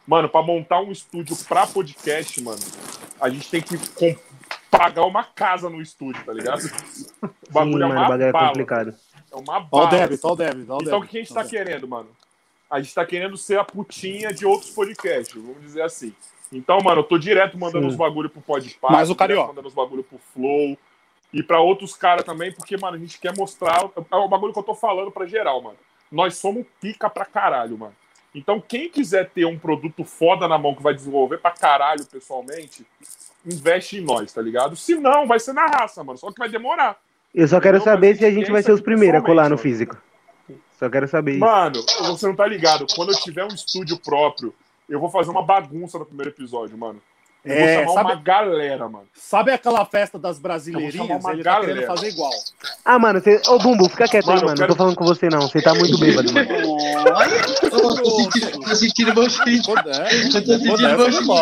mano, 0.08 0.28
pra 0.28 0.42
montar 0.42 0.82
um 0.82 0.92
estúdio 0.92 1.38
pra 1.48 1.68
podcast, 1.68 2.42
mano, 2.42 2.60
a 3.22 3.30
gente 3.30 3.48
tem 3.48 3.62
que 3.62 3.78
pagar 4.72 5.04
uma 5.04 5.24
casa 5.24 5.70
no 5.70 5.82
estúdio, 5.82 6.24
tá 6.26 6.34
ligado? 6.34 6.62
O 7.50 7.50
Sim, 7.50 7.54
bagulho 7.54 7.84
é 7.84 7.88
mano, 7.88 8.00
o 8.00 8.04
uma 8.04 8.10
bagulho 8.10 8.28
é 8.28 8.32
complicado. 8.32 8.96
É 9.32 9.36
uma 9.36 9.60
bala. 9.62 9.90
débito, 9.90 10.28
ó 10.28 10.34
o 10.34 10.38
ó 10.70 10.78
o 10.78 10.82
Então 10.82 11.00
o 11.00 11.08
que 11.08 11.18
a 11.18 11.22
gente 11.22 11.34
tá 11.34 11.46
querendo, 11.46 11.88
mano? 11.88 12.10
A 12.70 12.82
gente 12.82 12.94
tá 12.94 13.06
querendo 13.06 13.38
ser 13.38 13.58
a 13.58 13.64
putinha 13.64 14.34
de 14.34 14.46
outros 14.46 14.72
podcasts, 14.72 15.34
vamos 15.42 15.62
dizer 15.62 15.82
assim. 15.82 16.14
Então, 16.52 16.80
mano, 16.82 17.02
eu 17.02 17.04
tô 17.04 17.18
direto 17.18 17.58
mandando 17.58 17.86
Sim. 17.86 17.90
os 17.90 17.96
bagulho 17.96 18.30
pro 18.30 18.42
Podpah, 18.42 18.90
Mas 18.92 19.10
o 19.10 19.16
Carioca. 19.16 19.48
mandando 19.50 19.68
os 19.68 19.74
bagulho 19.74 20.04
pro 20.04 20.18
Flow 20.34 20.78
e 21.34 21.44
pra 21.44 21.60
outros 21.60 21.94
caras 21.96 22.24
também, 22.26 22.52
porque, 22.54 22.78
mano, 22.78 22.96
a 22.96 23.00
gente 23.00 23.20
quer 23.20 23.36
mostrar. 23.36 23.90
É 24.12 24.16
o 24.16 24.28
bagulho 24.28 24.54
que 24.54 24.60
eu 24.60 24.64
tô 24.64 24.74
falando 24.74 25.12
pra 25.12 25.26
geral, 25.26 25.62
mano. 25.62 25.78
Nós 26.12 26.38
somos 26.38 26.66
pica 26.80 27.10
pra 27.10 27.26
caralho, 27.26 27.78
mano. 27.78 27.94
Então, 28.34 28.62
quem 28.66 28.90
quiser 28.90 29.30
ter 29.30 29.46
um 29.46 29.58
produto 29.58 30.04
foda 30.06 30.48
na 30.48 30.58
mão 30.58 30.76
que 30.76 30.82
vai 30.84 30.94
desenvolver 30.94 31.38
pra 31.40 31.52
caralho 31.52 32.06
pessoalmente, 32.06 32.86
investe 33.46 33.98
em 33.98 34.02
nós, 34.02 34.32
tá 34.32 34.42
ligado? 34.42 34.76
Se 34.76 34.96
não, 34.96 35.28
vai 35.28 35.40
ser 35.40 35.54
na 35.54 35.66
raça, 35.66 36.04
mano. 36.04 36.18
Só 36.18 36.32
que 36.32 36.40
vai 36.40 36.48
demorar. 36.50 36.98
Eu 37.34 37.48
só 37.48 37.60
quero 37.60 37.78
Não, 37.78 37.84
saber 37.84 38.16
se 38.16 38.26
a 38.26 38.32
gente 38.32 38.52
vai 38.52 38.64
ser 38.64 38.72
os 38.72 38.82
primeiros 38.82 39.20
a 39.22 39.24
colar 39.24 39.50
no 39.50 39.58
físico. 39.58 39.98
Só 40.80 40.90
quero 40.90 41.08
saber 41.08 41.32
isso. 41.32 41.40
Mano, 41.40 41.82
você 42.06 42.28
não 42.28 42.36
tá 42.36 42.48
ligado. 42.48 42.86
Quando 42.96 43.12
eu 43.12 43.20
tiver 43.20 43.44
um 43.44 43.48
estúdio 43.50 44.00
próprio, 44.00 44.54
eu 44.90 45.00
vou 45.00 45.10
fazer 45.10 45.30
uma 45.32 45.44
bagunça 45.44 45.98
no 46.00 46.06
primeiro 46.06 46.32
episódio, 46.32 46.78
mano. 46.78 47.02
Eu 47.46 47.54
É, 47.56 47.76
vou 47.86 47.94
chamar 47.94 47.94
sabe- 47.94 48.14
uma 48.14 48.22
galera, 48.22 48.90
mano. 48.90 49.06
Sabe 49.14 49.52
aquela 49.52 49.86
festa 49.86 50.20
das 50.20 50.36
Eu 50.36 50.42
brasileirinhas? 50.44 50.96
vou 50.98 51.08
chamar 51.08 51.20
uma 51.20 51.32
Ele 51.34 51.44
tá 51.44 51.52
galera. 51.54 51.74
querendo 51.74 51.88
fazer 51.88 52.08
igual. 52.10 52.32
Ah, 52.84 53.00
mano, 53.00 53.22
você... 53.22 53.42
Ô, 53.48 53.58
Bumbo, 53.60 53.88
fica 53.88 54.06
quieto 54.08 54.26
Mano, 54.26 54.38
aí, 54.40 54.42
eu 54.44 54.48
mano. 54.48 54.58
quero- 54.58 54.68
Não 54.68 54.76
tô 54.76 54.84
falando 54.84 54.96
com 54.98 55.06
você, 55.06 55.30
não. 55.30 55.42
Você 55.42 55.62
tá 55.62 55.74
muito 55.74 55.98
bêbado, 55.98 56.34
mano. 56.34 56.50
Olha, 57.16 57.36
eu 57.36 57.70
tô 57.70 58.10
sentindo, 58.10 58.60
tô 58.60 58.76
sentindo. 58.76 59.14
Puder, 59.14 60.14
Eu 60.26 60.32
tô 60.34 60.42
sentindo. 60.42 61.40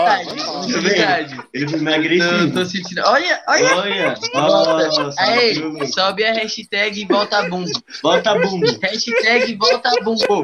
É 0.78 0.80
verdade. 0.82 1.40
Ele 1.54 1.68
foi 1.70 1.80
Tô, 1.80 1.90
agressivo. 1.90 2.54
tô 2.54 2.66
sentindo. 2.66 3.02
Olha, 3.06 3.44
olha. 3.48 3.76
Olha, 3.78 4.16
Volta. 4.34 4.88
nossa, 5.04 5.22
Aí, 5.22 5.88
sobe 5.92 6.24
a 6.24 6.34
hashtag 6.34 7.06
volta 7.10 7.42
bumbo. 7.50 7.72
Bota 8.04 8.36
bumbo. 8.38 8.66
Hashtag 8.84 9.56
volta 9.56 9.90
bumbo. 10.04 10.44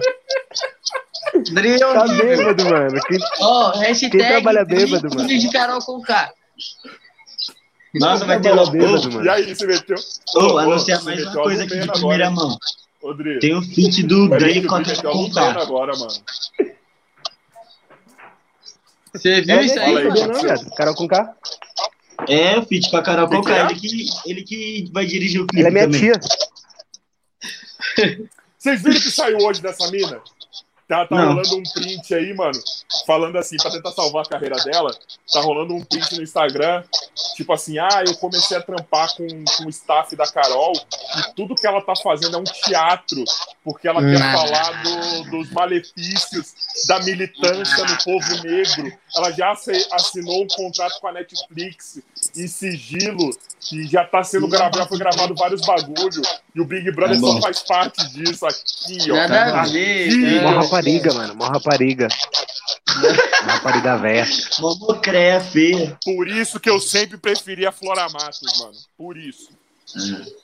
Dri 1.53 1.80
Tá 1.80 2.07
bêbado, 2.07 2.65
mano. 2.65 3.01
Que... 3.07 3.18
Ó, 3.39 3.72
hashtag 3.80 4.18
Quem 4.18 4.27
trabalha 4.27 4.65
bêbado, 4.65 5.09
mano? 5.15 5.27
de 5.27 5.49
Carol 5.51 5.80
com 5.81 6.01
K. 6.01 6.34
Nossa, 7.95 8.26
vai 8.26 8.39
ter 8.39 8.51
logo. 8.53 8.72
bêbado, 8.72 9.11
mano. 9.11 9.26
E 9.26 9.30
aí, 9.30 9.55
você 9.55 9.65
meteu. 9.68 9.97
Ô, 10.35 10.39
Ô, 10.53 10.57
anunciar 10.59 11.03
mais 11.03 11.23
uma 11.26 11.34
coisa 11.43 11.63
aqui 11.63 11.80
de 11.80 11.88
primeira 11.91 12.27
agora, 12.27 12.30
mão. 12.31 12.57
Rodrigo. 13.01 13.39
Tem 13.39 13.55
o 13.55 13.61
feat 13.61 14.03
do 14.03 14.30
Dre 14.30 14.53
ter 14.53 14.61
que 14.61 14.68
com 14.68 14.76
a 14.76 14.80
meteu 14.80 15.09
a 15.09 15.13
com 15.13 15.18
Lumena 15.23 15.53
K. 15.55 15.61
agora, 15.61 15.93
mano. 15.97 16.13
Você 19.13 19.41
viu 19.41 19.55
É, 19.55 19.63
isso 19.65 19.80
aí? 19.80 19.97
Aí, 19.97 20.03
não, 20.05 20.41
viado. 20.41 20.69
Carol 20.76 20.95
com 20.95 21.07
K. 21.07 21.35
É, 22.30 22.57
o 22.59 22.65
feat 22.65 22.89
com 22.89 22.97
a 22.97 23.01
Carol? 23.03 23.27
K. 23.41 23.59
Ele 23.72 23.76
que, 23.80 24.05
ele 24.26 24.43
que 24.43 24.89
vai 24.93 25.05
dirigir 25.05 25.41
o 25.41 25.47
clipe 25.47 25.68
Ela 25.68 25.69
é 25.80 25.88
minha 25.88 25.99
também. 25.99 25.99
tia. 26.01 26.19
Vocês 28.57 28.84
viram 28.84 28.99
que 29.01 29.09
saiu 29.11 29.38
hoje 29.39 29.61
dessa 29.61 29.89
mina? 29.89 30.22
Tá, 30.91 31.05
tá 31.07 31.15
rolando 31.26 31.55
um 31.55 31.63
print 31.63 32.13
aí, 32.13 32.34
mano, 32.34 32.59
falando 33.07 33.38
assim, 33.38 33.55
pra 33.55 33.72
tentar 33.72 33.93
salvar 33.93 34.26
a 34.26 34.30
carreira 34.30 34.57
dela, 34.57 34.93
tá 35.31 35.39
rolando 35.39 35.73
um 35.73 35.81
print 35.85 36.18
no 36.18 36.22
Instagram, 36.22 36.84
tipo 37.38 37.53
assim, 37.53 37.80
ah, 37.80 38.03
eu 38.05 38.13
comecei 38.18 38.57
a 38.57 38.61
trampar 38.61 39.15
com, 39.15 39.26
com 39.57 39.65
o 39.68 39.69
staff 39.69 40.13
da 40.18 40.30
Carol 40.30 40.73
e 40.76 41.34
tudo 41.34 41.55
que 41.55 41.65
ela 41.65 41.81
tá 41.81 41.93
fazendo 41.95 42.35
é 42.35 42.39
um 42.41 42.43
teatro, 42.43 43.23
porque 43.63 43.88
ela 43.88 44.01
quer 44.01 44.19
falar 44.34 44.84
do- 44.84 45.31
dos 45.31 45.49
malefícios 45.51 46.53
da 46.89 46.99
militância 46.99 47.85
no 47.85 47.97
povo 48.03 48.43
negro. 48.43 48.91
Ela 49.15 49.31
já 49.31 49.51
assi- 49.51 49.88
assinou 49.93 50.43
um 50.43 50.47
contrato 50.47 50.99
com 50.99 51.07
a 51.07 51.13
Netflix 51.13 51.99
em 52.36 52.48
sigilo, 52.48 53.30
que 53.60 53.88
já 53.88 54.03
tá 54.06 54.24
sendo 54.24 54.48
gravado, 54.48 54.78
já 54.80 54.86
foi 54.88 54.98
gravado 54.98 55.36
vários 55.36 55.62
bagulho, 55.62 56.22
e 56.56 56.62
o 56.62 56.66
Big 56.66 56.91
Brother 56.91 57.20
Tá 57.20 57.28
só 57.28 57.41
faz 57.41 57.60
parte 57.62 58.08
disso 58.14 58.45
aqui, 58.45 59.12
ó. 59.12 59.16
Nada 59.16 59.62
a 59.62 59.64
ver. 59.66 60.08
Ih, 60.10 60.40
Mó 60.41 60.52
né? 60.52 60.58
rapariga, 60.58 61.14
mano. 61.14 61.36
Mó 61.36 61.45
rapariga. 61.45 62.08
Mó 63.44 63.52
rapariga. 63.53 63.99
Momocréia 64.60 65.40
feia. 65.41 65.98
Por 66.03 66.28
isso 66.28 66.60
que 66.60 66.70
eu 66.70 66.80
sempre 66.80 67.18
preferi 67.18 67.66
a 67.66 67.72
Flora 67.72 68.08
Matos, 68.10 68.60
mano. 68.60 68.74
Por 68.98 69.18
isso. 69.18 69.49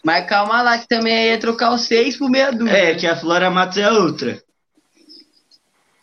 Mas 0.03 0.27
calma 0.27 0.61
lá, 0.61 0.77
que 0.77 0.88
também 0.88 1.27
ia 1.30 1.39
trocar 1.39 1.72
o 1.72 1.77
6 1.77 2.18
por 2.18 2.30
meia 2.30 2.51
dúzia. 2.51 2.72
É, 2.77 2.95
que 2.95 3.07
a 3.07 3.15
Flora 3.15 3.49
Matos 3.49 3.77
é 3.77 3.89
outra. 3.89 4.43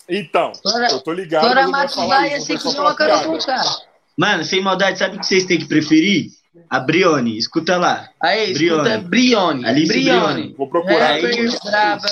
Então, 0.09 0.53
Flora- 0.63 0.89
eu 0.91 1.01
tô 1.01 1.13
ligado. 1.13 1.45
Flora 1.45 1.69
Matos 1.69 1.97
vai 1.97 2.41
só 2.41 2.57
que 2.73 2.79
uma 2.79 2.95
Carol 2.95 3.23
com 3.25 3.39
piada. 3.39 3.94
Mano, 4.17 4.45
sem 4.45 4.61
maldade, 4.63 4.99
sabe 4.99 5.17
o 5.17 5.21
que 5.21 5.27
vocês 5.27 5.45
têm 5.45 5.59
que 5.59 5.67
preferir? 5.67 6.31
A 6.71 6.79
Brione. 6.79 7.37
Escuta 7.37 7.77
lá. 7.77 8.09
Aí, 8.23 8.53
escuta, 8.53 8.99
Brione. 8.99 9.09
Brione. 9.09 9.67
Alice 9.67 9.93
Brione. 9.93 10.19
Brione. 10.35 10.55
Vou 10.57 10.69
procurar 10.69 11.11
aí. 11.11 11.49
Braba. 11.65 12.07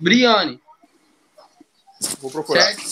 Brione, 0.00 0.60
Vou 2.20 2.30
procurar. 2.30 2.60
certo? 2.62 2.82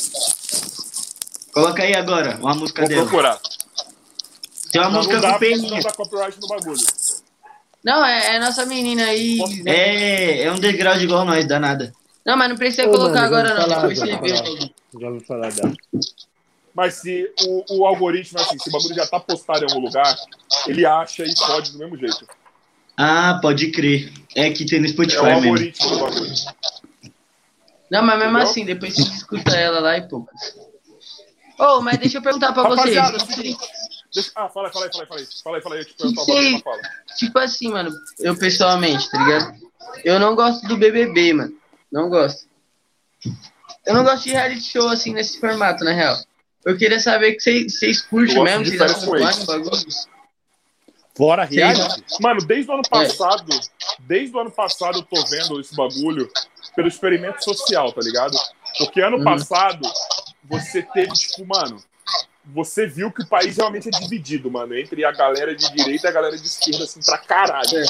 Coloca 1.53 1.83
aí 1.83 1.95
agora 1.95 2.39
uma 2.41 2.55
música 2.55 2.83
Vou 2.83 2.89
dela. 2.89 3.03
procurar. 3.03 3.41
Tem 4.71 4.81
uma 4.81 4.89
Não, 4.91 4.97
música 4.99 5.15
não 5.17 5.21
dá, 5.21 5.33
com 5.35 5.39
peninha. 5.41 5.83
dá 5.83 5.93
copyright 5.93 6.41
no 6.41 6.49
bagulho. 6.49 6.81
Não, 7.85 8.07
é, 8.07 8.37
é 8.37 8.41
nossa 8.41 8.65
menina 8.65 9.05
aí. 9.05 9.39
Né? 9.63 9.73
É, 9.73 10.43
é 10.45 10.53
um 10.53 10.59
degrau 10.59 10.97
de 10.97 11.05
igual 11.05 11.25
nós, 11.27 11.45
danada. 11.47 11.93
Não, 12.25 12.37
mas 12.37 12.49
não 12.49 12.57
precisa 12.57 12.89
Ô, 12.89 12.93
colocar 12.93 13.23
mano, 13.23 13.27
agora 13.27 13.55
não. 13.55 13.63
falar, 13.63 13.89
Depois 13.89 13.99
você 13.99 14.17
vê. 14.17 14.73
Já 15.01 15.09
ouvi 15.09 15.25
falar 15.27 15.53
dela. 15.53 15.75
Mas 16.75 16.95
se 16.95 17.31
o, 17.47 17.81
o 17.81 17.87
algoritmo, 17.87 18.41
assim, 18.41 18.59
se 18.59 18.69
o 18.69 18.73
bagulho 18.73 18.95
já 18.95 19.07
tá 19.07 19.21
postado 19.21 19.65
em 19.65 19.69
algum 19.69 19.85
lugar, 19.85 20.17
ele 20.67 20.87
acha 20.87 21.25
e 21.25 21.35
pode 21.35 21.73
do 21.73 21.79
mesmo 21.79 21.97
jeito. 21.99 22.27
Ah, 22.97 23.39
pode 23.43 23.71
crer. 23.71 24.13
É 24.35 24.51
que 24.51 24.65
tem 24.65 24.81
no 24.81 24.87
É 24.87 24.89
Spotify 24.89 25.19
o 25.19 25.25
mesmo. 25.25 25.49
algoritmo 25.49 25.91
do 25.91 25.99
bagulho. 25.99 26.33
Não, 27.91 28.03
mas 28.03 28.19
mesmo 28.19 28.31
Entendeu? 28.33 28.49
assim, 28.51 28.65
depois 28.65 28.95
você 28.95 29.03
escuta 29.03 29.55
ela 29.55 29.81
lá 29.81 29.99
e 29.99 30.09
poucas. 30.09 30.57
Ô, 31.59 31.81
mas 31.83 31.99
deixa 31.99 32.19
eu 32.19 32.23
perguntar 32.23 32.53
pra 32.53 32.63
vocês. 32.65 32.97
Rapaziada, 32.97 33.19
Deixa... 34.15 34.31
Ah, 34.35 34.49
fala 34.49 34.69
aí, 34.69 34.73
fala 34.73 34.87
aí, 34.87 34.93
fala 34.93 35.03
aí, 35.03 35.27
fala 35.43 35.57
aí. 35.57 35.63
Fala 35.63 35.75
aí, 35.75 35.81
eu 35.81 35.85
te 35.87 35.95
pergunto 35.95 36.21
uma 36.21 36.25
Sei. 36.27 36.61
fala. 36.63 36.81
Tipo 37.17 37.39
assim, 37.39 37.69
mano, 37.69 37.91
eu 38.19 38.37
pessoalmente, 38.37 39.11
tá 39.11 39.19
ligado? 39.23 39.59
Eu 40.05 40.19
não 40.19 40.35
gosto 40.35 40.67
do 40.67 40.77
BBB, 40.77 41.33
mano. 41.35 41.53
Não 41.91 42.09
gosto. 42.09 42.47
Eu 43.87 43.95
não 43.95 44.05
gosto 44.05 44.25
de 44.25 44.31
reality 44.31 44.63
show 44.63 44.89
assim 44.89 45.13
nesse 45.13 45.39
formato, 45.41 45.85
na 45.85 45.93
real. 45.93 46.17
Eu 46.65 46.77
queria 46.77 47.01
saber 47.01 47.35
que 47.35 47.69
vocês 47.69 48.01
curtem 48.03 48.43
mesmo, 48.43 48.65
de 48.65 48.77
vocês 48.77 49.03
o 49.05 49.47
bagulho. 49.47 49.87
Fora 51.15 51.45
reality. 51.45 52.03
Mano, 52.21 52.41
desde 52.41 52.71
o 52.71 52.75
ano 52.75 52.83
É. 52.87 52.89
passado, 52.89 53.61
desde 54.01 54.35
o 54.35 54.41
ano 54.41 54.51
passado 54.51 54.99
eu 54.99 55.03
tô 55.03 55.25
vendo 55.27 55.61
esse 55.61 55.75
bagulho 55.77 56.31
pelo 56.75 56.89
experimento 56.89 57.45
social, 57.45 57.93
tá 57.93 58.01
ligado? 58.01 58.37
Porque 58.79 59.01
ano 59.01 59.19
Uhum. 59.19 59.25
passado 59.25 59.83
você 60.45 60.83
teve, 60.83 61.13
tipo, 61.13 61.45
mano, 61.47 61.83
você 62.47 62.87
viu 62.87 63.13
que 63.13 63.23
o 63.23 63.27
país 63.29 63.57
realmente 63.57 63.89
é 63.89 63.91
dividido, 63.91 64.51
mano, 64.51 64.75
entre 64.77 65.05
a 65.05 65.13
galera 65.13 65.55
de 65.55 65.71
direita 65.73 66.07
e 66.07 66.11
a 66.11 66.13
galera 66.13 66.37
de 66.37 66.47
esquerda, 66.47 66.85
assim, 66.85 67.01
pra 67.05 67.19
caralho. 67.19 67.79
É. 67.79 67.85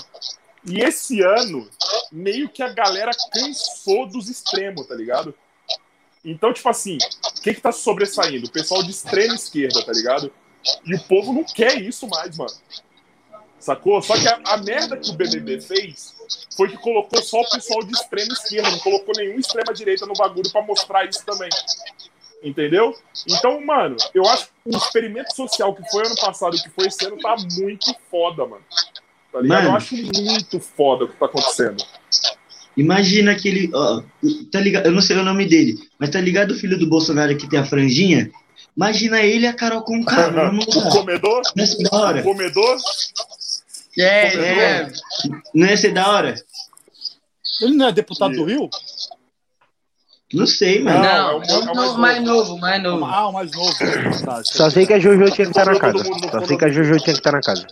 E 0.65 0.81
esse 0.81 1.21
ano, 1.23 1.69
meio 2.11 2.49
que 2.49 2.63
a 2.63 2.69
galera 2.73 3.11
cansou 3.33 4.07
dos 4.09 4.29
extremos, 4.29 4.87
tá 4.87 4.95
ligado? 4.95 5.35
Então, 6.25 6.53
tipo 6.53 6.69
assim, 6.69 6.99
o 7.37 7.41
que 7.43 7.55
que 7.55 7.61
tá 7.61 7.73
sobressaindo? 7.73 8.47
O 8.47 8.51
pessoal 8.51 8.83
de 8.83 8.91
extrema 8.91 9.35
esquerda, 9.35 9.85
tá 9.85 9.93
ligado? 9.93 10.33
E 10.85 10.95
o 10.95 11.03
povo 11.05 11.33
não 11.33 11.45
quer 11.45 11.81
isso 11.81 12.07
mais, 12.09 12.37
mano. 12.37 12.53
Sacou? 13.59 14.01
Só 14.03 14.19
que 14.19 14.27
a, 14.27 14.41
a 14.45 14.57
merda 14.57 14.97
que 14.97 15.11
o 15.11 15.15
BBB 15.15 15.61
fez 15.61 16.15
foi 16.57 16.69
que 16.69 16.77
colocou 16.77 17.23
só 17.23 17.41
o 17.41 17.51
pessoal 17.51 17.83
de 17.85 17.93
extrema 17.93 18.33
esquerda, 18.33 18.71
não 18.71 18.79
colocou 18.79 19.15
nenhum 19.17 19.39
extrema 19.39 19.73
direita 19.73 20.07
no 20.07 20.15
bagulho 20.15 20.51
pra 20.51 20.63
mostrar 20.63 21.09
isso 21.09 21.25
também. 21.25 21.51
Entendeu? 22.43 22.97
Então, 23.29 23.65
mano, 23.65 23.97
eu 24.13 24.27
acho 24.27 24.47
que 24.47 24.53
o 24.75 24.77
experimento 24.77 25.35
social 25.35 25.75
que 25.75 25.89
foi 25.91 26.05
ano 26.05 26.17
passado 26.17 26.57
e 26.57 26.63
que 26.63 26.71
foi 26.71 26.87
esse 26.87 27.05
ano 27.07 27.19
tá 27.19 27.37
muito 27.57 27.95
foda, 28.11 28.45
mano. 28.45 28.65
Tá 29.33 29.41
ligado? 29.41 29.59
Mano. 29.59 29.69
Eu 29.71 29.77
acho 29.77 29.95
muito 29.97 30.59
foda 30.59 31.05
o 31.05 31.09
que 31.09 31.17
tá 31.17 31.27
acontecendo. 31.27 31.85
Imagina 32.77 33.33
aquele. 33.33 33.71
Ó, 33.75 34.03
tá 34.51 34.61
ligado? 34.61 34.87
Eu 34.87 34.93
não 34.93 35.03
sei 35.03 35.17
o 35.17 35.23
nome 35.23 35.45
dele, 35.47 35.79
mas 35.99 36.11
tá 36.11 36.21
ligado 36.21 36.53
o 36.53 36.55
filho 36.59 36.79
do 36.79 36.89
Bolsonaro 36.89 37.37
que 37.37 37.49
tem 37.49 37.59
a 37.59 37.65
franjinha? 37.67 38.31
Imagina 38.77 39.21
ele 39.21 39.45
e 39.45 39.49
a 39.49 39.53
Carol 39.53 39.83
com 39.83 40.03
cara. 40.05 40.51
Não, 40.51 40.59
o 40.63 40.89
comedor? 40.91 41.43
não 41.55 41.63
ia 41.65 41.67
ser 41.67 41.83
da 41.83 41.97
hora? 41.99 42.21
O 42.21 42.25
comedor? 42.25 42.77
É, 43.99 44.35
É. 44.35 44.59
é. 44.63 44.93
Não 45.55 45.67
ia 45.67 45.77
ser 45.77 45.93
da 45.93 46.09
hora? 46.11 46.35
Ele 47.61 47.75
não 47.77 47.89
é 47.89 47.93
deputado 47.93 48.35
do 48.35 48.45
Rio? 48.45 48.71
Não 50.33 50.47
sei, 50.47 50.83
mano. 50.83 51.01
Não, 51.03 51.09
é 51.09 51.35
o- 51.35 51.43
é 51.43 51.59
o 51.59 51.69
é 51.69 51.73
o 51.73 51.75
mais 51.75 51.75
novo, 51.77 51.99
mais 51.99 52.23
novo, 52.25 52.59
mais 52.59 52.83
novo. 52.83 53.05
Ah, 53.05 53.29
o 53.29 53.33
mais 53.33 53.51
novo. 53.53 53.75
Tá, 54.25 54.43
Só 54.45 54.71
sei 54.71 54.87
que 54.87 54.95
a 54.95 54.99
Jojo 54.99 55.25
tinha 55.31 55.47
que 55.47 55.51
estar 55.59 55.67
na 55.67 55.73
Todo 55.73 55.81
casa. 55.81 56.05
Só 56.31 56.47
sei 56.47 56.57
que 56.57 56.65
a 56.65 56.69
Jojo 56.71 56.97
tinha 57.01 57.13
que 57.13 57.21
estar 57.21 57.33
na 57.33 57.43
casa. 57.43 57.67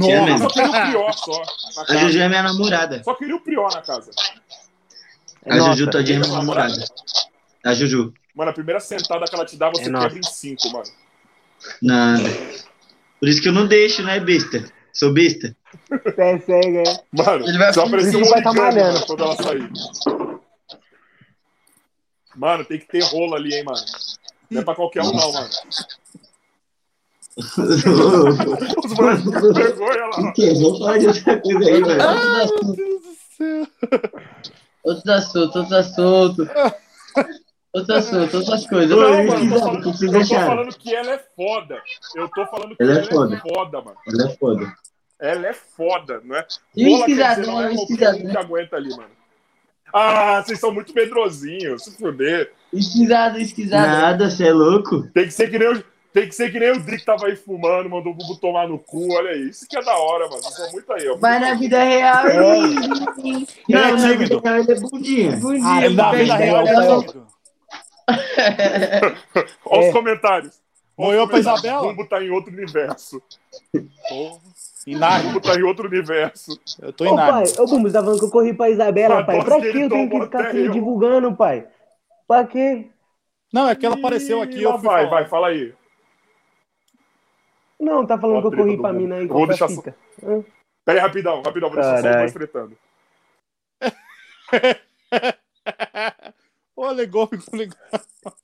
Tinha 0.00 0.16
Eu 0.18 0.24
mesmo. 0.24 0.38
só 0.38 0.48
queria 0.48 0.68
o 0.68 0.72
Prior 0.86 1.12
só. 1.12 1.42
A. 1.88 1.96
Juju 1.96 2.20
é 2.20 2.28
minha 2.28 2.42
namorada. 2.42 3.02
Só 3.04 3.14
queria 3.14 3.36
o 3.36 3.40
Prior 3.40 3.72
na 3.72 3.82
casa. 3.82 4.10
É 5.44 5.52
A 5.52 5.56
nossa. 5.56 5.70
Juju 5.72 5.90
todinha 5.90 6.18
é 6.18 6.20
minha 6.20 6.32
namorada. 6.32 6.84
A 7.64 7.74
Juju. 7.74 8.12
Mano, 8.34 8.50
a 8.50 8.54
primeira 8.54 8.80
sentada 8.80 9.24
que 9.26 9.34
ela 9.34 9.44
te 9.44 9.56
dá, 9.56 9.68
você 9.70 9.82
É 9.82 9.84
quebra 9.84 10.00
nossa. 10.02 10.18
em 10.18 10.22
cinco, 10.22 10.70
mano. 10.70 10.84
Nada. 11.82 12.28
Por 13.18 13.28
isso 13.28 13.42
que 13.42 13.48
eu 13.48 13.52
não 13.52 13.66
deixo, 13.66 14.02
né, 14.02 14.20
besta? 14.20 14.64
Sou 14.92 15.12
besta? 15.12 15.56
Cega, 16.46 16.82
é. 16.88 17.00
Mano, 17.12 17.48
Ele 17.48 17.58
vai- 17.58 17.72
só 17.72 17.84
apareceu 17.84 18.20
um 18.20 18.24
vai 18.28 18.42
tá 18.42 18.52
malhando. 18.52 19.04
quando 19.06 19.24
ela 19.24 19.36
sair. 19.36 19.70
Mano, 22.36 22.64
tem 22.64 22.78
que 22.78 22.86
ter 22.86 23.02
rolo 23.04 23.34
ali, 23.34 23.54
hein, 23.54 23.64
mano. 23.64 23.80
Não 24.50 24.60
é 24.60 24.64
pra 24.64 24.74
qualquer 24.74 25.02
um, 25.02 25.12
não, 25.12 25.32
mano. 25.32 25.48
Os 27.38 28.92
moleques 28.98 29.24
com 29.24 29.52
vergonha 29.52 30.06
lá. 30.06 30.32
que? 30.32 30.54
Vamos 30.54 30.78
falar 30.78 30.98
de 30.98 31.06
outra 31.06 31.40
coisa 31.40 31.58
aí, 31.70 31.82
velho. 31.82 32.02
Outros 34.84 35.06
assuntos, 35.08 35.56
outros 35.56 35.72
assuntos. 35.72 36.48
Outros 37.72 37.90
assuntos, 37.96 38.34
outras 38.34 38.66
coisas. 38.66 38.90
Não, 38.90 38.98
eu 38.98 39.26
mano, 39.26 39.44
eu 39.44 39.50
tô 39.50 39.58
falando, 39.60 39.86
eu 39.86 40.26
tô 40.26 40.34
falando 40.34 40.76
que 40.78 40.94
ela 40.94 41.12
é 41.12 41.18
foda. 41.36 41.82
Eu 42.16 42.28
tô 42.28 42.46
falando 42.46 42.76
que 42.76 42.82
Ela 42.82 42.92
é 42.92 42.96
ela, 42.96 43.04
foda. 43.06 43.34
é 43.36 43.40
foda, 43.40 43.82
mano. 43.82 43.96
Ela 44.08 44.24
é 44.30 44.36
foda. 44.36 44.74
Ela 45.20 45.46
é 45.48 45.52
foda, 45.52 46.20
não 46.24 46.36
é? 46.36 46.46
E 46.76 46.86
o 46.86 46.98
esquisadão, 46.98 47.46
não 47.46 47.62
é 47.62 47.68
o 47.68 47.72
esquisadão. 47.72 48.30
que 48.30 48.36
aguenta 48.36 48.76
ali, 48.76 48.90
mano. 48.90 49.10
Ah, 49.92 50.42
vocês 50.44 50.58
são 50.60 50.72
muito 50.72 50.92
medrosinhos, 50.94 51.84
se 51.84 51.96
fuder. 51.96 52.52
Esquisado, 52.72 53.38
esquisado. 53.38 53.86
Nada, 53.86 54.30
você 54.30 54.48
é 54.48 54.52
louco? 54.52 55.02
Tem 55.14 55.24
que 55.24 55.30
ser 55.32 55.48
que 55.50 55.58
nem 55.58 55.68
o, 55.72 55.84
tem 56.12 56.28
que 56.28 56.34
ser 56.34 56.50
que 56.50 56.58
nem 56.58 56.72
o 56.72 56.80
Drick 56.80 57.04
tava 57.04 57.26
aí 57.26 57.36
fumando, 57.36 57.88
mandou 57.90 58.12
o 58.12 58.14
Bubu 58.14 58.36
tomar 58.40 58.66
no 58.68 58.78
cu, 58.78 59.12
olha 59.14 59.30
aí. 59.30 59.48
Isso 59.48 59.66
que 59.68 59.76
é 59.76 59.82
da 59.82 59.96
hora, 59.96 60.28
mano. 60.28 60.42
Vocês 60.42 60.54
são 60.54 60.72
muito 60.72 60.92
aí, 60.92 61.08
ó. 61.08 61.16
Mas 61.20 61.40
na 61.40 61.54
vida 61.54 61.82
real, 61.82 62.26
É. 62.26 62.36
Não, 62.36 62.54
é 62.54 63.92
na 63.92 63.96
tímido. 63.96 64.18
vida 64.18 64.40
real 64.50 64.58
ele 64.60 64.72
é 64.72 64.80
bundinha. 64.80 65.36
Bundinha, 65.36 65.84
Ele 65.84 65.94
na 65.94 66.12
vida 66.12 66.36
real 66.36 66.60
ele 66.66 66.70
é 66.76 66.86
bem. 66.86 67.00
tímido. 67.00 67.26
Olha 69.66 69.84
É. 69.84 69.88
os 69.88 69.92
comentários. 69.92 70.60
Moiou 70.96 71.28
pra. 71.28 71.38
Isabela? 71.38 71.82
O 71.82 71.88
Bumbo 71.88 72.08
tá 72.08 72.22
em 72.22 72.30
outro 72.30 72.52
universo. 72.52 73.22
Porra. 74.08 74.40
O. 74.86 75.22
Bumbo 75.22 75.40
tá 75.40 75.54
em 75.54 75.62
outro 75.62 75.86
universo. 75.86 76.58
Eu 76.80 76.92
tô 76.92 77.04
Ô, 77.12 77.16
pai, 77.16 77.44
ô, 77.58 77.66
Bumbo, 77.66 77.88
você 77.88 77.92
tá 77.92 78.00
falando 78.02 78.18
que 78.18 78.24
eu 78.24 78.30
corri 78.30 78.52
pra 78.54 78.70
Isabela, 78.70 79.20
A 79.20 79.24
pai? 79.24 79.44
Pra 79.44 79.60
que 79.60 79.72
que 79.72 79.78
eu 79.78 79.88
tenho 79.88 80.10
que 80.10 80.20
ficar 80.22 80.40
aqui 80.46 80.64
eu. 80.64 80.72
divulgando, 80.72 81.36
pai? 81.36 81.66
Pra 82.26 82.44
quê? 82.44 82.86
Não, 83.52 83.68
é 83.68 83.74
que 83.76 83.86
ela 83.86 83.94
apareceu 83.96 84.42
aqui. 84.42 84.58
Ih, 84.58 84.62
Eu 84.64 84.72
vai, 84.78 84.80
falar. 85.06 85.06
vai, 85.10 85.28
fala 85.28 85.48
aí. 85.48 85.72
Não, 87.80 88.04
tá 88.06 88.18
falando 88.18 88.38
Ó, 88.38 88.40
que 88.50 88.54
eu 88.56 88.58
corri 88.64 88.76
pra 88.76 88.92
mina 88.92 89.16
aí 89.16 89.26
vou 89.26 89.46
deixar 89.46 89.68
fita. 89.68 89.94
Pera 90.84 90.98
aí, 90.98 90.98
rapidão, 90.98 91.42
rapidão, 91.42 91.70
vou 91.70 91.80
deixar 91.80 92.02
só 92.02 92.24
os 92.24 92.32
tretando. 92.32 92.76
Ô, 96.76 96.90
legal, 96.90 97.28
legal. 97.52 97.78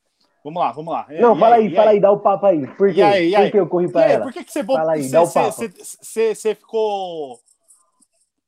Vamos 0.44 0.60
lá, 0.60 0.72
vamos 0.72 0.92
lá. 0.92 1.06
E 1.08 1.22
Não, 1.22 1.34
e 1.34 1.40
fala 1.40 1.54
aí, 1.56 1.66
e 1.72 1.74
fala 1.74 1.90
aí, 1.92 2.00
dá 2.00 2.10
o 2.10 2.20
papo 2.20 2.44
aí. 2.44 2.66
Por 2.76 2.92
quê? 2.92 3.00
E 3.00 3.02
aí, 3.02 3.28
e 3.28 3.32
Por 3.32 3.40
aí? 3.40 3.50
que 3.50 3.56
eu 3.60 3.66
corri 3.66 3.86
E 3.86 3.90
pra 3.92 4.02
aí, 4.04 4.12
ela? 4.12 4.24
por 4.24 4.30
que, 4.34 4.44
que 4.44 4.52
você 4.52 4.62
Fala 4.62 4.92
aí, 4.92 5.10
dá 5.10 5.22
o 5.22 5.32
papo. 5.32 5.52
você- 5.52 6.54
ficou. 6.54 7.40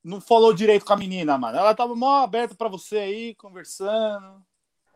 Não 0.05 0.21
falou 0.21 0.53
direito 0.53 0.85
com 0.85 0.93
a 0.93 0.97
menina, 0.99 1.39
mano. 1.39 1.57
Ela 1.57 1.75
tava 1.75 1.95
mó 1.97 2.19
aberta 2.23 2.55
pra 2.55 2.69
você 2.69 2.99
aí, 2.99 3.35
conversando. 3.37 4.43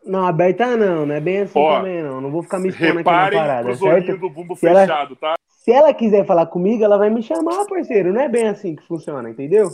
Não, 0.05 0.27
aberta 0.27 0.77
não, 0.77 1.07
não 1.07 1.15
é 1.15 1.19
bem 1.19 1.39
assim 1.39 1.57
Ó, 1.59 1.77
também, 1.77 2.03
não. 2.03 2.21
Não 2.21 2.29
vou 2.29 2.43
ficar 2.43 2.59
me 2.59 2.69
expondo 2.69 2.85
aqui 2.91 2.97
na 2.99 3.03
parada, 3.03 3.75
certo? 3.75 4.17
do 4.19 4.29
bumbo 4.29 4.55
ela- 4.61 4.81
fechado, 4.81 5.15
tá? 5.15 5.33
Se 5.63 5.71
ela 5.71 5.93
quiser 5.93 6.25
falar 6.25 6.47
comigo, 6.47 6.83
ela 6.83 6.97
vai 6.97 7.09
me 7.11 7.21
chamar, 7.21 7.65
parceiro. 7.65 8.11
Não 8.11 8.21
é 8.21 8.27
bem 8.27 8.47
assim 8.47 8.75
que 8.75 8.83
funciona, 8.87 9.29
entendeu? 9.29 9.69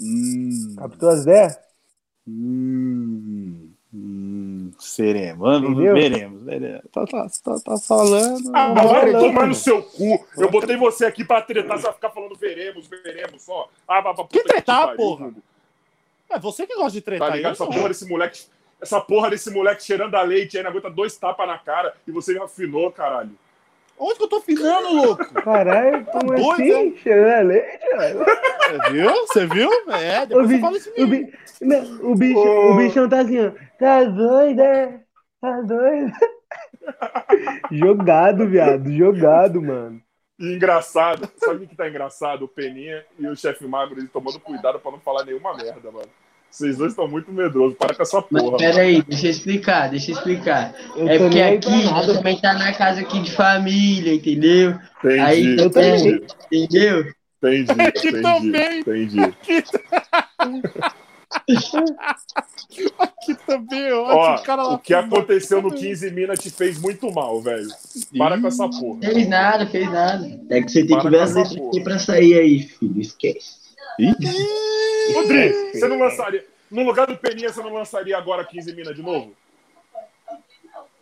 Hum, 0.00 0.74
Captou 0.76 1.08
as 1.08 1.22
ideias? 1.22 1.58
hum, 2.28 3.70
hum, 3.94 4.72
seremos, 4.78 5.62
Entendeu? 5.62 5.94
veremos, 5.94 6.42
veremos. 6.42 6.82
Tá, 6.92 7.06
tá, 7.06 7.26
tá, 7.42 7.56
tá 7.64 7.78
falando. 7.78 8.50
Ah, 8.54 8.74
Não, 8.74 8.88
vai 8.88 9.12
não, 9.12 9.20
tomar 9.20 9.46
no 9.46 9.54
seu 9.54 9.82
cu. 9.82 10.22
Eu 10.36 10.50
botei 10.50 10.76
você 10.76 11.06
aqui 11.06 11.24
pra 11.24 11.40
tretar, 11.40 11.78
você 11.78 11.84
vai 11.84 11.94
ficar 11.94 12.10
falando 12.10 12.34
veremos, 12.36 12.86
veremos 12.86 13.42
só. 13.42 13.68
Ah, 13.88 14.02
pra, 14.02 14.12
pra, 14.12 14.24
Que 14.26 14.42
tretar, 14.42 14.82
pariu, 14.88 14.96
porra? 14.96 15.32
É 16.28 16.38
você 16.38 16.66
que 16.66 16.74
gosta 16.74 16.90
de 16.90 17.00
Tá 17.00 17.10
tretar. 17.12 17.36
ligado? 17.36 17.52
eu 17.52 17.64
Essa 17.64 17.66
porra 17.66 17.88
desse 17.88 18.06
moleque. 18.08 18.42
Essa 18.82 19.00
porra 19.00 19.30
desse 19.30 19.50
moleque 19.50 19.82
cheirando 19.82 20.14
a 20.14 20.22
leite 20.22 20.58
aí, 20.58 20.62
não 20.62 20.70
aguenta 20.70 20.90
dois 20.90 21.16
tapas 21.16 21.46
na 21.46 21.56
cara 21.56 21.94
e 22.06 22.10
você 22.10 22.34
já 22.34 22.44
afinou, 22.44 22.92
caralho. 22.92 23.30
Onde 23.98 24.14
que 24.16 24.24
eu 24.24 24.28
tô 24.28 24.40
finando, 24.40 24.88
louco? 24.92 25.24
Caralho, 25.42 26.04
como 26.06 26.32
assim? 26.52 26.96
Cheirando 26.96 27.32
a 27.32 27.40
leite, 27.42 27.96
velho. 27.96 28.18
Você 28.18 28.90
viu? 28.92 29.10
Você 29.26 29.46
viu? 29.46 29.70
É, 29.94 30.22
O, 30.22 30.26
depois 30.26 30.46
você 30.48 30.54
bi- 30.56 30.60
fala 30.60 30.76
isso 30.76 30.90
o, 30.90 30.92
mesmo. 31.06 31.10
bi- 31.10 31.32
não, 31.62 32.10
o, 32.10 32.14
bicho, 32.14 32.38
o 32.40 32.76
bichão 32.76 33.08
tá 33.08 33.20
assim, 33.20 33.46
ó. 33.46 33.50
Tá 33.78 34.04
doido, 34.04 34.60
é? 34.60 35.00
Tá 35.40 35.60
doido? 35.62 36.12
jogado, 37.72 38.46
viado. 38.48 38.90
Jogado, 38.92 39.62
mano. 39.62 40.00
E 40.38 40.54
engraçado, 40.54 41.26
sabe 41.38 41.64
o 41.64 41.68
que 41.68 41.74
tá 41.74 41.88
engraçado? 41.88 42.44
O 42.44 42.48
Peninha 42.48 43.02
e 43.18 43.26
o 43.26 43.34
chefe 43.34 43.66
magro, 43.66 43.98
eles 43.98 44.10
tomando 44.10 44.38
cuidado 44.38 44.78
pra 44.78 44.92
não 44.92 45.00
falar 45.00 45.24
nenhuma 45.24 45.56
merda, 45.56 45.90
mano. 45.90 46.08
Vocês 46.56 46.78
dois 46.78 46.92
estão 46.92 47.06
muito 47.06 47.30
medrosos, 47.30 47.76
para 47.76 47.94
com 47.94 48.02
essa 48.02 48.24
Mas 48.30 48.42
porra. 48.42 48.56
pera 48.56 48.80
aí, 48.80 49.02
deixa 49.02 49.26
eu 49.26 49.30
explicar, 49.30 49.90
deixa 49.90 50.10
eu 50.10 50.16
explicar. 50.16 50.74
Eu 50.96 51.06
É 51.06 51.18
porque 51.18 51.38
aqui 51.38 51.84
nada. 51.84 52.14
também 52.14 52.40
tá 52.40 52.54
na 52.54 52.72
casa 52.72 53.02
aqui 53.02 53.20
de 53.20 53.30
família, 53.32 54.14
entendeu? 54.14 54.70
Entendi, 55.04 55.20
Aí, 55.20 55.56
eu 55.58 55.68
também. 55.70 56.06
entendi, 56.06 56.24
Entendeu? 56.50 57.12
entendi, 57.42 57.72
Aqui 57.82 58.08
entendi, 58.08 58.22
também. 58.22 58.80
entendi. 58.80 59.20
Aqui 62.98 63.34
também, 63.46 63.92
ó. 63.92 64.14
Ó, 64.14 64.40
lá 64.46 64.72
o 64.74 64.78
que 64.78 64.94
aconteceu 64.94 65.60
no 65.60 65.70
15 65.70 66.10
Minas 66.10 66.38
te 66.38 66.48
fez 66.50 66.80
muito 66.80 67.12
mal, 67.12 67.40
velho. 67.42 67.68
Para 68.16 68.40
com 68.40 68.46
essa 68.46 68.66
porra. 68.68 69.00
Fez 69.00 69.28
nada, 69.28 69.66
fez 69.66 69.90
nada. 69.90 70.40
É 70.48 70.62
que 70.62 70.70
você 70.70 70.86
tem 70.86 70.96
Para 70.96 71.02
que 71.02 71.10
ver 71.10 71.20
as 71.20 71.34
letras 71.34 71.82
pra 71.84 71.98
sair 71.98 72.34
aí, 72.38 72.60
filho. 72.62 72.98
Esquece. 73.00 73.65
Rodrigo, 75.14 75.72
você 75.72 75.88
não 75.88 75.98
lançaria. 75.98 76.44
No 76.70 76.82
lugar 76.82 77.06
do 77.06 77.16
Peninha, 77.16 77.52
você 77.52 77.62
não 77.62 77.72
lançaria 77.72 78.16
agora 78.18 78.44
15 78.44 78.74
minas 78.74 78.94
de 78.94 79.02
novo? 79.02 79.32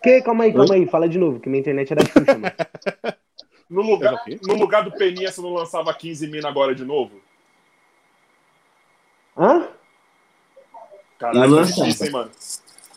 Que? 0.03 0.21
Calma 0.21 0.45
aí, 0.45 0.53
calma 0.53 0.75
aí. 0.75 0.87
Fala 0.87 1.09
de 1.09 1.19
novo, 1.19 1.41
que 1.41 1.49
minha 1.49 1.61
internet 1.61 1.91
era 1.93 2.05
Xuxa, 2.05 2.39
mano. 2.39 2.55
No 3.71 3.81
lugar, 3.83 4.23
no 4.47 4.55
lugar 4.55 4.85
do 4.85 4.93
Peninha, 4.93 5.33
você 5.33 5.41
não 5.41 5.55
lançava 5.55 5.93
15 5.95 6.27
minas 6.27 6.45
agora 6.45 6.75
de 6.75 6.85
novo? 6.85 7.21
Hã? 9.37 9.69
Caralho, 11.19 11.41
tá 11.41 11.47
lançava. 11.47 11.87
difícil, 11.87 12.07
hein, 12.07 12.13
mano? 12.13 12.31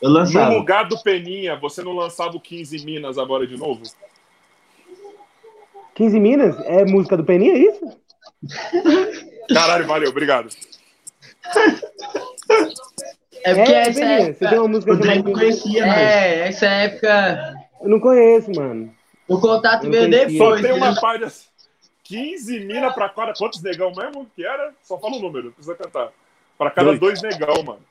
Eu 0.01 0.09
No 0.09 0.15
lançava. 0.15 0.53
lugar 0.53 0.87
do 0.87 1.01
Peninha, 1.01 1.55
você 1.55 1.81
não 1.81 1.93
lançava 1.93 2.35
o 2.35 2.41
15 2.41 2.85
minas 2.85 3.17
agora 3.17 3.47
de 3.47 3.57
novo? 3.57 3.81
15 5.95 6.19
Minas? 6.19 6.55
É 6.65 6.85
música 6.85 7.17
do 7.17 7.23
Peninha, 7.23 7.53
é 7.53 7.57
isso? 7.57 7.97
Caralho, 9.53 9.87
valeu, 9.87 10.09
obrigado. 10.09 10.49
É 13.43 13.53
porque 13.55 13.73
É, 13.73 13.81
essa 13.81 13.99
Peninha, 13.99 14.33
você 14.33 14.47
tem 14.47 14.59
uma 14.59 14.67
música 14.67 14.91
O 14.91 14.97
Drake 14.97 15.17
chamada... 15.19 15.39
conhecia, 15.39 15.85
mano. 15.85 15.99
É, 15.99 16.47
essa 16.47 16.65
época. 16.65 17.53
Eu 17.81 17.89
não 17.89 17.99
conheço, 17.99 18.51
mano. 18.51 18.93
O 19.27 19.39
contato 19.39 19.85
Eu 19.85 19.91
veio. 19.91 20.37
Só 20.37 20.55
depois. 20.55 20.61
tem 20.61 20.71
uma 20.73 20.91
né? 20.91 20.97
página. 20.99 21.31
15 22.03 22.59
mina 22.61 22.93
pra 22.93 23.09
cada. 23.09 23.33
Quantos 23.33 23.61
negão 23.61 23.93
mesmo 23.93 24.27
que 24.35 24.45
era? 24.45 24.73
Só 24.81 24.97
fala 24.97 25.17
o 25.17 25.19
número, 25.19 25.45
não 25.45 25.51
precisa 25.51 25.75
cantar. 25.75 26.09
Pra 26.57 26.71
cada 26.71 26.97
dois, 26.97 27.21
negão, 27.21 27.63
mano. 27.63 27.81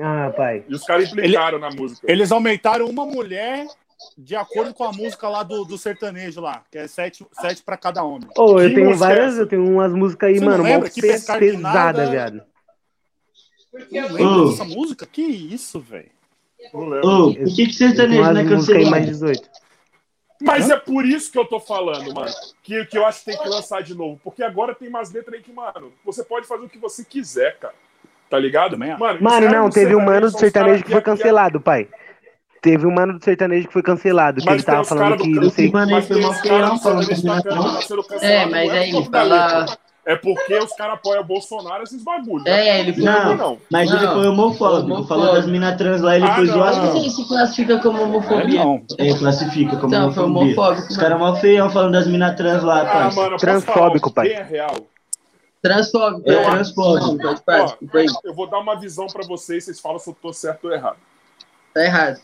Ah, 0.00 0.32
pai. 0.36 0.64
E 0.68 0.74
os 0.74 0.84
caras 0.84 1.10
implicaram 1.10 1.58
na 1.58 1.70
música. 1.70 2.10
Eles 2.10 2.30
aumentaram 2.30 2.86
uma 2.86 3.06
mulher 3.06 3.66
de 4.16 4.36
acordo 4.36 4.72
com 4.74 4.84
a 4.84 4.92
música 4.92 5.28
lá 5.28 5.42
do, 5.42 5.64
do 5.64 5.76
sertanejo 5.78 6.40
lá, 6.40 6.62
que 6.70 6.78
é 6.78 6.86
sete, 6.86 7.26
sete 7.40 7.62
pra 7.62 7.76
cada 7.76 8.02
homem. 8.04 8.28
Ô, 8.36 8.60
eu 8.60 8.68
Que 8.68 8.74
tenho 8.76 8.88
música 8.90 9.04
é 9.06 9.08
várias, 9.08 9.32
essa? 9.34 9.42
eu 9.42 9.46
tenho 9.46 9.64
umas 9.68 9.92
músicas 9.92 10.28
aí, 10.30 10.38
Você 10.38 10.44
mano, 10.44 10.62
mó 10.64 10.68
lembra? 10.70 10.90
Que 10.90 11.00
pe- 11.00 11.08
pescar 11.08 11.40
de 11.40 11.46
pesada, 11.50 11.72
nada. 12.04 12.10
viado. 12.10 12.42
Não 13.90 14.08
lembra 14.08 14.24
Ô. 14.42 14.50
dessa 14.50 14.64
música? 14.64 15.06
Que 15.06 15.22
isso, 15.22 15.80
velho? 15.80 16.10
Ô, 16.72 17.32
por 17.34 17.34
que 17.34 17.66
que 17.66 17.70
Eu 17.70 17.72
sertanejo 17.72 18.20
não 18.22 18.26
é 18.26 18.28
aí 18.28 18.34
mais 18.34 18.48
cancelado? 18.66 19.06
18. 19.06 19.50
Mas 20.40 20.70
é 20.70 20.76
por 20.76 21.04
isso 21.04 21.32
que 21.32 21.38
eu 21.38 21.44
tô 21.44 21.58
falando, 21.58 22.14
mano. 22.14 22.30
Que, 22.62 22.84
que 22.86 22.96
eu 22.96 23.04
acho 23.04 23.20
que 23.20 23.24
tem 23.32 23.38
que 23.38 23.48
lançar 23.48 23.82
de 23.82 23.94
novo. 23.94 24.20
Porque 24.22 24.42
agora 24.42 24.72
tem 24.74 24.88
umas 24.88 25.10
letras 25.12 25.34
aí 25.34 25.42
que, 25.42 25.52
mano, 25.52 25.92
você 26.04 26.22
pode 26.22 26.46
fazer 26.46 26.64
o 26.64 26.68
que 26.68 26.78
você 26.78 27.04
quiser, 27.04 27.58
cara. 27.58 27.74
Tá 28.30 28.38
ligado? 28.38 28.78
Mano, 28.78 28.98
Mano, 29.20 29.48
não, 29.50 29.70
teve 29.70 29.96
um 29.96 30.04
mano 30.04 30.30
do 30.30 30.38
sertanejo 30.38 30.84
que 30.84 30.92
foi 30.92 31.00
cancelado, 31.00 31.60
pai. 31.60 31.88
Teve 32.60 32.86
um 32.86 32.90
mano 32.92 33.18
do 33.18 33.24
sertanejo 33.24 33.66
que 33.68 33.72
foi 33.72 33.82
cancelado, 33.82 34.40
que 34.40 34.46
Mas 34.46 34.54
ele 34.56 34.62
tem 34.64 34.74
tava 34.74 34.84
falando 34.84 35.16
que 35.22 35.28
não 35.30 35.50
sei. 35.50 35.70
Mas 35.70 36.06
foi 36.06 36.16
tem 36.20 36.26
os 36.28 36.40
caras 36.40 36.82
feião 36.82 36.96
do 36.96 37.02
sertanejo 37.04 37.22
que 37.22 37.26
tá 37.26 37.42
can- 37.42 37.78
é 37.78 37.82
sendo 37.82 38.22
É, 38.24 38.46
mas 38.46 38.70
é 38.70 38.78
aí 38.78 38.90
por 38.92 38.98
ele 39.02 39.10
fala. 39.10 39.66
É 40.06 40.16
porque 40.16 40.54
os 40.56 40.72
caras 40.72 40.94
apoiam 40.94 41.22
Bolsonaro 41.22 41.82
esses 41.82 42.02
bagulhos. 42.02 42.46
É, 42.46 42.80
ele 42.80 42.94
foi. 42.94 43.02
Não, 43.04 43.36
não. 43.36 43.58
mas 43.70 43.90
ele 43.92 44.06
Não. 44.06 44.14
foi 44.14 44.26
homofóbico. 44.28 44.86
Homofóbico. 44.86 45.06
Falou 45.08 45.34
das 45.34 45.46
minas 45.46 45.76
trans 45.76 46.00
lá, 46.00 46.16
ele 46.16 46.24
Ah, 46.24 46.34
foi 46.34 46.46
não. 46.46 46.54
zoado. 46.54 46.76
Não 46.78 46.92
sei 47.00 47.10
se 47.10 47.28
classifica 47.28 47.78
como 47.78 47.98
É, 47.98 48.02
homofobia. 48.02 48.64
não. 48.64 48.82
É, 48.96 49.12
classifica 49.18 49.76
como 49.76 49.92
Não, 49.92 50.10
foi 50.10 50.24
homofobia. 50.24 50.54
homofóbico. 50.54 50.88
Os 50.88 50.96
caras 50.96 51.18
mó 51.18 51.34
feião 51.36 51.68
falando 51.68 51.92
das 51.92 52.06
minas 52.06 52.34
trans 52.36 52.62
lá, 52.62 52.80
Ah, 52.90 53.10
mano, 53.14 53.36
Transfóbico, 53.36 54.10
pai. 54.10 54.28
Quem 54.30 54.36
é 54.38 54.42
real? 54.42 54.76
Transfóbico. 55.60 56.30
É, 56.30 56.38
acho. 56.38 56.50
transfóbico. 56.52 57.18
Ó. 57.46 58.20
Eu 58.24 58.32
vou 58.34 58.46
dar 58.48 58.58
uma 58.60 58.76
visão 58.80 59.06
pra 59.08 59.26
vocês, 59.26 59.64
vocês 59.64 59.78
falam 59.78 59.98
se 59.98 60.08
eu 60.08 60.16
tô 60.20 60.32
certo 60.32 60.64
ou 60.68 60.72
errado. 60.72 60.96
Tá 61.74 61.84
errado. 61.84 62.18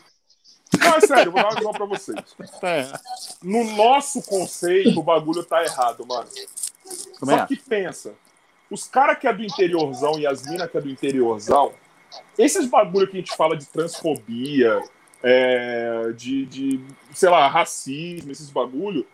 Não, 0.79 0.95
é 0.95 1.01
sério, 1.01 1.31
vou 1.31 1.41
dar 1.41 1.49
uma 1.49 1.55
visão 1.55 1.71
pra 1.71 1.85
vocês. 1.85 2.17
É, 2.63 2.91
No 3.41 3.63
nosso 3.75 4.21
conceito, 4.21 4.99
o 4.99 5.03
bagulho 5.03 5.43
tá 5.43 5.63
errado, 5.63 6.05
mano. 6.05 6.29
também 7.19 7.35
Só 7.35 7.43
acho. 7.43 7.47
que 7.47 7.55
pensa, 7.57 8.13
os 8.69 8.87
caras 8.87 9.17
que 9.17 9.27
é 9.27 9.33
do 9.33 9.43
interiorzão 9.43 10.17
e 10.19 10.25
as 10.25 10.45
minas 10.45 10.69
que 10.69 10.77
é 10.77 10.81
do 10.81 10.89
interiorzão, 10.89 11.73
esses 12.37 12.65
bagulho 12.65 13.07
que 13.07 13.17
a 13.17 13.19
gente 13.19 13.35
fala 13.35 13.55
de 13.55 13.65
transfobia, 13.65 14.81
é, 15.23 16.11
de, 16.15 16.45
de, 16.45 16.85
sei 17.13 17.29
lá, 17.29 17.47
racismo, 17.47 18.31
esses 18.31 18.49
bagulho, 18.49 19.05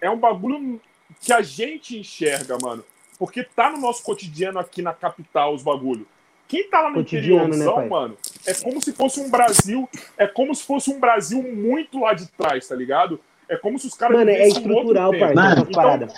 é 0.00 0.10
um 0.10 0.18
bagulho 0.18 0.80
que 1.20 1.32
a 1.32 1.42
gente 1.42 1.98
enxerga, 1.98 2.56
mano. 2.60 2.84
Porque 3.18 3.44
tá 3.44 3.70
no 3.70 3.78
nosso 3.78 4.02
cotidiano 4.02 4.58
aqui 4.58 4.80
na 4.80 4.94
capital 4.94 5.54
os 5.54 5.62
bagulho. 5.62 6.06
Quem 6.50 6.68
tá 6.68 6.80
lá 6.80 6.88
no 6.90 6.96
Cotidiano, 6.96 7.42
né, 7.44 7.56
interiorzão, 7.56 7.74
pai? 7.76 7.88
mano, 7.88 8.16
é 8.44 8.54
como 8.54 8.82
se 8.82 8.92
fosse 8.92 9.20
um 9.20 9.30
Brasil, 9.30 9.88
é 10.18 10.26
como 10.26 10.52
se 10.54 10.64
fosse 10.64 10.90
um 10.90 10.98
Brasil 10.98 11.40
muito 11.42 12.00
lá 12.00 12.12
de 12.12 12.26
trás, 12.32 12.66
tá 12.66 12.74
ligado? 12.74 13.20
É 13.48 13.56
como 13.56 13.78
se 13.78 13.86
os 13.86 13.94
caras 13.94 14.16
Mano, 14.18 14.30
é 14.30 14.42
um 14.42 14.46
estrutural, 14.48 15.10
parça, 15.16 15.34
Mano, 15.34 15.62
essas 15.62 15.74
paradas. 15.74 16.12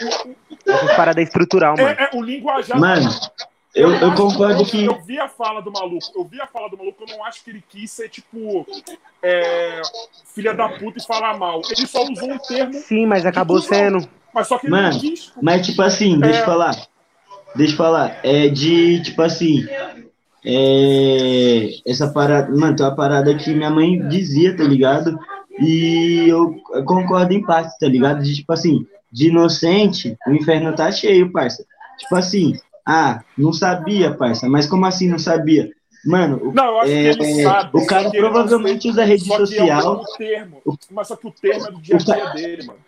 Essas 0.66 0.96
paradas 0.96 1.18
é 1.22 1.22
estrutural, 1.26 1.76
mano. 1.76 1.88
É, 1.88 2.10
é 2.12 2.16
o 2.16 2.22
linguajar. 2.22 2.78
Mano, 2.80 3.10
eu, 3.74 3.90
eu 3.90 4.08
acho- 4.10 4.16
concordo 4.22 4.62
eu, 4.62 4.66
que. 4.66 4.84
Eu 4.84 5.00
vi 5.02 5.18
a 5.20 5.28
fala 5.28 5.60
do 5.60 5.70
maluco. 5.70 6.04
Eu 6.14 6.24
vi 6.24 6.40
a 6.40 6.46
fala 6.46 6.68
do 6.70 6.76
maluco. 6.78 7.04
Eu 7.06 7.14
não 7.16 7.24
acho 7.24 7.42
que 7.44 7.50
ele 7.50 7.62
quis 7.68 7.90
ser, 7.90 8.08
tipo, 8.10 8.66
é, 9.22 9.80
filha 10.34 10.52
da 10.54 10.68
puta 10.68 10.98
e 10.98 11.06
falar 11.06 11.38
mal. 11.38 11.60
Ele 11.70 11.86
só 11.86 12.02
usou 12.04 12.30
um 12.32 12.38
termo, 12.38 12.74
Sim, 12.74 13.06
mas 13.06 13.24
acabou 13.26 13.60
sendo. 13.60 14.06
mas 14.34 14.46
só 14.46 14.58
que 14.58 14.66
ele 14.66 14.70
Mano, 14.72 14.92
não 14.92 14.98
quis. 15.00 15.32
Mas, 15.42 15.66
tipo 15.66 15.80
assim, 15.82 16.18
deixa 16.20 16.38
É. 16.38 16.42
eu 16.42 16.46
falar. 16.46 16.76
Deixa 17.56 17.72
eu 17.72 17.76
falar. 17.78 18.18
É 18.22 18.48
de, 18.48 19.02
tipo 19.02 19.20
assim. 19.22 19.66
É, 20.44 21.70
essa 21.86 22.08
parada. 22.12 22.50
Mano, 22.54 22.76
tem 22.76 22.84
uma 22.84 22.96
parada 22.96 23.34
que 23.34 23.54
minha 23.54 23.70
mãe 23.70 24.06
dizia, 24.08 24.56
tá 24.56 24.64
ligado? 24.64 25.18
E 25.60 26.26
eu 26.28 26.56
concordo 26.84 27.32
em 27.32 27.42
parte, 27.42 27.78
tá 27.78 27.86
ligado? 27.86 28.22
De, 28.22 28.34
tipo 28.34 28.52
assim, 28.52 28.86
de 29.10 29.28
inocente, 29.28 30.16
o 30.26 30.32
inferno 30.32 30.74
tá 30.74 30.90
cheio, 30.90 31.30
parça. 31.30 31.64
Tipo 31.98 32.16
assim, 32.16 32.54
ah, 32.86 33.22
não 33.36 33.52
sabia, 33.52 34.12
parça. 34.12 34.48
Mas 34.48 34.66
como 34.66 34.86
assim 34.86 35.08
não 35.08 35.18
sabia? 35.18 35.70
Mano, 36.04 36.52
Não, 36.52 36.64
eu 36.64 36.80
acho 36.80 36.90
é, 36.90 37.14
que 37.14 37.22
ele 37.22 37.42
sabe. 37.44 37.70
o 37.74 37.86
cara 37.86 38.10
provavelmente 38.10 38.88
usa 38.88 39.04
rede 39.04 39.32
é 39.32 39.36
social. 39.36 40.02
o 40.02 40.16
termo. 40.16 40.62
Mas 40.90 41.06
só 41.06 41.14
que 41.14 41.28
o 41.28 41.30
termo 41.30 41.68
é 41.68 41.70
do 41.70 41.80
dia 41.80 41.94
a 41.94 41.98
dia 41.98 42.30
dele, 42.30 42.66
mano. 42.66 42.78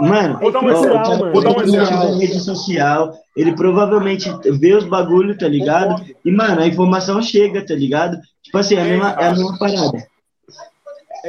Mano, 0.00 0.38
Vou 0.38 0.50
dar 0.50 0.60
um 0.60 0.66
ó, 0.66 0.70
exemplo. 0.70 1.32
Vou 1.32 1.42
dar 1.42 1.56
um 1.56 1.62
exemplo. 1.62 2.18
rede 2.18 2.40
social, 2.40 3.14
ele 3.36 3.54
provavelmente 3.54 4.30
vê 4.58 4.74
os 4.74 4.84
bagulho, 4.84 5.36
tá 5.36 5.46
ligado? 5.46 6.02
E, 6.24 6.30
mano, 6.30 6.60
a 6.60 6.66
informação 6.66 7.20
chega, 7.22 7.64
tá 7.64 7.74
ligado? 7.74 8.18
Tipo 8.42 8.58
assim, 8.58 8.76
é 8.76 8.82
a 8.82 8.84
mesma, 8.84 9.10
é 9.18 9.26
a 9.26 9.30
mesma 9.30 9.58
parada. 9.58 10.06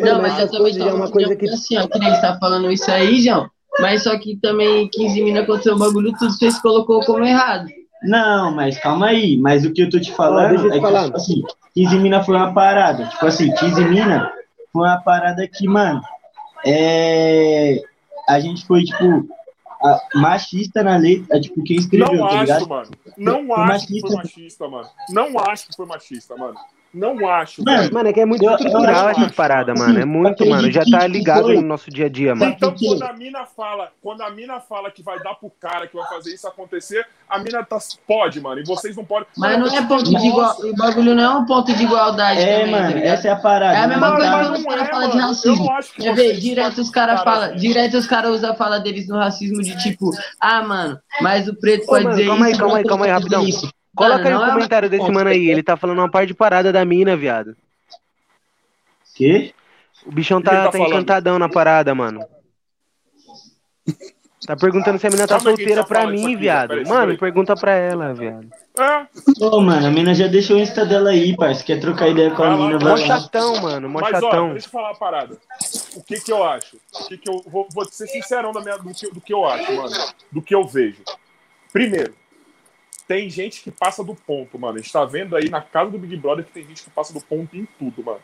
Não, 0.02 0.22
mas 0.22 0.40
eu 0.40 0.50
também 0.50 0.74
já 0.74 0.86
é 0.86 0.94
uma 0.94 1.12
coisa 1.12 1.36
que. 1.36 1.50
assim, 1.50 1.78
ó, 1.78 1.88
que 1.88 2.00
nem 2.00 2.10
você 2.10 2.22
tá 2.22 2.38
falando 2.40 2.72
isso 2.72 2.90
aí, 2.90 3.22
João. 3.22 3.50
Mas 3.80 4.04
só 4.04 4.18
que 4.18 4.38
também 4.38 4.88
15 4.90 5.24
minas 5.24 5.44
aconteceu 5.44 5.76
o 5.76 5.80
bagulho, 5.80 6.14
tudo 6.18 6.32
vocês 6.32 6.60
colocou 6.62 7.02
como 7.02 7.24
errado. 7.24 7.68
Não, 8.04 8.52
mas 8.52 8.78
calma 8.80 9.08
aí. 9.08 9.38
Mas 9.38 9.66
o 9.66 9.72
que 9.72 9.84
eu 9.84 9.90
tô 9.90 10.00
te 10.00 10.12
falando 10.12 10.50
deixa 10.50 10.66
eu 10.66 10.72
te 10.72 10.78
é 10.78 10.80
que, 10.80 11.06
tipo 11.06 11.18
assim, 11.18 11.44
15 11.76 12.00
mina 12.00 12.24
foi 12.24 12.36
uma 12.36 12.54
parada. 12.54 13.06
Tipo 13.08 13.26
assim, 13.26 13.54
15 13.54 13.84
mina 13.86 14.32
foi 14.74 14.88
uma 14.88 15.02
parada 15.02 15.48
que, 15.48 15.68
mano, 15.68 16.02
é... 16.66 17.82
a 18.32 18.40
gente 18.40 18.66
foi, 18.66 18.84
tipo, 18.84 19.28
a- 19.84 20.00
machista 20.16 20.84
na 20.84 20.98
letra, 20.98 21.40
tipo, 21.40 21.64
quem 21.64 21.78
escreveu, 21.78 22.14
Não 22.14 22.20
tá 22.28 22.34
acho, 22.34 22.42
ligado? 22.42 22.68
mano. 22.70 22.92
Não 23.18 23.48
Foi 23.48 23.56
acho 23.64 23.88
que 23.88 24.00
foi 24.02 24.16
machista. 24.16 24.38
machista, 24.40 24.68
mano. 24.68 24.90
Não 25.10 25.40
acho 25.40 25.68
que 25.68 25.76
foi 25.76 25.86
machista, 25.86 26.36
mano. 26.38 26.56
Não 26.94 27.26
acho, 27.30 27.64
Mano. 27.64 27.90
Mano, 27.94 28.10
é 28.10 28.14
que 28.14 28.20
é 28.20 28.26
muito 28.26 28.44
Eu- 28.44 28.50
acho- 28.50 28.70
paradas, 29.34 29.80
assim, 29.80 29.88
mano. 29.88 30.00
É 30.02 30.06
muito, 30.06 30.46
mano. 30.46 30.70
Já 30.70 30.84
tá 30.84 31.08
ligado 31.08 31.48
no 31.54 31.62
nosso 31.62 31.90
dia 31.90 32.08
a 32.08 32.10
dia, 32.10 32.36
mano. 32.36 32.52
Então, 32.52 32.76
quando 32.78 33.04
a 33.04 33.14
mina 33.14 33.46
fala, 33.46 33.92
quando 34.02 34.22
a 34.22 34.30
mina 34.30 34.60
fala 34.60 34.92
que 34.92 35.02
vai 35.02 35.18
dar 35.24 35.36
pro 35.36 35.50
cara 35.60 35.88
que 35.88 35.96
vai 35.96 36.06
fazer 36.10 36.34
isso 36.34 36.46
acontecer, 36.48 37.06
a 37.30 37.40
mina 37.40 37.64
tá, 37.64 37.78
pode, 38.06 38.42
mano. 38.42 38.60
E 38.60 38.66
vocês 38.66 38.96
não 38.98 39.06
podem. 39.06 39.26
Mas 39.38 39.58
não 39.58 39.68
é 39.68 39.80
eu 39.80 39.88
ponto 39.88 40.04
de 40.04 40.28
igualdade. 40.28 40.70
O 40.70 40.76
bagulho 40.76 41.16
não 41.16 41.24
é 41.24 41.30
um 41.40 41.46
ponto 41.46 41.74
de 41.74 41.82
igualdade 41.84 42.42
É, 42.42 42.60
também, 42.60 42.74
tá 42.74 42.80
mano, 42.82 42.88
ligado? 42.96 43.14
essa 43.14 43.28
é 43.28 43.32
a 43.32 43.36
parada. 43.38 43.78
É 43.78 43.82
a 43.84 43.88
mesma 43.88 44.16
coisa 44.16 44.32
quando 44.32 44.54
os 44.58 44.64
caras 44.66 44.82
é, 44.88 44.92
falam 44.92 45.10
de 45.12 45.18
racismo. 45.18 45.52
Eu 45.52 45.66
não 45.66 45.72
acho 45.78 45.94
que 45.94 46.02
Quer 46.02 46.16
ver? 46.16 46.24
vocês 46.28 46.42
Direto 46.42 46.82
os 46.82 46.90
caras 46.90 47.22
cara 47.22 47.32
falam, 47.40 47.56
direto 47.56 47.98
os 47.98 48.08
caras 48.08 48.32
usam 48.32 48.52
a 48.52 48.56
fala 48.56 48.80
deles 48.80 49.08
no 49.08 49.16
racismo 49.18 49.62
de 49.62 49.78
tipo, 49.82 50.12
ah, 50.42 50.62
mano, 50.62 51.00
mas 51.22 51.48
o 51.48 51.56
preto 51.56 51.84
Ô, 51.84 51.88
pode 51.88 52.04
mano, 52.04 52.16
dizer 52.18 52.28
calma 52.28 52.46
aí, 52.46 52.52
isso, 52.52 52.60
calma 52.60 52.78
aí, 52.78 52.84
calma 52.84 53.06
aí, 53.06 53.12
preto 53.12 53.22
pode 53.30 53.36
rapidão. 53.36 53.48
isso. 53.48 53.72
Coloca 53.96 54.28
aí 54.28 54.36
o 54.36 54.44
é 54.44 54.50
comentário 54.52 54.90
desse 54.90 55.12
mano 55.12 55.30
aí. 55.30 55.50
Ele 55.50 55.64
tá 55.64 55.76
falando 55.76 56.00
uma 56.00 56.10
parte 56.10 56.28
de 56.30 56.34
parada 56.34 56.72
da 56.72 56.84
mina, 56.86 57.16
viado. 57.16 57.56
quê? 59.16 59.54
O 60.06 60.12
bichão 60.12 60.40
que 60.40 60.46
tá, 60.46 60.52
tá 60.52 60.66
tá 60.66 60.72
falando? 60.72 60.88
encantadão 60.88 61.38
na 61.38 61.50
parada, 61.50 61.94
mano. 61.94 62.26
Tá 64.48 64.56
perguntando 64.56 64.98
se 64.98 65.06
a 65.06 65.10
mina 65.12 65.28
tá 65.28 65.36
Calma 65.36 65.52
que 65.52 65.58
solteira 65.58 65.82
tá 65.84 65.88
pra 65.88 66.08
mim, 66.08 66.24
aqui, 66.24 66.36
viado. 66.36 66.88
Mano, 66.88 67.16
pergunta 67.16 67.56
pra 67.56 67.74
ela, 67.74 68.12
viado. 68.12 68.50
É, 68.80 69.08
Ô, 69.40 69.62
mano, 69.62 69.86
a 69.86 69.92
mina 69.92 70.16
já 70.16 70.26
deixou 70.26 70.58
o 70.58 70.60
Insta 70.60 70.84
dela 70.84 71.12
aí, 71.12 71.36
parça. 71.36 71.64
Quer 71.64 71.80
trocar 71.80 72.08
ideia 72.08 72.32
com 72.32 72.42
a 72.42 72.50
lá, 72.50 72.58
mina, 72.58 72.80
vai 72.80 72.92
lá. 72.92 72.98
chatão, 72.98 73.62
mano. 73.62 73.88
Mó 73.88 74.00
mas 74.00 74.16
ó, 74.16 74.20
chatão. 74.20 74.52
deixa 74.54 74.66
eu 74.68 74.72
falar 74.72 74.90
uma 74.90 74.98
parada. 74.98 75.38
O 75.96 76.04
que 76.04 76.20
que 76.20 76.32
eu 76.32 76.44
acho? 76.44 76.78
O 76.92 77.08
que 77.08 77.18
que 77.20 77.30
eu 77.30 77.44
vou, 77.46 77.68
vou 77.72 77.86
ser 77.86 78.08
sincerão 78.08 78.52
da 78.52 78.62
minha, 78.62 78.78
do, 78.78 78.92
que, 78.92 79.12
do 79.12 79.22
que 79.22 79.32
eu 79.32 79.46
acho, 79.46 79.72
mano. 79.74 79.96
Do 80.32 80.42
que 80.42 80.56
eu 80.56 80.66
vejo. 80.66 81.04
Primeiro, 81.72 82.14
tem 83.12 83.30
gente 83.30 83.62
que 83.62 83.70
passa 83.70 84.02
do 84.06 84.16
ponto, 84.16 84.58
mano. 84.58 84.78
A 84.78 84.82
gente 84.82 84.94
tá 84.94 85.04
vendo 85.04 85.36
aí 85.36 85.50
na 85.50 85.62
casa 85.62 85.92
do 85.92 86.00
Big 86.00 86.16
Brother 86.16 86.46
que 86.46 86.54
tem 86.54 86.66
gente 86.66 86.84
que 86.84 86.90
passa 86.90 87.14
do 87.14 87.20
ponto 87.20 87.58
em 87.58 87.68
tudo, 87.78 88.02
mano. 88.02 88.22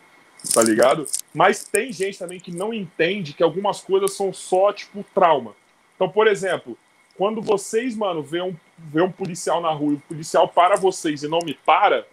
Tá 0.53 0.63
ligado? 0.63 1.05
Mas 1.33 1.65
tem 1.65 1.91
gente 1.91 2.17
também 2.17 2.39
que 2.39 2.55
não 2.55 2.73
entende 2.73 3.33
que 3.33 3.43
algumas 3.43 3.81
coisas 3.81 4.13
são 4.13 4.31
só, 4.31 4.71
tipo, 4.71 5.03
trauma. 5.13 5.53
Então, 5.93 6.07
por 6.07 6.25
exemplo, 6.25 6.77
quando 7.17 7.41
vocês, 7.41 7.97
mano, 7.97 8.23
vê 8.23 8.41
um, 8.41 8.55
vê 8.77 9.01
um 9.01 9.11
policial 9.11 9.59
na 9.59 9.71
rua 9.73 9.91
e 9.91 9.95
o 9.95 9.99
policial 9.99 10.47
para 10.47 10.77
vocês 10.77 11.21
e 11.21 11.27
não 11.27 11.39
me 11.43 11.53
para, 11.53 12.07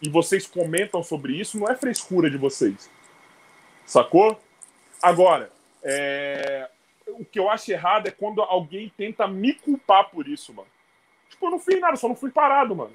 e 0.00 0.08
vocês 0.08 0.46
comentam 0.46 1.02
sobre 1.02 1.38
isso, 1.38 1.58
não 1.58 1.68
é 1.68 1.76
frescura 1.76 2.30
de 2.30 2.38
vocês. 2.38 2.90
Sacou? 3.84 4.40
Agora, 5.02 5.52
é, 5.82 6.70
o 7.08 7.22
que 7.22 7.38
eu 7.38 7.50
acho 7.50 7.70
errado 7.70 8.06
é 8.06 8.10
quando 8.10 8.40
alguém 8.40 8.90
tenta 8.96 9.28
me 9.28 9.52
culpar 9.52 10.08
por 10.08 10.26
isso, 10.26 10.54
mano. 10.54 10.68
Tipo, 11.30 11.46
eu 11.46 11.50
não 11.50 11.58
fiz 11.58 11.80
nada, 11.80 11.96
só 11.96 12.08
não 12.08 12.14
fui 12.16 12.30
parado, 12.30 12.74
mano. 12.74 12.92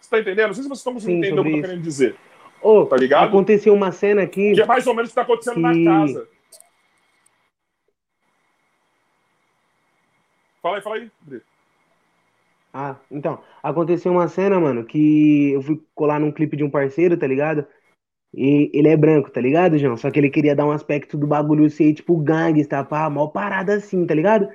Você 0.00 0.10
tá 0.10 0.20
entendendo? 0.20 0.48
Não 0.48 0.54
sei 0.54 0.62
se 0.62 0.68
vocês 0.68 0.78
estão 0.80 0.92
conseguindo 0.94 1.24
Sim, 1.24 1.32
entender 1.32 1.40
o 1.40 1.44
que 1.44 1.50
eu 1.50 1.56
tô 1.62 1.68
querendo 1.68 1.82
dizer. 1.82 2.16
Ô, 2.62 2.86
Tá 2.86 2.96
ligado? 2.96 3.28
aconteceu 3.28 3.74
uma 3.74 3.92
cena 3.92 4.22
aqui. 4.22 4.54
Que 4.54 4.62
é 4.62 4.66
mais 4.66 4.86
ou 4.86 4.94
menos 4.94 5.10
o 5.10 5.12
que 5.12 5.14
tá 5.16 5.22
acontecendo 5.22 5.54
Que- 5.54 5.60
na 5.60 5.72
casa. 5.84 6.28
Fala 10.62 10.76
aí, 10.76 10.82
fala 10.82 10.96
aí. 10.96 11.10
Brito. 11.20 11.46
Ah, 12.72 12.96
então, 13.10 13.40
aconteceu 13.62 14.12
uma 14.12 14.28
cena, 14.28 14.60
mano, 14.60 14.84
que 14.84 15.52
eu 15.52 15.62
fui 15.62 15.80
colar 15.94 16.20
num 16.20 16.30
clipe 16.32 16.56
de 16.56 16.64
um 16.64 16.70
parceiro, 16.70 17.16
tá 17.16 17.26
ligado? 17.26 17.66
E 18.34 18.70
ele 18.74 18.88
é 18.88 18.96
branco, 18.96 19.30
tá 19.30 19.40
ligado, 19.40 19.78
João? 19.78 19.96
Só 19.96 20.10
que 20.10 20.18
ele 20.20 20.28
queria 20.28 20.54
dar 20.54 20.66
um 20.66 20.70
aspecto 20.72 21.16
do 21.16 21.26
bagulho 21.26 21.70
ser, 21.70 21.94
tipo, 21.94 22.16
gangsta, 22.18 22.84
pá, 22.84 23.08
mal 23.08 23.30
parada 23.30 23.74
assim, 23.74 24.04
tá 24.06 24.14
ligado? 24.14 24.48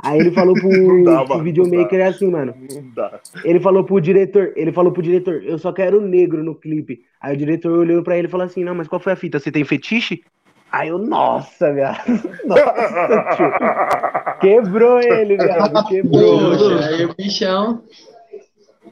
Aí 0.00 0.20
ele 0.20 0.30
falou 0.30 0.54
pro, 0.54 0.68
Não 0.70 1.02
dá, 1.02 1.18
pro 1.24 1.28
mano, 1.30 1.44
videomaker 1.44 2.06
assim, 2.06 2.30
mano. 2.30 2.54
Não 2.72 2.90
dá. 2.94 3.20
Ele 3.44 3.58
falou 3.58 3.84
pro 3.84 4.00
diretor, 4.00 4.52
ele 4.54 4.72
falou 4.72 4.92
pro 4.92 5.02
diretor, 5.02 5.42
eu 5.42 5.58
só 5.58 5.72
quero 5.72 6.00
negro 6.00 6.42
no 6.44 6.54
clipe. 6.54 7.00
Aí 7.20 7.34
o 7.34 7.38
diretor 7.38 7.72
olhou 7.72 8.02
pra 8.02 8.16
ele 8.16 8.28
e 8.28 8.30
falou 8.30 8.46
assim, 8.46 8.62
não, 8.62 8.74
mas 8.74 8.86
qual 8.86 9.00
foi 9.00 9.12
a 9.12 9.16
fita? 9.16 9.40
Você 9.40 9.50
tem 9.50 9.64
fetiche? 9.64 10.22
Aí 10.70 10.88
eu, 10.88 10.98
nossa, 10.98 11.72
viado. 11.72 11.98
Nossa, 12.44 13.36
tio. 13.36 14.38
Quebrou 14.40 15.00
ele, 15.00 15.38
viado. 15.38 15.84
Quebrou. 15.88 16.58
Poxa, 16.58 16.88
aí 16.88 17.04
o 17.06 17.14
bichão. 17.14 17.82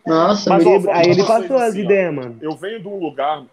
Nossa, 0.06 0.50
Mas, 0.50 0.66
ó, 0.66 0.90
Aí 0.90 1.10
ele 1.10 1.24
passou 1.24 1.56
as 1.56 1.70
assim, 1.70 1.82
ideias, 1.82 2.14
mano. 2.14 2.38
Eu 2.40 2.52
venho 2.56 2.80
de 2.80 2.88
um 2.88 2.98
lugar. 2.98 3.44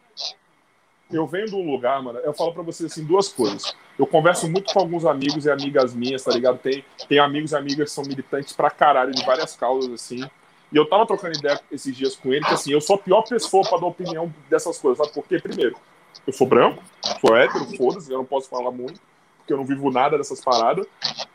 Eu 1.12 1.28
venho 1.28 1.48
de 1.48 1.56
um 1.56 1.70
lugar, 1.70 2.02
mano. 2.02 2.20
Eu 2.20 2.34
falo 2.34 2.54
pra 2.54 2.64
vocês 2.64 2.92
assim 2.92 3.04
duas 3.04 3.28
coisas. 3.28 3.76
Eu 3.98 4.08
converso 4.08 4.50
muito 4.50 4.74
com 4.74 4.80
alguns 4.80 5.06
amigos 5.06 5.46
e 5.46 5.52
amigas 5.52 5.94
minhas, 5.94 6.24
tá 6.24 6.32
ligado? 6.32 6.58
Tem, 6.58 6.84
tem 7.08 7.20
amigos 7.20 7.52
e 7.52 7.56
amigas 7.56 7.90
que 7.90 7.96
são 7.96 8.04
militantes 8.04 8.54
pra 8.54 8.70
caralho 8.70 9.12
de 9.12 9.24
várias 9.24 9.56
causas, 9.56 9.92
assim. 9.94 10.24
E 10.72 10.78
eu 10.78 10.86
tava 10.88 11.06
trocando 11.06 11.38
ideia 11.38 11.60
esses 11.72 11.96
dias 11.96 12.16
com 12.16 12.34
ele, 12.34 12.44
que 12.44 12.54
assim, 12.54 12.72
eu 12.72 12.82
sou 12.82 12.96
a 12.96 13.00
pior 13.00 13.22
pessoa 13.22 13.64
pra 13.68 13.78
dar 13.78 13.86
opinião 13.86 14.34
dessas 14.50 14.80
coisas, 14.80 14.98
sabe 14.98 15.14
por 15.14 15.28
quê? 15.28 15.40
Primeiro, 15.40 15.76
eu 16.26 16.34
sou 16.34 16.48
branco, 16.48 16.82
sou 17.22 17.38
hétero, 17.38 17.66
foda-se, 17.78 18.12
eu 18.12 18.18
não 18.18 18.26
posso 18.26 18.50
falar 18.50 18.72
muito, 18.72 19.00
porque 19.38 19.54
eu 19.54 19.58
não 19.58 19.66
vivo 19.66 19.92
nada 19.92 20.18
dessas 20.18 20.42
paradas. 20.42 20.88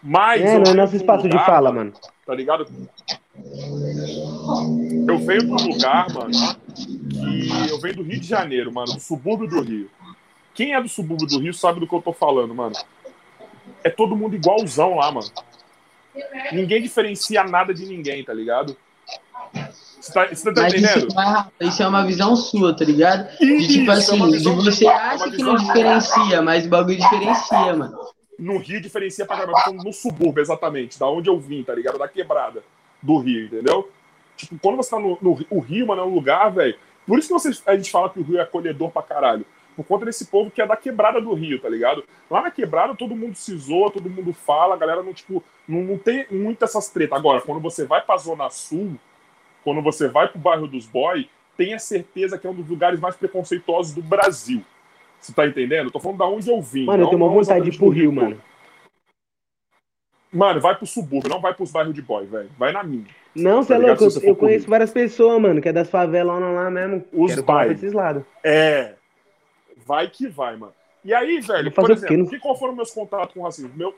Mas. 0.02 0.42
É, 0.42 0.58
não 0.58 0.72
é 0.72 0.74
nosso 0.74 0.90
de 0.90 0.96
espaço 0.96 1.22
de 1.22 1.28
lugar, 1.28 1.46
fala, 1.46 1.72
mano. 1.72 1.92
Tá 2.26 2.34
ligado? 2.34 2.66
Eu 5.08 5.18
venho 5.18 5.40
de 5.40 5.52
um 5.52 5.68
lugar, 5.68 6.12
mano, 6.12 6.32
que 6.74 7.70
eu 7.70 7.78
venho 7.80 7.96
do 7.96 8.02
Rio 8.02 8.20
de 8.20 8.26
Janeiro, 8.26 8.72
mano, 8.72 8.94
do 8.94 9.00
subúrbio 9.00 9.46
do 9.46 9.60
Rio. 9.60 9.88
Quem 10.58 10.74
é 10.74 10.82
do 10.82 10.88
subúrbio 10.88 11.24
do 11.28 11.38
Rio 11.38 11.54
sabe 11.54 11.78
do 11.78 11.86
que 11.86 11.94
eu 11.94 12.02
tô 12.02 12.12
falando, 12.12 12.52
mano. 12.52 12.74
É 13.84 13.88
todo 13.90 14.16
mundo 14.16 14.34
igualzão 14.34 14.96
lá, 14.96 15.12
mano. 15.12 15.28
Ninguém 16.50 16.82
diferencia 16.82 17.44
nada 17.44 17.72
de 17.72 17.86
ninguém, 17.86 18.24
tá 18.24 18.34
ligado? 18.34 18.76
Você 20.00 20.12
tá, 20.12 20.26
você 20.26 20.52
tá 20.52 20.66
isso, 20.66 20.76
entendendo? 20.78 21.14
não 21.14 21.22
é- 21.22 21.46
isso 21.68 21.80
é 21.80 21.86
uma 21.86 22.04
visão 22.04 22.34
sua, 22.34 22.74
tá 22.76 22.84
ligado? 22.84 23.28
De 23.38 23.44
Isso, 23.54 23.68
tipo 23.68 23.88
é 23.92 23.94
assim, 23.94 24.16
uma 24.16 24.28
de 24.32 24.38
você 24.42 24.72
sua, 24.84 24.92
é 24.92 24.96
acha 24.96 25.24
uma 25.26 25.36
que 25.36 25.42
não 25.44 25.54
diferencia, 25.54 26.42
mas 26.42 26.66
o 26.66 26.68
bagulho 26.68 26.96
diferencia, 26.96 27.76
mano. 27.76 27.96
No 28.36 28.58
Rio 28.58 28.80
diferencia 28.80 29.24
pra 29.24 29.36
caramba. 29.36 29.58
No 29.84 29.92
subúrbio, 29.92 30.40
exatamente. 30.42 30.98
Da 30.98 31.08
onde 31.08 31.30
eu 31.30 31.38
vim, 31.38 31.62
tá 31.62 31.72
ligado? 31.72 31.98
Da 31.98 32.08
quebrada 32.08 32.64
do 33.00 33.18
Rio, 33.18 33.44
entendeu? 33.46 33.88
Tipo, 34.36 34.58
quando 34.60 34.74
você 34.76 34.90
tá 34.90 34.98
no, 34.98 35.16
no 35.22 35.34
Rio- 35.34 35.46
o 35.50 35.60
Rio, 35.60 35.86
mano, 35.86 36.02
é 36.02 36.04
um 36.04 36.14
lugar, 36.14 36.50
velho. 36.50 36.76
Por 37.06 37.16
isso 37.16 37.28
que 37.28 37.34
vocês, 37.34 37.62
a 37.64 37.76
gente 37.76 37.92
fala 37.92 38.10
que 38.10 38.18
o 38.18 38.24
Rio 38.24 38.38
é 38.38 38.42
acolhedor 38.42 38.90
pra 38.90 39.02
caralho. 39.02 39.46
Por 39.78 39.86
conta 39.86 40.06
desse 40.06 40.26
povo 40.26 40.50
que 40.50 40.60
é 40.60 40.66
da 40.66 40.76
quebrada 40.76 41.20
do 41.20 41.32
Rio, 41.34 41.60
tá 41.60 41.68
ligado? 41.68 42.02
Lá 42.28 42.42
na 42.42 42.50
quebrada 42.50 42.96
todo 42.96 43.14
mundo 43.14 43.36
se 43.36 43.56
zoa, 43.56 43.92
todo 43.92 44.10
mundo 44.10 44.32
fala, 44.32 44.74
a 44.74 44.76
galera 44.76 45.04
não, 45.04 45.14
tipo, 45.14 45.40
não, 45.68 45.82
não 45.82 45.96
tem 45.96 46.26
muito 46.32 46.64
essas 46.64 46.88
tretas. 46.90 47.16
Agora, 47.16 47.40
quando 47.40 47.60
você 47.60 47.86
vai 47.86 48.02
pra 48.02 48.16
Zona 48.16 48.50
Sul, 48.50 48.96
quando 49.62 49.80
você 49.80 50.08
vai 50.08 50.26
pro 50.26 50.36
bairro 50.40 50.66
dos 50.66 50.84
boy, 50.84 51.30
tenha 51.56 51.78
certeza 51.78 52.36
que 52.36 52.44
é 52.44 52.50
um 52.50 52.54
dos 52.54 52.68
lugares 52.68 52.98
mais 52.98 53.14
preconceituosos 53.14 53.94
do 53.94 54.02
Brasil. 54.02 54.64
Você 55.20 55.32
tá 55.32 55.46
entendendo? 55.46 55.86
Eu 55.86 55.90
tô 55.92 56.00
falando 56.00 56.18
da 56.18 56.26
onde 56.26 56.50
eu 56.50 56.60
vim. 56.60 56.84
Mano, 56.84 56.98
eu 56.98 57.04
não- 57.04 57.10
tenho 57.10 57.22
uma 57.22 57.32
vontade 57.32 57.70
de 57.70 57.76
ir 57.76 57.78
pro 57.78 57.88
Rio, 57.88 58.10
todo. 58.12 58.20
mano. 58.20 58.40
Mano, 60.32 60.60
vai 60.60 60.74
pro 60.76 60.86
subúrbio, 60.86 61.30
não 61.30 61.40
vai 61.40 61.54
pros 61.54 61.70
bairros 61.70 61.94
de 61.94 62.02
boy, 62.02 62.26
velho. 62.26 62.50
Vai 62.58 62.72
na 62.72 62.82
minha. 62.82 63.06
Não, 63.34 63.62
você 63.62 63.72
é 63.72 63.76
Tá 63.76 63.80
ligado? 63.80 64.00
louco, 64.00 64.18
eu, 64.18 64.28
eu 64.28 64.36
conheço 64.36 64.64
Rio. 64.64 64.70
várias 64.70 64.90
pessoas, 64.90 65.40
mano, 65.40 65.62
que 65.62 65.68
é 65.68 65.72
das 65.72 65.88
favelas 65.88 66.40
lá 66.42 66.68
mesmo. 66.70 67.04
Os 67.12 67.34
bairros. 67.40 67.80
É. 68.44 68.97
Vai 69.88 70.10
que 70.10 70.28
vai, 70.28 70.54
mano. 70.54 70.74
E 71.02 71.14
aí, 71.14 71.40
velho, 71.40 71.72
por 71.72 71.90
exemplo, 71.90 72.28
que, 72.28 72.38
qual 72.38 72.54
foram 72.54 72.76
meus 72.76 72.90
contatos 72.90 73.32
com 73.32 73.40
o 73.40 73.42
racismo? 73.44 73.72
Meu, 73.74 73.94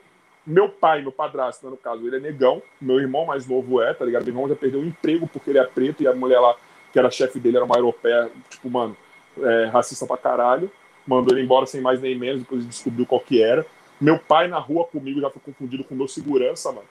meu 0.47 0.69
pai, 0.69 1.01
meu 1.01 1.11
padrasto, 1.11 1.65
né, 1.65 1.71
no 1.71 1.75
caso, 1.75 2.07
ele 2.07 2.15
é 2.15 2.19
negão, 2.19 2.61
meu 2.79 2.97
irmão 2.97 3.25
mais 3.25 3.45
novo 3.45 3.81
é, 3.81 3.93
tá 3.93 4.05
ligado? 4.05 4.23
Meu 4.23 4.33
irmão 4.33 4.47
já 4.47 4.55
perdeu 4.55 4.79
o 4.79 4.85
emprego 4.85 5.27
porque 5.27 5.49
ele 5.49 5.59
é 5.59 5.65
preto 5.65 6.01
e 6.01 6.07
a 6.07 6.15
mulher 6.15 6.39
lá, 6.39 6.55
que 6.93 6.97
era 6.97 7.11
chefe 7.11 7.41
dele, 7.41 7.57
era 7.57 7.65
uma 7.65 7.75
europeia, 7.75 8.31
tipo, 8.49 8.69
mano, 8.69 8.95
é, 9.37 9.65
racista 9.65 10.05
pra 10.07 10.15
caralho. 10.15 10.71
Mandou 11.05 11.35
ele 11.35 11.43
embora 11.43 11.65
sem 11.65 11.81
mais 11.81 11.99
nem 11.99 12.17
menos, 12.17 12.43
depois 12.43 12.65
descobriu 12.65 13.05
qual 13.05 13.19
que 13.19 13.43
era. 13.43 13.65
Meu 13.99 14.17
pai 14.17 14.47
na 14.47 14.59
rua 14.59 14.85
comigo 14.85 15.19
já 15.19 15.29
foi 15.29 15.41
confundido 15.41 15.83
com 15.83 15.93
meu 15.93 16.07
segurança, 16.07 16.71
mano. 16.71 16.87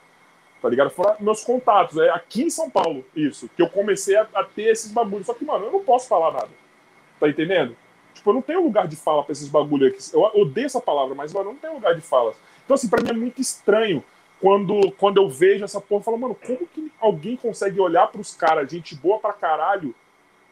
Tá 0.61 0.69
ligado? 0.69 0.91
Foram 0.91 1.15
meus 1.19 1.43
contatos. 1.43 1.97
É 1.97 2.11
aqui 2.11 2.43
em 2.43 2.49
São 2.51 2.69
Paulo, 2.69 3.03
isso. 3.15 3.49
Que 3.55 3.63
eu 3.63 3.69
comecei 3.69 4.15
a, 4.15 4.27
a 4.35 4.43
ter 4.43 4.69
esses 4.69 4.91
bagulhos. 4.91 5.25
Só 5.25 5.33
que, 5.33 5.43
mano, 5.43 5.65
eu 5.65 5.71
não 5.71 5.83
posso 5.83 6.07
falar 6.07 6.31
nada. 6.31 6.49
Tá 7.19 7.27
entendendo? 7.27 7.75
Tipo, 8.21 8.29
eu 8.29 8.33
não 8.35 8.41
tenho 8.43 8.63
lugar 8.63 8.87
de 8.87 8.95
fala 8.95 9.23
pra 9.23 9.31
esses 9.31 9.47
bagulho 9.47 9.87
aqui. 9.87 9.97
Eu 10.13 10.21
odeio 10.39 10.67
essa 10.67 10.79
palavra, 10.79 11.15
mas, 11.15 11.33
mano, 11.33 11.49
eu 11.49 11.53
não 11.53 11.59
tenho 11.59 11.73
lugar 11.73 11.95
de 11.95 12.01
fala. 12.01 12.35
Então, 12.63 12.75
assim, 12.75 12.87
pra 12.87 13.01
mim 13.01 13.09
é 13.09 13.13
muito 13.13 13.41
estranho 13.41 14.03
quando, 14.39 14.91
quando 14.91 15.17
eu 15.17 15.27
vejo 15.27 15.63
essa 15.63 15.81
porra. 15.81 16.01
Eu 16.01 16.03
falo, 16.03 16.17
mano, 16.19 16.35
como 16.35 16.59
que 16.67 16.91
alguém 17.01 17.35
consegue 17.35 17.79
olhar 17.79 18.05
pros 18.11 18.35
caras, 18.35 18.69
gente 18.71 18.93
boa 18.93 19.17
pra 19.17 19.33
caralho, 19.33 19.95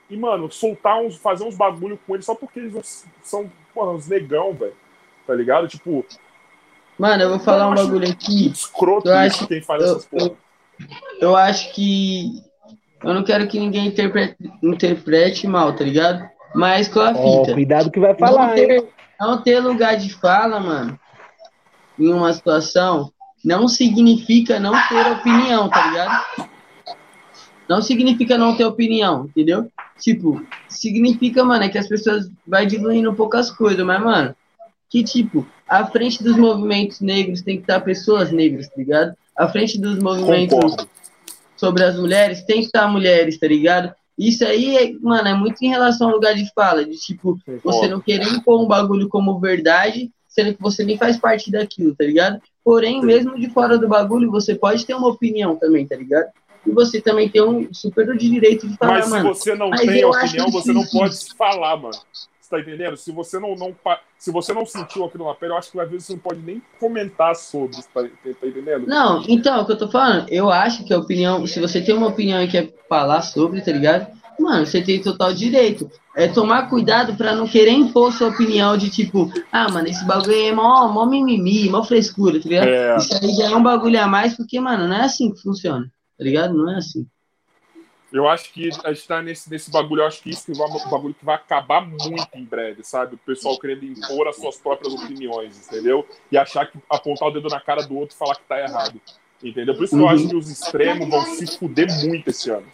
e, 0.09 0.17
mano, 0.17 0.51
soltar 0.51 0.99
uns, 0.99 1.15
fazer 1.17 1.43
uns 1.43 1.55
bagulho 1.55 1.99
com 2.07 2.15
eles 2.15 2.25
só 2.25 2.33
porque 2.33 2.57
eles 2.59 3.05
são, 3.21 3.47
porra, 3.71 3.91
uns 3.91 4.07
negão, 4.07 4.51
velho. 4.53 4.73
Tá 5.27 5.35
ligado? 5.35 5.67
Tipo, 5.67 6.03
Mano, 6.97 7.21
eu 7.21 7.29
vou 7.29 7.39
falar 7.39 7.67
um 7.67 7.69
Eu 7.69 7.73
acho 7.73 7.83
bagulho 7.85 8.09
aqui. 8.11 8.47
escroto 8.49 9.07
Eu 9.07 9.13
isso 9.27 9.37
acho- 9.37 9.47
quem 9.47 9.61
faz 9.61 9.83
eu- 9.83 9.89
essas 9.91 10.05
porra. 10.05 10.31
Eu 11.21 11.35
acho 11.35 11.71
que. 11.75 12.41
Eu 13.03 13.13
não 13.13 13.23
quero 13.23 13.47
que 13.47 13.59
ninguém 13.59 13.85
interprete, 13.87 14.35
interprete 14.63 15.47
mal, 15.47 15.73
tá 15.75 15.83
ligado? 15.83 16.27
Mas 16.53 16.87
com 16.87 16.99
a 16.99 17.13
fita. 17.13 17.53
cuidado 17.53 17.91
que 17.91 17.99
vai 17.99 18.11
não, 18.11 18.19
falar, 18.19 18.57
hein? 18.57 18.67
ter, 18.67 18.87
não 19.19 19.41
ter 19.41 19.59
lugar 19.59 19.97
de 19.97 20.13
fala, 20.13 20.59
mano, 20.59 20.99
em 21.97 22.11
uma 22.11 22.33
situação, 22.33 23.11
não 23.43 23.67
significa 23.67 24.59
não 24.59 24.73
ter 24.87 25.11
opinião, 25.11 25.69
tá 25.69 25.87
ligado? 25.87 26.49
Não 27.67 27.81
significa 27.81 28.37
não 28.37 28.55
ter 28.55 28.65
opinião, 28.65 29.25
entendeu? 29.25 29.71
Tipo, 29.99 30.43
significa, 30.67 31.43
mano, 31.43 31.65
é 31.65 31.69
que 31.69 31.77
as 31.77 31.87
pessoas 31.87 32.31
vai 32.47 32.65
diluindo 32.65 33.13
poucas 33.13 33.51
coisas, 33.51 33.85
mas, 33.85 34.01
mano, 34.01 34.35
que 34.89 35.03
tipo, 35.03 35.45
à 35.67 35.85
frente 35.85 36.23
dos 36.23 36.35
movimentos 36.35 36.99
negros 36.99 37.41
tem 37.41 37.57
que 37.57 37.63
estar 37.63 37.79
pessoas 37.81 38.31
negras, 38.31 38.67
tá 38.67 38.73
ligado? 38.77 39.13
À 39.37 39.47
frente 39.47 39.79
dos 39.79 39.99
movimentos 39.99 40.57
Concordo. 40.57 40.89
sobre 41.55 41.83
as 41.83 41.95
mulheres, 41.95 42.43
tem 42.43 42.61
que 42.61 42.67
estar 42.67 42.87
mulheres, 42.87 43.37
tá 43.37 43.47
ligado? 43.47 43.93
Isso 44.19 44.43
aí, 44.43 44.75
é, 44.75 44.93
mano, 44.99 45.29
é 45.29 45.33
muito 45.33 45.61
em 45.61 45.69
relação 45.69 46.09
ao 46.09 46.15
lugar 46.15 46.35
de 46.35 46.51
fala, 46.53 46.83
de 46.83 46.97
tipo, 46.97 47.39
você 47.63 47.87
não 47.87 48.01
querer 48.01 48.27
impor 48.27 48.61
um 48.61 48.67
bagulho 48.67 49.07
como 49.07 49.39
verdade, 49.39 50.11
sendo 50.27 50.53
que 50.53 50.61
você 50.61 50.83
nem 50.83 50.97
faz 50.97 51.17
parte 51.17 51.49
daquilo, 51.49 51.95
tá 51.95 52.03
ligado? 52.03 52.41
Porém, 52.61 53.01
mesmo 53.01 53.39
de 53.39 53.49
fora 53.49 53.77
do 53.77 53.87
bagulho, 53.87 54.29
você 54.29 54.53
pode 54.53 54.85
ter 54.85 54.93
uma 54.93 55.07
opinião 55.07 55.55
também, 55.55 55.87
tá 55.87 55.95
ligado? 55.95 56.27
E 56.67 56.71
você 56.71 56.99
também 56.99 57.29
tem 57.29 57.41
um 57.41 57.73
super 57.73 58.13
direito 58.17 58.67
de 58.67 58.75
falar, 58.75 58.95
Mas 58.95 59.05
se 59.05 59.11
mano. 59.11 59.33
você 59.33 59.55
não 59.55 59.69
mas 59.69 59.79
tem 59.79 60.03
opinião, 60.03 60.51
você 60.51 60.73
não 60.73 60.85
pode 60.85 61.15
falar, 61.37 61.77
mano. 61.77 61.97
Você 62.49 62.55
tá 62.55 62.59
entendendo? 62.61 62.97
Se 62.97 63.11
você 63.11 63.39
não, 63.39 63.53
não, 63.55 63.75
se 64.17 64.31
você 64.31 64.51
não 64.53 64.65
sentiu 64.65 65.05
aquilo 65.05 65.27
na 65.27 65.35
pele, 65.35 65.51
eu 65.51 65.57
acho 65.57 65.71
que 65.71 65.79
às 65.79 65.87
vezes 65.87 66.07
você 66.07 66.13
não 66.13 66.19
pode 66.19 66.39
nem 66.39 66.59
comentar 66.79 67.35
sobre, 67.35 67.77
tá, 67.93 68.01
tá 68.01 68.47
entendendo? 68.47 68.87
Não, 68.87 69.23
então, 69.27 69.61
o 69.61 69.65
que 69.67 69.73
eu 69.73 69.77
tô 69.77 69.87
falando, 69.87 70.27
eu 70.29 70.49
acho 70.49 70.83
que 70.83 70.91
a 70.91 70.97
opinião, 70.97 71.45
se 71.45 71.59
você 71.59 71.79
tem 71.79 71.95
uma 71.95 72.07
opinião 72.07 72.41
e 72.41 72.47
quer 72.47 72.73
falar 72.89 73.21
sobre, 73.21 73.61
tá 73.61 73.71
ligado? 73.71 74.07
Mano, 74.39 74.65
você 74.65 74.81
tem 74.81 74.99
total 74.99 75.31
direito. 75.31 75.91
É 76.15 76.27
tomar 76.27 76.69
cuidado 76.69 77.15
pra 77.15 77.35
não 77.35 77.47
querer 77.47 77.71
impor 77.71 78.11
sua 78.11 78.29
opinião 78.29 78.75
de 78.75 78.89
tipo, 78.89 79.31
ah, 79.51 79.69
mano, 79.69 79.87
esse 79.87 80.03
bagulho 80.03 80.33
aí 80.33 80.47
é 80.47 80.51
mó, 80.51 80.87
mó 80.87 81.05
mimimi, 81.05 81.69
mó 81.69 81.83
frescura, 81.83 82.41
tá 82.41 82.49
ligado? 82.49 82.67
É. 82.67 82.97
Isso 82.97 83.13
aí 83.13 83.35
já 83.35 83.51
é 83.51 83.55
um 83.55 83.61
bagulho 83.61 84.01
a 84.01 84.07
mais, 84.07 84.35
porque, 84.35 84.59
mano, 84.59 84.87
não 84.87 84.95
é 84.95 85.01
assim 85.01 85.31
que 85.31 85.41
funciona, 85.41 85.85
tá 86.17 86.23
ligado? 86.23 86.55
Não 86.55 86.71
é 86.71 86.77
assim. 86.77 87.05
Eu 88.11 88.27
acho 88.27 88.51
que 88.51 88.69
a 88.83 88.91
gente 88.91 89.07
tá 89.07 89.21
nesse, 89.21 89.49
nesse 89.49 89.69
bagulho, 89.69 90.01
eu 90.01 90.07
acho 90.07 90.21
que 90.21 90.31
isso 90.31 90.45
que 90.45 90.57
vai, 90.57 90.67
um 90.67 90.89
bagulho 90.89 91.13
que 91.13 91.23
vai 91.23 91.35
acabar 91.35 91.81
muito 91.81 92.27
em 92.33 92.43
breve, 92.43 92.83
sabe? 92.83 93.15
O 93.15 93.17
pessoal 93.19 93.59
querendo 93.59 93.85
impor 93.85 94.27
as 94.27 94.35
suas 94.35 94.57
próprias 94.57 94.93
opiniões, 94.93 95.67
entendeu? 95.67 96.07
E 96.31 96.37
achar 96.37 96.65
que 96.65 96.77
apontar 96.89 97.27
o 97.27 97.31
dedo 97.31 97.47
na 97.49 97.59
cara 97.59 97.85
do 97.85 97.95
outro 97.95 98.15
e 98.15 98.17
falar 98.17 98.35
que 98.35 98.43
tá 98.43 98.59
errado. 98.59 98.99
Entendeu? 99.43 99.75
Por 99.75 99.83
isso 99.83 99.95
que 99.95 100.01
eu 100.01 100.09
acho 100.09 100.27
que 100.27 100.35
os 100.35 100.49
extremos 100.49 101.07
vão 101.07 101.21
se 101.21 101.57
fuder 101.57 101.87
muito 102.05 102.29
esse 102.29 102.49
ano. 102.49 102.65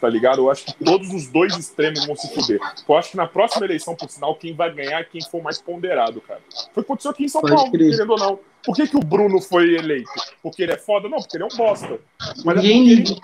Tá 0.00 0.08
ligado? 0.08 0.42
Eu 0.42 0.50
acho 0.50 0.66
que 0.66 0.84
todos 0.84 1.12
os 1.12 1.26
dois 1.26 1.56
extremos 1.56 2.06
vão 2.06 2.14
se 2.14 2.32
fuder. 2.32 2.60
Eu 2.88 2.96
acho 2.96 3.12
que 3.12 3.16
na 3.16 3.26
próxima 3.26 3.64
eleição, 3.64 3.96
por 3.96 4.08
sinal, 4.08 4.34
quem 4.36 4.54
vai 4.54 4.72
ganhar 4.72 5.00
é 5.00 5.04
quem 5.04 5.20
for 5.22 5.42
mais 5.42 5.60
ponderado, 5.60 6.20
cara. 6.20 6.40
Foi 6.50 6.66
o 6.66 6.74
que 6.74 6.80
aconteceu 6.80 7.10
aqui 7.10 7.24
em 7.24 7.28
São 7.28 7.40
Pode 7.40 7.54
Paulo, 7.54 7.72
crer. 7.72 7.90
querendo 7.90 8.10
ou 8.10 8.18
não. 8.18 8.38
Por 8.64 8.76
que, 8.76 8.86
que 8.86 8.96
o 8.96 9.00
Bruno 9.00 9.40
foi 9.40 9.74
eleito? 9.74 10.10
Porque 10.42 10.62
ele 10.62 10.72
é 10.72 10.76
foda? 10.76 11.08
Não, 11.08 11.18
porque 11.18 11.36
ele 11.36 11.44
é 11.44 11.46
um 11.46 11.56
bosta. 11.56 11.98
Mas 12.44 12.58
é 12.58 12.60
porque 12.60 12.66
ele, 12.68 13.18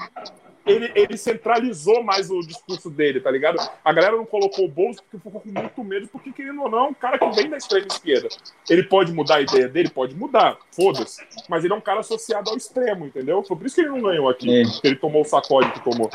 ele, 0.67 0.91
ele 0.94 1.17
centralizou 1.17 2.02
mais 2.02 2.31
o 2.31 2.41
discurso 2.41 2.89
dele, 2.91 3.20
tá 3.20 3.31
ligado? 3.31 3.59
A 3.84 3.93
galera 3.93 4.17
não 4.17 4.25
colocou 4.25 4.65
o 4.65 4.68
bolso 4.68 5.02
porque 5.02 5.18
ficou 5.18 5.41
com 5.41 5.49
muito 5.51 5.84
medo, 5.84 6.09
porque, 6.09 6.33
querendo 6.33 6.62
ou 6.62 6.70
não, 6.70 6.78
é 6.78 6.89
um 6.89 6.94
cara 6.94 7.18
que 7.18 7.31
vem 7.33 7.51
da 7.51 7.57
extrema 7.57 7.86
esquerda. 7.86 8.28
Ele 8.70 8.83
pode 8.83 9.12
mudar 9.12 9.36
a 9.36 9.41
ideia 9.43 9.68
dele? 9.68 9.91
Pode 9.91 10.15
mudar, 10.15 10.57
foda-se. 10.73 11.23
Mas 11.49 11.65
ele 11.65 11.73
é 11.73 11.76
um 11.76 11.81
cara 11.81 12.01
associado 12.01 12.51
ao 12.51 12.57
extremo, 12.57 13.07
entendeu? 13.07 13.43
Foi 13.43 13.57
por 13.57 13.67
isso 13.67 13.75
que 13.75 13.83
ele 13.83 13.91
não 13.91 14.01
ganhou 14.02 14.28
aqui. 14.28 14.60
É. 14.60 14.65
que 14.65 14.81
Ele 14.89 14.97
tomou 14.97 15.23
o 15.23 15.25
sacode 15.25 15.70
que 15.73 15.81
tomou. 15.84 16.10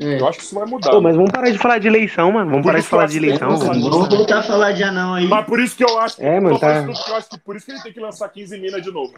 É. 0.00 0.20
Eu 0.20 0.28
acho 0.28 0.38
que 0.38 0.44
isso 0.44 0.54
vai 0.54 0.64
mudar. 0.64 0.92
Pô, 0.92 1.00
mas 1.00 1.16
vamos 1.16 1.32
parar 1.32 1.50
de 1.50 1.58
falar 1.58 1.78
de 1.78 1.88
eleição, 1.88 2.30
mano. 2.30 2.48
Vamos 2.50 2.62
Por 2.62 2.68
parar 2.68 2.80
de 2.80 2.86
falar 2.86 3.06
que 3.08 3.12
de 3.14 3.18
que 3.18 3.26
eleição. 3.26 3.48
vamos 3.56 4.08
voltar 4.08 4.38
a 4.38 4.42
falar 4.44 4.70
de 4.72 4.84
anão 4.84 5.14
aí. 5.14 5.26
Mas 5.26 5.44
por 5.44 5.58
isso 5.58 5.76
que 5.76 5.82
eu 5.82 5.98
acho. 5.98 6.22
É, 6.22 6.38
mano, 6.38 6.56
tá- 6.58 6.84
que 6.86 7.10
eu 7.10 7.16
acho 7.16 7.28
que 7.28 7.38
por 7.40 7.56
isso 7.56 7.66
que 7.66 7.72
ele 7.72 7.82
tem 7.82 7.92
que 7.92 7.98
lançar 7.98 8.28
15 8.28 8.56
minas 8.60 8.80
de 8.80 8.92
novo. 8.92 9.14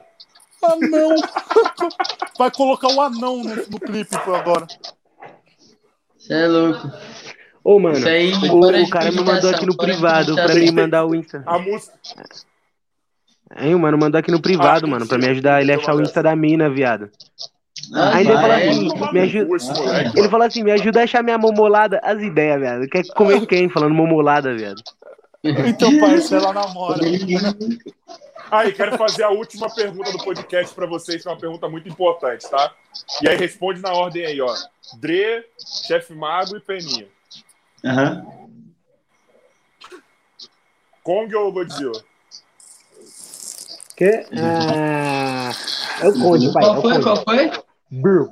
Ah, 0.63 0.77
não! 0.81 1.17
Vai 2.39 2.51
colocar 2.51 2.89
o 2.89 3.01
anão 3.01 3.43
no, 3.43 3.57
no 3.57 3.81
clipe 3.81 4.19
por 4.25 4.35
agora. 4.35 4.67
Você 6.17 6.35
é 6.35 6.47
louco. 6.47 6.91
Ô, 7.63 7.79
mano, 7.79 8.07
aí, 8.07 8.33
o, 8.33 8.83
o 8.85 8.91
cara 8.91 9.13
me 9.13 9.23
mandou 9.23 9.51
aqui 9.51 9.67
no 9.67 9.77
privado 9.77 10.35
pra 10.35 10.55
me 10.55 10.71
mandar 10.71 11.05
o 11.05 11.15
Insta. 11.15 11.43
A 11.47 11.59
música. 11.59 11.95
Hein, 13.59 13.75
o 13.75 13.79
mano 13.79 13.99
mandou 13.99 14.19
aqui 14.19 14.31
no 14.31 14.41
privado, 14.41 14.87
Ah, 14.87 14.89
mano, 14.89 15.07
pra 15.07 15.19
me 15.19 15.27
ajudar 15.29 15.61
ele 15.61 15.73
a 15.73 15.77
achar 15.77 15.95
o 15.95 16.01
Insta 16.01 16.23
da 16.23 16.35
mina, 16.37 16.71
viado. 16.71 17.11
Ah, 17.95 18.17
Aí 18.17 18.27
ele 18.27 18.33
falou 18.35 18.53
é? 18.53 18.69
assim, 18.69 19.13
me 19.13 19.21
ajuda. 19.21 19.57
Ele 20.15 20.29
falou 20.29 20.47
assim, 20.47 20.63
me 20.63 20.73
ajuda 20.73 21.01
a 21.01 21.05
achar 21.05 21.23
minha 21.23 21.39
momolada. 21.39 22.01
As 22.03 22.23
ideias, 22.23 22.61
viado. 22.61 22.89
Quer 22.89 23.05
comer 23.09 23.45
quem 23.47 23.69
falando 23.69 23.95
momolada, 23.95 24.55
viado? 24.55 24.81
Então, 25.43 25.99
parça, 25.99 26.37
ela 26.37 26.53
namora. 26.53 27.01
Aí, 28.51 28.73
quero 28.73 28.97
fazer 28.99 29.23
a 29.23 29.31
última 29.31 29.73
pergunta 29.73 30.11
do 30.13 30.19
podcast 30.25 30.75
pra 30.75 30.87
vocês, 30.87 31.23
que 31.23 31.29
é 31.29 31.31
uma 31.31 31.39
pergunta 31.39 31.69
muito 31.69 31.89
importante, 31.89 32.49
tá? 32.51 32.75
E 33.23 33.29
aí 33.29 33.37
responde 33.37 33.81
na 33.81 33.93
ordem 33.93 34.27
aí, 34.27 34.41
ó. 34.41 34.53
Dre, 34.99 35.45
Chefe 35.87 36.13
Mago 36.15 36.57
e 36.57 36.61
Peninha. 36.61 37.07
Aham. 37.85 38.27
Kong 41.03 41.35
ou 41.35 41.53
Godzilla? 41.53 42.05
Que? 43.97 44.27
Ah, 44.39 45.51
é 46.03 46.09
o 46.09 46.13
Conde, 46.15 46.53
pai. 46.53 46.65
É 46.65 46.67
Qual 46.67 46.79
o 46.79 46.83
foi? 46.83 47.03
Qual 47.03 47.17
foi? 47.25 47.51
Brr. 47.91 48.29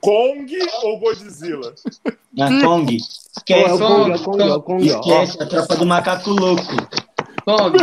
Kong 0.00 0.58
ou 0.82 0.98
Godzilla? 0.98 1.74
Na 2.32 2.48
Kong. 2.62 2.96
Pô, 3.46 3.54
é 3.54 3.72
o 3.72 3.76
Esquece, 3.76 3.78
Conde, 3.78 4.10
é 4.10 4.14
o 4.14 4.22
Conge, 4.22 4.48
é 4.48 4.54
o 4.54 4.62
Conge, 4.62 4.92
ó. 4.92 5.00
esquece 5.00 5.42
a 5.42 5.46
tropa 5.46 5.76
do 5.76 5.86
macaco 5.86 6.30
louco. 6.30 6.62
Kong. 7.44 7.78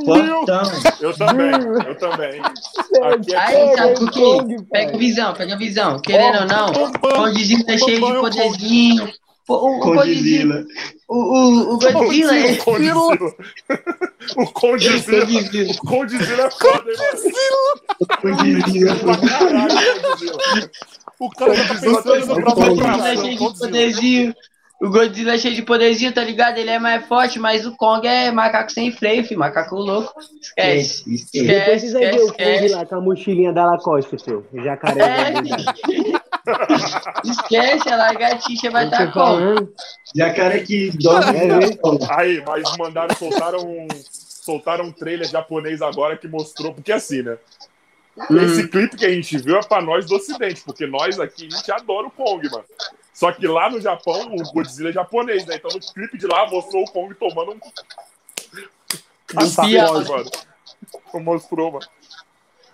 Fortão. 0.00 0.62
Eu 1.00 1.14
também, 1.14 1.52
eu 1.86 1.94
também. 1.98 2.40
Aqui 2.40 3.34
é 3.34 3.38
Aí, 3.38 3.76
sabe 3.76 3.94
por 3.94 4.10
quê? 4.10 4.56
Pega 4.70 4.94
a 4.94 4.98
visão, 4.98 5.34
pega 5.34 5.54
a 5.54 5.58
visão. 5.58 6.00
Querendo 6.00 6.38
ou 6.40 6.46
não, 6.46 6.72
o. 6.72 6.98
Condezinho 6.98 7.66
tá 7.66 7.76
cheio 7.76 7.98
de 8.00 8.04
é 8.04 8.08
o 8.08 8.20
poderzinho. 8.20 9.12
O, 9.48 9.54
o 9.54 9.80
Condezinho, 9.80 10.48
Condzilla. 10.48 10.66
o, 11.08 11.16
o, 11.16 11.74
o 11.74 11.78
Godzilla, 11.78 12.36
ele... 12.38 12.52
O 12.54 12.64
Condzilla. 12.64 13.02
O 14.36 14.46
Condzilla. 14.52 15.24
O 15.72 15.86
Condzilla 15.86 16.44
é 16.44 16.50
foda, 16.50 16.90
hein, 16.90 16.96
mano? 16.98 17.20
Pra 19.02 19.16
caralho, 19.28 19.76
o 19.98 20.02
Condzilla. 20.02 20.70
O 21.20 21.30
cara 21.30 21.54
tá 21.54 21.74
pensando 21.74 22.26
no 22.26 22.48
O 23.42 23.52
é. 24.82 24.86
O 24.86 24.90
Godzilla 24.90 25.34
é 25.34 25.38
cheio 25.38 25.54
de 25.54 25.62
poderzinho, 25.62 26.12
tá 26.12 26.24
ligado? 26.24 26.58
Ele 26.58 26.70
é 26.70 26.78
mais 26.78 27.06
forte, 27.06 27.38
mas 27.38 27.64
o 27.64 27.76
Kong 27.76 28.06
é 28.06 28.30
macaco 28.30 28.72
sem 28.72 28.90
freio, 28.90 29.24
filho. 29.24 29.38
Macaco 29.40 29.76
louco. 29.76 30.12
Esquece. 30.40 31.14
Esquece. 31.14 31.46
Depois 31.46 31.82
Esquece, 31.84 31.90
vocês 31.90 31.92
vão 31.92 32.00
ver 32.00 32.20
o 32.20 32.26
esquece. 32.26 32.74
lá 32.74 32.86
com 32.86 32.94
a 32.96 33.00
mochilinha 33.00 33.52
da 33.52 33.64
Lacoste, 33.66 34.18
seu. 34.18 34.44
Jacaré. 34.52 35.02
É. 35.02 35.32
Esquece, 37.24 37.88
a 37.88 37.96
lagartixa 37.96 38.70
vai 38.70 38.84
estar 38.84 39.12
como? 39.12 39.24
falando. 39.24 39.72
Jacaré 40.14 40.60
que 40.60 40.90
dorme 40.98 41.38
É, 41.38 41.46
né? 41.46 41.76
cama. 41.76 41.98
Aí, 42.10 42.42
mas 42.46 42.76
mandaram, 42.76 43.14
soltaram 43.16 43.60
um, 43.60 43.86
soltaram 44.10 44.84
um 44.86 44.92
trailer 44.92 45.28
japonês 45.28 45.80
agora 45.80 46.16
que 46.16 46.26
mostrou, 46.26 46.74
porque 46.74 46.92
assim, 46.92 47.22
né? 47.22 47.38
Esse 48.30 48.68
clipe 48.68 48.96
que 48.96 49.06
a 49.06 49.10
gente 49.10 49.38
viu 49.38 49.56
é 49.56 49.62
pra 49.62 49.80
nós 49.80 50.04
do 50.06 50.16
Ocidente, 50.16 50.62
porque 50.66 50.86
nós 50.86 51.18
aqui, 51.18 51.46
a 51.50 51.56
gente 51.56 51.72
adora 51.72 52.08
o 52.08 52.10
Kong, 52.10 52.46
mano. 52.50 52.64
Só 53.12 53.30
que 53.32 53.46
lá 53.46 53.70
no 53.70 53.80
Japão, 53.80 54.34
o 54.34 54.52
Godzilla 54.52 54.90
é 54.90 54.92
japonês, 54.92 55.44
né? 55.46 55.56
Então 55.56 55.70
no 55.70 55.80
clipe 55.80 56.18
de 56.18 56.26
lá 56.26 56.48
mostrou 56.48 56.82
o 56.82 56.90
Kong 56.90 57.14
tomando 57.14 57.52
um. 57.52 57.60
Um 59.34 60.08
mano. 60.08 60.30
Mostrou, 61.14 61.72
mano. 61.72 61.86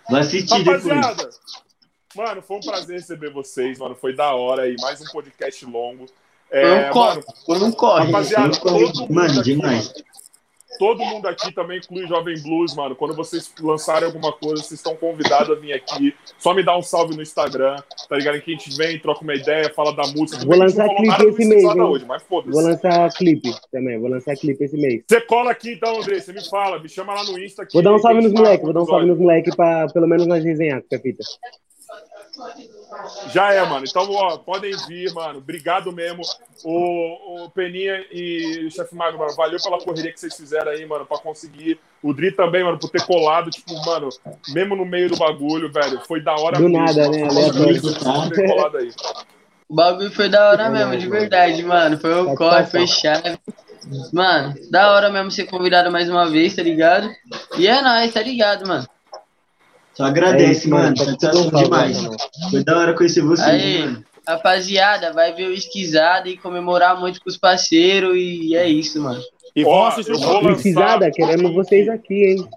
Vou 0.08 0.18
assistir 0.18 0.64
depois. 0.64 0.84
Rapaziada, 0.86 1.30
mano, 2.14 2.42
foi 2.42 2.56
um 2.56 2.60
prazer 2.60 2.96
receber 2.96 3.30
vocês, 3.30 3.78
mano. 3.78 3.94
Foi 3.94 4.14
da 4.14 4.34
hora 4.34 4.62
aí, 4.62 4.76
mais 4.80 5.00
um 5.00 5.04
podcast 5.06 5.64
longo. 5.66 6.06
É, 6.50 6.86
Não 6.86 6.92
corre, 6.92 7.22
mano, 7.46 7.60
não 7.60 7.72
corre. 7.72 8.06
rapaziada, 8.06 8.56
Eu 8.64 8.70
mundo 8.70 9.12
mano, 9.12 9.40
aqui, 9.40 9.42
demais. 9.42 9.92
Todo 10.78 11.04
mundo 11.04 11.26
aqui 11.26 11.52
também 11.52 11.78
inclui 11.78 12.06
Jovem 12.06 12.40
Blues, 12.42 12.74
mano. 12.74 12.94
Quando 12.94 13.14
vocês 13.14 13.52
lançarem 13.60 14.06
alguma 14.06 14.32
coisa, 14.32 14.62
vocês 14.62 14.78
estão 14.78 14.94
convidados 14.96 15.50
a 15.50 15.60
vir 15.60 15.72
aqui. 15.72 16.14
Só 16.38 16.54
me 16.54 16.62
dá 16.62 16.76
um 16.76 16.82
salve 16.82 17.16
no 17.16 17.22
Instagram, 17.22 17.76
tá 18.08 18.16
ligado? 18.16 18.40
Que 18.40 18.52
a 18.52 18.54
gente 18.54 18.76
vem, 18.76 18.98
troca 18.98 19.22
uma 19.22 19.34
ideia, 19.34 19.72
fala 19.74 19.92
da 19.92 20.06
música. 20.06 20.44
Vou 20.44 20.56
lançar 20.56 20.88
clipe 20.88 21.24
esse 21.26 21.44
mês, 21.44 21.64
hoje, 21.64 22.04
mas 22.06 22.22
Vou 22.28 22.62
lançar 22.62 23.12
clipe 23.14 23.50
também, 23.72 23.98
vou 23.98 24.08
lançar 24.08 24.36
clipe 24.36 24.64
esse 24.64 24.76
mês. 24.76 25.02
Você 25.08 25.20
cola 25.22 25.50
aqui 25.50 25.72
então, 25.72 26.00
André. 26.00 26.20
Você 26.20 26.32
me 26.32 26.48
fala, 26.48 26.78
me 26.78 26.88
chama 26.88 27.14
lá 27.14 27.24
no 27.24 27.38
Insta. 27.38 27.62
aqui, 27.62 27.72
Vou 27.72 27.82
dar 27.82 27.94
um 27.94 27.98
salve 27.98 28.22
nos 28.22 28.32
moleques, 28.32 28.64
vou 28.64 28.72
dar 28.72 28.82
um 28.82 28.86
salve 28.86 29.06
nos 29.06 29.18
moleques 29.18 29.54
pra 29.54 29.86
pelo 29.88 30.06
menos 30.06 30.26
nós 30.26 30.44
resenhar 30.44 30.82
com 30.82 30.94
a 30.94 30.98
fita. 30.98 31.24
Já 33.32 33.52
é, 33.52 33.64
mano. 33.66 33.84
Então, 33.88 34.10
ó, 34.10 34.38
podem 34.38 34.72
vir, 34.88 35.12
mano. 35.12 35.38
Obrigado 35.38 35.92
mesmo. 35.92 36.22
O, 36.64 37.44
o 37.44 37.50
Peninha 37.50 38.04
e 38.10 38.66
o 38.66 38.70
Chefe 38.70 38.94
Magro, 38.94 39.18
mano, 39.18 39.34
valeu 39.36 39.58
pela 39.62 39.78
correria 39.78 40.12
que 40.12 40.18
vocês 40.20 40.36
fizeram 40.36 40.72
aí, 40.72 40.84
mano, 40.86 41.06
pra 41.06 41.18
conseguir. 41.18 41.78
O 42.02 42.12
Dri 42.12 42.32
também, 42.32 42.64
mano, 42.64 42.78
por 42.78 42.90
ter 42.90 43.04
colado, 43.04 43.50
tipo, 43.50 43.74
mano, 43.84 44.08
mesmo 44.48 44.76
no 44.76 44.84
meio 44.84 45.08
do 45.10 45.16
bagulho, 45.16 45.72
velho. 45.72 46.00
Foi 46.06 46.20
da 46.22 46.34
hora 46.34 46.58
Do 46.58 46.68
mesmo, 46.68 46.78
nada, 46.84 47.00
mano. 47.08 47.12
né? 47.12 47.28
Foi 47.30 47.36
Aleatório. 47.36 47.82
muito 47.82 48.04
por 48.04 48.30
ter 48.30 48.46
colado 48.48 48.76
aí. 48.78 48.90
O 49.68 49.74
bagulho 49.74 50.10
foi 50.12 50.28
da 50.28 50.48
hora 50.50 50.70
mesmo, 50.70 50.96
de 50.96 51.08
verdade, 51.08 51.62
mano. 51.62 51.98
Foi 51.98 52.12
o 52.14 52.24
Pode 52.24 52.36
corre, 52.36 52.66
foi 52.66 52.86
chave. 52.86 53.38
Mano, 54.12 54.54
da 54.70 54.92
hora 54.92 55.10
mesmo 55.10 55.30
ser 55.30 55.44
convidado 55.46 55.90
mais 55.90 56.08
uma 56.10 56.28
vez, 56.28 56.54
tá 56.54 56.62
ligado? 56.62 57.08
E 57.56 57.66
é 57.66 57.80
nóis, 57.80 58.12
tá 58.12 58.22
ligado, 58.22 58.66
mano? 58.66 58.86
Só 59.98 60.04
É 60.06 60.08
agradece, 60.10 60.60
isso, 60.60 60.70
mano. 60.70 60.96
Satisfação 60.96 61.50
salve, 61.50 61.64
demais. 61.64 62.00
mano. 62.00 62.16
Foi 62.52 62.62
da 62.62 62.78
hora 62.78 62.94
conhecer 62.94 63.20
vocês, 63.20 63.48
Aí, 63.48 63.80
mano. 63.80 64.04
rapaziada, 64.24 65.12
vai 65.12 65.32
ver 65.34 65.48
o 65.48 65.52
esquisado 65.52 66.28
e 66.28 66.36
comemorar 66.38 67.00
muito 67.00 67.20
com 67.20 67.28
os 67.28 67.36
parceiros 67.36 68.14
e 68.16 68.54
é 68.54 68.68
isso, 68.68 69.02
mano. 69.02 69.20
E 69.56 69.64
Ó, 69.64 69.70
vão 69.70 69.86
assistir 69.86 70.12
eu 70.12 70.16
o 70.18 70.20
vou 70.20 70.34
lançar- 70.34 70.52
Precisada, 70.52 71.10
queremos 71.10 71.52
vocês 71.52 71.88
aqui, 71.88 72.14
hein? 72.26 72.48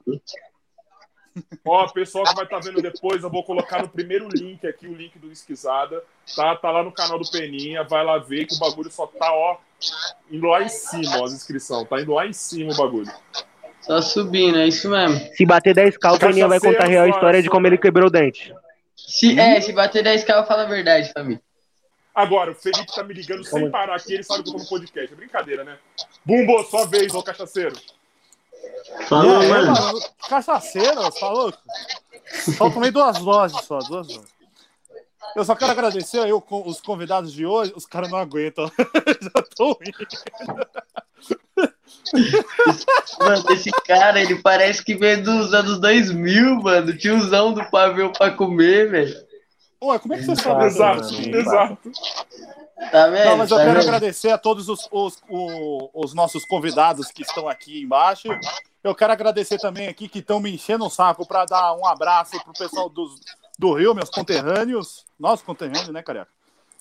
Ó, 1.65 1.87
pessoal 1.87 2.25
que 2.25 2.35
vai 2.35 2.43
estar 2.43 2.59
vendo 2.59 2.79
depois, 2.79 3.23
eu 3.23 3.29
vou 3.31 3.43
colocar 3.43 3.81
no 3.81 3.89
primeiro 3.89 4.27
link 4.31 4.67
aqui, 4.67 4.85
o 4.85 4.93
link 4.93 5.17
do 5.17 5.31
Esquisada. 5.31 6.03
Tá, 6.35 6.55
tá 6.55 6.69
lá 6.69 6.83
no 6.83 6.91
canal 6.91 7.17
do 7.17 7.27
Peninha, 7.31 7.83
vai 7.83 8.05
lá 8.05 8.19
ver 8.19 8.45
que 8.45 8.53
o 8.53 8.59
bagulho 8.59 8.91
só 8.91 9.07
tá, 9.07 9.33
ó, 9.33 9.57
indo 10.29 10.45
lá 10.45 10.61
em 10.61 10.69
cima, 10.69 11.17
ó, 11.19 11.25
as 11.25 11.33
inscrições. 11.33 11.87
Tá 11.89 11.99
indo 12.01 12.13
lá 12.13 12.27
em 12.27 12.33
cima 12.33 12.71
o 12.71 12.77
bagulho. 12.77 13.11
Só 13.81 14.01
subindo, 14.01 14.59
é 14.59 14.67
isso 14.67 14.89
mesmo. 14.89 15.19
Se 15.35 15.45
bater 15.45 15.75
10k, 15.75 16.15
o 16.15 16.19
Peninha 16.19 16.47
vai 16.47 16.59
contar 16.59 16.85
a 16.85 16.87
real 16.87 17.07
história 17.07 17.41
de 17.41 17.49
como 17.49 17.67
ele 17.67 17.77
quebrou 17.77 18.07
o 18.07 18.11
dente. 18.11 18.53
Se, 18.95 19.37
é, 19.39 19.59
se 19.59 19.73
bater 19.73 20.03
10k, 20.03 20.29
eu 20.29 20.45
falo 20.45 20.61
a 20.61 20.65
verdade, 20.65 21.11
família. 21.11 21.41
Agora, 22.13 22.51
o 22.51 22.55
Felipe 22.55 22.93
tá 22.93 23.03
me 23.03 23.13
ligando 23.13 23.43
sem 23.43 23.69
parar 23.71 23.95
aqui, 23.95 24.13
ele 24.13 24.23
sabe 24.23 24.43
que 24.43 24.49
eu 24.49 24.53
tô 24.53 24.59
no 24.59 24.67
podcast. 24.67 25.13
É 25.13 25.15
brincadeira, 25.15 25.63
né? 25.63 25.77
Bumbo, 26.25 26.63
sua 26.65 26.85
vez, 26.85 27.13
ô 27.13 27.23
cachaceiro. 27.23 27.75
Falou, 29.07 29.39
aí, 29.39 29.47
mano. 29.47 29.73
Cachaceiro, 30.29 31.11
tá 31.11 31.29
louco? 31.29 31.57
Só 32.57 32.69
tomei 32.69 32.91
duas 32.91 33.17
doses 33.19 33.61
só, 33.65 33.79
duas 33.79 34.07
doses. 34.07 34.31
Eu 35.35 35.45
só 35.45 35.55
quero 35.55 35.71
agradecer 35.71 36.19
aí 36.19 36.31
os 36.33 36.81
convidados 36.81 37.31
de 37.31 37.45
hoje. 37.45 37.71
Os 37.75 37.85
caras 37.85 38.11
não 38.11 38.17
aguentam. 38.17 38.69
Já 39.21 39.43
tô 39.55 39.79
rindo. 39.81 40.07
Mano, 43.19 43.43
esse 43.51 43.71
cara, 43.85 44.19
ele 44.21 44.35
parece 44.41 44.83
que 44.83 44.95
veio 44.95 45.23
dos 45.23 45.53
anos 45.53 45.79
2000, 45.79 46.55
mano. 46.61 46.97
Tiozão 46.97 47.53
do 47.53 47.63
pavio 47.69 48.11
pra 48.11 48.31
comer, 48.31 48.89
velho. 48.89 49.15
Ué, 49.83 49.99
como 49.99 50.13
é 50.13 50.17
que 50.17 50.23
você 50.25 50.35
sabe? 50.35 50.65
Exato, 50.65 51.07
disso? 51.07 51.29
exato. 51.29 51.77
Tá 52.91 53.07
vendo? 53.07 53.25
Não, 53.25 53.37
mas 53.37 53.51
eu 53.51 53.57
Tá 53.57 53.63
quero 53.63 53.79
vendo? 53.79 53.87
agradecer 53.87 54.29
a 54.31 54.37
todos 54.37 54.67
os, 54.69 54.87
os, 54.91 55.17
o- 55.29 55.89
os 55.93 56.13
nossos 56.13 56.45
convidados 56.45 57.07
que 57.11 57.21
estão 57.21 57.47
aqui 57.47 57.81
embaixo 57.81 58.27
Eu 58.83 58.95
quero 58.95 59.13
agradecer 59.13 59.59
também 59.59 59.87
aqui 59.87 60.07
que 60.07 60.17
estão 60.19 60.39
me 60.39 60.51
enchendo 60.53 60.85
o 60.85 60.89
saco 60.89 61.27
para 61.27 61.45
dar 61.45 61.75
um 61.75 61.85
abraço 61.85 62.43
pro 62.43 62.53
pessoal 62.53 62.89
dos, 62.89 63.19
do 63.59 63.73
Rio, 63.73 63.93
meus 63.93 64.09
conterrâneos. 64.09 65.05
Nossos 65.19 65.45
conterrâneos, 65.45 65.89
né, 65.89 66.01
Careca? 66.01 66.27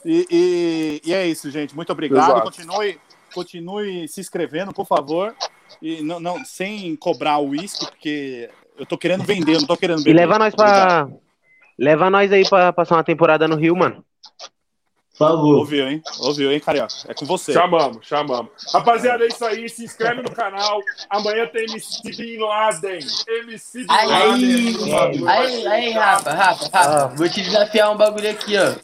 E, 0.05 0.27
e- 0.31 1.11
e 1.11 1.13
é 1.15 1.27
isso, 1.27 1.51
gente. 1.51 1.77
Muito 1.77 1.93
obrigado. 1.93 2.31
Exato. 2.31 2.43
Continue, 2.43 2.99
continue 3.35 4.07
se 4.09 4.21
inscrevendo, 4.21 4.73
por 4.73 4.87
favor. 4.87 5.35
E 5.81 6.03
não, 6.03 6.19
não, 6.21 6.45
sem 6.45 6.95
cobrar 6.97 7.39
o 7.39 7.49
uísque, 7.51 7.87
porque 7.87 8.51
eu 8.79 8.85
tô 8.87 8.97
querendo 8.99 9.25
vender, 9.25 9.55
eu 9.57 9.61
não 9.61 9.67
tô 9.67 9.77
querendo 9.77 10.01
E 10.01 10.05
beber. 10.05 10.17
leva 10.21 10.39
nós 10.39 10.55
pra. 10.55 11.09
Leva 11.79 12.11
nós 12.11 12.31
aí 12.33 12.47
pra 12.49 12.73
passar 12.73 12.97
uma 12.97 13.05
temporada 13.05 13.49
no 13.49 13.57
Rio, 13.57 13.75
mano. 13.75 14.05
Por 15.13 15.27
favor. 15.29 15.57
Ouviu, 15.59 15.87
hein? 15.89 16.03
Ouviu, 16.21 16.51
hein, 16.51 16.59
Carioca? 16.61 16.95
É 17.07 17.13
com 17.15 17.27
você. 17.27 17.53
Chamamos, 17.53 18.07
chamamos. 18.07 18.51
Rapaziada, 18.73 19.25
é 19.25 19.29
isso 19.29 19.45
aí. 19.45 19.69
Se 19.69 19.85
inscreve 19.85 20.23
no 20.23 20.31
canal. 20.31 20.81
Amanhã 21.11 21.47
tem 21.47 21.65
MC 21.65 22.11
Bin 22.17 22.39
Laden. 22.39 23.01
MC 23.29 23.81
Bin 23.81 23.87
Aí, 23.91 24.09
Laden. 24.09 25.29
aí, 25.29 25.67
aí, 25.67 25.91
Rafa, 25.93 26.33
Rafa, 26.33 26.69
Rafa, 26.73 27.07
vou 27.17 27.29
te 27.29 27.43
desafiar 27.43 27.93
um 27.93 27.97
bagulho 27.99 28.31
aqui, 28.31 28.55
ó. 28.57 28.75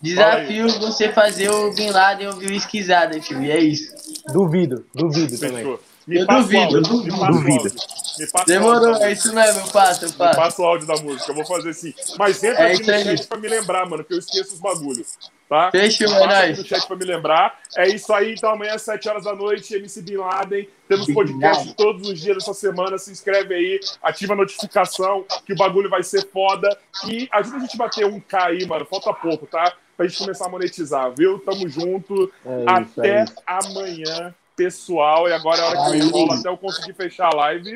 Desafio 0.00 0.68
você 0.80 1.12
fazer 1.12 1.50
o 1.50 1.72
Bin 1.74 1.90
Laden 1.90 2.28
ouvir 2.28 2.50
o 2.50 2.54
esquisada, 2.54 3.18
tio. 3.20 3.42
E 3.42 3.50
é 3.50 3.58
isso. 3.60 3.92
Duvido, 4.32 4.86
duvido 4.94 5.38
também. 5.38 5.78
Me 6.06 6.18
Eu 6.18 6.26
passa 6.26 6.40
o 6.40 6.42
duvido, 6.42 6.62
áudio, 6.76 6.76
eu 6.76 6.82
me 6.82 7.32
duvido. 7.32 7.74
Me 8.18 8.44
Demorou, 8.46 8.96
é 8.96 9.12
isso 9.12 9.32
mesmo, 9.34 9.60
eu 9.60 9.66
faço, 9.66 10.04
eu 10.04 10.08
Me 10.08 10.14
faço. 10.16 10.36
passa 10.40 10.62
o 10.62 10.64
áudio 10.64 10.86
da 10.86 10.96
música, 10.96 11.30
eu 11.30 11.34
vou 11.36 11.44
fazer 11.46 11.70
assim. 11.70 11.94
Mas 12.18 12.42
entra 12.42 12.68
É 12.68 12.72
aqui 12.74 12.86
no 12.86 12.92
aí. 12.92 13.04
chat 13.04 13.26
pra 13.26 13.38
me 13.38 13.48
lembrar, 13.48 13.86
mano, 13.88 14.02
que 14.02 14.14
eu 14.14 14.18
esqueço 14.18 14.54
os 14.54 14.60
bagulhos. 14.60 15.16
Tá? 15.48 15.68
Fechou, 15.70 16.06
é 16.08 16.26
nóis. 16.26 16.58
no 16.58 16.64
chat 16.64 16.86
pra 16.86 16.96
me 16.96 17.04
lembrar. 17.04 17.58
É 17.76 17.88
isso 17.88 18.12
aí, 18.12 18.34
então 18.34 18.50
amanhã 18.50 18.74
às 18.74 18.82
7 18.82 19.08
horas 19.08 19.24
da 19.24 19.34
noite, 19.34 19.74
MC 19.74 20.00
Bin 20.02 20.16
Laden. 20.16 20.68
Temos 20.88 21.12
podcast 21.12 21.74
todos 21.74 22.08
os 22.08 22.18
dias 22.20 22.36
dessa 22.38 22.54
semana. 22.54 22.98
Se 22.98 23.10
inscreve 23.12 23.54
aí, 23.54 23.80
ativa 24.02 24.32
a 24.32 24.36
notificação, 24.36 25.24
que 25.44 25.52
o 25.52 25.56
bagulho 25.56 25.90
vai 25.90 26.02
ser 26.02 26.26
foda. 26.32 26.68
E 27.06 27.28
ajuda 27.32 27.56
a 27.56 27.60
gente 27.60 27.74
a 27.74 27.78
bater 27.78 28.06
um 28.06 28.18
K 28.20 28.46
aí, 28.46 28.64
mano. 28.66 28.86
Falta 28.86 29.12
pouco, 29.12 29.46
tá? 29.46 29.72
Pra 30.00 30.08
gente 30.08 30.18
começar 30.18 30.46
a 30.46 30.48
monetizar, 30.48 31.12
viu? 31.14 31.38
Tamo 31.40 31.68
junto. 31.68 32.32
É 32.46 32.80
isso, 32.82 33.00
até 33.00 33.18
é 33.18 33.24
amanhã, 33.46 34.34
pessoal. 34.56 35.28
E 35.28 35.32
agora 35.34 35.60
é 35.60 35.62
a 35.62 35.66
hora 35.66 35.76
que 35.76 35.98
eu 35.98 36.06
enrolo 36.06 36.32
até 36.32 36.48
eu 36.48 36.56
conseguir 36.56 36.94
fechar 36.94 37.26
a 37.26 37.36
live. 37.36 37.74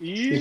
E 0.00 0.38